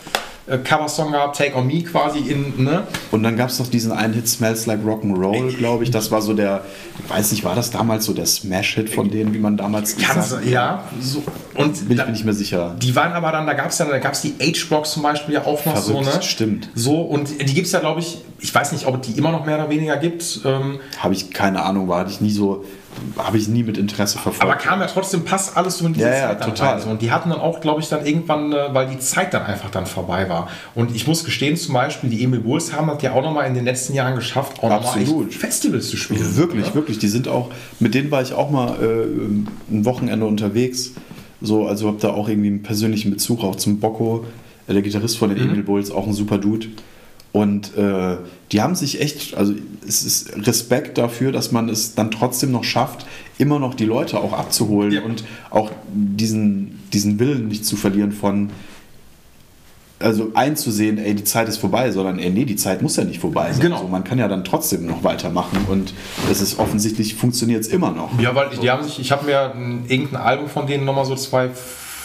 äh, 0.49 0.57
Coversong 0.57 1.11
gehabt, 1.11 1.37
Take 1.37 1.55
On 1.55 1.65
Me 1.65 1.83
quasi 1.83 2.19
in, 2.19 2.63
ne? 2.63 2.83
Und 3.11 3.23
dann 3.23 3.37
gab 3.37 3.49
es 3.49 3.59
noch 3.59 3.67
diesen 3.67 3.91
einen 3.91 4.13
Hit 4.13 4.27
Smells 4.27 4.65
Like 4.65 4.83
Rock'n'Roll, 4.83 5.55
glaube 5.57 5.83
ich. 5.83 5.91
Das 5.91 6.11
war 6.11 6.21
so 6.21 6.33
der, 6.33 6.63
ich 7.03 7.09
weiß 7.09 7.31
nicht, 7.31 7.43
war 7.43 7.55
das 7.55 7.71
damals 7.71 8.05
so 8.05 8.13
der 8.13 8.25
Smash-Hit 8.25 8.89
von 8.89 9.09
denen, 9.09 9.33
wie 9.33 9.39
man 9.39 9.57
damals 9.57 9.95
gesagt 9.95 10.31
hat? 10.31 10.45
Ja, 10.45 10.83
so. 11.01 11.23
Und 11.55 11.87
bin 11.87 11.97
ich 11.97 12.05
mir 12.05 12.11
nicht 12.11 12.25
mehr 12.25 12.33
sicher. 12.33 12.75
Die 12.79 12.95
waren 12.95 13.13
aber 13.13 13.31
dann, 13.31 13.45
da 13.45 13.53
gab 13.53 13.69
es 13.69 13.77
ja, 13.77 13.85
da 13.85 13.99
gab 13.99 14.13
es 14.13 14.21
die 14.21 14.33
H-Blocks 14.39 14.91
zum 14.91 15.03
Beispiel 15.03 15.35
ja 15.35 15.41
auch 15.45 15.65
noch 15.65 15.77
Verrückt, 15.77 16.05
so, 16.05 16.17
ne? 16.17 16.21
Stimmt. 16.21 16.69
So, 16.75 17.01
und 17.01 17.29
die 17.41 17.53
gibt 17.53 17.67
es 17.67 17.73
ja, 17.73 17.79
glaube 17.79 17.99
ich, 17.99 18.19
ich 18.39 18.53
weiß 18.53 18.71
nicht, 18.71 18.85
ob 18.85 19.01
die 19.01 19.11
immer 19.17 19.31
noch 19.31 19.45
mehr 19.45 19.55
oder 19.55 19.69
weniger 19.69 19.97
gibt. 19.97 20.41
Ähm, 20.45 20.79
Habe 20.99 21.13
ich 21.13 21.31
keine 21.31 21.63
Ahnung, 21.63 21.87
war 21.87 21.99
hatte 21.99 22.11
ich 22.11 22.21
nie 22.21 22.31
so 22.31 22.63
habe 23.17 23.37
ich 23.37 23.47
nie 23.47 23.63
mit 23.63 23.77
Interesse 23.77 24.17
verfolgt. 24.17 24.41
Aber 24.41 24.55
kam 24.55 24.79
ja 24.81 24.87
trotzdem, 24.87 25.23
passt 25.23 25.55
alles 25.55 25.77
so 25.77 25.85
in 25.85 25.93
diese 25.93 26.07
ja, 26.07 26.13
Zeit 26.13 26.39
ja, 26.39 26.45
total. 26.45 26.79
Rein. 26.79 26.89
Und 26.89 27.01
die 27.01 27.11
hatten 27.11 27.29
dann 27.29 27.39
auch, 27.39 27.61
glaube 27.61 27.81
ich, 27.81 27.89
dann 27.89 28.05
irgendwann, 28.05 28.51
äh, 28.51 28.73
weil 28.73 28.87
die 28.87 28.99
Zeit 28.99 29.33
dann 29.33 29.43
einfach 29.43 29.69
dann 29.69 29.85
vorbei 29.85 30.29
war. 30.29 30.49
Und 30.75 30.95
ich 30.95 31.07
muss 31.07 31.23
gestehen, 31.23 31.55
zum 31.55 31.73
Beispiel, 31.73 32.09
die 32.09 32.23
Emil 32.23 32.39
Bulls 32.39 32.73
haben 32.73 32.87
das 32.87 33.01
ja 33.01 33.13
auch 33.13 33.23
nochmal 33.23 33.47
in 33.47 33.53
den 33.53 33.65
letzten 33.65 33.93
Jahren 33.93 34.15
geschafft, 34.15 34.63
auch 34.63 34.71
Absolut. 34.71 35.33
Festivals 35.33 35.89
zu 35.89 35.97
spielen. 35.97 36.35
Wirklich, 36.35 36.65
oder? 36.65 36.75
wirklich. 36.75 36.99
Die 36.99 37.07
sind 37.07 37.27
auch, 37.27 37.49
mit 37.79 37.93
denen 37.93 38.11
war 38.11 38.21
ich 38.21 38.33
auch 38.33 38.49
mal 38.49 38.75
äh, 38.81 39.73
ein 39.73 39.85
Wochenende 39.85 40.25
unterwegs. 40.25 40.91
So, 41.41 41.67
also 41.67 41.87
habe 41.87 41.97
da 42.01 42.09
auch 42.09 42.27
irgendwie 42.27 42.49
einen 42.49 42.63
persönlichen 42.63 43.11
Bezug 43.11 43.43
auch 43.43 43.55
zum 43.55 43.79
Bocco, 43.79 44.25
der 44.67 44.81
Gitarrist 44.81 45.17
von 45.17 45.29
den 45.29 45.43
mhm. 45.43 45.51
Emil 45.51 45.63
Bulls, 45.63 45.89
auch 45.89 46.05
ein 46.05 46.13
super 46.13 46.37
Dude. 46.37 46.67
Und 47.31 47.77
äh, 47.77 48.17
die 48.51 48.61
haben 48.61 48.73
sich 48.73 49.01
echt, 49.01 49.35
also 49.35 49.53
es 49.87 50.03
ist 50.03 50.47
Respekt 50.47 50.97
dafür, 50.97 51.31
dass 51.31 51.51
man 51.51 51.69
es 51.69 51.93
dann 51.93 52.09
trotzdem 52.09 52.51
noch 52.51 52.63
schafft, 52.63 53.05
immer 53.37 53.59
noch 53.59 53.75
die 53.75 53.85
Leute 53.85 54.19
auch 54.19 54.33
abzuholen 54.33 54.91
ja. 54.91 55.01
und 55.01 55.23
auch 55.51 55.71
diesen, 55.93 56.79
diesen 56.91 57.19
Willen 57.19 57.47
nicht 57.47 57.65
zu 57.65 57.75
verlieren 57.75 58.11
von, 58.11 58.49
also 59.99 60.31
einzusehen, 60.33 60.97
ey, 60.97 61.13
die 61.13 61.23
Zeit 61.23 61.47
ist 61.49 61.57
vorbei, 61.57 61.91
sondern 61.91 62.19
ey, 62.19 62.29
nee, 62.29 62.45
die 62.45 62.55
Zeit 62.55 62.81
muss 62.81 62.95
ja 62.95 63.03
nicht 63.03 63.19
vorbei 63.19 63.51
sein. 63.51 63.61
Genau. 63.61 63.77
Also 63.77 63.89
man 63.89 64.03
kann 64.03 64.17
ja 64.17 64.27
dann 64.27 64.43
trotzdem 64.43 64.85
noch 64.85 65.03
weitermachen 65.03 65.65
und 65.69 65.93
es 66.31 66.41
ist 66.41 66.57
offensichtlich 66.57 67.15
funktioniert 67.15 67.61
es 67.61 67.67
immer 67.67 67.91
noch. 67.91 68.17
Ja, 68.19 68.33
weil 68.33 68.49
die 68.49 68.69
haben 68.71 68.83
sich, 68.83 68.99
ich 68.99 69.11
habe 69.11 69.25
mir 69.25 69.53
ein, 69.53 69.85
irgendein 69.87 70.21
Album 70.21 70.47
von 70.47 70.65
denen 70.67 70.85
nochmal 70.85 71.05
so 71.05 71.15
zwei 71.15 71.49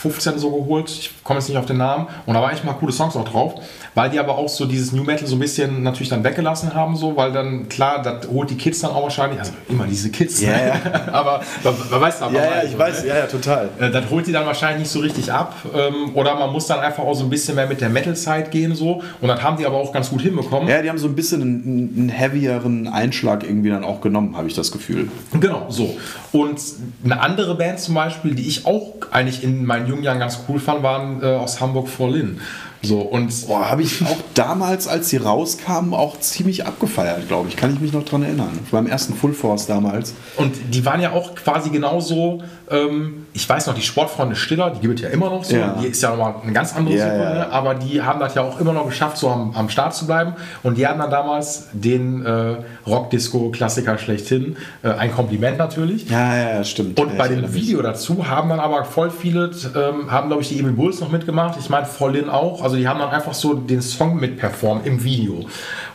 15 0.04 0.38
so 0.38 0.50
geholt. 0.50 0.90
Ich 0.90 1.10
komme 1.24 1.38
jetzt 1.38 1.48
nicht 1.48 1.56
auf 1.56 1.64
den 1.64 1.78
Namen. 1.78 2.06
Und 2.26 2.34
da 2.34 2.42
war 2.42 2.52
echt 2.52 2.62
mal 2.62 2.74
coole 2.74 2.92
Songs 2.92 3.16
auch 3.16 3.26
drauf. 3.26 3.54
Weil 3.94 4.10
die 4.10 4.18
aber 4.18 4.36
auch 4.36 4.48
so 4.48 4.66
dieses 4.66 4.92
New 4.92 5.04
Metal 5.04 5.26
so 5.26 5.36
ein 5.36 5.38
bisschen 5.38 5.82
natürlich 5.82 6.08
dann 6.10 6.24
weggelassen 6.24 6.74
haben, 6.74 6.96
so, 6.96 7.16
weil 7.16 7.32
dann, 7.32 7.68
klar, 7.68 8.02
das 8.02 8.28
holt 8.28 8.50
die 8.50 8.56
Kids 8.56 8.80
dann 8.80 8.90
auch 8.90 9.04
wahrscheinlich, 9.04 9.38
also 9.38 9.52
immer 9.68 9.86
diese 9.86 10.10
Kids, 10.10 10.40
ja, 10.40 10.50
ne? 10.50 10.80
ja. 10.84 11.12
aber 11.12 11.40
man, 11.62 11.74
man 11.90 12.00
weiß 12.00 12.22
aber. 12.22 12.34
Ja, 12.34 12.44
ja, 12.44 12.62
ich 12.64 12.72
so, 12.72 12.78
weiß, 12.78 13.02
ne? 13.02 13.08
ja, 13.08 13.18
ja, 13.18 13.26
total. 13.26 13.70
Äh, 13.78 13.90
das 13.90 14.10
holt 14.10 14.26
die 14.26 14.32
dann 14.32 14.46
wahrscheinlich 14.46 14.80
nicht 14.80 14.90
so 14.90 14.98
richtig 14.98 15.32
ab. 15.32 15.54
Ähm, 15.74 16.14
oder 16.14 16.34
man 16.34 16.52
muss 16.52 16.66
dann 16.66 16.80
einfach 16.80 17.04
auch 17.04 17.14
so 17.14 17.24
ein 17.24 17.30
bisschen 17.30 17.54
mehr 17.54 17.68
mit 17.68 17.80
der 17.80 17.88
Metal-Zeit 17.88 18.50
gehen, 18.50 18.74
so. 18.74 19.00
Und 19.20 19.28
das 19.28 19.42
haben 19.42 19.56
die 19.56 19.64
aber 19.64 19.76
auch 19.76 19.92
ganz 19.92 20.10
gut 20.10 20.22
hinbekommen. 20.22 20.68
Ja, 20.68 20.82
die 20.82 20.90
haben 20.90 20.98
so 20.98 21.06
ein 21.06 21.14
bisschen 21.14 21.40
einen, 21.40 21.94
einen 21.96 22.08
heavieren 22.08 22.88
Einschlag 22.88 23.44
irgendwie 23.44 23.70
dann 23.70 23.84
auch 23.84 24.00
genommen, 24.00 24.36
habe 24.36 24.48
ich 24.48 24.54
das 24.54 24.72
Gefühl. 24.72 25.08
Genau, 25.40 25.66
so. 25.68 25.96
Und 26.32 26.60
eine 27.04 27.20
andere 27.20 27.54
Band 27.54 27.78
zum 27.78 27.94
Beispiel, 27.94 28.34
die 28.34 28.46
ich 28.48 28.66
auch 28.66 28.94
eigentlich 29.12 29.44
in 29.44 29.64
meinen 29.64 29.86
jungen 29.94 30.04
Jahren 30.04 30.18
ganz 30.18 30.40
cool 30.48 30.58
fand, 30.58 30.82
waren 30.82 31.22
äh, 31.22 31.26
aus 31.26 31.60
Hamburg 31.60 31.88
Fall 31.88 32.16
In. 32.16 32.40
So, 32.82 33.00
und 33.00 33.32
habe 33.48 33.82
ich 33.82 34.02
auch 34.02 34.18
damals, 34.34 34.88
als 34.88 35.08
sie 35.08 35.16
rauskamen, 35.16 35.94
auch 35.94 36.20
ziemlich 36.20 36.66
abgefeiert, 36.66 37.28
glaube 37.28 37.48
ich. 37.48 37.56
Kann 37.56 37.72
ich 37.72 37.80
mich 37.80 37.92
noch 37.92 38.04
dran 38.04 38.22
erinnern. 38.22 38.58
Beim 38.70 38.86
ersten 38.86 39.14
Full 39.14 39.32
Force 39.32 39.66
damals. 39.66 40.14
Und 40.36 40.54
die 40.70 40.84
waren 40.84 41.00
ja 41.00 41.12
auch 41.12 41.34
quasi 41.34 41.70
genauso, 41.70 42.42
ähm, 42.70 43.23
ich 43.36 43.48
weiß 43.48 43.66
noch, 43.66 43.74
die 43.74 43.82
Sportfreunde 43.82 44.36
Stiller, 44.36 44.70
die 44.70 44.78
gibt 44.78 44.94
es 44.94 45.00
ja 45.00 45.08
immer 45.08 45.28
noch 45.28 45.42
so. 45.42 45.56
Ja. 45.56 45.76
Die 45.80 45.88
ist 45.88 46.00
ja 46.00 46.10
nochmal 46.10 46.36
eine 46.40 46.52
ganz 46.52 46.74
andere 46.76 46.94
ja, 46.94 47.04
Suppe, 47.04 47.36
ja. 47.36 47.48
Aber 47.50 47.74
die 47.74 48.00
haben 48.00 48.20
das 48.20 48.36
ja 48.36 48.42
auch 48.42 48.60
immer 48.60 48.72
noch 48.72 48.86
geschafft, 48.86 49.16
so 49.16 49.28
am, 49.28 49.52
am 49.56 49.68
Start 49.68 49.92
zu 49.92 50.06
bleiben. 50.06 50.34
Und 50.62 50.78
die 50.78 50.86
hatten 50.86 51.00
dann 51.00 51.10
damals 51.10 51.66
den 51.72 52.24
äh, 52.24 52.58
Rock-Disco-Klassiker 52.86 53.98
schlechthin. 53.98 54.56
Äh, 54.84 54.90
ein 54.90 55.12
Kompliment 55.12 55.58
natürlich. 55.58 56.08
Ja, 56.08 56.36
ja, 56.36 56.64
stimmt. 56.64 57.00
Und 57.00 57.18
bei 57.18 57.26
dem 57.26 57.52
Video 57.52 57.82
dazu 57.82 58.28
haben 58.28 58.50
dann 58.50 58.60
aber 58.60 58.84
voll 58.84 59.10
viele, 59.10 59.50
ähm, 59.74 60.12
haben 60.12 60.28
glaube 60.28 60.42
ich 60.42 60.50
die 60.50 60.60
Emil 60.60 60.72
Bulls 60.72 61.00
noch 61.00 61.10
mitgemacht. 61.10 61.58
Ich 61.58 61.68
meine, 61.68 61.86
Vollin 61.86 62.30
auch. 62.30 62.62
Also 62.62 62.76
die 62.76 62.86
haben 62.86 63.00
dann 63.00 63.10
einfach 63.10 63.34
so 63.34 63.54
den 63.54 63.82
Song 63.82 64.14
mitperformt 64.20 64.86
im 64.86 65.02
Video. 65.02 65.44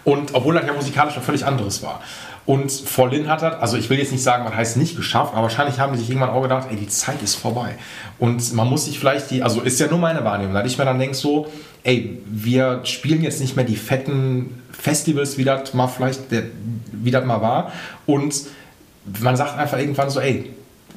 Und 0.04 0.34
obwohl 0.34 0.56
das 0.56 0.66
ja 0.66 0.74
musikalisch 0.74 1.16
ein 1.16 1.24
völlig 1.24 1.46
anderes 1.46 1.82
war. 1.84 2.02
Und 2.50 2.72
vor 2.72 3.12
Lin 3.12 3.28
hat 3.28 3.44
also 3.44 3.78
ich 3.78 3.92
will 3.92 4.00
jetzt 4.00 4.12
nicht 4.12 4.24
sagen, 4.24 4.44
was 4.44 4.56
heißt 4.56 4.78
nicht 4.78 4.96
geschafft, 4.96 5.34
aber 5.34 5.44
wahrscheinlich 5.44 5.80
haben 5.80 5.94
die 5.94 6.00
sich 6.00 6.10
irgendwann 6.10 6.32
auch 6.32 6.42
gedacht, 6.42 6.70
ey, 6.72 6.78
die 6.78 6.88
Zeit 6.88 7.22
ist 7.22 7.36
vorbei. 7.36 7.76
Und 8.18 8.56
man 8.56 8.68
muss 8.68 8.86
sich 8.86 8.98
vielleicht 8.98 9.30
die, 9.30 9.44
also 9.44 9.62
ist 9.62 9.80
ja 9.80 9.86
nur 9.86 10.00
meine 10.00 10.24
Wahrnehmung, 10.24 10.56
da 10.56 10.66
ich 10.66 10.76
mir 10.76 10.84
dann 10.84 10.98
denke 10.98 11.16
so, 11.16 11.46
ey, 11.84 12.18
wir 12.26 12.80
spielen 12.86 13.22
jetzt 13.22 13.40
nicht 13.40 13.56
mehr 13.56 13.66
die 13.66 13.76
fetten 13.76 14.64
Festivals, 14.72 15.38
wie 15.38 15.44
das 15.44 15.76
mal 15.76 15.86
vielleicht, 15.86 16.22
wie 16.92 17.12
das 17.12 17.24
mal 17.24 17.40
war. 17.40 17.72
Und 18.08 18.34
man 19.20 19.36
sagt 19.36 19.56
einfach 19.56 19.78
irgendwann 19.78 20.10
so, 20.10 20.20
ey, 20.20 20.50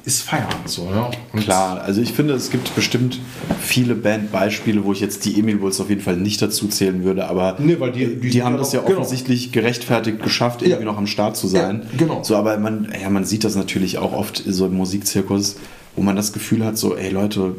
ist 0.05 0.23
Feierabend 0.23 0.67
so. 0.67 0.89
Ne? 0.89 1.11
Klar, 1.41 1.81
also 1.81 2.01
ich 2.01 2.11
finde, 2.11 2.33
es 2.33 2.49
gibt 2.49 2.75
bestimmt 2.75 3.19
viele 3.61 3.95
Bandbeispiele, 3.95 4.83
wo 4.83 4.91
ich 4.91 4.99
jetzt 4.99 5.23
die 5.23 5.39
Emil 5.39 5.57
Bulls 5.57 5.79
auf 5.79 5.89
jeden 5.89 6.01
Fall 6.01 6.17
nicht 6.17 6.41
dazu 6.41 6.67
zählen 6.67 7.03
würde, 7.03 7.27
aber 7.27 7.55
nee, 7.59 7.79
weil 7.79 7.93
die, 7.93 8.19
die, 8.19 8.29
die 8.29 8.43
haben 8.43 8.57
das 8.57 8.73
ja 8.73 8.81
genau. 8.81 8.99
offensichtlich 8.99 9.53
gerechtfertigt 9.53 10.21
geschafft, 10.21 10.61
irgendwie 10.61 10.83
ja. 10.83 10.91
noch 10.91 10.97
am 10.97 11.07
Start 11.07 11.37
zu 11.37 11.47
sein. 11.47 11.83
Ja, 11.93 11.97
genau. 11.97 12.23
So, 12.23 12.35
aber 12.35 12.57
man, 12.57 12.93
ja, 13.01 13.09
man 13.09 13.23
sieht 13.23 13.45
das 13.45 13.55
natürlich 13.55 13.97
auch 13.97 14.11
oft 14.11 14.43
so 14.45 14.65
im 14.65 14.75
Musikzirkus, 14.75 15.55
wo 15.95 16.01
man 16.01 16.17
das 16.17 16.33
Gefühl 16.33 16.65
hat, 16.65 16.77
so, 16.77 16.97
ey 16.97 17.09
Leute, 17.09 17.55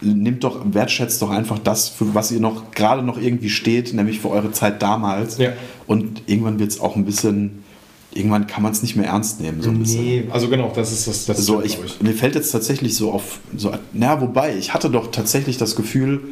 nimmt 0.00 0.44
doch, 0.44 0.60
wertschätzt 0.64 1.20
doch 1.22 1.30
einfach 1.30 1.58
das, 1.58 1.88
für 1.88 2.14
was 2.14 2.30
ihr 2.30 2.40
noch 2.40 2.70
gerade 2.70 3.02
noch 3.02 3.18
irgendwie 3.20 3.50
steht, 3.50 3.94
nämlich 3.94 4.20
für 4.20 4.30
eure 4.30 4.52
Zeit 4.52 4.80
damals. 4.80 5.38
Ja. 5.38 5.54
Und 5.88 6.22
irgendwann 6.26 6.60
wird 6.60 6.70
es 6.70 6.80
auch 6.80 6.94
ein 6.94 7.04
bisschen 7.04 7.63
irgendwann 8.14 8.46
kann 8.46 8.62
man 8.62 8.72
es 8.72 8.82
nicht 8.82 8.96
mehr 8.96 9.06
ernst 9.06 9.40
nehmen. 9.40 9.60
So 9.60 9.70
nee, 9.70 10.28
also 10.30 10.48
genau, 10.48 10.72
das 10.74 10.92
ist 10.92 11.06
das. 11.06 11.26
das 11.26 11.38
so, 11.38 11.62
ich, 11.62 11.78
ich. 11.84 12.00
Mir 12.00 12.14
fällt 12.14 12.34
jetzt 12.34 12.50
tatsächlich 12.50 12.96
so 12.96 13.12
auf, 13.12 13.40
so, 13.56 13.72
na, 13.92 14.20
wobei, 14.20 14.56
ich 14.56 14.72
hatte 14.72 14.90
doch 14.90 15.10
tatsächlich 15.10 15.58
das 15.58 15.76
Gefühl, 15.76 16.22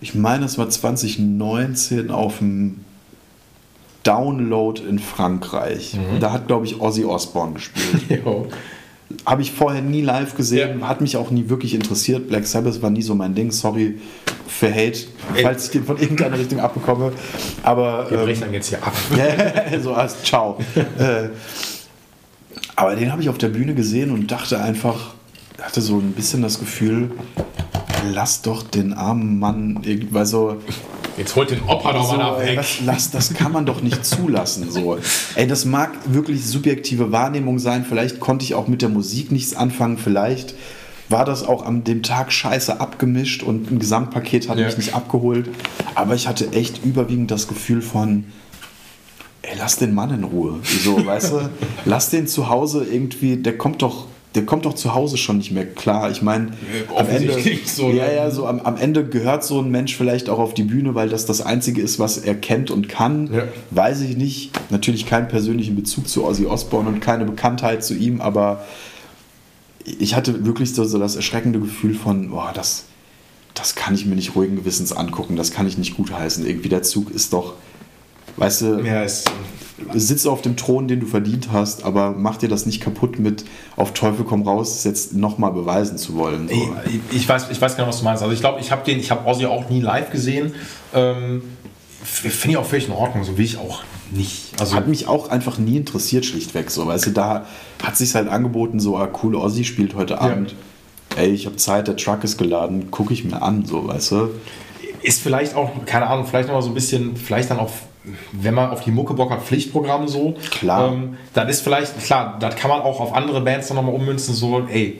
ich 0.00 0.14
meine, 0.14 0.44
es 0.44 0.58
war 0.58 0.68
2019 0.68 2.10
auf 2.10 2.38
dem 2.38 2.84
Download 4.02 4.80
in 4.82 4.98
Frankreich. 4.98 5.94
Mhm. 5.94 6.20
Da 6.20 6.32
hat, 6.32 6.46
glaube 6.46 6.66
ich, 6.66 6.80
Ozzy 6.80 7.04
Osbourne 7.04 7.54
gespielt. 7.54 8.22
Habe 9.26 9.42
ich 9.42 9.52
vorher 9.52 9.82
nie 9.82 10.02
live 10.02 10.36
gesehen, 10.36 10.80
ja. 10.80 10.88
hat 10.88 11.00
mich 11.00 11.16
auch 11.16 11.30
nie 11.30 11.48
wirklich 11.48 11.74
interessiert. 11.74 12.28
Black 12.28 12.46
Sabbath 12.46 12.80
war 12.80 12.90
nie 12.90 13.02
so 13.02 13.14
mein 13.14 13.34
Ding. 13.34 13.50
Sorry 13.50 13.96
für 14.46 14.72
Hate, 14.72 14.98
falls 15.42 15.66
ich 15.66 15.70
den 15.70 15.84
von 15.84 15.96
irgendeiner 15.96 16.38
Richtung 16.38 16.60
abbekomme. 16.60 17.12
Aber, 17.62 18.10
Wir 18.10 18.18
brechen 18.18 18.34
ähm, 18.34 18.40
dann 18.40 18.54
jetzt 18.54 18.68
hier 18.68 18.82
ab. 18.82 18.92
ja, 19.16 19.80
so 19.80 19.94
als 19.94 20.22
Ciao. 20.22 20.58
äh, 20.98 21.28
aber 22.76 22.96
den 22.96 23.12
habe 23.12 23.22
ich 23.22 23.28
auf 23.28 23.38
der 23.38 23.48
Bühne 23.48 23.74
gesehen 23.74 24.10
und 24.10 24.30
dachte 24.30 24.60
einfach, 24.60 25.14
hatte 25.60 25.80
so 25.80 25.98
ein 25.98 26.12
bisschen 26.12 26.42
das 26.42 26.58
Gefühl, 26.58 27.10
lass 28.12 28.42
doch 28.42 28.62
den 28.62 28.92
armen 28.92 29.38
Mann 29.38 29.80
irgendwie 29.82 30.24
so. 30.26 30.56
Jetzt 31.16 31.36
holt 31.36 31.50
den 31.50 31.62
Opa 31.62 31.92
doch 31.92 32.10
so, 32.10 32.16
mal 32.16 32.40
weg. 32.40 32.56
Was, 32.56 32.80
lass, 32.84 33.10
das 33.10 33.34
kann 33.34 33.52
man 33.52 33.66
doch 33.66 33.82
nicht 33.82 34.04
zulassen. 34.04 34.70
So. 34.70 34.98
Ey, 35.34 35.46
das 35.46 35.64
mag 35.64 35.90
wirklich 36.06 36.46
subjektive 36.46 37.12
Wahrnehmung 37.12 37.58
sein. 37.58 37.84
Vielleicht 37.86 38.20
konnte 38.20 38.44
ich 38.44 38.54
auch 38.54 38.68
mit 38.68 38.82
der 38.82 38.88
Musik 38.88 39.30
nichts 39.30 39.54
anfangen. 39.54 39.98
Vielleicht 39.98 40.54
war 41.08 41.24
das 41.24 41.42
auch 41.42 41.66
an 41.66 41.84
dem 41.84 42.02
Tag 42.02 42.32
scheiße 42.32 42.80
abgemischt 42.80 43.42
und 43.42 43.70
ein 43.70 43.80
Gesamtpaket 43.80 44.48
hat 44.48 44.58
ja. 44.58 44.66
mich 44.66 44.76
nicht 44.76 44.94
abgeholt. 44.94 45.48
Aber 45.94 46.14
ich 46.14 46.28
hatte 46.28 46.52
echt 46.52 46.84
überwiegend 46.84 47.30
das 47.30 47.48
Gefühl 47.48 47.82
von, 47.82 48.24
ey, 49.42 49.56
lass 49.58 49.76
den 49.76 49.92
Mann 49.92 50.14
in 50.14 50.24
Ruhe. 50.24 50.60
So, 50.62 51.04
weißt 51.04 51.32
du, 51.32 51.50
lass 51.84 52.10
den 52.10 52.28
zu 52.28 52.48
Hause 52.48 52.86
irgendwie, 52.90 53.36
der 53.36 53.58
kommt 53.58 53.82
doch 53.82 54.06
der 54.34 54.46
kommt 54.46 54.64
doch 54.64 54.74
zu 54.74 54.94
Hause 54.94 55.16
schon 55.16 55.38
nicht 55.38 55.50
mehr 55.50 55.66
klar. 55.66 56.10
Ich 56.10 56.22
meine, 56.22 56.52
am 56.96 57.08
Ende, 57.08 57.36
so, 57.64 57.90
ja, 57.90 58.06
ne? 58.06 58.16
ja, 58.16 58.30
so 58.30 58.46
am, 58.46 58.60
am, 58.60 58.76
Ende 58.76 59.04
gehört 59.04 59.42
so 59.42 59.60
ein 59.60 59.70
Mensch 59.70 59.96
vielleicht 59.96 60.28
auch 60.28 60.38
auf 60.38 60.54
die 60.54 60.62
Bühne, 60.62 60.94
weil 60.94 61.08
das 61.08 61.26
das 61.26 61.40
Einzige 61.40 61.82
ist, 61.82 61.98
was 61.98 62.16
er 62.18 62.36
kennt 62.36 62.70
und 62.70 62.88
kann. 62.88 63.32
Ja. 63.32 63.48
Weiß 63.70 64.02
ich 64.02 64.16
nicht. 64.16 64.52
Natürlich 64.70 65.06
keinen 65.06 65.26
persönlichen 65.26 65.74
Bezug 65.74 66.08
zu 66.08 66.24
Ozzy 66.24 66.46
Osbourne 66.46 66.88
und 66.88 67.00
keine 67.00 67.24
Bekanntheit 67.24 67.82
zu 67.84 67.94
ihm, 67.94 68.20
aber 68.20 68.64
ich 69.84 70.14
hatte 70.14 70.44
wirklich 70.44 70.74
so, 70.74 70.84
so 70.84 70.98
das 70.98 71.16
erschreckende 71.16 71.58
Gefühl 71.58 71.94
von, 71.94 72.30
boah, 72.30 72.52
das, 72.54 72.84
das 73.54 73.74
kann 73.74 73.94
ich 73.94 74.06
mir 74.06 74.14
nicht 74.14 74.36
ruhigen 74.36 74.56
Gewissens 74.56 74.92
angucken, 74.92 75.36
das 75.36 75.50
kann 75.50 75.66
ich 75.66 75.76
nicht 75.76 75.96
gutheißen. 75.96 76.46
Irgendwie 76.46 76.68
der 76.68 76.82
Zug 76.82 77.10
ist 77.10 77.32
doch, 77.32 77.54
weißt 78.36 78.62
du, 78.62 78.80
ja, 78.80 79.02
ist, 79.02 79.30
sitze 79.94 80.30
auf 80.30 80.42
dem 80.42 80.56
Thron, 80.56 80.88
den 80.88 81.00
du 81.00 81.06
verdient 81.06 81.48
hast, 81.52 81.84
aber 81.84 82.12
mach 82.12 82.36
dir 82.36 82.48
das 82.48 82.66
nicht 82.66 82.80
kaputt 82.80 83.18
mit 83.18 83.44
auf 83.76 83.92
Teufel 83.92 84.24
komm 84.24 84.42
raus, 84.42 84.76
es 84.76 84.84
jetzt 84.84 85.14
nochmal 85.14 85.52
beweisen 85.52 85.98
zu 85.98 86.16
wollen. 86.16 86.48
So. 86.48 86.54
Ich, 86.86 87.16
ich, 87.16 87.28
weiß, 87.28 87.46
ich 87.50 87.60
weiß 87.60 87.76
genau, 87.76 87.88
was 87.88 87.98
du 87.98 88.04
meinst. 88.04 88.22
Also 88.22 88.34
ich 88.34 88.40
glaube, 88.40 88.60
ich 88.60 88.70
habe 88.70 88.84
den, 88.84 88.98
ich 88.98 89.10
habe 89.10 89.28
Ozzy 89.28 89.46
auch 89.46 89.68
nie 89.70 89.80
live 89.80 90.10
gesehen. 90.10 90.54
Ähm, 90.94 91.42
Finde 92.02 92.52
ich 92.52 92.56
auch 92.56 92.64
völlig 92.64 92.88
in 92.88 92.94
Ordnung, 92.94 93.24
so 93.24 93.36
will 93.36 93.44
ich 93.44 93.58
auch 93.58 93.82
nicht. 94.10 94.58
Also 94.58 94.74
hat 94.74 94.88
mich 94.88 95.06
auch 95.06 95.28
einfach 95.28 95.58
nie 95.58 95.76
interessiert, 95.76 96.24
schlichtweg 96.24 96.70
so. 96.70 96.86
Weißt 96.86 97.06
du, 97.06 97.10
da 97.10 97.46
hat 97.82 97.96
sich 97.96 98.14
halt 98.14 98.28
angeboten, 98.28 98.80
so, 98.80 98.96
ah, 98.96 99.08
cool, 99.22 99.34
Ozzy 99.36 99.64
spielt 99.64 99.94
heute 99.94 100.20
Abend. 100.20 100.54
Ja. 101.16 101.22
Ey, 101.22 101.30
ich 101.30 101.46
habe 101.46 101.56
Zeit, 101.56 101.88
der 101.88 101.96
Truck 101.96 102.24
ist 102.24 102.38
geladen, 102.38 102.90
gucke 102.90 103.12
ich 103.12 103.24
mir 103.24 103.42
an, 103.42 103.64
so, 103.66 103.86
weißt 103.86 104.12
du. 104.12 104.28
Ist 105.02 105.20
vielleicht 105.20 105.54
auch, 105.54 105.70
keine 105.86 106.06
Ahnung, 106.06 106.26
vielleicht 106.26 106.48
noch 106.48 106.54
mal 106.54 106.62
so 106.62 106.68
ein 106.68 106.74
bisschen, 106.74 107.16
vielleicht 107.16 107.50
dann 107.50 107.58
auch 107.58 107.70
wenn 108.32 108.54
man 108.54 108.70
auf 108.70 108.82
die 108.82 108.90
Mucke 108.90 109.14
Bock 109.14 109.30
hat, 109.30 109.42
Pflichtprogramm 109.42 110.08
so. 110.08 110.34
Klar. 110.50 110.92
Ähm, 110.92 111.16
dann 111.34 111.48
ist 111.48 111.60
vielleicht, 111.60 112.02
klar, 112.02 112.36
das 112.40 112.56
kann 112.56 112.70
man 112.70 112.80
auch 112.80 113.00
auf 113.00 113.14
andere 113.14 113.40
Bands 113.40 113.68
dann 113.68 113.76
nochmal 113.76 113.94
ummünzen, 113.94 114.34
so, 114.34 114.62
ey, 114.70 114.98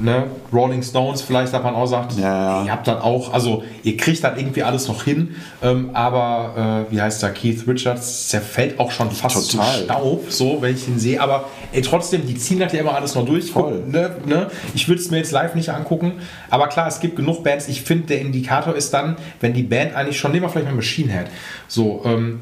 ne, 0.00 0.24
Rolling 0.52 0.82
Stones 0.82 1.22
vielleicht, 1.22 1.52
dass 1.52 1.62
man 1.62 1.74
auch 1.74 1.86
sagt, 1.86 2.16
ja, 2.16 2.22
ja. 2.22 2.64
ihr 2.64 2.72
habt 2.72 2.86
dann 2.86 2.98
auch, 2.98 3.32
also 3.32 3.62
ihr 3.82 3.96
kriegt 3.96 4.24
dann 4.24 4.38
irgendwie 4.38 4.62
alles 4.62 4.88
noch 4.88 5.04
hin, 5.04 5.36
ähm, 5.62 5.90
aber 5.92 6.86
äh, 6.88 6.92
wie 6.92 7.00
heißt 7.00 7.22
der, 7.22 7.30
Keith 7.30 7.66
Richards 7.66 8.28
zerfällt 8.28 8.78
auch 8.80 8.90
schon 8.90 9.10
fast 9.10 9.50
Total. 9.50 9.78
zu 9.78 9.84
Staub, 9.84 10.24
so, 10.30 10.62
wenn 10.62 10.74
ich 10.74 10.88
ihn 10.88 10.98
sehe, 10.98 11.20
aber 11.20 11.44
ey, 11.72 11.82
trotzdem, 11.82 12.26
die 12.26 12.36
ziehen 12.36 12.58
das 12.58 12.72
ja 12.72 12.80
immer 12.80 12.94
alles 12.94 13.14
noch 13.14 13.24
durch. 13.24 13.50
Voll. 13.50 13.82
Ne, 13.86 14.16
ne? 14.26 14.50
Ich 14.74 14.88
würde 14.88 15.00
es 15.00 15.10
mir 15.10 15.18
jetzt 15.18 15.32
live 15.32 15.54
nicht 15.54 15.70
angucken, 15.70 16.14
aber 16.48 16.68
klar, 16.68 16.86
es 16.86 17.00
gibt 17.00 17.16
genug 17.16 17.44
Bands, 17.44 17.68
ich 17.68 17.82
finde, 17.82 18.08
der 18.08 18.20
Indikator 18.20 18.74
ist 18.74 18.92
dann, 18.92 19.16
wenn 19.40 19.52
die 19.52 19.62
Band 19.62 19.94
eigentlich 19.94 20.18
schon, 20.18 20.32
nehmen 20.32 20.44
wir 20.44 20.48
vielleicht 20.48 20.68
mal 20.68 20.74
Machine 20.74 21.12
Head, 21.12 21.26
so, 21.68 22.02
ähm, 22.04 22.40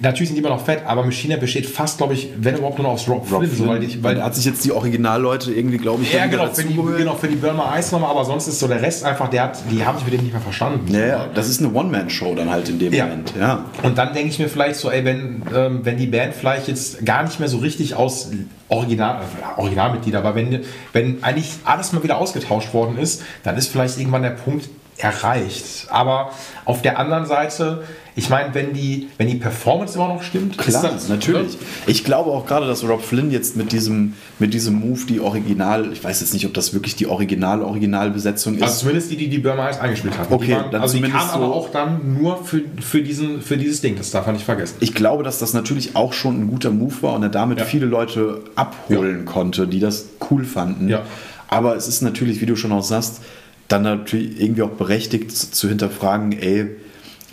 Natürlich 0.00 0.30
sind 0.30 0.36
die 0.36 0.40
immer 0.40 0.54
noch 0.54 0.64
fett, 0.64 0.80
aber 0.86 1.04
Machina 1.04 1.36
besteht 1.36 1.66
fast, 1.66 1.98
glaube 1.98 2.14
ich, 2.14 2.30
wenn 2.38 2.56
überhaupt 2.56 2.78
nur 2.78 2.86
noch 2.86 2.94
aus 2.94 3.06
Rob, 3.06 3.30
Rob 3.30 3.44
Flynn. 3.44 3.54
So, 3.54 3.66
weil, 3.66 3.80
die, 3.80 4.02
weil 4.02 4.14
da 4.14 4.24
hat 4.24 4.34
sich 4.34 4.46
jetzt 4.46 4.64
die 4.64 4.72
Originalleute 4.72 5.52
irgendwie, 5.52 5.76
glaube 5.76 6.02
ich, 6.02 6.12
ja, 6.12 6.26
genau, 6.26 6.46
für 6.46 6.64
die, 6.64 6.74
genau, 6.74 7.14
für 7.16 7.28
die 7.28 7.36
Burma 7.36 7.78
Ice 7.78 7.92
nochmal, 7.94 8.10
aber 8.10 8.24
sonst 8.24 8.48
ist 8.48 8.58
so 8.58 8.66
der 8.66 8.80
Rest 8.80 9.04
einfach, 9.04 9.28
der 9.28 9.42
hat, 9.42 9.58
die 9.70 9.84
haben 9.84 9.98
sich 9.98 10.06
mit 10.06 10.14
dem 10.14 10.22
nicht 10.22 10.32
mehr 10.32 10.40
verstanden. 10.40 10.92
Ja, 10.92 11.06
ja 11.06 11.26
das 11.34 11.50
ist 11.50 11.60
eine 11.60 11.72
One-Man-Show 11.74 12.34
dann 12.34 12.50
halt 12.50 12.70
in 12.70 12.78
dem 12.78 12.94
ja. 12.94 13.04
Moment. 13.04 13.34
Ja. 13.38 13.66
Und 13.82 13.98
dann 13.98 14.14
denke 14.14 14.30
ich 14.30 14.38
mir 14.38 14.48
vielleicht 14.48 14.76
so, 14.76 14.90
ey, 14.90 15.04
wenn, 15.04 15.42
ähm, 15.54 15.80
wenn 15.82 15.98
die 15.98 16.06
Band 16.06 16.34
vielleicht 16.34 16.68
jetzt 16.68 17.04
gar 17.04 17.22
nicht 17.22 17.38
mehr 17.38 17.48
so 17.48 17.58
richtig 17.58 17.94
aus 17.94 18.30
Original, 18.68 19.20
äh, 19.20 19.60
Originalmitglieder, 19.60 20.20
aber 20.20 20.34
wenn, 20.34 20.60
wenn 20.94 21.22
eigentlich 21.22 21.50
alles 21.64 21.92
mal 21.92 22.02
wieder 22.02 22.16
ausgetauscht 22.16 22.72
worden 22.72 22.96
ist, 22.96 23.22
dann 23.42 23.58
ist 23.58 23.70
vielleicht 23.70 23.98
irgendwann 23.98 24.22
der 24.22 24.30
Punkt, 24.30 24.70
erreicht. 25.02 25.86
Aber 25.90 26.32
auf 26.64 26.82
der 26.82 26.98
anderen 26.98 27.26
Seite, 27.26 27.84
ich 28.16 28.28
meine, 28.28 28.54
wenn 28.54 28.72
die, 28.72 29.08
wenn 29.18 29.28
die 29.28 29.36
Performance 29.36 29.96
immer 29.96 30.08
noch 30.08 30.22
stimmt, 30.22 30.58
klar, 30.58 30.82
das, 30.82 31.08
natürlich. 31.08 31.54
Oder? 31.54 31.64
Ich 31.86 32.04
glaube 32.04 32.30
auch 32.30 32.46
gerade, 32.46 32.66
dass 32.66 32.84
Rob 32.84 33.02
Flynn 33.02 33.30
jetzt 33.30 33.56
mit 33.56 33.72
diesem, 33.72 34.14
mit 34.38 34.52
diesem 34.52 34.74
Move 34.74 35.00
die 35.08 35.20
Original, 35.20 35.92
ich 35.92 36.02
weiß 36.02 36.20
jetzt 36.20 36.34
nicht, 36.34 36.46
ob 36.46 36.54
das 36.54 36.74
wirklich 36.74 36.96
die 36.96 37.06
Original 37.06 37.62
Originalbesetzung 37.62 38.56
ist. 38.56 38.62
Also 38.62 38.80
zumindest 38.80 39.10
die, 39.10 39.16
die 39.16 39.28
die 39.28 39.38
Burma 39.38 39.70
Ice 39.70 39.80
eingespielt 39.80 40.18
hat. 40.18 40.30
Okay, 40.30 40.54
waren, 40.54 40.70
dann 40.70 40.82
also 40.82 40.98
die 40.98 41.08
kam 41.08 41.28
so 41.28 41.34
aber 41.34 41.54
auch 41.54 41.70
dann 41.70 42.14
nur 42.20 42.44
für, 42.44 42.62
für, 42.80 43.02
diesen, 43.02 43.40
für 43.40 43.56
dieses 43.56 43.80
Ding. 43.80 43.96
Das 43.96 44.10
darf 44.10 44.26
man 44.26 44.34
nicht 44.34 44.44
vergessen. 44.44 44.76
Ich 44.80 44.94
glaube, 44.94 45.22
dass 45.22 45.38
das 45.38 45.54
natürlich 45.54 45.96
auch 45.96 46.12
schon 46.12 46.42
ein 46.42 46.48
guter 46.48 46.70
Move 46.70 46.94
war 47.02 47.14
und 47.14 47.22
er 47.22 47.28
damit 47.28 47.58
ja. 47.58 47.64
viele 47.64 47.86
Leute 47.86 48.42
abholen 48.54 49.24
ja. 49.24 49.32
konnte, 49.32 49.66
die 49.66 49.80
das 49.80 50.06
cool 50.30 50.44
fanden. 50.44 50.88
Ja. 50.88 51.02
Aber 51.48 51.74
es 51.74 51.88
ist 51.88 52.02
natürlich, 52.02 52.40
wie 52.40 52.46
du 52.46 52.54
schon 52.54 52.70
auch 52.70 52.84
sagst, 52.84 53.22
dann 53.70 53.82
natürlich 53.82 54.40
irgendwie 54.40 54.62
auch 54.62 54.70
berechtigt 54.70 55.30
zu 55.30 55.68
hinterfragen, 55.68 56.32
ey, 56.32 56.76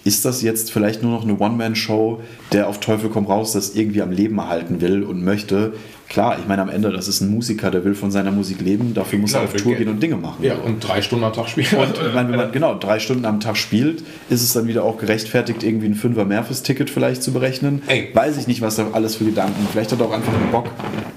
ist 0.03 0.23
das 0.23 0.41
jetzt 0.41 0.71
vielleicht 0.71 1.03
nur 1.03 1.11
noch 1.11 1.23
eine 1.23 1.37
One-Man-Show, 1.37 2.21
der 2.53 2.69
auf 2.69 2.79
Teufel 2.79 3.09
komm 3.09 3.25
raus 3.25 3.53
das 3.53 3.75
irgendwie 3.75 4.01
am 4.01 4.11
Leben 4.11 4.37
erhalten 4.37 4.79
will 4.79 5.03
und 5.03 5.23
möchte? 5.23 5.73
Klar, 6.09 6.37
ich 6.39 6.47
meine, 6.47 6.61
am 6.61 6.69
Ende, 6.69 6.91
das 6.91 7.07
ist 7.07 7.21
ein 7.21 7.29
Musiker, 7.29 7.69
der 7.69 7.83
will 7.83 7.93
von 7.93 8.11
seiner 8.11 8.31
Musik 8.31 8.61
leben, 8.61 8.93
dafür 8.93 9.19
muss 9.19 9.31
Klar, 9.31 9.43
er 9.43 9.49
auf 9.49 9.53
Tour 9.55 9.75
gehen 9.75 9.89
und 9.89 10.01
Dinge 10.01 10.15
machen. 10.15 10.43
Ja, 10.43 10.55
und 10.55 10.79
drei 10.79 11.01
Stunden 11.01 11.25
am 11.25 11.33
Tag 11.33 11.49
spielen. 11.49 11.67
Und 11.77 11.97
ich 11.97 12.13
meine, 12.13 12.29
wenn 12.29 12.37
man 12.37 12.51
genau 12.51 12.75
drei 12.75 12.99
Stunden 12.99 13.25
am 13.25 13.39
Tag 13.39 13.57
spielt, 13.57 14.03
ist 14.29 14.41
es 14.41 14.53
dann 14.53 14.67
wieder 14.67 14.83
auch 14.83 14.97
gerechtfertigt, 14.97 15.63
irgendwie 15.63 15.87
ein 15.87 15.95
Fünfer 15.95 16.23
mehr 16.23 16.43
fürs 16.43 16.63
Ticket 16.63 16.89
vielleicht 16.89 17.23
zu 17.23 17.33
berechnen. 17.33 17.81
Ey. 17.87 18.09
Weiß 18.13 18.37
ich 18.37 18.47
nicht, 18.47 18.61
was 18.61 18.77
da 18.77 18.87
alles 18.93 19.15
für 19.15 19.25
Gedanken. 19.25 19.67
Vielleicht 19.71 19.91
hat 19.91 19.99
er 19.99 20.05
auch 20.05 20.13
einfach 20.13 20.33
einen 20.33 20.51
Bock, 20.51 20.67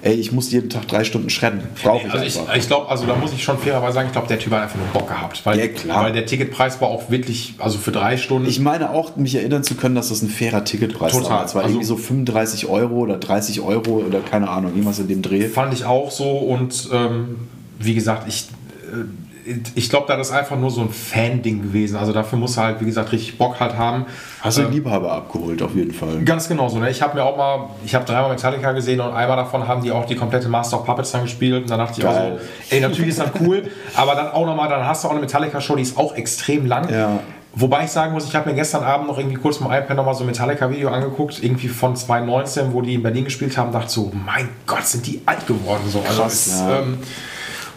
ey, 0.03 0.15
ich 0.15 0.33
muss 0.33 0.51
jeden 0.51 0.71
Tag 0.71 0.89
drei 0.89 1.05
Stunden 1.05 1.31
schredden. 1.31 1.61
Brauche 1.83 2.07
ich 2.07 2.12
also 2.12 2.41
einfach. 2.41 2.55
Ich, 2.55 2.61
ich 2.62 2.67
glaube, 2.67 2.89
also 2.89 3.07
da 3.07 3.15
muss 3.15 3.33
ich 3.33 3.45
schon 3.45 3.59
fairerweise 3.59 3.95
sagen, 3.95 4.09
ich 4.09 4.12
glaube, 4.12 4.29
der 4.29 4.39
Typ 4.39 4.53
hat 4.53 4.62
einfach 4.62 4.79
nur 4.79 4.87
Bock 4.89 5.09
gehabt. 5.09 5.47
Weil, 5.47 5.59
ja, 5.59 5.69
klar. 5.69 6.05
weil 6.05 6.12
der 6.12 6.27
Ticketpreis 6.27 6.81
war 6.81 6.89
auch 6.89 7.11
wirklich, 7.11 7.55
also 7.59 7.79
für 7.79 7.93
drei 7.93 8.17
Stunden. 8.17 8.49
Ich 8.49 8.59
meine 8.59 8.91
auch, 8.91 9.17
mich 9.17 9.35
erinnern 9.37 9.62
zu 9.62 9.75
können, 9.75 9.95
dass 9.95 10.09
das 10.09 10.23
ein 10.23 10.29
fairer 10.29 10.65
Ticketpreis 10.65 11.12
Total. 11.12 11.31
war. 11.31 11.45
Es 11.45 11.55
war 11.55 11.62
also, 11.62 11.75
irgendwie 11.75 11.87
so 11.87 11.97
35 11.97 12.67
Euro 12.67 12.95
oder 12.97 13.19
30 13.19 13.61
Euro 13.61 14.03
oder 14.07 14.21
keine 14.21 14.49
Ahnung, 14.49 14.73
irgendwas 14.81 14.98
in 14.98 15.09
dem 15.09 15.23
Dreh 15.23 15.48
fand 15.48 15.73
ich 15.74 15.85
auch 15.85 16.11
so 16.11 16.31
und 16.31 16.89
ähm, 16.93 17.48
wie 17.78 17.94
gesagt, 17.94 18.28
ich, 18.28 18.48
äh, 18.93 19.55
ich 19.74 19.89
glaube, 19.89 20.07
das 20.07 20.28
ist 20.28 20.35
einfach 20.35 20.59
nur 20.59 20.70
so 20.70 20.82
ein 20.82 20.90
Fan-Ding 20.90 21.62
gewesen. 21.62 21.97
Also 21.97 22.12
dafür 22.12 22.39
muss 22.39 22.57
er 22.57 22.65
halt, 22.65 22.81
wie 22.81 22.85
gesagt, 22.85 23.11
richtig 23.11 23.39
Bock 23.39 23.59
halt 23.59 23.77
haben. 23.77 24.05
Hast 24.43 24.59
du 24.59 24.62
einen 24.62 24.73
Liebhaber 24.73 25.12
abgeholt, 25.12 25.62
auf 25.62 25.74
jeden 25.74 25.93
Fall. 25.93 26.23
Ganz 26.24 26.47
genau 26.47 26.69
so. 26.69 26.78
Ne? 26.78 26.90
Ich 26.90 27.01
habe 27.02 27.16
mir 27.16 27.24
auch 27.24 27.36
mal, 27.36 27.70
ich 27.85 27.94
habe 27.94 28.05
dreimal 28.05 28.31
Metallica 28.31 28.73
gesehen 28.73 29.01
und 29.01 29.12
einmal 29.12 29.36
davon 29.36 29.66
haben 29.66 29.82
die 29.82 29.90
auch 29.90 30.05
die 30.05 30.15
komplette 30.15 30.48
Master 30.48 30.78
of 30.78 30.86
Puppets 30.86 31.12
dann 31.12 31.23
gespielt. 31.23 31.62
Und 31.62 31.70
dann 31.70 31.78
dachte 31.78 32.01
ich 32.01 32.07
auch 32.07 32.12
Geil. 32.12 32.39
so, 32.39 32.74
ey, 32.74 32.81
natürlich 32.81 33.11
ist 33.11 33.20
das 33.20 33.31
cool, 33.40 33.62
aber 33.97 34.15
dann 34.15 34.28
auch 34.28 34.47
nochmal, 34.47 34.69
dann 34.69 34.86
hast 34.86 35.02
du 35.02 35.09
auch 35.09 35.12
eine 35.12 35.20
Metallica-Show, 35.20 35.77
die 35.77 35.82
ist 35.82 35.97
auch 35.97 36.15
extrem 36.15 36.66
lang. 36.66 36.89
Ja. 36.90 37.20
Wobei 37.52 37.85
ich 37.85 37.90
sagen 37.90 38.12
muss, 38.12 38.27
ich 38.27 38.35
habe 38.36 38.48
mir 38.48 38.55
gestern 38.55 38.85
Abend 38.85 39.09
noch 39.09 39.18
irgendwie 39.18 39.36
kurz 39.36 39.59
im 39.59 39.66
iPad 39.66 39.97
nochmal 39.97 40.14
so 40.14 40.22
ein 40.22 40.27
Metallica-Video 40.27 40.89
angeguckt, 40.89 41.43
irgendwie 41.43 41.66
von 41.68 41.97
2019, 41.97 42.72
wo 42.72 42.81
die 42.81 42.94
in 42.94 43.02
Berlin 43.02 43.24
gespielt 43.24 43.56
haben, 43.59 43.72
dachte 43.72 43.90
so, 43.90 44.12
mein 44.24 44.48
Gott, 44.66 44.86
sind 44.86 45.05
die 45.06 45.20
alt 45.27 45.47
geworden 45.48 45.82
so. 45.89 46.01
Also 46.06 46.22
Krass, 46.22 46.47
es, 46.47 46.60
ja. 46.60 46.78
ähm, 46.78 46.98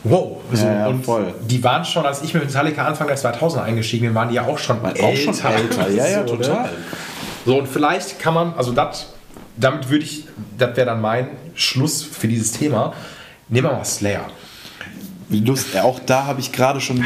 wow. 0.03 0.37
So, 0.51 0.65
Ja, 0.65 0.73
ja, 0.73 0.87
und 0.87 1.03
voll. 1.03 1.33
die 1.41 1.63
waren 1.63 1.83
schon, 1.85 2.05
als 2.05 2.21
ich 2.21 2.33
mit 2.35 2.45
Metallica 2.45 2.85
Anfang 2.85 3.07
der 3.07 3.17
2000er 3.17 3.63
eingestiegen 3.63 4.05
bin, 4.07 4.15
waren 4.15 4.29
die 4.29 4.35
ja 4.35 4.45
auch 4.45 4.59
schon 4.59 4.83
älter. 4.85 5.03
Auch 5.05 5.15
schon 5.15 5.51
älter, 5.51 5.89
ja, 5.89 6.07
ja, 6.07 6.23
So, 6.27 6.35
ne? 6.35 6.41
total. 6.41 6.69
So, 7.45 7.57
und 7.57 7.67
vielleicht 7.67 8.19
kann 8.19 8.35
man, 8.35 8.53
also 8.55 8.73
das, 8.73 9.07
damit 9.57 9.89
würde 9.89 10.05
ich, 10.05 10.25
das 10.57 10.75
wäre 10.77 10.85
dann 10.85 11.01
mein 11.01 11.29
Schluss 11.55 12.03
für 12.03 12.27
dieses 12.27 12.51
Thema. 12.51 12.93
Nehmen 13.49 13.67
wir 13.69 13.73
mal 13.75 13.83
Slayer. 13.85 14.25
Lust, 15.29 15.77
auch 15.77 15.99
da 16.05 16.25
habe 16.25 16.39
ich 16.39 16.51
gerade 16.51 16.79
schon, 16.81 17.03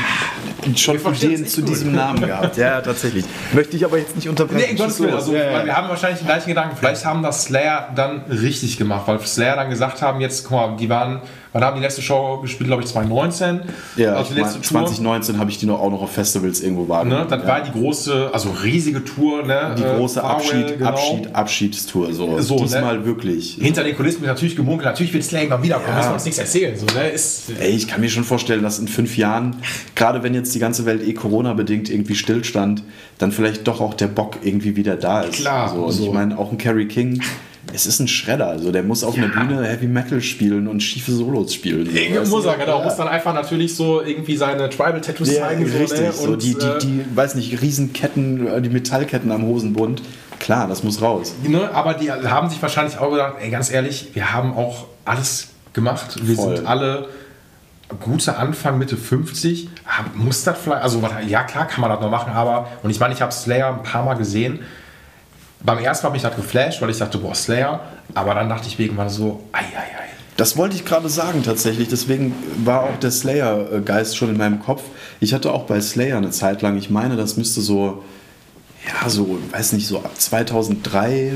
schon 0.76 1.00
verstehen 1.00 1.32
Ideen 1.34 1.48
zu 1.48 1.62
nicht 1.62 1.74
diesem 1.74 1.90
gut. 1.90 1.98
Namen 1.98 2.22
gehabt. 2.22 2.58
Ja, 2.58 2.82
tatsächlich. 2.82 3.26
Möchte 3.54 3.78
ich 3.78 3.86
aber 3.86 3.98
jetzt 3.98 4.16
nicht 4.16 4.28
unterbrechen. 4.28 4.68
Nee, 4.72 4.76
Gottes 4.78 5.00
Willen. 5.00 5.14
Also, 5.14 5.34
Ja, 5.34 5.52
ja, 5.52 5.66
wir 5.66 5.76
haben 5.76 5.90
wahrscheinlich 5.90 6.20
den 6.20 6.28
gleichen 6.28 6.50
Gedanken. 6.50 6.76
Vielleicht 6.78 7.06
haben 7.06 7.24
das 7.24 7.46
Slayer 7.46 7.90
dann 7.96 8.22
richtig 8.30 8.78
gemacht, 8.78 9.04
weil 9.08 9.20
Slayer 9.20 9.56
dann 9.56 9.70
gesagt 9.70 10.02
haben, 10.02 10.20
jetzt, 10.22 10.44
guck 10.44 10.52
mal, 10.52 10.78
die 10.78 10.90
waren, 10.90 11.22
wann 11.58 11.64
haben 11.68 11.76
die 11.78 11.82
letzte 11.84 12.02
Show 12.02 12.40
gespielt, 12.42 12.68
glaube 12.68 12.84
ich, 12.84 12.90
2019. 12.90 13.62
Ja, 13.98 14.14
also 14.14 14.32
ich 14.32 14.38
mein, 14.38 14.46
letzte 14.46 14.62
Tour. 14.62 14.80
2019 14.86 15.40
habe 15.40 15.50
ich 15.52 15.58
die 15.58 15.66
noch 15.66 15.80
auch 15.80 15.92
noch 15.92 16.02
auf 16.02 16.12
Festivals 16.12 16.62
irgendwo 16.62 16.88
wahrgenommen. 16.88 17.24
Ne, 17.24 17.28
das 17.30 17.42
ja. 17.42 17.48
war 17.48 17.62
die 17.62 17.72
große, 17.72 18.30
also 18.34 18.50
riesige 18.64 19.04
Tour. 19.04 19.44
Ne, 19.44 19.76
die 19.78 19.84
äh, 19.84 19.96
große 19.98 20.22
Farewell, 20.22 20.36
Abschied, 20.64 20.78
genau. 20.78 20.90
Abschied, 20.90 21.36
Abschiedstour. 21.36 22.14
So, 22.14 22.40
So, 22.42 22.56
ne? 22.56 22.62
Diesmal 22.64 23.06
wirklich. 23.06 23.58
Hinter 23.60 23.84
den 23.84 23.96
Kulissen 23.96 24.22
wird 24.22 24.30
natürlich 24.32 24.56
gemunkelt, 24.56 24.86
natürlich 24.86 25.14
wird 25.14 25.24
Slayer 25.24 25.48
mal 25.50 25.62
wiederkommen, 25.64 25.90
Ja. 25.90 25.96
müssen 25.98 26.10
wir 26.10 26.14
uns 26.16 26.26
nichts 26.26 26.40
erzählen. 26.40 26.78
So, 26.78 26.86
ne, 26.98 27.10
ist, 27.10 27.52
Ey, 27.60 27.70
ich 27.72 27.88
kann 27.88 28.02
mir 28.02 28.10
schon 28.10 28.24
vorstellen, 28.24 28.64
dass 28.64 28.80
in 28.80 28.88
fünf 28.88 29.18
Jahren, 29.18 29.58
gerade 29.96 30.24
wenn 30.24 30.34
jetzt 30.34 30.54
die 30.56 30.60
ganze 30.60 30.86
Welt 30.86 31.02
eh 31.06 31.14
Corona-bedingt 31.14 31.90
irgendwie 31.90 32.16
stillstand, 32.16 32.84
dann 33.18 33.32
vielleicht 33.32 33.68
doch 33.68 33.82
auch 33.82 33.94
der 33.94 34.08
Bock 34.08 34.38
irgendwie 34.44 34.76
wieder 34.76 34.96
da 34.96 35.22
ist. 35.22 35.34
Klar, 35.36 35.70
So, 35.74 35.86
und 35.86 35.92
so. 35.92 36.06
ich 36.08 36.12
meine, 36.14 36.38
auch 36.38 36.52
ein 36.52 36.58
Carrie 36.58 36.86
King, 36.88 37.22
es 37.74 37.86
ist 37.86 38.00
ein 38.00 38.08
Schredder. 38.08 38.48
Also 38.48 38.72
der 38.72 38.84
muss 38.84 39.04
auf 39.04 39.16
einer 39.18 39.28
Bühne 39.28 39.66
Heavy 39.66 39.88
Metal 39.88 40.22
spielen 40.22 40.68
und 40.68 40.82
schiefe 40.82 41.12
Solos 41.12 41.54
spielen. 41.54 41.90
So, 42.26 42.36
muss 42.38 42.44
sagen, 42.46 42.60
genau, 42.62 42.80
Ja. 42.80 42.84
muss 42.86 42.96
dann 42.96 43.08
einfach 43.08 43.34
natürlich 43.34 43.76
so 43.76 44.02
irgendwie 44.02 44.38
seine 44.38 44.70
Tribal-Tattoos 44.70 45.34
Ja, 45.34 45.48
zeigen. 45.48 45.64
richtig. 45.64 45.90
So, 45.90 45.96
ne? 46.04 46.12
So, 46.14 46.32
und, 46.32 46.44
die, 46.44 46.54
die, 46.56 46.66
äh, 46.66 46.80
die, 46.80 47.06
weiß 47.16 47.36
nicht, 47.36 47.62
Riesenketten, 47.62 48.48
äh, 48.48 48.62
die 48.62 48.70
Metallketten 48.70 49.32
am 49.32 49.44
Hosenbund. 49.46 50.02
Klar, 50.40 50.68
das 50.68 50.84
muss 50.84 51.02
raus. 51.02 51.34
Ne, 51.44 51.70
aber 51.74 51.96
die 51.96 52.12
haben 52.12 52.50
sich 52.50 52.62
wahrscheinlich 52.62 52.98
auch 53.00 53.10
gedacht, 53.12 53.36
ey, 53.42 53.50
ganz 53.50 53.72
ehrlich, 53.72 54.10
wir 54.14 54.34
haben 54.34 54.54
auch 54.54 54.86
alles 55.04 55.48
gemacht. 55.74 56.16
Wir 56.22 56.36
Voll. 56.36 56.58
sind 56.58 56.68
alle 56.68 57.08
gute 58.02 58.38
Anfang, 58.38 58.78
Mitte 58.78 58.98
50. 58.98 59.70
Hab- 59.86 60.16
Muss 60.16 60.44
das 60.44 60.58
vielleicht, 60.60 60.84
also 60.84 61.02
ja 61.28 61.44
klar 61.44 61.68
kann 61.68 61.82
man 61.82 61.90
das 61.90 62.02
noch 62.02 62.12
machen, 62.12 62.34
aber, 62.34 62.68
und 62.84 62.90
ich 62.92 63.00
meine, 63.00 63.14
ich 63.14 63.22
habe 63.22 63.32
Slayer 63.32 63.70
ein 63.74 63.84
paar 63.84 64.04
Mal 64.06 64.14
gesehen. 64.16 64.60
Beim 65.64 65.80
ersten 65.80 66.06
Mal 66.06 66.10
hat 66.10 66.14
mich 66.14 66.22
das 66.22 66.36
geflasht, 66.36 66.82
weil 66.82 66.90
ich 66.90 66.98
dachte, 66.98 67.18
boah, 67.18 67.36
Slayer. 67.36 67.82
Aber 68.14 68.34
dann 68.36 68.50
dachte 68.50 68.68
ich 68.68 68.80
irgendwann 68.80 69.10
so, 69.10 69.44
ei, 69.52 69.60
ei, 69.60 70.00
ei. 70.00 70.08
Das 70.38 70.56
wollte 70.56 70.76
ich 70.76 70.86
gerade 70.86 71.10
sagen 71.10 71.42
tatsächlich. 71.44 71.88
Deswegen 71.88 72.34
war 72.64 72.84
auch 72.84 72.98
der 73.00 73.10
Slayer-Geist 73.10 74.16
schon 74.16 74.30
in 74.30 74.38
meinem 74.38 74.60
Kopf. 74.60 74.84
Ich 75.20 75.34
hatte 75.34 75.52
auch 75.52 75.64
bei 75.64 75.82
Slayer 75.82 76.18
eine 76.18 76.30
Zeit 76.30 76.62
lang, 76.62 76.78
ich 76.78 76.92
meine, 76.92 77.16
das 77.16 77.38
müsste 77.38 77.62
so, 77.62 78.04
ja, 78.88 79.10
so, 79.10 79.40
weiß 79.52 79.74
nicht, 79.74 79.88
so 79.88 79.98
ab 79.98 80.12
2003, 80.16 81.34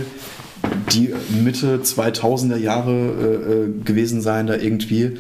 die 0.92 1.14
Mitte 1.30 1.82
2000er 1.84 2.58
Jahre 2.58 2.92
äh, 2.92 3.52
äh, 3.54 3.84
gewesen 3.84 4.22
sein, 4.22 4.46
da 4.46 4.56
irgendwie. 4.56 5.18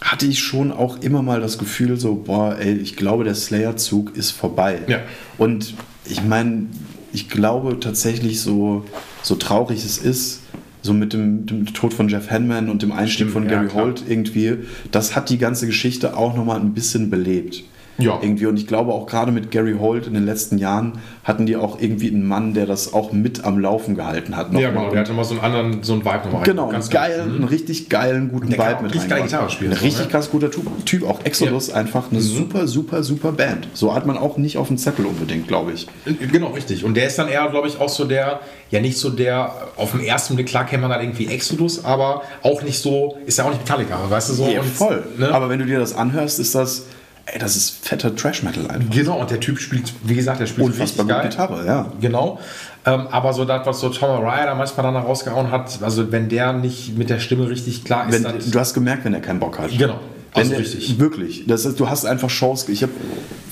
Hatte 0.00 0.26
ich 0.26 0.40
schon 0.40 0.70
auch 0.72 0.98
immer 0.98 1.22
mal 1.22 1.40
das 1.40 1.58
Gefühl, 1.58 1.98
so, 1.98 2.16
boah, 2.16 2.56
ey, 2.58 2.74
ich 2.74 2.96
glaube, 2.96 3.24
der 3.24 3.34
Slayer-Zug 3.36 4.16
ist 4.16 4.32
vorbei. 4.32 4.80
Ja. 4.88 5.00
Und 5.38 5.74
ich 6.04 6.22
meine, 6.22 6.66
ich 7.12 7.28
glaube 7.28 7.80
tatsächlich, 7.80 8.40
so, 8.40 8.84
so 9.22 9.34
traurig 9.34 9.84
es 9.84 9.98
ist, 9.98 10.40
so 10.82 10.92
mit 10.92 11.12
dem, 11.12 11.46
dem 11.46 11.66
Tod 11.66 11.92
von 11.92 12.08
Jeff 12.08 12.30
Hanneman 12.30 12.68
und 12.68 12.82
dem 12.82 12.92
Einstieg 12.92 13.28
Stimmt, 13.28 13.32
von 13.32 13.44
ja, 13.44 13.50
Gary 13.50 13.68
klar. 13.68 13.84
Holt 13.84 14.04
irgendwie, 14.08 14.58
das 14.90 15.16
hat 15.16 15.30
die 15.30 15.38
ganze 15.38 15.66
Geschichte 15.66 16.16
auch 16.16 16.36
nochmal 16.36 16.60
ein 16.60 16.74
bisschen 16.74 17.10
belebt. 17.10 17.64
Ja. 17.98 18.18
Irgendwie. 18.22 18.46
Und 18.46 18.56
ich 18.56 18.66
glaube 18.66 18.92
auch 18.92 19.06
gerade 19.06 19.32
mit 19.32 19.50
Gary 19.50 19.74
Holt 19.78 20.06
in 20.06 20.14
den 20.14 20.24
letzten 20.24 20.56
Jahren 20.56 21.00
hatten 21.24 21.46
die 21.46 21.56
auch 21.56 21.80
irgendwie 21.80 22.08
einen 22.08 22.26
Mann, 22.26 22.54
der 22.54 22.64
das 22.64 22.92
auch 22.94 23.12
mit 23.12 23.44
am 23.44 23.58
Laufen 23.58 23.96
gehalten 23.96 24.36
hat. 24.36 24.52
Ja, 24.52 24.68
nochmal. 24.68 24.72
genau, 24.72 24.90
der 24.92 25.00
hatte 25.00 25.12
mal 25.12 25.24
so 25.24 25.34
einen 25.34 25.42
anderen, 25.42 25.82
so 25.82 25.94
einen 25.94 26.04
Vibe 26.04 26.20
nochmal. 26.24 26.42
Genau, 26.44 26.62
einen, 26.64 26.72
ganz 26.72 26.90
geilen, 26.90 27.34
einen 27.34 27.44
richtig 27.44 27.88
geilen, 27.88 28.30
guten 28.30 28.50
Der 28.50 28.58
kann 28.58 28.66
Vibe 28.66 28.76
auch 28.76 28.82
mit 28.82 28.94
richtig 28.94 29.10
geile. 29.10 29.22
Gitarre 29.24 29.50
spielen, 29.50 29.72
Ein 29.72 29.78
richtig 29.78 30.04
ne? 30.04 30.10
krass 30.10 30.30
guter 30.30 30.50
Typ. 30.50 31.08
Auch 31.08 31.24
Exodus 31.24 31.70
einfach 31.70 32.10
eine 32.10 32.20
super, 32.20 32.66
super, 32.68 33.02
super 33.02 33.32
Band. 33.32 33.68
So 33.74 33.94
hat 33.94 34.06
man 34.06 34.16
auch 34.16 34.36
nicht 34.36 34.58
auf 34.58 34.68
dem 34.68 34.78
Zettel 34.78 35.04
unbedingt, 35.04 35.48
glaube 35.48 35.72
ich. 35.72 35.86
Genau, 36.32 36.48
richtig. 36.48 36.84
Und 36.84 36.94
der 36.94 37.08
ist 37.08 37.18
dann 37.18 37.28
eher, 37.28 37.48
glaube 37.50 37.66
ich, 37.68 37.80
auch 37.80 37.88
so 37.88 38.04
der, 38.04 38.40
ja 38.70 38.80
nicht 38.80 38.96
so 38.96 39.10
der, 39.10 39.52
auf 39.76 39.92
den 39.92 40.00
ersten 40.00 40.36
Blick, 40.36 40.46
klar 40.46 40.66
kennt 40.66 40.82
man 40.82 40.92
halt 40.92 41.02
irgendwie 41.02 41.26
Exodus, 41.26 41.84
aber 41.84 42.22
auch 42.42 42.62
nicht 42.62 42.78
so, 42.78 43.18
ist 43.26 43.38
ja 43.38 43.44
auch 43.44 43.50
nicht 43.50 43.60
Metallica, 43.60 43.98
weißt 44.08 44.30
du 44.30 44.34
so. 44.34 44.48
Ja, 44.48 44.60
und, 44.60 44.68
voll. 44.68 45.04
Ne? 45.18 45.32
Aber 45.32 45.48
wenn 45.48 45.58
du 45.58 45.66
dir 45.66 45.78
das 45.78 45.94
anhörst, 45.94 46.38
ist 46.38 46.54
das, 46.54 46.86
ey, 47.32 47.38
das 47.38 47.56
ist 47.56 47.84
fetter 47.86 48.14
Trash-Metal 48.14 48.66
einfach. 48.68 48.90
genau, 48.94 49.20
und 49.20 49.30
der 49.30 49.40
Typ 49.40 49.58
spielt, 49.58 49.92
wie 50.04 50.14
gesagt, 50.14 50.40
der 50.40 50.46
spielt 50.46 50.66
Unfassbar 50.66 51.06
richtig 51.06 51.06
gut 51.06 51.08
geil. 51.08 51.28
Gitarre, 51.30 51.66
ja. 51.66 51.92
Genau. 52.00 52.38
Ähm, 52.86 53.06
aber 53.10 53.32
so 53.32 53.44
das, 53.44 53.66
was 53.66 53.80
so 53.80 53.88
Tom 53.90 54.22
da 54.24 54.54
manchmal 54.54 54.92
dann 54.92 54.96
rausgehauen 55.02 55.50
hat, 55.50 55.82
also 55.82 56.10
wenn 56.12 56.28
der 56.28 56.52
nicht 56.52 56.96
mit 56.96 57.10
der 57.10 57.18
Stimme 57.18 57.48
richtig 57.48 57.84
klar 57.84 58.08
ist, 58.08 58.24
dann. 58.24 58.34
du 58.50 58.58
hast 58.58 58.74
gemerkt, 58.74 59.04
wenn 59.04 59.14
er 59.14 59.20
keinen 59.20 59.40
Bock 59.40 59.58
hat. 59.58 59.70
Genau. 59.76 60.00
Wenn 60.34 60.42
Also 60.42 60.54
richtig. 60.56 60.98
Wirklich. 60.98 61.44
Das 61.46 61.64
ist, 61.64 61.80
du 61.80 61.88
hast 61.88 62.04
einfach 62.04 62.30
Shows. 62.30 62.68
Ich 62.68 62.82
habe 62.82 62.92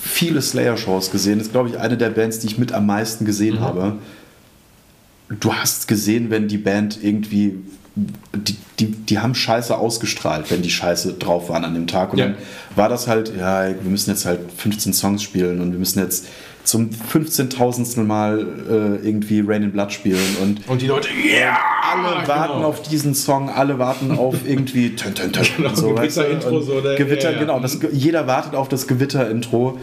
viele 0.01 0.41
Slayer-Shows 0.41 1.11
gesehen. 1.11 1.39
Das 1.39 1.47
ist, 1.47 1.51
glaube 1.53 1.69
ich, 1.69 1.79
eine 1.79 1.97
der 1.97 2.09
Bands, 2.11 2.39
die 2.39 2.47
ich 2.47 2.57
mit 2.57 2.71
am 2.71 2.85
meisten 2.85 3.25
gesehen 3.25 3.55
Mhm. 3.55 3.61
habe. 3.61 3.93
Du 5.39 5.53
hast 5.53 5.87
gesehen, 5.87 6.29
wenn 6.29 6.47
die 6.47 6.57
Band 6.57 6.99
irgendwie. 7.03 7.55
Die, 8.35 8.55
die, 8.79 8.91
die 8.91 9.19
haben 9.19 9.33
Scheiße 9.33 9.75
ausgestrahlt, 9.77 10.51
wenn 10.51 10.61
die 10.61 10.69
Scheiße 10.69 11.13
drauf 11.13 11.49
waren 11.49 11.63
an 11.65 11.73
dem 11.73 11.87
Tag. 11.87 12.13
Und 12.13 12.19
Ja. 12.19 12.25
dann 12.27 12.35
war 12.75 12.89
das 12.89 13.07
halt, 13.07 13.31
ja, 13.35 13.67
wir 13.69 13.89
müssen 13.89 14.11
jetzt 14.11 14.25
halt 14.25 14.39
15 14.55 14.93
Songs 14.93 15.23
spielen 15.23 15.61
und 15.61 15.71
wir 15.71 15.79
müssen 15.79 15.99
jetzt 15.99 16.27
zum 16.63 16.89
15.000. 16.89 18.03
Mal 18.03 18.39
äh, 18.69 19.07
irgendwie 19.07 19.39
Rain 19.45 19.63
in 19.63 19.71
Blood 19.71 19.91
spielen. 19.93 20.19
Und 20.41 20.67
und 20.67 20.81
die 20.81 20.87
Leute, 20.87 21.07
yeah! 21.25 21.57
alle 21.81 22.27
warten 22.27 22.53
genau. 22.55 22.67
auf 22.67 22.81
diesen 22.81 23.15
Song, 23.15 23.49
alle 23.49 23.79
warten 23.79 24.11
auf 24.11 24.35
irgendwie 24.45 24.95
tön, 24.95 25.15
tön, 25.15 25.31
tön, 25.31 25.45
Genau, 25.57 25.73
so? 25.73 25.93
Gewitter-Intro 25.95 26.59
so, 26.61 26.81
ne? 26.81 26.95
Gewitter, 26.97 27.29
Ja, 27.29 27.35
ja. 27.35 27.39
genau. 27.39 27.59
Das, 27.61 27.79
jeder 27.93 28.27
wartet 28.27 28.53
auf 28.53 28.67
das 28.67 28.87
Gewitter-Intro. 28.87 29.79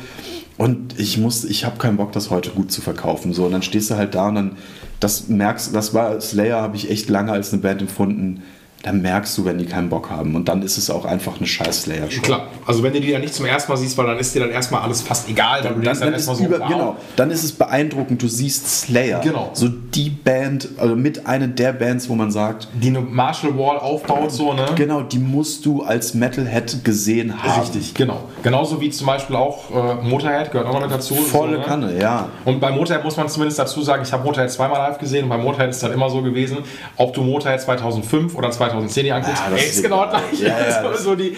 Und 0.56 0.98
ich 1.00 1.18
muss, 1.18 1.44
ich 1.44 1.64
habe 1.64 1.78
keinen 1.78 1.96
Bock, 1.96 2.12
das 2.12 2.30
heute 2.30 2.50
gut 2.50 2.70
zu 2.70 2.80
verkaufen. 2.80 3.32
So, 3.32 3.46
und 3.46 3.52
dann 3.52 3.62
stehst 3.62 3.90
du 3.90 3.96
halt 3.96 4.14
da 4.14 4.28
und 4.28 4.36
dann, 4.36 4.56
das 5.00 5.28
merkst, 5.28 5.74
das 5.74 5.94
war 5.94 6.20
Slayer, 6.20 6.62
habe 6.62 6.76
ich 6.76 6.90
echt 6.90 7.08
lange 7.08 7.32
als 7.32 7.52
eine 7.52 7.60
Band 7.60 7.82
empfunden. 7.82 8.42
Da 8.84 8.92
merkst 8.92 9.38
du, 9.38 9.46
wenn 9.46 9.56
die 9.56 9.64
keinen 9.64 9.88
Bock 9.88 10.10
haben. 10.10 10.34
Und 10.36 10.46
dann 10.46 10.60
ist 10.60 10.76
es 10.76 10.90
auch 10.90 11.06
einfach 11.06 11.38
eine 11.38 11.46
scheiß 11.46 11.84
Slayer-Show. 11.84 12.20
Klar, 12.20 12.48
also 12.66 12.82
wenn 12.82 12.92
du 12.92 13.00
die 13.00 13.12
dann 13.12 13.22
nicht 13.22 13.32
zum 13.32 13.46
ersten 13.46 13.72
Mal 13.72 13.78
siehst, 13.78 13.96
weil 13.96 14.06
dann 14.06 14.18
ist 14.18 14.34
dir 14.34 14.40
dann 14.40 14.50
erstmal 14.50 14.82
alles 14.82 15.00
fast 15.00 15.26
egal, 15.30 15.64
weil 15.64 15.72
du 15.72 15.80
Dann, 15.80 15.98
dann, 15.98 16.00
dann 16.00 16.08
ist 16.14 16.28
erstmal 16.28 16.36
so, 16.36 16.44
über, 16.44 16.60
wow. 16.60 16.68
genau, 16.68 16.96
dann 17.16 17.30
ist 17.30 17.44
es 17.44 17.52
beeindruckend, 17.52 18.22
du 18.22 18.28
siehst 18.28 18.82
Slayer. 18.82 19.20
Genau. 19.20 19.48
So 19.54 19.68
die 19.68 20.10
Band, 20.10 20.68
also 20.76 20.96
mit 20.96 21.26
einer 21.26 21.48
der 21.48 21.72
Bands, 21.72 22.10
wo 22.10 22.14
man 22.14 22.30
sagt, 22.30 22.68
die 22.74 22.88
eine 22.88 23.00
Marshall 23.00 23.56
Wall 23.56 23.78
aufbaut, 23.78 24.30
so, 24.30 24.52
ne? 24.52 24.66
Genau, 24.74 25.00
die 25.00 25.18
musst 25.18 25.64
du 25.64 25.82
als 25.82 26.12
Metalhead 26.12 26.84
gesehen 26.84 27.42
haben. 27.42 27.62
Richtig, 27.62 27.94
genau. 27.94 28.24
Genauso 28.42 28.82
wie 28.82 28.90
zum 28.90 29.06
Beispiel 29.06 29.36
auch 29.36 29.70
äh, 29.70 29.94
Motorhead 30.06 30.52
gehört 30.52 30.68
auch 30.68 30.78
noch 30.78 30.90
dazu. 30.90 31.14
Volle 31.14 31.52
so, 31.52 31.58
ne? 31.60 31.64
Kanne, 31.64 31.98
ja. 31.98 32.28
Und 32.44 32.60
bei 32.60 32.70
Motorhead 32.70 33.02
muss 33.02 33.16
man 33.16 33.30
zumindest 33.30 33.58
dazu 33.58 33.80
sagen, 33.80 34.02
ich 34.02 34.12
habe 34.12 34.24
Motorhead 34.24 34.50
zweimal 34.50 34.76
live 34.76 34.98
gesehen 34.98 35.24
und 35.24 35.30
bei 35.30 35.38
Motorhead 35.38 35.70
ist 35.70 35.78
es 35.78 35.82
halt 35.82 35.94
immer 35.94 36.10
so 36.10 36.20
gewesen, 36.20 36.58
ob 36.98 37.14
du 37.14 37.22
Motorhead 37.22 37.62
2005 37.62 38.34
oder 38.34 38.50
2010 38.74 39.04
dir 39.04 39.14
anguckst, 39.16 39.42
Ja, 39.44 39.50
das 39.50 39.60
ey, 39.62 39.68
ist 39.70 39.82
genau 39.82 40.08
gleiche. 40.08 40.44
Ja, 40.46 40.58
ja, 40.68 40.82
so, 40.82 40.88
das- 40.90 41.02
so 41.04 41.14
die, 41.14 41.36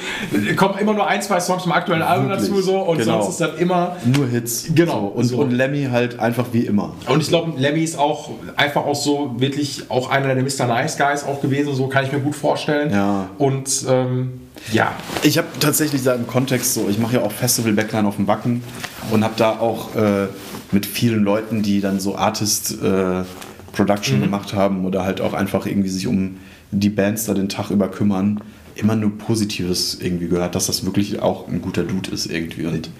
kommen 0.56 0.78
immer 0.78 0.94
nur 0.94 1.06
ein, 1.06 1.22
zwei 1.22 1.40
Songs 1.40 1.62
vom 1.62 1.72
aktuellen 1.72 2.02
Album 2.02 2.28
Wirklich, 2.28 2.48
dazu 2.48 2.60
so 2.62 2.78
und 2.80 2.98
genau. 2.98 3.20
sonst 3.22 3.28
ist 3.34 3.40
dann 3.40 3.58
immer 3.58 3.96
Nur 4.04 4.26
Hits. 4.28 4.66
Genau, 4.74 4.92
So. 5.00 5.06
Und, 5.08 5.24
so. 5.24 5.36
und 5.38 5.50
Lemmy 5.52 5.88
halt 5.90 6.18
einfach 6.18 6.46
wie 6.52 6.66
immer. 6.66 6.92
Und 7.08 7.20
ich 7.20 7.28
glaube, 7.28 7.52
Lemmy 7.58 7.82
ist 7.82 7.98
auch 7.98 8.30
einfach 8.56 8.84
auch 8.84 8.94
so 8.94 9.34
wirklich 9.38 9.90
auch 9.90 10.10
einer 10.10 10.34
der 10.34 10.42
Mr. 10.42 10.66
Nice 10.66 10.96
Guys 10.98 11.24
auch 11.24 11.40
gewesen, 11.40 11.74
so 11.74 11.86
kann 11.88 12.04
ich 12.04 12.12
mir 12.12 12.20
gut 12.20 12.34
vorstellen. 12.36 12.90
Ja. 12.92 13.28
Und 13.38 13.84
ähm, 13.88 14.40
ja, 14.72 14.92
Ich 15.22 15.36
habe 15.38 15.46
tatsächlich 15.60 16.02
da 16.02 16.14
im 16.14 16.26
Kontext 16.26 16.74
so, 16.74 16.86
ich 16.88 16.98
mache 16.98 17.16
ja 17.16 17.22
auch 17.22 17.30
Festival 17.32 17.72
Backline 17.72 18.08
auf 18.08 18.16
dem 18.16 18.26
Wacken 18.26 18.62
und 19.10 19.22
habe 19.22 19.34
da 19.36 19.50
auch 19.60 19.94
äh, 19.94 20.26
mit 20.72 20.86
vielen 20.86 21.22
Leuten, 21.24 21.62
die 21.62 21.80
dann 21.80 22.00
so 22.00 22.16
Artist, 22.16 22.82
äh, 22.82 23.22
Production 23.72 24.22
gemacht 24.22 24.54
haben 24.54 24.86
oder 24.86 25.04
halt 25.04 25.20
auch 25.20 25.34
einfach 25.34 25.66
irgendwie 25.66 25.90
sich 25.90 26.06
um 26.06 26.38
die 26.70 26.90
Bands 26.90 27.26
da 27.26 27.34
den 27.34 27.48
Tag 27.48 27.70
über 27.70 27.88
kümmern, 27.88 28.40
immer 28.74 28.96
nur 28.96 29.16
Positives 29.16 29.98
irgendwie 30.00 30.28
gehört, 30.28 30.54
dass 30.54 30.66
das 30.66 30.84
wirklich 30.84 31.20
auch 31.20 31.48
ein 31.48 31.62
guter 31.62 31.84
Dude 31.84 32.10
ist 32.10 32.26
irgendwie. 32.26 32.66
Und 32.66 32.90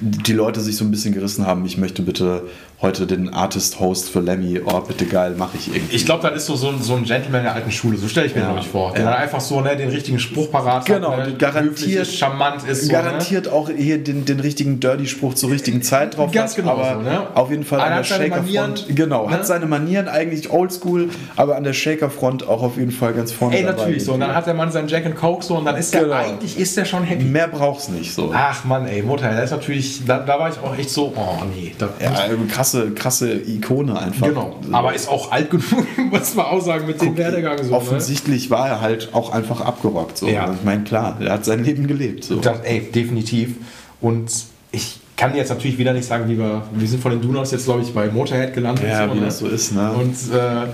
die 0.00 0.32
Leute 0.32 0.60
sich 0.60 0.76
so 0.76 0.84
ein 0.84 0.90
bisschen 0.90 1.14
gerissen 1.14 1.46
haben, 1.46 1.66
ich 1.66 1.76
möchte 1.76 2.02
bitte 2.02 2.48
heute 2.82 3.06
den 3.06 3.32
Artist-Host 3.34 4.08
für 4.08 4.20
Lemmy, 4.20 4.58
oh 4.64 4.80
bitte 4.80 5.04
geil, 5.04 5.34
mache 5.36 5.58
ich 5.58 5.68
irgendwie. 5.74 5.94
Ich 5.94 6.06
glaube, 6.06 6.26
das 6.26 6.38
ist 6.38 6.46
so, 6.46 6.56
so, 6.56 6.68
ein, 6.70 6.80
so 6.82 6.94
ein 6.94 7.04
Gentleman 7.04 7.42
der 7.42 7.54
alten 7.54 7.70
Schule, 7.70 7.98
so 7.98 8.08
stelle 8.08 8.26
ich 8.26 8.34
mir, 8.34 8.40
Ja. 8.40 8.46
glaube 8.46 8.60
ich, 8.62 8.68
vor. 8.68 8.92
Der 8.92 9.02
Ja. 9.04 9.10
dann 9.10 9.18
einfach 9.20 9.40
so 9.40 9.60
ne, 9.60 9.76
den 9.76 9.90
richtigen 9.90 10.18
Spruch 10.18 10.50
parat 10.50 10.86
Genau, 10.86 11.12
hat, 11.14 11.26
ne, 11.26 11.34
garantiert- 11.36 12.02
ist, 12.02 12.16
charmant 12.16 12.62
ist. 12.66 12.86
So, 12.86 12.92
Garantiert 12.92 13.48
auch 13.48 13.68
hier 13.68 14.02
den, 14.02 14.24
den 14.24 14.40
richtigen 14.40 14.80
Dirty-Spruch 14.80 15.34
zur 15.34 15.50
richtigen 15.50 15.82
Zeit 15.82 16.16
drauf 16.16 16.32
Ganz 16.32 16.52
hat, 16.52 16.56
genau 16.56 16.70
aber 16.78 16.94
so, 16.94 17.00
ne? 17.02 17.26
auf 17.34 17.50
jeden 17.50 17.64
Fall 17.64 17.80
Einer 17.80 17.96
an 17.96 18.02
der 18.02 18.04
Shaker-Front. 18.04 18.86
Genau, 18.96 19.26
ne? 19.28 19.32
hat 19.34 19.46
seine 19.46 19.66
Manieren 19.66 20.08
eigentlich 20.08 20.50
oldschool, 20.50 21.10
aber 21.36 21.56
an 21.56 21.64
der 21.64 21.74
Shaker-Front 21.74 22.48
auch 22.48 22.62
auf 22.62 22.78
jeden 22.78 22.92
Fall 22.92 23.12
ganz 23.12 23.30
vorne 23.30 23.56
Ne? 23.56 23.60
Ey, 23.60 23.66
dabei. 23.66 23.78
natürlich 23.78 24.04
so. 24.06 24.14
Und 24.14 24.20
dann 24.20 24.34
hat 24.34 24.46
der 24.46 24.54
Mann 24.54 24.72
seinen 24.72 24.88
Jack 24.88 25.04
and 25.04 25.16
Coke 25.16 25.44
so 25.44 25.56
und 25.58 25.66
dann 25.66 25.76
ist 25.76 25.92
der 25.92 26.04
Genau. 26.04 26.14
eigentlich 26.14 26.58
ist 26.58 26.76
der 26.78 26.86
schon 26.86 27.02
happy. 27.02 27.24
Mehr 27.24 27.48
braucht's 27.48 27.90
nicht 27.90 28.14
so. 28.14 28.32
Ach 28.34 28.64
Mann, 28.64 28.86
ey, 28.86 29.02
Mutter, 29.02 29.30
das 29.32 29.44
ist 29.46 29.50
natürlich, 29.50 30.00
da, 30.06 30.18
da 30.20 30.38
war 30.38 30.48
ich 30.48 30.56
auch 30.64 30.76
echt 30.78 30.88
so, 30.88 31.12
oh 31.14 31.44
nee. 31.54 31.74
Da, 31.78 31.90
Ja, 32.00 32.12
also 32.12 32.36
krasse, 32.70 32.90
krasse 32.92 33.32
Ikone 33.32 33.98
einfach. 33.98 34.28
Genau, 34.28 34.58
aber 34.72 34.94
ist 34.94 35.08
auch 35.08 35.32
alt 35.32 35.50
genug, 35.50 35.86
muss 36.10 36.34
man 36.34 36.46
auch 36.46 36.60
sagen, 36.60 36.86
mit 36.86 37.00
dem 37.00 37.16
Werdegang 37.16 37.58
so. 37.58 37.70
Ne? 37.70 37.76
Offensichtlich 37.76 38.50
war 38.50 38.68
er 38.68 38.80
halt 38.80 39.10
auch 39.12 39.30
einfach 39.30 39.60
abgerockt. 39.60 40.18
So. 40.18 40.28
Ja. 40.28 40.52
Ich 40.52 40.64
meine, 40.64 40.84
klar, 40.84 41.16
er 41.20 41.32
hat 41.32 41.44
sein 41.44 41.64
Leben 41.64 41.86
gelebt. 41.86 42.24
So. 42.24 42.36
Das, 42.36 42.60
ey, 42.60 42.80
definitiv. 42.80 43.56
Und 44.00 44.30
ich 44.72 45.00
kann 45.20 45.36
jetzt 45.36 45.50
natürlich 45.50 45.76
wieder 45.76 45.92
nicht 45.92 46.06
sagen, 46.06 46.26
wie 46.30 46.38
wir, 46.38 46.62
wir 46.72 46.88
sind 46.88 47.02
von 47.02 47.12
den 47.12 47.20
Donuts 47.20 47.50
jetzt, 47.50 47.66
glaube 47.66 47.82
ich, 47.82 47.92
bei 47.92 48.08
Motorhead 48.08 48.54
gelandet. 48.54 48.86
Ja, 48.88 49.06
so, 49.06 49.14
wie 49.14 49.18
ne? 49.18 49.24
das 49.26 49.38
so 49.38 49.48
ist, 49.48 49.72
ne? 49.74 49.92
Und 49.92 50.14
äh, 50.34 50.66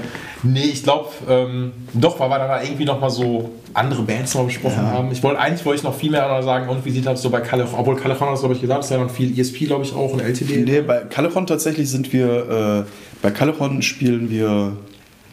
nee, 0.45 0.67
ich 0.67 0.85
glaube, 0.85 1.09
ähm, 1.29 1.73
doch, 1.93 2.21
weil 2.21 2.31
wir 2.31 2.39
da 2.39 2.63
irgendwie 2.63 2.85
noch 2.85 3.01
mal 3.01 3.11
so 3.11 3.51
andere 3.75 4.03
Bands 4.03 4.37
noch 4.37 4.45
besprochen 4.47 4.85
Ja. 4.85 4.91
haben. 4.93 5.11
Ich 5.11 5.21
wollte 5.25 5.41
eigentlich 5.41 5.67
wollte 5.67 5.79
ich 5.79 5.83
noch 5.83 5.97
viel 5.97 6.13
mehr 6.13 6.41
sagen, 6.45 6.69
und 6.69 6.85
wie 6.85 6.93
sieht 6.93 7.05
das 7.05 7.23
so 7.23 7.31
bei 7.31 7.41
Kalle, 7.41 7.67
obwohl 7.77 7.97
hat 8.01 8.21
das, 8.21 8.39
glaube 8.41 8.55
ich, 8.55 8.61
gesagt, 8.61 8.85
ist 8.85 8.91
ja 8.91 8.99
dann 8.99 9.11
viel 9.11 9.37
ESP, 9.37 9.67
glaube 9.67 9.85
ich, 9.85 9.93
auch 9.93 10.13
und 10.13 10.21
LTD. 10.21 10.65
Nee, 10.65 10.81
bei 10.81 11.01
Callejon 11.01 11.49
tatsächlich 11.49 11.91
sind 11.91 12.13
wir, 12.13 12.85
äh, 12.87 12.91
bei 13.23 13.33
Callejon 13.33 13.83
spielen 13.83 14.31
wir, 14.31 14.77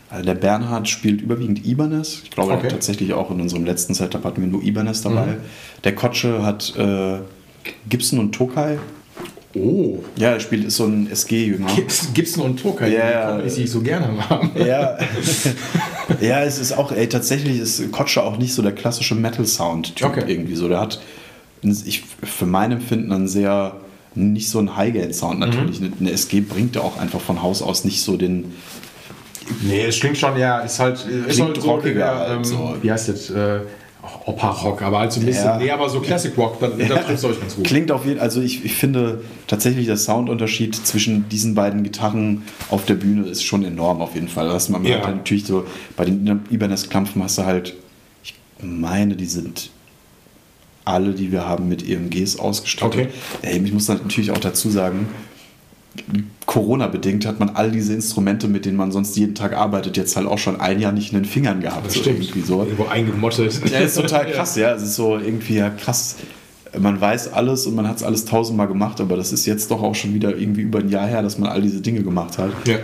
also 0.10 0.26
der 0.26 0.34
Bernhard 0.36 0.90
spielt 0.90 1.22
überwiegend 1.22 1.64
Ibanez. 1.68 2.22
Ich 2.24 2.32
glaube 2.32 2.54
Okay. 2.54 2.68
tatsächlich 2.68 3.14
auch 3.14 3.30
in 3.30 3.40
unserem 3.40 3.64
letzten 3.64 3.94
Setup 3.94 4.24
hatten 4.24 4.42
wir 4.42 4.48
nur 4.48 4.64
Ibanez 4.64 5.04
dabei. 5.04 5.28
Mhm. 5.28 5.38
Der 5.84 5.94
Kotsche 5.94 6.44
hat 6.44 6.74
äh, 6.78 7.20
Gibson 7.88 8.18
und 8.18 8.34
Tokai. 8.34 8.80
Oh, 9.56 10.00
Ja, 10.16 10.32
er 10.32 10.40
spielt, 10.40 10.66
ist 10.66 10.78
so 10.78 10.86
ein 10.86 11.08
SG-Jünger. 11.12 11.68
Gibson, 12.14 12.44
und 12.44 12.60
Tokai, 12.62 12.90
Ja, 12.92 13.38
die 13.40 13.64
ich 13.64 13.70
so 13.72 13.82
gerne 13.82 14.28
habe. 14.30 14.50
Ja. 14.68 14.98
ja, 16.22 16.44
es 16.44 16.58
ist 16.60 16.72
auch, 16.78 16.92
ey, 16.92 17.08
tatsächlich 17.08 17.60
ist 17.60 17.92
Kotsche 17.92 18.24
auch 18.24 18.38
nicht 18.38 18.54
so 18.54 18.62
der 18.62 18.72
klassische 18.72 19.14
Metal-Sound-Typ 19.16 20.08
Okay. 20.08 20.24
irgendwie 20.28 20.56
so. 20.56 20.68
Der 20.70 20.80
hat, 20.80 21.00
ich, 21.62 22.04
für 22.24 22.46
mein 22.48 22.72
Empfinden, 22.72 23.12
einen 23.12 23.28
sehr, 23.28 23.76
nicht 24.16 24.50
so 24.50 24.58
einen 24.60 24.76
High-Gain-Sound 24.76 25.40
natürlich. 25.40 25.82
Mhm. 25.82 25.94
Eine 26.00 26.12
SG 26.12 26.42
bringt 26.42 26.76
ja 26.76 26.82
auch 26.82 26.98
einfach 27.00 27.22
von 27.22 27.42
Haus 27.44 27.62
aus 27.62 27.86
nicht 27.86 28.02
so 28.02 28.18
den, 28.18 28.54
Nee, 29.62 29.84
es 29.86 30.00
klingt 30.00 30.18
schon, 30.18 30.38
ja, 30.38 30.60
ist 30.60 30.80
halt, 30.80 30.96
ist 31.06 31.36
Klingt 31.36 31.50
halt 31.50 31.62
so, 31.62 31.70
rockiger 31.72 32.00
der, 32.00 32.16
halt 32.18 32.38
ähm, 32.38 32.44
so. 32.46 32.76
wie 32.82 32.90
heißt 32.92 33.10
das, 33.10 33.30
äh, 33.30 33.60
Opera-Rock, 34.26 34.82
aber 34.82 35.00
halt 35.00 35.12
so 35.14 35.20
ein 35.22 35.26
bisschen, 35.26 35.46
Ja. 35.46 35.58
nee, 35.58 35.72
aber 35.72 35.90
so 35.90 36.00
Classic 36.02 36.38
Rock, 36.38 36.60
da, 36.60 36.68
da 36.68 36.76
trifft 36.98 37.10
es 37.10 37.24
euch 37.26 37.40
ganz 37.40 37.56
gut. 37.56 37.64
Klingt 37.66 37.92
auf 37.92 38.06
jeden 38.06 38.20
also 38.20 38.42
ich, 38.42 38.66
ich 38.66 38.74
finde 38.76 39.22
tatsächlich 39.48 39.86
der 39.86 39.96
Soundunterschied 39.98 40.76
zwischen 40.76 41.30
diesen 41.30 41.56
beiden 41.56 41.84
Gitarren 41.84 42.44
auf 42.70 42.86
der 42.86 42.96
Bühne 42.96 43.28
ist 43.28 43.44
schon 43.44 43.64
enorm 43.64 44.02
auf 44.02 44.16
jeden 44.16 44.28
Fall. 44.28 44.48
Das 44.50 44.68
man 44.70 44.84
Ja. 44.86 44.98
hat 44.98 45.06
halt 45.06 45.16
natürlich 45.18 45.46
so, 45.46 45.66
bei 45.96 46.04
den 46.06 46.42
Ibanez-Klampfen 46.50 47.24
hast 47.24 47.38
du 47.38 47.46
halt, 47.46 47.76
ich 48.24 48.34
meine, 48.62 49.16
die 49.16 49.26
sind 49.26 49.70
alle, 50.86 51.14
die 51.14 51.32
wir 51.32 51.48
haben, 51.48 51.70
mit 51.70 51.88
EMGs 51.88 52.38
ausgestattet. 52.40 52.94
Okay. 52.94 53.08
Ey, 53.42 53.58
ich 53.64 53.72
muss 53.72 53.86
dann 53.86 53.98
natürlich 54.04 54.32
auch 54.32 54.38
dazu 54.38 54.70
sagen, 54.70 55.08
Corona-bedingt 56.46 57.26
hat 57.26 57.40
man 57.40 57.50
all 57.50 57.72
diese 57.72 57.94
Instrumente, 57.94 58.48
mit 58.48 58.66
denen 58.66 58.78
man 58.78 58.92
sonst 58.92 59.16
jeden 59.16 59.36
Tag 59.36 59.54
arbeitet, 59.54 59.98
jetzt 59.98 60.16
halt 60.16 60.28
auch 60.28 60.38
schon 60.38 60.60
ein 60.60 60.80
Jahr 60.80 60.92
nicht 60.92 61.14
in 61.14 61.20
den 61.20 61.26
Fingern 61.26 61.62
gehabt. 61.62 61.86
Das 61.86 61.94
so 61.94 62.02
stimmt. 62.02 62.20
irgendwie 62.20 62.42
so. 62.42 62.62
Irgendwo 62.62 62.86
eingemottet. 62.86 63.62
Ja, 63.72 63.80
ist 63.80 63.96
total 63.96 64.26
krass, 64.32 64.56
ja. 64.56 64.74
Es 64.74 64.84
ist 64.84 64.96
so 64.96 65.18
irgendwie 65.18 65.56
ja 65.56 65.70
krass. 65.70 66.18
Man 66.78 67.00
weiß 67.00 67.34
alles 67.34 67.68
und 67.68 67.76
man 67.76 67.88
hat 67.88 67.98
es 67.98 68.04
alles 68.04 68.26
tausendmal 68.26 68.68
gemacht, 68.68 69.00
aber 69.00 69.16
das 69.16 69.32
ist 69.32 69.46
jetzt 69.46 69.70
doch 69.70 69.84
auch 69.84 69.94
schon 69.94 70.14
wieder 70.16 70.36
irgendwie 70.36 70.62
über 70.62 70.80
ein 70.80 70.90
Jahr 70.90 71.08
her, 71.08 71.22
dass 71.22 71.38
man 71.38 71.50
all 71.50 71.62
diese 71.62 71.82
Dinge 71.82 72.02
gemacht 72.02 72.40
hat. 72.40 72.52
Ja. 72.66 72.78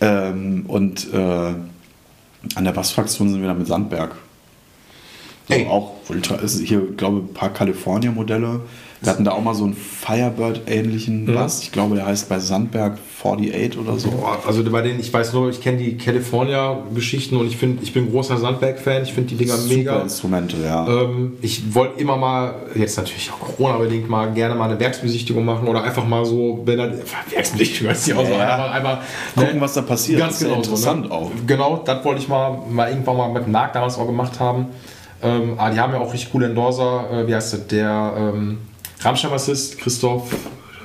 Ähm, 0.00 0.64
und 0.68 1.12
äh, 1.12 1.16
an 1.16 2.64
der 2.64 2.72
Bassfraktion 2.72 3.30
sind 3.30 3.40
wir 3.40 3.48
dann 3.48 3.58
mit 3.58 3.66
Sandberg. 3.66 4.14
So, 5.48 5.54
Ey. 5.54 5.66
auch 5.66 5.94
ultra, 6.08 6.36
ist 6.36 6.60
hier, 6.60 6.80
glaube 6.96 7.18
ein 7.18 7.34
paar 7.34 7.52
California-Modelle. 7.52 8.60
Wir 9.00 9.12
hatten 9.12 9.24
da 9.24 9.32
auch 9.32 9.42
mal 9.42 9.54
so 9.54 9.64
einen 9.64 9.74
Firebird-ähnlichen 9.74 11.26
Bass. 11.26 11.62
Ich 11.62 11.72
glaube, 11.72 11.94
der 11.94 12.06
heißt 12.06 12.28
bei 12.28 12.38
Sandberg 12.40 12.98
48 13.22 13.78
oder 13.78 13.98
so. 13.98 14.10
Also 14.46 14.62
bei 14.70 14.82
denen, 14.82 14.98
ich 15.00 15.12
weiß 15.12 15.32
nur, 15.32 15.50
ich 15.50 15.60
kenne 15.60 15.78
die 15.78 15.96
California-Geschichten 15.96 17.36
und 17.36 17.46
ich, 17.46 17.56
find, 17.56 17.82
ich 17.82 17.92
bin 17.92 18.10
großer 18.10 18.36
Sandberg-Fan, 18.38 19.02
ich 19.02 19.12
finde 19.12 19.30
die 19.30 19.36
Dinger 19.36 19.56
Super 19.56 19.74
mega. 19.74 20.00
Instrumente, 20.00 20.56
ja. 20.64 20.86
Ähm, 20.86 21.36
ich 21.42 21.74
wollte 21.74 22.00
immer 22.00 22.16
mal, 22.16 22.54
jetzt 22.74 22.96
natürlich 22.96 23.30
auch 23.30 23.38
Corona-bedingt, 23.38 24.08
mal 24.08 24.32
gerne 24.32 24.54
mal 24.54 24.70
eine 24.70 24.80
Werksbesichtigung 24.80 25.44
machen 25.44 25.68
oder 25.68 25.82
einfach 25.82 26.06
mal 26.06 26.24
so, 26.24 26.62
wenn 26.64 26.78
dann, 26.78 26.98
Werksbesichtigung 27.30 27.88
hört 27.88 27.98
sich 27.98 28.14
auch 28.14 28.24
so 28.24 28.32
Ja, 28.32 28.38
ja. 28.38 28.70
einfach, 28.70 28.74
einfach 28.74 28.98
Gucken, 29.34 29.54
ne? 29.56 29.60
was 29.60 29.74
da 29.74 29.82
passiert. 29.82 30.20
Ganz 30.20 30.34
ist 30.34 30.42
ja 30.42 30.48
genau 30.48 30.58
interessant 30.60 31.04
so, 31.04 31.08
ne? 31.08 31.14
auch. 31.14 31.30
Genau, 31.46 31.82
das 31.84 32.04
wollte 32.04 32.20
ich 32.20 32.28
mal, 32.28 32.58
mal 32.68 32.88
irgendwann 32.88 33.16
mal 33.16 33.30
mit 33.32 33.48
Marc 33.48 33.72
damals 33.72 33.96
auch 33.96 34.06
gemacht 34.06 34.40
haben. 34.40 34.66
Ähm, 35.22 35.54
aber 35.58 35.74
die 35.74 35.80
haben 35.80 35.92
ja 35.92 35.98
auch 35.98 36.12
richtig 36.12 36.30
coole 36.30 36.46
Endorser. 36.46 37.10
Äh, 37.10 37.26
wie 37.26 37.34
heißt 37.34 37.52
das? 37.52 37.66
Der 37.66 38.14
ähm, 38.16 38.58
Rammstein-Bassist, 39.00 39.78
Christoph, 39.78 40.34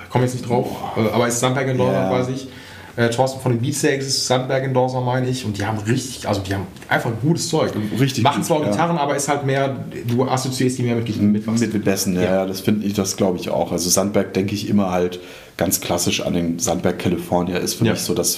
komme 0.10 0.26
jetzt 0.26 0.34
nicht 0.35 0.48
drauf, 0.48 0.68
äh, 0.98 1.10
aber 1.14 1.27
ist 1.27 1.40
Sandberg-Endorser, 1.40 1.94
Ja. 1.94 2.11
weiß 2.11 2.27
ich. 2.30 2.48
Äh, 2.95 3.10
Thorsten 3.10 3.41
von 3.41 3.52
den 3.53 3.60
Beatsteaks 3.60 4.06
ist 4.06 4.27
Sandberg-Endorser, 4.27 5.02
meine 5.02 5.27
ich. 5.27 5.44
Und 5.45 5.57
die 5.57 5.65
haben 5.65 5.80
richtig, 5.80 6.27
also 6.27 6.41
die 6.41 6.53
haben 6.53 6.68
einfach 6.88 7.10
gutes 7.23 7.49
Zeug. 7.49 7.72
Richtig 7.99 8.23
Machen 8.23 8.38
gut, 8.41 8.45
zwar 8.45 8.61
ja. 8.61 8.69
Gitarren, 8.69 8.99
aber 8.99 9.15
ist 9.15 9.27
halt 9.27 9.48
mehr, 9.48 9.76
du 10.06 10.23
assoziierst 10.30 10.77
die 10.77 10.84
mehr 10.84 10.95
mit, 10.98 11.19
mit 11.19 11.48
was. 11.48 11.60
Mit, 11.60 11.73
mit 11.73 11.84
Bässen, 11.85 12.14
ja, 12.15 12.22
Ja. 12.22 12.30
ja. 12.35 12.45
das 12.45 12.60
finde 12.61 12.85
ich, 12.85 12.94
das 12.94 13.18
glaube 13.18 13.40
ich 13.40 13.49
auch. 13.49 13.72
Also 13.72 13.90
Sandberg 13.90 14.35
denke 14.35 14.53
ich 14.53 14.69
immer 14.69 14.91
halt 14.91 15.19
ganz 15.57 15.81
klassisch 15.81 16.22
an 16.22 16.34
den 16.35 16.60
Sandberg 16.60 16.99
California 16.99 17.57
ist 17.57 17.73
für 17.73 17.85
Ja. 17.85 17.94
mich 17.94 18.02
so 18.02 18.14
das, 18.14 18.38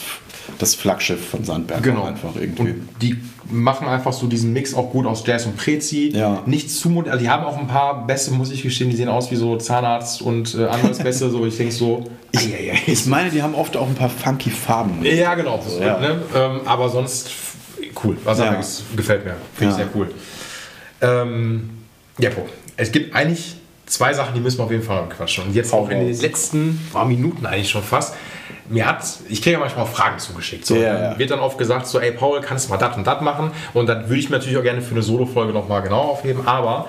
das 0.57 0.73
Flaggschiff 0.73 1.31
von 1.31 1.43
Sandberg 1.43 1.83
Genau. 1.83 2.05
einfach 2.05 2.37
irgendwie. 2.39 2.61
Und 2.61 2.89
die 3.01 3.17
machen 3.49 3.87
einfach 3.87 4.11
so 4.13 4.27
diesen 4.27 4.53
Mix 4.53 4.73
auch 4.73 4.91
gut 4.91 5.05
aus 5.05 5.23
Jazz 5.25 5.45
und 5.45 5.55
Prezi. 5.57 6.11
Ja. 6.13 6.41
Nicht 6.45 6.69
zu 6.71 6.89
mod- 6.89 7.07
also 7.07 7.19
die 7.23 7.29
haben 7.29 7.43
auch 7.45 7.57
ein 7.57 7.67
paar 7.67 8.05
Bässe, 8.07 8.31
muss 8.31 8.51
ich 8.51 8.63
gestehen, 8.63 8.89
die 8.89 8.95
sehen 8.95 9.09
aus 9.09 9.29
wie 9.31 9.35
so 9.35 9.55
Zahnarzt 9.57 10.21
und 10.21 10.55
äh, 10.55 10.65
anderes 10.65 10.97
Bässe. 10.99 11.29
So, 11.29 11.45
ich 11.45 11.55
denke 11.57 11.73
so. 11.73 12.03
ich, 12.31 12.49
ich 12.87 13.05
meine, 13.05 13.29
die 13.29 13.41
haben 13.43 13.53
oft 13.55 13.77
auch 13.77 13.87
ein 13.87 13.95
paar 13.95 14.09
funky 14.09 14.49
Farben. 14.49 15.03
ja, 15.03 15.35
genau. 15.35 15.61
So, 15.67 15.79
Ja. 15.81 15.99
Ne? 15.99 16.21
Ähm, 16.35 16.61
aber 16.65 16.89
sonst 16.89 17.29
cool. 18.03 18.17
Was 18.23 18.39
Ja. 18.39 18.45
ja. 18.53 18.61
gefällt 18.95 19.25
mir. 19.25 19.35
Finde 19.53 19.71
ich 19.73 19.77
sehr 19.77 19.87
cool. 19.95 20.09
Ähm, 21.01 21.69
ja, 22.19 22.29
Bro. 22.29 22.47
Es 22.77 22.91
gibt 22.91 23.15
eigentlich 23.15 23.55
zwei 23.85 24.13
Sachen, 24.13 24.33
die 24.33 24.39
müssen 24.39 24.57
wir 24.57 24.63
auf 24.65 24.71
jeden 24.71 24.83
Fall 24.83 25.07
quatschen. 25.09 25.45
Und 25.45 25.55
jetzt 25.55 25.73
auch 25.73 25.89
in 25.89 25.99
den 25.99 26.19
letzten 26.19 26.79
paar 26.91 27.05
Minuten 27.05 27.45
eigentlich 27.45 27.69
schon 27.69 27.83
fast. 27.83 28.15
Mir 28.69 28.87
hat, 28.87 29.03
ich 29.29 29.41
kriege 29.41 29.53
ja 29.53 29.59
manchmal 29.59 29.85
auch 29.85 29.89
Fragen 29.89 30.17
zugeschickt. 30.19 30.65
So, 30.65 30.75
Ja, 30.75 31.11
ja. 31.11 31.19
Wird 31.19 31.31
dann 31.31 31.39
oft 31.39 31.57
gesagt, 31.57 31.87
so, 31.87 31.99
ey 31.99 32.11
Paul, 32.11 32.41
kannst 32.41 32.65
du 32.65 32.71
mal 32.71 32.77
das 32.77 32.97
und 32.97 33.05
das 33.05 33.21
machen? 33.21 33.51
Und 33.73 33.87
dann 33.87 34.09
würde 34.09 34.19
ich 34.19 34.29
mir 34.29 34.37
natürlich 34.37 34.57
auch 34.57 34.63
gerne 34.63 34.81
für 34.81 34.91
eine 34.91 35.03
Solo-Folge 35.03 35.53
nochmal 35.53 35.81
genau 35.83 36.01
aufheben. 36.01 36.47
Aber 36.47 36.87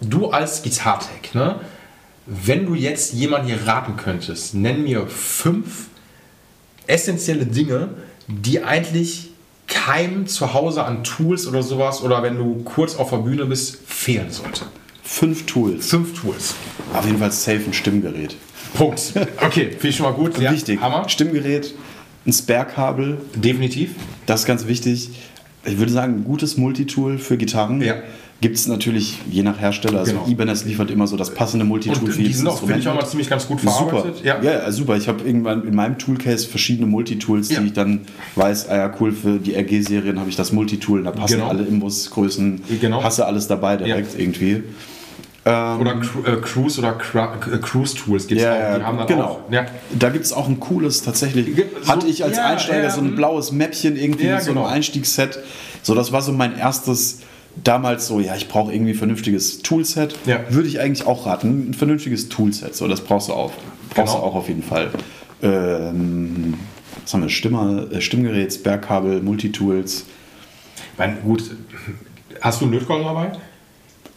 du 0.00 0.30
als 0.30 0.62
Gitartech, 0.62 1.34
ne? 1.34 1.56
Wenn 2.26 2.66
du 2.66 2.74
jetzt 2.74 3.12
jemanden 3.12 3.48
hier 3.48 3.66
raten 3.66 3.96
könntest, 3.96 4.54
nenn 4.54 4.84
mir 4.84 5.06
fünf 5.08 5.86
essentielle 6.86 7.46
Dinge, 7.46 7.88
die 8.28 8.62
eigentlich 8.62 9.30
keinem 9.66 10.26
zu 10.26 10.52
Hause 10.52 10.84
an 10.84 11.04
Tools 11.04 11.46
oder 11.46 11.62
sowas 11.62 12.02
oder 12.02 12.22
wenn 12.22 12.36
du 12.36 12.62
kurz 12.64 12.96
auf 12.96 13.10
der 13.10 13.18
Bühne 13.18 13.46
bist, 13.46 13.78
fehlen 13.86 14.30
sollte. 14.30 14.66
Fünf 15.02 15.46
Tools. 15.46 15.88
Fünf 15.88 16.20
Tools. 16.20 16.54
Auf 16.92 17.04
jeden 17.06 17.18
Fall 17.18 17.32
safe 17.32 17.62
ein 17.66 17.72
Stimmgerät. 17.72 18.36
Punkt. 18.74 19.12
Okay, 19.44 19.70
finde 19.70 19.88
ich 19.88 19.96
schon 19.96 20.06
mal 20.06 20.12
gut. 20.12 20.38
Ja, 20.38 20.52
Wichtig. 20.52 20.80
Hammer. 20.80 21.08
Stimmgerät, 21.08 21.74
ein 22.26 22.32
Spare-Kabel, 22.32 23.18
Definitiv. 23.34 23.90
das 24.26 24.40
ist 24.40 24.46
ganz 24.46 24.66
wichtig. 24.66 25.10
Ich 25.64 25.78
würde 25.78 25.92
sagen, 25.92 26.14
ein 26.20 26.24
gutes 26.24 26.56
Multitool 26.56 27.18
für 27.18 27.36
Gitarren. 27.36 27.82
Ja. 27.82 27.96
Gibt 28.42 28.56
es 28.56 28.66
natürlich 28.66 29.18
je 29.30 29.42
nach 29.42 29.60
Hersteller. 29.60 29.98
Also 29.98 30.12
Genau. 30.12 30.26
Ibanez 30.26 30.64
liefert 30.64 30.90
immer 30.90 31.06
so 31.06 31.18
das 31.18 31.34
passende 31.34 31.66
Multitool 31.66 31.98
Und 32.04 32.12
für 32.12 32.16
die 32.16 32.22
jedes 32.22 32.38
sind 32.38 32.48
auch, 32.48 32.58
finde 32.60 32.72
ich, 32.78 32.88
auch 32.88 32.92
Instrument. 32.94 33.02
mal 33.02 33.06
ziemlich 33.10 33.28
ganz 33.28 33.46
gut 33.46 33.60
Super. 33.60 33.72
verarbeitet. 33.90 34.24
Ja. 34.24 34.40
ja, 34.42 34.72
super. 34.72 34.96
Ich 34.96 35.08
habe 35.08 35.22
irgendwann 35.24 35.64
in 35.68 35.74
meinem 35.74 35.98
Toolcase 35.98 36.48
verschiedene 36.48 36.86
Multitools, 36.86 37.50
Ja. 37.50 37.60
die 37.60 37.66
ich 37.66 37.72
dann 37.74 38.00
weiß, 38.36 38.70
ah 38.70 38.76
ja, 38.78 38.94
cool, 38.98 39.12
für 39.12 39.38
die 39.38 39.54
RG-Serien 39.54 40.18
habe 40.18 40.30
ich 40.30 40.36
das 40.36 40.52
Multitool, 40.52 41.02
da 41.02 41.10
passen 41.10 41.34
Genau. 41.34 41.48
alle 41.48 41.64
Imbusgrößen, 41.64 42.62
Genau. 42.80 43.02
hasse 43.04 43.26
alles 43.26 43.46
dabei 43.46 43.76
direkt 43.76 44.18
irgendwie. 44.18 44.62
Ähm, 45.46 45.80
Oder 45.80 45.92
äh, 46.26 46.36
Cruise 46.42 46.78
oder 46.78 46.92
Cra 46.92 47.34
äh, 47.50 47.56
Cruise 47.58 47.96
Tools 47.96 48.26
gibt 48.26 48.40
es 48.40 48.44
Ja, 48.46 48.72
auch. 48.72 48.76
Die 48.76 48.82
haben 48.84 48.98
dann 48.98 49.06
genau. 49.06 49.24
auch. 49.24 49.40
Ja. 49.50 49.64
Da 49.98 50.10
gibt 50.10 50.26
es 50.26 50.32
auch 50.34 50.46
ein 50.46 50.60
cooles, 50.60 51.02
tatsächlich. 51.02 51.56
So- 51.82 51.88
hatte 51.88 52.06
ich 52.06 52.22
als 52.24 52.36
ja, 52.36 52.46
Einsteiger 52.46 52.82
ja, 52.84 52.90
so 52.90 53.00
ein 53.00 53.12
mm. 53.12 53.16
blaues 53.16 53.50
Mäppchen 53.50 53.96
irgendwie 53.96 54.26
mit 54.26 54.42
so 54.42 54.50
einem 54.50 54.58
genau. 54.58 54.68
Einstiegsset. 54.68 55.38
So, 55.82 55.94
das 55.94 56.12
war 56.12 56.20
so 56.22 56.32
mein 56.32 56.58
erstes. 56.58 57.20
Damals 57.64 58.06
so, 58.06 58.20
ja, 58.20 58.36
ich 58.36 58.48
brauche 58.48 58.72
irgendwie 58.72 58.92
ein 58.92 58.98
vernünftiges 58.98 59.58
Toolset. 59.62 60.14
Ja. 60.24 60.38
Würde 60.50 60.68
ich 60.68 60.78
eigentlich 60.78 61.06
auch 61.06 61.26
raten. 61.26 61.70
Ein 61.70 61.74
vernünftiges 61.74 62.28
Toolset, 62.28 62.76
so, 62.76 62.86
das 62.86 63.00
brauchst 63.00 63.28
du 63.28 63.32
auch. 63.32 63.50
Brauchst 63.92 64.14
Genau. 64.14 64.24
du 64.24 64.30
auch 64.30 64.34
auf 64.36 64.48
jeden 64.48 64.62
Fall. 64.62 64.90
Ähm, 65.42 66.54
was 67.02 67.12
haben 67.12 67.22
wir? 67.22 67.28
Stimmer, 67.28 67.90
äh, 67.90 68.00
Stimmgerät, 68.00 68.52
Sperrkabel, 68.52 69.20
Multitools. 69.20 70.04
Ich 70.92 70.98
meine, 70.98 71.16
gut, 71.16 71.42
hast 72.40 72.60
du 72.60 72.66
einen 72.66 72.74
Lötkolben 72.74 73.04
dabei? 73.04 73.32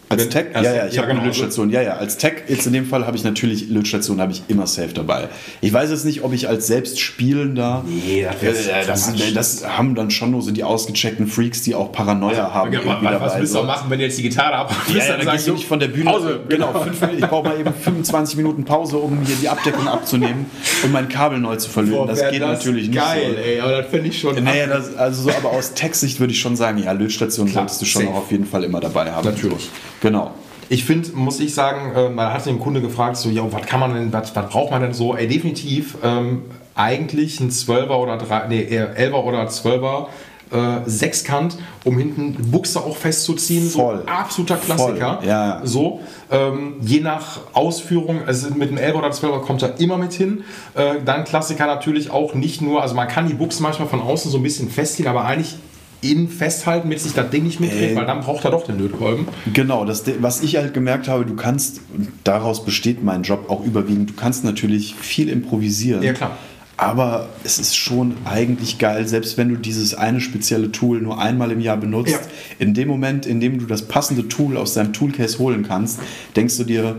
Als 0.09 0.29
Tech? 0.29 0.45
als- 0.53 0.65
Ja, 0.65 0.73
ja, 0.75 0.87
ich 0.87 0.93
ja, 0.95 1.01
habe 1.01 1.11
eine 1.11 1.19
genau. 1.21 1.31
Lötstation. 1.31 1.69
Ja, 1.69 1.81
ja, 1.81 1.93
als 1.97 2.17
Tech 2.17 2.43
jetzt 2.47 2.67
in 2.67 2.73
dem 2.73 2.85
Fall 2.85 3.05
habe 3.05 3.17
ich 3.17 3.23
natürlich 3.23 3.69
Lötstation 3.69 4.19
habe 4.21 4.31
ich 4.31 4.43
immer 4.47 4.67
safe 4.67 4.93
dabei. 4.93 5.29
Ich 5.61 5.73
weiß 5.73 5.89
jetzt 5.89 6.05
nicht, 6.05 6.23
ob 6.23 6.33
ich 6.33 6.47
als 6.47 6.67
Selbstspielender. 6.67 7.83
Nee, 7.87 8.25
das 8.41 8.67
äh, 8.67 8.85
das, 8.85 9.11
much. 9.11 9.33
das 9.33 9.67
haben 9.67 9.95
dann 9.95 10.11
schon 10.11 10.31
nur 10.31 10.41
so 10.41 10.51
die 10.51 10.63
ausgecheckten 10.63 11.27
Freaks, 11.27 11.61
die 11.61 11.75
auch 11.75 11.91
Paranoia 11.91 12.53
haben. 12.53 12.73
Ja, 12.73 12.81
was, 12.85 13.21
was 13.21 13.39
willst 13.39 13.55
du 13.55 13.59
auch 13.59 13.65
machen, 13.65 13.89
wenn 13.89 13.99
du 13.99 14.05
jetzt 14.05 14.17
die 14.17 14.23
Gitarre 14.23 14.55
abholst? 14.55 14.89
Ja, 14.95 15.05
ja, 15.05 15.17
dann 15.17 15.33
gehst 15.35 15.47
du 15.47 15.53
nicht 15.53 15.67
von 15.67 15.79
der 15.79 15.87
Bühne. 15.87 16.05
Pause. 16.11 16.39
Genau, 16.53 16.71
fünf, 16.73 17.01
ich 17.17 17.25
brauche 17.25 17.47
mal 17.47 17.59
eben 17.59 17.73
25 17.73 18.37
Minuten 18.37 18.63
Pause, 18.63 18.97
um 18.97 19.21
hier 19.25 19.35
die 19.41 19.49
Abdeckung 19.49 19.87
abzunehmen 19.87 20.45
und 20.83 20.91
mein 20.91 21.09
Kabel 21.09 21.39
neu 21.39 21.55
zu 21.55 21.69
verlöten. 21.69 21.97
Boah, 21.97 22.07
das 22.07 22.29
geht 22.29 22.41
natürlich 22.41 22.89
nicht. 22.89 22.99
Geil, 22.99 23.31
so. 23.35 23.41
ey, 23.41 23.59
aber 23.59 23.81
das 23.81 23.87
finde 23.89 24.09
ich 24.09 24.19
schon. 24.19 24.43
Naja, 24.43 24.67
das, 24.67 24.95
also 24.95 25.23
so, 25.23 25.31
aber 25.31 25.51
aus 25.51 25.73
Tech-Sicht 25.73 26.19
würde 26.19 26.33
ich 26.33 26.39
schon 26.39 26.55
sagen, 26.55 26.77
ja, 26.77 26.91
Lötstation 26.91 27.47
solltest 27.47 27.81
du 27.81 27.85
schon 27.85 28.03
safe. 28.03 28.13
auch 28.13 28.19
auf 28.19 28.31
jeden 28.31 28.45
Fall 28.45 28.63
immer 28.63 28.79
dabei 28.79 29.11
haben. 29.11 29.27
Natürlich. 29.27 29.69
Genau. 30.03 30.31
Ich 30.67 30.83
finde, 30.83 31.11
muss 31.13 31.39
ich 31.39 31.53
sagen, 31.53 31.93
äh, 31.95 32.09
man 32.09 32.33
hat 32.33 32.45
den 32.45 32.59
Kunde 32.59 32.81
gefragt, 32.81 33.15
so, 33.15 33.29
ja, 33.29 33.41
was 33.49 33.65
kann 33.65 33.79
man 33.79 33.93
denn, 33.93 34.11
was, 34.11 34.35
was 34.35 34.49
braucht 34.49 34.71
man 34.71 34.81
denn 34.81 34.93
so? 34.93 35.15
Ey, 35.15 35.27
definitiv 35.27 35.97
ähm, 36.03 36.43
eigentlich 36.75 37.39
ein 37.39 37.49
12er 37.49 37.95
oder 37.95 38.17
drei, 38.17 38.47
nee, 38.47 38.63
eher 38.63 38.97
11er 38.97 39.23
oder 39.23 39.47
12er 39.47 40.07
äh, 40.51 40.89
Sechskant, 40.89 41.57
um 41.85 41.97
hinten 41.97 42.33
Buchse 42.51 42.81
auch 42.81 42.97
festzuziehen. 42.97 43.69
Voll. 43.69 44.03
So 44.05 44.11
absoluter 44.11 44.57
Klassiker. 44.57 45.19
Voll, 45.19 45.27
ja. 45.27 45.61
So, 45.63 46.01
ähm, 46.29 46.75
je 46.81 46.99
nach 46.99 47.39
Ausführung, 47.53 48.25
also 48.25 48.53
mit 48.53 48.71
dem 48.71 48.77
11er 48.77 48.95
oder 48.95 49.09
12er 49.09 49.39
kommt 49.39 49.61
er 49.61 49.79
immer 49.79 49.97
mit 49.97 50.11
hin. 50.11 50.43
Äh, 50.73 50.95
dann 51.05 51.23
Klassiker 51.23 51.65
natürlich 51.65 52.11
auch 52.11 52.33
nicht 52.33 52.61
nur, 52.61 52.81
also 52.81 52.93
man 52.93 53.07
kann 53.07 53.27
die 53.27 53.35
Buchse 53.35 53.63
manchmal 53.63 53.87
von 53.87 54.01
außen 54.01 54.29
so 54.29 54.37
ein 54.37 54.43
bisschen 54.43 54.69
festziehen, 54.69 55.07
aber 55.07 55.23
eigentlich 55.23 55.55
innen 56.03 56.27
festhalten, 56.27 56.89
damit 56.89 56.99
sich 56.99 57.13
das 57.13 57.29
Ding 57.29 57.43
nicht 57.43 57.59
mitdreht, 57.59 57.91
Ey. 57.91 57.95
weil 57.95 58.05
dann 58.05 58.21
braucht 58.21 58.45
er 58.45 58.51
doch 58.51 58.65
den 58.65 58.79
Lötkolben. 58.79 59.27
Genau, 59.51 59.85
das, 59.85 60.03
was 60.19 60.41
ich 60.41 60.57
halt 60.57 60.73
gemerkt 60.73 61.07
habe, 61.07 61.25
du 61.25 61.35
kannst, 61.35 61.81
daraus 62.23 62.65
besteht 62.65 63.03
mein 63.03 63.23
Job 63.23 63.49
auch 63.49 63.63
überwiegend, 63.65 64.11
du 64.11 64.13
kannst 64.13 64.43
natürlich 64.43 64.95
viel 64.95 65.29
improvisieren. 65.29 66.03
Ja, 66.03 66.13
klar. 66.13 66.37
Aber 66.75 67.29
es 67.43 67.59
ist 67.59 67.75
schon 67.75 68.15
eigentlich 68.25 68.79
geil, 68.79 69.07
selbst 69.07 69.37
wenn 69.37 69.49
du 69.49 69.55
dieses 69.55 69.93
eine 69.93 70.19
spezielle 70.19 70.71
Tool 70.71 71.01
nur 71.01 71.21
einmal 71.21 71.51
im 71.51 71.59
Jahr 71.59 71.77
benutzt. 71.77 72.11
Ja. 72.11 72.19
In 72.59 72.73
dem 72.73 72.87
Moment, 72.87 73.25
in 73.25 73.39
dem 73.39 73.59
du 73.59 73.65
das 73.65 73.83
passende 73.83 74.27
Tool 74.27 74.57
aus 74.57 74.73
deinem 74.73 74.91
Toolcase 74.91 75.37
holen 75.37 75.63
kannst, 75.67 75.99
denkst 76.35 76.57
du 76.57 76.63
dir, 76.63 76.97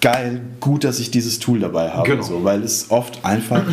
geil, 0.00 0.42
gut, 0.60 0.84
dass 0.84 1.00
ich 1.00 1.10
dieses 1.10 1.38
Tool 1.38 1.60
dabei 1.60 1.90
habe. 1.90 2.08
Genau. 2.08 2.22
So, 2.22 2.44
weil 2.44 2.62
es 2.62 2.90
oft 2.90 3.24
einfach 3.24 3.64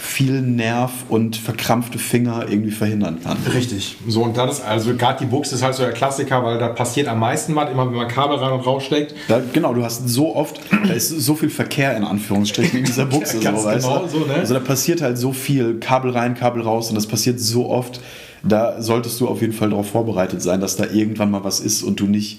viel 0.00 0.42
Nerv 0.42 0.92
und 1.08 1.36
verkrampfte 1.36 1.98
Finger 1.98 2.46
irgendwie 2.48 2.70
verhindern 2.70 3.18
kann. 3.20 3.36
Richtig. 3.52 3.96
So, 4.06 4.22
und 4.22 4.36
das 4.36 4.58
ist, 4.58 4.64
also 4.64 4.94
gerade 4.94 5.18
die 5.18 5.26
Buchse 5.26 5.56
ist 5.56 5.64
halt 5.64 5.74
so 5.74 5.82
der 5.82 5.90
Klassiker, 5.90 6.44
weil 6.44 6.56
da 6.56 6.68
passiert 6.68 7.08
am 7.08 7.18
meisten 7.18 7.56
was, 7.56 7.68
immer 7.68 7.84
wenn 7.84 7.96
man 7.96 8.06
Kabel 8.06 8.38
rein 8.38 8.52
und 8.52 8.64
raus 8.64 8.84
steckt. 8.84 9.12
Da, 9.26 9.42
genau, 9.52 9.74
du 9.74 9.82
hast 9.82 10.08
so 10.08 10.36
oft, 10.36 10.60
da 10.70 10.94
ist 10.94 11.08
so 11.08 11.34
viel 11.34 11.50
Verkehr 11.50 11.96
in 11.96 12.04
Anführungsstrichen 12.04 12.78
in 12.78 12.84
dieser 12.84 13.06
Buchse. 13.06 13.38
Ja, 13.40 13.56
so, 13.56 13.64
weißt 13.64 13.86
genau, 13.86 14.02
du? 14.04 14.08
so, 14.08 14.18
ne? 14.20 14.34
Also 14.34 14.54
da 14.54 14.60
passiert 14.60 15.02
halt 15.02 15.18
so 15.18 15.32
viel, 15.32 15.80
Kabel 15.80 16.12
rein, 16.12 16.34
Kabel 16.34 16.62
raus 16.62 16.90
und 16.90 16.94
das 16.94 17.08
passiert 17.08 17.40
so 17.40 17.68
oft. 17.68 18.00
Da 18.44 18.80
solltest 18.80 19.20
du 19.20 19.26
auf 19.26 19.40
jeden 19.40 19.52
Fall 19.52 19.70
darauf 19.70 19.90
vorbereitet 19.90 20.40
sein, 20.42 20.60
dass 20.60 20.76
da 20.76 20.84
irgendwann 20.84 21.32
mal 21.32 21.42
was 21.42 21.58
ist 21.58 21.82
und 21.82 21.98
du 21.98 22.06
nicht 22.06 22.38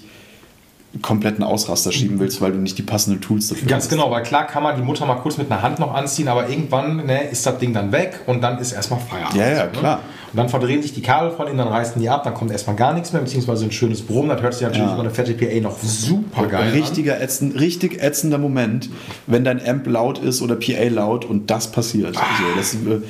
kompletten 1.02 1.44
Ausraster 1.44 1.92
schieben 1.92 2.18
willst, 2.18 2.40
weil 2.40 2.50
du 2.52 2.58
nicht 2.58 2.76
die 2.76 2.82
passenden 2.82 3.20
Tools 3.20 3.48
dafür 3.48 3.68
Ganz 3.68 3.84
hast. 3.84 3.90
genau, 3.90 4.10
weil 4.10 4.24
klar 4.24 4.46
kann 4.46 4.62
man 4.64 4.74
die 4.76 4.82
Mutter 4.82 5.06
mal 5.06 5.14
kurz 5.16 5.38
mit 5.38 5.50
einer 5.50 5.62
Hand 5.62 5.78
noch 5.78 5.94
anziehen, 5.94 6.26
aber 6.26 6.48
irgendwann 6.48 7.06
ne, 7.06 7.28
ist 7.30 7.46
das 7.46 7.58
Ding 7.58 7.72
dann 7.72 7.92
weg 7.92 8.20
und 8.26 8.40
dann 8.42 8.58
ist 8.58 8.72
erstmal 8.72 8.98
Feierabend. 9.00 9.36
Ja, 9.36 9.48
ja, 9.48 9.64
ne? 9.66 9.70
klar. 9.70 10.00
Und 10.32 10.36
dann 10.36 10.48
verdrehen 10.48 10.82
sich 10.82 10.92
die 10.92 11.02
Kabel 11.02 11.30
von 11.32 11.46
innen, 11.46 11.58
dann 11.58 11.68
reißen 11.68 12.00
die 12.00 12.08
ab, 12.08 12.24
dann 12.24 12.34
kommt 12.34 12.50
erstmal 12.52 12.76
gar 12.76 12.92
nichts 12.92 13.12
mehr, 13.12 13.22
beziehungsweise 13.22 13.64
ein 13.64 13.72
schönes 13.72 14.02
Brummen. 14.02 14.28
Das 14.30 14.42
hört 14.42 14.54
sich 14.54 14.62
natürlich 14.62 14.86
Ja. 14.86 14.92
über 14.94 15.02
eine 15.02 15.10
fette 15.10 15.34
PA 15.34 15.60
noch 15.60 15.78
super 15.80 16.46
geil 16.46 16.70
Richtiger 16.72 17.20
ätzend, 17.20 17.58
richtig 17.58 18.02
ätzender 18.02 18.38
Moment, 18.38 18.90
wenn 19.26 19.44
dein 19.44 19.64
Amp 19.64 19.86
laut 19.86 20.18
ist 20.18 20.42
oder 20.42 20.56
PA 20.56 20.88
laut 20.88 21.24
und 21.24 21.50
das 21.50 21.70
passiert. 21.70 22.16
Ah. 22.16 22.22
So, 22.38 22.56
das, 22.56 22.74
äh, 22.74 23.02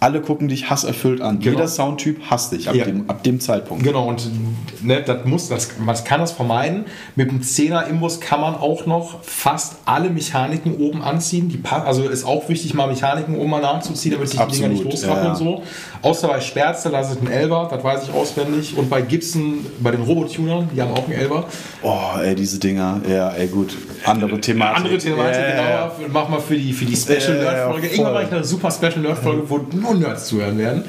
alle 0.00 0.22
gucken 0.22 0.48
dich 0.48 0.70
hasserfüllt 0.70 1.20
an. 1.20 1.40
Genau. 1.40 1.56
Jeder 1.56 1.68
Soundtyp 1.68 2.22
hasst 2.30 2.52
dich 2.52 2.68
ab, 2.68 2.74
Ja. 2.74 2.86
dem, 2.86 3.08
ab 3.08 3.22
dem 3.22 3.38
Zeitpunkt. 3.38 3.84
Genau, 3.84 4.08
und 4.08 4.30
ne, 4.82 5.02
das 5.02 5.26
muss, 5.26 5.48
das, 5.48 5.78
man 5.78 5.94
kann 6.04 6.20
das 6.20 6.32
vermeiden. 6.32 6.86
Mit 7.16 7.30
dem 7.30 7.42
10er 7.42 7.86
Imbus 7.86 8.18
kann 8.18 8.40
man 8.40 8.54
auch 8.54 8.86
noch 8.86 9.22
fast 9.22 9.76
alle 9.84 10.08
Mechaniken 10.08 10.76
oben 10.78 11.02
anziehen. 11.02 11.50
Die, 11.50 11.60
also 11.68 12.08
ist 12.08 12.24
auch 12.24 12.48
wichtig, 12.48 12.72
mal 12.72 12.86
Mechaniken 12.86 13.36
oben 13.36 13.50
mal 13.50 13.60
nachzuziehen, 13.60 14.12
damit 14.12 14.30
sich 14.30 14.40
die 14.40 14.52
Dinger 14.56 14.68
nicht 14.68 14.84
losrappeln 14.84 15.24
ja, 15.26 15.30
und 15.32 15.36
so. 15.36 15.62
Außer 16.00 16.28
bei 16.28 16.40
Sperzel, 16.40 16.92
da 16.92 17.00
ist 17.00 17.10
es 17.10 17.20
ein 17.20 17.30
Elber, 17.30 17.68
das 17.70 17.84
weiß 17.84 18.04
ich 18.04 18.14
auswendig. 18.14 18.78
Und 18.78 18.88
bei 18.88 19.02
Gibson, 19.02 19.66
bei 19.80 19.90
den 19.90 20.02
Robotunern, 20.02 20.70
die 20.74 20.80
haben 20.80 20.92
auch 20.92 21.04
einen 21.04 21.12
Elber. 21.12 21.44
Oh, 21.82 22.18
ey, 22.22 22.34
diese 22.34 22.58
Dinger. 22.58 23.02
Ja, 23.06 23.30
ey, 23.32 23.48
gut. 23.48 23.76
Andere 24.04 24.40
Thematik. 24.40 24.76
Andere 24.78 24.98
Thematik, 24.98 25.42
ja. 25.42 25.92
genau. 25.98 26.08
Mach 26.10 26.28
mal 26.30 26.40
für 26.40 26.56
die, 26.56 26.72
für 26.72 26.86
die 26.86 26.96
Special 26.96 27.36
Nerd-Folge. 27.36 27.88
Irgendwann 27.88 28.14
mache 28.14 28.24
ich 28.24 28.32
eine 28.32 28.44
super 28.44 28.70
Special 28.70 29.00
Nerd-Folge, 29.00 29.42
wo 29.50 29.58
nur 29.58 29.89
Nerds 29.98 30.26
zuhören 30.26 30.58
werden. 30.58 30.84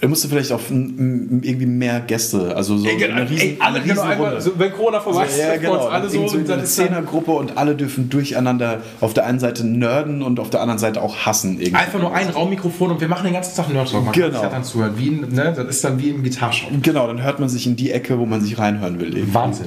Da 0.00 0.08
musst 0.08 0.24
du 0.24 0.28
vielleicht 0.28 0.50
n- 0.50 1.40
irgendwie 1.44 1.66
mehr 1.66 2.00
Gäste, 2.00 2.56
also 2.56 2.76
so 2.76 2.88
Ey, 2.88 3.04
eine 3.04 3.30
riesen, 3.30 3.40
ey, 3.50 3.56
alle 3.60 3.76
eine 3.76 3.86
genau 3.86 4.02
Riesenrunde. 4.02 4.26
einmal, 4.26 4.40
so, 4.40 4.50
wenn 4.58 4.72
Corona 4.72 4.98
vorbei 4.98 5.26
ist, 5.26 5.38
ja, 5.38 5.44
treffen 5.46 5.62
wir 5.62 5.70
genau. 5.70 5.86
alle 5.86 6.10
so, 6.10 6.26
so 6.26 6.36
und 6.38 6.48
dann 6.48 6.58
eine 6.58 6.66
Zehnergruppe 6.66 7.30
und 7.30 7.56
alle 7.56 7.76
dürfen 7.76 8.10
durcheinander 8.10 8.80
auf 9.00 9.14
der 9.14 9.26
einen 9.26 9.38
Seite 9.38 9.64
nerden 9.64 10.24
und 10.24 10.40
auf 10.40 10.50
der 10.50 10.60
anderen 10.60 10.80
Seite 10.80 11.00
auch 11.02 11.18
hassen. 11.18 11.60
Irgendwie. 11.60 11.76
Einfach 11.76 12.00
nur 12.00 12.12
ein 12.12 12.28
Raummikrofon 12.30 12.90
und 12.90 13.00
wir 13.00 13.06
machen 13.06 13.22
den 13.26 13.34
ganzen 13.34 13.54
Tag 13.54 13.72
Nerd 13.72 13.92
Talk. 13.92 14.04
Man 14.06 14.12
Genau. 14.12 14.30
kann 14.32 14.42
das 14.42 14.50
dann 14.50 14.64
zuhören. 14.64 14.94
Wie, 14.96 15.10
ne, 15.10 15.52
das 15.56 15.66
ist 15.68 15.84
dann 15.84 16.00
wie 16.00 16.08
im 16.08 16.24
Gitarrshop. 16.24 16.70
Genau, 16.82 17.06
dann 17.06 17.22
hört 17.22 17.38
man 17.38 17.48
sich 17.48 17.68
in 17.68 17.76
die 17.76 17.92
Ecke, 17.92 18.18
wo 18.18 18.26
man 18.26 18.40
sich 18.40 18.58
reinhören 18.58 18.98
will. 18.98 19.16
Irgendwie. 19.16 19.34
Wahnsinn. 19.34 19.66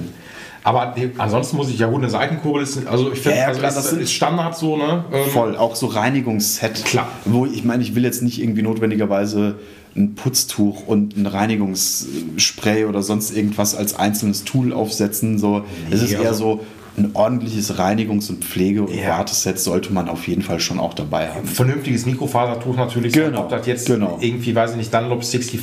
Aber 0.66 0.96
nee, 0.98 1.12
ansonsten 1.20 1.58
muss 1.58 1.70
ich 1.70 1.78
ja 1.78 1.86
gut 1.86 2.02
eine 2.02 2.10
Seitenkurbel 2.10 2.64
ist, 2.64 2.88
also 2.88 3.12
ich 3.12 3.20
finde, 3.20 3.38
Ja, 3.38 3.44
ja, 3.44 3.48
also 3.50 3.62
ist, 3.62 3.76
das 3.76 3.94
ist 3.94 4.12
Standard 4.12 4.58
so, 4.58 4.76
ne? 4.78 5.06
Ähm, 5.14 5.30
Voll, 5.30 5.56
auch 5.56 5.76
so 5.76 5.86
Reinigungsset. 5.86 6.84
Klar. 6.86 7.08
Wo 7.24 7.46
ich 7.46 7.64
meine, 7.64 7.84
ich 7.84 7.94
will 7.94 8.04
jetzt 8.04 8.24
nicht 8.24 8.42
irgendwie 8.42 8.64
notwendigerweise 8.64 9.60
ein 9.96 10.16
Putztuch 10.16 10.88
und 10.88 11.16
ein 11.16 11.28
Reinigungsspray 11.28 12.86
oder 12.86 13.04
sonst 13.04 13.38
irgendwas 13.38 13.76
als 13.76 13.96
einzelnes 13.96 14.44
Tool 14.44 14.74
aufsetzen. 14.74 15.38
So, 15.38 15.64
es 15.92 16.02
ist 16.02 16.14
eher 16.14 16.30
also- 16.30 16.58
so 16.58 16.66
ein 16.98 17.12
ordentliches 17.14 17.78
Reinigungs- 17.78 18.30
und 18.30 18.44
Pflege- 18.44 18.84
und 18.84 18.94
Ja. 18.94 19.18
Warteset 19.18 19.60
sollte 19.60 19.92
man 19.92 20.08
auf 20.10 20.28
jeden 20.28 20.42
Fall 20.42 20.60
schon 20.60 20.80
auch 20.80 20.94
dabei 20.94 21.28
haben. 21.30 21.46
Vernünftiges 21.46 22.06
Mikrofasertuch 22.06 22.76
natürlich. 22.78 23.14
Genau, 23.14 23.42
Ob 23.42 23.50
das 23.50 23.66
jetzt 23.68 23.88
genau. 23.88 24.18
irgendwie, 24.22 24.56
weiß 24.56 24.72
ich 24.72 24.78
nicht, 24.78 24.94
Dunlop 24.94 25.24
65 25.24 25.60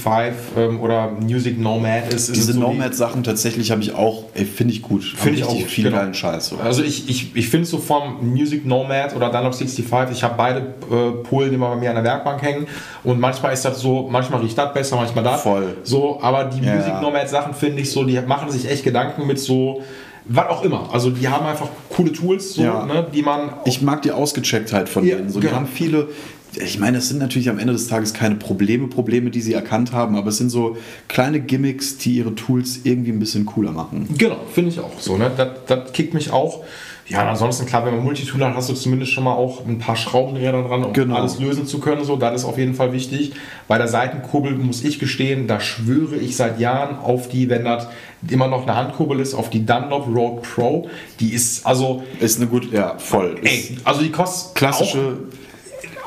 ähm, 0.56 0.80
oder 0.80 1.10
Music 1.20 1.58
Nomad 1.58 2.08
ist. 2.08 2.28
ist 2.28 2.36
Diese 2.36 2.50
es 2.50 2.56
so 2.56 2.60
Nomad-Sachen 2.60 3.22
tatsächlich 3.24 3.70
habe 3.70 3.80
ich 3.82 3.94
auch, 3.94 4.24
finde 4.34 4.74
ich 4.74 4.82
gut. 4.82 5.04
Finde 5.04 5.38
ich 5.38 5.44
auch 5.44 5.56
viel 5.66 5.84
genau. 5.84 5.96
geilen 5.98 6.14
Scheiß. 6.14 6.48
So. 6.48 6.56
Also 6.58 6.82
ich, 6.82 7.08
ich, 7.08 7.34
ich 7.34 7.48
finde 7.48 7.66
so 7.66 7.78
vom 7.78 8.18
Music 8.30 8.66
Nomad 8.66 9.16
oder 9.16 9.30
Dunlop 9.30 9.54
65, 9.54 10.16
ich 10.16 10.22
habe 10.22 10.34
beide 10.36 10.58
äh, 10.90 11.22
Polen 11.22 11.54
immer 11.54 11.70
bei 11.70 11.76
mir 11.76 11.88
an 11.90 11.96
der 11.96 12.04
Werkbank 12.04 12.42
hängen 12.42 12.66
und 13.04 13.18
manchmal 13.20 13.52
ist 13.52 13.64
das 13.64 13.80
so, 13.80 14.08
manchmal 14.10 14.40
riecht 14.42 14.58
das 14.58 14.72
besser, 14.74 14.96
manchmal 14.96 15.24
das. 15.24 15.42
Voll. 15.42 15.76
So, 15.82 16.20
aber 16.22 16.44
die 16.44 16.64
Ja. 16.64 16.74
Music 16.74 17.00
Nomad 17.00 17.28
Sachen 17.28 17.54
finde 17.54 17.82
ich 17.82 17.90
so, 17.90 18.04
die 18.04 18.20
machen 18.20 18.50
sich 18.50 18.68
echt 18.70 18.84
Gedanken 18.84 19.26
mit 19.26 19.38
so, 19.38 19.82
was 20.26 20.46
auch 20.48 20.62
immer. 20.64 20.88
Also 20.92 21.10
die 21.10 21.28
haben 21.28 21.46
einfach 21.46 21.68
coole 21.90 22.12
Tools, 22.12 22.54
so, 22.54 22.62
Ja. 22.62 22.86
ne, 22.86 23.06
die 23.12 23.22
man 23.22 23.54
Ich 23.64 23.82
mag 23.82 24.02
die 24.02 24.12
Ausgechecktheit 24.12 24.88
von 24.88 25.04
Ja, 25.04 25.16
denen. 25.16 25.30
So, 25.30 25.40
die 25.40 25.46
genau. 25.46 25.58
haben 25.58 25.66
viele. 25.66 26.08
Ich 26.54 26.78
meine, 26.78 26.98
es 26.98 27.08
sind 27.08 27.18
natürlich 27.18 27.48
am 27.48 27.58
Ende 27.58 27.72
des 27.72 27.88
Tages 27.88 28.12
keine 28.12 28.34
Probleme, 28.34 28.86
Probleme, 28.88 29.30
die 29.30 29.40
sie 29.40 29.54
erkannt 29.54 29.92
haben, 29.92 30.16
aber 30.16 30.28
es 30.28 30.36
sind 30.36 30.50
so 30.50 30.76
kleine 31.08 31.40
Gimmicks, 31.40 31.96
die 31.96 32.16
ihre 32.16 32.34
Tools 32.34 32.80
irgendwie 32.84 33.10
ein 33.10 33.18
bisschen 33.18 33.46
cooler 33.46 33.72
machen. 33.72 34.06
Genau, 34.18 34.36
finde 34.52 34.70
ich 34.70 34.78
auch 34.78 34.92
so. 35.00 35.16
Ne? 35.16 35.30
Das, 35.34 35.48
das 35.66 35.92
kickt 35.94 36.12
mich 36.12 36.30
auch. 36.30 36.62
Ja, 37.08 37.28
ansonsten, 37.28 37.66
klar, 37.66 37.84
wenn 37.84 37.94
man 37.96 38.04
Multitool 38.04 38.42
hat, 38.44 38.54
hast 38.54 38.68
du 38.70 38.74
zumindest 38.74 39.12
schon 39.12 39.24
mal 39.24 39.32
auch 39.34 39.66
ein 39.66 39.78
paar 39.78 39.96
Schraubendreher 39.96 40.52
dran, 40.52 40.84
um 40.84 40.92
Genau. 40.92 41.16
alles 41.16 41.38
lösen 41.40 41.66
zu 41.66 41.78
können. 41.80 42.04
So, 42.04 42.16
das 42.16 42.36
ist 42.42 42.44
auf 42.44 42.56
jeden 42.58 42.74
Fall 42.74 42.92
wichtig. 42.92 43.32
Bei 43.68 43.76
der 43.76 43.88
Seitenkurbel 43.88 44.52
muss 44.52 44.82
ich 44.84 44.98
gestehen, 44.98 45.46
da 45.48 45.58
schwöre 45.60 46.16
ich 46.16 46.36
seit 46.36 46.60
Jahren 46.60 46.98
auf 46.98 47.28
die, 47.28 47.48
wenn 47.50 47.64
das 47.64 47.88
immer 48.28 48.46
noch 48.46 48.62
eine 48.62 48.76
Handkurbel 48.76 49.18
ist, 49.20 49.34
auf 49.34 49.50
die 49.50 49.66
Dunlop 49.66 50.06
Road 50.14 50.42
Pro. 50.42 50.88
Die 51.20 51.32
ist 51.34 51.66
also, 51.66 52.02
Ist 52.20 52.38
eine 52.38 52.46
gute, 52.48 52.68
ja, 52.74 52.96
voll. 52.98 53.34
Ey, 53.42 53.76
also 53.84 54.00
die 54.02 54.10
kostet 54.12 54.54
klassische, 54.54 55.18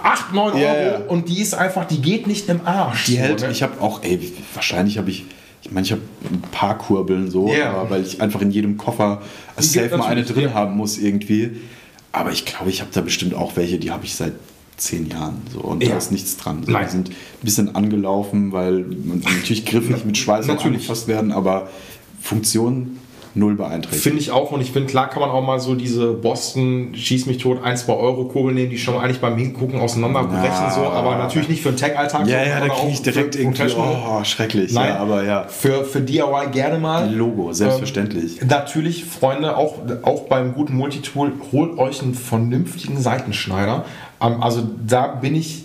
auch 0.02 0.06
8, 0.06 0.34
9 0.34 0.54
Euro 0.54 0.58
Ja, 0.64 0.82
ja. 0.82 0.98
und 1.08 1.28
die 1.30 1.42
ist 1.42 1.54
einfach, 1.56 1.86
die 1.86 2.02
geht 2.02 2.26
nicht 2.26 2.48
im 2.48 2.62
Arsch. 2.66 3.06
die 3.06 3.14
so, 3.16 3.20
hält, 3.20 3.42
ne? 3.42 3.52
ich 3.52 3.62
habe 3.64 3.82
auch, 3.82 4.02
ey, 4.04 4.32
wahrscheinlich 4.54 4.98
habe 4.98 5.10
ich 5.10 5.26
ich 5.66 5.72
meine, 5.72 5.86
ich 5.86 5.92
habe 5.92 6.02
ein 6.32 6.42
paar 6.52 6.78
Kurbeln 6.78 7.30
so, 7.32 7.52
Ja. 7.52 7.72
aber 7.74 7.90
weil 7.90 8.04
ich 8.04 8.22
einfach 8.22 8.42
in 8.42 8.52
jedem 8.52 8.78
Koffer 8.78 9.22
als 9.56 9.74
safe 9.74 9.98
mal 9.98 10.06
eine 10.08 10.24
drin 10.24 10.44
ja. 10.46 10.54
haben 10.54 10.78
muss 10.78 10.98
irgendwie. 10.98 11.52
Aber 12.12 12.32
ich 12.32 12.46
glaube, 12.46 12.70
ich 12.70 12.82
habe 12.82 12.92
da 12.94 13.02
bestimmt 13.02 13.34
auch 13.34 13.56
welche, 13.58 13.78
die 13.80 13.92
habe 13.92 14.06
ich 14.06 14.16
seit 14.16 14.34
zehn 14.78 15.08
Jahren 15.10 15.42
so 15.52 15.60
und 15.62 15.82
Ja. 15.84 15.90
da 15.90 15.98
ist 15.98 16.12
nichts 16.12 16.38
dran. 16.38 16.64
So, 16.66 16.72
die 16.78 16.90
sind 16.90 17.10
ein 17.10 17.16
bisschen 17.42 17.76
angelaufen, 17.76 18.52
weil 18.52 18.80
man 18.84 19.20
natürlich 19.20 19.66
griffig 19.66 20.06
mit 20.06 20.18
Schweiß 20.18 20.48
angefasst 20.50 21.08
werden, 21.08 21.32
aber 21.32 21.70
Funktion 22.22 22.98
null 23.36 23.56
beeinträchtigt. 23.56 24.04
Finde 24.04 24.20
ich 24.20 24.32
auch 24.32 24.52
und 24.52 24.62
ich 24.62 24.72
finde, 24.72 24.90
klar 24.90 25.10
kann 25.10 25.22
man 25.22 25.30
auch 25.30 25.44
mal 25.44 25.60
so 25.60 25.76
diese 25.76 26.14
Boston 26.14 26.94
Schieß 26.96 27.26
mich 27.26 27.38
tot 27.38 27.64
1, 27.64 27.86
2 27.86 27.94
Euro 27.94 28.26
Kurbel 28.26 28.54
nehmen, 28.54 28.70
die 28.70 28.78
schon 28.78 28.98
eigentlich 28.98 29.20
beim 29.20 29.38
Hingucken 29.38 29.80
auseinanderbrechen, 29.80 30.50
Na. 30.50 30.72
so, 30.72 30.82
aber 30.82 31.18
natürlich 31.18 31.50
nicht 31.50 31.62
für 31.62 31.72
den 31.72 31.78
Tag-Alltag. 31.78 32.28
ja, 32.28 32.44
ja, 32.44 32.60
da 32.60 32.70
kriege 32.70 32.92
ich 32.92 33.02
direkt 33.02 33.36
irgendwie, 33.36 33.64
oh, 33.78 34.24
schrecklich. 34.24 34.72
Nein, 34.74 34.90
Ja, 34.90 34.98
aber 35.00 35.24
ja, 35.24 35.46
Für, 35.48 35.84
für 35.84 36.02
DIY 36.02 36.52
gerne 36.52 36.80
mal. 36.80 37.14
Logo, 37.14 37.54
selbstverständlich. 37.54 38.42
Ähm, 38.42 38.48
natürlich, 38.48 39.06
Freunde, 39.06 39.58
auch, 39.58 39.76
auch 40.04 40.24
beim 40.24 40.54
guten 40.54 40.76
Multitool, 40.76 41.34
holt 41.52 41.78
euch 41.78 42.02
einen 42.02 42.14
vernünftigen 42.14 43.00
Seitenschneider. 43.00 43.86
Ähm, 44.22 44.42
also 44.42 44.64
da 44.88 45.08
bin 45.08 45.36
ich 45.36 45.65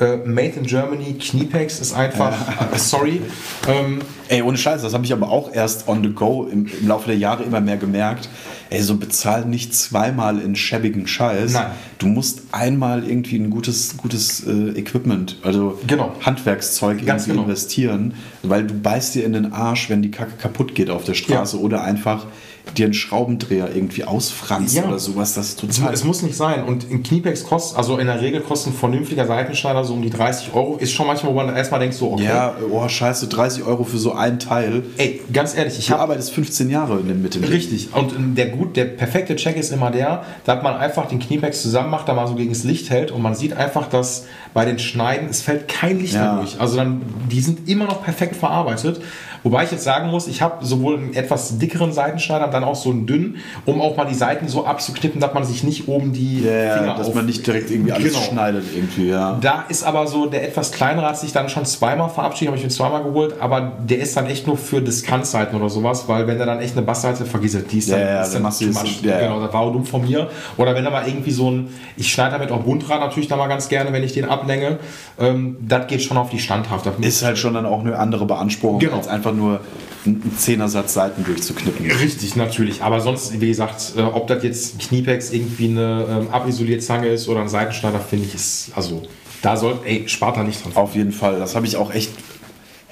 äh, 0.00 0.16
Made 0.26 0.54
in 0.58 0.64
Germany, 0.66 1.14
Kniepex 1.14 1.80
ist 1.80 1.92
einfach, 1.94 2.32
äh, 2.72 2.76
sorry. 2.78 3.20
Ähm, 3.68 4.00
Ey, 4.28 4.42
ohne 4.42 4.56
Scheiß, 4.56 4.82
das 4.82 4.94
habe 4.94 5.04
ich 5.04 5.12
aber 5.12 5.28
auch 5.28 5.52
erst 5.52 5.86
on 5.86 6.02
the 6.02 6.10
go 6.10 6.48
im, 6.50 6.66
im 6.66 6.88
Laufe 6.88 7.08
der 7.08 7.18
Jahre 7.18 7.42
immer 7.42 7.60
mehr 7.60 7.76
gemerkt. 7.76 8.28
Ey, 8.70 8.80
so 8.80 8.96
bezahl 8.96 9.44
nicht 9.44 9.74
zweimal 9.74 10.40
in 10.40 10.56
schäbigen 10.56 11.06
Scheiß. 11.06 11.52
Nein. 11.52 11.66
Du 11.98 12.06
musst 12.06 12.42
einmal 12.50 13.06
irgendwie 13.08 13.36
ein 13.36 13.50
gutes, 13.50 13.96
gutes 13.98 14.46
äh, 14.46 14.70
Equipment, 14.78 15.36
also 15.42 15.78
Genau. 15.86 16.12
Handwerkszeug 16.22 17.04
Ganz 17.04 17.22
irgendwie 17.24 17.30
genau. 17.32 17.42
investieren, 17.44 18.14
weil 18.42 18.66
du 18.66 18.74
beißt 18.74 19.14
dir 19.14 19.24
in 19.24 19.34
den 19.34 19.52
Arsch, 19.52 19.90
wenn 19.90 20.00
die 20.02 20.10
Kacke 20.10 20.32
kaputt 20.38 20.74
geht 20.74 20.88
auf 20.90 21.04
der 21.04 21.14
Straße 21.14 21.60
oder 21.60 21.82
einfach 21.84 22.26
dir 22.76 22.86
einen 22.86 22.94
Schraubendreher 22.94 23.68
irgendwie 23.74 24.04
ausfranst 24.04 24.74
Ja. 24.74 24.84
oder 24.86 24.98
sowas. 24.98 25.34
Das 25.34 25.48
ist 25.50 25.62
Es, 25.62 25.76
total. 25.76 25.92
es 25.94 26.02
muss 26.02 26.22
nicht 26.22 26.34
sein. 26.36 26.64
Und 26.64 26.90
in 26.90 27.02
Kniepex 27.02 27.44
kostet, 27.44 27.76
also 27.78 27.98
in 27.98 28.06
der 28.06 28.20
Regel 28.20 28.40
kostet 28.40 28.72
ein 28.72 28.76
vernünftiger 28.76 29.26
Seitenschneider 29.26 29.84
so 29.84 29.92
um 29.94 30.02
die 30.02 30.10
30 30.10 30.52
Euro. 30.54 30.76
Ist 30.76 30.92
schon 30.92 31.06
manchmal, 31.06 31.32
wo 31.32 31.36
man 31.36 31.54
erstmal 31.54 31.78
denkt, 31.80 31.94
so, 31.94 32.12
okay. 32.12 32.24
ja, 32.24 32.56
oh 32.70 32.88
scheiße, 32.88 33.28
30 33.28 33.64
Euro 33.64 33.84
für 33.84 33.98
so 33.98 34.12
ein 34.12 34.38
Teil. 34.38 34.82
Ey, 34.96 35.20
ganz 35.32 35.54
ehrlich, 35.56 35.78
ich 35.78 35.86
Du 35.86 35.92
habe 35.92 36.02
arbeitest 36.02 36.32
15 36.32 36.70
Jahre 36.70 36.96
mit 36.96 37.34
dem 37.34 37.42
Ding. 37.42 37.44
Richtig. 37.52 37.88
Und 37.94 38.12
ähm, 38.12 38.34
der 38.34 38.46
gut, 38.48 38.76
der 38.76 38.86
perfekte 38.86 39.36
Check 39.36 39.56
ist 39.56 39.70
immer 39.70 39.90
der, 39.90 40.24
dass 40.44 40.62
man 40.62 40.74
einfach 40.76 41.06
den 41.06 41.18
Kniepex 41.20 41.62
zusammen 41.62 41.90
macht, 41.90 42.08
da 42.08 42.14
mal 42.14 42.26
so 42.26 42.34
gegen 42.34 42.52
das 42.52 42.64
Licht 42.64 42.90
hält 42.90 43.10
und 43.12 43.22
man 43.22 43.34
sieht 43.34 43.52
einfach, 43.52 43.88
dass 43.88 44.24
bei 44.54 44.64
den 44.64 44.78
Schneiden, 44.78 45.28
es 45.28 45.42
fällt 45.42 45.68
kein 45.68 46.00
Licht 46.00 46.14
Ja. 46.14 46.32
mehr 46.34 46.42
durch. 46.42 46.60
Also 46.60 46.76
dann, 46.76 47.02
die 47.30 47.40
sind 47.40 47.68
immer 47.68 47.84
noch 47.86 48.02
perfekt 48.02 48.36
verarbeitet. 48.36 49.00
Wobei 49.44 49.62
ich 49.64 49.70
jetzt 49.70 49.84
sagen 49.84 50.08
muss, 50.10 50.26
ich 50.26 50.42
habe 50.42 50.64
sowohl 50.64 50.96
einen 50.96 51.14
etwas 51.14 51.58
dickeren 51.58 51.92
Seitenschneider, 51.92 52.48
dann 52.48 52.64
auch 52.64 52.74
so 52.74 52.90
einen 52.90 53.06
dünnen, 53.06 53.36
um 53.66 53.80
auch 53.80 53.96
mal 53.96 54.06
die 54.06 54.14
Seiten 54.14 54.48
so 54.48 54.64
abzuknippen, 54.66 55.20
dass 55.20 55.34
man 55.34 55.44
sich 55.44 55.62
nicht 55.62 55.86
oben 55.86 56.12
die 56.14 56.42
Ja, 56.42 56.76
Finger 56.78 56.94
dass 56.96 57.08
auf- 57.08 57.14
man 57.14 57.26
nicht 57.26 57.46
direkt 57.46 57.70
irgendwie 57.70 57.92
alles 57.92 58.12
Genau. 58.14 58.24
schneidet 58.24 58.64
irgendwie, 58.74 59.10
ja. 59.10 59.38
Da 59.40 59.66
ist 59.68 59.84
aber 59.84 60.06
so, 60.06 60.26
der 60.26 60.48
etwas 60.48 60.72
kleinere 60.72 61.06
hat 61.06 61.18
sich 61.18 61.32
dann 61.32 61.48
schon 61.50 61.66
zweimal 61.66 62.08
verabschiedet, 62.08 62.48
habe 62.48 62.56
ich 62.56 62.64
mir 62.64 62.70
zweimal 62.70 63.02
geholt, 63.04 63.34
aber 63.38 63.72
der 63.86 63.98
ist 63.98 64.16
dann 64.16 64.26
echt 64.26 64.46
nur 64.46 64.56
für 64.56 64.80
Diskantseiten 64.80 65.54
oder 65.60 65.68
sowas, 65.68 66.08
weil 66.08 66.26
wenn 66.26 66.38
der 66.38 66.46
dann 66.46 66.60
echt 66.60 66.74
eine 66.76 66.86
Bassseite 66.86 67.26
vergisst, 67.26 67.58
die 67.70 67.78
ist 67.78 67.90
Ja, 67.90 67.98
dann, 67.98 68.06
ja, 68.06 68.22
ist 68.22 68.34
dann 68.34 68.42
dann 68.44 68.52
too 68.58 68.64
much. 68.66 69.02
ja. 69.02 69.20
Genau, 69.20 69.40
das 69.40 69.52
war 69.52 69.60
auch 69.60 69.72
dumm 69.72 69.84
von 69.84 70.02
mir. 70.06 70.28
Oder 70.56 70.74
wenn 70.74 70.84
da 70.84 70.90
mal 70.90 71.06
irgendwie 71.06 71.30
so 71.32 71.50
ein, 71.50 71.68
ich 71.98 72.10
schneide 72.10 72.32
damit 72.32 72.50
auch 72.50 72.60
Bundrad 72.62 73.00
natürlich 73.00 73.28
da 73.28 73.36
mal 73.36 73.48
ganz 73.48 73.68
gerne, 73.68 73.92
wenn 73.92 74.02
ich 74.02 74.14
den 74.14 74.24
ablänge, 74.24 74.78
ähm, 75.20 75.58
das 75.60 75.86
geht 75.86 76.00
schon 76.02 76.16
auf 76.16 76.30
die 76.30 76.38
Standhaft. 76.38 76.86
Ist 77.02 77.22
halt 77.22 77.36
schon 77.36 77.52
dann 77.52 77.66
auch 77.66 77.80
eine 77.80 77.98
andere 77.98 78.24
Beanspruchung, 78.24 78.78
Genau. 78.78 78.96
als 78.96 79.06
einfach 79.06 79.33
nur 79.34 79.60
einen 80.06 80.36
Zehnersatz 80.36 80.94
Seiten 80.94 81.24
durchzuknippen. 81.24 81.90
Richtig, 81.90 82.36
natürlich. 82.36 82.82
Aber 82.82 83.00
sonst, 83.00 83.40
wie 83.40 83.48
gesagt, 83.48 83.94
äh, 83.96 84.02
ob 84.02 84.26
das 84.26 84.42
jetzt 84.42 84.78
Kniepex 84.78 85.30
irgendwie 85.32 85.68
eine 85.68 86.06
ähm, 86.08 86.28
Abisolierzange 86.30 87.08
ist 87.08 87.28
oder 87.28 87.40
ein 87.40 87.48
Seitenschneider, 87.48 88.00
finde 88.00 88.26
ich, 88.26 88.34
ist, 88.34 88.70
also, 88.74 89.02
da 89.42 89.56
soll, 89.56 89.78
ey, 89.84 90.04
spart 90.06 90.36
da 90.36 90.42
nicht 90.42 90.62
dran. 90.64 90.72
Auf 90.74 90.94
jeden 90.94 91.12
Fall. 91.12 91.38
Das 91.38 91.54
habe 91.54 91.66
ich 91.66 91.76
auch 91.76 91.92
echt, 91.92 92.10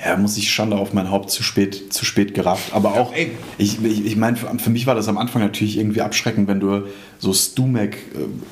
ja, 0.05 0.17
muss 0.17 0.37
ich 0.37 0.51
Schande 0.51 0.77
auf 0.77 0.93
mein 0.93 1.11
Haupt 1.11 1.31
zu 1.31 1.43
spät, 1.43 1.93
zu 1.93 2.05
spät 2.05 2.35
gerafft. 2.35 2.73
Aber 2.75 2.95
auch, 2.95 3.13
ey. 3.15 3.33
ich, 3.59 3.83
ich, 3.85 4.05
ich 4.07 4.17
meine, 4.17 4.37
für, 4.37 4.49
für 4.59 4.71
mich 4.71 4.87
war 4.87 4.95
das 4.95 5.09
am 5.09 5.19
Anfang 5.19 5.43
natürlich 5.43 5.79
irgendwie 5.79 6.01
abschreckend, 6.01 6.49
wenn 6.49 6.61
du 6.61 6.85
so 7.19 7.33
Stumac, 7.33 7.95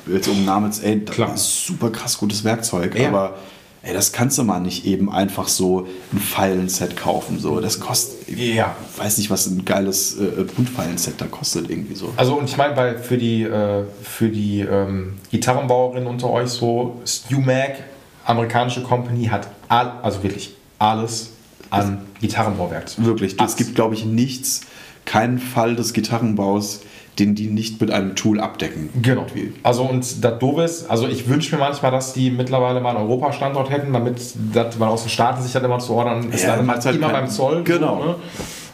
äh, 0.07 0.13
jetzt 0.13 0.27
um 0.27 0.45
Namen, 0.45 0.71
ey, 0.83 1.03
das 1.03 1.15
Klar. 1.15 1.33
ist 1.33 1.65
super 1.65 1.89
krass 1.89 2.17
gutes 2.17 2.43
Werkzeug, 2.43 2.97
Ja. 2.97 3.09
aber 3.09 3.37
ey, 3.83 3.93
das 3.93 4.11
kannst 4.11 4.37
du 4.37 4.43
mal 4.43 4.59
nicht 4.59 4.85
eben 4.85 5.11
einfach 5.11 5.47
so 5.47 5.87
ein 6.13 6.19
Pfeilenset 6.19 6.95
kaufen. 6.97 7.39
So. 7.39 7.59
Das 7.59 7.79
kostet, 7.79 8.29
ich 8.29 8.53
Ja. 8.55 8.75
weiß 8.97 9.17
nicht, 9.17 9.29
was 9.29 9.47
ein 9.47 9.65
geiles 9.65 10.19
äh, 10.19 10.43
Buntpfeilenset 10.55 11.15
da 11.19 11.25
kostet 11.25 11.69
irgendwie 11.69 11.95
so. 11.95 12.13
Also 12.15 12.35
und 12.35 12.45
ich 12.45 12.57
meine, 12.57 12.75
bei 12.75 12.95
für 12.97 13.17
die, 13.17 13.43
äh, 13.43 13.83
für 14.03 14.29
die 14.29 14.59
ähm, 14.61 15.13
Gitarrenbauerinnen 15.31 16.07
unter 16.07 16.29
euch 16.29 16.49
so, 16.49 17.01
StewMac, 17.05 17.83
amerikanische 18.25 18.83
Company, 18.83 19.25
hat 19.25 19.47
all, 19.67 19.93
also 20.03 20.21
wirklich 20.23 20.55
alles 20.77 21.31
an 21.71 22.01
Gitarrenbauwerk. 22.19 22.85
Wirklich, 22.97 23.39
es 23.39 23.55
gibt, 23.55 23.75
glaube 23.75 23.95
ich, 23.95 24.05
nichts, 24.05 24.61
keinen 25.05 25.39
Fall 25.39 25.75
des 25.75 25.93
Gitarrenbaus, 25.93 26.81
den 27.19 27.35
die 27.35 27.47
nicht 27.47 27.81
mit 27.81 27.91
einem 27.91 28.15
Tool 28.15 28.39
abdecken. 28.39 28.89
Genau. 29.01 29.21
Irgendwie. 29.21 29.53
Also 29.63 29.83
und 29.83 30.23
das 30.23 30.39
Doofe 30.39 30.63
ist, 30.63 30.89
also 30.89 31.07
ich 31.07 31.27
wünsche 31.27 31.55
mir 31.55 31.59
manchmal, 31.61 31.91
dass 31.91 32.13
die 32.13 32.31
mittlerweile 32.31 32.79
mal 32.79 32.95
einen 32.95 33.05
Europa-Standort 33.05 33.69
hätten, 33.69 33.93
damit 33.93 34.19
das, 34.53 34.79
weil 34.79 34.87
aus 34.87 35.03
den 35.03 35.09
Staaten 35.09 35.41
sich 35.41 35.51
das 35.51 35.63
immer 35.63 35.79
zu 35.79 35.93
ordern, 35.93 36.29
ist 36.31 36.43
Ja, 36.43 36.55
dann 36.55 36.67
halt 36.67 36.85
immer 36.95 37.09
beim 37.09 37.27
Zoll. 37.27 37.63
Genau. 37.63 38.01
So, 38.01 38.07
ne? 38.07 38.15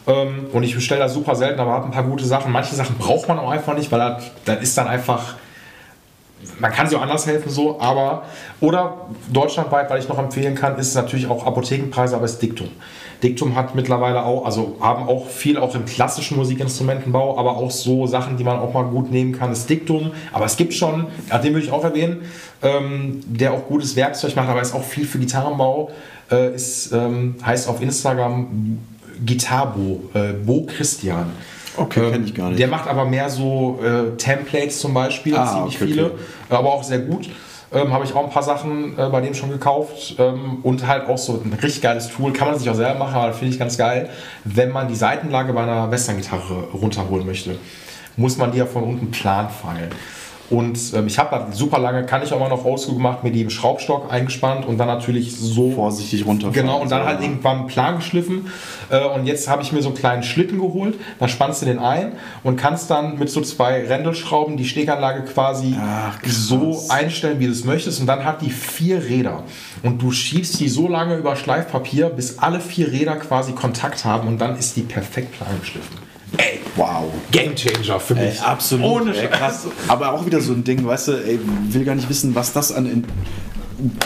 ähm, 0.06 0.46
und 0.52 0.62
ich 0.62 0.74
bestelle 0.74 1.00
das 1.00 1.14
super 1.14 1.34
selten, 1.34 1.60
aber 1.60 1.72
habe 1.72 1.86
ein 1.86 1.90
paar 1.90 2.04
gute 2.04 2.24
Sachen. 2.24 2.52
Manche 2.52 2.74
Sachen 2.74 2.96
braucht 2.96 3.28
man 3.28 3.38
auch 3.38 3.50
einfach 3.50 3.74
nicht, 3.76 3.90
weil 3.90 3.98
das, 3.98 4.30
das 4.44 4.62
ist 4.62 4.78
dann 4.78 4.86
einfach 4.86 5.34
man 6.60 6.72
kann 6.72 6.86
sich 6.86 6.96
auch 6.96 7.02
anders 7.02 7.26
helfen 7.26 7.50
so, 7.50 7.80
aber 7.80 8.22
oder 8.60 9.08
deutschlandweit, 9.32 9.90
weil 9.90 9.98
ich 9.98 10.08
noch 10.08 10.18
empfehlen 10.18 10.54
kann, 10.54 10.78
ist 10.78 10.94
natürlich 10.94 11.26
auch 11.26 11.46
Apothekenpreise, 11.46 12.16
aber 12.16 12.24
ist 12.24 12.40
Diktum. 12.40 12.68
Diktum 13.22 13.56
hat 13.56 13.74
mittlerweile 13.74 14.24
auch, 14.24 14.44
also 14.44 14.76
haben 14.80 15.08
auch 15.08 15.26
viel 15.28 15.58
auch 15.58 15.74
im 15.74 15.84
klassischen 15.84 16.36
Musikinstrumentenbau, 16.36 17.36
aber 17.36 17.56
auch 17.56 17.70
so 17.70 18.06
Sachen, 18.06 18.36
die 18.36 18.44
man 18.44 18.58
auch 18.58 18.72
mal 18.72 18.84
gut 18.84 19.10
nehmen 19.10 19.32
kann, 19.32 19.50
ist 19.50 19.68
Diktum. 19.68 20.12
Aber 20.32 20.44
es 20.44 20.56
gibt 20.56 20.72
schon, 20.74 21.06
den 21.42 21.52
würde 21.52 21.66
ich 21.66 21.72
auch 21.72 21.82
erwähnen, 21.84 22.22
ähm, 22.62 23.20
der 23.26 23.52
auch 23.54 23.66
gutes 23.66 23.96
Werkzeug 23.96 24.36
macht, 24.36 24.48
aber 24.48 24.60
ist 24.60 24.74
auch 24.74 24.84
viel 24.84 25.04
für 25.04 25.18
Gitarrenbau, 25.18 25.90
äh, 26.30 26.54
ist, 26.54 26.92
ähm, 26.92 27.34
heißt 27.44 27.68
auf 27.68 27.82
Instagram 27.82 28.78
Gitarbo, 29.24 30.00
äh, 30.14 30.32
Bo 30.32 30.66
Christian. 30.66 31.30
Okay, 31.76 32.10
kenn 32.10 32.24
ich 32.24 32.34
gar 32.34 32.48
nicht. 32.48 32.58
Der 32.58 32.68
macht 32.68 32.88
aber 32.88 33.04
mehr 33.04 33.30
so 33.30 33.80
äh, 33.82 34.16
Templates 34.16 34.80
zum 34.80 34.94
Beispiel, 34.94 35.36
Ah, 35.36 35.54
ziemlich 35.54 35.76
okay, 35.76 35.86
viele, 35.86 36.06
okay. 36.06 36.14
aber 36.50 36.72
auch 36.72 36.82
sehr 36.82 36.98
gut. 37.00 37.28
Ähm, 37.70 37.92
Habe 37.92 38.04
ich 38.04 38.14
auch 38.14 38.24
ein 38.24 38.30
paar 38.30 38.42
Sachen 38.42 38.98
äh, 38.98 39.08
bei 39.10 39.20
dem 39.20 39.34
schon 39.34 39.50
gekauft 39.50 40.16
ähm, 40.18 40.58
und 40.62 40.86
halt 40.86 41.06
auch 41.06 41.18
so 41.18 41.34
ein 41.34 41.52
richtig 41.52 41.82
geiles 41.82 42.08
Tool. 42.08 42.32
Kann 42.32 42.48
man 42.48 42.58
sich 42.58 42.70
auch 42.70 42.74
selber 42.74 42.98
machen, 42.98 43.14
aber 43.14 43.32
finde 43.34 43.52
ich 43.52 43.58
ganz 43.58 43.76
geil. 43.76 44.08
Wenn 44.44 44.70
man 44.70 44.88
die 44.88 44.94
Seitenlage 44.94 45.52
bei 45.52 45.62
einer 45.62 45.90
Western-Gitarre 45.90 46.68
runterholen 46.72 47.26
möchte, 47.26 47.58
muss 48.16 48.38
man 48.38 48.52
die 48.52 48.58
ja 48.58 48.66
von 48.66 48.84
unten 48.84 49.10
plan. 49.10 49.48
Und 50.50 50.78
ähm, 50.94 51.06
ich 51.06 51.18
habe 51.18 51.44
das 51.46 51.58
super 51.58 51.78
lange, 51.78 52.06
kann 52.06 52.22
ich 52.22 52.32
auch 52.32 52.40
mal 52.40 52.48
noch 52.48 52.64
oldschool 52.64 52.94
gemacht, 52.94 53.22
mit 53.22 53.34
dem 53.34 53.50
Schraubstock 53.50 54.10
eingespannt 54.10 54.64
und 54.64 54.78
dann 54.78 54.88
natürlich 54.88 55.36
so 55.36 55.70
Vorsichtig 55.72 56.24
runterfahren. 56.24 56.54
Genau, 56.54 56.80
und 56.80 56.90
dann 56.90 57.04
halt 57.04 57.20
irgendwann 57.20 57.66
Plan 57.66 57.96
geschliffen. 57.96 58.50
Äh, 58.88 59.04
und 59.04 59.26
jetzt 59.26 59.48
habe 59.48 59.62
ich 59.62 59.72
mir 59.72 59.82
so 59.82 59.88
einen 59.88 59.98
kleinen 59.98 60.22
Schlitten 60.22 60.58
geholt. 60.58 60.94
Da 61.18 61.28
spannst 61.28 61.60
du 61.60 61.66
den 61.66 61.78
ein 61.78 62.12
und 62.42 62.56
kannst 62.56 62.90
dann 62.90 63.18
mit 63.18 63.28
so 63.28 63.42
zwei 63.42 63.86
Rändelschrauben 63.86 64.56
die 64.56 64.64
Steganlage 64.64 65.24
quasi 65.24 65.76
Ach, 65.78 66.18
so 66.24 66.82
einstellen, 66.88 67.40
wie 67.40 67.46
du 67.46 67.52
es 67.52 67.64
möchtest. 67.64 68.00
Und 68.00 68.06
dann 68.06 68.24
hat 68.24 68.40
die 68.40 68.50
vier 68.50 69.04
Räder. 69.04 69.42
Und 69.82 70.00
du 70.00 70.12
schiebst 70.12 70.58
die 70.60 70.68
so 70.68 70.88
lange 70.88 71.16
über 71.16 71.36
Schleifpapier, 71.36 72.08
bis 72.08 72.38
alle 72.38 72.60
vier 72.60 72.90
Räder 72.90 73.16
quasi 73.16 73.52
Kontakt 73.52 74.06
haben. 74.06 74.26
Und 74.26 74.38
dann 74.38 74.56
ist 74.56 74.76
die 74.76 74.82
perfekt 74.82 75.32
plan 75.32 75.60
geschliffen. 75.60 76.07
Ey, 76.36 76.60
Wow. 76.76 77.10
Game 77.32 77.54
Changer 77.56 77.98
für 77.98 78.14
mich. 78.14 78.38
Ey, 78.38 78.44
absolut. 78.44 78.84
Ohne 78.86 79.16
ey, 79.16 79.26
krass. 79.28 79.66
Aber 79.88 80.12
auch 80.12 80.24
wieder 80.26 80.40
so 80.40 80.52
ein 80.52 80.62
Ding, 80.62 80.86
weißt 80.86 81.08
du, 81.08 81.12
ey, 81.12 81.40
will 81.70 81.84
gar 81.84 81.94
nicht 81.94 82.08
wissen, 82.08 82.34
was 82.34 82.52
das 82.52 82.70
an, 82.70 82.86
in, 82.86 83.04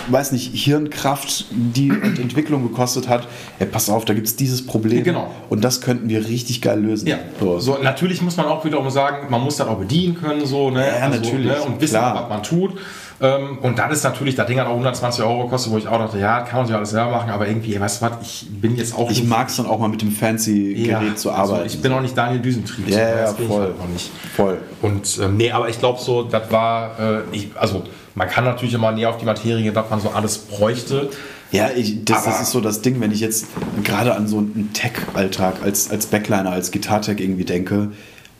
weiß 0.08 0.32
nicht, 0.32 0.54
Hirnkraft, 0.54 1.46
die 1.50 1.90
und 1.90 2.18
Entwicklung 2.18 2.62
gekostet 2.62 3.08
hat. 3.08 3.26
Ey, 3.58 3.66
pass 3.66 3.88
auf, 3.90 4.04
da 4.04 4.14
gibt 4.14 4.26
es 4.26 4.36
dieses 4.36 4.64
Problem. 4.64 5.04
Genau. 5.04 5.30
Und 5.50 5.64
das 5.64 5.80
könnten 5.80 6.08
wir 6.08 6.26
richtig 6.28 6.62
geil 6.62 6.80
lösen. 6.80 7.08
Ja, 7.08 7.18
So. 7.40 7.58
so, 7.58 7.78
natürlich 7.82 8.22
muss 8.22 8.36
man 8.36 8.46
auch 8.46 8.64
wiederum 8.64 8.88
sagen, 8.90 9.26
man 9.30 9.42
muss 9.42 9.56
das 9.56 9.66
auch 9.66 9.78
bedienen 9.78 10.14
können, 10.14 10.46
so, 10.46 10.70
ne? 10.70 10.86
Ja, 10.86 11.08
natürlich, 11.08 11.46
Ne? 11.46 11.62
Und 11.62 11.80
wissen, 11.80 11.92
klar. 11.94 12.14
was 12.22 12.28
man 12.28 12.42
tut. 12.42 12.78
Ähm, 13.22 13.58
und 13.62 13.78
dann 13.78 13.92
ist 13.92 14.02
natürlich, 14.02 14.34
das 14.34 14.48
Ding 14.48 14.58
hat 14.58 14.66
auch 14.66 14.72
120 14.72 15.22
Euro 15.22 15.44
gekostet, 15.44 15.72
wo 15.72 15.78
ich 15.78 15.86
auch 15.86 15.98
dachte, 15.98 16.18
ja, 16.18 16.40
kann 16.40 16.58
man 16.58 16.66
sich 16.66 16.74
alles 16.74 16.90
selber 16.90 17.12
machen, 17.12 17.30
aber 17.30 17.46
irgendwie, 17.46 17.78
weißt 17.78 18.02
du 18.02 18.06
was, 18.06 18.12
ich 18.20 18.46
bin 18.50 18.76
jetzt 18.76 18.96
auch 18.96 19.08
Ich 19.08 19.22
mag 19.22 19.48
es 19.48 19.56
dann 19.56 19.66
auch 19.66 19.78
mal 19.78 19.88
mit 19.88 20.02
dem 20.02 20.10
fancy 20.10 20.74
Ja, 20.74 20.98
Gerät 20.98 21.20
zu 21.20 21.30
also 21.30 21.52
arbeiten. 21.54 21.68
ich 21.68 21.80
bin 21.80 21.92
auch 21.92 22.00
nicht 22.00 22.18
Daniel 22.18 22.40
Düsentrieb. 22.42 22.88
Ja, 22.88 23.28
so, 23.28 23.40
ja, 23.40 23.48
voll. 23.48 23.74
auch 23.80 23.88
nicht. 23.88 24.10
Voll. 24.34 24.58
Und 24.82 25.20
ähm, 25.22 25.36
nee, 25.36 25.52
aber 25.52 25.68
ich 25.68 25.78
glaube 25.78 26.00
so, 26.00 26.24
das 26.24 26.50
war, 26.50 26.98
äh, 26.98 27.20
ich, 27.30 27.50
also 27.54 27.84
man 28.16 28.28
kann 28.28 28.44
natürlich 28.44 28.74
immer 28.74 28.90
näher 28.90 29.10
auf 29.10 29.18
die 29.18 29.24
Materie 29.24 29.62
gehen, 29.62 29.74
was 29.76 29.88
man 29.88 30.00
so 30.00 30.10
alles 30.10 30.38
bräuchte. 30.38 31.08
Ja, 31.52 31.70
ich, 31.76 32.04
das, 32.04 32.24
das, 32.24 32.40
ist 32.40 32.50
so 32.50 32.60
das 32.60 32.80
Ding, 32.80 33.00
wenn 33.00 33.12
ich 33.12 33.20
jetzt 33.20 33.46
gerade 33.84 34.16
an 34.16 34.26
so 34.26 34.38
einen 34.38 34.70
Tech-Alltag 34.72 35.56
als, 35.62 35.90
als 35.90 36.06
Backliner, 36.06 36.50
als 36.50 36.72
Gitartech 36.72 37.20
irgendwie 37.20 37.44
denke, 37.44 37.92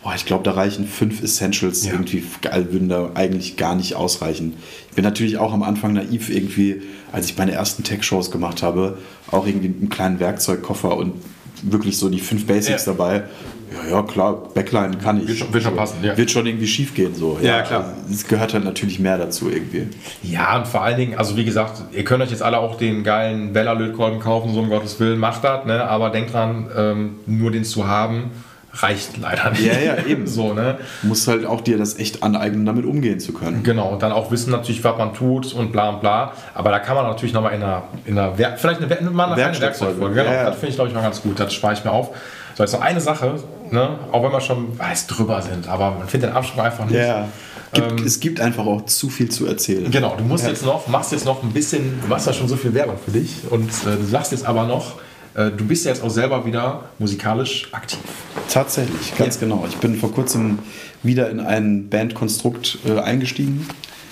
boah, 0.02 0.14
ich 0.14 0.26
glaube, 0.26 0.44
da 0.44 0.52
reichen 0.52 0.86
fünf 0.86 1.22
Essentials 1.22 1.86
ja. 1.86 1.92
irgendwie, 1.92 2.24
würden 2.70 2.88
da 2.88 3.10
eigentlich 3.14 3.56
gar 3.56 3.74
nicht 3.74 3.94
ausreichen. 3.94 4.54
Ich 4.88 4.96
bin 4.96 5.04
natürlich 5.04 5.38
auch 5.38 5.52
am 5.52 5.62
Anfang 5.62 5.92
naiv 5.92 6.28
irgendwie, 6.28 6.82
als 7.12 7.26
ich 7.26 7.38
meine 7.38 7.52
ersten 7.52 7.84
Tech-Shows 7.84 8.30
gemacht 8.30 8.62
habe, 8.62 8.98
auch 9.30 9.46
irgendwie 9.46 9.68
einen 9.68 9.88
kleinen 9.88 10.20
Werkzeugkoffer 10.20 10.96
und 10.96 11.14
wirklich 11.62 11.96
so 11.96 12.08
die 12.08 12.20
fünf 12.20 12.46
Basics 12.46 12.86
ja. 12.86 12.92
dabei. 12.92 13.24
Ja, 13.72 13.96
ja, 13.96 14.02
klar, 14.02 14.48
Backline 14.52 14.98
kann 14.98 15.20
ich. 15.20 15.28
Wird 15.28 15.38
schon, 15.38 15.52
wird 15.54 15.64
schon 15.64 15.76
passen, 15.76 15.96
ja. 16.02 16.16
Wird 16.16 16.30
schon 16.30 16.44
irgendwie 16.44 16.66
schief 16.66 16.94
gehen, 16.94 17.14
so. 17.14 17.38
Ja, 17.40 17.58
ja 17.58 17.62
klar. 17.62 17.84
Also, 17.84 18.12
es 18.12 18.26
gehört 18.26 18.52
halt 18.52 18.64
natürlich 18.64 18.98
mehr 18.98 19.16
dazu 19.16 19.48
irgendwie. 19.48 19.86
Ja, 20.22 20.58
und 20.58 20.66
vor 20.66 20.82
allen 20.82 20.98
Dingen, 20.98 21.16
also 21.16 21.36
wie 21.36 21.44
gesagt, 21.44 21.80
ihr 21.92 22.04
könnt 22.04 22.22
euch 22.22 22.30
jetzt 22.30 22.42
alle 22.42 22.58
auch 22.58 22.76
den 22.76 23.02
geilen 23.02 23.52
Bella-Lötkolben 23.54 24.20
kaufen, 24.20 24.52
so 24.52 24.60
um 24.60 24.68
Gottes 24.68 25.00
Willen, 25.00 25.18
macht 25.18 25.44
das, 25.44 25.64
ne? 25.64 25.84
aber 25.84 26.10
denkt 26.10 26.34
dran, 26.34 26.68
ähm, 26.76 27.14
nur 27.26 27.50
den 27.50 27.64
zu 27.64 27.86
haben, 27.86 28.32
reicht 28.74 29.18
leider 29.18 29.50
nicht. 29.50 29.64
Ja, 29.64 29.78
ja, 29.78 30.06
eben. 30.06 30.26
so, 30.26 30.52
ne? 30.54 30.78
Du 31.02 31.08
musst 31.08 31.28
halt 31.28 31.44
auch 31.46 31.60
dir 31.60 31.78
das 31.78 31.98
echt 31.98 32.22
aneignen, 32.22 32.64
damit 32.64 32.86
umgehen 32.86 33.20
zu 33.20 33.32
können. 33.32 33.62
Genau, 33.62 33.92
und 33.92 34.02
dann 34.02 34.12
auch 34.12 34.30
wissen 34.30 34.50
natürlich, 34.50 34.82
was 34.84 34.96
man 34.96 35.14
tut 35.14 35.52
und 35.52 35.72
bla 35.72 35.90
und 35.90 36.00
bla. 36.00 36.32
Aber 36.54 36.70
da 36.70 36.78
kann 36.78 36.96
man 36.96 37.06
natürlich 37.06 37.34
nochmal 37.34 37.54
in 37.54 37.62
einer, 37.62 37.84
in 38.04 38.18
einer 38.18 38.38
Werk 38.38 38.58
vielleicht 38.58 38.80
eine, 38.82 39.10
mal 39.10 39.32
eine 39.32 39.36
Werkzeugfolge. 39.36 40.14
Genau, 40.14 40.30
ja, 40.30 40.34
ja. 40.34 40.44
das 40.44 40.54
finde 40.54 40.68
ich, 40.68 40.74
glaube 40.76 40.88
ich, 40.88 40.94
mal 40.94 41.02
ganz 41.02 41.22
gut. 41.22 41.38
Das 41.38 41.52
spare 41.52 41.74
ich 41.74 41.84
mir 41.84 41.90
auf. 41.90 42.10
So, 42.54 42.62
jetzt 42.62 42.72
noch 42.72 42.82
eine 42.82 43.00
Sache, 43.00 43.36
ne? 43.70 43.98
auch 44.10 44.22
wenn 44.22 44.32
wir 44.32 44.40
schon 44.40 44.78
weiß 44.78 45.06
drüber 45.06 45.40
sind, 45.40 45.68
aber 45.68 45.92
man 45.92 46.08
findet 46.08 46.30
den 46.30 46.36
Absprung 46.36 46.64
einfach 46.64 46.84
nicht. 46.84 46.96
Ja. 46.96 47.28
Gibt, 47.72 48.00
ähm, 48.00 48.06
es 48.06 48.20
gibt 48.20 48.40
einfach 48.40 48.66
auch 48.66 48.84
zu 48.84 49.08
viel 49.08 49.30
zu 49.30 49.46
erzählen. 49.46 49.90
Genau, 49.90 50.14
du 50.16 50.24
musst 50.24 50.44
ja. 50.44 50.50
jetzt 50.50 50.66
noch, 50.66 50.86
machst 50.88 51.12
jetzt 51.12 51.24
noch 51.24 51.42
ein 51.42 51.52
bisschen, 51.52 51.98
du 52.02 52.08
machst 52.08 52.26
ja 52.26 52.34
schon 52.34 52.48
so 52.48 52.56
viel 52.56 52.74
Werbung 52.74 52.96
für 53.02 53.12
dich 53.12 53.36
und 53.48 53.70
äh, 53.70 53.96
du 53.96 54.04
sagst 54.04 54.32
jetzt 54.32 54.44
aber 54.44 54.66
noch, 54.66 54.96
du 55.34 55.66
bist 55.66 55.84
ja 55.84 55.92
jetzt 55.92 56.02
auch 56.02 56.10
selber 56.10 56.44
wieder 56.44 56.84
musikalisch 56.98 57.68
aktiv. 57.72 58.00
Tatsächlich, 58.48 59.16
ganz 59.16 59.36
ja. 59.36 59.42
genau. 59.42 59.64
Ich 59.68 59.76
bin 59.76 59.96
vor 59.96 60.12
kurzem 60.12 60.58
wieder 61.02 61.30
in 61.30 61.40
ein 61.40 61.88
Bandkonstrukt 61.88 62.78
äh, 62.86 62.98
eingestiegen. 62.98 63.66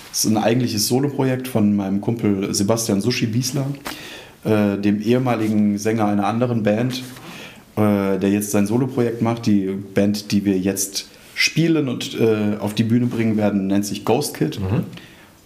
Das 0.09 0.25
ist 0.25 0.31
ein 0.31 0.37
eigentliches 0.37 0.87
Soloprojekt 0.87 1.47
von 1.47 1.75
meinem 1.75 2.01
Kumpel 2.01 2.53
Sebastian 2.53 3.01
Sushi 3.01 3.27
Biesler, 3.27 3.67
äh, 4.43 4.77
dem 4.77 5.01
ehemaligen 5.01 5.77
Sänger 5.77 6.07
einer 6.07 6.27
anderen 6.27 6.63
Band, 6.63 7.03
äh, 7.77 8.17
der 8.17 8.29
jetzt 8.29 8.51
sein 8.51 8.67
Soloprojekt 8.67 9.21
macht. 9.21 9.45
Die 9.45 9.67
Band, 9.67 10.31
die 10.31 10.43
wir 10.43 10.57
jetzt 10.57 11.07
spielen 11.33 11.87
und 11.87 12.19
äh, 12.19 12.57
auf 12.59 12.73
die 12.73 12.83
Bühne 12.83 13.05
bringen 13.05 13.37
werden, 13.37 13.67
nennt 13.67 13.85
sich 13.85 14.03
Ghost 14.03 14.35
Kid. 14.35 14.59
Mhm. 14.59 14.83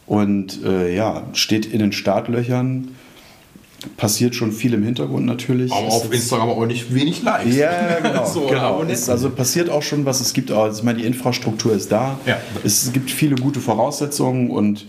Und 0.08 0.64
äh, 0.64 0.96
ja, 0.96 1.24
steht 1.34 1.66
in 1.66 1.80
den 1.80 1.92
Startlöchern 1.92 2.90
passiert 3.98 4.36
schon 4.36 4.52
viel 4.52 4.74
im 4.74 4.84
Hintergrund 4.84 5.26
natürlich. 5.26 5.72
Aber 5.72 5.88
auf 5.88 6.12
Instagram 6.12 6.50
auch 6.50 6.66
nicht 6.66 6.94
wenig 6.94 7.24
Likes. 7.24 7.56
Ja, 7.56 8.00
genau. 8.02 8.26
so, 8.34 8.48
genau. 8.48 8.84
Es, 8.84 9.10
also 9.10 9.30
passiert 9.30 9.70
auch 9.70 9.82
schon 9.82 10.06
was. 10.06 10.22
Es 10.22 10.34
gibt 10.34 10.52
auch, 10.52 10.72
ich 10.72 10.84
meine, 10.84 11.00
die 11.00 11.06
Infrastruktur 11.06 11.74
ist 11.74 11.92
da. 11.92 12.20
Ja. 12.26 12.38
Es 12.64 12.92
gibt 12.92 13.12
viele 13.12 13.36
gute 13.36 13.60
Voraussetzungen 13.60 14.50
und 14.50 14.88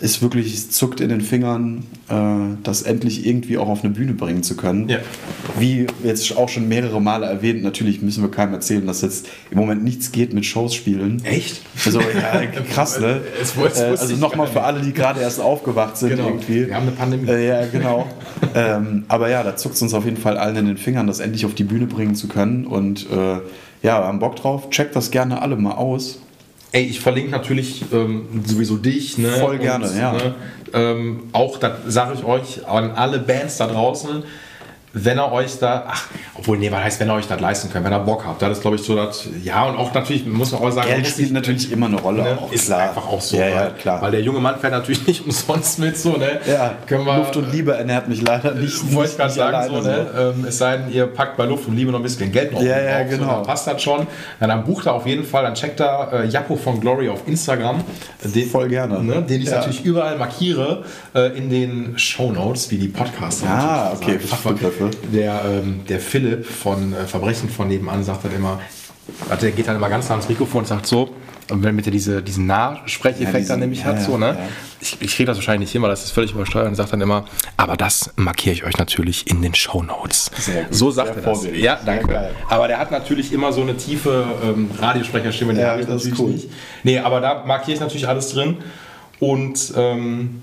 ist 0.00 0.22
wirklich, 0.22 0.54
es 0.54 0.70
zuckt 0.70 1.00
in 1.00 1.08
den 1.08 1.20
Fingern, 1.20 1.84
äh, 2.08 2.56
das 2.62 2.82
endlich 2.82 3.26
irgendwie 3.26 3.58
auch 3.58 3.68
auf 3.68 3.84
eine 3.84 3.92
Bühne 3.92 4.12
bringen 4.12 4.42
zu 4.42 4.56
können. 4.56 4.88
Ja. 4.88 4.98
Wie 5.58 5.86
jetzt 6.04 6.36
auch 6.36 6.48
schon 6.48 6.68
mehrere 6.68 7.00
Male 7.00 7.26
erwähnt, 7.26 7.62
natürlich 7.62 8.02
müssen 8.02 8.22
wir 8.22 8.30
keinem 8.30 8.54
erzählen, 8.54 8.86
dass 8.86 9.02
jetzt 9.02 9.28
im 9.50 9.58
Moment 9.58 9.84
nichts 9.84 10.12
geht 10.12 10.32
mit 10.32 10.46
Shows 10.46 10.74
spielen. 10.74 11.22
Echt? 11.24 11.62
Also, 11.84 12.00
ja, 12.00 12.46
krass, 12.72 13.00
ne? 13.00 13.20
Es, 13.40 13.54
es, 13.56 13.78
äh, 13.78 13.84
also 13.84 14.16
nochmal 14.16 14.46
für 14.46 14.62
alle, 14.62 14.80
die 14.80 14.92
gerade 14.92 15.20
erst 15.20 15.40
aufgewacht 15.40 15.96
sind 15.96 16.10
genau. 16.10 16.28
irgendwie. 16.28 16.68
Wir 16.68 16.74
haben 16.74 16.86
eine 16.86 16.92
Pandemie. 16.92 17.28
Äh, 17.28 17.48
ja, 17.48 17.66
genau. 17.66 18.06
ähm, 18.54 19.04
aber 19.08 19.28
ja, 19.28 19.42
da 19.42 19.56
zuckt 19.56 19.74
es 19.74 19.82
uns 19.82 19.94
auf 19.94 20.04
jeden 20.04 20.16
Fall 20.16 20.38
allen 20.38 20.56
in 20.56 20.66
den 20.66 20.78
Fingern, 20.78 21.06
das 21.06 21.20
endlich 21.20 21.44
auf 21.46 21.54
die 21.54 21.64
Bühne 21.64 21.86
bringen 21.86 22.14
zu 22.14 22.28
können. 22.28 22.66
Und 22.66 23.10
äh, 23.10 23.40
ja, 23.82 24.00
wir 24.00 24.06
haben 24.06 24.18
Bock 24.18 24.36
drauf. 24.36 24.70
Checkt 24.70 24.96
das 24.96 25.10
gerne 25.10 25.42
alle 25.42 25.56
mal 25.56 25.72
aus. 25.72 26.20
Ey, 26.72 26.84
ich 26.84 27.00
verlinke 27.00 27.30
natürlich 27.30 27.84
ähm, 27.92 28.26
sowieso 28.44 28.76
dich. 28.76 29.16
Ne? 29.18 29.28
Voll 29.28 29.58
gerne, 29.58 29.88
Und, 29.88 29.96
ja. 29.96 30.12
Ne? 30.12 30.34
Ähm, 30.74 31.20
auch, 31.32 31.58
das 31.58 31.72
sage 31.86 32.14
ich 32.14 32.24
euch, 32.24 32.66
an 32.66 32.90
alle 32.90 33.18
Bands 33.18 33.56
da 33.56 33.66
draußen, 33.66 34.22
wenn 34.92 35.18
er 35.18 35.32
euch 35.32 35.58
da, 35.58 35.84
ach, 35.88 36.06
obwohl, 36.34 36.58
nee, 36.58 36.70
was 36.70 36.82
heißt, 36.82 37.00
wenn 37.00 37.10
ihr 37.10 37.14
euch 37.14 37.26
das 37.26 37.40
leisten 37.40 37.70
könnt, 37.70 37.84
wenn 37.84 37.92
ihr 37.92 37.98
Bock 37.98 38.24
habt, 38.24 38.40
das 38.40 38.52
ist, 38.52 38.60
glaube 38.62 38.76
ich, 38.76 38.82
so, 38.82 38.96
dass, 38.96 39.28
ja, 39.42 39.64
und 39.64 39.76
auch 39.76 39.92
natürlich, 39.92 40.26
muss 40.26 40.52
man 40.52 40.62
auch 40.62 40.70
sagen, 40.70 40.88
Geld 40.88 41.06
spielt 41.06 41.32
natürlich 41.32 41.70
immer 41.70 41.86
eine 41.86 42.00
Rolle, 42.00 42.22
ne? 42.22 42.38
auch, 42.40 42.52
ist 42.52 42.66
klar. 42.66 42.88
einfach 42.88 43.06
auch 43.06 43.20
so, 43.20 43.36
ja, 43.36 43.48
ja, 43.48 43.70
klar. 43.70 44.00
weil 44.00 44.12
der 44.12 44.22
junge 44.22 44.40
Mann 44.40 44.58
fährt 44.58 44.72
natürlich 44.72 45.06
nicht 45.06 45.24
umsonst 45.24 45.78
mit, 45.78 45.96
so, 45.96 46.16
ne, 46.16 46.40
ja, 46.46 46.74
Können 46.86 47.04
wir, 47.04 47.16
Luft 47.16 47.36
und 47.36 47.52
Liebe 47.52 47.72
ernährt 47.72 48.08
mich 48.08 48.22
leider 48.22 48.54
nicht, 48.54 48.94
wollte 48.94 49.10
ich 49.10 49.16
gerade 49.16 49.32
sagen, 49.32 49.74
so, 49.74 49.80
ne, 49.82 50.06
ähm, 50.16 50.44
es 50.46 50.58
sei 50.58 50.78
denn, 50.78 50.92
ihr 50.92 51.06
packt 51.06 51.36
bei 51.36 51.44
Luft 51.44 51.68
und 51.68 51.76
Liebe 51.76 51.90
noch 51.90 51.98
ein 51.98 52.02
bisschen 52.02 52.32
Geld 52.32 52.52
noch 52.52 52.62
ja, 52.62 52.80
ja, 52.80 53.02
genau. 53.02 53.24
So, 53.24 53.30
dann 53.30 53.42
passt 53.42 53.66
das 53.66 53.82
schon, 53.82 54.06
dann, 54.40 54.48
dann 54.48 54.64
bucht 54.64 54.86
er 54.86 54.94
auf 54.94 55.06
jeden 55.06 55.24
Fall, 55.24 55.44
dann 55.44 55.54
checkt 55.54 55.80
da 55.80 56.10
äh, 56.12 56.26
Japo 56.26 56.56
von 56.56 56.80
Glory 56.80 57.08
auf 57.08 57.26
Instagram, 57.26 57.82
den, 58.22 58.48
voll 58.48 58.68
gerne, 58.68 59.02
ne, 59.02 59.22
den 59.22 59.42
ich 59.42 59.48
ja. 59.48 59.56
natürlich 59.56 59.84
überall 59.84 60.16
markiere, 60.16 60.84
äh, 61.14 61.36
in 61.36 61.50
den 61.50 61.98
Show 61.98 62.32
Notes, 62.32 62.70
wie 62.70 62.78
die 62.78 62.88
Podcasts 62.88 63.42
Ah, 63.44 63.92
okay, 63.94 64.18
Fachbegriffe. 64.78 65.12
Der, 65.12 65.42
ähm, 65.44 65.80
der 65.88 66.00
Philipp 66.00 66.46
von 66.46 66.92
äh, 66.92 67.06
Verbrechen 67.06 67.48
von 67.48 67.68
nebenan 67.68 68.04
sagt 68.04 68.24
dann 68.24 68.34
immer, 68.34 68.60
also 69.28 69.42
der 69.42 69.52
geht 69.52 69.68
dann 69.68 69.76
immer 69.76 69.88
ganz 69.88 70.08
nah 70.08 70.16
ans 70.16 70.28
Mikrofon 70.28 70.60
und 70.60 70.66
sagt 70.66 70.86
so, 70.86 71.10
und 71.50 71.62
wenn 71.62 71.74
mit 71.74 71.86
der 71.86 71.92
diese, 71.92 72.22
diesen 72.22 72.46
Nahsprecheffekt 72.46 73.44
ja, 73.44 73.48
dann 73.48 73.60
nämlich 73.60 73.80
ja, 73.80 73.86
hat, 73.86 74.02
so, 74.02 74.18
ne? 74.18 74.26
Ja. 74.26 74.38
Ich, 74.80 74.98
ich 75.00 75.16
kriege 75.16 75.26
das 75.26 75.38
wahrscheinlich 75.38 75.68
nicht 75.68 75.72
hin, 75.72 75.82
weil 75.82 75.88
das 75.88 76.04
ist 76.04 76.10
völlig 76.10 76.32
übersteuert 76.32 76.68
und 76.68 76.74
sagt 76.74 76.92
dann 76.92 77.00
immer, 77.00 77.24
aber 77.56 77.76
das 77.76 78.12
markiere 78.16 78.54
ich 78.54 78.64
euch 78.64 78.76
natürlich 78.76 79.28
in 79.28 79.40
den 79.40 79.54
Show 79.54 79.82
Notes. 79.82 80.30
So 80.70 80.90
sagt 80.90 81.14
Sehr 81.14 81.24
er 81.24 81.30
das. 81.30 81.46
Ja, 81.54 81.80
danke. 81.84 82.30
Aber 82.48 82.68
der 82.68 82.78
hat 82.78 82.90
natürlich 82.90 83.32
immer 83.32 83.52
so 83.52 83.62
eine 83.62 83.76
tiefe 83.76 84.26
ähm, 84.44 84.70
Radiosprecherstimme, 84.78 85.54
die 85.54 85.60
ja, 85.60 85.70
habe 85.70 85.80
ich 85.80 85.88
natürlich 85.88 86.18
cool. 86.18 86.30
nicht. 86.30 86.50
Nee, 86.84 86.98
aber 86.98 87.20
da 87.20 87.44
markiere 87.46 87.74
ich 87.74 87.80
natürlich 87.80 88.06
alles 88.06 88.28
drin. 88.28 88.58
Und 89.18 89.72
ähm, 89.74 90.42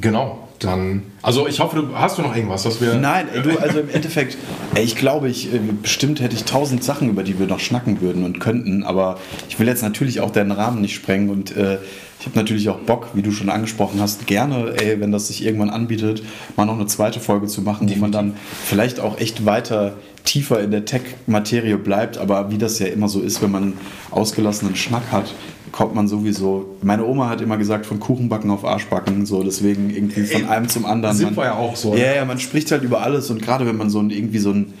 genau, 0.00 0.48
dann. 0.58 1.02
Also 1.22 1.46
ich 1.46 1.60
hoffe, 1.60 1.76
du 1.76 1.96
hast 1.96 2.18
du 2.18 2.22
noch 2.22 2.34
irgendwas, 2.34 2.64
was 2.64 2.80
wir. 2.80 2.94
Nein, 2.94 3.28
ey, 3.32 3.42
du, 3.42 3.58
also 3.58 3.80
im 3.80 3.90
Endeffekt, 3.90 4.36
ey, 4.74 4.84
ich 4.84 4.96
glaube, 4.96 5.28
ich 5.28 5.52
äh, 5.52 5.58
bestimmt 5.82 6.20
hätte 6.20 6.34
ich 6.34 6.44
tausend 6.44 6.82
Sachen, 6.84 7.08
über 7.10 7.22
die 7.22 7.38
wir 7.38 7.46
noch 7.46 7.60
schnacken 7.60 8.00
würden 8.00 8.24
und 8.24 8.40
könnten, 8.40 8.82
aber 8.82 9.18
ich 9.48 9.58
will 9.58 9.66
jetzt 9.66 9.82
natürlich 9.82 10.20
auch 10.20 10.30
deinen 10.30 10.52
Rahmen 10.52 10.80
nicht 10.80 10.94
sprengen 10.94 11.30
und 11.30 11.56
äh, 11.56 11.78
ich 12.18 12.26
habe 12.26 12.38
natürlich 12.38 12.68
auch 12.70 12.78
Bock, 12.78 13.08
wie 13.14 13.22
du 13.22 13.30
schon 13.30 13.50
angesprochen 13.50 14.00
hast, 14.00 14.26
gerne, 14.26 14.74
ey, 14.80 15.00
wenn 15.00 15.12
das 15.12 15.28
sich 15.28 15.44
irgendwann 15.44 15.70
anbietet, 15.70 16.22
mal 16.56 16.64
noch 16.64 16.74
eine 16.74 16.86
zweite 16.86 17.20
Folge 17.20 17.46
zu 17.46 17.60
machen, 17.60 17.86
Definitiv. 17.86 17.98
wo 17.98 18.02
man 18.02 18.12
dann 18.12 18.36
vielleicht 18.64 19.00
auch 19.00 19.18
echt 19.20 19.44
weiter 19.44 19.94
tiefer 20.24 20.60
in 20.60 20.70
der 20.70 20.84
Tech-Materie 20.84 21.78
bleibt, 21.78 22.18
aber 22.18 22.50
wie 22.50 22.58
das 22.58 22.78
ja 22.78 22.86
immer 22.86 23.08
so 23.08 23.20
ist, 23.20 23.42
wenn 23.42 23.50
man 23.50 23.74
ausgelassenen 24.10 24.74
Schnack 24.76 25.12
hat, 25.12 25.34
kommt 25.72 25.94
man 25.94 26.08
sowieso. 26.08 26.76
Meine 26.82 27.04
Oma 27.04 27.28
hat 27.28 27.40
immer 27.40 27.56
gesagt, 27.56 27.86
von 27.86 28.00
Kuchenbacken 28.00 28.50
auf 28.50 28.64
Arschbacken, 28.64 29.26
so 29.26 29.42
deswegen 29.42 29.90
irgendwie 29.90 30.24
von 30.24 30.42
Ey, 30.42 30.48
einem 30.48 30.68
zum 30.68 30.86
anderen. 30.86 31.16
Sind 31.16 31.36
man, 31.36 31.36
wir 31.36 31.44
ja 31.44 31.54
auch 31.54 31.76
so. 31.76 31.94
Ja, 31.94 32.14
ja, 32.14 32.24
man 32.24 32.38
spricht 32.38 32.70
halt 32.70 32.82
über 32.82 33.02
alles 33.02 33.30
und 33.30 33.42
gerade 33.42 33.66
wenn 33.66 33.76
man 33.76 33.90
so 33.90 34.00
ein, 34.00 34.10
irgendwie 34.10 34.38
so 34.38 34.50
ein, 34.50 34.74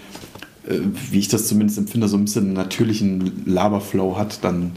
äh, 0.68 0.78
wie 1.10 1.18
ich 1.18 1.28
das 1.28 1.46
zumindest 1.48 1.78
empfinde, 1.78 2.08
so 2.08 2.16
ein 2.16 2.24
bisschen 2.24 2.52
natürlichen 2.52 3.42
Laberflow 3.46 4.16
hat, 4.16 4.42
dann 4.42 4.72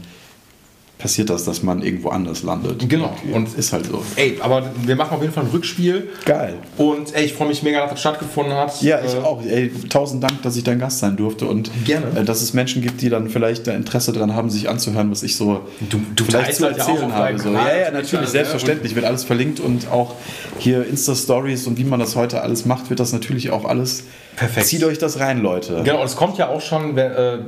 passiert 1.00 1.30
das, 1.30 1.44
dass 1.44 1.62
man 1.62 1.82
irgendwo 1.82 2.10
anders 2.10 2.42
landet. 2.42 2.88
Genau. 2.88 3.16
Und 3.32 3.56
ist 3.56 3.72
halt 3.72 3.86
so. 3.86 4.04
Ey, 4.16 4.38
aber 4.40 4.70
wir 4.84 4.94
machen 4.94 5.16
auf 5.16 5.22
jeden 5.22 5.32
Fall 5.32 5.44
ein 5.44 5.50
Rückspiel. 5.50 6.08
Geil. 6.24 6.54
Und 6.76 7.14
ey, 7.14 7.24
ich 7.24 7.32
freue 7.32 7.48
mich 7.48 7.62
mega, 7.62 7.80
dass 7.80 7.90
das 7.90 8.00
stattgefunden 8.00 8.54
hat. 8.54 8.80
Ja, 8.82 9.00
ich 9.04 9.14
äh, 9.14 9.18
auch. 9.18 9.42
Ey, 9.42 9.72
tausend 9.88 10.22
Dank, 10.22 10.42
dass 10.42 10.56
ich 10.56 10.62
dein 10.62 10.78
Gast 10.78 11.00
sein 11.00 11.16
durfte 11.16 11.46
und 11.46 11.70
gerne. 11.84 12.06
Äh, 12.16 12.24
dass 12.24 12.42
es 12.42 12.52
Menschen 12.52 12.82
gibt, 12.82 13.00
die 13.00 13.08
dann 13.08 13.30
vielleicht 13.30 13.66
da 13.66 13.72
Interesse 13.72 14.12
daran 14.12 14.34
haben, 14.34 14.50
sich 14.50 14.68
anzuhören, 14.68 15.10
was 15.10 15.22
ich 15.22 15.36
so 15.36 15.62
du, 15.80 16.00
du 16.14 16.24
vielleicht 16.24 16.54
zu 16.54 16.66
erzählen 16.66 17.08
ja 17.08 17.14
habe. 17.14 17.38
So. 17.38 17.50
Ja, 17.50 17.76
ja, 17.76 17.90
natürlich, 17.90 18.28
selbstverständlich. 18.28 18.94
Wird 18.94 19.06
alles 19.06 19.24
verlinkt 19.24 19.60
und 19.60 19.90
auch 19.90 20.14
hier 20.58 20.86
Insta-Stories 20.86 21.66
und 21.66 21.78
wie 21.78 21.84
man 21.84 22.00
das 22.00 22.16
heute 22.16 22.42
alles 22.42 22.66
macht, 22.66 22.90
wird 22.90 23.00
das 23.00 23.12
natürlich 23.12 23.50
auch 23.50 23.64
alles 23.64 24.04
Perfekt. 24.36 24.66
Zieht 24.66 24.84
euch 24.84 24.98
das 24.98 25.20
rein, 25.20 25.42
Leute. 25.42 25.82
Genau, 25.84 26.02
es 26.02 26.16
kommt 26.16 26.38
ja 26.38 26.48
auch 26.48 26.60
schon, 26.60 26.96
äh, 26.96 27.38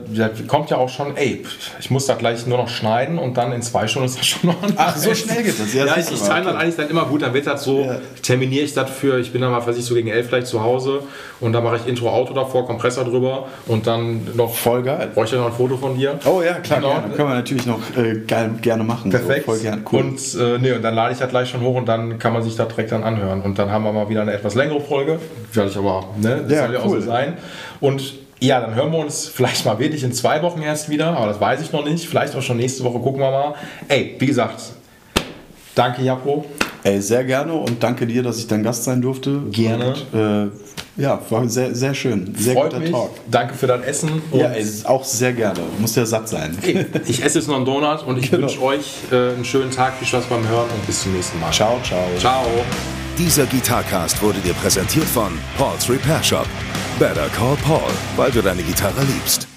kommt 0.46 0.70
ja 0.70 0.76
auch 0.76 0.88
schon, 0.88 1.16
ey, 1.16 1.44
ich 1.80 1.90
muss 1.90 2.06
da 2.06 2.14
gleich 2.14 2.46
nur 2.46 2.58
noch 2.58 2.68
schneiden 2.68 3.18
und 3.18 3.36
dann 3.36 3.52
in 3.52 3.62
zwei 3.62 3.86
Stunden 3.86 4.06
ist 4.06 4.18
das 4.18 4.26
schon 4.26 4.50
noch 4.50 4.62
ein 4.62 4.74
Ach, 4.76 4.96
so 4.96 5.14
schnell 5.14 5.42
geht 5.42 5.58
das. 5.58 5.72
Ja, 5.72 5.86
ja 5.86 5.96
ich, 5.96 6.10
ich 6.10 6.20
time 6.20 6.42
dann 6.44 6.56
eigentlich 6.56 6.76
dann 6.76 6.90
immer 6.90 7.06
gut, 7.06 7.22
dann 7.22 7.34
wird 7.34 7.46
das 7.46 7.64
so, 7.64 7.80
ja. 7.80 7.96
terminiere 8.22 8.64
ich 8.64 8.74
das 8.74 8.90
für, 8.90 9.18
ich 9.18 9.32
bin 9.32 9.40
dann 9.40 9.50
mal, 9.50 9.66
weiß 9.66 9.76
ich, 9.76 9.84
so 9.84 9.94
gegen 9.94 10.08
elf 10.08 10.28
vielleicht 10.28 10.46
zu 10.46 10.62
Hause 10.62 11.00
und 11.40 11.52
dann 11.52 11.64
mache 11.64 11.76
ich 11.76 11.86
Intro-Auto 11.86 12.34
davor, 12.34 12.66
Kompressor 12.66 13.04
drüber 13.04 13.46
und 13.66 13.86
dann 13.86 14.28
noch. 14.34 14.54
Voll 14.54 14.82
geil. 14.82 15.10
Bräuchte 15.14 15.36
noch 15.36 15.46
ein 15.46 15.52
Foto 15.52 15.76
von 15.76 15.96
dir. 15.96 16.18
Oh 16.24 16.42
ja, 16.42 16.54
klar, 16.54 16.80
genau. 16.80 16.92
Gerne. 16.92 17.14
können 17.14 17.28
wir 17.28 17.34
natürlich 17.34 17.66
noch 17.66 17.80
äh, 17.96 18.20
geil, 18.26 18.50
gerne 18.60 18.84
machen. 18.84 19.10
Perfekt. 19.10 19.46
So, 19.46 19.52
voll 19.52 19.60
gern, 19.60 19.84
cool. 19.90 20.00
Und, 20.00 20.20
äh, 20.34 20.58
nee, 20.58 20.72
und 20.72 20.82
dann 20.82 20.94
lade 20.94 21.12
ich 21.12 21.18
das 21.18 21.28
gleich 21.28 21.48
schon 21.48 21.60
hoch 21.62 21.74
und 21.74 21.86
dann 21.86 22.18
kann 22.18 22.32
man 22.32 22.42
sich 22.42 22.56
das 22.56 22.68
direkt 22.68 22.92
dann 22.92 23.02
anhören 23.02 23.42
und 23.42 23.58
dann 23.58 23.70
haben 23.70 23.84
wir 23.84 23.92
mal 23.92 24.08
wieder 24.08 24.22
eine 24.22 24.32
etwas 24.32 24.54
längere 24.54 24.80
Folge, 24.80 25.18
werde 25.52 25.70
ich 25.70 25.76
aber, 25.76 26.04
ne, 26.20 26.44
ja, 26.48 26.71
soll 26.72 26.80
ja 26.80 26.86
cool. 26.86 26.98
auch 26.98 27.00
so 27.00 27.06
sein. 27.06 27.36
Und 27.80 28.14
ja, 28.40 28.60
dann 28.60 28.74
hören 28.74 28.90
wir 28.90 28.98
uns 28.98 29.28
vielleicht 29.28 29.64
mal 29.64 29.78
wirklich 29.78 30.02
in 30.02 30.12
zwei 30.12 30.42
Wochen 30.42 30.62
erst 30.62 30.88
wieder, 30.88 31.16
aber 31.16 31.26
das 31.26 31.40
weiß 31.40 31.60
ich 31.62 31.70
noch 31.72 31.84
nicht. 31.84 32.08
Vielleicht 32.08 32.34
auch 32.34 32.42
schon 32.42 32.56
nächste 32.56 32.82
Woche, 32.82 32.98
gucken 32.98 33.20
wir 33.20 33.30
mal. 33.30 33.54
Ey, 33.88 34.16
wie 34.18 34.26
gesagt, 34.26 34.60
danke 35.74 36.02
Japo. 36.02 36.44
Ey, 36.84 37.00
sehr 37.00 37.22
gerne 37.22 37.52
und 37.52 37.80
danke 37.80 38.04
dir, 38.06 38.24
dass 38.24 38.38
ich 38.38 38.48
dein 38.48 38.64
Gast 38.64 38.82
sein 38.82 39.00
durfte. 39.00 39.42
Gerne. 39.52 39.94
Und, 40.12 40.18
äh, 40.20 40.50
ja, 41.00 41.20
war 41.30 41.48
sehr, 41.48 41.72
sehr 41.74 41.94
schön. 41.94 42.34
Sehr 42.36 42.54
Freut 42.54 42.70
guter 42.70 42.80
mich. 42.80 42.90
Talk. 42.90 43.10
Danke 43.30 43.54
für 43.54 43.68
dein 43.68 43.84
Essen. 43.84 44.20
Ja, 44.32 44.48
ey, 44.48 44.66
auch 44.84 45.04
sehr 45.04 45.32
gerne. 45.32 45.60
Muss 45.78 45.94
ja 45.94 46.04
satt 46.04 46.28
sein. 46.28 46.58
Hey, 46.60 46.84
ich 47.06 47.24
esse 47.24 47.38
jetzt 47.38 47.46
noch 47.48 47.56
einen 47.56 47.64
Donut 47.64 48.04
und 48.04 48.18
ich 48.18 48.28
Genau. 48.30 48.42
wünsche 48.42 48.60
euch 48.62 48.94
äh, 49.12 49.34
einen 49.34 49.44
schönen 49.44 49.70
Tag, 49.70 49.94
viel 49.94 50.08
Spaß 50.08 50.24
beim 50.24 50.46
Hören 50.48 50.68
und 50.74 50.84
bis 50.86 51.02
zum 51.04 51.14
nächsten 51.14 51.38
Mal. 51.38 51.52
Ciao, 51.52 51.78
ciao. 51.84 52.00
Ciao. 52.18 52.44
Dieser 53.18 53.44
Gitarcast 53.44 54.22
wurde 54.22 54.40
dir 54.40 54.54
präsentiert 54.54 55.04
von 55.04 55.38
Paul's 55.58 55.88
Repair 55.88 56.22
Shop. 56.22 56.46
Better 56.98 57.28
call 57.28 57.56
Paul, 57.56 57.90
weil 58.16 58.30
du 58.30 58.40
deine 58.40 58.62
Gitarre 58.62 59.02
liebst. 59.04 59.51